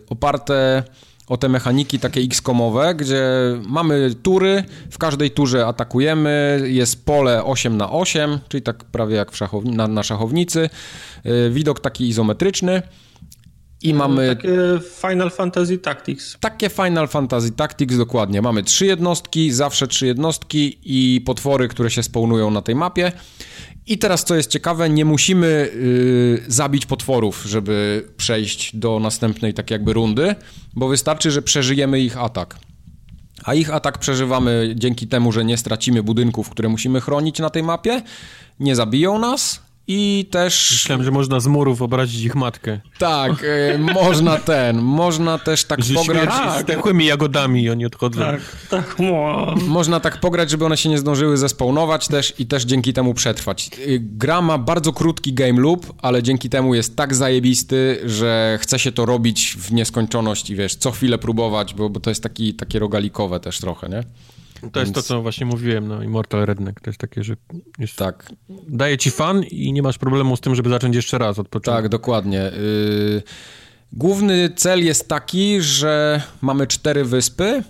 oparte 0.09 0.83
o 1.29 1.37
te 1.37 1.49
mechaniki 1.49 1.99
takie 1.99 2.21
X-komowe, 2.21 2.95
gdzie 2.95 3.23
mamy 3.67 4.15
tury, 4.23 4.65
w 4.91 4.99
każdej 4.99 5.31
turze 5.31 5.67
atakujemy, 5.67 6.63
jest 6.65 7.07
pole 7.07 7.45
8 7.45 7.77
na 7.77 7.93
8, 7.93 8.39
czyli 8.49 8.63
tak 8.63 8.85
prawie 8.85 9.17
jak 9.17 9.33
w 9.33 9.37
szachowni 9.37 9.77
na, 9.77 9.89
na 9.89 10.03
szachownicy, 10.03 10.71
yy, 11.25 11.51
widok 11.51 11.81
taki 11.81 12.09
izometryczny, 12.09 12.83
i 13.83 13.95
mamy... 13.95 14.37
Takie 14.37 14.59
Final 15.01 15.31
Fantasy 15.31 15.79
Tactics. 15.79 16.37
Takie 16.41 16.69
Final 16.69 17.09
Fantasy 17.09 17.53
Tactics, 17.53 17.97
dokładnie. 17.97 18.43
Mamy 18.43 18.63
trzy 18.63 18.87
jednostki, 18.87 19.53
zawsze 19.53 19.87
trzy 19.87 20.07
jednostki 20.07 20.79
i 20.83 21.21
potwory, 21.21 21.69
które 21.69 21.91
się 21.91 22.03
spawnują 22.03 22.51
na 22.51 22.63
tej 22.63 22.75
mapie. 22.75 23.13
I 23.87 23.99
teraz, 23.99 24.25
co 24.25 24.35
jest 24.35 24.51
ciekawe, 24.51 24.91
nie 24.91 25.05
musimy 25.05 25.71
yy, 26.47 26.53
zabić 26.53 26.87
potworów, 26.87 27.43
żeby 27.47 28.09
przejść 28.17 28.77
do 28.77 29.01
następnej 29.01 29.55
tak 29.55 29.71
jakby 29.71 29.93
rundy, 29.93 30.35
bo 30.75 30.89
wystarczy, 30.89 31.31
że 31.31 31.43
przeżyjemy 31.43 32.01
ich 32.01 32.19
atak. 32.19 32.57
A 33.45 33.55
ich 33.55 33.75
atak 33.75 33.99
przeżywamy 33.99 34.73
dzięki 34.77 35.07
temu, 35.07 35.33
że 35.33 35.45
nie 35.45 35.57
stracimy 35.57 36.03
budynków, 36.03 36.51
które 36.51 36.69
musimy 36.69 37.01
chronić 37.01 37.39
na 37.39 37.51
tej 37.51 37.63
mapie, 37.63 38.03
nie 38.61 38.77
zabiją 38.77 39.19
nas, 39.19 39.63
i 39.89 40.27
też... 40.31 40.71
Myślałem, 40.73 41.05
że 41.05 41.11
można 41.11 41.41
z 41.41 41.47
murów 41.47 41.83
obrazić 41.83 42.25
ich 42.25 42.35
matkę. 42.35 42.81
Tak, 42.99 43.33
e, 43.45 43.79
można 43.79 44.37
ten, 44.37 44.79
można 44.79 45.39
też 45.39 45.65
tak 45.65 45.85
że 45.85 45.95
pograć... 45.95 46.29
Tak, 46.29 46.59
z 46.59 46.63
zdechłymi 46.63 47.07
jagodami 47.07 47.71
oni 47.71 47.87
odchodzą. 47.87 48.21
Tak, 48.21 48.41
tak. 48.71 48.97
Można 49.67 50.01
tak 50.01 50.21
pograć, 50.21 50.51
żeby 50.51 50.65
one 50.65 50.77
się 50.77 50.89
nie 50.89 50.99
zdążyły 50.99 51.37
zespawnować 51.37 52.09
też 52.09 52.35
i 52.39 52.47
też 52.47 52.65
dzięki 52.65 52.93
temu 52.93 53.15
przetrwać. 53.15 53.69
E, 53.69 53.79
gra 53.99 54.43
ma 54.43 54.59
bardzo 54.59 54.93
krótki 54.93 55.33
game 55.33 55.61
loop, 55.61 55.93
ale 56.03 56.23
dzięki 56.23 56.51
temu 56.51 56.75
jest 56.75 56.97
tak 56.97 57.15
zajebisty, 57.15 58.01
że 58.05 58.59
chce 58.61 58.79
się 58.79 58.93
to 58.93 59.07
robić 59.07 59.57
w 59.59 59.73
nieskończoność 59.73 60.51
i 60.51 60.57
wiesz, 60.57 60.75
co 60.75 60.91
chwilę 60.91 61.19
próbować, 61.19 61.75
bo, 61.75 61.91
bo 61.91 62.01
to 62.01 62.11
jest 62.11 62.23
taki, 62.23 62.55
takie 62.55 62.79
rogalikowe 62.79 63.41
też 63.41 63.59
trochę, 63.59 63.89
nie? 63.89 64.05
To 64.61 64.81
jest 64.81 64.93
Więc... 64.93 64.95
to, 64.95 65.03
co 65.03 65.23
właśnie 65.23 65.47
mówiłem, 65.47 65.89
no, 65.89 66.03
Immortal 66.03 66.47
Redneck. 66.47 66.81
To 66.81 66.91
jest 66.91 67.01
takie, 67.01 67.25
że 67.25 67.37
jest... 67.79 67.97
tak. 67.97 68.33
daje 68.69 68.99
ci 68.99 69.11
fan 69.11 69.43
i 69.43 69.73
nie 69.73 69.83
masz 69.83 69.99
problemu 69.99 70.37
z 70.37 70.41
tym, 70.41 70.55
żeby 70.55 70.71
zacząć 70.71 70.97
jeszcze 70.97 71.19
raz 71.19 71.39
od 71.39 71.49
początku. 71.49 71.83
Tak, 71.83 71.89
dokładnie. 71.89 72.39
Yy... 72.39 73.23
Główny 73.93 74.51
cel 74.57 74.85
jest 74.85 75.09
taki, 75.09 75.61
że 75.61 76.23
mamy 76.41 76.67
cztery 76.67 77.05
wyspy, 77.05 77.63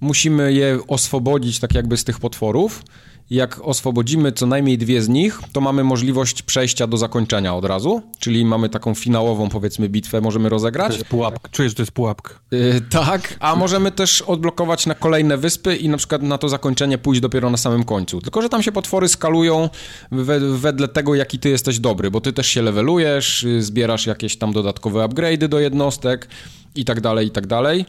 musimy 0.00 0.52
je 0.52 0.78
oswobodzić 0.88 1.60
tak 1.60 1.74
jakby 1.74 1.96
z 1.96 2.04
tych 2.04 2.20
potworów 2.20 2.82
jak 3.30 3.60
oswobodzimy 3.62 4.32
co 4.32 4.46
najmniej 4.46 4.78
dwie 4.78 5.02
z 5.02 5.08
nich, 5.08 5.40
to 5.52 5.60
mamy 5.60 5.84
możliwość 5.84 6.42
przejścia 6.42 6.86
do 6.86 6.96
zakończenia 6.96 7.54
od 7.54 7.64
razu, 7.64 8.02
czyli 8.18 8.44
mamy 8.44 8.68
taką 8.68 8.94
finałową, 8.94 9.48
powiedzmy, 9.48 9.88
bitwę 9.88 10.20
możemy 10.20 10.48
rozegrać. 10.48 10.88
To 10.88 10.94
jest 10.94 11.08
pułapka. 11.08 11.48
Czujesz, 11.48 11.72
że 11.72 11.76
to 11.76 11.82
jest 11.82 11.92
pułapka. 11.92 12.34
Yy, 12.50 12.80
tak, 12.90 13.36
a 13.40 13.56
możemy 13.56 13.90
też 13.90 14.22
odblokować 14.22 14.86
na 14.86 14.94
kolejne 14.94 15.36
wyspy 15.36 15.76
i 15.76 15.88
na 15.88 15.96
przykład 15.96 16.22
na 16.22 16.38
to 16.38 16.48
zakończenie 16.48 16.98
pójść 16.98 17.20
dopiero 17.20 17.50
na 17.50 17.56
samym 17.56 17.84
końcu. 17.84 18.20
Tylko, 18.20 18.42
że 18.42 18.48
tam 18.48 18.62
się 18.62 18.72
potwory 18.72 19.08
skalują 19.08 19.68
we, 20.10 20.40
wedle 20.40 20.88
tego, 20.88 21.14
jaki 21.14 21.38
ty 21.38 21.48
jesteś 21.48 21.78
dobry, 21.78 22.10
bo 22.10 22.20
ty 22.20 22.32
też 22.32 22.46
się 22.46 22.62
levelujesz, 22.62 23.42
yy, 23.42 23.62
zbierasz 23.62 24.06
jakieś 24.06 24.36
tam 24.36 24.52
dodatkowe 24.52 25.04
upgrade'y 25.04 25.48
do 25.48 25.60
jednostek 25.60 26.28
i 26.74 26.84
tak 26.84 27.00
dalej, 27.00 27.26
i 27.26 27.30
tak 27.30 27.46
dalej. 27.46 27.84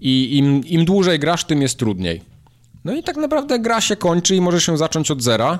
I 0.00 0.36
im, 0.38 0.64
im 0.64 0.84
dłużej 0.84 1.18
grasz, 1.18 1.44
tym 1.44 1.62
jest 1.62 1.78
trudniej. 1.78 2.31
No 2.84 2.94
i 2.94 3.02
tak 3.02 3.16
naprawdę 3.16 3.58
gra 3.58 3.80
się 3.80 3.96
kończy 3.96 4.36
i 4.36 4.40
możesz 4.40 4.64
się 4.66 4.78
zacząć 4.78 5.10
od 5.10 5.22
zera 5.22 5.58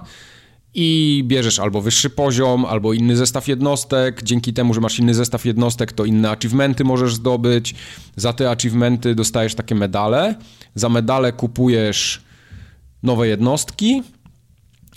i 0.74 1.22
bierzesz 1.26 1.58
albo 1.58 1.80
wyższy 1.80 2.10
poziom, 2.10 2.64
albo 2.64 2.92
inny 2.92 3.16
zestaw 3.16 3.48
jednostek. 3.48 4.22
Dzięki 4.22 4.52
temu, 4.52 4.74
że 4.74 4.80
masz 4.80 4.98
inny 4.98 5.14
zestaw 5.14 5.44
jednostek, 5.44 5.92
to 5.92 6.04
inne 6.04 6.30
achievementy 6.30 6.84
możesz 6.84 7.14
zdobyć. 7.14 7.74
Za 8.16 8.32
te 8.32 8.50
achievementy 8.50 9.14
dostajesz 9.14 9.54
takie 9.54 9.74
medale. 9.74 10.34
Za 10.74 10.88
medale 10.88 11.32
kupujesz 11.32 12.22
nowe 13.02 13.28
jednostki 13.28 14.02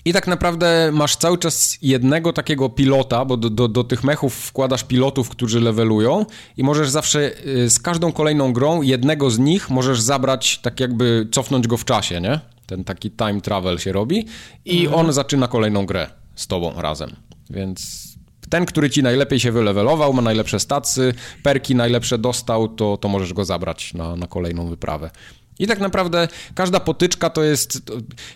i 0.05 0.13
tak 0.13 0.27
naprawdę 0.27 0.89
masz 0.93 1.15
cały 1.15 1.37
czas 1.37 1.77
jednego 1.81 2.33
takiego 2.33 2.69
pilota, 2.69 3.25
bo 3.25 3.37
do, 3.37 3.49
do, 3.49 3.67
do, 3.67 3.83
tych 3.83 4.03
mechów 4.03 4.35
wkładasz 4.35 4.83
pilotów, 4.83 5.29
którzy 5.29 5.59
levelują 5.59 6.25
i 6.57 6.63
możesz 6.63 6.89
zawsze 6.89 7.31
y, 7.47 7.69
z 7.69 7.79
każdą 7.79 8.11
kolejną 8.11 8.53
grą 8.53 8.81
jednego 8.81 9.31
z 9.31 9.39
nich 9.39 9.69
możesz 9.69 10.01
zabrać, 10.01 10.59
tak 10.59 10.79
jakby 10.79 11.27
cofnąć 11.31 11.67
go 11.67 11.77
w 11.77 11.85
czasie, 11.85 12.21
nie? 12.21 12.39
Ten 12.65 12.83
taki 12.83 13.11
time 13.11 13.41
travel 13.41 13.79
się 13.79 13.91
robi 13.91 14.25
i 14.65 14.85
mhm. 14.85 15.05
on 15.05 15.13
zaczyna 15.13 15.47
kolejną 15.47 15.85
grę 15.85 16.07
z 16.35 16.47
tobą 16.47 16.81
razem. 16.81 17.15
Więc 17.49 18.05
ten, 18.49 18.65
który 18.65 18.89
ci 18.89 19.03
najlepiej 19.03 19.39
się 19.39 19.51
wylewelował, 19.51 20.13
ma 20.13 20.21
najlepsze 20.21 20.59
stacy, 20.59 21.13
perki 21.43 21.75
najlepsze 21.75 22.17
dostał, 22.17 22.67
to, 22.67 22.97
to 22.97 23.07
możesz 23.07 23.33
go 23.33 23.45
zabrać 23.45 23.93
na, 23.93 24.15
na 24.15 24.27
kolejną 24.27 24.67
wyprawę. 24.67 25.09
I 25.59 25.67
tak 25.67 25.79
naprawdę 25.79 26.27
każda 26.55 26.79
potyczka 26.79 27.29
to 27.29 27.43
jest, 27.43 27.91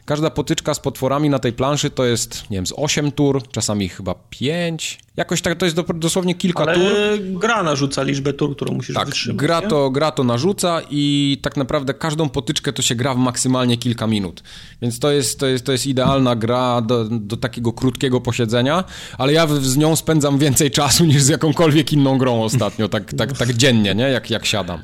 każda 0.05 0.29
potyczka 0.29 0.73
z 0.73 0.79
potworami 0.79 1.29
na 1.29 1.39
tej 1.39 1.53
planszy 1.53 1.89
to 1.89 2.05
jest, 2.05 2.49
nie 2.49 2.57
wiem, 2.57 2.67
z 2.67 2.73
8 2.75 3.11
tur, 3.11 3.47
czasami 3.51 3.89
chyba 3.89 4.15
5. 4.29 4.99
Jakoś 5.17 5.41
tak, 5.41 5.57
to 5.57 5.65
jest 5.65 5.77
dosłownie 5.81 6.35
kilka 6.35 6.63
Ale 6.63 6.75
tur. 6.75 7.39
gra 7.39 7.63
narzuca 7.63 8.03
liczbę 8.03 8.33
tur, 8.33 8.55
którą 8.55 8.73
musisz 8.73 8.95
tak, 8.95 9.05
wytrzymać. 9.05 9.37
Gra 9.37 9.61
to, 9.61 9.89
gra 9.89 10.11
to 10.11 10.23
narzuca 10.23 10.81
i 10.89 11.37
tak 11.41 11.57
naprawdę 11.57 11.93
każdą 11.93 12.29
potyczkę 12.29 12.73
to 12.73 12.81
się 12.81 12.95
gra 12.95 13.13
w 13.13 13.17
maksymalnie 13.17 13.77
kilka 13.77 14.07
minut. 14.07 14.43
Więc 14.81 14.99
to 14.99 15.11
jest, 15.11 15.39
to 15.39 15.47
jest, 15.47 15.65
to 15.65 15.71
jest 15.71 15.87
idealna 15.87 16.35
gra 16.35 16.81
do, 16.81 17.05
do 17.05 17.37
takiego 17.37 17.73
krótkiego 17.73 18.21
posiedzenia, 18.21 18.83
ale 19.17 19.33
ja 19.33 19.47
z 19.47 19.77
nią 19.77 19.95
spędzam 19.95 20.37
więcej 20.37 20.71
czasu 20.71 21.05
niż 21.05 21.21
z 21.21 21.27
jakąkolwiek 21.27 21.93
inną 21.93 22.17
grą 22.17 22.43
ostatnio, 22.43 22.89
tak, 22.89 23.13
tak, 23.13 23.37
tak 23.37 23.53
dziennie, 23.53 23.95
nie? 23.95 24.09
Jak, 24.09 24.29
jak 24.29 24.45
siadam. 24.45 24.81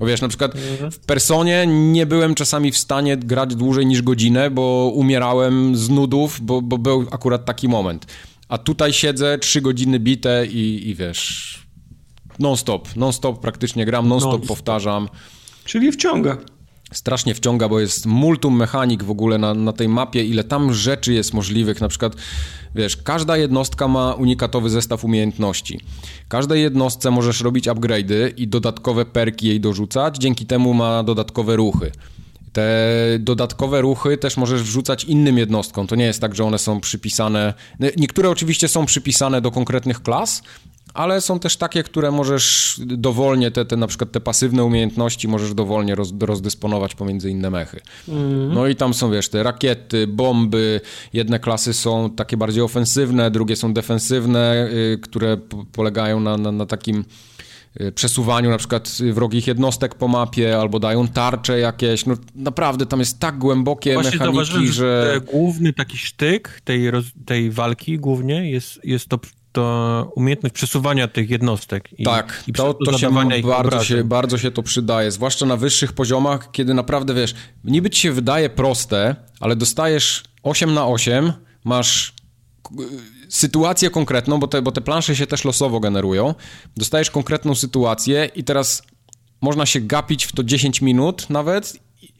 Bo 0.00 0.06
wiesz, 0.06 0.20
na 0.20 0.28
przykład 0.28 0.52
w 0.92 0.98
Personie 0.98 1.66
nie 1.66 2.06
byłem 2.06 2.34
czasami 2.34 2.72
w 2.72 2.78
stanie 2.78 3.16
grać 3.16 3.54
dłużej 3.54 3.86
niż 3.86 4.02
godzinę, 4.02 4.50
bo 4.50 4.92
umierałem 4.94 5.76
z 5.76 5.88
nudów, 5.88 6.38
bo, 6.42 6.62
bo 6.62 6.78
był 6.78 7.06
akurat 7.10 7.44
taki 7.44 7.68
moment. 7.68 8.06
A 8.48 8.58
tutaj 8.58 8.92
siedzę, 8.92 9.38
trzy 9.38 9.60
godziny 9.60 10.00
bite 10.00 10.46
i, 10.46 10.88
i 10.88 10.94
wiesz, 10.94 11.58
non-stop, 12.38 12.96
non-stop 12.96 13.40
praktycznie 13.40 13.84
gram, 13.84 14.08
non-stop 14.08 14.40
non 14.40 14.48
powtarzam. 14.48 15.08
Czyli 15.64 15.92
wciąga 15.92 16.38
strasznie 16.92 17.34
wciąga, 17.34 17.68
bo 17.68 17.80
jest 17.80 18.06
multum 18.06 18.56
mechanik 18.56 19.02
w 19.02 19.10
ogóle 19.10 19.38
na, 19.38 19.54
na 19.54 19.72
tej 19.72 19.88
mapie, 19.88 20.24
ile 20.24 20.44
tam 20.44 20.74
rzeczy 20.74 21.12
jest 21.12 21.34
możliwych, 21.34 21.80
na 21.80 21.88
przykład 21.88 22.16
wiesz, 22.74 22.96
każda 22.96 23.36
jednostka 23.36 23.88
ma 23.88 24.14
unikatowy 24.14 24.70
zestaw 24.70 25.04
umiejętności. 25.04 25.80
Każdej 26.28 26.62
jednostce 26.62 27.10
możesz 27.10 27.40
robić 27.40 27.68
upgrade'y 27.68 28.32
i 28.36 28.48
dodatkowe 28.48 29.04
perki 29.04 29.46
jej 29.46 29.60
dorzucać, 29.60 30.16
dzięki 30.16 30.46
temu 30.46 30.74
ma 30.74 31.02
dodatkowe 31.02 31.56
ruchy. 31.56 31.92
Te 32.52 32.98
dodatkowe 33.18 33.80
ruchy 33.80 34.16
też 34.16 34.36
możesz 34.36 34.62
wrzucać 34.62 35.04
innym 35.04 35.38
jednostkom. 35.38 35.86
To 35.86 35.96
nie 35.96 36.04
jest 36.04 36.20
tak, 36.20 36.34
że 36.34 36.44
one 36.44 36.58
są 36.58 36.80
przypisane. 36.80 37.54
Niektóre 37.96 38.30
oczywiście 38.30 38.68
są 38.68 38.86
przypisane 38.86 39.40
do 39.40 39.50
konkretnych 39.50 40.02
klas, 40.02 40.42
ale 40.96 41.20
są 41.20 41.38
też 41.38 41.56
takie, 41.56 41.82
które 41.82 42.10
możesz 42.10 42.76
dowolnie, 42.86 43.50
te, 43.50 43.64
te 43.64 43.76
na 43.76 43.86
przykład 43.86 44.12
te 44.12 44.20
pasywne 44.20 44.64
umiejętności 44.64 45.28
możesz 45.28 45.54
dowolnie 45.54 45.94
roz, 45.94 46.12
rozdysponować 46.20 46.94
pomiędzy 46.94 47.30
inne 47.30 47.50
mechy. 47.50 47.80
Mm. 48.08 48.54
No 48.54 48.66
i 48.66 48.76
tam 48.76 48.94
są, 48.94 49.10
wiesz, 49.10 49.28
te 49.28 49.42
rakiety, 49.42 50.06
bomby, 50.06 50.80
jedne 51.12 51.38
klasy 51.38 51.74
są 51.74 52.10
takie 52.10 52.36
bardziej 52.36 52.62
ofensywne, 52.62 53.30
drugie 53.30 53.56
są 53.56 53.72
defensywne, 53.72 54.68
y, 54.72 54.98
które 55.02 55.36
polegają 55.72 56.20
na, 56.20 56.36
na, 56.36 56.52
na 56.52 56.66
takim 56.66 57.04
y, 57.80 57.92
przesuwaniu 57.92 58.50
na 58.50 58.58
przykład 58.58 58.98
wrogich 59.12 59.46
jednostek 59.46 59.94
po 59.94 60.08
mapie, 60.08 60.58
albo 60.58 60.78
dają 60.78 61.08
tarcze 61.08 61.58
jakieś. 61.58 62.06
No 62.06 62.14
naprawdę 62.34 62.86
tam 62.86 63.00
jest 63.00 63.18
tak 63.18 63.38
głębokie 63.38 63.94
Właśnie 63.94 64.18
mechaniki, 64.18 64.68
że... 64.68 65.20
Główny 65.32 65.72
taki 65.72 65.98
sztyk 65.98 66.60
tej, 66.64 66.90
tej 67.26 67.50
walki 67.50 67.98
głównie 67.98 68.50
jest, 68.50 68.80
jest 68.84 69.08
to 69.08 69.18
to 69.56 70.12
umiejętność 70.14 70.54
przesuwania 70.54 71.08
tych 71.08 71.30
jednostek. 71.30 71.88
I, 71.98 72.04
tak, 72.04 72.44
i 72.46 72.52
to, 72.52 72.74
to 72.74 72.98
się 72.98 73.10
bardzo, 73.42 73.84
się 73.84 74.04
bardzo 74.04 74.38
się 74.38 74.50
to 74.50 74.62
przydaje, 74.62 75.10
zwłaszcza 75.10 75.46
na 75.46 75.56
wyższych 75.56 75.92
poziomach, 75.92 76.50
kiedy 76.52 76.74
naprawdę, 76.74 77.14
wiesz, 77.14 77.34
niby 77.64 77.90
ci 77.90 78.00
się 78.00 78.12
wydaje 78.12 78.50
proste, 78.50 79.16
ale 79.40 79.56
dostajesz 79.56 80.24
8 80.42 80.74
na 80.74 80.86
8, 80.86 81.32
masz 81.64 82.14
sytuację 83.28 83.90
konkretną, 83.90 84.40
bo 84.40 84.46
te, 84.46 84.62
bo 84.62 84.72
te 84.72 84.80
plansze 84.80 85.16
się 85.16 85.26
też 85.26 85.44
losowo 85.44 85.80
generują, 85.80 86.34
dostajesz 86.76 87.10
konkretną 87.10 87.54
sytuację 87.54 88.30
i 88.34 88.44
teraz 88.44 88.82
można 89.40 89.66
się 89.66 89.80
gapić 89.80 90.24
w 90.24 90.32
to 90.32 90.44
10 90.44 90.82
minut 90.82 91.30
nawet, 91.30 91.76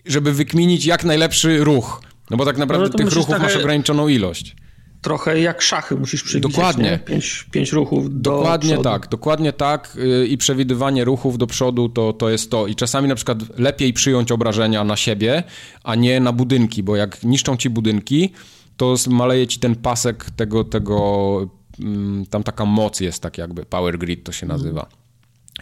żeby 0.07 0.33
wykminić 0.33 0.85
jak 0.85 1.05
najlepszy 1.05 1.65
ruch. 1.65 2.03
No 2.31 2.37
bo 2.37 2.45
tak 2.45 2.59
naprawdę 2.59 2.89
no 2.93 2.99
tych 2.99 3.13
ruchów 3.13 3.39
masz 3.39 3.57
ograniczoną 3.57 4.09
ilość 4.09 4.57
trochę 5.03 5.41
jak 5.41 5.63
szachy 5.63 5.97
musisz 5.97 6.23
przewidzieć. 6.23 6.53
Dokładnie. 6.53 6.99
Pięć, 7.05 7.47
pięć 7.51 7.73
ruchów 7.73 8.15
do 8.15 8.31
Dokładnie 8.31 8.73
przodu. 8.73 8.83
tak, 8.83 9.09
dokładnie 9.09 9.53
tak 9.53 9.97
y, 9.97 10.27
i 10.27 10.39
przewidywanie 10.39 11.05
ruchów 11.05 11.39
do 11.39 11.47
przodu 11.47 11.89
to, 11.89 12.13
to 12.13 12.31
jest 12.31 12.51
to. 12.51 12.67
I 12.67 12.75
czasami 12.75 13.09
na 13.09 13.15
przykład 13.15 13.59
lepiej 13.59 13.93
przyjąć 13.93 14.33
obrażenia 14.33 14.85
na 14.85 14.97
siebie, 14.97 15.43
a 15.85 15.95
nie 15.95 16.21
na 16.21 16.33
budynki, 16.33 16.83
bo 16.83 16.97
jak 16.97 17.25
niszczą 17.25 17.57
ci 17.57 17.71
budynki, 17.71 18.33
to 18.77 18.95
maleje 19.09 19.47
ci 19.47 19.61
ten 19.61 19.77
pasek 19.77 20.31
tego, 20.31 20.65
tego 20.65 21.51
mm, 21.81 22.27
tam 22.27 22.43
taka 22.43 22.65
moc 22.65 23.01
jest 23.01 23.23
tak 23.23 23.39
jakby, 23.39 23.65
power 23.65 23.99
grid 23.99 24.25
to 24.25 24.33
się 24.33 24.47
nazywa. 24.47 24.87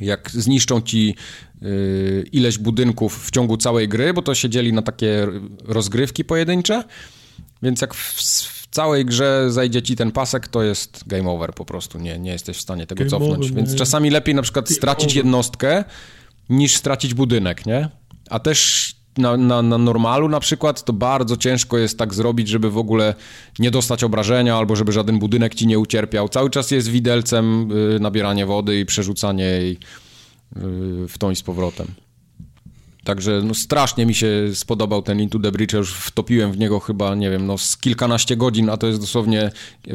Jak 0.00 0.30
zniszczą 0.30 0.80
ci 0.80 1.14
y, 1.62 2.28
ileś 2.32 2.58
budynków 2.58 3.26
w 3.26 3.30
ciągu 3.30 3.56
całej 3.56 3.88
gry, 3.88 4.14
bo 4.14 4.22
to 4.22 4.34
się 4.34 4.48
dzieli 4.48 4.72
na 4.72 4.82
takie 4.82 5.26
rozgrywki 5.64 6.24
pojedyncze, 6.24 6.84
więc 7.62 7.80
jak 7.80 7.94
w, 7.94 8.22
całej 8.74 9.04
grze 9.04 9.46
zajdzie 9.48 9.82
ci 9.82 9.96
ten 9.96 10.12
pasek, 10.12 10.48
to 10.48 10.62
jest 10.62 11.04
game 11.06 11.30
over 11.30 11.54
po 11.54 11.64
prostu. 11.64 11.98
Nie, 11.98 12.18
nie 12.18 12.32
jesteś 12.32 12.56
w 12.56 12.60
stanie 12.60 12.86
tego 12.86 12.98
game 12.98 13.10
cofnąć. 13.10 13.44
Over, 13.44 13.54
Więc 13.54 13.72
nie. 13.72 13.78
czasami 13.78 14.10
lepiej 14.10 14.34
na 14.34 14.42
przykład 14.42 14.68
stracić 14.68 15.14
jednostkę, 15.14 15.84
niż 16.48 16.76
stracić 16.76 17.14
budynek, 17.14 17.66
nie? 17.66 17.88
A 18.30 18.38
też 18.38 18.90
na, 19.18 19.36
na, 19.36 19.62
na, 19.62 19.78
normalu 19.78 20.28
na 20.28 20.40
przykład 20.40 20.84
to 20.84 20.92
bardzo 20.92 21.36
ciężko 21.36 21.78
jest 21.78 21.98
tak 21.98 22.14
zrobić, 22.14 22.48
żeby 22.48 22.70
w 22.70 22.78
ogóle 22.78 23.14
nie 23.58 23.70
dostać 23.70 24.04
obrażenia 24.04 24.56
albo 24.56 24.76
żeby 24.76 24.92
żaden 24.92 25.18
budynek 25.18 25.54
ci 25.54 25.66
nie 25.66 25.78
ucierpiał. 25.78 26.28
Cały 26.28 26.50
czas 26.50 26.70
jest 26.70 26.88
widelcem 26.88 27.72
y, 27.96 28.00
nabieranie 28.00 28.46
wody 28.46 28.80
i 28.80 28.86
przerzucanie 28.86 29.44
jej 29.44 29.72
y, 29.72 29.78
w 31.08 31.14
tą 31.18 31.30
i 31.30 31.36
z 31.36 31.42
powrotem. 31.42 31.86
Także 33.04 33.42
no, 33.44 33.54
strasznie 33.54 34.06
mi 34.06 34.14
się 34.14 34.28
spodobał 34.54 35.02
ten 35.02 35.20
Into 35.20 35.38
the 35.38 35.52
Breach, 35.52 35.72
ja 35.72 35.78
już 35.78 35.94
wtopiłem 35.94 36.52
w 36.52 36.58
niego 36.58 36.80
chyba, 36.80 37.14
nie 37.14 37.30
wiem, 37.30 37.46
no 37.46 37.58
z 37.58 37.76
kilkanaście 37.76 38.36
godzin, 38.36 38.70
a 38.70 38.76
to 38.76 38.86
jest 38.86 39.00
dosłownie, 39.00 39.50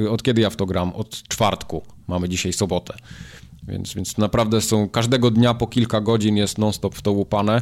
od 0.09 0.23
kiedy 0.23 0.41
ja 0.41 0.49
w 0.49 0.55
to 0.55 0.65
gram? 0.65 0.93
Od 0.93 1.23
czwartku, 1.23 1.83
mamy 2.07 2.29
dzisiaj 2.29 2.53
sobotę. 2.53 2.93
Więc, 3.67 3.93
więc 3.93 4.17
naprawdę 4.17 4.61
są, 4.61 4.89
każdego 4.89 5.31
dnia 5.31 5.53
po 5.53 5.67
kilka 5.67 6.01
godzin 6.01 6.38
jest 6.38 6.57
non-stop 6.57 6.95
w 6.95 7.01
to 7.01 7.11
łupane. 7.11 7.61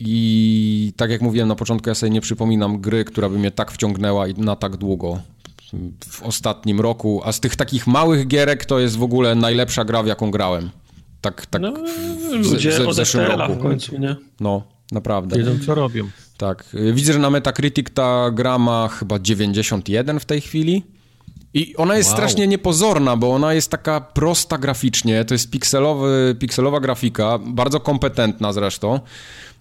I 0.00 0.92
tak 0.96 1.10
jak 1.10 1.22
mówiłem 1.22 1.48
na 1.48 1.54
początku, 1.54 1.88
ja 1.88 1.94
sobie 1.94 2.10
nie 2.10 2.20
przypominam 2.20 2.80
gry, 2.80 3.04
która 3.04 3.28
by 3.28 3.38
mnie 3.38 3.50
tak 3.50 3.72
wciągnęła 3.72 4.28
i 4.28 4.34
na 4.34 4.56
tak 4.56 4.76
długo 4.76 5.20
w 6.08 6.22
ostatnim 6.22 6.80
roku, 6.80 7.20
a 7.24 7.32
z 7.32 7.40
tych 7.40 7.56
takich 7.56 7.86
małych 7.86 8.26
gierek 8.26 8.64
to 8.64 8.78
jest 8.78 8.96
w 8.96 9.02
ogóle 9.02 9.34
najlepsza 9.34 9.84
gra, 9.84 10.02
w 10.02 10.06
jaką 10.06 10.30
grałem. 10.30 10.70
Tak, 11.20 11.46
tak 11.46 11.62
no, 11.62 11.74
ludzie 12.32 12.70
w, 12.70 12.78
w, 12.78 12.88
w 12.88 12.94
zeszłym 12.94 13.26
roku. 13.26 13.54
w 13.54 13.58
końcu, 13.58 13.98
nie? 13.98 14.16
No, 14.40 14.62
naprawdę. 14.92 15.38
Wiedzą, 15.38 15.58
co 15.66 15.74
robią. 15.74 16.08
Tak. 16.36 16.64
Widzę, 16.92 17.12
że 17.12 17.18
na 17.18 17.30
Metacritic 17.30 17.86
ta 17.94 18.30
gra 18.30 18.58
ma 18.58 18.88
chyba 18.88 19.18
91 19.18 20.20
w 20.20 20.24
tej 20.24 20.40
chwili. 20.40 20.82
I 21.54 21.76
ona 21.76 21.96
jest 21.96 22.08
wow. 22.08 22.16
strasznie 22.16 22.46
niepozorna, 22.46 23.16
bo 23.16 23.34
ona 23.34 23.54
jest 23.54 23.70
taka 23.70 24.00
prosta 24.00 24.58
graficznie. 24.58 25.24
To 25.24 25.34
jest 25.34 25.50
pikselowy, 25.50 26.36
pikselowa 26.38 26.80
grafika, 26.80 27.38
bardzo 27.38 27.80
kompetentna 27.80 28.52
zresztą. 28.52 29.00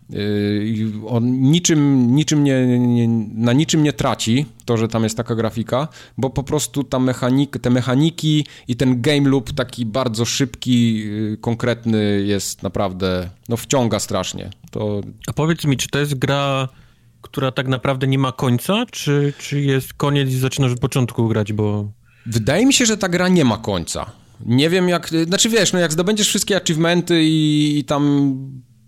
Yy, 0.09 0.91
on 1.07 1.41
niczym, 1.41 2.15
niczym 2.15 2.43
nie, 2.43 2.77
nie, 2.79 3.07
na 3.33 3.53
niczym 3.53 3.83
nie 3.83 3.93
traci 3.93 4.45
to, 4.65 4.77
że 4.77 4.87
tam 4.87 5.03
jest 5.03 5.17
taka 5.17 5.35
grafika, 5.35 5.87
bo 6.17 6.29
po 6.29 6.43
prostu 6.43 6.83
ta 6.83 6.99
mechanik, 6.99 7.57
te 7.59 7.69
mechaniki 7.69 8.45
i 8.67 8.75
ten 8.75 9.01
game 9.01 9.29
loop 9.29 9.53
taki 9.53 9.85
bardzo 9.85 10.25
szybki, 10.25 10.95
yy, 10.95 11.37
konkretny 11.41 12.23
jest 12.25 12.63
naprawdę, 12.63 13.29
no 13.49 13.57
wciąga 13.57 13.99
strasznie. 13.99 14.49
To... 14.71 15.01
A 15.27 15.33
powiedz 15.33 15.65
mi, 15.65 15.77
czy 15.77 15.87
to 15.87 15.99
jest 15.99 16.15
gra, 16.15 16.69
która 17.21 17.51
tak 17.51 17.67
naprawdę 17.67 18.07
nie 18.07 18.19
ma 18.19 18.31
końca, 18.31 18.85
czy, 18.91 19.33
czy 19.39 19.61
jest 19.61 19.93
koniec 19.93 20.29
i 20.29 20.37
zaczynasz 20.37 20.71
od 20.71 20.79
początku 20.79 21.27
grać, 21.27 21.53
bo... 21.53 21.91
Wydaje 22.25 22.65
mi 22.65 22.73
się, 22.73 22.85
że 22.85 22.97
ta 22.97 23.09
gra 23.09 23.27
nie 23.27 23.45
ma 23.45 23.57
końca. 23.57 24.11
Nie 24.45 24.69
wiem 24.69 24.89
jak, 24.89 25.09
znaczy 25.27 25.49
wiesz, 25.49 25.73
no 25.73 25.79
jak 25.79 25.93
zdobędziesz 25.93 26.27
wszystkie 26.27 26.57
achievementy 26.57 27.23
i, 27.23 27.79
i 27.79 27.83
tam 27.83 28.35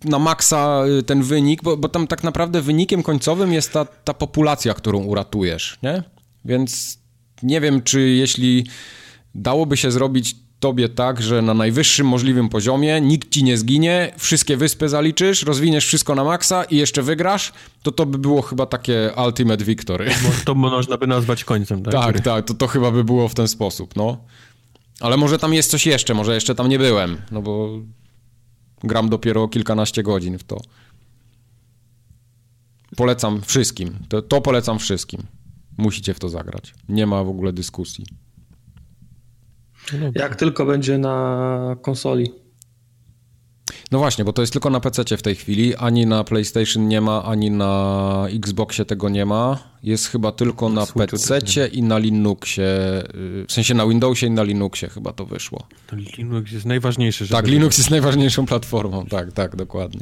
na 0.03 0.19
maksa 0.19 0.83
y, 0.99 1.03
ten 1.03 1.23
wynik, 1.23 1.63
bo, 1.63 1.77
bo 1.77 1.89
tam 1.89 2.07
tak 2.07 2.23
naprawdę 2.23 2.61
wynikiem 2.61 3.03
końcowym 3.03 3.53
jest 3.53 3.73
ta, 3.73 3.85
ta 3.85 4.13
populacja, 4.13 4.73
którą 4.73 5.03
uratujesz, 5.03 5.79
nie? 5.83 6.03
Więc 6.45 6.99
nie 7.43 7.61
wiem, 7.61 7.81
czy 7.81 8.01
jeśli 8.01 8.65
dałoby 9.35 9.77
się 9.77 9.91
zrobić 9.91 10.35
tobie 10.59 10.89
tak, 10.89 11.21
że 11.21 11.41
na 11.41 11.53
najwyższym 11.53 12.07
możliwym 12.07 12.49
poziomie 12.49 13.01
nikt 13.01 13.31
ci 13.31 13.43
nie 13.43 13.57
zginie, 13.57 14.13
wszystkie 14.17 14.57
wyspy 14.57 14.89
zaliczysz, 14.89 15.43
rozwiniesz 15.43 15.85
wszystko 15.85 16.15
na 16.15 16.23
maksa 16.23 16.63
i 16.63 16.77
jeszcze 16.77 17.01
wygrasz, 17.01 17.53
to 17.83 17.91
to 17.91 18.05
by 18.05 18.17
było 18.17 18.41
chyba 18.41 18.65
takie 18.65 19.11
ultimate 19.25 19.65
victory. 19.65 20.09
To 20.45 20.55
można 20.55 20.97
by 20.97 21.07
nazwać 21.07 21.43
końcem, 21.43 21.83
tak? 21.83 21.93
Tak, 21.93 22.21
tak, 22.21 22.45
to, 22.45 22.53
to 22.53 22.67
chyba 22.67 22.91
by 22.91 23.03
było 23.03 23.27
w 23.27 23.35
ten 23.35 23.47
sposób, 23.47 23.95
no. 23.95 24.17
Ale 24.99 25.17
może 25.17 25.39
tam 25.39 25.53
jest 25.53 25.71
coś 25.71 25.85
jeszcze, 25.85 26.13
może 26.13 26.33
jeszcze 26.33 26.55
tam 26.55 26.69
nie 26.69 26.79
byłem, 26.79 27.17
no 27.31 27.41
bo 27.41 27.69
gram 28.83 29.09
dopiero 29.09 29.47
kilkanaście 29.47 30.03
godzin 30.03 30.37
w 30.37 30.43
to. 30.43 30.61
Polecam 32.95 33.41
wszystkim. 33.41 33.99
To, 34.09 34.21
to 34.21 34.41
polecam 34.41 34.79
wszystkim. 34.79 35.23
Musicie 35.77 36.13
w 36.13 36.19
to 36.19 36.29
zagrać. 36.29 36.73
Nie 36.89 37.05
ma 37.07 37.23
w 37.23 37.29
ogóle 37.29 37.53
dyskusji. 37.53 38.05
No 39.93 40.11
Jak 40.15 40.35
tylko 40.35 40.65
będzie 40.65 40.97
na 40.97 41.75
konsoli. 41.81 42.31
No 43.91 43.99
właśnie, 43.99 44.25
bo 44.25 44.33
to 44.33 44.41
jest 44.41 44.53
tylko 44.53 44.69
na 44.69 44.79
PC 44.79 45.17
w 45.17 45.21
tej 45.21 45.35
chwili, 45.35 45.75
ani 45.75 46.05
na 46.05 46.23
PlayStation 46.23 46.87
nie 46.87 47.01
ma, 47.01 47.23
ani 47.23 47.51
na 47.51 48.25
Xboxie 48.33 48.85
tego 48.85 49.09
nie 49.09 49.25
ma. 49.25 49.59
Jest 49.83 50.07
chyba 50.07 50.31
tylko 50.31 50.69
na 50.69 50.85
PC 50.85 51.67
i 51.67 51.83
na 51.83 51.97
Linuxie, 51.97 52.63
y, 52.63 53.45
w 53.47 53.51
sensie 53.51 53.73
na 53.73 53.87
Windowsie 53.87 54.27
i 54.27 54.31
na 54.31 54.43
Linuxie 54.43 54.89
chyba 54.89 55.13
to 55.13 55.25
wyszło. 55.25 55.67
To 55.87 55.95
Linux 55.95 56.51
jest 56.51 56.65
najważniejszy. 56.65 57.27
Tak, 57.27 57.47
Linux 57.47 57.77
jest 57.77 57.89
najważniejszą 57.89 58.45
platformą, 58.45 59.05
tak, 59.05 59.33
tak, 59.33 59.55
dokładnie. 59.55 60.01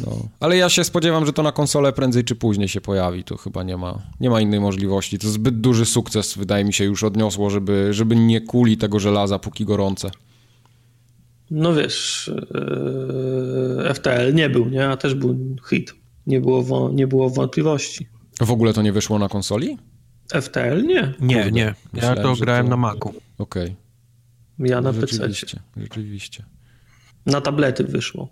No. 0.00 0.28
Ale 0.40 0.56
ja 0.56 0.68
się 0.68 0.84
spodziewam, 0.84 1.26
że 1.26 1.32
to 1.32 1.42
na 1.42 1.52
konsolę 1.52 1.92
prędzej 1.92 2.24
czy 2.24 2.34
później 2.34 2.68
się 2.68 2.80
pojawi. 2.80 3.24
To 3.24 3.36
chyba 3.36 3.62
nie 3.62 3.76
ma, 3.76 4.02
nie 4.20 4.30
ma 4.30 4.40
innej 4.40 4.60
możliwości. 4.60 5.18
To 5.18 5.28
zbyt 5.28 5.60
duży 5.60 5.86
sukces, 5.86 6.34
wydaje 6.34 6.64
mi 6.64 6.72
się, 6.72 6.84
już 6.84 7.04
odniosło, 7.04 7.50
żeby, 7.50 7.88
żeby 7.90 8.16
nie 8.16 8.40
kuli 8.40 8.76
tego 8.76 9.00
żelaza, 9.00 9.38
póki 9.38 9.64
gorące. 9.64 10.10
No 11.50 11.74
wiesz, 11.74 12.30
yy, 13.84 13.94
FTL 13.94 14.34
nie 14.34 14.50
był, 14.50 14.68
nie? 14.68 14.88
A 14.88 14.96
też 14.96 15.14
był 15.14 15.56
hit. 15.70 15.94
Nie 16.26 16.40
było, 16.40 16.90
nie 16.92 17.06
było 17.06 17.30
wątpliwości. 17.30 18.08
W 18.40 18.50
ogóle 18.50 18.72
to 18.72 18.82
nie 18.82 18.92
wyszło 18.92 19.18
na 19.18 19.28
konsoli? 19.28 19.78
FTL 20.42 20.86
nie. 20.86 21.14
Nie, 21.20 21.34
Kurde. 21.34 21.50
nie. 21.50 21.62
Ja 21.62 21.74
Myślałem, 21.92 22.22
to 22.22 22.34
grałem 22.36 22.66
to... 22.66 22.70
na 22.70 22.76
Macu. 22.76 23.08
Okej. 23.38 23.64
Okay. 23.64 23.76
Ja 24.58 24.80
na 24.80 24.92
no, 24.92 25.00
PC. 25.00 25.16
Rzeczywiście, 25.16 25.60
rzeczywiście. 25.76 26.44
Na 27.26 27.40
tablety 27.40 27.84
wyszło. 27.84 28.28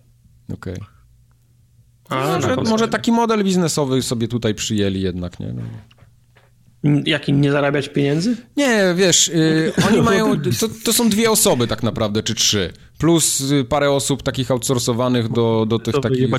Okej. 0.53 0.75
Okay. 0.75 2.33
Może, 2.33 2.57
może 2.57 2.89
taki 2.89 3.13
model 3.13 3.45
biznesowy 3.45 4.03
sobie 4.03 4.29
tutaj 4.29 4.55
przyjęli 4.55 5.01
jednak, 5.01 5.41
nie? 5.41 5.53
No. 5.53 5.63
Jakim 7.05 7.41
nie 7.41 7.53
zarabiać 7.53 7.89
pieniędzy? 7.89 8.37
Nie, 8.57 8.95
wiesz, 8.97 9.29
yy, 9.29 9.73
oni 9.89 10.03
mają. 10.03 10.41
To, 10.61 10.69
to, 10.85 10.93
są 10.93 11.09
dwie 11.11 11.31
osoby 11.31 11.67
tak 11.67 11.83
naprawdę, 11.83 12.23
czy 12.23 12.35
trzy. 12.35 12.73
Plus 12.99 13.41
y, 13.41 13.65
parę 13.65 13.91
osób 13.91 14.23
takich 14.23 14.51
outsourcowanych 14.51 15.29
do, 15.29 15.67
do 15.69 15.79
tych 15.79 15.95
to 15.95 16.01
takich 16.01 16.31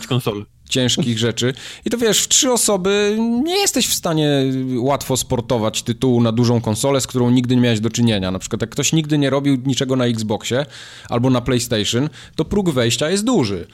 ciężkich 0.70 1.20
rzeczy. 1.20 1.54
I 1.86 1.90
to 1.90 1.98
wiesz, 1.98 2.22
w 2.22 2.28
trzy 2.28 2.52
osoby 2.52 3.18
nie 3.44 3.60
jesteś 3.60 3.88
w 3.88 3.94
stanie 3.94 4.44
łatwo 4.78 5.18
sportować 5.18 5.84
tytułu 5.84 6.22
na 6.22 6.32
dużą 6.32 6.62
konsolę, 6.62 7.02
z 7.02 7.08
którą 7.08 7.30
nigdy 7.30 7.56
nie 7.56 7.62
miałeś 7.62 7.80
do 7.80 7.90
czynienia. 7.90 8.32
Na 8.32 8.40
przykład, 8.40 8.62
jak 8.62 8.70
ktoś 8.70 8.94
nigdy 8.94 9.18
nie 9.18 9.30
robił 9.30 9.58
niczego 9.66 9.96
na 9.96 10.06
Xboxie 10.06 10.66
albo 11.10 11.30
na 11.30 11.42
PlayStation, 11.42 12.10
to 12.36 12.46
próg 12.46 12.70
wejścia 12.70 13.10
jest 13.10 13.24
duży. 13.24 13.68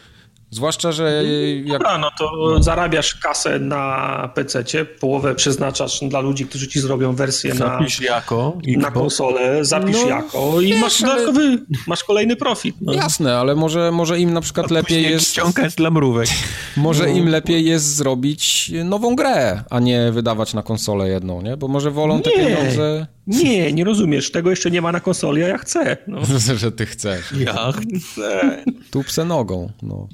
Zwłaszcza, 0.55 0.91
że. 0.91 1.23
Jak... 1.63 1.79
Dobra, 1.79 1.97
no 1.97 2.09
to 2.17 2.57
zarabiasz 2.63 3.15
kasę 3.15 3.59
na 3.59 4.29
PC, 4.35 4.63
połowę 4.99 5.35
przeznaczasz 5.35 5.99
dla 6.09 6.19
ludzi, 6.19 6.45
którzy 6.45 6.67
ci 6.67 6.79
zrobią 6.79 7.15
wersję 7.15 7.55
zapisz 7.55 7.99
na, 7.99 8.05
jako, 8.05 8.57
na 8.65 8.91
konsolę, 8.91 9.65
zapisz 9.65 9.97
no, 10.01 10.07
jako 10.07 10.61
i 10.61 10.67
wiesz, 10.67 10.81
masz 10.81 11.01
dodatkowy, 11.01 11.41
ale... 11.41 11.57
masz 11.87 12.03
kolejny 12.03 12.35
profit. 12.35 12.75
No. 12.81 12.93
Jasne, 12.93 13.37
ale 13.37 13.55
może, 13.55 13.91
może 13.91 14.19
im 14.19 14.33
na 14.33 14.41
przykład 14.41 14.71
lepiej 14.71 15.03
jest. 15.03 15.27
Ściągać 15.27 15.75
dla 15.75 15.91
mrówek. 15.91 16.29
Może 16.77 17.03
no. 17.03 17.09
im 17.09 17.29
lepiej 17.29 17.65
jest 17.65 17.95
zrobić 17.95 18.71
nową 18.83 19.15
grę, 19.15 19.63
a 19.69 19.79
nie 19.79 20.11
wydawać 20.11 20.53
na 20.53 20.63
konsolę 20.63 21.09
jedną, 21.09 21.41
nie? 21.41 21.57
Bo 21.57 21.67
może 21.67 21.91
wolą 21.91 22.17
nie. 22.17 22.21
te 22.21 22.31
pieniądze. 22.31 23.07
Nie, 23.27 23.73
nie 23.73 23.83
rozumiesz. 23.83 24.31
Tego 24.31 24.49
jeszcze 24.49 24.71
nie 24.71 24.81
ma 24.81 24.91
na 24.91 24.99
konsoli, 24.99 25.43
a 25.43 25.47
ja 25.47 25.57
chcę. 25.57 25.97
No. 26.07 26.21
że 26.55 26.71
ty 26.71 26.85
chcesz. 26.85 27.31
Ja 27.31 27.71
chcę. 27.71 28.63
Tupce 28.91 29.25
nogą, 29.25 29.71
no. 29.81 30.07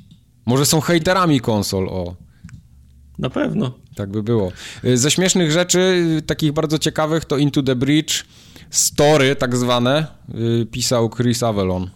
Może 0.45 0.65
są 0.65 0.81
hejterami 0.81 1.41
konsol, 1.41 1.89
o. 1.89 2.15
Na 3.19 3.29
pewno. 3.29 3.73
Tak 3.95 4.11
by 4.11 4.23
było. 4.23 4.51
Y, 4.85 4.97
ze 4.97 5.11
śmiesznych 5.11 5.51
rzeczy, 5.51 5.79
y, 6.17 6.21
takich 6.21 6.51
bardzo 6.51 6.79
ciekawych, 6.79 7.25
to 7.25 7.37
Into 7.37 7.63
the 7.63 7.75
Bridge, 7.75 8.23
story 8.69 9.35
tak 9.35 9.57
zwane, 9.57 10.07
y, 10.61 10.65
pisał 10.65 11.09
Chris 11.09 11.43
Avalon. 11.43 11.89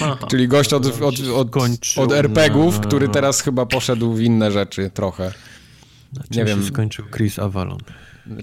Aha, 0.00 0.26
Czyli 0.30 0.48
gość 0.48 0.72
od, 0.72 0.86
od, 0.86 1.20
od, 1.34 1.56
od 1.96 2.12
RPGów, 2.12 2.80
który 2.80 3.08
teraz 3.08 3.40
chyba 3.40 3.66
poszedł 3.66 4.12
w 4.12 4.20
inne 4.20 4.52
rzeczy 4.52 4.90
trochę. 4.94 5.32
Nie 6.30 6.44
wiem. 6.44 6.64
skończył 6.64 7.04
Chris 7.16 7.38
Avalon? 7.38 7.78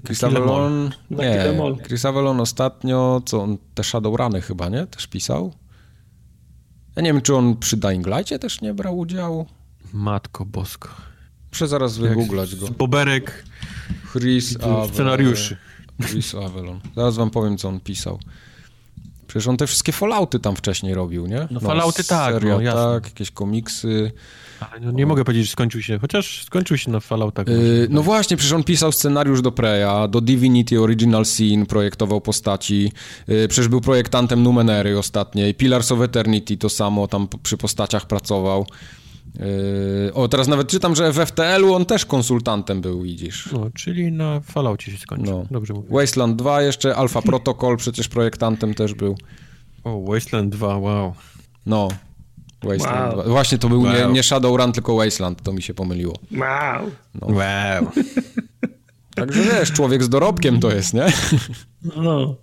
Chris 0.06 0.24
Avalon, 0.24 0.92
nie, 1.12 1.58
Chris 1.88 2.06
Avalon 2.06 2.42
ostatnio, 2.42 3.22
co 3.26 3.42
on, 3.42 3.58
te 3.76 3.84
Shadowruny 3.84 4.42
chyba, 4.42 4.70
nie? 4.70 4.88
Też 4.88 5.08
pisał? 5.08 5.54
Ja 7.00 7.04
nie 7.04 7.14
wiem, 7.14 7.22
czy 7.22 7.36
on 7.36 7.58
przy 7.58 7.78
Dying 7.78 8.08
Light'cie 8.08 8.40
też 8.40 8.62
nie 8.62 8.74
brał 8.74 8.98
udziału. 8.98 9.46
Matko 9.94 10.46
bosko. 10.46 10.90
Muszę 11.52 11.68
zaraz 11.68 11.98
wygooglać 11.98 12.56
go. 12.56 12.68
Boberek 12.68 13.44
Chris 14.12 14.58
Avalon. 14.62 14.90
Scenariuszy. 14.90 15.58
Chris 16.02 16.36
Avalon. 16.36 16.80
Zaraz 16.96 17.16
wam 17.16 17.30
powiem, 17.30 17.58
co 17.58 17.68
on 17.68 17.80
pisał. 17.80 18.20
Przecież 19.28 19.48
on 19.48 19.58
te 19.58 19.68
wszystkie 19.68 19.92
Fallouty 19.92 20.40
tam 20.40 20.56
wcześniej 20.56 20.94
robił, 20.94 21.28
nie? 21.28 21.40
No, 21.40 21.48
no 21.52 21.60
Fallouty 21.60 22.04
tak, 22.04 22.34
seria, 22.34 22.56
no, 22.56 22.62
jasne. 22.62 22.82
tak, 22.82 23.06
jakieś 23.06 23.32
komiksy. 23.32 24.12
Ale 24.60 24.80
no, 24.80 24.92
nie 24.92 25.06
mogę 25.06 25.24
powiedzieć, 25.24 25.46
że 25.46 25.52
skończył 25.52 25.82
się, 25.82 26.00
chociaż 26.00 26.44
skończył 26.44 26.78
się 26.78 26.92
na 26.92 27.00
Falloutach. 27.00 27.48
Yy, 27.48 27.88
no 27.90 28.04
właśnie, 28.04 28.38
przecież 28.38 28.54
on 28.54 28.64
pisał 28.64 28.92
scenariusz 28.92 29.42
do 29.42 29.52
Preya, 29.52 30.10
do 30.10 30.22
Divinity 30.22 30.82
Original 30.82 31.26
Sin, 31.26 31.66
projektował 31.66 32.22
postaci, 32.22 32.92
yy, 33.28 33.48
przecież 33.48 33.68
był 33.68 33.82
projektantem 33.82 34.44
Numenery 34.44 35.00
ostatniej, 35.00 35.54
Pillars 35.54 35.92
of 35.92 36.02
Eternity 36.02 36.58
to 36.58 36.70
samo, 36.70 37.08
tam 37.08 37.28
przy 37.44 37.58
postaciach 37.58 38.06
pracował. 38.06 38.66
Yy, 40.06 40.14
o, 40.14 40.28
teraz 40.28 40.48
nawet 40.48 40.68
czytam, 40.68 40.96
że 40.96 41.12
w 41.12 41.16
FTL-u 41.16 41.74
on 41.74 41.86
też 41.86 42.06
konsultantem 42.06 42.82
był, 42.82 43.02
widzisz. 43.02 43.50
No, 43.52 43.70
czyli 43.74 44.12
na 44.12 44.40
Falloutie 44.40 44.92
się 44.92 44.98
skończył. 44.98 45.38
No. 45.40 45.46
Dobrze 45.52 45.74
mówię. 45.74 45.88
Wasteland 45.92 46.36
2 46.36 46.62
jeszcze, 46.62 46.96
Alpha 46.96 47.22
Protocol 47.22 47.78
przecież 47.78 48.08
projektantem 48.08 48.74
też 48.74 48.94
był. 48.94 49.18
O, 49.84 50.02
Wasteland 50.02 50.50
2, 50.50 50.78
wow. 50.78 51.14
No, 51.66 51.88
Wasteland 52.64 53.16
wow. 53.16 53.30
Właśnie 53.30 53.58
to 53.58 53.70
był 53.70 53.82
wow. 53.82 53.94
nie, 53.94 54.14
nie 54.14 54.24
Shadowrun, 54.24 54.72
tylko 54.72 54.96
Wasteland, 54.96 55.44
to 55.44 55.54
mi 55.54 55.62
się 55.62 55.74
pomyliło. 55.74 56.14
Wow. 56.32 56.92
No. 57.22 57.28
Wow. 57.28 57.92
Także 59.16 59.42
wiesz, 59.44 59.72
człowiek 59.72 60.04
z 60.04 60.10
dorobkiem 60.10 60.60
to 60.60 60.72
jest, 60.72 60.94
nie? 60.94 61.06
No. 61.96 62.36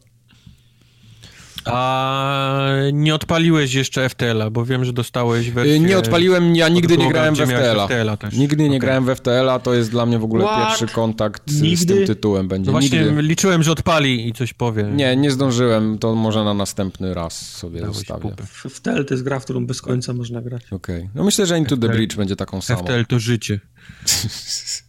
A 1.67 2.69
nie 2.93 3.15
odpaliłeś 3.15 3.75
jeszcze 3.75 4.09
FTL-a, 4.09 4.51
bo 4.51 4.65
wiem, 4.65 4.85
że 4.85 4.93
dostałeś 4.93 5.51
wersję... 5.51 5.81
Nie 5.81 5.99
odpaliłem, 5.99 6.57
ja 6.57 6.69
nigdy 6.69 6.97
nie 6.97 7.09
grałem 7.09 7.35
w 7.35 7.39
FTL-a. 7.39 7.89
nigdy 8.33 8.63
nie 8.63 8.69
okay. 8.69 8.79
grałem 8.79 9.05
w 9.05 9.15
FTL-a, 9.17 9.59
to 9.59 9.75
jest 9.75 9.91
dla 9.91 10.07
mnie 10.07 10.19
w 10.19 10.25
ogóle 10.25 10.45
What? 10.45 10.67
pierwszy 10.67 10.87
kontakt 10.87 11.51
z, 11.51 11.79
z, 11.79 11.87
tym 11.87 12.07
tytułem 12.07 12.49
będzie. 12.49 12.67
No 12.67 12.73
właśnie 12.73 13.05
nigdy. 13.05 13.23
liczyłem, 13.23 13.63
że 13.63 13.73
odpali 13.73 14.29
i 14.29 14.33
coś 14.33 14.53
powie. 14.53 14.83
Nie, 14.83 15.17
nie 15.17 15.31
zdążyłem, 15.31 15.99
to 15.99 16.15
może 16.15 16.45
na 16.45 16.55
następny 16.55 17.15
raz 17.15 17.51
sobie 17.51 17.81
Dałeś 17.81 17.97
zostawię. 17.97 18.35
FTL 18.71 19.05
to 19.05 19.15
jest 19.15 19.25
gra, 19.25 19.39
w 19.39 19.45
którą 19.45 19.67
bez 19.67 19.83
końca 19.83 20.13
można 20.13 20.43
grać. 20.43 20.63
Okej, 20.73 20.97
okay. 20.97 21.11
no 21.15 21.25
myślę, 21.25 21.47
że 21.47 21.59
Into 21.59 21.77
FTL, 21.77 21.87
the 21.87 21.95
Bridge 21.95 22.17
będzie 22.17 22.37
taką 22.37 22.61
samą. 22.61 22.81
FTL 22.81 23.05
to 23.09 23.19
życie. 23.19 23.61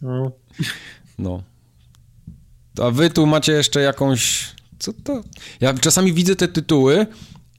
No. 0.02 0.32
no. 1.18 1.42
A 2.82 2.90
wy 2.90 3.10
tu 3.10 3.26
macie 3.26 3.52
jeszcze 3.52 3.80
jakąś 3.80 4.52
co 4.78 4.92
to? 4.92 5.22
Ja 5.60 5.74
czasami 5.74 6.12
widzę 6.12 6.36
te 6.36 6.48
tytuły 6.48 7.06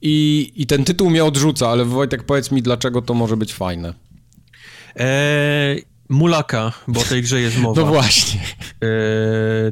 i, 0.01 0.51
i 0.55 0.65
ten 0.65 0.85
tytuł 0.85 1.09
mnie 1.09 1.25
odrzuca, 1.25 1.69
ale 1.69 1.85
Wojtek, 1.85 2.23
powiedz 2.23 2.51
mi, 2.51 2.61
dlaczego 2.61 3.01
to 3.01 3.13
może 3.13 3.37
być 3.37 3.53
fajne. 3.53 3.93
Eee, 4.95 5.83
Mulaka, 6.09 6.71
bo 6.87 7.01
o 7.01 7.03
tej 7.03 7.21
grze 7.21 7.41
jest 7.41 7.57
mowa. 7.61 7.81
No 7.81 7.87
właśnie. 7.87 8.41
E, 8.83 8.87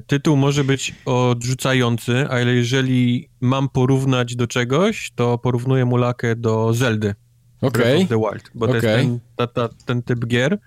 tytuł 0.08 0.38
może 0.38 0.64
być 0.64 0.96
odrzucający, 1.06 2.28
ale 2.30 2.54
jeżeli 2.54 3.30
mam 3.42 3.70
porównać 3.70 4.36
do 4.36 4.48
czegoś, 4.48 5.12
to 5.16 5.38
porównuję 5.38 5.86
Mulakę 5.86 6.36
do 6.36 6.74
Zeldy. 6.74 7.16
Okej. 7.62 7.96
Okay. 7.96 8.08
The 8.08 8.18
Wild, 8.18 8.52
bo 8.56 8.66
okay. 8.66 8.82
to 8.82 8.88
jest 8.88 9.00
ten, 9.00 9.20
ta, 9.36 9.48
ta, 9.48 9.70
ten 9.86 10.04
typ 10.04 10.26
gier. 10.26 10.60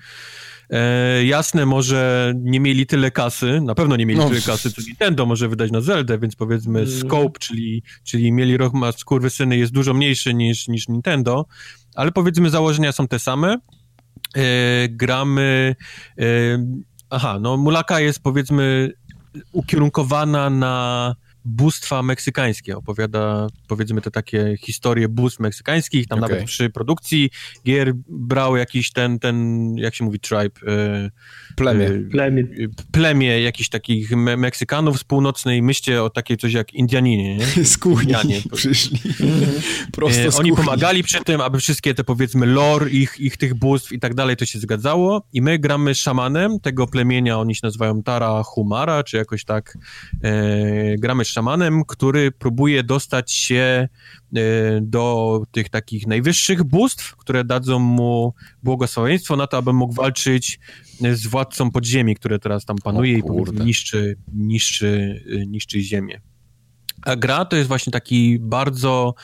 E, 0.70 1.24
jasne, 1.24 1.66
może 1.66 2.32
nie 2.36 2.60
mieli 2.60 2.86
tyle 2.86 3.10
kasy, 3.10 3.60
na 3.60 3.74
pewno 3.74 3.96
nie 3.96 4.06
mieli 4.06 4.20
no. 4.20 4.28
tyle 4.28 4.40
kasy, 4.40 4.72
co 4.72 4.82
Nintendo 4.82 5.26
może 5.26 5.48
wydać 5.48 5.70
na 5.70 5.80
Zeldę, 5.80 6.18
więc 6.18 6.36
powiedzmy 6.36 6.80
mm. 6.80 6.92
scope, 6.92 7.38
czyli, 7.38 7.82
czyli 8.04 8.32
mieli 8.32 8.56
rok 8.56 8.74
ma 8.74 8.92
skurwysyny 8.92 9.56
jest 9.56 9.72
dużo 9.72 9.94
mniejszy 9.94 10.34
niż, 10.34 10.68
niż 10.68 10.88
Nintendo, 10.88 11.46
ale 11.94 12.12
powiedzmy 12.12 12.50
założenia 12.50 12.92
są 12.92 13.08
te 13.08 13.18
same. 13.18 13.56
E, 14.36 14.88
gramy. 14.88 15.76
E, 16.18 16.24
aha, 17.10 17.38
no 17.40 17.56
Mulaka 17.56 18.00
jest 18.00 18.22
powiedzmy 18.22 18.92
ukierunkowana 19.52 20.50
na 20.50 21.14
bóstwa 21.44 22.02
meksykańskie. 22.02 22.76
Opowiada, 22.76 23.46
powiedzmy, 23.68 24.00
te 24.00 24.10
takie 24.10 24.56
historie 24.60 25.08
bóstw 25.08 25.40
meksykańskich. 25.40 26.06
Tam 26.06 26.18
okay. 26.18 26.30
nawet 26.30 26.46
przy 26.46 26.70
produkcji 26.70 27.30
gier 27.66 27.92
brał 28.08 28.56
jakiś 28.56 28.92
ten, 28.92 29.18
ten 29.18 29.66
jak 29.76 29.94
się 29.94 30.04
mówi, 30.04 30.20
tribe. 30.20 30.60
E, 30.66 31.10
plemię. 31.56 31.86
E, 31.86 32.10
plemię. 32.10 32.44
Plemię 32.92 33.42
jakichś 33.42 33.68
takich 33.68 34.10
me 34.10 34.36
Meksykanów 34.36 34.98
z 34.98 35.04
północnej. 35.04 35.62
Myślcie 35.62 36.02
o 36.02 36.10
takiej 36.10 36.36
coś 36.36 36.52
jak 36.52 36.74
Indianinie, 36.74 37.36
nie? 37.36 37.46
Z 37.64 37.78
kuchni 37.78 38.14
przyszli. 38.52 38.98
Prosto 39.92 40.22
e, 40.22 40.30
Oni 40.38 40.52
pomagali 40.52 41.02
przy 41.02 41.24
tym, 41.24 41.40
aby 41.40 41.58
wszystkie 41.58 41.94
te, 41.94 42.04
powiedzmy, 42.04 42.46
lore 42.46 42.90
ich, 42.90 43.20
ich 43.20 43.36
tych 43.36 43.54
bóstw 43.54 43.92
i 43.92 43.98
tak 43.98 44.14
dalej, 44.14 44.36
to 44.36 44.46
się 44.46 44.58
zgadzało. 44.58 45.22
I 45.32 45.42
my 45.42 45.58
gramy 45.58 45.94
szamanem 45.94 46.60
tego 46.60 46.86
plemienia, 46.86 47.38
oni 47.38 47.54
się 47.54 47.60
nazywają 47.62 48.02
Tara 48.02 48.42
Humara, 48.42 49.04
czy 49.04 49.16
jakoś 49.16 49.44
tak. 49.44 49.78
E, 50.22 50.98
gramy 50.98 51.24
szamanem, 51.24 51.84
który 51.84 52.32
próbuje 52.32 52.82
dostać 52.82 53.32
się 53.32 53.88
do 54.82 55.42
tych 55.50 55.68
takich 55.68 56.06
najwyższych 56.06 56.64
bóstw, 56.64 57.16
które 57.16 57.44
dadzą 57.44 57.78
mu 57.78 58.34
błogosławieństwo 58.62 59.36
na 59.36 59.46
to, 59.46 59.56
aby 59.56 59.72
mógł 59.72 59.94
walczyć 59.94 60.60
z 61.12 61.26
władcą 61.26 61.70
podziemi, 61.70 62.14
które 62.14 62.38
teraz 62.38 62.64
tam 62.64 62.76
panuje 62.76 63.18
i 63.18 63.22
niszczy, 63.64 64.16
niszczy, 64.34 65.24
e, 65.42 65.46
niszczy 65.46 65.80
ziemię. 65.80 66.20
A 67.02 67.16
gra 67.16 67.44
to 67.44 67.56
jest 67.56 67.68
właśnie 67.68 67.90
taki 67.90 68.38
bardzo 68.40 69.14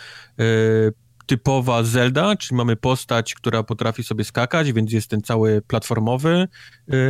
y, 0.41 0.93
typowa 1.27 1.83
Zelda, 1.83 2.37
czyli 2.37 2.57
mamy 2.57 2.77
postać, 2.77 3.35
która 3.35 3.63
potrafi 3.63 4.05
sobie 4.05 4.25
skakać, 4.25 4.73
więc 4.73 4.93
jest 4.93 5.11
ten 5.11 5.23
cały 5.23 5.63
platformowy 5.63 6.49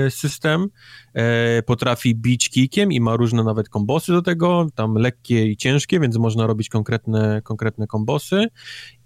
y, 0.07 0.11
system. 0.11 0.69
E, 1.15 1.63
potrafi 1.63 2.15
bić 2.15 2.51
kikiem 2.51 2.93
i 2.93 3.01
ma 3.01 3.17
różne 3.17 3.45
nawet 3.45 3.69
kombosy 3.69 4.13
do 4.13 4.23
tego, 4.23 4.67
tam 4.75 4.95
lekkie 4.95 5.47
i 5.47 5.57
ciężkie, 5.57 6.01
więc 6.01 6.17
można 6.17 6.47
robić 6.47 6.69
konkretne, 6.69 7.43
konkretne 7.45 7.87
kombosy. 7.87 8.47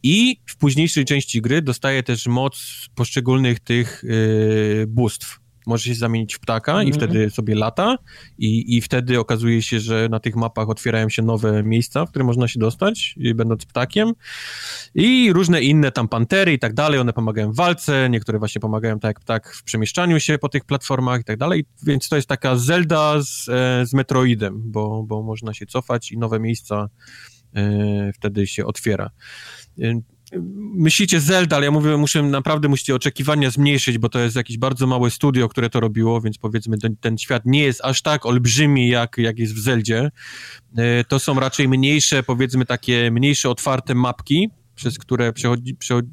I 0.02 0.40
w 0.46 0.56
późniejszej 0.56 1.04
części 1.04 1.42
gry 1.42 1.62
dostaje 1.62 2.02
też 2.02 2.26
moc 2.26 2.86
poszczególnych 2.94 3.60
tych 3.60 4.04
y, 4.04 4.84
bóstw 4.88 5.39
może 5.70 5.84
się 5.84 5.94
zamienić 5.94 6.34
w 6.34 6.40
ptaka 6.40 6.72
mm 6.72 6.84
-hmm. 6.84 6.88
i 6.88 6.92
mhm. 6.92 7.10
wtedy 7.10 7.30
sobie 7.30 7.54
lata 7.54 7.96
i, 8.38 8.76
i 8.76 8.80
wtedy 8.80 9.20
okazuje 9.20 9.62
się, 9.62 9.80
że 9.80 10.08
na 10.10 10.20
tych 10.20 10.36
mapach 10.36 10.68
otwierają 10.68 11.08
się 11.08 11.22
nowe 11.22 11.62
miejsca, 11.62 12.06
w 12.06 12.10
które 12.10 12.24
można 12.24 12.48
się 12.48 12.58
dostać, 12.58 13.14
będąc 13.34 13.66
ptakiem 13.66 14.12
i 14.94 15.32
różne 15.32 15.62
inne 15.62 15.92
tam 15.92 16.08
pantery 16.08 16.52
i 16.52 16.58
tak 16.58 16.74
dalej, 16.74 17.00
one 17.00 17.12
pomagają 17.12 17.52
w 17.52 17.56
walce, 17.56 18.10
niektóre 18.10 18.38
właśnie 18.38 18.60
pomagają 18.60 18.98
tak 18.98 19.08
jak 19.08 19.20
ptak 19.20 19.54
w 19.54 19.64
przemieszczaniu 19.64 20.20
się 20.20 20.38
po 20.38 20.48
tych 20.48 20.64
platformach 20.64 21.20
i 21.20 21.24
tak 21.24 21.36
dalej, 21.36 21.64
więc 21.82 22.08
to 22.08 22.16
jest 22.16 22.28
taka 22.28 22.56
Zelda 22.56 23.22
z, 23.22 23.48
e, 23.48 23.86
z 23.86 23.94
Metroidem, 23.94 24.62
bo, 24.64 25.02
bo 25.02 25.22
można 25.22 25.54
się 25.54 25.66
cofać 25.66 26.12
i 26.12 26.18
nowe 26.18 26.40
miejsca 26.40 26.88
e, 27.54 28.12
wtedy 28.12 28.46
się 28.46 28.66
otwiera 28.66 29.10
e, 29.82 30.00
myślicie 30.74 31.20
Zelda, 31.20 31.56
ale 31.56 31.64
ja 31.64 31.70
mówię, 31.70 31.96
muszę, 31.96 32.22
naprawdę 32.22 32.68
musicie 32.68 32.94
oczekiwania 32.94 33.50
zmniejszyć, 33.50 33.98
bo 33.98 34.08
to 34.08 34.18
jest 34.18 34.36
jakieś 34.36 34.58
bardzo 34.58 34.86
małe 34.86 35.10
studio, 35.10 35.48
które 35.48 35.70
to 35.70 35.80
robiło, 35.80 36.20
więc 36.20 36.38
powiedzmy 36.38 36.78
ten, 36.78 36.96
ten 36.96 37.18
świat 37.18 37.42
nie 37.46 37.62
jest 37.62 37.80
aż 37.84 38.02
tak 38.02 38.26
olbrzymi, 38.26 38.88
jak, 38.88 39.18
jak 39.18 39.38
jest 39.38 39.54
w 39.54 39.58
Zeldzie. 39.58 40.10
E, 40.76 41.04
to 41.04 41.18
są 41.18 41.40
raczej 41.40 41.68
mniejsze, 41.68 42.22
powiedzmy 42.22 42.66
takie 42.66 43.10
mniejsze, 43.10 43.50
otwarte 43.50 43.94
mapki, 43.94 44.48
przez 44.74 44.98
które 44.98 45.32
przechodzi, 45.32 45.74
przechodzi 45.74 46.08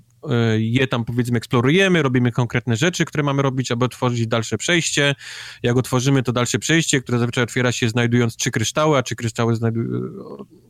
je 0.57 0.87
tam 0.87 1.05
powiedzmy 1.05 1.37
eksplorujemy, 1.37 2.03
robimy 2.03 2.31
konkretne 2.31 2.75
rzeczy, 2.75 3.05
które 3.05 3.23
mamy 3.23 3.41
robić, 3.41 3.71
aby 3.71 3.85
otworzyć 3.85 4.27
dalsze 4.27 4.57
przejście. 4.57 5.15
Jak 5.63 5.77
otworzymy 5.77 6.23
to 6.23 6.31
dalsze 6.31 6.59
przejście, 6.59 7.01
które 7.01 7.17
zazwyczaj 7.17 7.43
otwiera 7.43 7.71
się 7.71 7.89
znajdując 7.89 8.35
trzy 8.35 8.51
kryształy, 8.51 8.97
a 8.97 9.03
trzy 9.03 9.15
kryształy 9.15 9.55
znajdu 9.55 9.79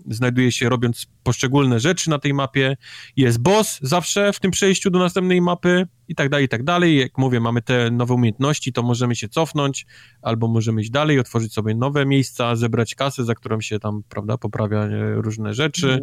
znajduje 0.09 0.51
się 0.51 0.69
robiąc 0.69 1.07
poszczególne 1.23 1.79
rzeczy 1.79 2.09
na 2.09 2.19
tej 2.19 2.33
mapie. 2.33 2.77
Jest 3.15 3.39
boss 3.39 3.79
zawsze 3.81 4.33
w 4.33 4.39
tym 4.39 4.51
przejściu 4.51 4.89
do 4.89 4.99
następnej 4.99 5.41
mapy 5.41 5.87
i 6.07 6.15
tak 6.15 6.29
dalej, 6.29 6.45
i 6.45 6.49
tak 6.49 6.63
dalej. 6.63 6.97
Jak 6.97 7.17
mówię, 7.17 7.39
mamy 7.39 7.61
te 7.61 7.91
nowe 7.91 8.13
umiejętności, 8.13 8.73
to 8.73 8.83
możemy 8.83 9.15
się 9.15 9.29
cofnąć 9.29 9.85
albo 10.21 10.47
możemy 10.47 10.81
iść 10.81 10.89
dalej, 10.89 11.19
otworzyć 11.19 11.53
sobie 11.53 11.75
nowe 11.75 12.05
miejsca, 12.05 12.55
zebrać 12.55 12.95
kasę, 12.95 13.23
za 13.23 13.35
którą 13.35 13.61
się 13.61 13.79
tam, 13.79 14.03
prawda, 14.09 14.37
poprawia 14.37 14.79
e, 14.79 15.13
różne 15.15 15.53
rzeczy. 15.53 16.01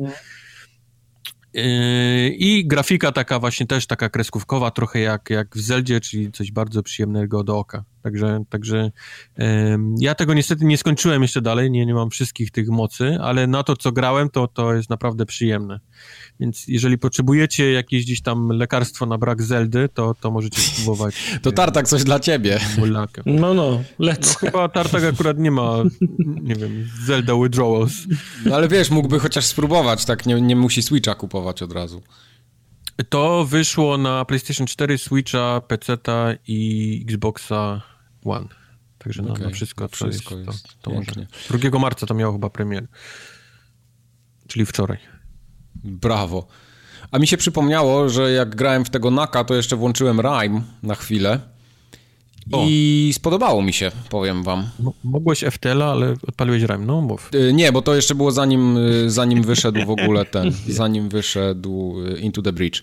I 2.39 2.65
grafika 2.66 3.12
taka 3.12 3.39
właśnie 3.39 3.66
też 3.66 3.86
taka 3.86 4.08
kreskówkowa, 4.08 4.70
trochę 4.70 5.00
jak, 5.00 5.31
jak 5.31 5.57
w 5.57 5.60
Zeldzie, 5.60 6.00
czyli 6.00 6.33
coś 6.33 6.52
bardzo 6.52 6.83
przyjemnego 6.83 7.44
do 7.44 7.58
oka. 7.58 7.84
Także, 8.05 8.44
także 8.49 8.91
ja 9.99 10.15
tego 10.15 10.34
niestety 10.34 10.65
nie 10.65 10.78
skończyłem 10.78 11.23
jeszcze 11.23 11.42
dalej, 11.42 11.70
nie, 11.70 11.86
nie 11.86 11.94
mam 11.94 12.10
wszystkich 12.10 12.50
tych 12.50 12.68
mocy, 12.68 13.18
ale 13.20 13.47
na 13.47 13.62
to, 13.62 13.76
co 13.76 13.92
grałem, 13.92 14.31
to, 14.31 14.49
to 14.49 14.74
jest 14.74 14.91
naprawdę 14.91 15.26
przyjemne. 15.26 15.81
Więc 16.41 16.65
jeżeli 16.68 16.99
potrzebujecie 16.99 17.73
jakieś 17.73 18.05
gdzieś 18.05 18.23
tam 18.23 18.49
lekarstwo 18.49 19.07
na 19.07 19.18
brak 19.18 19.42
Zeldy, 19.42 19.89
to, 19.94 20.15
to 20.20 20.31
możecie 20.31 20.60
spróbować. 20.60 21.15
To 21.42 21.52
Tartak 21.52 21.89
coś 21.89 22.05
dla 22.05 22.20
ciebie. 22.20 22.60
Mulakę. 22.78 23.23
No, 23.26 23.55
no, 23.55 23.83
lecę. 23.99 24.34
No, 24.42 24.50
chyba 24.50 24.68
Tartak 24.68 25.05
akurat 25.05 25.39
nie 25.39 25.50
ma, 25.50 25.83
nie 26.42 26.55
wiem, 26.55 26.89
Zelda 27.05 27.34
Withdrawals. 27.42 27.92
No 28.47 28.55
ale 28.55 28.68
wiesz, 28.68 28.91
mógłby 28.91 29.18
chociaż 29.18 29.44
spróbować, 29.44 30.05
tak 30.05 30.26
nie, 30.26 30.41
nie 30.41 30.57
musi 30.57 30.83
Switcha 30.83 31.15
kupować 31.15 31.62
od 31.62 31.73
razu. 31.73 32.02
To 33.08 33.44
wyszło 33.44 33.99
na 33.99 34.24
PlayStation 34.24 34.66
4, 34.66 34.99
Switcha, 34.99 35.60
PC-ta 35.68 36.34
i 36.47 37.00
Xboxa 37.08 37.93
One. 38.25 38.47
Także 38.99 39.23
okay. 39.23 39.39
na, 39.39 39.44
na 39.44 39.51
wszystko, 39.51 39.89
wszystko 39.89 40.36
jest, 40.36 40.47
jest, 40.47 40.69
to, 40.83 40.91
to 40.91 40.91
może. 40.91 41.27
2 41.70 41.78
marca 41.78 42.07
to 42.07 42.15
miało 42.15 42.33
chyba 42.33 42.51
premier. 42.51 42.86
Czyli 44.47 44.67
wczoraj. 44.67 44.99
Brawo. 45.75 46.47
A 47.11 47.19
mi 47.19 47.27
się 47.27 47.36
przypomniało, 47.36 48.09
że 48.09 48.33
jak 48.33 48.57
grałem 48.57 48.85
w 48.85 48.91
tego 48.91 49.11
Naka, 49.11 49.44
to 49.44 49.55
jeszcze 49.55 49.77
włączyłem 49.77 50.20
Rime 50.20 50.62
na 50.83 50.94
chwilę. 50.94 51.41
O. 52.53 52.67
I 52.69 53.11
spodobało 53.15 53.62
mi 53.62 53.73
się, 53.73 53.91
powiem 54.11 54.43
wam. 54.43 54.70
Mogłeś 55.05 55.44
FTL, 55.51 55.83
ale 55.83 56.15
odpaliłeś 56.27 56.62
Rime, 56.62 56.86
no 56.86 57.01
mów. 57.01 57.31
Y, 57.35 57.53
nie, 57.53 57.73
bo 57.73 57.83
to 57.83 57.94
jeszcze 57.94 58.15
było 58.15 58.33
zanim, 58.33 58.77
y, 58.77 59.11
zanim 59.11 59.43
wyszedł 59.43 59.86
w 59.86 59.91
ogóle 59.91 60.25
ten, 60.25 60.53
zanim 60.69 61.09
wyszedł 61.09 62.01
y, 62.07 62.19
Into 62.20 62.43
the 62.43 62.53
Bridge. 62.53 62.83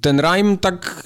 Ten 0.00 0.20
Rime 0.20 0.56
tak 0.56 1.02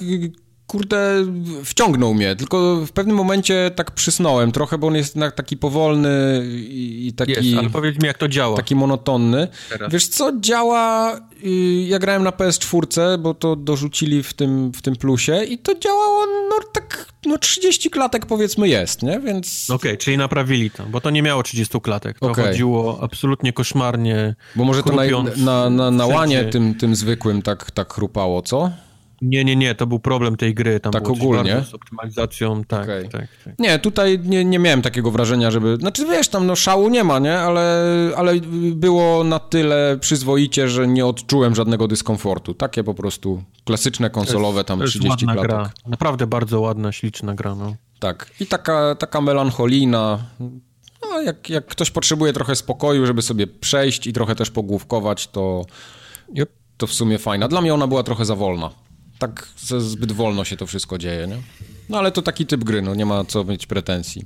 kurde, 0.73 1.25
wciągnął 1.63 2.13
mnie, 2.13 2.35
tylko 2.35 2.85
w 2.85 2.91
pewnym 2.91 3.15
momencie 3.15 3.71
tak 3.75 3.91
przysnąłem 3.91 4.51
trochę, 4.51 4.77
bo 4.77 4.87
on 4.87 4.95
jest 4.95 5.15
jednak 5.15 5.35
taki 5.35 5.57
powolny 5.57 6.43
i 6.59 7.13
taki... 7.17 7.31
Jest, 7.31 7.47
ale 7.57 7.69
powiedz 7.69 7.95
mi, 7.99 8.07
jak 8.07 8.17
to 8.17 8.27
działa. 8.27 8.57
Taki 8.57 8.75
monotonny. 8.75 9.47
Teraz. 9.69 9.91
Wiesz 9.91 10.07
co, 10.07 10.31
działa... 10.39 11.15
Y, 11.45 11.49
ja 11.87 11.99
grałem 11.99 12.23
na 12.23 12.29
PS4, 12.29 13.17
bo 13.17 13.33
to 13.33 13.55
dorzucili 13.55 14.23
w 14.23 14.33
tym, 14.33 14.71
w 14.71 14.81
tym 14.81 14.95
plusie 14.95 15.43
i 15.43 15.57
to 15.57 15.79
działało, 15.79 16.25
no 16.25 16.55
tak, 16.73 17.05
no 17.25 17.37
30 17.37 17.89
klatek 17.89 18.25
powiedzmy 18.25 18.67
jest, 18.67 19.03
nie? 19.03 19.19
Więc... 19.19 19.69
Okej, 19.69 19.91
okay, 19.91 19.97
czyli 19.97 20.17
naprawili 20.17 20.71
to, 20.71 20.83
bo 20.83 21.01
to 21.01 21.09
nie 21.09 21.21
miało 21.21 21.43
30 21.43 21.81
klatek. 21.81 22.19
To 22.19 22.31
okay. 22.31 22.45
chodziło 22.45 22.99
absolutnie 23.01 23.53
koszmarnie, 23.53 24.35
Bo 24.55 24.63
może 24.63 24.83
to 24.83 24.93
na, 24.93 25.03
na, 25.37 25.69
na, 25.69 25.91
na 25.91 26.05
łanie 26.05 26.43
tym, 26.43 26.75
tym 26.75 26.95
zwykłym 26.95 27.41
tak, 27.41 27.71
tak 27.71 27.93
chrupało, 27.93 28.41
co? 28.41 28.71
Nie, 29.23 29.45
nie, 29.45 29.55
nie, 29.55 29.75
to 29.75 29.87
był 29.87 29.99
problem 29.99 30.37
tej 30.37 30.53
gry. 30.53 30.79
Tam 30.79 30.93
tak 30.93 31.09
ogólnie? 31.09 31.63
Z 31.69 31.73
optymalizacją, 31.73 32.63
tak, 32.63 32.83
okay. 32.83 33.03
tak, 33.03 33.27
tak, 33.43 33.59
Nie, 33.59 33.79
tutaj 33.79 34.19
nie, 34.23 34.45
nie 34.45 34.59
miałem 34.59 34.81
takiego 34.81 35.11
wrażenia, 35.11 35.51
żeby... 35.51 35.77
Znaczy, 35.77 36.05
wiesz, 36.05 36.27
tam 36.27 36.47
no 36.47 36.55
szału 36.55 36.89
nie 36.89 37.03
ma, 37.03 37.19
nie? 37.19 37.39
Ale, 37.39 37.91
ale 38.15 38.33
było 38.71 39.23
na 39.23 39.39
tyle 39.39 39.97
przyzwoicie, 40.01 40.69
że 40.69 40.87
nie 40.87 41.05
odczułem 41.05 41.55
żadnego 41.55 41.87
dyskomfortu. 41.87 42.53
Takie 42.53 42.83
po 42.83 42.93
prostu 42.93 43.43
klasyczne 43.65 44.09
konsolowe, 44.09 44.63
tam 44.63 44.85
30 44.85 45.25
klatek. 45.25 45.43
Gra. 45.43 45.71
Naprawdę 45.87 46.27
bardzo 46.27 46.61
ładna, 46.61 46.91
śliczna 46.91 47.35
gra, 47.35 47.55
no. 47.55 47.75
Tak. 47.99 48.31
I 48.39 48.45
taka, 48.45 48.95
taka 48.95 49.21
melancholijna... 49.21 50.19
No, 51.09 51.21
jak, 51.21 51.49
jak 51.49 51.65
ktoś 51.65 51.91
potrzebuje 51.91 52.33
trochę 52.33 52.55
spokoju, 52.55 53.05
żeby 53.05 53.21
sobie 53.21 53.47
przejść 53.47 54.07
i 54.07 54.13
trochę 54.13 54.35
też 54.35 54.51
pogłówkować, 54.51 55.27
to... 55.27 55.65
Yep. 56.37 56.49
To 56.77 56.87
w 56.87 56.93
sumie 56.93 57.17
fajna. 57.17 57.47
Dla 57.47 57.61
mnie 57.61 57.73
ona 57.73 57.87
była 57.87 58.03
trochę 58.03 58.25
za 58.25 58.35
wolna. 58.35 58.69
Tak 59.19 59.47
zbyt 59.77 60.11
wolno 60.11 60.43
się 60.43 60.57
to 60.57 60.67
wszystko 60.67 60.97
dzieje, 60.97 61.27
nie? 61.27 61.37
No 61.89 61.97
ale 61.97 62.11
to 62.11 62.21
taki 62.21 62.45
typ 62.45 62.63
gry, 62.63 62.81
no 62.81 62.95
nie 62.95 63.05
ma 63.05 63.25
co 63.25 63.43
mieć 63.43 63.67
pretensji. 63.67 64.25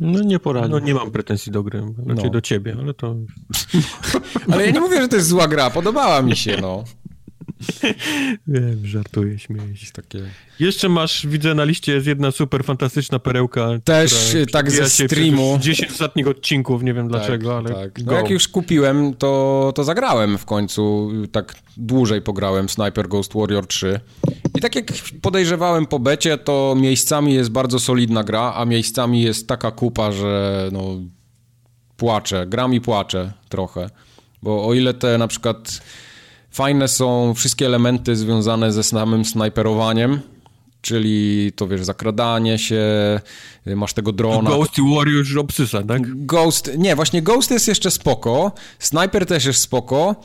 No 0.00 0.22
nie 0.22 0.38
poradził. 0.38 0.70
No 0.70 0.78
nie 0.78 0.94
mam 0.94 1.10
pretensji 1.10 1.52
do 1.52 1.62
gry, 1.62 1.80
raczej 2.06 2.24
no. 2.24 2.30
do 2.30 2.40
ciebie, 2.40 2.76
ale 2.78 2.94
to... 2.94 3.16
ale 4.52 4.66
ja 4.66 4.72
nie 4.72 4.80
mówię, 4.80 5.02
że 5.02 5.08
to 5.08 5.16
jest 5.16 5.28
zła 5.28 5.48
gra, 5.48 5.70
podobała 5.70 6.22
mi 6.22 6.36
się, 6.36 6.56
no. 6.60 6.84
Wiem, 8.46 8.86
żartuję, 8.86 9.38
śmieję 9.38 9.76
się. 9.76 9.92
Takie... 9.92 10.22
Jeszcze 10.60 10.88
masz, 10.88 11.26
widzę 11.26 11.54
na 11.54 11.64
liście 11.64 11.92
jest 11.92 12.06
jedna 12.06 12.30
super 12.30 12.64
fantastyczna 12.64 13.18
perełka. 13.18 13.68
Też 13.84 14.36
tak 14.52 14.70
ze 14.70 14.90
streamu. 14.90 15.58
10 15.60 15.92
ostatnich 15.92 16.28
odcinków, 16.28 16.82
nie 16.82 16.94
wiem 16.94 17.10
tak, 17.10 17.18
dlaczego, 17.18 17.56
ale. 17.56 17.74
Tak. 17.74 18.04
No 18.04 18.12
jak 18.12 18.30
już 18.30 18.48
kupiłem, 18.48 19.14
to, 19.14 19.72
to 19.74 19.84
zagrałem 19.84 20.38
w 20.38 20.44
końcu. 20.44 21.10
Tak 21.32 21.54
dłużej 21.76 22.22
pograłem 22.22 22.68
Sniper 22.68 23.08
Ghost 23.08 23.34
Warrior 23.34 23.66
3. 23.66 24.00
I 24.54 24.60
tak 24.60 24.74
jak 24.74 24.86
podejrzewałem 25.22 25.86
po 25.86 25.98
becie, 25.98 26.38
to 26.38 26.74
miejscami 26.78 27.34
jest 27.34 27.50
bardzo 27.50 27.78
solidna 27.78 28.24
gra, 28.24 28.52
a 28.56 28.64
miejscami 28.64 29.22
jest 29.22 29.48
taka 29.48 29.70
kupa, 29.70 30.12
że 30.12 30.68
no 30.72 30.96
płaczę. 31.96 32.46
Gram 32.46 32.74
i 32.74 32.80
płaczę 32.80 33.32
trochę. 33.48 33.90
Bo 34.42 34.66
o 34.66 34.74
ile 34.74 34.94
te 34.94 35.18
na 35.18 35.28
przykład 35.28 35.80
Fajne 36.52 36.88
są 36.88 37.34
wszystkie 37.34 37.66
elementy 37.66 38.16
związane 38.16 38.72
ze 38.72 38.82
samym 38.82 39.24
snajperowaniem, 39.24 40.20
czyli 40.82 41.52
to 41.56 41.68
wiesz, 41.68 41.84
zakradanie 41.84 42.58
się, 42.58 42.84
masz 43.66 43.92
tego 43.92 44.12
drona. 44.12 44.50
Ghost 44.50 44.74
Warrior 44.96 45.18
już 45.18 45.36
obsysa, 45.36 45.82
tak? 45.82 46.26
Ghost, 46.26 46.70
nie, 46.78 46.96
właśnie 46.96 47.22
Ghost 47.22 47.50
jest 47.50 47.68
jeszcze 47.68 47.90
spoko, 47.90 48.52
Sniper 48.78 49.26
też 49.26 49.44
jest 49.44 49.60
spoko, 49.60 50.16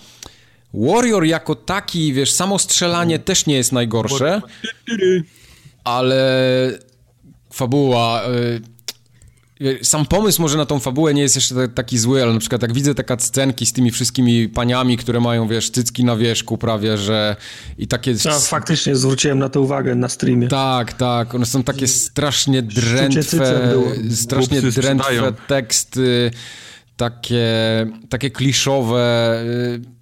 Warrior 0.73 1.25
jako 1.25 1.55
taki, 1.55 2.13
wiesz, 2.13 2.31
samo 2.31 2.59
strzelanie 2.59 3.19
też 3.19 3.45
nie 3.45 3.55
jest 3.55 3.71
najgorsze, 3.71 4.41
ale 5.83 6.79
fabuła... 7.53 8.21
Y 8.27 8.76
sam 9.81 10.05
pomysł 10.05 10.41
może 10.41 10.57
na 10.57 10.65
tą 10.65 10.79
fabułę 10.79 11.13
nie 11.13 11.21
jest 11.21 11.35
jeszcze 11.35 11.67
taki 11.67 11.97
zły, 11.97 12.23
ale 12.23 12.33
na 12.33 12.39
przykład 12.39 12.61
jak 12.61 12.73
widzę 12.73 12.95
takie 12.95 13.15
scenki 13.19 13.65
z 13.65 13.73
tymi 13.73 13.91
wszystkimi 13.91 14.49
paniami, 14.49 14.97
które 14.97 15.19
mają, 15.19 15.47
wiesz, 15.47 15.69
cycki 15.69 16.03
na 16.03 16.15
wierzchu 16.15 16.57
prawie, 16.57 16.97
że 16.97 17.35
i 17.77 17.87
takie... 17.87 18.15
No, 18.25 18.39
faktycznie 18.39 18.95
zwróciłem 18.95 19.39
na 19.39 19.49
to 19.49 19.61
uwagę 19.61 19.95
na 19.95 20.09
streamie. 20.09 20.47
Tak, 20.47 20.93
tak, 20.93 21.35
one 21.35 21.45
są 21.45 21.63
takie 21.63 21.87
strasznie 21.87 22.61
drętwe, 22.61 23.73
strasznie 24.11 24.61
drętwe 24.61 25.33
teksty, 25.47 26.31
takie, 26.97 27.47
takie 28.09 28.31
kliszowe 28.31 29.41
y, 29.43 29.96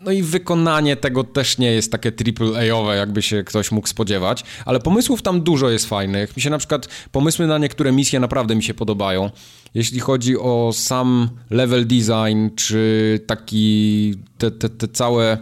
no 0.00 0.12
i 0.12 0.22
wykonanie 0.22 0.96
tego 0.96 1.24
też 1.24 1.58
nie 1.58 1.72
jest 1.72 1.92
takie 1.92 2.12
triple-A-owe, 2.12 2.96
jakby 2.96 3.22
się 3.22 3.44
ktoś 3.44 3.72
mógł 3.72 3.88
spodziewać, 3.88 4.44
ale 4.64 4.80
pomysłów 4.80 5.22
tam 5.22 5.40
dużo 5.40 5.70
jest 5.70 5.86
fajnych. 5.86 6.36
Mi 6.36 6.42
się 6.42 6.50
na 6.50 6.58
przykład 6.58 6.88
pomysły 7.12 7.46
na 7.46 7.58
niektóre 7.58 7.92
misje 7.92 8.20
naprawdę 8.20 8.54
mi 8.56 8.62
się 8.62 8.74
podobają. 8.74 9.30
Jeśli 9.74 10.00
chodzi 10.00 10.38
o 10.38 10.70
sam 10.72 11.28
level 11.50 11.86
design, 11.86 12.48
czy 12.56 13.20
taki 13.26 14.14
te, 14.38 14.50
te, 14.50 14.68
te 14.68 14.88
całe 14.88 15.38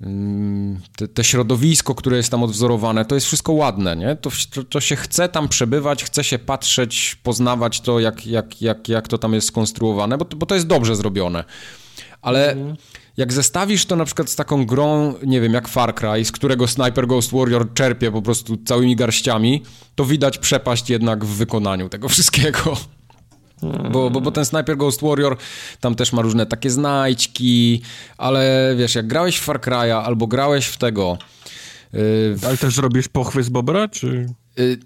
mm, 0.00 0.80
te, 0.96 1.08
te, 1.08 1.24
środowisko, 1.24 1.94
które 1.94 2.16
jest 2.16 2.30
tam 2.30 2.42
odwzorowane, 2.42 3.04
to 3.04 3.14
jest 3.14 3.26
wszystko 3.26 3.52
ładne, 3.52 3.96
nie? 3.96 4.16
To, 4.16 4.30
to, 4.50 4.64
to, 4.64 4.80
się 4.80 4.96
chce 4.96 5.28
tam 5.28 5.48
przebywać, 5.48 6.04
chce 6.04 6.24
się 6.24 6.38
patrzeć, 6.38 7.16
poznawać 7.22 7.80
to, 7.80 8.00
jak, 8.00 8.26
jak, 8.26 8.62
jak, 8.62 8.88
jak 8.88 9.08
to 9.08 9.18
tam 9.18 9.34
jest 9.34 9.48
skonstruowane, 9.48 10.18
bo, 10.18 10.24
bo 10.24 10.46
to 10.46 10.54
jest 10.54 10.66
dobrze 10.66 10.96
zrobione. 10.96 11.44
Ale 12.22 12.52
mhm. 12.52 12.76
Jak 13.16 13.32
zestawisz 13.32 13.86
to 13.86 13.96
na 13.96 14.04
przykład 14.04 14.30
z 14.30 14.36
taką 14.36 14.66
grą, 14.66 15.14
nie 15.26 15.40
wiem, 15.40 15.52
jak 15.52 15.68
Far 15.68 15.94
Cry, 15.94 16.24
z 16.24 16.32
którego 16.32 16.68
Sniper 16.68 17.06
Ghost 17.06 17.32
Warrior 17.32 17.72
czerpie 17.74 18.12
po 18.12 18.22
prostu 18.22 18.56
całymi 18.56 18.96
garściami, 18.96 19.62
to 19.94 20.04
widać 20.04 20.38
przepaść 20.38 20.90
jednak 20.90 21.24
w 21.24 21.36
wykonaniu 21.36 21.88
tego 21.88 22.08
wszystkiego. 22.14 22.76
Bo, 23.92 24.10
bo, 24.10 24.20
bo 24.20 24.30
ten 24.30 24.44
Sniper 24.44 24.76
Ghost 24.76 25.02
Warrior 25.02 25.36
tam 25.80 25.94
też 25.94 26.12
ma 26.12 26.22
różne 26.22 26.46
takie 26.46 26.70
znajdźki, 26.70 27.82
ale 28.18 28.74
wiesz, 28.78 28.94
jak 28.94 29.06
grałeś 29.06 29.38
w 29.38 29.42
Far 29.42 29.60
Cry'a 29.60 30.02
albo 30.04 30.26
grałeś 30.26 30.66
w 30.66 30.76
tego... 30.76 31.18
Yy, 31.92 32.00
w... 32.36 32.44
Ale 32.46 32.56
też 32.56 32.76
robisz 32.76 33.08
pochwy 33.08 33.42
z 33.42 33.48
Bobra, 33.48 33.88
czy... 33.88 34.26
Yy, 34.56 34.78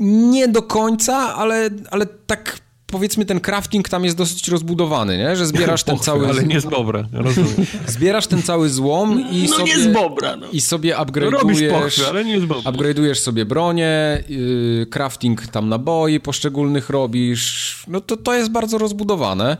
nie 0.00 0.48
do 0.48 0.62
końca, 0.62 1.34
ale, 1.34 1.70
ale 1.90 2.06
tak 2.06 2.60
powiedzmy 2.90 3.24
ten 3.24 3.40
crafting 3.40 3.88
tam 3.88 4.04
jest 4.04 4.16
dosyć 4.16 4.48
rozbudowany, 4.48 5.18
nie? 5.18 5.36
Że 5.36 5.46
zbierasz 5.46 5.82
ten 5.82 5.98
cały... 6.08 6.28
Ale 6.28 6.44
nie 6.44 6.60
z 6.60 6.64
bobra, 6.64 7.04
rozumiem. 7.12 7.54
Zbierasz 7.86 8.26
ten 8.26 8.42
cały 8.42 8.70
złom 8.70 9.30
i 9.30 9.46
no 9.50 9.56
sobie... 9.56 9.76
nie 9.76 9.82
z 9.82 9.92
bobra, 9.92 10.36
no. 10.36 10.46
I 10.52 10.60
sobie 10.60 10.94
upgrade'ujesz... 10.96 11.30
Robisz 11.30 11.60
pochwy, 11.70 12.06
ale 12.08 12.24
nie 12.24 12.40
z 12.40 12.44
bobra. 12.44 12.72
Upgrade'ujesz 12.72 13.14
sobie 13.14 13.44
bronię, 13.44 14.22
yy, 14.28 14.86
crafting 14.90 15.46
tam 15.46 15.68
naboi 15.68 16.20
poszczególnych 16.20 16.90
robisz, 16.90 17.84
no 17.88 18.00
to 18.00 18.16
to 18.16 18.34
jest 18.34 18.50
bardzo 18.50 18.78
rozbudowane. 18.78 19.56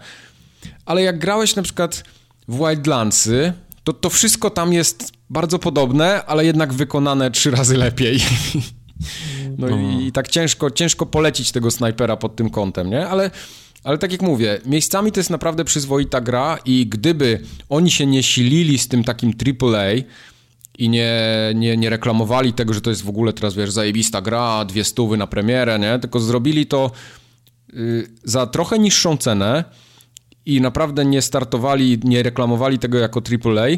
Ale 0.86 1.02
jak 1.02 1.18
grałeś 1.18 1.56
na 1.56 1.62
przykład 1.62 2.04
w 2.48 2.58
Wildlandsy, 2.58 3.52
to 3.84 3.92
to 3.92 4.10
wszystko 4.10 4.50
tam 4.50 4.72
jest 4.72 5.12
bardzo 5.30 5.58
podobne, 5.58 6.24
ale 6.26 6.44
jednak 6.44 6.72
wykonane 6.72 7.30
trzy 7.30 7.50
razy 7.50 7.76
lepiej. 7.76 8.20
No, 9.58 9.68
no. 9.68 9.76
I, 9.76 10.06
i, 10.06 10.12
tak 10.12 10.28
ciężko, 10.28 10.70
ciężko 10.70 11.06
polecić 11.06 11.52
tego 11.52 11.70
snajpera 11.70 12.16
pod 12.16 12.36
tym 12.36 12.50
kątem, 12.50 12.90
nie? 12.90 13.08
Ale, 13.08 13.30
ale 13.84 13.98
tak 13.98 14.12
jak 14.12 14.22
mówię, 14.22 14.60
miejscami 14.66 15.12
to 15.12 15.20
jest 15.20 15.30
naprawdę 15.30 15.64
przyzwoita 15.64 16.20
gra 16.20 16.58
i 16.64 16.86
gdyby 16.86 17.40
oni 17.68 17.90
się 17.90 18.06
nie 18.06 18.22
silili 18.22 18.78
z 18.78 18.88
tym 18.88 19.04
takim 19.04 19.32
AAA 19.62 19.92
i 20.78 20.88
nie, 20.88 21.20
nie, 21.54 21.76
nie 21.76 21.90
reklamowali 21.90 22.52
tego, 22.52 22.74
że 22.74 22.80
to 22.80 22.90
jest 22.90 23.02
w 23.02 23.08
ogóle 23.08 23.32
teraz, 23.32 23.54
wiesz, 23.54 23.70
zajebista 23.70 24.22
gra, 24.22 24.64
dwie 24.64 24.84
stówy 24.84 25.16
na 25.16 25.26
premierę, 25.26 25.78
nie? 25.78 25.98
Tylko 25.98 26.20
zrobili 26.20 26.66
to 26.66 26.90
y, 27.74 28.08
za 28.24 28.46
trochę 28.46 28.78
niższą 28.78 29.16
cenę 29.16 29.64
i 30.46 30.60
naprawdę 30.60 31.04
nie 31.04 31.22
startowali, 31.22 32.00
nie 32.04 32.22
reklamowali 32.22 32.78
tego 32.78 32.98
jako 32.98 33.20
AAA, 33.20 33.68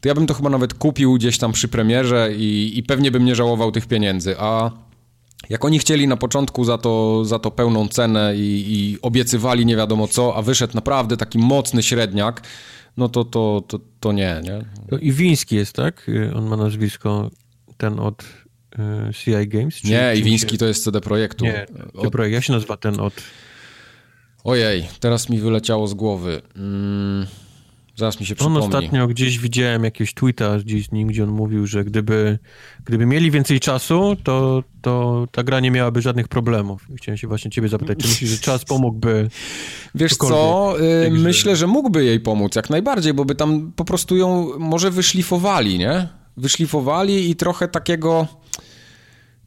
to 0.00 0.08
ja 0.08 0.14
bym 0.14 0.26
to 0.26 0.34
chyba 0.34 0.50
nawet 0.50 0.74
kupił 0.74 1.14
gdzieś 1.14 1.38
tam 1.38 1.52
przy 1.52 1.68
premierze 1.68 2.30
i, 2.36 2.78
i 2.78 2.82
pewnie 2.82 3.10
bym 3.10 3.24
nie 3.24 3.34
żałował 3.34 3.72
tych 3.72 3.86
pieniędzy. 3.86 4.36
A 4.38 4.70
jak 5.48 5.64
oni 5.64 5.78
chcieli 5.78 6.08
na 6.08 6.16
początku 6.16 6.64
za 6.64 6.78
to, 6.78 7.24
za 7.24 7.38
to 7.38 7.50
pełną 7.50 7.88
cenę 7.88 8.36
i, 8.36 8.64
i 8.68 8.98
obiecywali 9.02 9.66
nie 9.66 9.76
wiadomo 9.76 10.08
co, 10.08 10.36
a 10.36 10.42
wyszedł 10.42 10.74
naprawdę 10.74 11.16
taki 11.16 11.38
mocny 11.38 11.82
średniak, 11.82 12.42
no 12.96 13.08
to, 13.08 13.24
to, 13.24 13.62
to, 13.68 13.80
to 14.00 14.12
nie, 14.12 14.40
nie? 14.44 14.64
To 14.90 14.98
Iwiński 14.98 15.56
jest, 15.56 15.72
tak? 15.72 16.10
On 16.34 16.46
ma 16.48 16.56
nazwisko 16.56 17.30
ten 17.76 18.00
od 18.00 18.22
y, 18.22 19.14
CI 19.14 19.48
Games? 19.48 19.84
Nie, 19.84 20.14
Iwiński 20.16 20.50
się... 20.50 20.58
to 20.58 20.66
jest 20.66 20.84
CD 20.84 21.00
Projektu. 21.00 21.44
Nie, 21.44 21.66
od... 21.94 22.12
projekt, 22.12 22.34
jak 22.34 22.44
się 22.44 22.52
nazywa 22.52 22.76
ten 22.76 23.00
od... 23.00 23.14
Ojej, 24.44 24.88
teraz 25.00 25.28
mi 25.28 25.40
wyleciało 25.40 25.86
z 25.86 25.94
głowy. 25.94 26.42
Mm. 26.56 27.26
Zaraz 28.00 28.20
mi 28.20 28.26
się 28.26 28.34
przypomni. 28.34 28.58
On 28.58 28.64
ostatnio 28.64 29.06
gdzieś 29.06 29.38
widziałem 29.38 29.84
jakiegoś 29.84 30.14
tweeta 30.14 30.58
gdzieś 30.58 30.90
nim, 30.90 31.08
gdzie 31.08 31.24
on 31.24 31.30
mówił, 31.30 31.66
że 31.66 31.84
gdyby, 31.84 32.38
gdyby 32.84 33.06
mieli 33.06 33.30
więcej 33.30 33.60
czasu, 33.60 34.16
to, 34.24 34.62
to 34.82 35.26
ta 35.32 35.42
gra 35.42 35.60
nie 35.60 35.70
miałaby 35.70 36.02
żadnych 36.02 36.28
problemów. 36.28 36.86
Chciałem 36.96 37.16
się 37.16 37.28
właśnie 37.28 37.50
ciebie 37.50 37.68
zapytać, 37.68 37.98
czy 37.98 38.08
myślisz, 38.08 38.30
że 38.30 38.38
czas 38.38 38.64
pomógłby? 38.64 39.30
Wiesz 39.94 40.16
co, 40.16 40.74
yy, 40.80 41.10
myślę, 41.10 41.56
że 41.56 41.66
mógłby 41.66 42.04
jej 42.04 42.20
pomóc 42.20 42.56
jak 42.56 42.70
najbardziej, 42.70 43.14
bo 43.14 43.24
by 43.24 43.34
tam 43.34 43.72
po 43.76 43.84
prostu 43.84 44.16
ją 44.16 44.58
może 44.58 44.90
wyszlifowali, 44.90 45.78
nie? 45.78 46.08
Wyszlifowali 46.36 47.30
i 47.30 47.36
trochę 47.36 47.68
takiego 47.68 48.26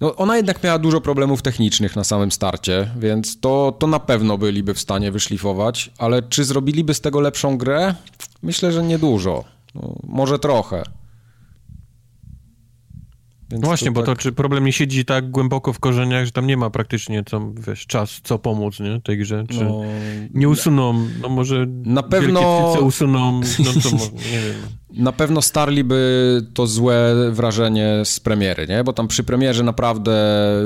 no, 0.01 0.15
ona 0.15 0.37
jednak 0.37 0.63
miała 0.63 0.79
dużo 0.79 1.01
problemów 1.01 1.41
technicznych 1.41 1.95
na 1.95 2.03
samym 2.03 2.31
starcie, 2.31 2.89
więc 2.97 3.39
to, 3.39 3.75
to 3.79 3.87
na 3.87 3.99
pewno 3.99 4.37
byliby 4.37 4.73
w 4.73 4.79
stanie 4.79 5.11
wyszlifować, 5.11 5.91
ale 5.97 6.21
czy 6.21 6.43
zrobiliby 6.43 6.93
z 6.93 7.01
tego 7.01 7.21
lepszą 7.21 7.57
grę? 7.57 7.95
Myślę, 8.43 8.71
że 8.71 8.83
niedużo. 8.83 9.43
No, 9.75 9.95
może 10.03 10.39
trochę. 10.39 10.83
Więc 13.49 13.63
no 13.63 13.67
właśnie, 13.67 13.87
to 13.87 13.91
bo 13.91 14.03
tak... 14.03 14.17
to 14.17 14.21
czy 14.21 14.31
problem 14.31 14.65
nie 14.65 14.73
siedzi 14.73 15.05
tak 15.05 15.31
głęboko 15.31 15.73
w 15.73 15.79
korzeniach, 15.79 16.25
że 16.25 16.31
tam 16.31 16.47
nie 16.47 16.57
ma 16.57 16.69
praktycznie 16.69 17.23
co, 17.23 17.51
wiesz, 17.67 17.85
czas, 17.85 18.21
co 18.23 18.39
pomóc, 18.39 18.79
nie, 18.79 19.01
tej 19.01 19.17
grze, 19.17 19.43
czy 19.49 19.63
no, 19.63 19.81
nie 20.33 20.49
usuną, 20.49 21.07
no 21.21 21.29
może 21.29 21.65
na 21.85 22.03
pewno 22.03 22.73
usuną, 22.81 23.41
no 23.59 23.71
nie 24.31 24.39
wiem. 24.39 24.55
Na 24.93 25.11
pewno 25.11 25.41
starliby 25.41 26.41
to 26.53 26.67
złe 26.67 27.15
wrażenie 27.31 28.01
z 28.03 28.19
premiery, 28.19 28.67
nie, 28.67 28.83
bo 28.83 28.93
tam 28.93 29.07
przy 29.07 29.23
premierze 29.23 29.63
naprawdę 29.63 30.11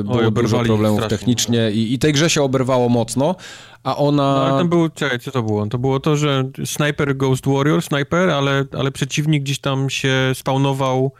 było 0.03 0.31
dużo 0.31 0.63
problemów 0.63 0.99
strasznie, 0.99 1.17
technicznie 1.17 1.61
no. 1.63 1.69
i, 1.69 1.93
i 1.93 1.99
tej 1.99 2.13
grze 2.13 2.29
się 2.29 2.43
oberwało 2.43 2.89
mocno, 2.89 3.35
a 3.83 3.97
ona... 3.97 4.33
No, 4.33 4.45
ale 4.45 4.57
tam 4.57 4.69
był, 4.69 4.89
czekaj, 4.89 5.19
co 5.19 5.31
to 5.31 5.43
było? 5.43 5.67
To 5.67 5.77
było 5.77 5.99
to, 5.99 6.15
że 6.15 6.43
Sniper 6.65 7.17
Ghost 7.17 7.47
Warrior, 7.47 7.81
Sniper, 7.81 8.29
ale, 8.29 8.65
ale 8.77 8.91
przeciwnik 8.91 9.43
gdzieś 9.43 9.59
tam 9.59 9.89
się 9.89 10.31
spawnował 10.33 11.11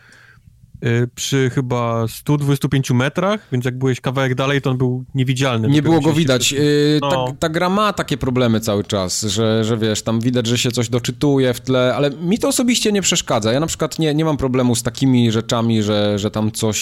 przy 1.16 1.50
chyba 1.50 2.08
125 2.08 2.92
metrach, 2.92 3.48
więc 3.52 3.66
jak 3.66 3.78
byłeś 3.78 4.02
kawałek 4.02 4.36
dalej, 4.36 4.62
to 4.62 4.70
on 4.70 4.78
był 4.78 5.06
niewidzialny. 5.16 5.68
Nie 5.68 5.82
było 5.82 6.02
go 6.02 6.14
widać. 6.14 6.54
Y, 6.54 7.00
no. 7.02 7.10
ta, 7.10 7.34
ta, 7.40 7.50
gra 7.50 7.70
ma 7.70 7.94
takie 7.94 8.18
problemy 8.18 8.60
cały 8.60 8.84
czas, 8.84 9.22
że, 9.22 9.64
że 9.64 9.78
wiesz, 9.78 10.02
tam 10.02 10.20
widać, 10.20 10.48
że 10.48 10.58
się 10.58 10.72
coś 10.72 10.90
doczytuje 10.90 11.54
w 11.54 11.62
tle, 11.62 11.96
ale 11.96 12.10
mi 12.10 12.40
to 12.40 12.48
osobiście 12.48 12.92
nie 12.92 13.02
przeszkadza. 13.02 13.52
Ja 13.52 13.60
na 13.60 13.68
przykład 13.68 14.00
nie, 14.00 14.16
nie 14.16 14.26
mam 14.26 14.38
problemu 14.38 14.76
z 14.76 14.84
takimi 14.84 15.32
rzeczami, 15.32 15.84
że, 15.84 16.20
że 16.20 16.32
tam 16.32 16.52
coś 16.52 16.80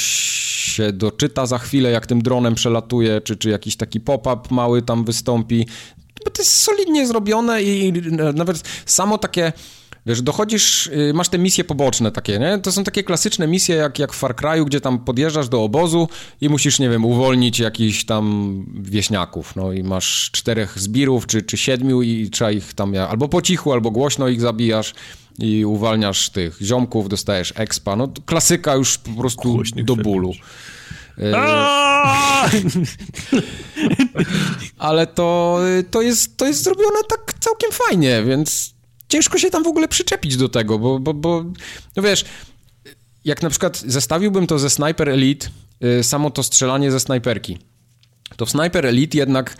się 0.75 0.91
doczyta 0.91 1.45
za 1.45 1.57
chwilę, 1.57 1.91
jak 1.91 2.07
tym 2.07 2.21
dronem 2.21 2.55
przelatuje, 2.55 3.21
czy, 3.21 3.35
czy 3.35 3.49
jakiś 3.49 3.75
taki 3.75 3.99
pop-up 3.99 4.41
mały 4.51 4.81
tam 4.81 5.05
wystąpi. 5.05 5.67
Bo 6.25 6.31
to 6.31 6.41
jest 6.41 6.57
solidnie 6.57 7.07
zrobione 7.07 7.63
i 7.63 7.93
nawet 8.33 8.63
samo 8.85 9.17
takie 9.17 9.53
Wiesz, 10.05 10.21
dochodzisz, 10.21 10.87
y, 10.87 11.11
masz 11.13 11.29
te 11.29 11.37
misje 11.37 11.63
poboczne 11.63 12.11
takie, 12.11 12.39
nie? 12.39 12.59
To 12.59 12.71
są 12.71 12.83
takie 12.83 13.03
klasyczne 13.03 13.47
misje 13.47 13.75
jak, 13.75 13.99
jak 13.99 14.13
w 14.13 14.15
Far 14.17 14.35
Cry'u, 14.35 14.65
gdzie 14.65 14.81
tam 14.81 14.99
podjeżdżasz 14.99 15.49
do 15.49 15.63
obozu 15.63 16.09
i 16.41 16.49
musisz, 16.49 16.79
nie 16.79 16.89
wiem, 16.89 17.05
uwolnić 17.05 17.59
jakichś 17.59 18.05
tam 18.05 18.65
wieśniaków, 18.81 19.55
no 19.55 19.71
i 19.71 19.83
masz 19.83 20.31
czterech 20.31 20.79
zbirów 20.79 21.27
czy, 21.27 21.41
czy 21.41 21.57
siedmiu 21.57 22.01
i 22.01 22.29
trzeba 22.29 22.51
ich 22.51 22.73
tam 22.73 22.93
albo 23.09 23.27
po 23.27 23.41
cichu, 23.41 23.73
albo 23.73 23.91
głośno 23.91 24.27
ich 24.27 24.41
zabijasz 24.41 24.93
i 25.39 25.65
uwalniasz 25.65 26.29
tych 26.29 26.57
ziomków, 26.61 27.09
dostajesz 27.09 27.53
expa, 27.55 27.95
no 27.95 28.07
klasyka 28.25 28.75
już 28.75 28.97
po 28.97 29.11
prostu 29.11 29.53
Głośnych 29.53 29.85
do 29.85 29.95
bólu. 29.95 30.31
Y, 31.17 31.35
Ale 34.77 35.07
to, 35.07 35.59
to, 35.91 36.01
jest, 36.01 36.37
to 36.37 36.45
jest 36.45 36.63
zrobione 36.63 36.99
tak 37.09 37.33
całkiem 37.39 37.71
fajnie, 37.71 38.23
więc 38.23 38.74
ciężko 39.09 39.37
się 39.37 39.49
tam 39.49 39.63
w 39.63 39.67
ogóle 39.67 39.87
przyczepić 39.87 40.37
do 40.37 40.49
tego, 40.49 40.79
bo, 40.79 40.99
bo, 40.99 41.13
bo 41.13 41.43
no 41.95 42.03
wiesz, 42.03 42.25
jak 43.25 43.41
na 43.41 43.49
przykład 43.49 43.77
zestawiłbym 43.77 44.47
to 44.47 44.59
ze 44.59 44.69
Sniper 44.69 45.09
Elite, 45.09 45.47
y, 45.99 46.03
samo 46.03 46.31
to 46.31 46.43
strzelanie 46.43 46.91
ze 46.91 46.99
snajperki, 46.99 47.57
to 48.37 48.45
w 48.45 48.49
Sniper 48.49 48.85
Elite 48.85 49.17
jednak 49.17 49.57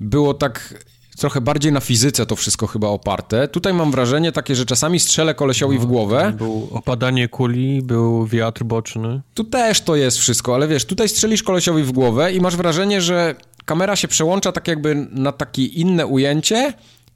było 0.00 0.34
tak 0.34 0.74
trochę 1.18 1.40
bardziej 1.40 1.72
na 1.72 1.80
fizyce 1.80 2.26
to 2.26 2.36
wszystko 2.36 2.66
chyba 2.66 2.88
oparte. 2.88 3.48
Tutaj 3.48 3.74
mam 3.74 3.90
wrażenie 3.90 4.32
takie, 4.32 4.54
że 4.54 4.64
czasami 4.64 5.00
strzelę 5.00 5.34
kolesiowi 5.34 5.76
no, 5.76 5.82
w 5.82 5.86
głowę. 5.86 6.32
Był 6.36 6.68
opadanie 6.72 7.28
kuli, 7.28 7.82
był 7.82 8.26
wiatr 8.26 8.64
boczny. 8.64 9.20
Tu 9.34 9.44
też 9.44 9.80
to 9.80 9.96
jest 9.96 10.18
wszystko, 10.18 10.54
ale 10.54 10.68
wiesz, 10.68 10.84
tutaj 10.84 11.08
strzelisz 11.08 11.42
kolesiowi 11.42 11.82
w 11.82 11.92
głowę 11.92 12.32
i 12.32 12.40
masz 12.40 12.56
wrażenie, 12.56 13.00
że 13.00 13.34
kamera 13.64 13.96
się 13.96 14.08
przełącza 14.08 14.52
tak 14.52 14.68
jakby 14.68 15.08
na 15.10 15.32
takie 15.32 15.64
inne 15.64 16.06
ujęcie 16.06 16.72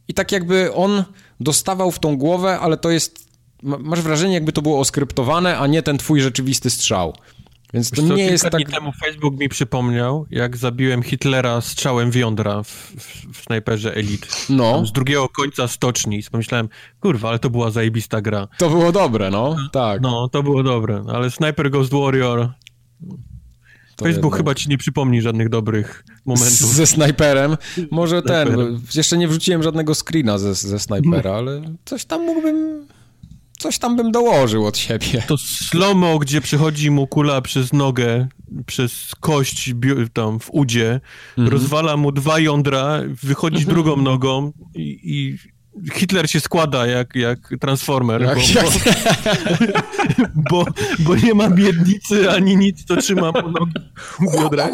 i 0.08 0.14
tak 0.14 0.32
jakby 0.32 0.72
on 0.72 1.04
dostawał 1.42 1.90
w 1.90 1.98
tą 1.98 2.16
głowę, 2.16 2.58
ale 2.60 2.76
to 2.76 2.90
jest, 2.90 3.26
masz 3.62 4.00
wrażenie 4.00 4.34
jakby 4.34 4.52
to 4.52 4.62
było 4.62 4.80
oskryptowane, 4.80 5.58
a 5.58 5.66
nie 5.66 5.82
ten 5.82 5.98
twój 5.98 6.20
rzeczywisty 6.20 6.70
strzał. 6.70 7.14
Więc 7.74 7.90
to 7.90 8.02
nie 8.02 8.24
jest 8.24 8.50
tak... 8.50 8.70
temu 8.70 8.92
Facebook 9.04 9.38
mi 9.40 9.48
przypomniał, 9.48 10.26
jak 10.30 10.56
zabiłem 10.56 11.02
Hitlera 11.02 11.60
strzałem 11.60 12.10
w 12.10 12.14
jądra 12.14 12.62
w, 12.62 12.68
w, 12.68 13.38
w 13.38 13.44
snajperze 13.44 13.94
Elite. 13.94 14.26
No. 14.50 14.86
z 14.86 14.92
drugiego 14.92 15.28
końca 15.28 15.68
stoczni. 15.68 16.18
I 16.18 16.22
pomyślałem, 16.30 16.68
kurwa, 17.00 17.28
ale 17.28 17.38
to 17.38 17.50
była 17.50 17.70
zajebista 17.70 18.20
gra. 18.20 18.48
To 18.58 18.70
było 18.70 18.92
dobre, 18.92 19.30
no, 19.30 19.56
tak. 19.72 20.00
No, 20.00 20.28
to 20.28 20.42
było 20.42 20.62
dobre, 20.62 21.04
ale 21.08 21.30
Sniper 21.30 21.70
Ghost 21.70 21.92
Warrior... 21.92 22.48
Facebook 24.02 24.36
chyba 24.36 24.54
ci 24.54 24.68
nie 24.68 24.78
przypomni 24.78 25.22
żadnych 25.22 25.48
dobrych 25.48 26.04
momentów. 26.26 26.52
Z, 26.52 26.74
ze 26.74 26.86
snajperem. 26.86 27.56
Może 27.90 28.22
ten. 28.22 28.80
Jeszcze 28.94 29.18
nie 29.18 29.28
wrzuciłem 29.28 29.62
żadnego 29.62 29.94
screena 29.94 30.38
ze, 30.38 30.54
ze 30.54 30.78
snajpera, 30.78 31.32
ale 31.32 31.62
coś 31.84 32.04
tam 32.04 32.26
mógłbym. 32.26 32.86
Coś 33.58 33.78
tam 33.78 33.96
bym 33.96 34.12
dołożył 34.12 34.66
od 34.66 34.78
siebie. 34.78 35.22
To 35.26 35.38
slomo, 35.38 36.18
gdzie 36.18 36.40
przychodzi 36.40 36.90
mu 36.90 37.06
kula 37.06 37.40
przez 37.40 37.72
nogę, 37.72 38.28
przez 38.66 39.12
kość 39.20 39.74
tam 40.12 40.40
w 40.40 40.50
udzie, 40.50 41.00
mhm. 41.38 41.48
rozwala 41.48 41.96
mu 41.96 42.12
dwa 42.12 42.38
jądra, 42.38 43.00
wychodzi 43.22 43.66
drugą 43.66 43.96
nogą 43.96 44.52
i, 44.74 45.00
i 45.02 45.38
Hitler 45.92 46.30
się 46.30 46.40
składa 46.40 46.86
jak, 46.86 47.16
jak 47.16 47.38
Transformer, 47.60 48.22
jak, 48.22 48.38
bo, 48.38 48.42
jak... 48.60 50.32
Bo, 50.50 50.64
bo, 50.98 51.16
nie 51.16 51.34
ma 51.34 51.50
biednicy 51.50 52.30
ani 52.30 52.56
nic, 52.56 52.84
co 52.84 52.96
trzyma 52.96 53.32
po 53.32 53.42
nogi 53.42 53.72
biodrach. 54.32 54.70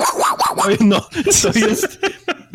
No, 0.81 1.01
to 1.43 1.59
jest, 1.59 2.01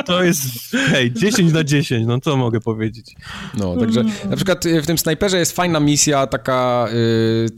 to 0.06 0.24
jest, 0.24 0.42
hej, 0.72 1.14
10 1.14 1.54
na 1.54 1.64
10, 1.64 2.08
no 2.08 2.20
co 2.20 2.38
mogę 2.38 2.60
powiedzieć. 2.60 3.16
No, 3.54 3.78
także 3.78 4.04
na 4.30 4.36
przykład 4.36 4.66
y, 4.66 4.82
w 4.82 4.88
tym 4.88 4.98
snajperze 4.98 5.40
jest 5.40 5.56
fajna 5.56 5.80
misja 5.80 6.28
taka, 6.28 6.88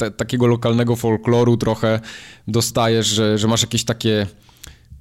y, 0.06 0.12
takiego 0.12 0.48
lokalnego 0.48 0.96
folkloru 0.96 1.58
trochę 1.58 2.00
dostajesz, 2.48 3.08
że, 3.08 3.38
że 3.38 3.48
masz 3.48 3.62
jakieś 3.62 3.84
takie 3.84 4.28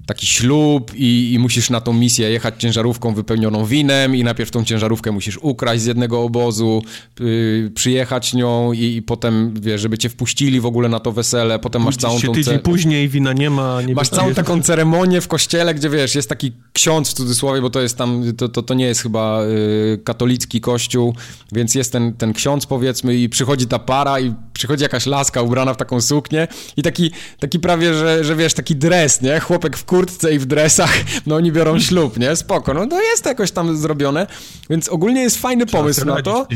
taki 0.05 0.27
ślub 0.27 0.91
i, 0.95 1.33
i, 1.33 1.39
musisz 1.39 1.69
na 1.69 1.81
tą 1.81 1.93
misję 1.93 2.29
jechać 2.29 2.55
ciężarówką 2.57 3.13
wypełnioną 3.13 3.65
winem 3.65 4.15
i 4.15 4.23
najpierw 4.23 4.51
tą 4.51 4.63
ciężarówkę 4.63 5.11
musisz 5.11 5.39
ukraść 5.41 5.81
z 5.81 5.85
jednego 5.85 6.23
obozu, 6.23 6.83
yy, 7.19 7.71
przyjechać 7.75 8.33
nią 8.33 8.73
i, 8.73 8.95
i, 8.95 9.01
potem, 9.01 9.53
wiesz, 9.61 9.81
żeby 9.81 9.97
cię 9.97 10.09
wpuścili 10.09 10.59
w 10.59 10.65
ogóle 10.65 10.89
na 10.89 10.99
to 10.99 11.11
wesele, 11.11 11.59
potem 11.59 11.81
masz 11.81 11.97
całą 11.97 12.19
tą... 12.19 12.33
tydzień 12.33 12.59
później 12.59 13.09
wina 13.09 13.33
nie 13.33 13.49
ma. 13.49 13.81
Nie 13.81 13.93
masz 13.93 14.09
całą 14.09 14.33
taką 14.33 14.61
ceremonię 14.61 15.21
w 15.21 15.27
kościele, 15.27 15.73
gdzie, 15.73 15.89
wiesz, 15.89 16.15
jest 16.15 16.29
taki 16.29 16.51
ksiądz 16.73 17.09
w 17.09 17.13
cudzysłowie, 17.13 17.61
bo 17.61 17.69
to 17.69 17.81
jest 17.81 17.97
tam, 17.97 18.23
to, 18.37 18.49
to, 18.49 18.61
to 18.61 18.73
nie 18.73 18.85
jest 18.85 19.01
chyba 19.01 19.45
yy, 19.45 19.97
katolicki 20.03 20.61
kościół, 20.61 21.15
więc 21.51 21.75
jest 21.75 21.91
ten, 21.91 22.13
ten 22.13 22.33
ksiądz, 22.33 22.65
powiedzmy, 22.65 23.15
i 23.15 23.29
przychodzi 23.29 23.67
ta 23.67 23.79
para 23.79 24.19
i 24.19 24.33
przychodzi 24.53 24.83
jakaś 24.83 25.05
laska 25.05 25.41
ubrana 25.41 25.73
w 25.73 25.77
taką 25.77 26.01
suknię 26.01 26.47
i 26.77 26.81
taki, 26.81 27.11
taki 27.39 27.59
prawie, 27.59 27.93
że, 27.93 28.23
że 28.23 28.35
wiesz, 28.35 28.53
taki 28.53 28.75
dres, 28.75 29.21
nie? 29.21 29.39
Chłopek 29.39 29.77
w 29.77 29.85
kurtce 29.95 30.33
i 30.33 30.39
w 30.39 30.45
dresach, 30.45 30.93
no 31.25 31.35
oni 31.35 31.51
biorą 31.51 31.79
ślub, 31.79 32.19
nie? 32.19 32.35
Spoko, 32.35 32.73
no 32.73 32.87
to 32.87 33.01
jest 33.01 33.25
jakoś 33.25 33.51
tam 33.51 33.77
zrobione, 33.77 34.27
więc 34.69 34.89
ogólnie 34.89 35.21
jest 35.21 35.37
fajny 35.37 35.65
Trzeba 35.65 35.83
pomysł 35.83 36.05
na 36.05 36.21
to. 36.21 36.47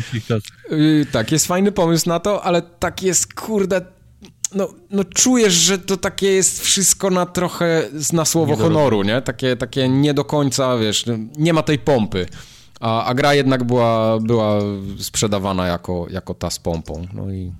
Yy, 0.71 1.05
tak, 1.11 1.31
jest 1.31 1.47
fajny 1.47 1.71
pomysł 1.71 2.09
na 2.09 2.19
to, 2.19 2.43
ale 2.43 2.61
tak 2.61 3.03
jest, 3.03 3.33
kurde, 3.33 3.81
no, 4.55 4.69
no 4.91 5.03
czujesz, 5.03 5.53
że 5.53 5.77
to 5.77 5.97
takie 5.97 6.31
jest 6.31 6.61
wszystko 6.61 7.09
na 7.09 7.25
trochę 7.25 7.89
na 8.13 8.25
słowo 8.25 8.55
honoru, 8.55 9.03
nie? 9.03 9.21
Takie, 9.21 9.55
takie 9.55 9.89
nie 9.89 10.13
do 10.13 10.25
końca, 10.25 10.77
wiesz, 10.77 11.05
nie 11.37 11.53
ma 11.53 11.63
tej 11.63 11.79
pompy. 11.79 12.25
A, 12.79 13.05
a 13.05 13.13
gra 13.13 13.33
jednak 13.33 13.63
była, 13.63 14.19
była 14.19 14.59
sprzedawana 14.99 15.67
jako, 15.67 16.05
jako 16.09 16.33
ta 16.33 16.49
z 16.49 16.59
pompą. 16.59 17.07
No 17.13 17.31
i 17.31 17.53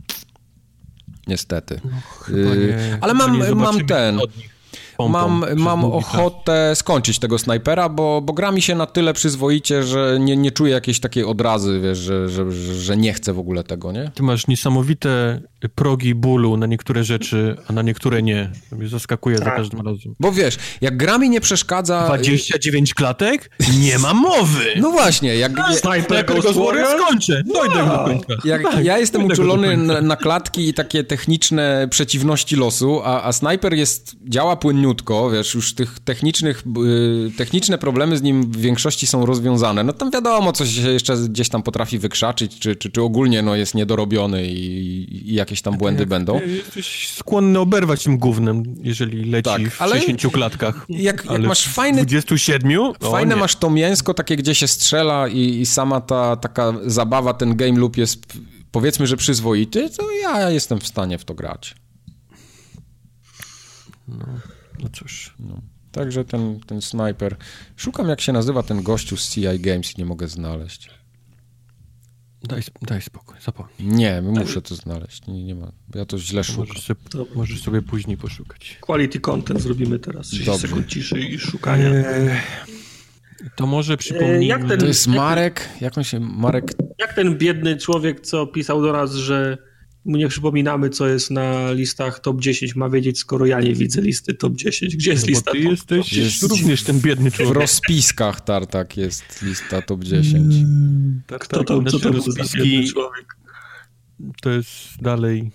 niestety. 1.28 1.82
No, 2.30 2.38
yy, 2.38 2.98
ale 3.02 3.14
mam, 3.14 3.56
mam 3.56 3.86
ten 3.86 4.20
mam, 5.08 5.46
mam 5.56 5.86
ochotę 5.86 6.76
skończyć 6.76 7.20
tego 7.20 7.40
snajpera, 7.40 7.90
bo, 7.90 8.22
bo 8.22 8.34
gra 8.34 8.52
mi 8.52 8.62
się 8.62 8.76
na 8.76 8.86
tyle 8.86 9.14
przyzwoicie, 9.14 9.84
że 9.84 10.18
nie, 10.20 10.38
nie 10.38 10.52
czuję 10.52 10.74
jakiejś 10.74 11.00
takiej 11.00 11.24
odrazy, 11.24 11.80
wiesz, 11.84 11.98
że, 11.98 12.30
że, 12.30 12.52
że 12.52 12.98
nie 12.98 13.14
chcę 13.14 13.34
w 13.34 13.40
ogóle 13.40 13.64
tego, 13.64 13.92
nie? 13.92 14.12
Ty 14.16 14.24
masz 14.24 14.48
niesamowite 14.48 15.42
progi 15.76 16.16
bólu 16.16 16.58
na 16.58 16.66
niektóre 16.66 17.04
rzeczy, 17.04 17.56
a 17.68 17.74
na 17.74 17.82
niektóre 17.82 18.24
nie. 18.24 18.52
To 18.70 18.76
mnie 18.76 18.88
zaskakuje 18.88 19.38
tak. 19.38 19.46
za 19.46 19.52
każdym 19.52 19.82
razem. 19.82 20.16
Bo 20.20 20.32
wiesz, 20.32 20.58
jak 20.82 20.98
gra 20.98 21.18
mi 21.18 21.30
nie 21.30 21.42
przeszkadza... 21.42 22.06
29 22.08 22.94
klatek? 22.94 23.50
Nie 23.80 24.00
ma 24.00 24.14
mowy! 24.14 24.66
No 24.80 24.92
właśnie, 24.92 25.36
jak... 25.36 25.52
No, 25.52 25.74
Sniper 25.74 26.26
Ghost 26.26 26.60
Warrior 26.60 26.88
skończę, 27.00 27.44
dojdę 27.54 27.76
do 27.76 27.86
tak. 27.86 28.06
końca. 28.06 28.34
Jak 28.46 28.64
tak, 28.64 28.86
ja 28.86 28.98
jestem 28.98 29.26
uczulony 29.26 29.78
na, 29.78 30.02
na, 30.02 30.16
klatki 30.16 30.70
i 30.70 30.74
takie 30.74 31.04
techniczne 31.04 31.88
przeciwności 31.90 32.56
losu, 32.56 33.02
a, 33.04 33.24
a 33.24 33.32
Sniper 33.34 33.74
jest, 33.74 34.16
działa 34.24 34.56
płynniutko, 34.90 35.30
wiesz, 35.30 35.54
już 35.54 35.74
tych 35.74 36.00
technicznych, 36.00 36.64
yy, 36.78 37.32
techniczne 37.38 37.78
problemy 37.78 38.18
z 38.18 38.22
nim 38.22 38.52
w 38.52 38.58
większości 38.58 39.08
są 39.08 39.26
rozwiązane. 39.26 39.84
No 39.84 39.94
tam 39.94 40.12
wiadomo, 40.12 40.52
coś 40.52 40.70
się 40.70 40.90
jeszcze 40.90 41.18
gdzieś 41.18 41.50
tam 41.50 41.64
potrafi 41.64 42.00
wykrzaczyć, 42.00 42.60
czy, 42.60 42.76
czy, 42.76 42.92
czy 42.92 43.02
ogólnie 43.02 43.42
no, 43.42 43.56
jest 43.56 43.76
niedorobiony 43.76 44.48
i, 44.48 45.30
i 45.30 45.34
jak 45.34 45.50
jakieś 45.50 45.62
tam 45.62 45.78
błędy 45.78 46.02
jak, 46.02 46.10
będą. 46.10 46.42
Jesteś 46.42 47.10
skłonny 47.10 47.60
oberwać 47.60 48.04
tym 48.04 48.18
gównem, 48.18 48.64
jeżeli 48.82 49.26
leci 49.32 49.44
tak, 49.44 49.70
w 49.70 49.82
ale 49.82 50.02
60 50.02 50.34
klatkach. 50.34 50.86
Jak, 50.90 51.26
jak 51.26 51.42
masz 51.42 51.68
fajny... 51.68 52.06
27? 52.06 52.80
O, 52.80 53.12
fajne 53.12 53.36
nie. 53.36 53.42
masz 53.42 53.56
to 53.56 53.70
mięsko, 53.70 54.14
takie 54.14 54.36
gdzie 54.36 54.56
się 54.56 54.68
strzela 54.68 55.28
i, 55.28 55.60
i 55.62 55.66
sama 55.66 56.02
ta 56.02 56.36
taka 56.36 56.74
zabawa, 56.86 57.34
ten 57.34 57.56
game 57.56 57.80
loop 57.80 57.98
jest 57.98 58.20
powiedzmy, 58.72 59.08
że 59.08 59.18
przyzwoity, 59.18 59.90
to 59.90 60.12
ja 60.12 60.50
jestem 60.50 60.80
w 60.80 60.88
stanie 60.88 61.18
w 61.18 61.26
to 61.26 61.34
grać. 61.34 61.76
No, 64.08 64.26
no 64.84 64.90
cóż. 64.94 65.36
No. 65.40 65.62
Także 65.92 66.26
ten, 66.26 66.60
ten 66.60 66.82
sniper. 66.82 67.36
Szukam, 67.76 68.08
jak 68.10 68.22
się 68.22 68.34
nazywa 68.34 68.64
ten 68.64 68.84
gościu 68.84 69.18
z 69.18 69.30
CI 69.30 69.60
Games 69.60 69.96
i 69.96 70.00
nie 70.00 70.06
mogę 70.06 70.28
znaleźć. 70.28 70.90
Daj, 72.44 72.62
daj 72.82 73.02
spokój, 73.02 73.38
zapomnij. 73.46 73.74
Nie, 73.80 74.22
muszę 74.22 74.62
to 74.62 74.76
znaleźć. 74.76 75.28
Nie, 75.28 75.44
nie 75.44 75.56
ma. 75.56 75.72
Ja 75.96 76.06
to 76.06 76.18
źle 76.20 76.44
szukam. 76.44 76.68
Możesz 76.68 76.84
sobie, 76.84 77.00
możesz 77.36 77.62
sobie 77.62 77.82
później 77.82 78.18
poszukać. 78.18 78.78
Quality 78.82 79.20
content 79.20 79.62
zrobimy 79.62 80.00
teraz. 80.00 80.28
30 80.28 80.46
Dobrze. 80.52 80.68
sekund 80.68 80.88
ciszy 80.88 81.20
i 81.20 81.40
szukania. 81.40 81.90
Eee, 81.90 82.40
to 83.56 83.68
może 83.68 83.98
przypomnij. 83.98 84.52
Eee, 84.52 84.78
to 84.80 84.86
jest 84.86 85.08
Marek. 85.08 85.70
Jak 85.82 85.98
on 85.98 86.04
się. 86.04 86.20
Marek. 86.20 86.74
Jak 87.00 87.14
ten 87.14 87.38
biedny 87.38 87.78
człowiek, 87.78 88.22
co 88.22 88.48
pisał 88.48 88.82
do 88.82 88.94
nas, 88.94 89.14
że 89.14 89.58
nie 90.06 90.28
przypominamy, 90.28 90.90
co 90.90 91.08
jest 91.08 91.32
na 91.32 91.72
listach 91.72 92.20
top 92.20 92.42
10. 92.42 92.76
Ma 92.76 92.90
wiedzieć, 92.90 93.20
skoro 93.20 93.46
ja 93.46 93.62
nie 93.62 93.74
widzę 93.74 94.02
listy 94.02 94.34
top 94.34 94.54
10. 94.56 94.96
Gdzie 94.96 95.12
jest 95.12 95.24
No 95.24 95.30
lista 95.30 95.52
ty 95.52 95.58
top, 95.64 95.72
jesteś 95.72 96.10
top 96.10 96.18
Jest- 96.18 96.44
również 96.44 96.84
ten 96.84 97.00
biedny 97.00 97.32
W 97.32 97.36
człowiek. 97.36 97.54
rozpiskach 97.56 98.42
Tartak 98.42 98.98
jest 98.98 99.42
lista 99.42 99.82
top 99.82 100.04
10. 100.04 100.56
Tak, 101.28 101.42
Kto 101.42 101.58
tak, 101.58 101.68
to, 101.68 101.74
co 101.76 101.82
nasze 101.82 102.00
to 102.00 102.12
rozpiski 102.12 102.58
biedny 102.58 102.88
człowiek? 102.88 103.36
to 104.42 104.50
jest 104.50 104.76
dalej... 105.02 105.52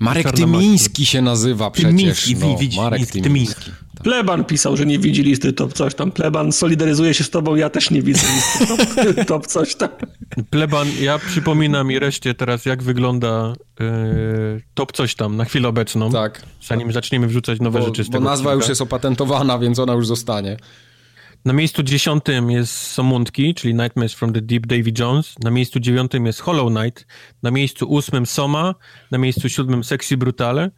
Marek 0.00 0.32
Tymiński 0.32 1.06
się 1.06 1.22
nazywa 1.22 1.70
przecież. 1.70 1.90
Tymiński, 1.96 2.36
no, 2.36 2.56
widzisz, 2.58 2.76
Marek 2.76 2.98
Tymiński, 2.98 3.22
Tymiński. 3.22 3.70
Pleban 4.02 4.44
pisał, 4.44 4.76
że 4.76 4.86
nie 4.86 4.98
widzi 4.98 5.22
listy 5.22 5.52
top 5.52 5.72
coś 5.72 5.94
tam. 5.94 6.12
Pleban 6.12 6.52
solidaryzuje 6.52 7.14
się 7.14 7.24
z 7.24 7.30
tobą, 7.30 7.54
ja 7.54 7.70
też 7.70 7.90
nie 7.90 8.02
widzę 8.02 8.26
listy 8.34 8.66
top, 8.66 8.86
top 9.26 9.46
coś 9.46 9.74
tam. 9.74 9.88
Pleban, 10.50 10.88
ja 11.00 11.18
przypominam 11.18 11.92
i 11.92 11.98
reszcie 11.98 12.34
teraz, 12.34 12.66
jak 12.66 12.82
wygląda 12.82 13.52
e, 13.80 13.84
top 14.74 14.92
coś 14.92 15.14
tam 15.14 15.36
na 15.36 15.44
chwilę 15.44 15.68
obecną, 15.68 16.12
Tak, 16.12 16.42
zanim 16.62 16.92
zaczniemy 16.92 17.26
wrzucać 17.26 17.60
nowe 17.60 17.78
bo, 17.80 17.84
rzeczy 17.86 18.04
z 18.04 18.06
bo 18.06 18.12
tego 18.12 18.24
nazwa 18.24 18.50
odcinka. 18.50 18.62
już 18.62 18.68
jest 18.68 18.80
opatentowana, 18.80 19.58
więc 19.58 19.78
ona 19.78 19.92
już 19.92 20.06
zostanie. 20.06 20.56
Na 21.44 21.52
miejscu 21.52 21.82
dziesiątym 21.82 22.50
jest 22.50 22.72
Somundki, 22.72 23.54
czyli 23.54 23.74
Nightmares 23.74 24.14
from 24.14 24.32
the 24.32 24.42
Deep 24.42 24.66
Davy 24.66 24.92
Jones. 24.98 25.34
Na 25.44 25.50
miejscu 25.50 25.80
dziewiątym 25.80 26.26
jest 26.26 26.40
Hollow 26.40 26.72
Knight. 26.74 27.06
Na 27.42 27.50
miejscu 27.50 27.86
ósmym 27.86 28.26
Soma. 28.26 28.74
Na 29.10 29.18
miejscu 29.18 29.48
siódmym 29.48 29.84
Sexy 29.84 30.16
Brutale. 30.16 30.70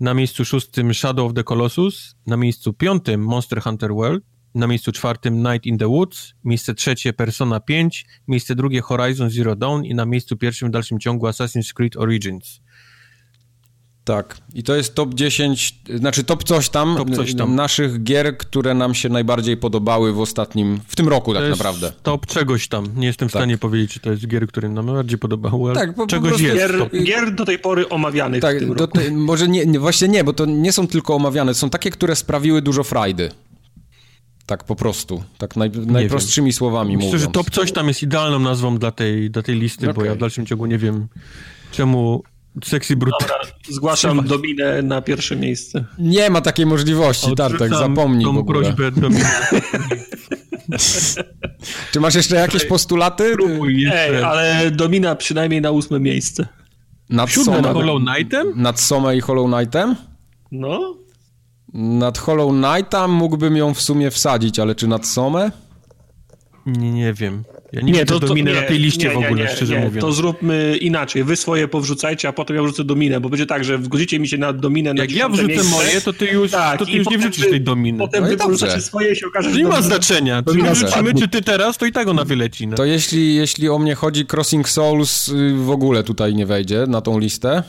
Na 0.00 0.14
miejscu 0.14 0.44
szóstym 0.44 0.94
Shadow 0.94 1.26
of 1.26 1.34
the 1.34 1.44
Colossus. 1.44 2.16
Na 2.26 2.36
miejscu 2.36 2.72
piątym 2.72 3.24
Monster 3.24 3.62
Hunter 3.62 3.94
World. 3.94 4.24
Na 4.54 4.66
miejscu 4.66 4.92
czwartym 4.92 5.42
Night 5.42 5.66
in 5.66 5.78
the 5.78 5.86
Woods. 5.86 6.34
Miejsce 6.44 6.74
trzecie 6.74 7.12
Persona 7.12 7.60
5. 7.60 8.06
Miejsce 8.28 8.54
drugie 8.54 8.80
Horizon 8.80 9.30
Zero 9.30 9.56
Dawn. 9.56 9.84
I 9.84 9.94
na 9.94 10.06
miejscu 10.06 10.36
pierwszym 10.36 10.68
w 10.68 10.72
dalszym 10.72 11.00
ciągu 11.00 11.26
Assassin's 11.26 11.72
Creed 11.72 11.96
Origins. 11.96 12.60
Tak. 14.08 14.36
I 14.54 14.62
to 14.62 14.76
jest 14.76 14.94
top 14.94 15.14
10, 15.14 15.74
znaczy 15.94 16.24
top 16.24 16.44
coś 16.44 16.68
tam, 16.68 16.96
Top 16.96 17.10
coś 17.16 17.34
tam. 17.34 17.54
naszych 17.54 18.02
gier, 18.02 18.38
które 18.38 18.74
nam 18.74 18.94
się 18.94 19.08
najbardziej 19.08 19.56
podobały 19.56 20.12
w 20.12 20.20
ostatnim, 20.20 20.80
w 20.88 20.96
tym 20.96 21.08
roku 21.08 21.32
To 21.34 21.40
tak 21.40 21.48
jest 21.48 21.58
naprawdę. 21.58 21.92
top 22.02 22.26
czegoś 22.26 22.68
tam. 22.68 22.86
Nie 22.96 23.06
jestem 23.06 23.28
w 23.28 23.32
Tak. 23.32 23.40
stanie 23.42 23.58
powiedzieć, 23.58 23.92
czy 23.92 24.00
to 24.00 24.10
jest 24.10 24.26
gier, 24.26 24.46
które 24.48 24.68
nam 24.68 24.86
najbardziej 24.86 25.18
podobały, 25.18 25.70
ale 25.70 25.80
Tak, 25.80 25.94
po- 25.94 26.02
po 26.02 26.06
czegoś 26.06 26.28
prostu 26.28 26.46
jest. 26.46 26.58
Gier, 26.58 27.04
gier 27.04 27.34
do 27.34 27.44
tej 27.44 27.58
pory 27.58 27.88
omawianych 27.88 28.40
w 28.40 28.42
Tak, 28.42 28.58
tym 28.58 28.68
do, 28.68 28.74
roku. 28.74 28.98
te- 28.98 29.10
może 29.10 29.48
nie, 29.48 29.66
nie, 29.66 29.80
właśnie 29.80 30.08
nie, 30.08 30.24
bo 30.24 30.32
to 30.32 30.46
nie 30.46 30.72
są 30.72 30.86
tylko 30.86 31.14
omawiane, 31.14 31.54
są 31.54 31.70
takie, 31.70 31.90
które 31.90 32.16
sprawiły 32.16 32.62
dużo 32.62 32.84
frajdy. 32.84 33.30
Tak 34.46 34.64
po 34.64 34.76
prostu, 34.76 35.22
tak 35.38 35.56
naj, 35.56 35.70
najprostszymi 35.70 36.52
słowami 36.52 36.96
Myślę, 36.96 37.06
mówiąc. 37.06 37.22
że 37.24 37.30
top 37.30 37.50
coś 37.50 37.72
tam 37.72 37.88
jest 37.88 38.02
idealną 38.02 38.38
nazwą 38.38 38.78
dla 38.78 38.90
tej, 38.90 39.30
dla 39.30 39.42
tej 39.42 39.54
listy, 39.60 39.86
bo 39.86 39.92
Okej. 39.92 40.06
ja 40.06 40.14
w 40.14 40.18
dalszym 40.18 40.46
ciągu 40.46 40.66
nie 40.66 40.78
wiem, 40.78 41.08
czemu 41.70 42.22
Sexy 42.64 42.96
Brutal... 42.96 43.18
Dobra, 43.20 43.36
zgłaszam 43.70 44.26
Dominę 44.26 44.82
na 44.82 45.02
pierwsze 45.02 45.36
miejsce. 45.36 45.84
Nie 45.98 46.30
ma 46.30 46.40
takiej 46.40 46.66
możliwości, 46.66 47.34
Tartek, 47.36 47.60
Odrzucam 47.60 47.96
zapomnij 47.96 48.24
tą 48.26 48.34
w 48.34 48.38
ogóle. 48.38 48.60
prośbę 48.62 48.90
do 48.92 49.08
mnie. 49.10 49.24
Czy 51.92 52.00
masz 52.00 52.14
jeszcze 52.14 52.36
jakieś 52.36 52.64
postulaty? 52.64 53.32
Próbuj 53.32 53.74
Ej, 53.92 54.12
jeszcze. 54.12 54.28
ale 54.28 54.70
Domina 54.70 55.14
przynajmniej 55.16 55.60
na 55.60 55.70
ósme 55.70 56.00
miejsce. 56.00 56.48
Nad 57.10 57.30
Siódme 57.30 57.44
Somę, 57.56 57.68
na 57.68 57.72
Hollow 57.74 58.02
Knightem? 58.02 58.52
nad 58.56 58.80
Somę 58.80 59.16
i 59.16 59.20
Hollow 59.20 59.50
Knightem? 59.52 59.96
No, 60.52 60.94
Nad 61.74 62.18
Hollow 62.18 62.52
Knighta 62.52 63.08
mógłbym 63.08 63.56
ją 63.56 63.74
w 63.74 63.80
sumie 63.82 64.10
wsadzić, 64.10 64.58
ale 64.58 64.74
czy 64.74 64.86
nad 64.88 65.06
Somę? 65.06 65.50
Nie, 66.66 66.92
nie 66.92 67.12
wiem. 67.12 67.42
Ja 67.72 67.80
nie, 67.80 67.92
widzę 67.92 68.20
Dominy 68.20 68.54
na 68.54 68.62
tej 68.62 68.78
liście 68.78 69.08
nie, 69.08 69.14
w 69.14 69.16
ogóle, 69.16 69.30
nie, 69.34 69.42
nie, 69.42 69.48
szczerze 69.48 69.74
nie. 69.74 69.84
mówiąc. 69.84 70.00
To 70.00 70.12
zróbmy 70.12 70.76
inaczej. 70.80 71.24
Wy 71.24 71.36
swoje 71.36 71.68
powrzucajcie, 71.68 72.28
a 72.28 72.32
potem 72.32 72.56
ja 72.56 72.62
wrzucę 72.62 72.84
Dominę, 72.84 73.20
bo 73.20 73.28
będzie 73.28 73.46
tak, 73.46 73.64
że 73.64 73.82
zgodzicie 73.82 74.18
mi 74.18 74.28
się 74.28 74.38
na 74.38 74.52
Dominę 74.52 74.94
na 74.94 75.02
Jak 75.02 75.12
ja 75.12 75.28
wrzucę 75.28 75.48
miejsce. 75.48 75.70
moje, 75.70 76.00
to 76.00 76.12
ty 76.12 76.26
już, 76.26 76.50
Tak, 76.50 76.78
to 76.78 76.86
ty 76.86 76.92
już 76.92 77.10
nie 77.10 77.18
wrzucisz 77.18 77.50
tej 77.50 77.60
Dominy. 77.60 77.98
Potem 77.98 78.24
No 78.38 78.48
wy 78.48 78.80
swoje 78.80 79.12
i 79.12 79.16
się 79.16 79.26
okaże, 79.26 79.48
To 79.48 79.54
że 79.54 79.60
nie 79.62 79.68
ma 79.68 79.82
znaczenia. 79.82 80.38
Czy 80.38 80.44
Domina 80.44 80.72
wrzucimy, 80.72 81.14
czy 81.14 81.28
ty 81.28 81.42
teraz, 81.42 81.78
to 81.78 81.86
i 81.86 81.92
tak 81.92 82.08
ona 82.08 82.24
wyleci. 82.24 82.66
No. 82.66 82.76
To 82.76 82.84
jeśli, 82.84 83.34
jeśli 83.34 83.68
o 83.68 83.78
mnie 83.78 83.94
chodzi, 83.94 84.26
Crossing 84.32 84.68
Souls 84.68 85.28
y, 85.28 85.54
w 85.56 85.70
ogóle 85.70 86.04
tutaj 86.04 86.34
nie 86.34 86.46
wejdzie 86.46 86.84
na 86.88 87.00
tą 87.00 87.18
listę. 87.18 87.62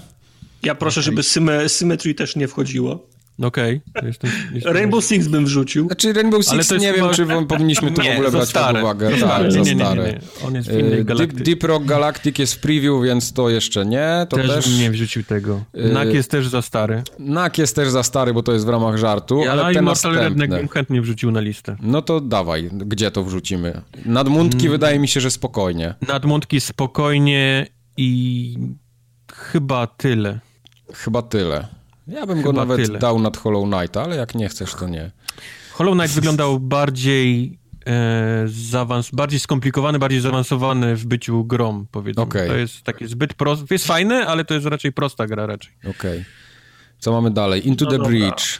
Ja 0.63 0.75
proszę, 0.75 1.01
żeby 1.01 1.23
syme, 1.23 1.69
Symmetry 1.69 2.13
też 2.13 2.35
nie 2.35 2.47
wchodziło. 2.47 3.07
Okej. 3.43 3.81
Jestem, 4.03 4.31
jestem... 4.53 4.73
Rainbow 4.73 5.03
Six 5.05 5.27
bym 5.27 5.45
wrzucił. 5.45 5.85
Znaczy 5.85 6.13
Rainbow 6.13 6.41
Ale 6.49 6.57
Six 6.63 6.67
to 6.69 6.77
nie 6.77 6.93
wiem, 6.93 7.05
czy 7.13 7.25
wam 7.25 7.47
powinniśmy 7.47 7.91
to 7.91 8.01
w 8.01 8.05
Nie, 8.05 8.13
ogóle 8.13 8.31
za 8.31 8.37
brać 8.37 8.51
pod 8.53 8.61
stare. 8.63 8.81
uwagę. 8.83 9.11
Nie, 9.13 9.17
Tak, 9.21 9.43
nie, 9.43 9.51
za 9.51 9.59
nie, 9.59 9.75
nie, 9.75 9.83
nie. 9.95 10.19
On 10.47 10.55
jest 10.55 10.69
w 10.69 10.71
Y, 10.73 10.79
innej 10.79 10.91
Deep, 10.91 11.07
galaktyce. 11.07 11.43
Deep 11.43 11.63
Rock 11.63 11.85
Galactic 11.85 12.39
jest 12.39 12.53
w 12.53 12.59
preview, 12.59 13.03
więc 13.03 13.33
to 13.33 13.49
jeszcze 13.49 13.85
nie. 13.85 14.27
To 14.29 14.37
też, 14.37 14.47
też... 14.47 14.69
bym 14.69 14.79
nie 14.79 14.91
wrzucił 14.91 15.23
tego. 15.23 15.63
Yy, 15.73 15.93
Nak 15.93 16.13
jest 16.13 16.31
też 16.31 16.47
za 16.47 16.61
stary. 16.61 17.03
Nak 17.19 17.57
jest 17.57 17.75
też 17.75 17.89
za 17.89 18.03
stary, 18.03 18.33
bo 18.33 18.43
to 18.43 18.53
jest 18.53 18.65
w 18.65 18.69
ramach 18.69 18.97
żartu, 18.97 19.41
Ja 19.43 19.51
ale 19.51 19.61
te 19.73 19.79
Immortal 19.79 20.13
następne. 20.13 20.47
bym 20.47 20.67
chętnie 20.67 21.01
wrzucił 21.01 21.31
na 21.31 21.39
listę. 21.39 21.75
No 21.81 22.01
to 22.01 22.21
dawaj, 22.21 22.69
gdzie 22.73 23.11
to 23.11 23.23
wrzucimy? 23.23 23.81
Nadmundki 24.05 24.59
Mm. 24.65 24.71
wydaje 24.71 24.99
mi 24.99 25.07
się, 25.07 25.21
że 25.21 25.31
spokojnie. 25.31 25.93
Nadmątki 26.07 26.61
spokojnie 26.61 27.67
i 27.97 28.57
chyba 29.33 29.87
tyle. 29.87 30.39
Chyba 30.93 31.21
tyle. 31.21 31.67
Ja 32.09 32.25
bym 32.25 32.41
go 32.41 32.49
Chyba 32.49 32.61
nawet 32.65 32.85
tyle. 32.85 32.99
dał 32.99 33.19
nad 33.19 33.37
Hollow 33.37 33.69
Knighta, 33.69 34.03
ale 34.03 34.15
jak 34.15 34.35
nie 34.35 34.49
chcesz, 34.49 34.73
to 34.75 34.87
nie. 34.87 35.11
Hollow 35.71 35.95
Knight 35.97 36.15
wyglądał 36.15 36.59
bardziej 36.59 37.59
e, 37.85 38.45
zaawans- 38.47 39.15
bardziej 39.15 39.39
skomplikowany, 39.39 39.99
bardziej 39.99 40.19
zaawansowany 40.21 40.95
w 40.95 41.05
byciu 41.05 41.43
grom, 41.45 41.87
powiedzmy. 41.91 42.23
Okej. 42.23 42.47
To 42.49 42.55
jest 42.55 42.83
takie 42.83 43.07
zbyt 43.07 43.33
proste. 43.33 43.65
Jest 43.71 43.87
fajne, 43.87 44.27
ale 44.27 44.45
to 44.45 44.53
jest 44.53 44.65
raczej 44.65 44.91
prosta 44.93 45.27
gra 45.27 45.45
raczej. 45.45 45.71
Okej. 45.89 46.25
Co 46.99 47.11
mamy 47.11 47.31
dalej? 47.31 47.67
Into 47.67 47.85
No 47.85 47.91
the 47.91 47.97
dobra. 47.97 48.11
Breach. 48.11 48.59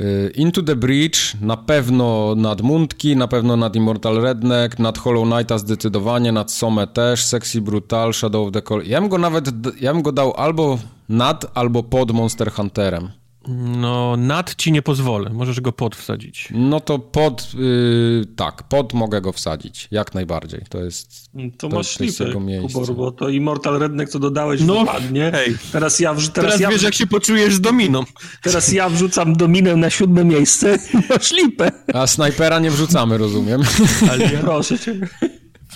Y, 0.00 0.30
Into 0.36 0.62
the 0.62 0.76
Breach 0.76 1.34
na 1.40 1.56
pewno 1.56 2.34
nad 2.34 2.60
Mundki, 2.60 3.16
na 3.16 3.28
pewno 3.28 3.56
nad 3.56 3.76
Immortal 3.76 4.20
Redneck, 4.20 4.78
nad 4.78 4.98
Hollow 4.98 5.24
Knighta 5.24 5.58
zdecydowanie, 5.58 6.32
nad 6.32 6.52
Somę 6.52 6.86
też, 6.86 7.24
Sexy 7.24 7.60
Brutal, 7.60 8.12
Shadow 8.12 8.46
of 8.46 8.52
the 8.52 8.62
Col. 8.62 8.82
Ja 8.86 9.00
bym 9.00 9.08
go 9.08 9.18
nawet, 9.18 9.50
ja 9.80 9.92
bym 9.92 10.02
go 10.02 10.12
dał 10.12 10.34
albo 10.36 10.78
nad, 11.08 11.50
albo 11.54 11.82
pod 11.82 12.12
Monster 12.12 12.52
Hunterem. 12.52 13.19
No, 13.48 14.16
nad 14.16 14.54
ci 14.54 14.72
nie 14.72 14.82
pozwolę. 14.82 15.30
Możesz 15.30 15.60
go 15.60 15.72
pod 15.72 15.96
wsadzić. 15.96 16.48
No 16.50 16.80
to 16.80 16.98
pod, 16.98 17.52
y, 17.60 18.24
tak, 18.36 18.62
pod 18.62 18.94
mogę 18.94 19.20
go 19.20 19.32
wsadzić, 19.32 19.88
jak 19.90 20.14
najbardziej. 20.14 20.60
To 20.68 20.78
jest, 20.78 21.30
To, 21.58 21.68
To- 21.68 21.76
masz 21.76 22.00
miejsce. 22.00 22.24
Kubor, 22.72 22.94
bo 22.94 23.12
to 23.12 23.28
Immortal 23.28 23.78
Redneck, 23.78 24.12
co 24.12 24.18
dodałeś, 24.18 24.60
No, 24.64 24.80
wypadnie. 24.80 25.30
hej. 25.34 25.56
Teraz 25.72 26.00
ja, 26.00 26.14
wrzu- 26.14 26.30
teraz, 26.32 26.48
Teraz 26.50 26.60
ja, 26.60 26.70
wiesz, 26.70 26.82
jak 26.82 26.94
się 26.94 27.06
poczujesz 27.06 27.54
z 27.54 27.60
dominą. 27.60 28.04
teraz 28.42 28.72
ja 28.72 28.88
wrzucam 28.88 29.36
Dominę 29.36 29.76
na 29.76 29.90
siódme 29.90 30.24
miejsce 30.24 30.78
i 30.94 30.96
masz 31.10 31.32
lipę. 31.32 31.72
a 31.94 32.06
snajpera 32.06 32.58
nie 32.58 32.70
wrzucamy, 32.70 33.18
rozumiem. 33.18 33.62
Ale 34.10 34.24
ja 34.32 34.40
Proszę 34.40 34.78
cię. 34.78 34.96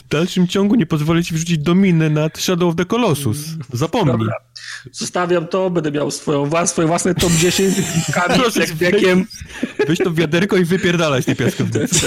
W 0.05 0.09
dalszym 0.09 0.49
ciągu 0.49 0.75
nie 0.75 0.87
pozwolę 0.87 1.25
ci 1.25 1.35
wrzucić 1.35 1.59
dominę 1.59 2.11
nad 2.11 2.39
Shadow 2.39 2.69
of 2.69 2.77
the 2.77 2.85
Colossus. 2.85 3.39
Zapomnij. 3.73 4.13
Dobra. 4.19 4.35
Zostawiam 4.93 5.47
to, 5.49 5.71
będę 5.71 5.93
miał 5.93 6.11
swoją, 6.11 6.67
swoje 6.67 6.89
własne 6.89 7.15
top 7.15 7.33
10 7.33 7.75
z 7.75 7.81
Proszę 8.13 8.35
Proszę, 8.43 8.67
cię. 8.67 8.75
wiekiem 8.75 9.27
Weź 9.89 9.99
to 9.99 10.11
w 10.11 10.15
wiaderko 10.15 10.57
i 10.57 10.65
wypierdalać 10.65 11.25
te 11.25 11.37
piaskownice. 11.37 12.07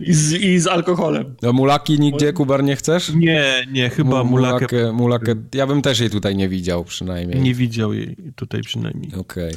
i 0.00 0.12
z, 0.14 0.32
i 0.32 0.58
z 0.58 0.66
alkoholem. 0.66 1.34
A 1.48 1.52
mulaki 1.52 2.00
nigdzie, 2.00 2.32
Kubar, 2.32 2.64
nie 2.64 2.76
chcesz? 2.76 3.12
Nie, 3.14 3.66
nie, 3.72 3.90
chyba 3.90 4.24
Mu- 4.24 4.30
Mulakę 4.30 4.92
mulakę. 4.92 5.34
Ja 5.54 5.66
bym 5.66 5.82
też 5.82 6.00
jej 6.00 6.10
tutaj 6.10 6.36
nie 6.36 6.48
widział 6.48 6.84
przynajmniej. 6.84 7.40
nie 7.40 7.54
widział 7.54 7.92
jej 7.92 8.16
tutaj 8.36 8.60
przynajmniej. 8.62 9.14
Okej. 9.14 9.54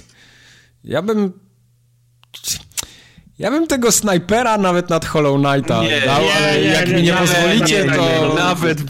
Ja 0.84 1.02
bym... 1.02 1.32
Ja 3.40 3.52
bym 3.52 3.68
tego 3.68 3.92
snajpera 3.92 4.58
nawet 4.58 4.90
nad 4.90 5.06
Hollow 5.06 5.42
Knighta 5.42 5.84
Nie, 5.84 6.02
dał, 6.02 6.24
nie, 6.24 6.34
ale 6.34 6.62
nie, 6.62 6.68
jak 6.68 6.88
nie, 6.88 6.96
mi 6.96 7.02
nie 7.02 7.12
nie, 7.12 7.18
pozwolicie, 7.18 7.86
to... 7.86 7.92
nie, 7.92 8.30
nie. 8.30 8.36
Nawet 8.36 8.82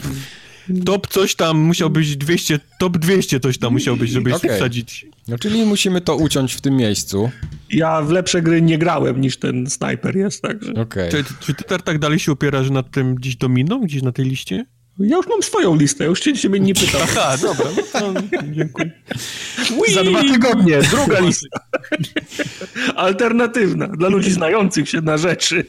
top 0.84 1.06
coś 1.06 1.34
tam 1.34 1.58
musiał 1.58 1.90
być 1.90 2.16
200, 2.16 2.60
top 2.78 2.98
200 2.98 3.40
coś 3.40 3.58
tam 3.58 3.72
musiał 3.72 3.96
być, 3.96 4.10
żeby 4.10 4.34
Okej. 4.34 4.50
wsadzić. 4.50 5.06
No 5.28 5.38
czyli 5.38 5.64
musimy 5.64 6.00
to 6.00 6.16
uciąć 6.16 6.54
w 6.54 6.60
tym 6.60 6.76
miejscu. 6.76 7.30
Ja 7.70 8.02
w 8.02 8.10
lepsze 8.10 8.42
gry 8.42 8.62
nie 8.62 8.78
grałem 8.78 9.20
niż 9.20 9.36
ten 9.36 9.70
snajper 9.70 10.16
jest, 10.16 10.42
także. 10.42 10.74
Okej. 10.74 11.10
Czy, 11.10 11.24
czy 11.40 11.54
ty 11.54 11.64
tak, 11.64 11.82
tak 11.82 11.98
dalej 11.98 12.18
się 12.18 12.32
opierasz 12.32 12.70
nad 12.70 12.90
tym 12.90 13.14
gdzieś 13.14 13.36
dominą, 13.36 13.80
gdzieś 13.80 14.02
na 14.02 14.12
tej 14.12 14.24
liście? 14.24 14.66
Ja 14.98 15.16
już 15.16 15.26
mam 15.26 15.42
swoją 15.42 15.76
listę, 15.76 16.04
już 16.04 16.20
cię 16.20 16.32
ciebie 16.34 16.60
nie 16.60 16.74
pytam. 16.74 17.00
Aha, 17.04 17.36
dobra, 17.42 17.64
no 17.76 17.82
to 18.00 18.14
dziękuję. 18.52 18.90
Za 19.94 20.04
dwa 20.04 20.20
tygodnie, 20.22 20.78
druga 20.90 21.20
lista. 21.20 21.60
Alternatywna, 22.96 23.86
dla 23.88 24.08
ludzi 24.08 24.30
znających 24.30 24.88
się 24.88 25.00
na 25.00 25.16
rzeczy, 25.18 25.64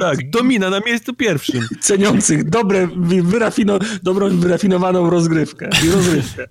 Tak, 0.00 0.30
domina 0.30 0.70
na 0.70 0.80
miejscu 0.86 1.14
pierwszym. 1.14 1.66
ceniących 1.80 2.44
dobre, 2.50 2.88
wy- 2.96 3.22
wyrafino, 3.22 3.78
dobrą, 4.02 4.28
wyrafinowaną 4.40 5.10
rozgrywkę 5.10 5.70
i 5.86 5.90
rozrywkę. 5.90 6.46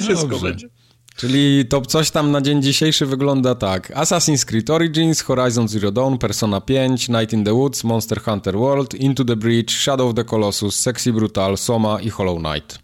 Wszystko 0.00 0.26
Dobrze. 0.28 0.48
będzie. 0.48 0.68
Czyli 1.16 1.64
to 1.66 1.80
coś 1.80 2.10
tam 2.10 2.30
na 2.30 2.40
dzień 2.40 2.62
dzisiejszy 2.62 3.06
wygląda 3.06 3.54
tak. 3.54 3.90
Assassin's 3.90 4.44
Creed 4.44 4.70
Origins, 4.70 5.20
Horizon 5.20 5.68
Zero 5.68 5.92
Dawn, 5.92 6.18
Persona 6.18 6.60
5, 6.60 7.08
Night 7.08 7.32
in 7.32 7.44
the 7.44 7.54
Woods, 7.54 7.84
Monster 7.84 8.22
Hunter 8.22 8.56
World, 8.56 8.94
Into 8.94 9.24
the 9.24 9.36
Breach, 9.36 9.70
Shadow 9.70 10.08
of 10.08 10.14
the 10.14 10.24
Colossus, 10.24 10.80
Sexy 10.80 11.12
Brutal, 11.12 11.56
Soma 11.56 12.00
i 12.00 12.10
Hollow 12.10 12.38
Knight. 12.38 12.78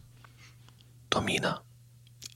Domina. 1.10 1.60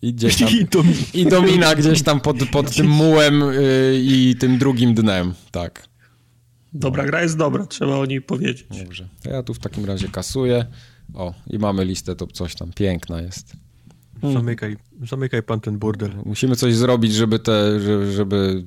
I 0.03 0.15
gdzieś 0.15 0.37
tam, 0.37 0.49
I 0.61 0.65
Domina. 0.65 0.97
i 1.15 1.27
Domina 1.27 1.75
gdzieś 1.75 2.03
tam 2.03 2.21
pod, 2.21 2.37
pod 2.53 2.75
tym 2.77 2.87
mułem 2.87 3.41
yy, 3.41 4.01
i 4.03 4.37
tym 4.41 4.59
drugim 4.59 4.95
dnem, 4.95 5.35
tak. 5.51 5.89
Dobra 6.73 7.05
gra 7.05 7.23
jest 7.23 7.37
dobra, 7.37 7.67
trzeba 7.67 7.97
o 7.97 8.07
niej 8.07 8.23
powiedzieć. 8.23 8.67
Dobrze. 8.85 9.09
To 9.23 9.31
ja 9.31 9.43
tu 9.43 9.55
w 9.55 9.59
takim 9.59 9.85
razie 9.85 10.09
kasuję. 10.09 10.67
O, 11.15 11.35
i 11.47 11.59
mamy 11.59 11.85
listę, 11.85 12.17
to 12.17 12.27
coś 12.27 12.55
tam 12.55 12.73
piękna 12.73 13.23
jest. 13.23 13.66
Zamykaj, 14.23 14.77
zamykaj 15.03 15.43
pan 15.43 15.61
ten 15.61 15.79
burdel. 15.79 16.11
Musimy 16.25 16.57
coś 16.57 16.75
zrobić, 16.75 17.15
żeby 17.15 17.39
te, 17.39 17.81
żeby, 18.13 18.65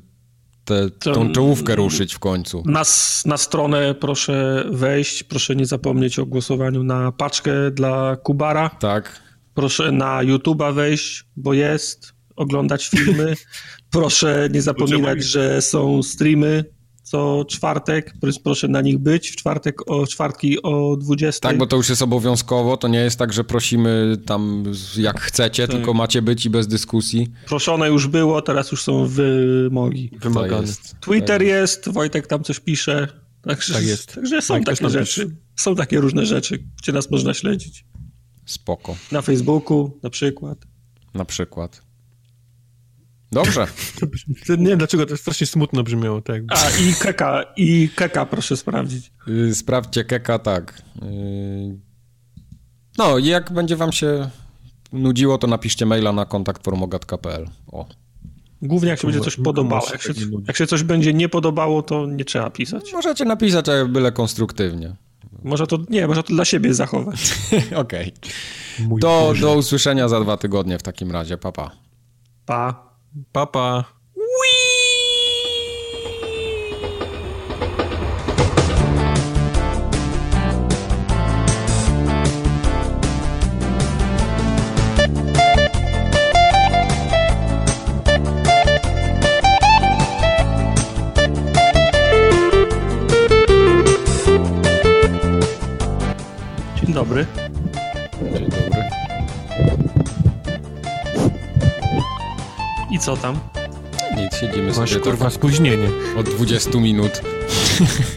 te, 0.66 0.90
tą 0.90 1.32
czołówkę 1.32 1.76
ruszyć 1.76 2.16
w 2.16 2.20
końcu. 2.20 2.64
Na, 2.66 2.84
na 3.26 3.38
stronę 3.38 3.96
proszę 3.96 4.66
wejść, 4.72 5.24
proszę 5.24 5.56
nie 5.56 5.66
zapomnieć 5.66 6.20
o 6.20 6.26
głosowaniu 6.26 6.84
na 6.84 7.12
paczkę 7.12 7.72
dla 7.72 8.16
Kubara. 8.16 8.70
Tak. 8.70 9.20
Proszę 9.54 9.92
na 9.92 10.20
YouTube'a 10.24 10.74
wejść, 10.74 11.26
bo 11.36 11.54
jest, 11.54 12.14
oglądać 12.36 12.88
filmy. 12.88 13.34
Proszę 13.92 14.50
nie 14.52 14.62
zapominać, 14.62 15.24
że 15.24 15.62
są 15.62 16.04
streamy 16.04 16.66
co 17.10 17.46
czwartek, 17.48 18.14
Pros- 18.22 18.40
proszę 18.44 18.68
na 18.68 18.82
nich 18.82 18.98
być 18.98 19.30
w 19.30 19.36
czwartek 19.36 19.92
o 19.92 20.08
czwartki 20.08 20.62
o 20.64 20.98
20. 20.98 21.50
Tak, 21.50 21.58
bo 21.58 21.68
to 21.68 21.76
już 21.76 21.90
jest 21.90 22.02
obowiązkowo, 22.02 22.78
to 22.78 22.88
nie 22.88 23.00
jest 23.00 23.20
tak, 23.20 23.34
że 23.34 23.44
prosimy 23.44 24.18
tam 24.26 24.64
jak 24.98 25.22
chcecie, 25.22 25.68
Tak. 25.68 25.76
tylko 25.76 25.94
macie 25.94 26.22
być 26.22 26.46
i 26.46 26.50
bez 26.50 26.68
dyskusji. 26.68 27.28
Proszone 27.48 27.88
już 27.88 28.08
było, 28.08 28.42
teraz 28.42 28.72
już 28.72 28.84
są 28.84 29.06
wymogi. 29.08 30.10
To 30.10 30.30
Wymagany. 30.30 30.62
jest. 30.62 30.96
Twitter 31.00 31.42
jest, 31.42 31.90
Wojtek 31.90 32.28
tam 32.28 32.44
coś 32.44 32.60
pisze. 32.60 33.08
Także, 33.42 33.74
Tak 33.74 33.84
jest. 33.84 34.16
Także 34.16 34.42
są 34.42 34.64
też 34.64 34.80
takie 34.80 34.90
rzeczy. 34.90 35.36
Są 35.56 35.76
takie 35.76 36.00
różne 36.00 36.26
rzeczy, 36.26 36.64
gdzie 36.82 36.92
nas 36.92 37.12
można 37.12 37.34
śledzić. 37.34 37.86
Spoko, 38.46 38.96
Na 39.12 39.22
Facebooku 39.22 40.00
na 40.04 40.10
przykład. 40.10 40.58
na 41.14 41.26
przykład. 41.26 41.82
Dobrze. 43.32 43.68
Nie 44.58 44.68
wiem 44.68 44.78
dlaczego 44.78 45.06
to 45.06 45.18
strasznie 45.18 45.48
smutno 45.48 45.84
brzmiało, 45.84 46.22
tak. 46.22 46.42
A 46.50 46.70
i 46.70 46.94
Keka, 47.02 47.44
i 47.58 47.90
Keka 47.96 48.26
proszę 48.26 48.58
sprawdzić. 48.58 49.12
Y, 49.28 49.56
Sprawdźcie 49.56 50.04
Keka, 50.04 50.40
tak. 50.40 50.82
Y, 51.04 51.80
No 52.98 53.18
i 53.18 53.26
jak 53.26 53.52
będzie 53.54 53.76
wam 53.76 53.92
się 53.92 54.30
nudziło, 54.94 55.38
to 55.38 55.48
napiszcie 55.48 55.86
maila 55.86 56.12
na 56.12 56.26
kontakt.formogat.pl. 56.26 57.50
O, 57.72 57.86
Głównie 58.62 58.90
jak 58.90 59.00
się 59.00 59.08
będzie 59.08 59.22
coś 59.22 59.36
podobało. 59.36 59.88
Jak 59.92 60.02
się, 60.02 60.14
jak 60.48 60.58
się 60.58 60.68
coś 60.68 60.84
będzie 60.84 61.14
nie 61.14 61.30
podobało, 61.30 61.82
to 61.84 62.06
nie 62.06 62.26
trzeba 62.26 62.50
pisać. 62.50 62.94
możecie 62.94 63.26
napisać, 63.26 63.70
ale 63.70 63.86
byle 63.86 64.12
konstruktywnie. 64.12 64.96
Może 65.44 65.68
to, 65.68 65.78
nie, 65.90 66.08
może 66.08 66.24
to 66.24 66.34
dla 66.34 66.46
siebie 66.46 66.74
zachować. 66.74 67.36
Okej. 67.76 68.14
Mój 68.80 69.02
Do, 69.02 69.08
Boże. 69.08 69.42
do 69.42 69.56
usłyszenia 69.56 70.08
za 70.08 70.20
dwa 70.20 70.38
tygodnie 70.38 70.80
w 70.80 70.84
takim 70.84 71.12
razie. 71.12 71.38
Papa. 71.38 71.72
Pa. 72.46 72.74
Pa. 72.74 72.89
Papa. 73.32 73.84
Dzień 74.16 74.69
co 103.10 103.18
tam? 103.18 103.40
Nic, 104.18 104.36
siedzimy 104.42 104.68
Masz 104.68 104.90
sobie 104.90 105.02
kurwa 105.02 105.26
tak 105.26 105.34
spóźnienie. 105.34 105.88
od 106.18 106.30
20 106.30 106.80
minut. 106.80 107.22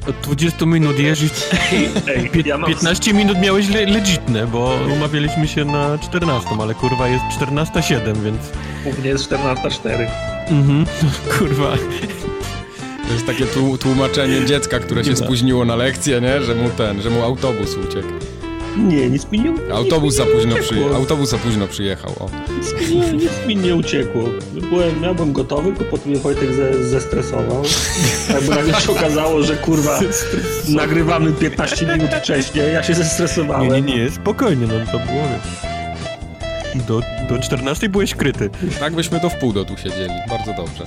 Od 0.08 0.16
20 0.22 0.66
minut 0.66 0.98
jeździsz. 0.98 1.30
Ej, 1.72 2.30
ja 2.44 2.58
mam 2.58 2.70
15 2.70 3.12
minut 3.14 3.38
miałeś 3.40 3.68
le 3.68 3.86
legitne, 3.86 4.46
bo 4.46 4.74
umawialiśmy 4.96 5.48
się 5.48 5.64
na 5.64 5.98
14, 5.98 6.48
ale 6.60 6.74
kurwa 6.74 7.08
jest 7.08 7.24
14.07, 7.40 8.22
więc. 8.22 8.38
u 8.84 9.00
mnie 9.00 9.08
jest 9.08 9.30
14.04. 9.30 10.06
Mhm. 10.48 10.86
Kurwa. 11.38 11.72
To 13.08 13.12
jest 13.14 13.26
takie 13.26 13.44
tłu- 13.44 13.78
tłumaczenie 13.78 14.44
dziecka, 14.46 14.78
które 14.78 15.04
się 15.04 15.16
spóźniło 15.16 15.64
na 15.64 15.76
lekcję, 15.76 16.20
nie? 16.20 16.42
Że 16.42 16.54
mu 16.54 16.68
ten, 16.70 17.02
że 17.02 17.10
mu 17.10 17.22
autobus 17.22 17.76
uciekł. 17.88 18.08
Nie, 18.76 19.10
nic 19.10 19.30
mi 19.30 19.40
nie, 19.40 19.72
Autobus 19.74 20.14
za 20.14 20.24
późno, 20.26 20.54
uciekło. 20.54 20.88
przy... 20.88 20.94
autobus 20.96 21.30
za 21.30 21.38
późno 21.38 21.68
przyjechał. 21.68 22.10
O. 22.20 22.30
Nic 22.58 22.90
mi 22.90 22.96
nie, 22.96 23.12
nic 23.12 23.30
mi 23.46 23.56
nie 23.56 23.76
uciekło. 23.76 24.22
Byłem, 24.70 25.02
ja 25.02 25.14
byłem 25.14 25.32
gotowy, 25.32 25.72
tylko 25.72 25.84
potem 25.84 26.10
mnie 26.10 26.20
Wojtek 26.20 26.52
ze, 26.54 26.84
zestresował. 26.88 27.62
Jakby 28.34 28.48
nagle 28.54 28.74
się 28.80 28.92
okazało, 28.92 29.42
że 29.42 29.56
kurwa 29.56 30.00
nagrywamy 30.68 31.32
15 31.32 31.86
minut 31.86 32.10
wcześniej, 32.14 32.72
ja 32.72 32.82
się 32.82 32.94
zestresowałem. 32.94 33.72
Nie, 33.72 33.82
nie, 33.82 34.04
nie, 34.04 34.10
spokojnie, 34.10 34.66
no 34.66 34.74
to 34.92 34.98
było. 34.98 35.22
Do, 36.88 37.00
do 37.28 37.42
14 37.42 37.88
byłeś 37.88 38.14
kryty. 38.14 38.50
Tak 38.80 38.94
byśmy 38.94 39.20
to 39.20 39.30
w 39.30 39.36
pół 39.36 39.52
do 39.52 39.64
tu 39.64 39.76
siedzieli. 39.76 40.14
Bardzo 40.28 40.52
dobrze. 40.54 40.86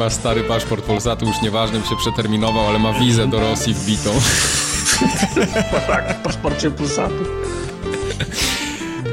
Ma 0.00 0.10
stary 0.10 0.44
paszport 0.44 0.84
Polsatu, 0.84 1.26
już 1.26 1.42
nieważne, 1.42 1.82
się 1.82 1.96
przeterminował, 1.96 2.66
ale 2.66 2.78
ma 2.78 2.92
wizę 2.92 3.28
do 3.28 3.40
Rosji 3.40 3.74
wbitą. 3.74 4.10
Tak, 5.86 6.18
w 6.18 6.22
paszporcie 6.22 6.70
Pulsatu. 6.70 7.24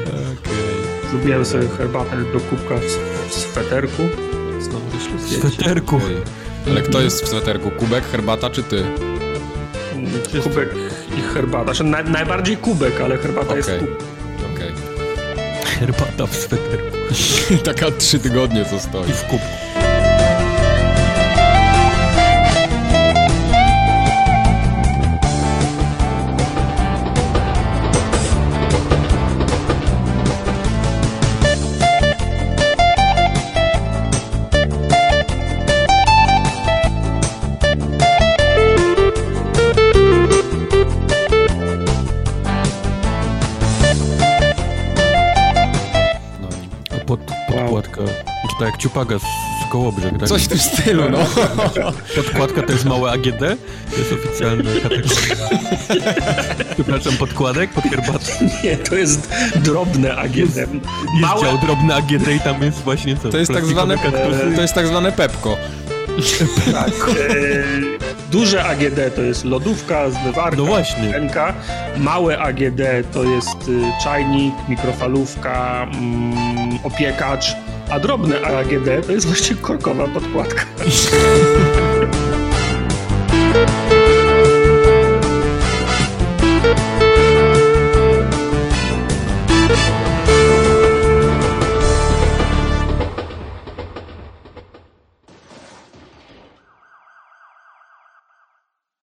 Okej. 0.06 1.10
Zrobiłem 1.10 1.44
sobie 1.44 1.68
herbatę 1.68 2.16
do 2.32 2.40
kubka 2.40 2.74
w, 2.76 3.30
w 3.30 3.34
sweterku. 3.34 4.02
Znowu 4.60 4.86
wyszło 4.86 5.18
W 5.18 5.50
sweterku. 5.50 5.96
Okej. 5.96 6.16
Ale 6.66 6.82
kto 6.82 7.00
jest 7.00 7.24
w 7.24 7.28
sweterku? 7.28 7.70
Kubek, 7.70 8.04
herbata 8.04 8.50
czy 8.50 8.62
ty? 8.62 8.84
Mm, 9.94 10.42
Kubek 10.42 10.68
i 11.18 11.34
herbata. 11.34 11.64
Znaczy, 11.64 11.84
naj, 11.84 12.04
najbardziej 12.04 12.56
kubek, 12.56 13.00
ale 13.00 13.18
herbata 13.18 13.56
jest 13.56 13.68
Okej. 13.68 13.80
kubek. 13.80 13.98
Okej. 14.54 14.72
Herbata 15.64 16.26
w 16.26 16.36
sweterku. 16.36 16.96
Taka 17.72 17.90
trzy 17.90 18.18
tygodnie 18.18 18.64
co 18.64 18.80
stoi. 18.80 19.10
I 19.10 19.12
w 19.12 19.22
kubku. 19.22 19.67
Tak 48.58 48.66
jak 48.68 48.76
ciupaga 48.76 49.18
z, 49.18 49.22
z 49.22 49.72
Kołobrzeg, 49.72 50.18
tak? 50.18 50.28
Coś 50.28 50.42
w 50.44 50.48
tym 50.48 50.58
stylu, 50.58 51.02
no. 51.10 51.18
Podkładka 52.16 52.62
to 52.62 52.72
jest 52.72 52.84
małe 52.84 53.10
AGD? 53.10 53.38
To 53.90 53.98
jest 53.98 54.12
oficjalna 54.12 54.70
kategoria. 54.82 55.36
Przepraszam, 56.74 57.12
podkładek 57.16 57.70
pod 57.70 57.84
herbatę. 57.84 58.32
Nie, 58.64 58.76
to 58.76 58.94
jest 58.94 59.30
drobne 59.56 60.16
AGD. 60.16 60.36
Jest 60.36 60.58
Małe, 61.20 61.40
dział 61.42 61.58
drobny 61.58 61.94
AGD 61.94 62.28
i 62.36 62.40
tam 62.40 62.62
jest 62.62 62.82
właśnie 62.82 63.16
co? 63.16 63.28
To 63.28 63.38
jest 63.38 63.52
tak 63.52 63.64
zwane, 63.64 63.98
kaktusy. 63.98 64.52
to 64.56 64.62
jest 64.62 64.74
tak 64.74 64.86
zwane 64.86 65.12
pepko. 65.12 65.56
tak. 66.72 66.88
E, 66.88 67.64
duże 68.30 68.64
AGD 68.64 69.14
to 69.16 69.22
jest 69.22 69.44
lodówka, 69.44 70.10
zmywarka, 70.10 70.56
No 70.56 70.64
właśnie. 70.64 71.12
ręka. 71.12 71.54
Małe 71.96 72.38
AGD 72.38 72.80
to 73.12 73.24
jest 73.24 73.68
y, 73.68 73.82
czajnik, 74.04 74.54
mikrofalówka, 74.68 75.86
mm, 75.92 76.78
opiekacz. 76.84 77.56
A 77.90 77.98
drobne 78.00 78.40
AGD 78.40 79.06
to 79.06 79.12
jest 79.12 79.26
właśnie 79.26 79.56
korkowa 79.56 80.08
podkładka. 80.08 80.64